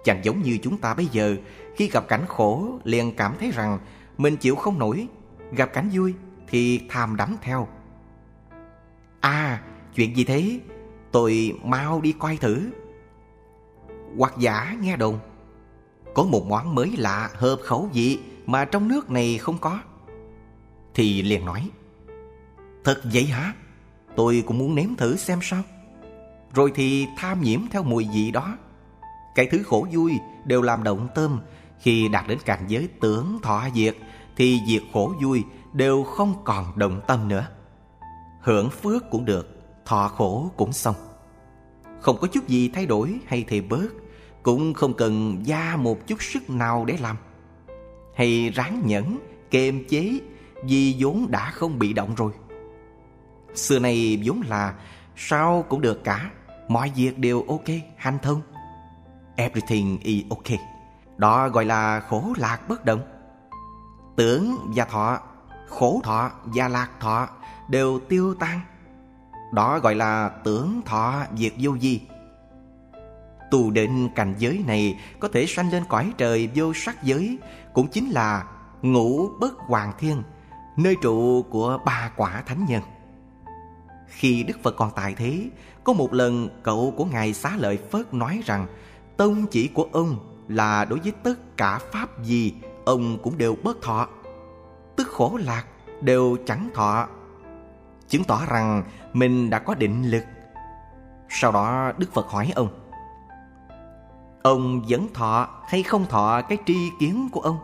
Chẳng 0.04 0.26
giống 0.26 0.42
như 0.42 0.58
chúng 0.64 0.78
ta 0.78 0.94
bây 0.94 1.06
giờ, 1.06 1.36
Khi 1.76 1.88
gặp 1.88 2.08
cảnh 2.08 2.26
khổ 2.28 2.80
liền 2.84 3.16
cảm 3.16 3.36
thấy 3.40 3.52
rằng 3.52 3.80
Mình 4.18 4.38
chịu 4.38 4.56
không 4.56 4.80
nổi, 4.80 5.08
Gặp 5.52 5.74
cảnh 5.74 5.90
vui 5.94 6.14
thì 6.48 6.82
tham 6.90 7.16
đắm 7.16 7.36
theo. 7.42 7.68
À 9.22 9.62
chuyện 9.96 10.16
gì 10.16 10.24
thế? 10.24 10.60
Tôi 11.12 11.60
mau 11.64 12.02
đi 12.02 12.12
coi 12.20 12.38
thử. 12.38 12.70
Hoặc 14.18 14.34
giả 14.40 14.78
nghe 14.82 14.98
đồn, 14.98 15.20
Có 16.14 16.24
một 16.24 16.46
món 16.48 16.76
mới 16.76 16.92
lạ 16.98 17.30
hợp 17.34 17.60
khẩu 17.64 17.90
vị 17.94 18.20
Mà 18.46 18.66
trong 18.66 18.88
nước 18.88 19.12
này 19.12 19.38
không 19.38 19.58
có. 19.58 19.80
Thì 20.94 21.22
liền 21.22 21.46
nói, 21.46 21.70
Thật 22.84 23.02
vậy 23.14 23.26
hả? 23.26 23.54
Tôi 24.16 24.44
cũng 24.48 24.58
muốn 24.58 24.76
nếm 24.76 24.96
thử 24.96 25.16
xem 25.18 25.40
sao. 25.42 25.64
Rồi 26.54 26.72
thì 26.76 27.08
tham 27.18 27.42
nhiễm 27.42 27.60
theo 27.72 27.84
mùi 27.84 28.08
vị 28.14 28.32
đó. 28.32 28.58
Cái 29.36 29.48
thứ 29.52 29.64
khổ 29.66 29.88
vui 29.92 30.20
đều 30.46 30.62
làm 30.62 30.84
động 30.84 31.08
tâm. 31.16 31.40
Khi 31.80 32.08
đạt 32.08 32.28
đến 32.28 32.38
cảnh 32.46 32.64
giới 32.68 32.90
tưởng 33.02 33.40
thọ 33.44 33.64
diệt 33.76 33.96
Thì 34.36 34.62
diệt 34.68 34.82
khổ 34.94 35.14
vui 35.22 35.44
đều 35.74 36.04
không 36.04 36.36
còn 36.44 36.66
động 36.76 37.02
tâm 37.08 37.28
nữa. 37.28 37.48
Hưởng 38.42 38.70
phước 38.70 39.10
cũng 39.10 39.26
được 39.26 39.60
Thọ 39.86 40.08
khổ 40.08 40.52
cũng 40.58 40.74
xong. 40.74 40.96
Không 42.02 42.18
có 42.22 42.28
chút 42.28 42.48
gì 42.48 42.70
thay 42.70 42.86
đổi 42.86 43.20
hay 43.26 43.46
thì 43.48 43.62
bớt 43.62 43.90
Cũng 44.44 44.74
không 44.74 44.94
cần 44.94 45.42
gia 45.44 45.76
một 45.76 46.08
chút 46.08 46.24
sức 46.24 46.50
nào 46.50 46.86
để 46.86 46.98
làm. 47.00 47.18
Hay 48.16 48.50
ráng 48.50 48.82
nhẫn, 48.86 49.20
kiềm 49.52 49.88
chế 49.90 50.20
vì 50.64 50.96
vốn 51.00 51.28
đã 51.30 51.52
không 51.52 51.80
bị 51.80 51.94
động 51.94 52.16
rồi. 52.16 52.32
Xưa 53.56 53.80
này 53.80 54.22
vốn 54.26 54.42
là 54.48 54.74
Sao 55.16 55.66
cũng 55.70 55.82
được 55.82 56.04
cả. 56.04 56.30
Mọi 56.68 56.92
việc 56.96 57.20
đều 57.20 57.42
ok, 57.48 57.66
hành 57.98 58.18
thông. 58.22 58.42
Everything 59.36 60.00
is 60.00 60.26
ok. 60.30 60.60
Đó 61.18 61.50
gọi 61.50 61.66
là 61.66 62.00
khổ 62.00 62.34
lạc 62.38 62.68
bất 62.68 62.86
động. 62.86 63.02
Tưởng 64.16 64.58
và 64.76 64.86
thọ 64.86 65.20
Khổ 65.68 66.02
thọ 66.04 66.32
và 66.44 66.68
lạc 66.68 66.90
thọ 67.00 67.28
Đều 67.70 68.00
tiêu 68.00 68.36
tan. 68.40 68.60
Đó 69.54 69.80
gọi 69.80 69.96
là 69.96 70.30
tưởng 70.44 70.82
thọ 70.86 71.24
diệt 71.38 71.54
vô 71.60 71.72
vi. 71.82 72.02
Tu 73.52 73.72
đến 73.72 74.10
cảnh 74.16 74.36
giới 74.38 74.64
này 74.68 75.00
Có 75.20 75.28
thể 75.34 75.46
sanh 75.46 75.72
lên 75.72 75.84
cõi 75.90 76.14
trời 76.18 76.50
vô 76.56 76.74
sắc 76.74 77.04
giới 77.04 77.38
Cũng 77.74 77.88
chính 77.88 78.10
là 78.10 78.44
ngũ 78.82 79.30
bất 79.40 79.58
hoàng 79.58 79.92
thiên 80.00 80.24
nơi 80.78 80.96
trụ 81.02 81.46
của 81.50 81.80
ba 81.86 82.12
quả 82.16 82.44
thánh 82.46 82.66
nhân. 82.66 82.82
Khi 84.18 84.44
Đức 84.44 84.64
Phật 84.64 84.76
còn 84.78 84.92
tại 84.96 85.14
thế, 85.18 85.50
có 85.84 85.94
một 85.94 86.14
lần 86.14 86.50
cậu 86.64 86.94
của 86.98 87.06
Ngài 87.06 87.34
Xá 87.34 87.56
Lợi 87.58 87.78
phớt 87.78 88.14
nói 88.14 88.42
rằng 88.46 88.68
tông 89.18 89.46
chỉ 89.52 89.68
của 89.68 89.88
ông 89.92 90.18
là 90.48 90.86
đối 90.86 91.00
với 91.00 91.12
tất 91.24 91.58
cả 91.58 91.80
pháp 91.92 92.24
gì 92.24 92.54
ông 92.86 93.18
cũng 93.24 93.38
đều 93.38 93.56
bớt 93.64 93.82
thọ. 93.82 94.08
Tức 94.96 95.08
khổ 95.08 95.40
lạc 95.44 95.66
đều 96.02 96.38
chẳng 96.46 96.70
thọ. 96.74 97.08
Chứng 98.08 98.24
tỏ 98.24 98.42
rằng 98.50 98.84
mình 99.14 99.50
đã 99.50 99.60
có 99.60 99.74
định 99.74 100.12
lực. 100.12 100.24
Sau 101.30 101.52
đó 101.52 101.92
Đức 101.98 102.14
Phật 102.14 102.28
hỏi 102.28 102.52
ông 102.56 102.68
Ông 104.44 104.82
vẫn 104.90 105.08
thọ 105.14 105.48
hay 105.68 105.84
không 105.84 106.06
thọ 106.06 106.42
cái 106.42 106.58
tri 106.66 106.90
kiến 107.00 107.30
của 107.32 107.40
ông? 107.42 107.58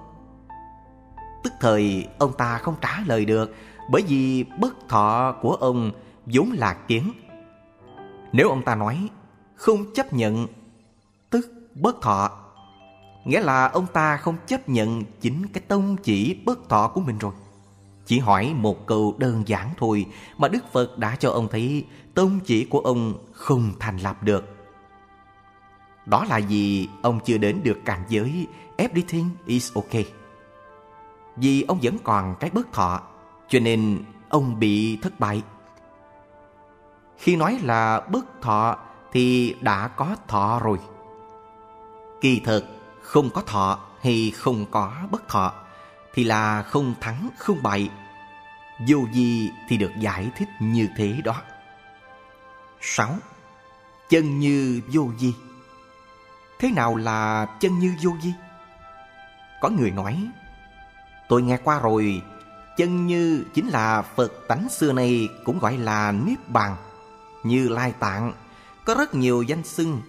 Tức 1.43 1.53
thời 1.59 2.07
ông 2.19 2.33
ta 2.33 2.57
không 2.57 2.75
trả 2.81 2.99
lời 3.05 3.25
được 3.25 3.55
Bởi 3.89 4.03
vì 4.07 4.45
bất 4.59 4.89
thọ 4.89 5.35
của 5.41 5.51
ông 5.53 5.91
vốn 6.33 6.51
là 6.51 6.73
kiến. 6.73 7.11
Nếu 8.31 8.49
ông 8.49 8.63
ta 8.63 8.75
nói, 8.75 9.09
không 9.55 9.93
chấp 9.93 10.13
nhận, 10.13 10.47
Tức 11.29 11.53
bất 11.75 12.01
thọ, 12.01 12.31
Nghĩa 13.25 13.41
là 13.41 13.67
ông 13.67 13.85
ta 13.93 14.17
không 14.17 14.35
chấp 14.47 14.69
nhận 14.69 15.03
chính 15.21 15.47
cái 15.47 15.63
tông 15.67 15.97
chỉ 15.97 16.37
bất 16.45 16.69
thọ 16.69 16.87
của 16.87 17.01
mình 17.01 17.17
rồi. 17.17 17.33
Chỉ 18.05 18.19
hỏi 18.19 18.53
một 18.55 18.87
câu 18.87 19.15
đơn 19.17 19.43
giản 19.45 19.69
thôi 19.77 20.05
Mà 20.37 20.47
Đức 20.47 20.71
Phật 20.71 20.97
đã 20.97 21.15
cho 21.15 21.31
ông 21.31 21.47
thấy 21.51 21.85
Tông 22.13 22.39
chỉ 22.45 22.65
của 22.65 22.79
ông 22.79 23.13
không 23.31 23.71
thành 23.79 23.97
lập 23.97 24.23
được. 24.23 24.45
Đó 26.05 26.25
là 26.29 26.39
vì 26.49 26.87
ông 27.01 27.19
chưa 27.25 27.37
đến 27.37 27.61
được 27.63 27.77
cảnh 27.85 28.03
giới 28.09 28.47
Everything 28.77 29.29
is 29.45 29.73
okay 29.73 30.05
vì 31.41 31.61
ông 31.67 31.79
vẫn 31.81 31.97
còn 32.03 32.35
cái 32.39 32.49
bất 32.49 32.73
thọ, 32.73 33.01
Cho 33.49 33.59
nên 33.59 34.03
ông 34.29 34.59
bị 34.59 34.97
thất 34.97 35.19
bại. 35.19 35.43
Khi 37.19 37.35
nói 37.35 37.59
là 37.63 37.99
bất 37.99 38.41
thọ 38.41 38.77
Thì 39.11 39.55
đã 39.61 39.87
có 39.87 40.15
thọ 40.27 40.59
rồi 40.63 40.77
Kỳ 42.21 42.39
thực 42.39 42.65
không 43.01 43.29
có 43.29 43.41
thọ 43.41 43.79
hay 44.01 44.33
không 44.35 44.65
có 44.71 44.93
bất 45.11 45.27
thọ 45.27 45.53
Thì 46.13 46.23
là 46.23 46.63
không 46.63 46.93
thắng 47.01 47.29
không 47.37 47.63
bại 47.63 47.89
Vô 48.87 48.97
gì 49.13 49.51
thì 49.69 49.77
được 49.77 49.91
giải 49.99 50.31
thích 50.37 50.49
như 50.59 50.87
thế 50.97 51.21
đó 51.23 51.35
6. 52.81 53.15
Chân 54.09 54.39
như 54.39 54.81
vô 54.93 55.09
di 55.19 55.33
Thế 56.59 56.71
nào 56.71 56.95
là 56.95 57.45
chân 57.59 57.79
như 57.79 57.95
vô 58.03 58.11
di 58.21 58.33
Có 59.61 59.69
người 59.69 59.91
nói 59.91 60.29
Tôi 61.29 61.41
nghe 61.41 61.57
qua 61.63 61.79
rồi, 61.79 62.21
chân 62.77 63.07
như 63.07 63.45
chính 63.53 63.67
là 63.67 64.01
Phật 64.01 64.31
tánh 64.47 64.69
xưa 64.69 64.93
này 64.93 65.29
cũng 65.43 65.59
gọi 65.59 65.77
là 65.77 66.11
Niết 66.11 66.49
Bàn. 66.49 66.75
Như 67.43 67.67
Lai 67.67 67.93
Tạng, 67.99 68.33
có 68.85 68.95
rất 68.95 69.15
nhiều 69.15 69.41
danh 69.41 69.63
xưng, 69.63 70.01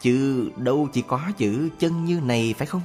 Chứ 0.00 0.50
đâu 0.56 0.88
chỉ 0.92 1.02
có 1.02 1.20
chữ 1.36 1.68
chân 1.78 2.04
như 2.04 2.20
này 2.20 2.54
phải 2.58 2.66
không? 2.66 2.82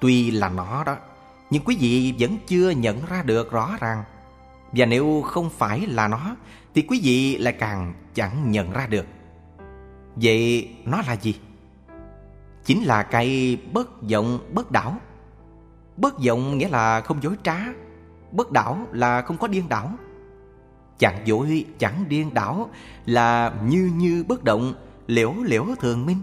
Tuy 0.00 0.30
là 0.30 0.48
nó 0.48 0.84
đó, 0.84 0.96
nhưng 1.50 1.62
quý 1.64 1.76
vị 1.80 2.14
vẫn 2.18 2.38
chưa 2.46 2.70
nhận 2.70 3.06
ra 3.06 3.22
được 3.22 3.50
rõ 3.50 3.76
ràng. 3.80 4.04
Và 4.72 4.86
nếu 4.86 5.22
không 5.26 5.50
phải 5.50 5.86
là 5.86 6.08
nó, 6.08 6.36
thì 6.74 6.82
quý 6.82 7.00
vị 7.02 7.38
lại 7.38 7.52
càng 7.52 7.94
chẳng 8.14 8.50
nhận 8.50 8.72
ra 8.72 8.86
được. 8.86 9.06
Vậy 10.16 10.68
nó 10.84 11.02
là 11.06 11.12
gì? 11.12 11.40
Chính 12.64 12.82
là 12.82 13.02
cây 13.02 13.58
bất 13.72 14.02
vọng 14.02 14.38
bất 14.52 14.70
đảo. 14.70 14.96
Bất 15.96 16.14
vọng 16.26 16.58
nghĩa 16.58 16.68
là 16.68 17.00
không 17.00 17.22
dối 17.22 17.34
trá, 17.42 17.58
bất 18.32 18.52
đảo 18.52 18.86
là 18.92 19.22
không 19.22 19.38
có 19.38 19.46
điên 19.46 19.68
đảo. 19.68 19.92
Chẳng 20.98 21.20
dối 21.24 21.64
chẳng 21.78 22.04
điên 22.08 22.34
đảo 22.34 22.70
là 23.06 23.54
như 23.64 23.90
như 23.96 24.24
bất 24.28 24.44
động, 24.44 24.74
liễu 25.06 25.34
liễu 25.44 25.64
thường 25.80 26.06
minh. 26.06 26.18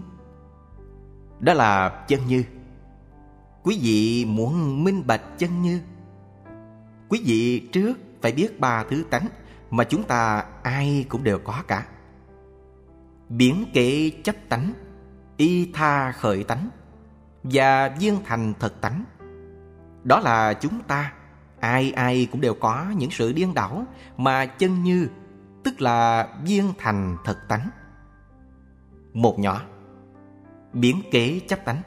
Đó 1.40 1.54
là 1.54 2.04
chân 2.08 2.20
như. 2.26 2.44
Quý 3.62 3.78
vị 3.82 4.24
muốn 4.24 4.84
minh 4.84 5.06
bạch 5.06 5.38
chân 5.38 5.62
như 5.62 5.80
Quý 7.08 7.22
vị 7.24 7.68
trước 7.72 7.98
phải 8.22 8.32
biết 8.32 8.60
ba 8.60 8.84
thứ 8.90 9.04
tánh 9.10 9.26
Mà 9.70 9.84
chúng 9.84 10.02
ta 10.02 10.44
ai 10.62 11.06
cũng 11.08 11.24
đều 11.24 11.38
có 11.38 11.62
cả 11.68 11.86
Biến 13.28 13.64
kệ 13.74 14.10
chấp 14.24 14.36
tánh 14.48 14.72
Y 15.36 15.72
tha 15.72 16.12
khởi 16.12 16.44
tánh 16.44 16.68
Và 17.42 17.88
viên 17.88 18.18
thành 18.24 18.54
thật 18.60 18.80
tánh 18.80 19.04
Đó 20.04 20.20
là 20.20 20.54
chúng 20.54 20.80
ta 20.80 21.12
Ai 21.62 21.92
ai 21.92 22.28
cũng 22.32 22.40
đều 22.40 22.54
có 22.54 22.86
những 22.96 23.10
sự 23.10 23.32
điên 23.32 23.54
đảo 23.54 23.84
Mà 24.16 24.46
chân 24.46 24.82
như, 24.82 25.08
Tức 25.64 25.80
là 25.80 26.28
viên 26.44 26.72
thành 26.78 27.16
thật 27.24 27.38
tánh. 27.48 27.68
Một 29.12 29.38
nhỏ, 29.38 29.62
Biến 30.72 31.02
kế 31.10 31.40
chấp 31.48 31.64
tánh. 31.64 31.82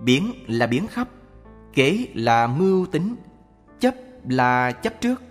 Biến 0.00 0.32
là 0.46 0.66
biến 0.66 0.86
khắp, 0.86 1.08
Kế 1.72 2.08
là 2.14 2.46
mưu 2.46 2.86
tính, 2.86 3.16
Chấp 3.80 3.94
là 4.28 4.72
chấp 4.72 5.00
trước. 5.00 5.22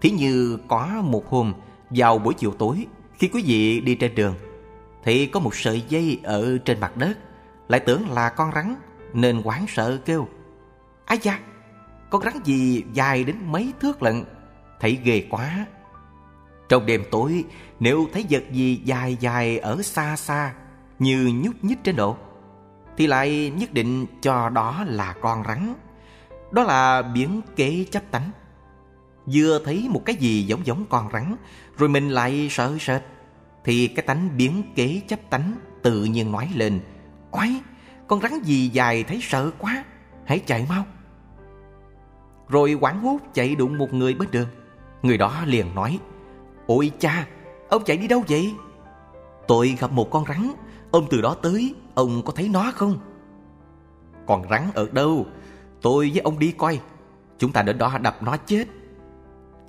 Thí 0.00 0.10
như 0.10 0.58
có 0.68 0.86
một 0.86 1.28
hôm, 1.28 1.54
Vào 1.90 2.18
buổi 2.18 2.34
chiều 2.34 2.52
tối, 2.58 2.86
Khi 3.14 3.28
quý 3.28 3.42
vị 3.46 3.80
đi 3.80 3.94
trên 3.94 4.14
đường, 4.14 4.34
Thì 5.04 5.26
có 5.26 5.40
một 5.40 5.54
sợi 5.54 5.84
dây 5.88 6.20
ở 6.22 6.58
trên 6.58 6.80
mặt 6.80 6.96
đất, 6.96 7.18
Lại 7.68 7.80
tưởng 7.80 8.10
là 8.10 8.28
con 8.28 8.50
rắn, 8.54 8.74
Nên 9.12 9.42
hoảng 9.42 9.66
sợ 9.68 9.98
kêu 10.04 10.28
Ái 11.06 11.18
da 11.22 11.40
con 12.16 12.24
rắn 12.24 12.42
gì 12.44 12.84
dài 12.92 13.24
đến 13.24 13.36
mấy 13.46 13.72
thước 13.80 14.02
lận? 14.02 14.24
Thấy 14.80 14.98
ghê 15.04 15.26
quá. 15.30 15.66
Trong 16.68 16.86
đêm 16.86 17.02
tối 17.10 17.44
Nếu 17.80 18.06
thấy 18.12 18.26
vật 18.30 18.44
gì 18.52 18.80
dài 18.84 19.16
dài 19.20 19.58
ở 19.58 19.82
xa 19.82 20.16
xa 20.16 20.54
Như 20.98 21.30
nhúc 21.34 21.64
nhích 21.64 21.84
trên 21.84 21.96
độ 21.96 22.16
thì 22.96 23.06
lại 23.06 23.52
nhất 23.56 23.72
định 23.72 24.06
cho 24.20 24.48
đó 24.48 24.84
là 24.86 25.14
con 25.20 25.42
rắn. 25.48 25.74
Đó 26.52 26.62
là 26.62 27.02
biến 27.02 27.40
kế 27.56 27.86
chấp 27.90 28.10
tánh. 28.10 28.30
Vừa 29.26 29.60
thấy 29.64 29.88
một 29.90 30.02
cái 30.04 30.16
gì 30.16 30.42
giống 30.42 30.66
giống 30.66 30.84
con 30.88 31.08
rắn 31.12 31.36
Rồi 31.76 31.88
mình 31.88 32.08
lại 32.08 32.48
sợ 32.50 32.76
sệt 32.80 33.02
Thì 33.64 33.88
cái 33.88 34.06
tánh 34.06 34.36
biến 34.36 34.62
kế 34.74 35.00
chấp 35.08 35.30
tánh 35.30 35.52
Tự 35.82 36.04
nhiên 36.04 36.32
nói 36.32 36.50
lên. 36.54 36.80
Oái, 37.30 37.60
con 38.06 38.20
rắn 38.20 38.42
gì 38.42 38.68
dài 38.68 39.04
thấy 39.04 39.18
sợ 39.22 39.50
quá 39.58 39.84
Hãy 40.26 40.38
chạy 40.46 40.66
mau. 40.68 40.84
Rồi 42.48 42.74
quảng 42.80 43.00
hút 43.00 43.20
chạy 43.34 43.54
đụng 43.54 43.78
một 43.78 43.94
người 43.94 44.14
bên 44.14 44.30
đường 44.30 44.48
Người 45.02 45.18
đó 45.18 45.42
liền 45.46 45.74
nói 45.74 45.98
Ôi 46.66 46.92
cha, 46.98 47.26
ông 47.68 47.84
chạy 47.84 47.96
đi 47.96 48.08
đâu 48.08 48.22
vậy? 48.28 48.54
Tôi 49.48 49.76
gặp 49.80 49.92
một 49.92 50.10
con 50.10 50.24
rắn 50.28 50.52
Ông 50.90 51.06
từ 51.10 51.20
đó 51.20 51.36
tới 51.42 51.74
Ông 51.94 52.22
có 52.22 52.32
thấy 52.32 52.48
nó 52.48 52.72
không? 52.74 52.98
Còn 54.26 54.48
rắn 54.50 54.70
ở 54.74 54.88
đâu? 54.92 55.26
Tôi 55.82 56.10
với 56.14 56.20
ông 56.20 56.38
đi 56.38 56.52
coi 56.52 56.80
Chúng 57.38 57.52
ta 57.52 57.62
đến 57.62 57.78
đó 57.78 57.98
đập 58.02 58.22
nó 58.22 58.36
chết 58.36 58.64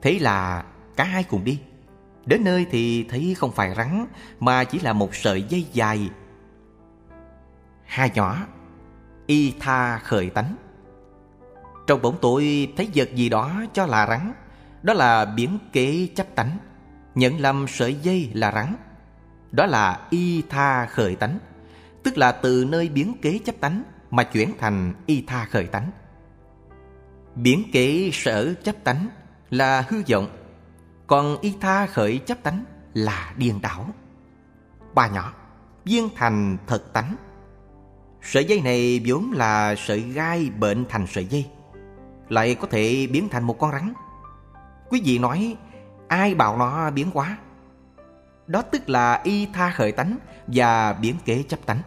Thế 0.02 0.20
là 0.20 0.66
cả 0.96 1.04
hai 1.04 1.24
cùng 1.24 1.44
đi 1.44 1.60
Đến 2.26 2.44
nơi 2.44 2.66
thì 2.72 3.04
thấy 3.04 3.36
không 3.38 3.52
phải 3.52 3.76
rắn 3.76 4.06
Mà 4.40 4.64
chỉ 4.64 4.80
là 4.80 4.94
một 4.94 5.16
sợi 5.16 5.42
dây 5.42 5.66
dài 5.74 6.10
Hai 7.86 8.12
nhỏ 8.16 8.38
Y 9.28 9.54
tha 9.60 9.98
khởi 9.98 10.30
tánh 10.30 10.56
trong 11.88 12.02
bóng 12.02 12.18
tối, 12.22 12.74
thấy 12.78 12.90
vật 12.96 13.10
gì 13.16 13.30
đó 13.30 13.64
cho 13.74 13.86
là 13.86 14.08
rắn. 14.08 14.34
Đó 14.84 14.94
là 14.94 15.26
biến 15.26 15.60
kế 15.74 16.08
chấp 16.16 16.36
tánh. 16.36 16.58
Nhận 17.16 17.40
lầm 17.40 17.66
sợi 17.68 17.96
dây 17.96 18.32
là 18.34 18.52
rắn. 18.52 18.76
Đó 19.52 19.66
là 19.66 20.00
y 20.10 20.42
tha 20.50 20.86
khởi 20.86 21.16
tánh. 21.16 21.40
Tức 22.04 22.18
là 22.18 22.32
từ 22.32 22.66
nơi 22.70 22.90
biến 22.90 23.14
kế 23.22 23.40
chấp 23.46 23.56
tánh 23.60 23.84
Mà 24.12 24.24
chuyển 24.24 24.52
thành 24.60 24.94
y 25.06 25.24
tha 25.28 25.46
khởi 25.46 25.66
tánh. 25.66 25.92
Biến 27.36 27.64
kế 27.74 28.10
sở 28.14 28.54
chấp 28.54 28.76
tánh 28.84 29.08
là 29.50 29.86
hư 29.90 29.98
vọng, 30.12 30.28
Còn 31.08 31.38
y 31.42 31.54
tha 31.62 31.86
khởi 31.86 32.18
chấp 32.18 32.44
tánh 32.44 32.64
là 32.94 33.34
điên 33.38 33.62
đảo. 33.62 33.90
Ba 34.94 35.08
nhỏ, 35.08 35.34
Viên 35.86 36.10
thành 36.16 36.58
thật 36.68 36.94
tánh. 36.94 37.16
Sợi 38.22 38.46
dây 38.46 38.62
này 38.62 39.02
vốn 39.06 39.32
là 39.32 39.76
sợi 39.78 40.00
gai 40.00 40.50
bệnh 40.60 40.86
thành 40.90 41.08
sợi 41.08 41.26
dây. 41.26 41.46
Lại 42.30 42.56
có 42.56 42.68
thể 42.68 43.08
biến 43.12 43.30
thành 43.30 43.44
một 43.44 43.60
con 43.60 43.72
rắn. 43.72 43.94
Quý 44.90 45.02
vị 45.06 45.20
nói, 45.20 45.56
Ai 46.08 46.36
bảo 46.36 46.58
nó 46.58 46.92
biến 46.92 47.08
quá 47.14 47.38
Đó 48.48 48.62
tức 48.62 48.90
là 48.90 49.22
y 49.24 49.46
tha 49.54 49.72
khởi 49.72 49.92
tánh 49.92 50.18
Và 50.48 50.94
biến 50.94 51.16
kế 51.26 51.44
chấp 51.44 51.60
tánh. 51.66 51.82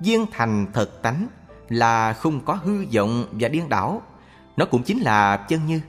Viên 0.00 0.26
thành 0.32 0.66
thật 0.72 1.02
tánh 1.02 1.26
là 1.68 2.12
không 2.12 2.40
có 2.44 2.54
hư 2.54 2.84
vọng 2.94 3.26
và 3.32 3.48
điên 3.48 3.68
đảo. 3.68 4.02
Nó 4.56 4.64
cũng 4.64 4.82
chính 4.82 5.00
là 5.00 5.36
chân 5.36 5.66
như. 5.66 5.80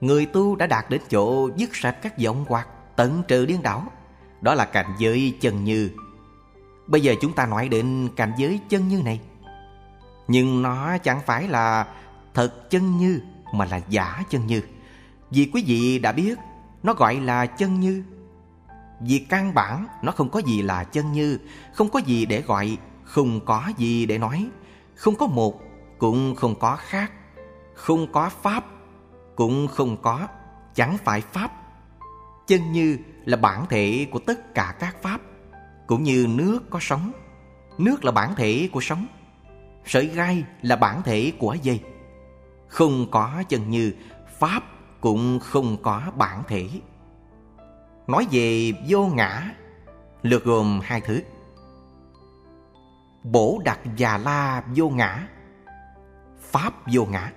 Người 0.00 0.26
tu 0.26 0.56
đã 0.56 0.66
đạt 0.66 0.90
đến 0.90 1.00
chỗ 1.10 1.50
dứt 1.56 1.76
sạch 1.76 1.96
các 2.02 2.18
vọng 2.18 2.44
hoặc 2.48 2.68
tận 2.96 3.22
trừ 3.28 3.46
điên 3.46 3.62
đảo. 3.62 3.86
Đó 4.40 4.54
là 4.54 4.64
cảnh 4.64 4.94
giới 4.98 5.38
chân 5.40 5.64
như. 5.64 5.90
Bây 6.86 7.00
giờ 7.00 7.14
chúng 7.20 7.32
ta 7.32 7.46
nói 7.46 7.68
đến 7.68 8.08
cảnh 8.16 8.32
giới 8.36 8.60
chân 8.68 8.88
như 8.88 9.02
này. 9.04 9.20
Nhưng 10.28 10.62
nó 10.62 10.98
chẳng 10.98 11.20
phải 11.26 11.48
là 11.48 11.86
thật 12.34 12.70
chân 12.70 12.96
như 12.98 13.20
Mà 13.54 13.64
là 13.64 13.80
giả 13.88 14.22
chân 14.30 14.46
như. 14.46 14.62
Vì 15.30 15.50
quý 15.52 15.64
vị 15.66 15.98
đã 15.98 16.12
biết, 16.12 16.38
Nó 16.82 16.94
gọi 16.94 17.20
là 17.20 17.46
chân 17.46 17.80
như. 17.80 18.04
Vì 19.00 19.18
căn 19.18 19.54
bản, 19.54 19.86
nó 20.02 20.12
không 20.12 20.28
có 20.28 20.38
gì 20.38 20.62
là 20.62 20.84
chân 20.84 21.12
như, 21.12 21.38
Không 21.72 21.88
có 21.88 21.98
gì 21.98 22.26
để 22.26 22.42
gọi, 22.42 22.78
Không 23.04 23.40
có 23.44 23.72
gì 23.76 24.06
để 24.06 24.18
nói. 24.18 24.48
Không 24.94 25.14
có 25.14 25.26
một, 25.26 25.60
Cũng 25.98 26.34
không 26.34 26.54
có 26.58 26.76
khác. 26.76 27.12
Không 27.74 28.12
có 28.12 28.30
pháp, 28.42 28.64
Cũng 29.36 29.68
không 29.68 29.96
có, 30.02 30.26
Chẳng 30.74 30.98
phải 31.04 31.20
pháp. 31.20 31.52
Chân 32.46 32.72
như 32.72 32.98
là 33.24 33.36
bản 33.36 33.66
thể 33.70 34.06
của 34.10 34.18
tất 34.18 34.54
cả 34.54 34.74
các 34.78 35.02
pháp, 35.02 35.20
Cũng 35.86 36.02
như 36.02 36.26
nước 36.28 36.70
có 36.70 36.78
sống. 36.82 37.12
Nước 37.78 38.04
là 38.04 38.10
bản 38.10 38.34
thể 38.36 38.68
của 38.72 38.80
sống. 38.80 39.06
Sợi 39.86 40.06
gai 40.06 40.44
là 40.62 40.76
bản 40.76 41.02
thể 41.02 41.32
của 41.38 41.56
dây. 41.62 41.80
Không 42.72 43.10
có 43.10 43.42
chân 43.48 43.70
như, 43.70 43.92
Pháp 44.38 44.62
cũng 45.00 45.38
không 45.40 45.76
có 45.82 46.02
bản 46.16 46.42
thể. 46.48 46.68
Nói 48.06 48.26
về 48.30 48.72
vô 48.88 49.06
ngã, 49.06 49.50
lược 50.22 50.44
gồm 50.44 50.80
hai 50.82 51.00
thứ. 51.00 51.20
Bổ 53.24 53.60
đặc 53.64 53.80
già 53.96 54.18
la 54.18 54.62
vô 54.74 54.88
ngã, 54.88 55.28
Pháp 56.40 56.72
vô 56.92 57.04
ngã. 57.04 57.32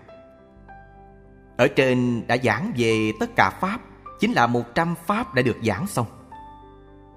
Ở 1.57 1.67
trên 1.75 2.27
đã 2.27 2.37
giảng 2.43 2.71
về 2.77 3.11
tất 3.19 3.35
cả 3.35 3.49
Pháp, 3.49 3.81
Chính 4.19 4.33
là 4.33 4.47
một 4.47 4.75
trăm 4.75 4.95
Pháp 4.95 5.33
đã 5.33 5.41
được 5.41 5.57
giảng 5.63 5.87
xong. 5.87 6.05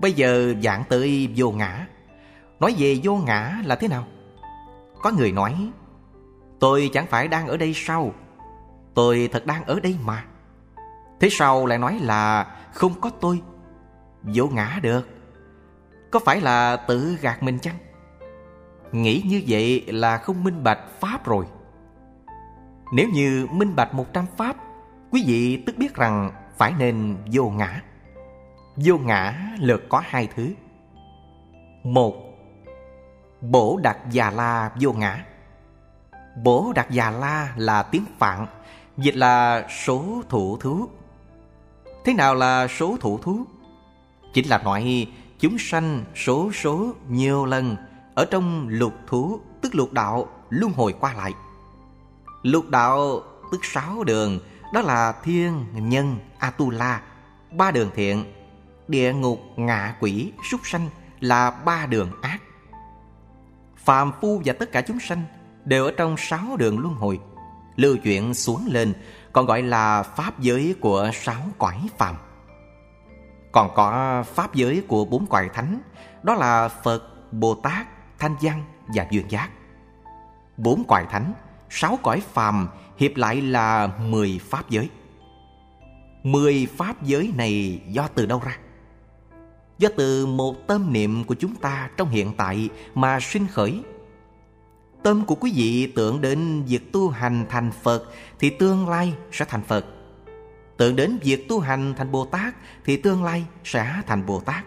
Bây 0.01 0.13
giờ 0.13 0.55
giảng 0.63 0.85
tới 0.89 1.29
vô 1.37 1.51
ngã. 1.51 1.87
Nói 2.61 2.75
về 2.79 3.01
vô 3.03 3.17
ngã 3.17 3.61
là 3.65 3.77
thế 3.77 3.89
nào? 3.89 4.05
Có 5.03 5.11
người 5.11 5.33
nói 5.33 5.71
Tôi 6.61 6.91
chẳng 6.93 7.07
phải 7.07 7.29
đang 7.29 7.47
ở 7.47 7.57
đây 7.57 7.73
sao? 7.75 8.13
Tôi 8.95 9.29
thật 9.33 9.47
đang 9.47 9.65
ở 9.65 9.81
đây 9.81 9.97
mà. 10.05 10.25
Thế 11.21 11.29
sau 11.31 11.67
lại 11.67 11.79
nói 11.79 11.99
là 12.03 12.47
không 12.73 13.01
có 13.01 13.11
tôi? 13.21 13.43
Vô 14.23 14.47
ngã 14.47 14.79
được. 14.83 15.09
Có 16.11 16.19
phải 16.19 16.41
là 16.41 16.77
tự 16.77 17.17
gạt 17.21 17.43
mình 17.43 17.59
chăng? 17.59 17.77
Nghĩ 18.93 19.23
như 19.27 19.43
vậy 19.49 19.85
là 19.87 20.19
không 20.19 20.45
minh 20.45 20.65
bạch 20.65 20.81
Pháp 21.01 21.27
rồi. 21.27 21.47
Nếu 22.93 23.09
như 23.09 23.47
minh 23.51 23.77
bạch 23.77 23.95
một 23.95 24.07
trăm 24.13 24.27
Pháp, 24.37 24.57
Quý 25.11 25.25
vị 25.27 25.63
tức 25.67 25.79
biết 25.79 25.95
rằng 25.95 26.33
phải 26.57 26.73
nên 26.79 27.17
vô 27.33 27.51
ngã. 27.51 27.83
Vô 28.77 28.99
ngã 28.99 29.35
lượt 29.59 29.83
có 29.89 30.03
hai 30.05 30.29
thứ. 30.37 30.55
Một, 31.85 32.15
Bổ 33.41 33.81
đặt 33.83 33.99
già 34.11 34.31
la 34.31 34.71
vô 34.81 34.93
ngã. 34.93 35.25
Bổ 36.43 36.73
Đạt 36.75 36.91
già 36.91 37.11
la 37.11 37.53
là 37.57 37.83
tiếng 37.83 38.05
Phạn 38.19 38.47
Dịch 38.97 39.17
là 39.17 39.69
số 39.85 40.23
thủ 40.29 40.57
thú 40.57 40.89
Thế 42.05 42.15
nào 42.15 42.35
là 42.35 42.69
số 42.69 42.97
thủ 43.01 43.19
thú? 43.19 43.45
Chính 44.33 44.49
là 44.49 44.61
loại 44.65 45.13
chúng 45.39 45.59
sanh 45.59 46.05
số 46.15 46.53
số 46.53 46.93
nhiều 47.09 47.45
lần 47.45 47.77
ở 48.15 48.25
trong 48.25 48.69
lục 48.69 48.93
thú 49.07 49.41
tức 49.61 49.75
lục 49.75 49.93
đạo 49.93 50.29
luân 50.51 50.73
hồi 50.73 50.95
qua 51.01 51.15
lại. 51.15 51.35
Lục 52.43 52.69
đạo 52.69 53.21
tức 53.53 53.65
sáu 53.65 54.05
đường 54.05 54.39
đó 54.75 54.81
là 54.81 55.13
thiên, 55.23 55.65
nhân, 55.73 56.19
atula, 56.39 57.03
ba 57.53 57.71
đường 57.71 57.91
thiện, 57.95 58.25
địa 58.89 59.13
ngục, 59.13 59.41
ngạ 59.57 59.97
quỷ, 60.01 60.33
súc 60.51 60.61
sanh 60.65 60.89
là 61.21 61.51
ba 61.51 61.87
đường 61.87 62.11
ác. 62.23 62.39
Phàm 63.77 64.13
phu 64.21 64.43
và 64.45 64.53
tất 64.53 64.73
cả 64.73 64.81
chúng 64.81 65.01
sanh 65.01 65.23
đều 65.69 65.85
ở 65.85 65.93
trong 65.97 66.17
sáu 66.17 66.57
đường 66.57 66.79
luân 66.79 66.95
hồi, 66.95 67.21
lưu 67.77 67.97
chuyển 67.97 68.35
xuống 68.35 68.69
lên 68.71 68.95
còn 69.33 69.47
gọi 69.47 69.63
là 69.63 70.03
pháp 70.03 70.41
giới 70.41 70.75
của 70.81 71.11
sáu 71.13 71.43
cõi 71.59 71.89
phàm. 71.99 72.15
Còn 73.53 73.71
có 73.75 74.23
pháp 74.35 74.55
giới 74.55 74.83
của 74.89 75.05
bốn 75.05 75.27
cõi 75.27 75.51
thánh, 75.55 75.81
đó 76.23 76.35
là 76.35 76.69
Phật, 76.69 77.33
Bồ 77.33 77.55
Tát, 77.55 77.87
Thanh 78.19 78.37
Văn 78.41 78.65
và 78.87 79.07
Duyên 79.11 79.31
Giác. 79.31 79.49
Bốn 80.57 80.85
cõi 80.89 81.07
thánh, 81.11 81.33
sáu 81.71 81.99
cõi 82.03 82.23
phàm 82.33 82.69
hiệp 82.99 83.17
lại 83.17 83.41
là 83.41 83.87
mười 83.87 84.41
pháp 84.45 84.71
giới. 84.71 84.91
Mười 86.23 86.69
pháp 86.77 87.03
giới 87.03 87.33
này 87.37 87.81
do 87.89 88.09
từ 88.15 88.27
đâu 88.27 88.43
ra? 88.45 88.59
Do 89.79 89.89
từ 89.97 90.27
một 90.27 90.67
tâm 90.67 90.93
niệm 90.93 91.25
của 91.25 91.35
chúng 91.35 91.55
ta 91.55 91.91
trong 91.97 92.09
hiện 92.09 92.33
tại 92.37 92.69
mà 92.95 93.21
sinh 93.21 93.47
khởi. 93.47 93.83
Tâm 95.03 95.25
của 95.27 95.35
quý 95.35 95.53
vị 95.55 95.93
tưởng 95.97 96.21
đến 96.21 96.63
việc 96.69 96.93
tu 96.93 97.09
hành 97.09 97.47
thành 97.49 97.71
Phật 97.83 98.05
thì 98.39 98.51
tương 98.51 98.89
lai 98.89 99.15
sẽ 99.33 99.45
thành 99.49 99.63
Phật. 99.63 99.87
Tưởng 100.77 100.97
đến 100.97 101.19
việc 101.23 101.49
tu 101.49 101.61
hành 101.61 101.95
thành 101.97 102.13
Bồ 102.13 102.25
Tát 102.25 102.55
thì 102.85 102.97
tương 102.97 103.25
lai 103.25 103.45
sẽ 103.65 104.03
thành 104.07 104.27
Bồ 104.27 104.41
Tát. 104.41 104.65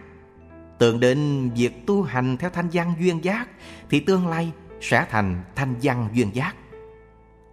Tưởng 0.79 0.99
đến 0.99 1.49
việc 1.55 1.85
tu 1.85 2.03
hành 2.03 2.37
theo 2.37 2.49
thanh 2.49 2.69
văn 2.73 2.93
duyên 2.99 3.23
giác 3.23 3.47
thì 3.89 3.99
tương 3.99 4.27
lai 4.27 4.51
sẽ 4.81 5.05
thành 5.09 5.43
thanh 5.55 5.75
văn 5.81 6.09
duyên 6.13 6.35
giác. 6.35 6.55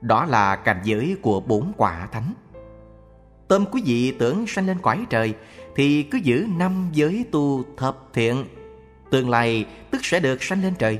Đó 0.00 0.24
là 0.24 0.56
cảnh 0.56 0.80
giới 0.84 1.16
của 1.22 1.40
bốn 1.40 1.72
quả 1.76 2.08
thánh. 2.12 2.34
Tâm 3.48 3.64
quý 3.72 3.82
vị 3.84 4.12
tưởng 4.18 4.46
sanh 4.46 4.66
lên 4.66 4.78
cõi 4.82 5.06
trời 5.10 5.34
thì 5.76 6.02
cứ 6.02 6.18
giữ 6.18 6.46
năm 6.56 6.88
giới 6.92 7.24
tu 7.32 7.64
thập 7.76 7.98
thiện, 8.12 8.44
tương 9.10 9.30
lai 9.30 9.66
tức 9.90 10.04
sẽ 10.04 10.20
được 10.20 10.42
sanh 10.42 10.62
lên 10.62 10.74
trời. 10.78 10.98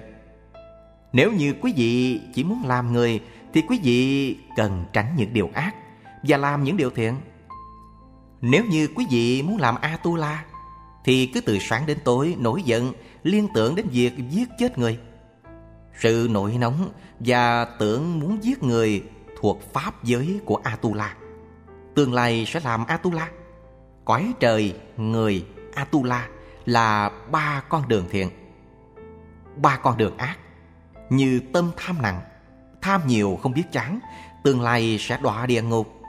Nếu 1.13 1.33
như 1.33 1.55
quý 1.61 1.73
vị 1.77 2.21
chỉ 2.35 2.45
muốn 2.45 2.63
làm 2.67 2.93
người 2.93 3.21
thì 3.53 3.63
quý 3.69 3.81
vị 3.83 4.37
cần 4.57 4.85
tránh 4.93 5.15
những 5.17 5.33
điều 5.33 5.51
ác 5.55 5.75
và 6.23 6.37
làm 6.37 6.65
những 6.65 6.77
điều 6.77 6.91
thiện. 6.91 7.15
Nếu 8.41 8.65
như 8.65 8.89
quý 8.95 9.07
vị 9.11 9.43
muốn 9.43 9.57
làm 9.59 9.75
A-tu-la 9.81 10.45
thì 11.05 11.27
cứ 11.27 11.41
từ 11.41 11.59
sáng 11.59 11.87
đến 11.87 11.99
tối 12.05 12.37
nổi 12.39 12.63
giận 12.63 12.93
liên 13.23 13.49
tưởng 13.55 13.75
đến 13.75 13.87
việc 13.89 14.13
giết 14.31 14.49
chết 14.59 14.79
người. 14.79 14.99
Sự 15.99 16.29
nổi 16.31 16.57
nóng 16.59 16.91
và 17.21 17.65
tưởng 17.65 18.21
muốn 18.21 18.45
giết 18.45 18.63
người 18.63 19.03
thuộc 19.41 19.73
pháp 19.73 20.05
giới 20.05 20.41
của 20.45 20.61
Atula. 20.65 21.15
Tương 21.95 22.15
lai 22.15 22.45
sẽ 22.47 22.61
làm 22.65 22.87
Atula. 22.87 23.29
Cõi 24.05 24.33
trời, 24.41 24.75
người, 24.97 25.47
Atula 25.75 26.29
là 26.67 27.11
ba 27.31 27.63
con 27.69 27.89
đường 27.89 28.05
thiện. 28.11 28.29
Ba 29.57 29.77
con 29.77 29.97
đường 29.97 30.17
ác 30.17 30.37
như 31.11 31.41
tâm 31.53 31.71
tham 31.77 32.03
nặng, 32.03 32.21
tham 32.83 33.01
nhiều 33.07 33.39
không 33.43 33.55
biết 33.55 33.73
chán, 33.73 33.99
tương 34.43 34.61
lai 34.61 34.97
sẽ 35.01 35.19
đọa 35.23 35.47
địa 35.47 35.63
ngục. 35.63 36.03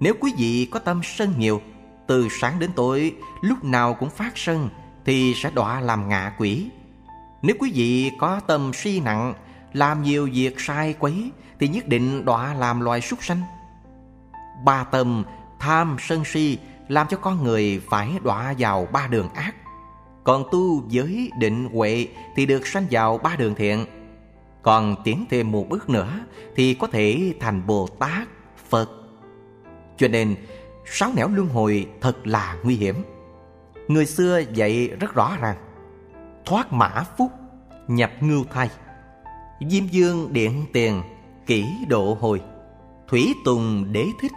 Nếu 0.00 0.14
quý 0.20 0.32
vị 0.38 0.68
có 0.70 0.78
tâm 0.78 1.00
sân 1.04 1.34
nhiều, 1.38 1.60
từ 2.06 2.28
sáng 2.40 2.58
đến 2.58 2.70
tối 2.76 3.14
lúc 3.40 3.64
nào 3.64 3.94
cũng 3.94 4.10
phát 4.10 4.32
sân 4.34 4.68
thì 5.04 5.34
sẽ 5.36 5.50
đọa 5.50 5.80
làm 5.80 6.08
ngạ 6.08 6.32
quỷ. 6.38 6.70
Nếu 7.42 7.56
quý 7.58 7.72
vị 7.74 8.10
có 8.18 8.40
tâm 8.40 8.70
si 8.74 9.00
nặng, 9.00 9.34
làm 9.72 10.02
nhiều 10.02 10.28
việc 10.32 10.60
sai 10.60 10.94
quấy 10.98 11.30
thì 11.60 11.68
nhất 11.68 11.88
định 11.88 12.24
đọa 12.24 12.54
làm 12.54 12.80
loài 12.80 13.00
súc 13.00 13.24
sanh. 13.24 13.42
Ba 14.64 14.84
tâm 14.84 15.24
tham 15.58 15.96
sân 16.00 16.24
si 16.24 16.58
làm 16.88 17.06
cho 17.10 17.16
con 17.16 17.44
người 17.44 17.82
phải 17.90 18.10
đọa 18.22 18.54
vào 18.58 18.88
ba 18.92 19.06
đường 19.06 19.28
ác. 19.34 19.54
Còn 20.24 20.44
tu 20.52 20.88
giới 20.88 21.30
định 21.38 21.68
huệ 21.72 22.08
thì 22.36 22.46
được 22.46 22.66
sanh 22.66 22.86
vào 22.90 23.18
ba 23.18 23.36
đường 23.36 23.54
thiện. 23.54 23.86
Còn 24.62 24.96
tiến 25.04 25.24
thêm 25.30 25.52
một 25.52 25.68
bước 25.68 25.90
nữa 25.90 26.20
thì 26.56 26.74
có 26.74 26.86
thể 26.86 27.34
thành 27.40 27.66
Bồ 27.66 27.86
Tát, 27.86 28.28
Phật. 28.68 28.90
Cho 29.96 30.08
nên 30.08 30.36
sáu 30.84 31.10
nẻo 31.16 31.28
luân 31.28 31.48
hồi 31.48 31.86
thật 32.00 32.26
là 32.26 32.56
nguy 32.62 32.76
hiểm. 32.76 32.94
Người 33.88 34.06
xưa 34.06 34.42
dạy 34.54 34.88
rất 35.00 35.14
rõ 35.14 35.36
ràng 35.40 35.56
Thoát 36.44 36.72
mã 36.72 37.04
phúc, 37.16 37.32
nhập 37.88 38.10
ngưu 38.20 38.44
thai 38.44 38.70
Diêm 39.60 39.86
dương 39.86 40.32
điện 40.32 40.66
tiền, 40.72 41.02
kỹ 41.46 41.66
độ 41.88 42.16
hồi 42.20 42.40
Thủy 43.08 43.34
tùng 43.44 43.92
đế 43.92 44.06
thích, 44.20 44.32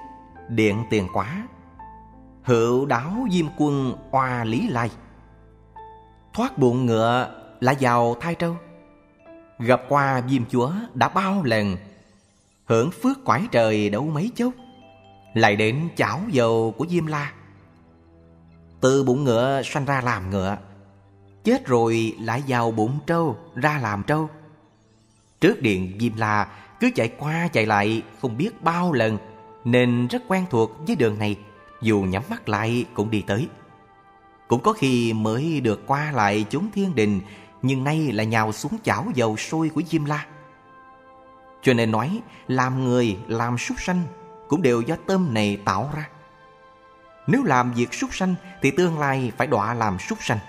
điện 0.49 0.83
tiền 0.89 1.07
quá 1.13 1.47
Hữu 2.43 2.85
đáo 2.85 3.27
diêm 3.31 3.45
quân 3.57 3.93
oa 4.11 4.43
lý 4.43 4.67
lai 4.69 4.89
Thoát 6.33 6.57
bụng 6.57 6.85
ngựa 6.85 7.41
là 7.59 7.73
vào 7.79 8.15
thai 8.19 8.35
trâu 8.35 8.55
Gặp 9.59 9.81
qua 9.89 10.21
diêm 10.29 10.45
chúa 10.45 10.71
đã 10.93 11.09
bao 11.09 11.43
lần, 11.43 11.77
Hưởng 12.65 12.91
phước 12.91 13.25
quải 13.25 13.47
trời 13.51 13.89
đâu 13.89 14.03
mấy 14.03 14.31
chốc, 14.35 14.53
Lại 15.33 15.55
đến 15.55 15.89
chảo 15.95 16.21
dầu 16.31 16.75
của 16.77 16.85
diêm 16.89 17.05
la. 17.05 17.31
Từ 18.81 19.03
bụng 19.03 19.23
ngựa 19.23 19.61
sanh 19.65 19.85
ra 19.85 20.01
làm 20.01 20.29
ngựa, 20.29 20.57
Chết 21.43 21.65
rồi 21.65 22.15
lại 22.19 22.43
vào 22.47 22.71
bụng 22.71 22.99
trâu 23.07 23.37
ra 23.55 23.79
làm 23.81 24.03
trâu. 24.03 24.29
Trước 25.41 25.61
điện 25.61 25.97
Diêm 25.99 26.17
La 26.17 26.47
cứ 26.79 26.89
chạy 26.95 27.07
qua 27.07 27.47
chạy 27.47 27.65
lại 27.65 28.01
không 28.21 28.37
biết 28.37 28.63
bao 28.63 28.93
lần, 28.93 29.17
Nên 29.63 30.07
rất 30.07 30.23
quen 30.27 30.45
thuộc 30.49 30.71
với 30.87 30.95
đường 30.95 31.19
này, 31.19 31.37
Dù 31.81 32.01
nhắm 32.01 32.23
mắt 32.29 32.49
lại 32.49 32.85
cũng 32.93 33.11
đi 33.11 33.23
tới. 33.27 33.47
Cũng 34.47 34.61
có 34.61 34.73
khi 34.73 35.13
mới 35.13 35.61
được 35.61 35.87
qua 35.87 36.11
lại 36.11 36.45
chúng 36.49 36.71
thiên 36.71 36.95
đình 36.95 37.21
nhưng 37.63 37.83
nay 37.83 38.11
là 38.11 38.23
nhào 38.23 38.51
xuống 38.51 38.77
chảo 38.83 39.05
dầu 39.15 39.37
sôi 39.37 39.69
của 39.69 39.81
Diêm 39.89 40.05
La 40.05 40.25
Cho 41.61 41.73
nên 41.73 41.91
nói, 41.91 42.21
làm 42.47 42.83
người, 42.83 43.17
làm 43.27 43.57
súc 43.57 43.81
sanh 43.81 44.03
Cũng 44.47 44.61
đều 44.61 44.81
do 44.81 44.95
tâm 45.07 45.33
này 45.33 45.57
tạo 45.65 45.89
ra 45.95 46.09
Nếu 47.27 47.43
làm 47.43 47.73
việc 47.73 47.93
súc 47.93 48.15
sanh 48.15 48.35
thì 48.61 48.71
tương 48.71 48.99
lai 48.99 49.31
phải 49.37 49.47
đọa 49.47 49.73
làm 49.73 49.99
súc 49.99 50.23
sanh 50.23 50.39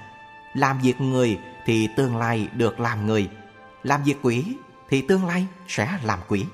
Làm 0.55 0.79
việc 0.79 1.01
người 1.01 1.39
thì 1.67 1.89
tương 1.97 2.17
lai 2.17 2.49
được 2.53 2.81
làm 2.81 3.07
người 3.07 3.31
Làm 3.83 4.03
việc 4.03 4.17
quỷ 4.23 4.57
thì 4.89 5.03
tương 5.03 5.27
lai 5.27 5.47
sẽ 5.69 5.99
làm 6.03 6.19
quỷ. 6.29 6.47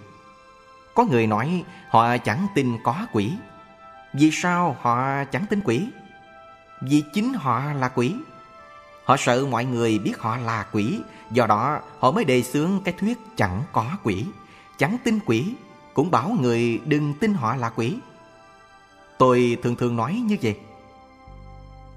Có 0.95 1.05
người 1.05 1.27
nói, 1.27 1.65
họ 1.89 2.17
chẳng 2.19 2.47
tin 2.55 2.79
có 2.85 3.07
quỷ. 3.13 3.33
Vì 4.15 4.31
sao 4.33 4.77
họ 4.81 5.25
chẳng 5.25 5.47
tin 5.47 5.61
quỷ? 5.65 5.89
Vì 6.81 7.03
chính 7.15 7.35
họ 7.35 7.73
là 7.73 7.89
quỷ. 7.89 8.15
Họ 9.05 9.17
sợ 9.17 9.47
mọi 9.51 9.65
người 9.65 9.99
biết 9.99 10.19
họ 10.19 10.37
là 10.37 10.67
quỷ, 10.73 11.01
do 11.31 11.47
đó 11.47 11.81
họ 11.99 12.11
mới 12.11 12.25
đề 12.25 12.43
xướng 12.43 12.81
cái 12.85 12.95
thuyết 12.99 13.19
chẳng 13.37 13.63
có 13.73 13.87
quỷ, 14.03 14.25
chẳng 14.79 14.97
tin 15.05 15.19
quỷ, 15.27 15.55
cũng 15.95 16.11
bảo 16.11 16.37
người 16.41 16.79
đừng 16.85 17.15
tin 17.15 17.35
họ 17.35 17.57
là 17.57 17.71
quỷ. 17.71 17.97
Tôi 19.19 19.59
thường 19.63 19.77
thường 19.77 19.97
nói 19.97 20.23
như 20.25 20.37
vậy. 20.43 20.59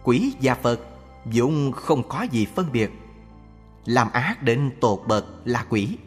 Quỷ 0.04 0.34
và 0.42 0.56
Phật 0.56 0.80
dụng 1.26 1.72
không 1.72 2.04
có 2.10 2.26
gì 2.32 2.48
phân 2.56 2.72
biệt. 2.72 2.92
Làm 3.86 4.12
ác 4.12 4.44
đến 4.44 4.72
tột 4.82 5.02
bậc 5.08 5.26
là 5.46 5.66
quỷ, 5.70 5.98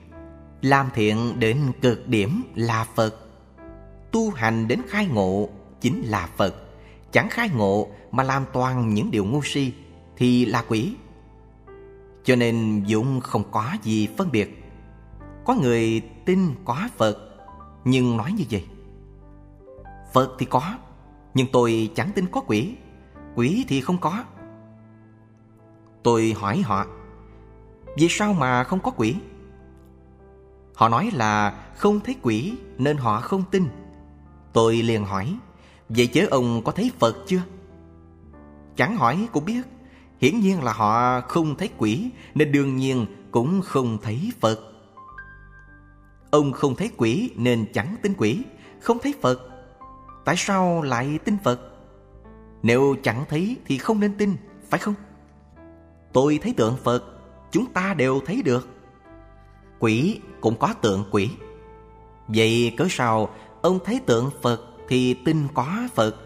làm 0.62 0.88
thiện 0.94 1.40
đến 1.40 1.72
cực 1.82 2.08
điểm 2.08 2.42
là 2.54 2.86
Phật 2.94 3.26
Tu 4.12 4.30
hành 4.30 4.68
đến 4.68 4.80
khai 4.88 5.06
ngộ 5.06 5.48
chính 5.80 6.02
là 6.02 6.28
Phật 6.36 6.54
Chẳng 7.12 7.28
khai 7.30 7.50
ngộ 7.54 7.88
mà 8.12 8.22
làm 8.22 8.44
toàn 8.52 8.94
những 8.94 9.10
điều 9.10 9.24
ngu 9.24 9.40
si 9.44 9.72
thì 10.16 10.44
là 10.44 10.64
quỷ 10.68 10.94
Cho 12.24 12.36
nên 12.36 12.84
Dũng 12.88 13.20
không 13.20 13.44
có 13.50 13.72
gì 13.82 14.08
phân 14.16 14.32
biệt 14.32 14.64
Có 15.44 15.54
người 15.54 16.00
tin 16.24 16.54
có 16.64 16.88
Phật 16.96 17.18
Nhưng 17.84 18.16
nói 18.16 18.32
như 18.32 18.44
vậy 18.50 18.64
Phật 20.12 20.36
thì 20.38 20.46
có 20.46 20.74
Nhưng 21.34 21.46
tôi 21.52 21.90
chẳng 21.94 22.10
tin 22.14 22.26
có 22.26 22.40
quỷ 22.40 22.74
Quỷ 23.34 23.64
thì 23.68 23.80
không 23.80 23.98
có 23.98 24.24
Tôi 26.02 26.34
hỏi 26.38 26.62
họ 26.64 26.86
Vì 27.96 28.06
sao 28.10 28.32
mà 28.32 28.64
không 28.64 28.80
có 28.80 28.90
quỷ? 28.90 29.16
Họ 30.76 30.88
nói 30.88 31.10
là 31.12 31.50
không 31.76 32.00
thấy 32.00 32.16
quỷ 32.22 32.52
nên 32.78 32.96
họ 32.96 33.20
không 33.20 33.44
tin. 33.50 33.68
Tôi 34.52 34.76
liền 34.76 35.04
hỏi, 35.04 35.36
vậy 35.88 36.06
chứ 36.06 36.26
ông 36.26 36.62
có 36.64 36.72
thấy 36.72 36.90
Phật 36.98 37.16
chưa? 37.26 37.42
Chẳng 38.76 38.96
hỏi 38.96 39.28
cũng 39.32 39.44
biết, 39.44 39.62
hiển 40.26 40.40
nhiên 40.40 40.62
là 40.62 40.72
họ 40.72 41.20
không 41.20 41.56
thấy 41.56 41.70
quỷ 41.78 42.10
nên 42.34 42.52
đương 42.52 42.76
nhiên 42.76 43.06
cũng 43.30 43.62
không 43.62 43.98
thấy 44.02 44.32
Phật. 44.40 44.60
Ông 46.30 46.52
không 46.52 46.74
thấy 46.74 46.90
quỷ 46.96 47.30
nên 47.36 47.66
chẳng 47.72 47.96
tin 48.02 48.14
quỷ, 48.16 48.42
không 48.80 48.98
thấy 49.02 49.14
Phật. 49.20 49.40
Tại 50.24 50.34
sao 50.38 50.82
lại 50.82 51.18
tin 51.24 51.36
Phật? 51.44 51.60
Nếu 52.62 52.96
chẳng 53.02 53.24
thấy 53.28 53.56
thì 53.66 53.78
không 53.78 54.00
nên 54.00 54.14
tin, 54.18 54.36
phải 54.70 54.80
không? 54.80 54.94
Tôi 56.12 56.38
thấy 56.42 56.52
tượng 56.52 56.76
Phật 56.84 57.04
Chúng 57.52 57.66
ta 57.72 57.94
đều 57.94 58.20
thấy 58.26 58.42
được 58.42 58.68
Quỷ 59.78 60.20
cũng 60.40 60.56
có 60.58 60.74
tượng 60.80 61.04
quỷ 61.10 61.30
Vậy 62.28 62.74
cớ 62.76 62.86
sao 62.90 63.28
Ông 63.62 63.78
thấy 63.84 64.00
tượng 64.06 64.30
Phật 64.42 64.60
thì 64.88 65.14
tin 65.14 65.48
có 65.54 65.66
Phật 65.94 66.16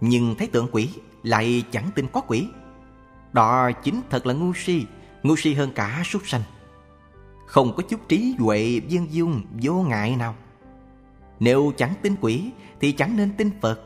Nhưng 0.00 0.34
thấy 0.38 0.46
tượng 0.46 0.68
quỷ 0.72 0.88
lại 1.22 1.64
chẳng 1.70 1.90
tin 1.94 2.06
có 2.12 2.20
quỷ 2.20 2.46
đó 3.32 3.70
chính 3.72 4.00
thật 4.10 4.26
là 4.26 4.34
ngu 4.34 4.52
si 4.54 4.86
Ngu 5.22 5.36
si 5.36 5.54
hơn 5.54 5.72
cả 5.74 6.02
súc 6.04 6.28
sanh. 6.28 6.42
Không 7.46 7.72
có 7.76 7.82
chút 7.82 8.00
trí 8.08 8.34
huệ 8.38 8.80
viên 8.80 9.12
dung 9.12 9.42
vô 9.62 9.74
ngại 9.74 10.16
nào. 10.16 10.34
Nếu 11.40 11.72
chẳng 11.76 11.94
tin 12.02 12.14
quỷ 12.20 12.50
thì 12.80 12.92
chẳng 12.92 13.16
nên 13.16 13.32
tin 13.36 13.50
Phật. 13.60 13.80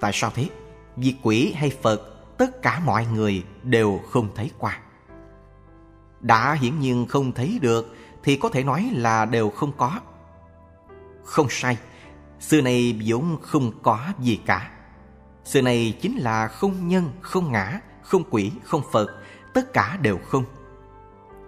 Tại 0.00 0.10
sao 0.14 0.30
thế? 0.34 0.48
Vì 0.96 1.14
quỷ 1.22 1.52
hay 1.52 1.70
Phật 1.82 2.00
tất 2.38 2.62
cả 2.62 2.80
mọi 2.84 3.06
người 3.06 3.44
đều 3.62 4.00
không 4.10 4.28
thấy 4.34 4.50
qua. 4.58 4.78
Đã 6.20 6.52
hiển 6.52 6.78
nhiên 6.78 7.06
không 7.06 7.32
thấy 7.32 7.58
được 7.62 7.96
thì 8.22 8.36
có 8.36 8.48
thể 8.48 8.64
nói 8.64 8.90
là 8.92 9.24
đều 9.24 9.50
không 9.50 9.72
có. 9.76 10.00
Không 11.24 11.46
sai 11.50 11.78
Xưa 12.40 12.60
này 12.60 13.00
vốn 13.06 13.36
không 13.42 13.72
có 13.82 14.00
gì 14.18 14.40
cả. 14.46 14.70
Xưa 15.44 15.62
này 15.62 15.98
chính 16.00 16.16
là 16.16 16.48
không 16.48 16.88
nhân, 16.88 17.10
không 17.20 17.52
ngã, 17.52 17.80
không 18.02 18.24
quỷ, 18.30 18.52
không 18.64 18.82
Phật 18.92 19.10
Tất 19.54 19.72
cả 19.72 19.98
đều 20.02 20.18
không. 20.18 20.44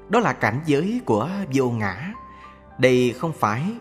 Đó 0.08 0.20
là 0.20 0.33
cảnh 0.33 0.60
giới 0.66 1.00
của 1.05 1.31
vô 1.55 1.70
ngã. 1.70 2.12
Đây 2.78 3.15
không 3.18 3.33
phải 3.33 3.74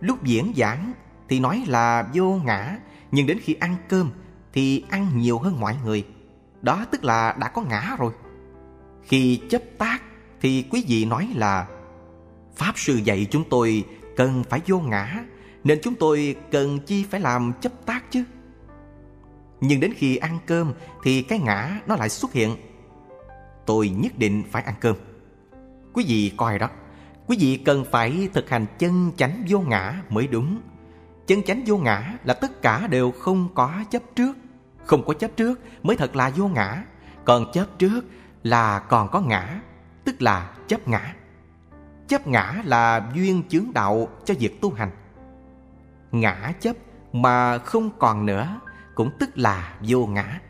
Lúc 0.00 0.24
diễn 0.24 0.52
giảng 0.56 0.92
thì 1.28 1.40
nói 1.40 1.64
là 1.66 2.08
vô 2.14 2.40
ngã 2.44 2.78
Nhưng 3.10 3.26
đến 3.26 3.38
khi 3.42 3.54
ăn 3.54 3.76
cơm 3.88 4.10
thì 4.52 4.84
ăn 4.90 5.18
nhiều 5.18 5.38
hơn 5.38 5.60
mọi 5.60 5.76
người. 5.84 6.06
Đó 6.62 6.84
tức 6.90 7.04
là 7.04 7.36
đã 7.40 7.48
có 7.48 7.62
ngã 7.62 7.96
rồi. 7.98 8.12
Khi 9.02 9.40
chấp 9.50 9.62
tác 9.78 10.02
thì 10.40 10.64
quý 10.70 10.84
vị 10.88 11.04
nói 11.04 11.28
là 11.34 11.66
Pháp 12.56 12.72
sư 12.76 12.94
dạy 13.04 13.26
chúng 13.30 13.44
tôi 13.50 13.84
cần 14.16 14.44
phải 14.50 14.60
vô 14.66 14.78
ngã 14.78 15.24
Nên 15.64 15.78
chúng 15.82 15.94
tôi 15.94 16.36
cần 16.50 16.78
chi 16.80 17.04
phải 17.10 17.20
làm 17.20 17.52
chấp 17.60 17.72
tác 17.86 18.10
chứ? 18.10 18.24
Nhưng 19.64 19.80
đến 19.80 19.92
khi 19.96 20.16
ăn 20.16 20.38
cơm 20.46 20.72
Thì 21.02 21.22
cái 21.22 21.38
ngã 21.38 21.80
nó 21.86 21.96
lại 21.96 22.08
xuất 22.08 22.32
hiện. 22.32 22.56
Tôi 23.66 23.88
nhất 23.88 24.12
định 24.18 24.42
phải 24.50 24.62
ăn 24.62 24.74
cơm. 24.80 24.96
Quý 25.92 26.04
vị 26.08 26.32
coi 26.36 26.58
đó. 26.58 26.68
Quý 27.26 27.36
vị 27.40 27.56
cần 27.64 27.84
phải 27.90 28.28
thực 28.34 28.50
hành 28.50 28.66
chân 28.78 29.12
chánh 29.16 29.44
vô 29.48 29.60
ngã 29.60 30.02
mới 30.08 30.26
đúng. 30.26 30.60
Chân 31.26 31.42
chánh 31.42 31.62
vô 31.66 31.76
ngã 31.76 32.14
là 32.24 32.34
tất 32.34 32.62
cả 32.62 32.86
đều 32.86 33.10
không 33.10 33.48
có 33.54 33.84
chấp 33.90 34.02
trước. 34.16 34.36
Không 34.84 35.04
có 35.06 35.14
chấp 35.14 35.30
trước 35.36 35.60
mới 35.82 35.96
thật 35.96 36.16
là 36.16 36.32
vô 36.36 36.48
ngã. 36.48 36.84
Còn 37.24 37.52
chấp 37.52 37.66
trước 37.78 38.00
là 38.42 38.78
còn 38.78 39.08
có 39.08 39.20
ngã, 39.20 39.60
Tức 40.04 40.22
là 40.22 40.52
chấp 40.68 40.88
ngã. 40.88 41.14
Chấp 42.08 42.26
ngã 42.26 42.62
là 42.64 43.10
duyên 43.14 43.42
chướng 43.48 43.72
đạo 43.74 44.08
cho 44.24 44.34
việc 44.38 44.60
tu 44.60 44.72
hành. 44.72 44.90
Ngã 46.12 46.52
chấp 46.60 46.76
mà 47.12 47.58
không 47.58 47.90
còn 47.98 48.26
nữa 48.26 48.60
cũng 48.94 49.10
tức 49.18 49.30
là 49.34 49.74
vô 49.80 50.06
ngã. 50.06 50.40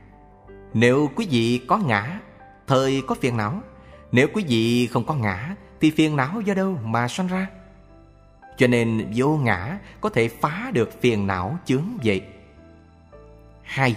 Nếu 0.75 1.11
quý 1.17 1.27
vị 1.31 1.61
có 1.69 1.77
ngã, 1.77 2.21
Thời 2.67 3.03
có 3.07 3.15
phiền 3.15 3.37
não. 3.37 3.61
Nếu 4.13 4.29
quý 4.35 4.45
vị 4.49 4.87
không 4.87 5.05
có 5.05 5.15
ngã, 5.15 5.55
Thì 5.81 5.91
phiền 5.91 6.17
não 6.17 6.41
do 6.41 6.55
đâu 6.55 6.79
mà 6.85 7.09
sanh 7.09 7.27
ra? 7.27 7.47
Cho 8.57 8.67
nên 8.67 9.13
vô 9.15 9.37
ngã 9.37 9.79
Có 10.01 10.09
thể 10.09 10.29
phá 10.29 10.71
được 10.75 11.01
phiền 11.01 11.27
não 11.27 11.59
chướng 11.65 11.99
vậy. 12.05 12.23
Hai, 13.63 13.97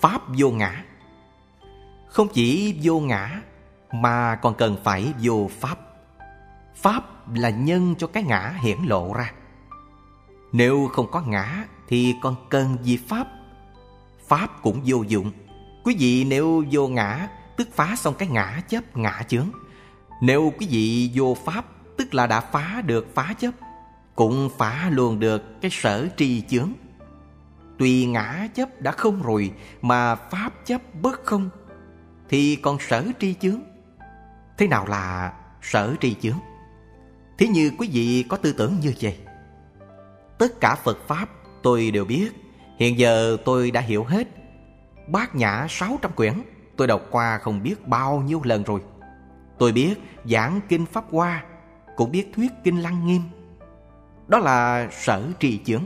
Pháp 0.00 0.22
vô 0.38 0.50
ngã. 0.50 0.84
Không 2.08 2.28
chỉ 2.32 2.78
vô 2.82 3.00
ngã 3.00 3.42
Mà 3.92 4.34
còn 4.34 4.54
cần 4.54 4.76
phải 4.84 5.12
vô 5.22 5.50
pháp. 5.60 5.78
Pháp 6.76 7.34
là 7.34 7.50
nhân 7.50 7.94
cho 7.98 8.06
cái 8.06 8.22
ngã 8.22 8.54
hiển 8.60 8.78
lộ 8.86 9.14
ra. 9.14 9.32
Nếu 10.52 10.88
không 10.92 11.10
có 11.10 11.20
ngã 11.20 11.64
Thì 11.88 12.14
còn 12.22 12.34
cần 12.48 12.76
gì 12.82 12.98
Pháp? 13.08 13.37
Pháp 14.28 14.62
cũng 14.62 14.80
vô 14.84 15.02
dụng. 15.08 15.32
Quý 15.84 15.96
vị 15.98 16.24
nếu 16.24 16.64
vô 16.70 16.88
ngã, 16.88 17.28
Tức 17.56 17.68
phá 17.72 17.96
xong 17.96 18.14
cái 18.18 18.28
ngã 18.28 18.62
chấp 18.68 18.96
ngã 18.96 19.22
chướng. 19.28 19.50
Nếu 20.22 20.52
quý 20.58 20.66
vị 20.70 21.10
vô 21.14 21.36
Pháp, 21.44 21.64
Tức 21.96 22.14
là 22.14 22.26
đã 22.26 22.40
phá 22.40 22.82
được 22.86 23.14
phá 23.14 23.34
chấp 23.38 23.50
Cũng 24.14 24.50
phá 24.58 24.90
luôn 24.90 25.20
được 25.20 25.60
cái 25.60 25.70
sở 25.70 26.08
tri 26.16 26.40
chướng. 26.40 26.72
Tuy 27.78 28.06
ngã 28.06 28.48
chấp 28.54 28.80
đã 28.80 28.92
không 28.92 29.22
rồi, 29.22 29.52
Mà 29.82 30.14
Pháp 30.14 30.52
chấp 30.64 30.82
bất 31.02 31.24
không, 31.24 31.50
Thì 32.28 32.56
còn 32.56 32.78
sở 32.80 33.06
tri 33.20 33.34
chướng. 33.34 33.60
Thế 34.58 34.66
nào 34.66 34.86
là 34.86 35.32
sở 35.62 35.94
tri 36.00 36.14
chướng? 36.14 36.38
Thế 37.38 37.48
như 37.48 37.70
quý 37.78 37.88
vị 37.92 38.24
có 38.28 38.36
tư 38.36 38.52
tưởng 38.52 38.80
như 38.80 38.94
vậy. 39.00 39.18
Tất 40.38 40.60
cả 40.60 40.74
Phật 40.74 40.98
Pháp 41.06 41.28
tôi 41.62 41.90
đều 41.90 42.04
biết 42.04 42.30
Hiện 42.78 42.98
giờ 42.98 43.36
tôi 43.44 43.70
đã 43.70 43.80
hiểu 43.80 44.04
hết. 44.04 44.28
Bát 45.06 45.34
nhã 45.34 45.66
600 45.68 46.12
quyển 46.12 46.32
Tôi 46.76 46.86
đọc 46.86 47.02
qua 47.10 47.38
không 47.38 47.62
biết 47.62 47.88
bao 47.88 48.20
nhiêu 48.20 48.40
lần 48.44 48.62
rồi. 48.62 48.80
Tôi 49.58 49.72
biết 49.72 49.94
giảng 50.24 50.60
kinh 50.68 50.86
Pháp 50.86 51.04
Hoa 51.10 51.44
Cũng 51.96 52.10
biết 52.10 52.32
thuyết 52.34 52.52
kinh 52.64 52.82
Lăng 52.82 53.06
Nghiêm. 53.06 53.22
Đó 54.28 54.38
là 54.38 54.88
sở 54.90 55.22
trì 55.40 55.60
chướng. 55.64 55.84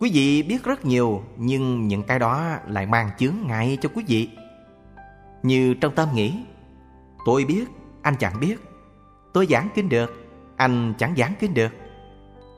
Quý 0.00 0.10
vị 0.12 0.42
biết 0.42 0.64
rất 0.64 0.84
nhiều 0.84 1.22
Nhưng 1.36 1.88
những 1.88 2.02
cái 2.02 2.18
đó 2.18 2.56
lại 2.66 2.86
mang 2.86 3.10
chướng 3.18 3.34
ngại 3.46 3.78
cho 3.80 3.88
quý 3.94 4.04
vị. 4.08 4.30
Như 5.42 5.74
trong 5.74 5.94
tâm 5.94 6.08
nghĩ 6.14 6.44
Tôi 7.24 7.44
biết, 7.44 7.64
anh 8.02 8.14
chẳng 8.18 8.40
biết. 8.40 8.56
Tôi 9.32 9.46
giảng 9.46 9.68
kinh 9.74 9.88
được 9.88 10.26
anh 10.56 10.94
chẳng 10.98 11.14
giảng 11.16 11.32
kinh 11.40 11.54
được. 11.54 11.72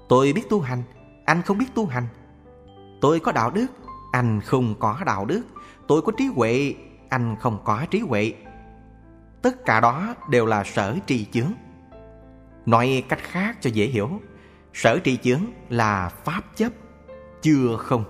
Tôi 0.09 0.33
biết 0.33 0.43
tu 0.51 0.61
hành 0.61 0.83
Anh 1.25 1.43
không 1.43 1.59
biết 1.59 1.75
tu 1.75 1.87
hành. 1.87 2.07
Tôi 3.01 3.21
có 3.21 3.33
đạo 3.33 3.51
đức, 3.51 3.67
Anh 4.13 4.41
không 4.41 4.75
có 4.79 4.99
đạo 5.07 5.25
đức. 5.25 5.43
Tôi 5.87 6.03
có 6.03 6.13
trí 6.19 6.27
huệ, 6.27 6.75
Anh 7.09 7.37
không 7.41 7.59
có 7.65 7.87
trí 7.91 8.01
huệ. 8.01 8.33
Tất 9.43 9.65
cả 9.65 9.81
đó 9.81 10.15
đều 10.31 10.47
là 10.47 10.65
sở 10.65 10.97
trì 11.07 11.25
chướng. 11.25 11.53
Nói 12.67 13.05
cách 13.09 13.23
khác 13.23 13.59
cho 13.61 13.71
dễ 13.71 13.87
hiểu, 13.87 14.11
Sở 14.73 14.99
trì 14.99 15.17
chướng 15.17 15.41
là 15.69 16.09
pháp 16.25 16.43
chấp, 16.57 16.73
Chưa 17.43 17.77
không. 17.77 18.05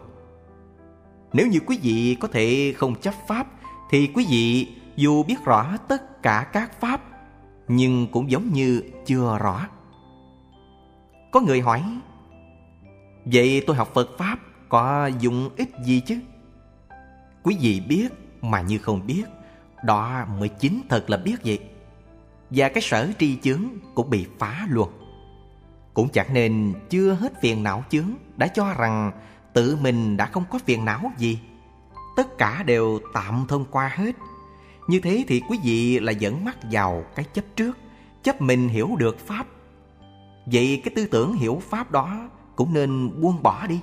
Nếu 1.33 1.47
như 1.47 1.61
quý 1.67 1.79
vị 1.83 2.17
có 2.21 2.29
thể 2.29 2.75
không 2.77 2.95
chấp 2.95 3.15
pháp, 3.29 3.47
Thì 3.91 4.11
quý 4.15 4.27
vị 4.31 4.69
dù 4.97 5.23
biết 5.23 5.45
rõ 5.45 5.77
tất 5.89 6.23
cả 6.23 6.51
các 6.53 6.81
pháp, 6.81 7.01
Nhưng 7.69 8.07
cũng 8.13 8.31
giống 8.31 8.53
như 8.53 8.83
chưa 9.07 9.39
rõ. 9.41 9.67
Có 11.33 11.41
người 11.41 11.61
hỏi, 11.61 11.83
Vậy 13.25 13.63
tôi 13.67 13.77
học 13.77 13.91
Phật 13.95 14.09
Pháp 14.19 14.39
có 14.69 15.07
dụng 15.07 15.51
ích 15.57 15.71
gì 15.85 16.01
chứ? 16.01 16.19
Quý 17.43 17.57
vị 17.61 17.81
biết 17.81 18.09
mà 18.43 18.61
như 18.61 18.79
không 18.79 19.07
biết, 19.07 19.25
Đó 19.85 20.25
mới 20.39 20.49
chính 20.49 20.83
thật 20.89 21.11
là 21.11 21.17
biết 21.17 21.37
vậy. 21.45 21.61
Và 22.51 22.69
cái 22.69 22.83
sở 22.83 23.09
tri 23.19 23.37
chướng 23.37 23.65
cũng 23.95 24.11
bị 24.11 24.27
phá 24.39 24.67
luôn. 24.71 24.89
Cũng 25.95 26.09
chẳng 26.09 26.35
nên 26.35 26.75
chưa 26.91 27.13
hết 27.13 27.41
phiền 27.41 27.63
não 27.63 27.85
chướng 27.91 28.11
Đã 28.37 28.47
cho 28.47 28.75
rằng 28.75 29.13
tự 29.53 29.77
mình 29.77 30.17
đã 30.17 30.27
không 30.27 30.45
có 30.51 30.59
phiền 30.59 30.85
não 30.85 31.13
gì. 31.19 31.39
Tất 32.17 32.39
cả 32.39 32.63
đều 32.63 33.01
tạm 33.15 33.45
thông 33.49 33.65
qua 33.71 33.93
hết. 33.95 34.17
Như 34.89 35.01
thế 35.01 35.25
thì 35.29 35.43
quý 35.49 35.59
vị 35.65 35.99
là 35.99 36.13
dẫn 36.13 36.45
mắt 36.45 36.57
vào 36.71 37.05
cái 37.15 37.25
chấp 37.35 37.45
trước, 37.57 37.79
Chấp 38.23 38.41
mình 38.41 38.69
hiểu 38.69 38.97
được 38.99 39.19
Pháp. 39.27 39.47
Vậy 40.47 40.81
cái 40.85 40.95
tư 40.97 41.07
tưởng 41.07 41.33
hiểu 41.33 41.63
Pháp 41.71 41.91
đó 41.91 42.29
cũng 42.57 42.75
nên 42.75 43.21
buông 43.21 43.43
bỏ 43.43 43.67
đi. 43.67 43.81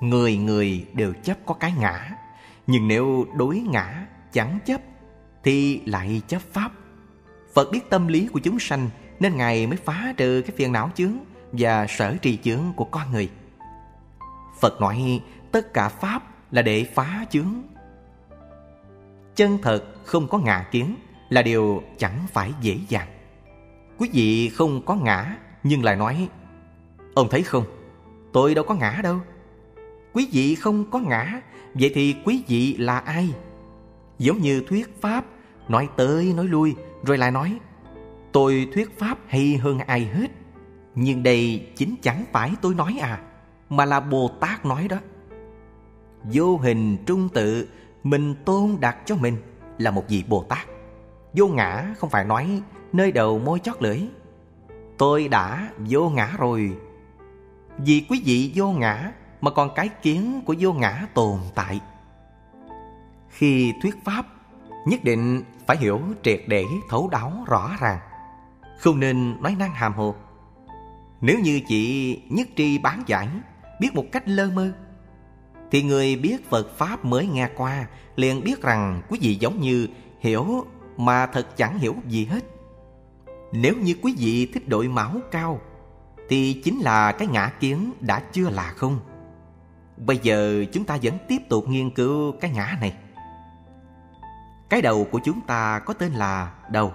Người 0.00 0.36
người 0.36 0.86
đều 0.92 1.12
chấp 1.22 1.38
có 1.46 1.54
cái 1.54 1.72
ngã, 1.78 2.10
nhưng 2.66 2.88
nếu 2.88 3.26
đối 3.36 3.56
ngã 3.56 4.06
chẳng 4.32 4.58
chấp 4.64 4.80
thì 5.44 5.80
lại 5.86 6.22
chấp 6.28 6.42
Pháp. 6.52 6.72
Phật 7.54 7.70
biết 7.72 7.90
tâm 7.90 8.06
lý 8.06 8.26
của 8.26 8.40
chúng 8.40 8.58
sanh 8.58 8.90
nên 9.20 9.36
Ngài 9.36 9.66
mới 9.66 9.76
phá 9.76 10.14
trừ 10.16 10.42
cái 10.46 10.56
phiền 10.56 10.72
não 10.72 10.90
chướng 10.94 11.12
và 11.52 11.86
sở 11.88 12.16
trì 12.22 12.36
chướng 12.36 12.72
của 12.76 12.84
con 12.84 13.12
người. 13.12 13.30
Phật 14.60 14.80
nói 14.80 15.20
tất 15.52 15.74
cả 15.74 15.88
Pháp 15.88 16.22
là 16.50 16.62
để 16.62 16.84
phá 16.94 17.24
chướng. 17.30 17.62
Chân 19.36 19.58
thật 19.62 19.84
không 20.04 20.28
có 20.28 20.38
ngã 20.38 20.66
kiến 20.70 20.96
là 21.28 21.42
điều 21.42 21.82
chẳng 21.98 22.18
phải 22.32 22.52
dễ 22.60 22.78
dàng. 22.88 23.08
Quý 23.98 24.10
vị 24.12 24.48
không 24.48 24.82
có 24.82 24.94
ngã 24.94 25.36
nhưng 25.62 25.84
lại 25.84 25.96
nói 25.96 26.28
Ông 27.14 27.28
thấy 27.30 27.42
không 27.42 27.64
Tôi 28.32 28.54
đâu 28.54 28.64
có 28.64 28.74
ngã 28.74 29.00
đâu 29.02 29.20
Quý 30.14 30.28
vị 30.32 30.54
không 30.54 30.90
có 30.90 30.98
ngã, 30.98 31.40
Vậy 31.74 31.92
thì 31.94 32.16
quý 32.24 32.44
vị 32.48 32.76
là 32.76 32.98
ai 32.98 33.34
Giống 34.18 34.38
như 34.38 34.62
thuyết 34.68 35.00
pháp 35.00 35.24
Nói 35.68 35.88
tới 35.96 36.32
nói 36.36 36.46
lui, 36.46 36.74
Rồi 37.02 37.18
lại 37.18 37.30
nói, 37.30 37.58
Tôi 38.32 38.68
thuyết 38.74 38.98
pháp 38.98 39.18
hay 39.26 39.56
hơn 39.56 39.78
ai 39.78 40.04
hết 40.04 40.30
Nhưng 40.94 41.22
đây 41.22 41.68
chính 41.76 41.94
chẳng 42.02 42.24
phải 42.32 42.52
tôi 42.62 42.74
nói 42.74 42.98
à 43.00 43.20
Mà 43.68 43.84
là 43.84 44.00
Bồ 44.00 44.30
Tát 44.40 44.64
nói 44.64 44.88
đó 44.88 44.96
Vô 46.32 46.56
hình 46.56 46.96
trung 47.06 47.28
tự, 47.34 47.68
Mình 48.02 48.34
tôn 48.44 48.76
đặt 48.80 48.96
cho 49.04 49.16
mình 49.16 49.36
Là 49.78 49.90
một 49.90 50.04
vị 50.08 50.24
Bồ 50.28 50.42
Tát 50.42 50.68
Vô 51.34 51.48
ngã 51.48 51.94
không 51.98 52.10
phải 52.10 52.24
nói, 52.24 52.62
nơi 52.92 53.12
đầu 53.12 53.38
môi 53.38 53.58
chót 53.58 53.82
lưỡi. 53.82 54.00
Tôi 54.98 55.28
đã 55.28 55.68
vô 55.78 56.10
ngã 56.10 56.34
rồi. 56.38 56.72
Vì 57.78 58.06
quý 58.08 58.22
vị 58.24 58.52
vô 58.54 58.70
ngã 58.70 59.12
mà 59.44 59.50
còn 59.50 59.70
cái 59.74 59.88
kiến 59.88 60.42
của 60.46 60.54
vô 60.58 60.72
ngã 60.72 61.06
tồn 61.14 61.38
tại. 61.54 61.80
Khi 63.28 63.72
thuyết 63.82 64.04
pháp, 64.04 64.26
nhất 64.86 65.04
định 65.04 65.42
phải 65.66 65.76
hiểu 65.76 66.00
triệt 66.22 66.42
để 66.46 66.64
thấu 66.88 67.08
đáo 67.08 67.32
rõ 67.46 67.70
ràng. 67.80 67.98
Không 68.78 69.00
nên 69.00 69.42
nói 69.42 69.56
năng 69.58 69.72
hàm 69.72 69.94
hồ. 69.94 70.14
Nếu 71.20 71.38
như 71.38 71.60
chị 71.68 72.22
nhất 72.28 72.48
tri 72.56 72.78
bán 72.78 73.02
giải, 73.06 73.28
biết 73.80 73.94
một 73.94 74.04
cách 74.12 74.28
lơ 74.28 74.50
mơ, 74.50 74.72
thì 75.70 75.82
người 75.82 76.16
biết 76.16 76.50
Phật 76.50 76.76
Pháp 76.76 77.04
mới 77.04 77.26
nghe 77.26 77.48
qua 77.56 77.86
liền 78.16 78.44
biết 78.44 78.62
rằng 78.62 79.02
quý 79.08 79.18
vị 79.22 79.34
giống 79.34 79.60
như 79.60 79.88
hiểu 80.20 80.66
mà 80.96 81.26
thật 81.26 81.56
chẳng 81.56 81.78
hiểu 81.78 81.94
gì 82.08 82.24
hết. 82.24 82.44
Nếu 83.52 83.74
như 83.82 83.94
quý 84.02 84.14
vị 84.18 84.46
thích 84.54 84.68
đội 84.68 84.88
máu 84.88 85.12
cao 85.30 85.60
thì 86.28 86.60
chính 86.64 86.80
là 86.80 87.12
cái 87.12 87.28
ngã 87.28 87.52
kiến 87.60 87.92
đã 88.00 88.22
chưa 88.32 88.50
là 88.50 88.72
không. 88.76 89.00
Bây 89.96 90.18
giờ 90.18 90.64
chúng 90.72 90.84
ta 90.84 90.98
vẫn 91.02 91.14
tiếp 91.28 91.38
tục 91.48 91.68
nghiên 91.68 91.90
cứu 91.90 92.32
cái 92.40 92.50
ngã 92.50 92.76
này. 92.80 92.94
Cái 94.68 94.82
đầu 94.82 95.06
của 95.12 95.20
chúng 95.24 95.40
ta 95.40 95.78
có 95.78 95.94
tên 95.94 96.12
là 96.12 96.52
đầu. 96.70 96.92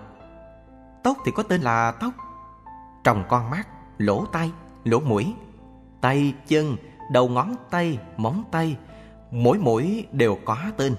Tóc 1.03 1.17
thì 1.25 1.31
có 1.31 1.43
tên 1.43 1.61
là 1.61 1.91
tóc. 1.91 2.13
Tròng 3.03 3.23
con 3.29 3.49
mắt, 3.49 3.67
lỗ 3.97 4.25
tai, 4.25 4.51
lỗ 4.83 4.99
mũi, 4.99 5.33
tay, 6.01 6.33
chân, 6.47 6.77
đầu 7.11 7.29
ngón 7.29 7.55
tay, 7.69 7.99
móng 8.17 8.43
tay, 8.51 8.77
mỗi 9.31 9.57
mũi 9.57 10.05
đều 10.11 10.37
có 10.45 10.57
tên. 10.77 10.95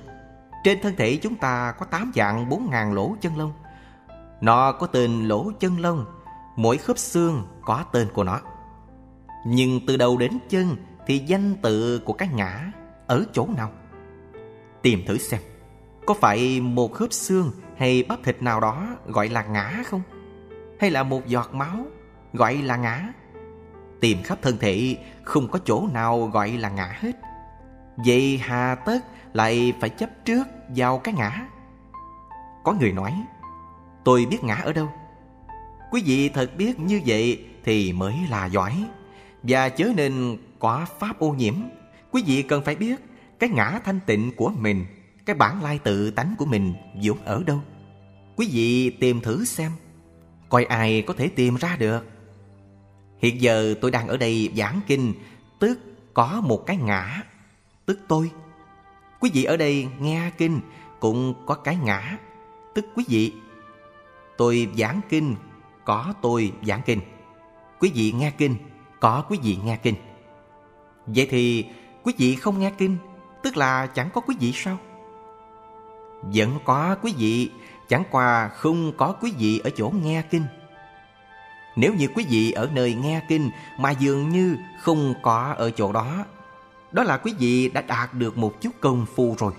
Trên 0.64 0.78
thân 0.82 0.94
thể 0.96 1.18
chúng 1.22 1.34
ta 1.34 1.72
có 1.72 1.86
tám 1.86 2.12
dạng 2.14 2.48
bốn 2.48 2.70
ngàn 2.70 2.92
lỗ 2.92 3.16
chân 3.20 3.38
lông. 3.38 3.52
Nó 4.40 4.72
có 4.72 4.86
tên 4.86 5.28
lỗ 5.28 5.50
chân 5.60 5.78
lông, 5.78 6.04
mỗi 6.56 6.76
khớp 6.76 6.98
xương 6.98 7.46
có 7.62 7.84
tên 7.92 8.08
của 8.14 8.24
nó. 8.24 8.40
Nhưng 9.46 9.80
từ 9.86 9.96
đầu 9.96 10.16
đến 10.16 10.38
chân 10.48 10.76
thì 11.10 11.18
danh 11.18 11.56
tự 11.62 11.98
của 11.98 12.12
cái 12.12 12.28
ngã 12.34 12.72
ở 13.06 13.24
chỗ 13.32 13.48
nào? 13.56 13.72
Tìm 14.82 15.05
thử 15.06 15.18
xem, 15.18 15.40
có 16.06 16.14
phải 16.14 16.60
một 16.60 16.92
khớp 16.92 17.12
xương 17.12 17.50
hay 17.76 18.02
bắp 18.02 18.18
thịt 18.24 18.42
nào 18.42 18.60
đó 18.60 18.86
gọi 19.06 19.28
là 19.28 19.42
ngã 19.42 19.82
không? 19.86 20.02
Hay 20.80 20.90
là 20.90 21.02
một 21.02 21.26
giọt 21.26 21.55
máu 21.55 21.86
gọi 22.32 22.56
là 22.56 22.76
ngã? 22.76 23.08
Tìm 24.00 24.22
khắp 24.22 24.39
thân 24.42 24.58
thể 24.58 24.97
không 25.22 25.48
có 25.48 25.58
chỗ 25.64 25.89
nào 25.92 26.26
gọi 26.26 26.50
là 26.50 26.70
ngã 26.70 26.97
hết. 27.00 27.12
Vậy 27.97 28.40
hà 28.42 28.74
tất 28.74 29.00
lại 29.32 29.72
phải 29.80 29.90
chấp 29.90 30.10
trước 30.24 30.47
vào 30.76 30.98
cái 30.98 31.14
ngã? 31.14 31.47
Có 32.64 32.72
người 32.72 32.92
nói, 32.92 33.12
tôi 34.05 34.26
biết 34.30 34.44
ngã 34.44 34.55
ở 34.55 34.72
đâu? 34.72 34.89
Quý 35.90 36.02
vị 36.05 36.28
thật 36.28 36.50
biết 36.56 36.80
như 36.80 37.00
vậy 37.06 37.47
thì 37.64 37.92
mới 37.92 38.14
là 38.30 38.47
giỏi. 38.47 38.84
Và 39.42 39.68
chớ 39.68 39.92
nên 39.97 40.39
quả 40.60 40.84
pháp 40.84 41.18
ô 41.18 41.30
nhiễm. 41.30 41.55
Quý 42.10 42.22
vị 42.26 42.42
cần 42.42 42.64
phải 42.64 42.74
biết 42.74 43.00
cái 43.39 43.50
ngã 43.50 43.80
thanh 43.84 44.00
tịnh 44.06 44.32
của 44.36 44.52
mình, 44.58 44.86
cái 45.26 45.36
bản 45.36 45.62
lai 45.62 45.78
tự 45.78 46.10
tánh 46.10 46.34
của 46.39 46.44
mình 46.44 46.74
vốn 47.02 47.18
ở 47.24 47.42
đâu. 47.47 47.60
Quý 48.36 48.48
vị 48.52 48.90
tìm 48.90 49.20
thử 49.20 49.44
xem, 49.44 49.70
coi 50.48 50.64
ai 50.64 51.02
có 51.06 51.14
thể 51.14 51.28
tìm 51.28 51.56
ra 51.56 51.76
được. 51.76 52.06
Hiện 53.18 53.40
giờ 53.40 53.74
tôi 53.80 53.90
đang 53.90 54.08
ở 54.08 54.16
đây 54.16 54.52
giảng 54.56 54.80
kinh, 54.86 55.14
tức 55.58 55.80
có 56.14 56.40
một 56.44 56.66
cái 56.66 56.76
ngã, 56.76 57.22
tức 57.86 58.00
tôi. 58.08 58.30
Quý 59.20 59.30
vị 59.34 59.44
ở 59.44 59.56
đây 59.56 59.89
nghe 60.00 60.30
kinh 60.39 60.60
cũng 61.00 61.34
có 61.47 61.55
cái 61.55 61.78
ngã, 61.84 62.18
tức 62.74 62.86
quý 62.94 63.05
vị. 63.08 63.32
Tôi 64.36 64.68
giảng 64.76 65.00
kinh, 65.08 65.36
có 65.84 66.14
tôi 66.22 66.52
giảng 66.62 66.82
kinh. 66.86 67.00
Quý 67.80 67.92
vị 67.94 68.12
nghe 68.12 68.30
kinh, 68.30 68.56
có 69.00 69.24
quý 69.28 69.39
vị 69.42 69.58
nghe 69.64 69.76
kinh. 69.76 69.94
Vậy 71.14 71.26
thì 71.30 71.66
quý 72.02 72.12
vị 72.18 72.36
không 72.36 72.58
nghe 72.58 72.70
kinh, 72.78 72.97
tức 73.42 73.56
là 73.56 73.86
chẳng 73.86 74.10
có 74.14 74.20
quý 74.20 74.36
vị 74.40 74.52
sao? 74.55 74.78
Vẫn 76.22 76.58
có 76.64 76.97
quý 77.02 77.14
vị, 77.18 77.50
chẳng 77.89 78.05
qua 78.10 78.48
không 78.48 78.92
có 78.97 79.12
quý 79.20 79.32
vị 79.39 79.60
ở 79.64 79.70
chỗ 79.76 79.92
nghe 80.02 80.22
kinh. 80.30 80.44
Nếu 81.76 81.94
như 81.94 82.08
quý 82.14 82.26
vị 82.30 82.52
ở 82.52 82.68
nơi 82.72 82.94
nghe 82.94 83.22
kinh 83.28 83.50
mà 83.78 83.90
dường 83.90 84.28
như 84.28 84.56
không 84.80 85.14
có 85.22 85.55
ở 85.58 85.70
chỗ 85.70 85.92
đó, 85.92 86.24
đó 86.92 87.02
là 87.02 87.16
quý 87.16 87.34
vị 87.39 87.68
đã 87.68 87.80
đạt 87.80 88.14
được 88.14 88.39
một 88.39 88.60
chút 88.60 88.70
công 88.80 89.06
phu 89.14 89.34
rồi. 89.39 89.52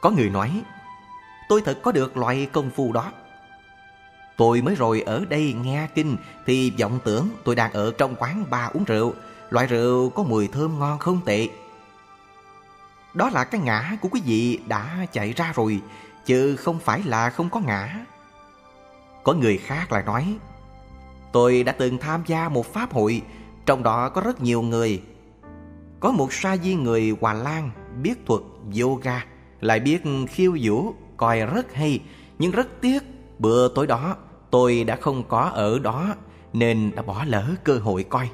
Có 0.00 0.10
người 0.10 0.30
nói, 0.30 0.62
tôi 1.48 1.60
thật 1.64 1.78
có 1.82 1.92
được 1.92 2.16
loại 2.16 2.46
công 2.52 2.70
phu 2.70 2.92
đó. 2.92 3.12
Tôi 4.36 4.62
mới 4.62 4.74
rồi 4.74 5.00
ở 5.06 5.24
đây 5.28 5.54
nghe 5.62 5.88
kinh 5.94 6.16
thì 6.46 6.72
vọng 6.80 6.98
tưởng 7.04 7.28
tôi 7.44 7.54
đang 7.54 7.72
ở 7.72 7.92
trong 7.98 8.14
quán 8.18 8.44
bar 8.50 8.72
uống 8.72 8.84
rượu, 8.84 9.14
loại 9.50 9.66
rượu 9.66 10.10
có 10.10 10.22
mùi 10.22 10.48
thơm 10.48 10.78
ngon 10.78 10.98
không 10.98 11.20
tệ. 11.24 11.48
Đó 13.14 13.30
là 13.30 13.44
cái 13.44 13.60
ngã 13.60 13.96
của 14.00 14.08
quý 14.08 14.22
vị 14.24 14.60
đã 14.66 15.06
chạy 15.12 15.32
ra 15.32 15.52
rồi, 15.54 15.80
chứ 16.26 16.56
không 16.56 16.78
phải 16.78 17.02
là 17.02 17.30
không 17.30 17.50
có 17.50 17.60
ngã. 17.60 18.06
Có 19.22 19.32
người 19.32 19.58
khác 19.58 19.92
lại 19.92 20.02
nói, 20.06 20.38
Tôi 21.32 21.62
đã 21.62 21.72
từng 21.72 21.98
tham 21.98 22.22
gia 22.26 22.48
một 22.48 22.72
pháp 22.72 22.92
hội, 22.92 23.22
trong 23.66 23.82
đó 23.82 24.08
có 24.08 24.20
rất 24.20 24.40
nhiều 24.40 24.62
người. 24.62 25.02
Có 26.00 26.12
một 26.12 26.32
sa 26.32 26.56
di 26.56 26.74
người 26.74 27.16
Hòa 27.20 27.32
Lan 27.32 27.70
biết 28.02 28.26
thuật 28.26 28.40
yoga, 28.80 29.24
lại 29.60 29.80
biết 29.80 30.02
khiêu 30.30 30.56
vũ, 30.62 30.94
coi 31.16 31.40
rất 31.40 31.74
hay, 31.74 32.00
nhưng 32.38 32.50
rất 32.50 32.68
tiếc 32.80 33.02
bữa 33.38 33.68
tối 33.68 33.86
đó 33.86 34.16
tôi 34.50 34.84
đã 34.84 34.96
không 34.96 35.22
có 35.28 35.40
ở 35.40 35.78
đó 35.78 36.14
nên 36.52 36.90
đã 36.96 37.02
bỏ 37.02 37.24
lỡ 37.26 37.54
cơ 37.64 37.78
hội 37.78 38.04
coi. 38.04 38.30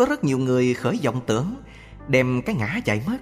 Có 0.00 0.06
rất 0.06 0.24
nhiều 0.24 0.38
người 0.38 0.74
khởi 0.74 1.00
vọng 1.04 1.20
tưởng 1.26 1.54
đem 2.08 2.42
cái 2.46 2.54
ngã 2.54 2.80
chạy 2.84 3.02
mất. 3.06 3.16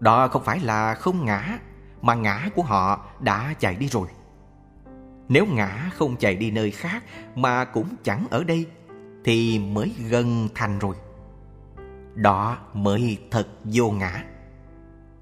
Đó 0.00 0.28
không 0.28 0.44
phải 0.44 0.60
là 0.60 0.94
không 0.94 1.24
ngã, 1.24 1.58
mà 2.02 2.14
ngã 2.14 2.48
của 2.54 2.62
họ 2.62 3.06
đã 3.20 3.54
chạy 3.60 3.74
đi 3.74 3.86
rồi. 3.86 4.08
Nếu 5.28 5.46
ngã 5.46 5.90
không 5.94 6.16
chạy 6.16 6.36
đi 6.36 6.50
nơi 6.50 6.70
khác 6.70 7.04
mà 7.34 7.64
cũng 7.64 7.88
chẳng 8.04 8.26
ở 8.30 8.44
đây 8.44 8.66
thì 9.24 9.58
mới 9.58 9.92
gần 10.08 10.48
thành 10.54 10.78
rồi. 10.78 10.96
Đó 12.14 12.58
mới 12.74 13.18
thật 13.30 13.48
vô 13.64 13.90
ngã. 13.90 14.24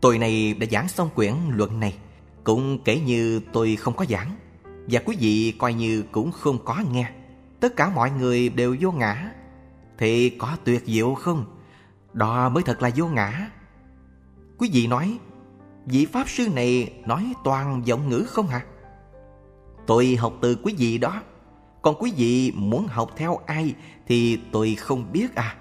Tôi 0.00 0.18
này 0.18 0.54
đã 0.54 0.66
giảng 0.70 0.88
xong 0.88 1.08
quyển 1.14 1.34
luận 1.48 1.80
này, 1.80 1.98
cũng 2.44 2.78
kể 2.84 3.00
như 3.00 3.40
tôi 3.52 3.76
không 3.76 3.96
có 3.96 4.04
giảng 4.08 4.36
và 4.86 5.00
quý 5.04 5.16
vị 5.20 5.54
coi 5.58 5.74
như 5.74 6.04
cũng 6.12 6.32
không 6.32 6.58
có 6.64 6.82
nghe. 6.92 7.10
Tất 7.60 7.76
cả 7.76 7.90
mọi 7.94 8.10
người 8.10 8.48
đều 8.48 8.76
vô 8.80 8.92
ngã 8.92 9.30
thì 9.98 10.30
có 10.30 10.56
tuyệt 10.64 10.82
diệu 10.86 11.14
không? 11.14 11.44
Đó 12.12 12.48
mới 12.48 12.62
thật 12.62 12.82
là 12.82 12.90
vô 12.96 13.06
ngã. 13.06 13.50
Quý 14.58 14.70
vị 14.72 14.86
nói, 14.86 15.18
vị 15.86 16.06
pháp 16.06 16.28
sư 16.28 16.48
này 16.48 16.92
nói 17.06 17.32
toàn 17.44 17.82
giọng 17.84 18.08
ngữ 18.08 18.24
không 18.28 18.46
hả? 18.46 18.64
Tôi 19.86 20.16
học 20.16 20.34
từ 20.40 20.56
quý 20.62 20.74
vị 20.78 20.98
đó 20.98 21.22
Còn 21.82 21.94
quý 21.98 22.12
vị 22.16 22.52
muốn 22.56 22.86
học 22.86 23.10
theo 23.16 23.38
ai 23.46 23.74
Thì 24.06 24.38
tôi 24.52 24.74
không 24.74 25.12
biết 25.12 25.34
à 25.34 25.56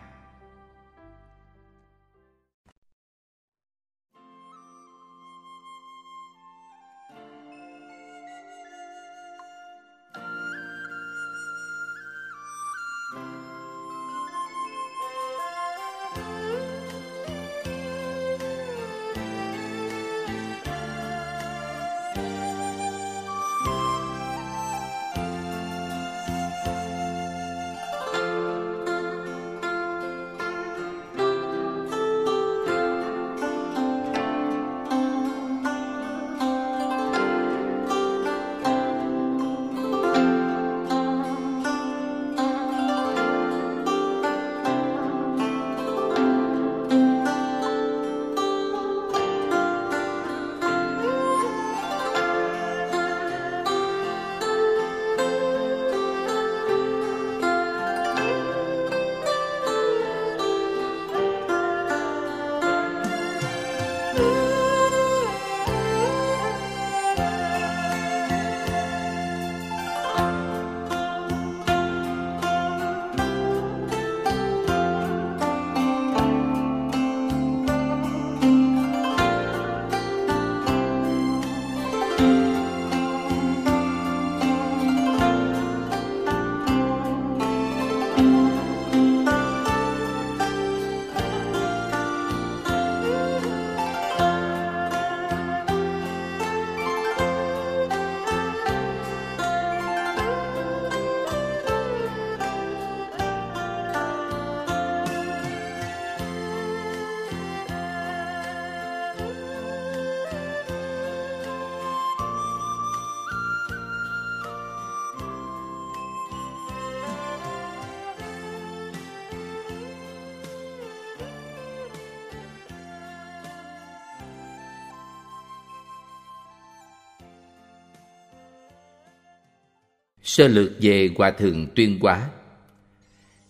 Sơ 130.34 130.48
lược 130.48 130.72
về 130.82 131.10
Hòa 131.18 131.32
Thượng 131.32 131.68
Tuyên 131.76 132.00
Quá 132.02 132.22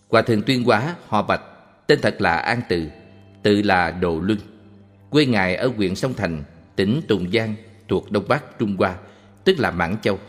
Hòa 0.09 0.21
Thượng 0.21 0.41
Tuyên 0.41 0.63
Quá 0.65 0.95
họ 1.07 1.21
Bạch 1.21 1.41
Tên 1.87 1.99
thật 2.01 2.21
là 2.21 2.37
An 2.37 2.61
Từ 2.69 2.87
Tự 3.43 3.61
là 3.61 3.91
Đồ 3.91 4.19
Luân 4.19 4.39
Quê 5.09 5.25
Ngài 5.25 5.55
ở 5.55 5.71
huyện 5.77 5.95
Sông 5.95 6.13
Thành 6.13 6.43
Tỉnh 6.75 7.01
Tùng 7.07 7.31
Giang 7.31 7.55
thuộc 7.87 8.11
Đông 8.11 8.23
Bắc 8.27 8.59
Trung 8.59 8.75
Hoa 8.79 8.95
Tức 9.43 9.59
là 9.59 9.71
Mãn 9.71 9.95
Châu. 10.01 10.19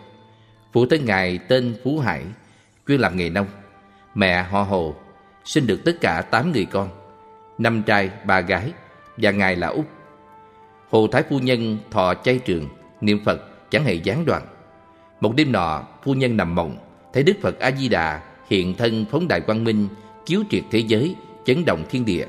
Phụ 0.73 0.87
thân 0.87 1.05
Ngài 1.05 1.39
tên 1.39 1.77
Phú 1.85 1.99
Hải 1.99 2.23
Chuyên 2.89 3.01
làm 3.01 3.17
nghề 3.17 3.31
nông. 3.31 3.47
Mẹ 4.15 4.43
họ 4.43 4.63
Hồ 4.63 4.95
Sinh 5.45 5.67
được 5.67 5.81
tất 5.85 5.97
cả 6.01 6.23
8 6.31 6.53
người 6.53 6.65
con 6.65 6.89
Năm 7.59 7.83
trai, 7.83 8.11
ba 8.27 8.41
gái 8.41 8.73
Và 9.17 9.31
Ngài 9.31 9.57
là 9.57 9.67
Út. 9.67 9.87
Hồ 10.91 11.07
Thái 11.07 11.23
Phu 11.31 11.39
Nhân 11.39 11.79
thọ 11.91 12.15
chay 12.15 12.39
trường 12.39 12.69
Niệm 13.01 13.25
Phật 13.25 13.71
chẳng 13.71 13.85
hề 13.85 13.95
gián 13.95 14.25
đoạn. 14.25 14.43
Một 15.25 15.37
đêm 15.37 15.53
nọ, 15.53 15.83
Phu 16.03 16.15
Nhân 16.15 16.37
nằm 16.37 16.55
mộng, 16.55 16.77
Thấy 17.13 17.23
Đức 17.23 17.33
Phật 17.43 17.59
A-di-đà 17.59 18.21
hiện 18.51 18.75
thân 18.75 19.05
phóng 19.11 19.29
đại 19.29 19.41
quang 19.41 19.65
minh, 19.65 19.89
Chiếu 20.27 20.43
triệt 20.51 20.63
thế 20.71 20.79
giới, 20.79 21.15
Chấn 21.47 21.65
động 21.65 21.85
thiên 21.91 22.05
địa. 22.05 22.27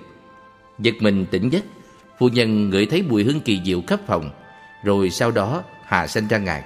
Giật 0.79 0.93
mình 0.99 1.25
tỉnh 1.31 1.49
giấc, 1.49 1.63
Phu 2.19 2.29
Nhân 2.29 2.69
ngửi 2.69 2.85
thấy 2.85 3.01
mùi 3.01 3.23
hương 3.23 3.39
kỳ 3.39 3.61
diệu 3.65 3.81
khắp 3.87 3.99
phòng, 4.07 4.29
Rồi 4.83 5.09
sau 5.09 5.31
đó 5.31 5.63
hạ 5.85 6.07
sanh 6.07 6.27
ra 6.27 6.37
Ngài. 6.37 6.63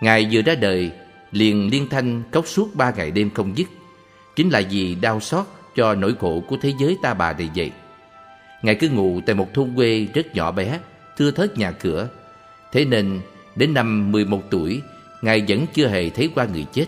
Ngài 0.00 0.28
vừa 0.32 0.42
ra 0.42 0.54
đời, 0.54 0.90
liền 1.32 1.70
liên 1.72 1.88
thanh 1.88 2.22
cốc 2.30 2.46
suốt 2.46 2.74
ba 2.74 2.92
ngày 2.96 3.10
đêm 3.10 3.30
không 3.34 3.58
dứt. 3.58 3.68
Chính 4.36 4.50
là 4.50 4.62
vì 4.70 4.94
đau 4.94 5.20
xót 5.20 5.46
cho 5.76 5.94
nỗi 5.94 6.14
khổ 6.20 6.42
của 6.48 6.56
thế 6.62 6.72
giới 6.80 6.96
ta 7.02 7.14
bà 7.14 7.32
này 7.32 7.50
vậy. 7.56 7.70
Ngài 8.62 8.74
cứ 8.74 8.88
ngủ 8.88 9.20
tại 9.26 9.34
một 9.34 9.54
thôn 9.54 9.72
quê 9.76 10.06
rất 10.14 10.34
nhỏ 10.34 10.52
bé, 10.52 10.78
thưa 11.16 11.30
thớt 11.30 11.58
nhà 11.58 11.72
cửa. 11.72 12.08
Thế 12.72 12.84
nên 12.84 13.20
đến 13.56 13.74
năm 13.74 14.12
11 14.12 14.42
tuổi 14.50 14.82
ngài 15.22 15.44
vẫn 15.48 15.66
chưa 15.72 15.88
hề 15.88 16.10
thấy 16.10 16.30
qua 16.34 16.46
người 16.52 16.66
chết. 16.72 16.86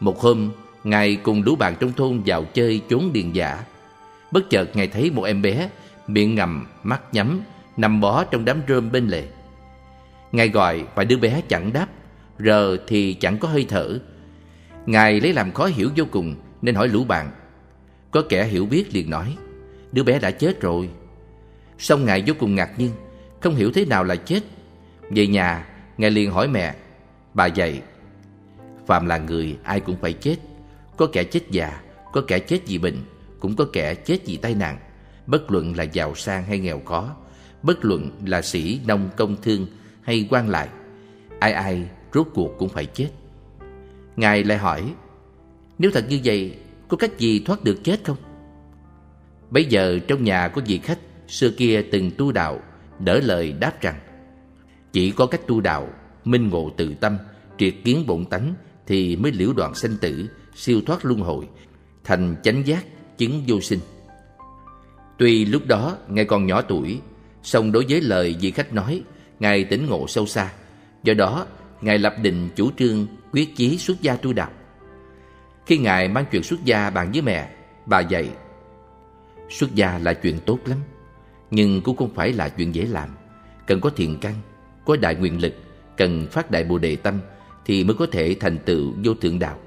Một 0.00 0.20
hôm, 0.20 0.50
ngài 0.84 1.16
cùng 1.16 1.42
lũ 1.42 1.56
bạn 1.56 1.74
trong 1.80 1.92
thôn 1.92 2.22
vào 2.26 2.44
chơi 2.44 2.82
trốn 2.88 3.12
điền 3.12 3.32
giả. 3.32 3.64
Bất 4.32 4.50
chợt 4.50 4.76
ngài 4.76 4.86
thấy 4.86 5.10
một 5.10 5.22
em 5.22 5.42
bé, 5.42 5.68
miệng 6.06 6.34
ngầm, 6.34 6.66
mắt 6.82 7.02
nhắm, 7.12 7.40
nằm 7.76 8.00
bó 8.00 8.24
trong 8.24 8.44
đám 8.44 8.60
rơm 8.68 8.92
bên 8.92 9.08
lề. 9.08 9.24
Ngài 10.32 10.48
gọi 10.48 10.84
và 10.94 11.04
đứa 11.04 11.16
bé 11.16 11.42
chẳng 11.48 11.72
đáp, 11.72 11.86
rờ 12.38 12.76
thì 12.86 13.14
chẳng 13.14 13.38
có 13.38 13.48
hơi 13.48 13.66
thở. 13.68 13.98
Ngài 14.86 15.20
lấy 15.20 15.32
làm 15.32 15.52
khó 15.52 15.66
hiểu 15.66 15.90
vô 15.96 16.04
cùng, 16.10 16.34
nên 16.62 16.74
hỏi 16.74 16.88
lũ 16.88 17.04
bạn. 17.04 17.30
Có 18.10 18.22
kẻ 18.28 18.44
hiểu 18.44 18.66
biết 18.66 18.94
liền 18.94 19.10
nói, 19.10 19.36
đứa 19.92 20.02
bé 20.02 20.18
đã 20.18 20.30
chết 20.30 20.60
rồi. 20.60 20.88
Xong 21.78 22.04
ngài 22.04 22.22
vô 22.26 22.34
cùng 22.38 22.54
ngạc 22.54 22.78
nhiên, 22.78 22.90
không 23.40 23.54
hiểu 23.54 23.72
thế 23.72 23.84
nào 23.84 24.04
là 24.04 24.16
chết. 24.16 24.40
Về 25.10 25.26
nhà, 25.26 25.66
ngài 25.98 26.10
liền 26.10 26.30
hỏi 26.30 26.48
mẹ 26.48 26.74
bà 27.34 27.46
dạy, 27.46 27.82
phàm 28.86 29.06
là 29.06 29.18
người, 29.18 29.58
ai 29.62 29.80
cũng 29.80 29.96
phải 29.96 30.12
chết. 30.12 30.36
Có 30.96 31.08
kẻ 31.12 31.24
chết 31.24 31.40
già, 31.50 31.80
có 32.12 32.22
kẻ 32.28 32.38
chết 32.38 32.60
vì 32.66 32.78
bệnh, 32.78 32.96
cũng 33.40 33.56
có 33.56 33.66
kẻ 33.72 33.94
chết 33.94 34.18
vì 34.26 34.36
tai 34.36 34.54
nạn. 34.54 34.78
Bất 35.26 35.50
luận 35.50 35.76
là 35.76 35.84
giàu 35.84 36.14
sang 36.14 36.44
hay 36.44 36.58
nghèo 36.58 36.80
khó, 36.80 37.16
bất 37.62 37.84
luận 37.84 38.10
là 38.26 38.42
sĩ 38.42 38.80
nông 38.86 39.10
công 39.16 39.36
thương 39.42 39.66
hay 40.02 40.26
quan 40.30 40.48
lại, 40.48 40.68
ai 41.38 41.52
ai 41.52 41.88
rốt 42.14 42.26
cuộc 42.34 42.58
cũng 42.58 42.68
phải 42.68 42.86
chết. 42.86 43.08
Ngài 44.16 44.44
lại 44.44 44.58
hỏi, 44.58 44.94
nếu 45.78 45.90
thật 45.94 46.04
như 46.08 46.20
vậy, 46.24 46.56
có 46.88 46.96
cách 46.96 47.18
gì 47.18 47.42
thoát 47.46 47.64
được 47.64 47.84
chết 47.84 48.00
không? 48.04 48.16
Bây 49.50 49.64
giờ 49.64 49.98
trong 50.08 50.24
nhà 50.24 50.48
có 50.48 50.62
vị 50.66 50.78
khách 50.78 50.98
Xưa 51.28 51.50
kia 51.50 51.82
từng 51.92 52.10
tu 52.18 52.32
đạo, 52.32 52.60
Đỡ 52.98 53.20
lời 53.20 53.52
đáp 53.52 53.80
rằng, 53.80 54.00
Chỉ 54.92 55.10
có 55.10 55.26
cách 55.26 55.40
tu 55.46 55.60
đạo 55.60 55.88
Minh 56.24 56.48
ngộ 56.48 56.70
tự 56.76 56.94
tâm, 56.94 57.18
Triệt 57.58 57.74
kiến 57.84 58.04
bổn 58.06 58.24
tánh 58.24 58.54
Thì 58.86 59.16
mới 59.16 59.32
liễu 59.32 59.52
đoạn 59.52 59.74
sanh 59.74 59.96
tử, 60.00 60.28
Siêu 60.54 60.80
thoát 60.86 61.04
luân 61.04 61.20
hồi, 61.20 61.48
Thành 62.04 62.36
chánh 62.42 62.66
giác 62.66 62.84
chứng 63.18 63.42
vô 63.46 63.60
sinh. 63.60 63.80
Tuy 65.18 65.44
lúc 65.44 65.66
đó 65.66 65.96
Ngài 66.08 66.24
còn 66.24 66.46
nhỏ 66.46 66.62
tuổi, 66.62 67.00
song 67.42 67.72
đối 67.72 67.86
với 67.88 68.00
lời 68.00 68.36
vị 68.40 68.50
khách 68.50 68.72
nói, 68.72 69.02
Ngài 69.40 69.64
tỉnh 69.64 69.86
ngộ 69.86 70.06
sâu 70.08 70.26
xa. 70.26 70.52
Do 71.02 71.14
đó, 71.14 71.46
Ngài 71.80 71.98
lập 71.98 72.14
định 72.22 72.48
chủ 72.56 72.70
trương 72.78 73.06
quyết 73.32 73.56
chí 73.56 73.78
xuất 73.78 74.02
gia 74.02 74.16
tu 74.16 74.32
đạo. 74.32 74.50
Khi 75.66 75.78
Ngài 75.78 76.08
mang 76.08 76.24
chuyện 76.30 76.42
xuất 76.42 76.64
gia 76.64 76.90
bàn 76.90 77.10
với 77.12 77.22
mẹ, 77.22 77.50
Bà 77.86 78.00
dạy, 78.00 78.28
Xuất 79.50 79.74
gia 79.74 79.98
là 79.98 80.14
chuyện 80.14 80.38
tốt 80.46 80.58
lắm, 80.64 80.78
Nhưng 81.50 81.82
cũng 81.82 81.96
không 81.96 82.14
phải 82.14 82.32
là 82.32 82.48
chuyện 82.48 82.74
dễ 82.74 82.84
làm. 82.84 83.08
Cần 83.66 83.80
có 83.80 83.90
thiện 83.96 84.18
căn, 84.20 84.34
Có 84.84 84.96
đại 84.96 85.14
nguyện 85.14 85.42
lực 85.42 85.54
Cần 85.96 86.26
phát 86.30 86.50
đại 86.50 86.64
bồ 86.64 86.78
đề 86.78 86.96
tâm 86.96 87.20
Thì 87.64 87.84
mới 87.84 87.96
có 87.98 88.06
thể 88.12 88.36
thành 88.40 88.58
tựu 88.58 88.92
vô 89.04 89.14
thượng 89.14 89.38
đạo. 89.38 89.58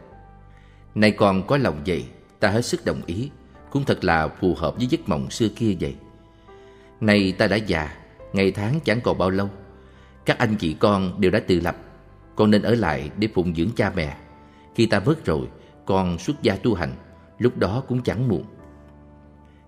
Nay 0.95 1.11
con 1.11 1.47
có 1.47 1.57
lòng 1.57 1.81
vậy, 1.85 2.05
Ta 2.39 2.49
hết 2.49 2.61
sức 2.61 2.85
đồng 2.85 3.01
ý, 3.05 3.29
Cũng 3.69 3.83
thật 3.85 4.03
là 4.03 4.27
phù 4.27 4.55
hợp 4.55 4.75
với 4.77 4.87
giấc 4.87 5.09
mộng 5.09 5.29
xưa 5.29 5.47
kia 5.55 5.75
vậy. 5.79 5.95
Nay 7.01 7.33
ta 7.37 7.47
đã 7.47 7.55
già, 7.55 7.97
Ngày 8.33 8.51
tháng 8.51 8.79
chẳng 8.85 9.01
còn 9.01 9.17
bao 9.17 9.29
lâu, 9.29 9.49
Các 10.25 10.37
anh 10.37 10.55
chị 10.55 10.73
con 10.73 11.21
đều 11.21 11.31
đã 11.31 11.39
tự 11.39 11.59
lập, 11.59 11.75
Con 12.35 12.51
nên 12.51 12.61
ở 12.61 12.75
lại 12.75 13.09
để 13.17 13.27
phụng 13.33 13.55
dưỡng 13.55 13.71
cha 13.75 13.91
mẹ. 13.95 14.17
Khi 14.75 14.85
ta 14.85 14.99
mất 14.99 15.25
rồi, 15.25 15.47
con 15.85 16.19
xuất 16.19 16.41
gia 16.41 16.55
tu 16.55 16.73
hành, 16.73 16.93
lúc 17.39 17.57
đó 17.57 17.83
cũng 17.87 18.03
chẳng 18.03 18.27
muộn. 18.27 18.43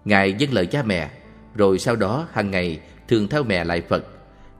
Ngài 0.05 0.33
dâng 0.33 0.53
lời 0.53 0.65
cha 0.65 0.83
mẹ, 0.83 1.09
rồi 1.55 1.79
sau 1.79 1.95
đó 1.95 2.27
hàng 2.31 2.51
ngày 2.51 2.79
thường 3.07 3.27
theo 3.27 3.43
mẹ 3.43 3.63
lại 3.63 3.81
phật. 3.81 4.05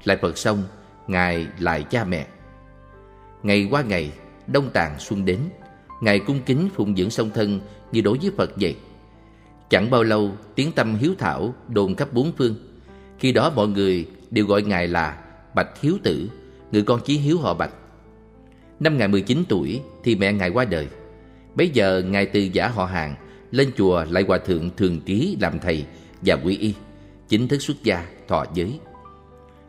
Lại 0.04 0.18
phật 0.22 0.38
xong 0.38 0.64
ngài 1.08 1.48
lại 1.60 1.84
cha 1.90 2.04
mẹ. 2.04 2.28
Ngày 3.44 3.68
qua 3.72 3.82
ngày, 3.82 4.12
đông 4.48 4.70
tàn 4.74 5.00
xuân 5.00 5.26
đến, 5.26 5.40
ngài 6.02 6.20
cung 6.20 6.40
kính 6.46 6.70
phụng 6.76 6.96
dưỡng 6.96 7.10
song 7.10 7.30
thân 7.34 7.60
như 7.92 8.02
đối 8.02 8.18
với 8.18 8.32
phật 8.38 8.52
vậy. 8.56 8.76
Chẳng 9.70 9.90
bao 9.90 10.04
lâu, 10.04 10.32
tiếng 10.56 10.72
tâm 10.72 10.96
hiếu 10.96 11.14
thảo 11.18 11.54
đồn 11.68 11.96
khắp 11.96 12.14
bốn 12.14 12.32
phương. 12.38 12.56
Khi 13.20 13.32
đó 13.32 13.52
mọi 13.56 13.68
người 13.68 14.08
đều 14.32 14.46
gọi 14.46 14.62
ngài 14.62 14.88
là 14.88 15.18
bạch 15.56 15.82
hiếu 15.82 15.98
tử, 16.04 16.30
người 16.72 16.84
con 16.84 17.00
chí 17.06 17.18
hiếu 17.18 17.38
họ 17.38 17.54
bạch. 17.54 17.72
Năm 18.80 18.98
ngài 18.98 19.08
19 19.08 19.44
tuổi 19.50 19.82
thì 20.04 20.16
mẹ 20.16 20.34
ngài 20.34 20.50
qua 20.50 20.66
đời. 20.66 20.88
Bây 21.56 21.70
giờ 21.70 22.02
Ngài 22.06 22.26
từ 22.26 22.40
giả 22.40 22.68
họ 22.68 22.86
hàng 22.86 23.16
Lên 23.52 23.72
chùa 23.78 24.06
lại 24.10 24.24
hòa 24.28 24.38
thượng 24.38 24.70
thường 24.78 25.00
trí 25.06 25.38
làm 25.42 25.60
thầy 25.60 25.86
Và 26.22 26.36
quy 26.36 26.58
y, 26.58 26.74
Chính 27.28 27.48
thức 27.48 27.62
xuất 27.62 27.84
gia 27.84 28.06
thọ 28.28 28.46
giới. 28.54 28.80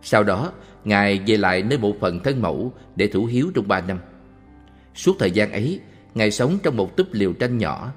Sau 0.02 0.24
đó 0.24 0.52
Ngài 0.84 1.20
về 1.26 1.36
lại 1.36 1.62
nơi 1.62 1.78
bộ 1.78 1.94
phận 2.00 2.20
thân 2.20 2.42
mẫu 2.42 2.72
Để 2.96 3.06
thủ 3.06 3.24
hiếu 3.24 3.50
trong 3.54 3.68
ba 3.68 3.80
năm. 3.80 3.98
Suốt 4.94 5.16
thời 5.18 5.30
gian 5.30 5.52
ấy, 5.52 5.80
Ngài 6.14 6.30
sống 6.30 6.58
trong 6.62 6.76
một 6.76 6.96
túp 6.96 7.06
liều 7.12 7.32
tranh 7.32 7.58
nhỏ. 7.58 7.92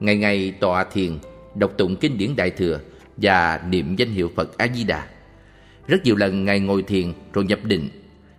Ngày 0.00 0.16
ngày 0.16 0.54
tọa 0.60 0.84
thiền, 0.84 1.18
Đọc 1.54 1.72
tụng 1.78 1.96
kinh 1.96 2.18
điển 2.18 2.36
Đại 2.36 2.50
Thừa 2.50 2.80
Và 3.16 3.60
niệm 3.68 3.96
danh 3.96 4.10
hiệu 4.10 4.30
Phật 4.36 4.58
A-di-đà. 4.58 5.06
Rất 5.86 6.04
nhiều 6.04 6.16
lần 6.16 6.44
Ngài 6.44 6.60
ngồi 6.60 6.82
thiền 6.82 7.12
rồi 7.32 7.44
nhập 7.44 7.58
định, 7.64 7.88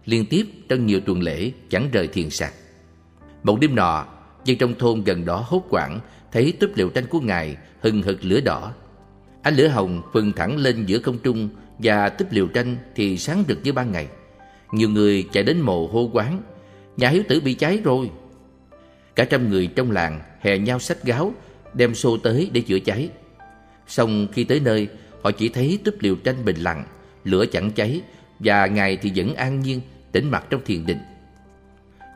Liên 0.06 0.26
tiếp 0.26 0.45
trong 0.70 0.86
nhiều 0.86 1.00
tuần 1.00 1.22
lễ 1.22 1.52
chẳng 1.70 1.90
rời 1.92 2.08
thiền 2.08 2.30
sạc. 2.30 2.53
Một 3.44 3.60
đêm 3.60 3.76
nọ, 3.76 4.06
dân 4.45 4.58
trong 4.58 4.74
thôn 4.74 5.03
gần 5.03 5.26
đó 5.26 5.45
hốt 5.48 5.64
quảng 5.70 6.00
thấy 6.32 6.53
túp 6.60 6.70
liều 6.76 6.90
tranh 6.90 7.06
của 7.10 7.20
ngài 7.20 7.58
hừng 7.80 8.02
hực 8.02 8.26
lửa 8.26 8.40
đỏ. 8.40 8.74
Ánh 9.42 9.56
lửa 9.56 9.68
hồng 9.68 10.02
phừng 10.14 10.32
thẳng 10.32 10.58
lên 10.58 10.86
giữa 10.86 11.00
không 11.00 11.18
trung 11.24 11.50
và 11.84 12.10
tiếp 12.10 12.26
liều 12.30 12.48
tranh 12.48 12.77
thì 12.95 13.18
sáng 13.18 13.43
rực 13.48 13.60
như 13.64 13.74
ban 13.74 13.92
ngày. 13.92 14.08
Nhiều 14.72 14.90
người 14.90 15.27
chạy 15.32 15.43
đến 15.43 15.61
mồ 15.61 15.88
hô 15.88 16.10
quán. 16.14 16.42
Nhà 16.98 17.10
hiếu 17.10 17.24
tử 17.30 17.42
bị 17.42 17.53
cháy 17.53 17.80
rồi. 17.84 18.11
Cả 19.16 19.24
trăm 19.24 19.50
người 19.50 19.68
trong 19.68 19.92
làng 19.92 20.22
hè 20.42 20.58
nhau 20.58 20.80
sách 20.80 21.03
gáo, 21.03 21.34
đem 21.74 21.95
xô 21.95 22.18
tới 22.18 22.50
để 22.53 22.61
chữa 22.61 22.80
cháy. 22.80 23.10
Xong 23.88 24.27
khi 24.34 24.43
tới 24.43 24.60
nơi, 24.60 24.88
họ 25.22 25.32
chỉ 25.32 25.50
thấy 25.50 25.80
túp 25.84 25.95
liều 26.00 26.16
tranh 26.16 26.45
bình 26.45 26.58
lặng, 26.60 26.84
lửa 27.24 27.45
chẳng 27.45 27.72
cháy, 27.72 28.01
và 28.40 28.66
ngài 28.66 28.98
thì 28.98 29.11
vẫn 29.16 29.35
an 29.35 29.60
nhiên, 29.60 29.82
tĩnh 30.11 30.32
mặt 30.32 30.45
trong 30.50 30.61
thiền 30.66 30.85
định. 30.85 31.00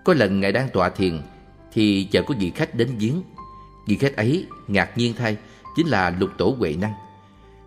Có 0.03 0.14
lần 0.14 0.40
ngài 0.40 0.52
đang 0.52 0.69
tọa 0.69 0.90
thiền, 0.90 1.22
thì 1.74 2.08
chợt 2.11 2.24
có 2.27 2.35
vị 2.40 2.52
khách 2.56 2.76
đến 2.76 2.90
viếng. 3.00 3.22
Vị 3.88 3.98
khách 3.98 4.16
ấy 4.16 4.45
ngạc 4.68 4.98
nhiên 4.98 5.14
thay, 5.18 5.38
chính 5.76 5.88
là 5.88 6.16
lục 6.19 6.30
tổ 6.38 6.56
Huệ 6.60 6.76
Năng. 6.82 6.94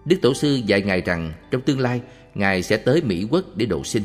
Đức 0.09 0.17
Tổ 0.23 0.35
sư 0.35 0.61
dạy 0.67 0.83
Ngài 0.83 1.01
rằng 1.01 1.33
trong 1.51 1.61
tương 1.61 1.81
lai 1.81 2.01
Ngài 2.35 2.63
sẽ 2.63 2.77
tới 2.77 3.03
Mỹ 3.03 3.27
Quốc 3.31 3.45
để 3.57 3.67
độ 3.67 3.85
sinh. 3.85 4.03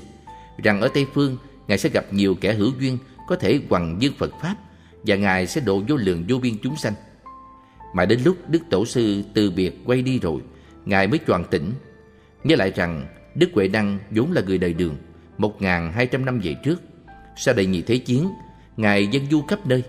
Rằng 0.64 0.82
ở 0.82 0.90
Tây 0.94 1.06
Phương 1.14 1.38
Ngài 1.68 1.78
sẽ 1.78 1.90
gặp 1.90 2.06
nhiều 2.12 2.36
kẻ 2.42 2.54
hữu 2.54 2.72
duyên 2.80 2.98
có 3.28 3.36
thể 3.36 3.60
hoằng 3.70 3.98
dương 4.00 4.14
Phật 4.18 4.32
Pháp 4.42 4.56
và 5.04 5.16
Ngài 5.16 5.48
sẽ 5.48 5.62
độ 5.62 5.84
vô 5.88 5.96
lượng 5.96 6.26
vô 6.30 6.38
biên 6.38 6.54
chúng 6.64 6.76
sanh. 6.76 6.94
Mà 7.94 8.06
đến 8.06 8.20
lúc 8.26 8.38
Đức 8.48 8.60
Tổ 8.70 8.86
sư 8.86 9.24
từ 9.34 9.52
biệt 9.52 9.72
quay 9.86 10.02
đi 10.02 10.20
rồi, 10.20 10.42
Ngài 10.86 11.08
mới 11.08 11.20
choàng 11.28 11.44
tỉnh. 11.52 11.72
Nhớ 12.44 12.56
lại 12.56 12.72
rằng 12.76 13.08
Đức 13.36 13.50
Huệ 13.54 13.68
Năng 13.68 14.00
vốn 14.12 14.32
là 14.32 14.42
người 14.42 14.58
đời 14.58 14.74
đường, 14.74 14.96
một 15.38 15.62
hai 15.94 16.08
trăm 16.08 16.26
năm 16.26 16.40
về 16.40 16.56
trước. 16.64 16.82
Sau 17.36 17.54
đại 17.54 17.66
nhị 17.66 17.82
thế 17.82 17.98
chiến, 17.98 18.30
Ngài 18.78 19.08
dân 19.08 19.26
du 19.32 19.42
khắp 19.42 19.68
nơi 19.68 19.84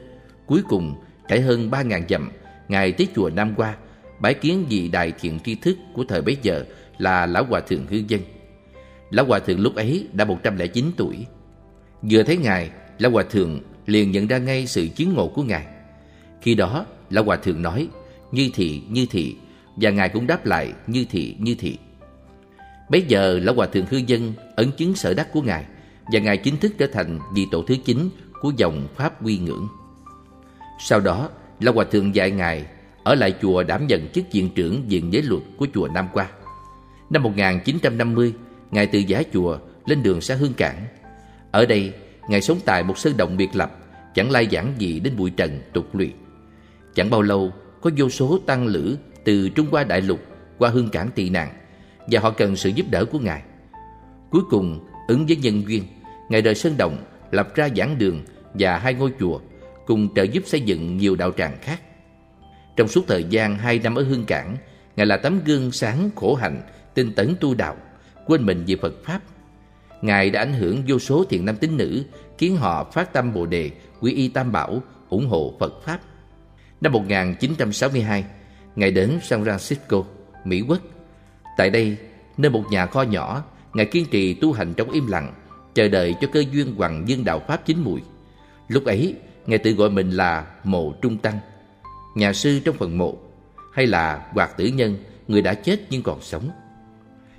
Cuối 0.46 0.62
cùng 0.68 0.94
trải 1.28 1.40
hơn 1.40 1.70
ba 1.70 1.82
ngàn 1.82 2.04
dặm 2.08 2.30
Ngài 2.68 2.92
tới 2.92 3.08
chùa 3.14 3.30
Nam 3.30 3.54
Hoa 3.56 3.76
Bái 4.20 4.34
kiến 4.34 4.66
vị 4.68 4.88
đại 4.88 5.12
thiện 5.20 5.38
tri 5.44 5.54
thức 5.54 5.78
của 5.94 6.04
thời 6.08 6.22
bấy 6.22 6.36
giờ 6.42 6.64
Là 6.98 7.26
Lão 7.26 7.44
Hòa 7.44 7.60
Thượng 7.60 7.86
Hư 7.86 7.96
Dân 8.08 8.20
Lão 9.10 9.26
Hòa 9.26 9.38
Thượng 9.38 9.60
lúc 9.60 9.74
ấy 9.74 10.06
đã 10.12 10.24
109 10.24 10.90
tuổi 10.96 11.26
Vừa 12.02 12.22
thấy 12.22 12.36
Ngài 12.36 12.70
Lão 12.98 13.10
Hòa 13.10 13.22
Thượng 13.30 13.60
liền 13.86 14.10
nhận 14.10 14.26
ra 14.26 14.38
ngay 14.38 14.66
sự 14.66 14.88
chứng 14.88 15.14
ngộ 15.14 15.28
của 15.28 15.42
Ngài. 15.42 15.66
Khi 16.40 16.54
đó, 16.54 16.86
Lão 17.10 17.24
Hòa 17.24 17.36
Thượng 17.36 17.62
nói, 17.62 17.88
như 18.32 18.50
thị, 18.54 18.82
như 18.88 19.06
thị, 19.10 19.36
và 19.76 19.90
Ngài 19.90 20.08
cũng 20.08 20.26
đáp 20.26 20.46
lại, 20.46 20.72
như 20.86 21.06
thị, 21.10 21.36
như 21.38 21.54
thị. 21.58 21.78
Bây 22.90 23.02
giờ, 23.02 23.38
Lão 23.42 23.54
Hòa 23.54 23.66
Thượng 23.66 23.86
Hư 23.90 23.96
Dân 23.96 24.32
ấn 24.56 24.70
chứng 24.70 24.94
sở 24.94 25.14
đắc 25.14 25.32
của 25.32 25.42
Ngài, 25.42 25.64
và 26.12 26.20
Ngài 26.20 26.36
chính 26.36 26.56
thức 26.56 26.72
trở 26.78 26.86
thành 26.86 27.18
vị 27.34 27.46
tổ 27.50 27.62
thứ 27.62 27.76
chín 27.84 28.08
của 28.40 28.52
dòng 28.56 28.88
Pháp 28.96 29.24
Quy 29.24 29.38
Ngưỡng. 29.38 29.68
Sau 30.80 31.00
đó, 31.00 31.30
Lão 31.60 31.74
Hòa 31.74 31.84
Thượng 31.84 32.14
dạy 32.14 32.30
Ngài 32.30 32.66
ở 33.04 33.14
lại 33.14 33.34
chùa 33.42 33.62
đảm 33.62 33.86
nhận 33.86 34.08
chức 34.08 34.24
viện 34.32 34.50
trưởng 34.54 34.88
viện 34.88 35.12
giới 35.12 35.22
luật 35.22 35.42
của 35.58 35.66
chùa 35.74 35.88
Nam 35.94 36.08
Qua. 36.12 36.28
Năm 37.10 37.22
1950, 37.22 38.34
Ngài 38.70 38.86
từ 38.86 38.98
giá 38.98 39.22
chùa 39.32 39.58
lên 39.86 40.02
đường 40.02 40.20
xa 40.20 40.34
Hương 40.34 40.54
Cảng. 40.54 40.86
Ở 41.50 41.66
đây, 41.66 41.92
Ngài 42.28 42.40
sống 42.40 42.58
tại 42.64 42.82
một 42.82 42.98
sơn 42.98 43.16
động 43.16 43.36
biệt 43.36 43.48
lập, 43.54 43.78
chẳng 44.14 44.30
lai 44.30 44.48
giảng 44.52 44.74
gì 44.78 45.00
đến 45.00 45.16
bụi 45.16 45.30
trần 45.30 45.60
tục 45.72 45.94
luyện. 45.94 46.10
Chẳng 46.94 47.10
bao 47.10 47.22
lâu, 47.22 47.52
có 47.80 47.90
vô 47.96 48.10
số 48.10 48.38
tăng 48.46 48.66
lữ 48.66 48.96
từ 49.24 49.48
Trung 49.48 49.66
Hoa 49.70 49.84
Đại 49.84 50.00
Lục 50.00 50.20
qua 50.58 50.70
Hương 50.70 50.88
Cảng 50.88 51.10
tị 51.14 51.30
nạn 51.30 51.52
và 52.06 52.20
họ 52.20 52.30
cần 52.30 52.56
sự 52.56 52.70
giúp 52.70 52.86
đỡ 52.90 53.04
của 53.04 53.18
Ngài. 53.18 53.42
Cuối 54.30 54.42
cùng, 54.50 54.86
ứng 55.08 55.26
với 55.26 55.36
nhân 55.36 55.62
duyên, 55.68 55.84
Ngài 56.28 56.42
đời 56.42 56.54
Sơn 56.54 56.74
Động 56.78 56.96
lập 57.30 57.54
ra 57.54 57.68
giảng 57.76 57.98
đường 57.98 58.22
và 58.54 58.78
hai 58.78 58.94
ngôi 58.94 59.12
chùa 59.20 59.40
cùng 59.86 60.14
trợ 60.14 60.22
giúp 60.22 60.42
xây 60.46 60.60
dựng 60.60 60.96
nhiều 60.96 61.16
đạo 61.16 61.30
tràng 61.36 61.56
khác. 61.60 61.80
Trong 62.76 62.88
suốt 62.88 63.04
thời 63.08 63.24
gian 63.24 63.58
hai 63.58 63.78
năm 63.78 63.94
ở 63.94 64.02
Hương 64.02 64.24
Cảng, 64.24 64.56
Ngài 64.96 65.06
là 65.06 65.16
tấm 65.16 65.40
gương 65.44 65.72
sáng 65.72 66.10
khổ 66.16 66.34
hạnh, 66.34 66.62
tinh 66.94 67.12
tấn 67.12 67.34
tu 67.40 67.54
đạo, 67.54 67.76
quên 68.26 68.46
mình 68.46 68.64
về 68.66 68.76
Phật 68.82 68.94
Pháp. 69.04 69.20
Ngài 70.02 70.30
đã 70.30 70.40
ảnh 70.40 70.52
hưởng 70.52 70.82
vô 70.88 70.98
số 70.98 71.24
thiện 71.24 71.44
nam 71.44 71.56
tín 71.56 71.76
nữ, 71.76 72.04
khiến 72.38 72.56
họ 72.56 72.90
phát 72.92 73.12
tâm 73.12 73.32
Bồ 73.32 73.46
Đề, 73.46 73.70
quy 74.00 74.12
y 74.12 74.28
Tam 74.28 74.52
Bảo, 74.52 74.82
ủng 75.08 75.28
hộ 75.28 75.54
Phật 75.60 75.82
Pháp. 75.84 76.00
Năm 76.80 76.92
1962, 76.92 78.24
Ngài 78.76 78.90
đến 78.90 79.18
San 79.22 79.44
Francisco, 79.44 80.04
Mỹ 80.44 80.62
Quốc. 80.68 80.80
Tại 81.56 81.70
đây, 81.70 81.96
nơi 82.36 82.50
một 82.50 82.64
nhà 82.70 82.86
kho 82.86 83.02
nhỏ, 83.02 83.44
Ngài 83.74 83.86
kiên 83.86 84.06
trì 84.10 84.34
tu 84.34 84.52
hành 84.52 84.74
trong 84.74 84.90
im 84.90 85.06
lặng, 85.06 85.34
chờ 85.74 85.88
đợi 85.88 86.14
cho 86.20 86.28
cơ 86.32 86.44
duyên 86.52 86.74
hoàng 86.74 87.08
dương 87.08 87.24
đạo 87.24 87.42
Pháp 87.48 87.66
chín 87.66 87.78
mùi. 87.78 88.00
Lúc 88.68 88.84
ấy, 88.84 89.14
Ngài 89.46 89.58
tự 89.58 89.70
gọi 89.70 89.90
mình 89.90 90.10
là 90.10 90.46
Mộ 90.64 90.92
Trung 91.02 91.18
Tăng, 91.18 91.38
nhà 92.14 92.32
sư 92.32 92.60
trong 92.64 92.76
phần 92.76 92.98
mộ, 92.98 93.18
hay 93.72 93.86
là 93.86 94.26
Hoạt 94.32 94.56
Tử 94.56 94.66
Nhân, 94.66 94.96
người 95.28 95.42
đã 95.42 95.54
chết 95.54 95.80
nhưng 95.90 96.02
còn 96.02 96.20
sống. 96.22 96.50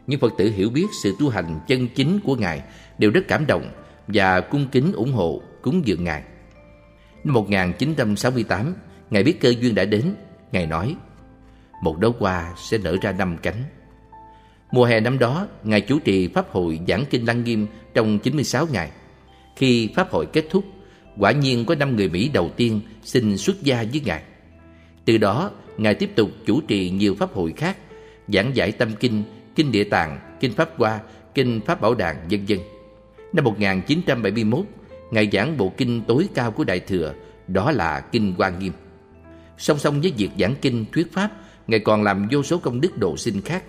Những 0.07 0.19
Phật 0.19 0.33
tử 0.37 0.51
hiểu 0.51 0.69
biết 0.69 0.85
sự 1.03 1.15
tu 1.19 1.29
hành 1.29 1.59
chân 1.67 1.87
chính 1.87 2.19
của 2.19 2.35
Ngài 2.35 2.61
đều 2.97 3.11
rất 3.11 3.21
cảm 3.27 3.45
động 3.47 3.71
và 4.07 4.41
cung 4.41 4.67
kính 4.71 4.93
ủng 4.93 5.11
hộ 5.11 5.41
cúng 5.61 5.81
dường 5.85 6.03
Ngài. 6.03 6.23
Năm 7.23 7.33
1968, 7.33 8.75
Ngài 9.09 9.23
biết 9.23 9.41
cơ 9.41 9.53
duyên 9.59 9.75
đã 9.75 9.85
đến, 9.85 10.15
Ngài 10.51 10.67
nói, 10.67 10.95
một 11.81 11.99
đóa 11.99 12.11
hoa 12.19 12.53
sẽ 12.57 12.77
nở 12.77 12.97
ra 13.01 13.11
năm 13.11 13.37
cánh. 13.41 13.63
Mùa 14.71 14.85
hè 14.85 14.99
năm 14.99 15.19
đó, 15.19 15.47
Ngài 15.63 15.81
chủ 15.81 15.99
trì 15.99 16.27
Pháp 16.27 16.49
hội 16.51 16.79
giảng 16.87 17.03
kinh 17.09 17.25
Lăng 17.25 17.43
Nghiêm 17.43 17.67
trong 17.93 18.19
96 18.19 18.67
ngày. 18.71 18.91
Khi 19.55 19.89
Pháp 19.95 20.11
hội 20.11 20.25
kết 20.25 20.45
thúc, 20.49 20.65
quả 21.17 21.31
nhiên 21.31 21.65
có 21.65 21.75
năm 21.75 21.95
người 21.95 22.09
Mỹ 22.09 22.29
đầu 22.33 22.49
tiên 22.55 22.81
xin 23.03 23.37
xuất 23.37 23.63
gia 23.63 23.83
với 23.91 24.01
Ngài. 24.05 24.23
Từ 25.05 25.17
đó, 25.17 25.51
Ngài 25.77 25.95
tiếp 25.95 26.09
tục 26.15 26.29
chủ 26.45 26.61
trì 26.61 26.89
nhiều 26.89 27.15
Pháp 27.15 27.33
hội 27.33 27.53
khác, 27.57 27.77
giảng 28.27 28.55
giải 28.55 28.71
tâm 28.71 28.89
kinh, 28.99 29.23
kinh 29.55 29.71
Địa 29.71 29.83
Tạng, 29.83 30.19
kinh 30.39 30.53
Pháp 30.53 30.69
Hoa, 30.77 30.99
kinh 31.33 31.61
Pháp 31.65 31.81
Bảo 31.81 31.95
Đàn, 31.95 32.15
vân 32.29 32.45
dân 32.45 32.59
Năm 33.33 33.45
1971, 33.45 34.65
Ngài 35.11 35.29
giảng 35.31 35.57
bộ 35.57 35.73
kinh 35.77 36.01
tối 36.07 36.27
cao 36.33 36.51
của 36.51 36.63
Đại 36.63 36.79
Thừa, 36.79 37.13
đó 37.47 37.71
là 37.71 37.99
Kinh 37.99 38.33
Hoa 38.37 38.49
Nghiêm. 38.49 38.73
Song 39.57 39.79
song 39.79 40.01
với 40.01 40.13
việc 40.17 40.29
giảng 40.39 40.55
kinh 40.61 40.85
thuyết 40.91 41.13
Pháp, 41.13 41.31
Ngài 41.67 41.79
còn 41.79 42.03
làm 42.03 42.27
vô 42.31 42.43
số 42.43 42.57
công 42.57 42.81
đức 42.81 42.97
độ 42.97 43.17
sinh 43.17 43.41
khác. 43.41 43.63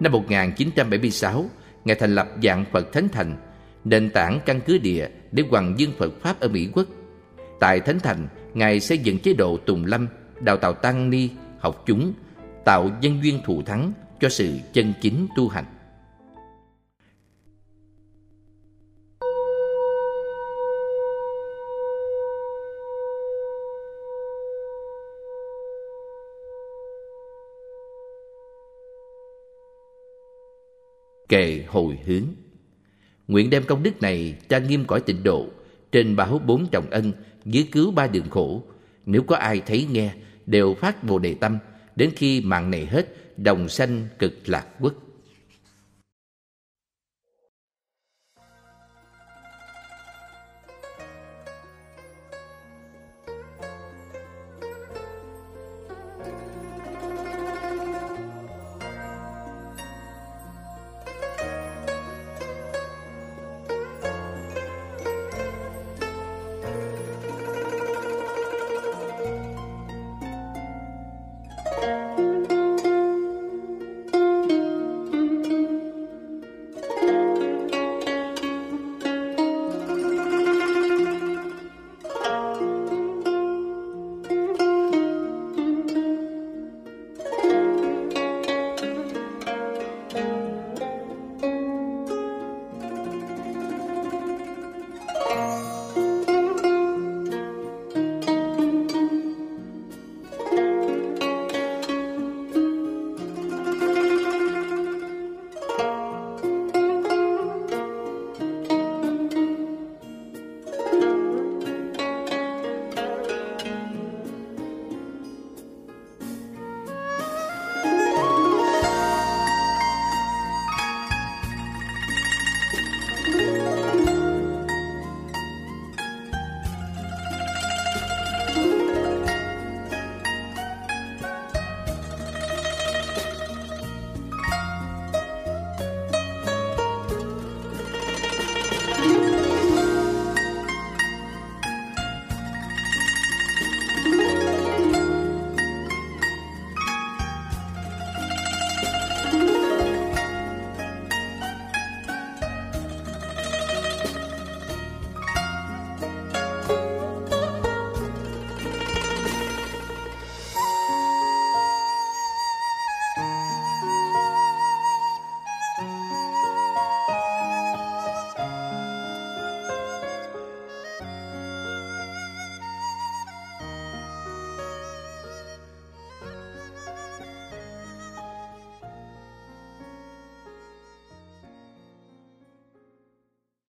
Năm 0.00 0.12
1976, 0.12 1.44
Ngài 1.84 1.96
thành 1.96 2.14
lập 2.14 2.28
dạng 2.42 2.64
Phật 2.72 2.92
Thánh 2.92 3.08
Thành, 3.08 3.36
nền 3.84 4.10
tảng 4.10 4.40
căn 4.46 4.60
cứ 4.60 4.78
địa 4.78 5.08
để 5.32 5.42
hoàng 5.50 5.74
dương 5.76 5.92
Phật 5.98 6.12
Pháp 6.22 6.40
ở 6.40 6.48
Mỹ 6.48 6.68
Quốc. 6.72 6.86
Tại 7.60 7.80
Thánh 7.80 8.00
Thành, 8.00 8.28
Ngài 8.54 8.80
xây 8.80 8.98
dựng 8.98 9.18
chế 9.18 9.32
độ 9.32 9.56
Tùng 9.56 9.84
Lâm, 9.84 10.06
đào 10.40 10.56
tạo 10.56 10.72
tăng 10.72 11.10
ni, 11.10 11.30
học 11.58 11.82
chúng, 11.86 12.12
tạo 12.64 12.90
nhân 13.00 13.18
duyên 13.22 13.40
thù 13.44 13.62
thắng 13.62 13.92
cho 14.20 14.28
sự 14.28 14.58
chân 14.72 14.92
chính 15.00 15.26
tu 15.36 15.48
hành. 15.48 15.64
Kệ 31.28 31.64
hồi 31.68 31.98
hướng 32.04 32.24
Nguyện 33.28 33.50
đem 33.50 33.64
công 33.64 33.82
đức 33.82 34.02
này 34.02 34.38
cha 34.48 34.58
nghiêm 34.58 34.84
cõi 34.84 35.00
tịnh 35.00 35.22
độ 35.22 35.46
Trên 35.92 36.16
báo 36.16 36.40
bốn 36.46 36.66
trọng 36.66 36.90
ân 36.90 37.12
Dưới 37.44 37.68
cứu 37.72 37.90
ba 37.90 38.06
đường 38.06 38.30
khổ 38.30 38.62
Nếu 39.06 39.22
có 39.22 39.36
ai 39.36 39.62
thấy 39.66 39.86
nghe 39.92 40.14
Đều 40.48 40.74
phát 40.74 41.04
bồ 41.04 41.18
đề 41.18 41.34
tâm, 41.34 41.58
Đến 41.96 42.10
khi 42.16 42.40
mạng 42.40 42.70
này 42.70 42.86
hết, 42.86 43.06
Đồng 43.36 43.68
sanh 43.68 44.06
cực 44.18 44.48
lạc 44.48 44.66
quốc. 44.80 44.94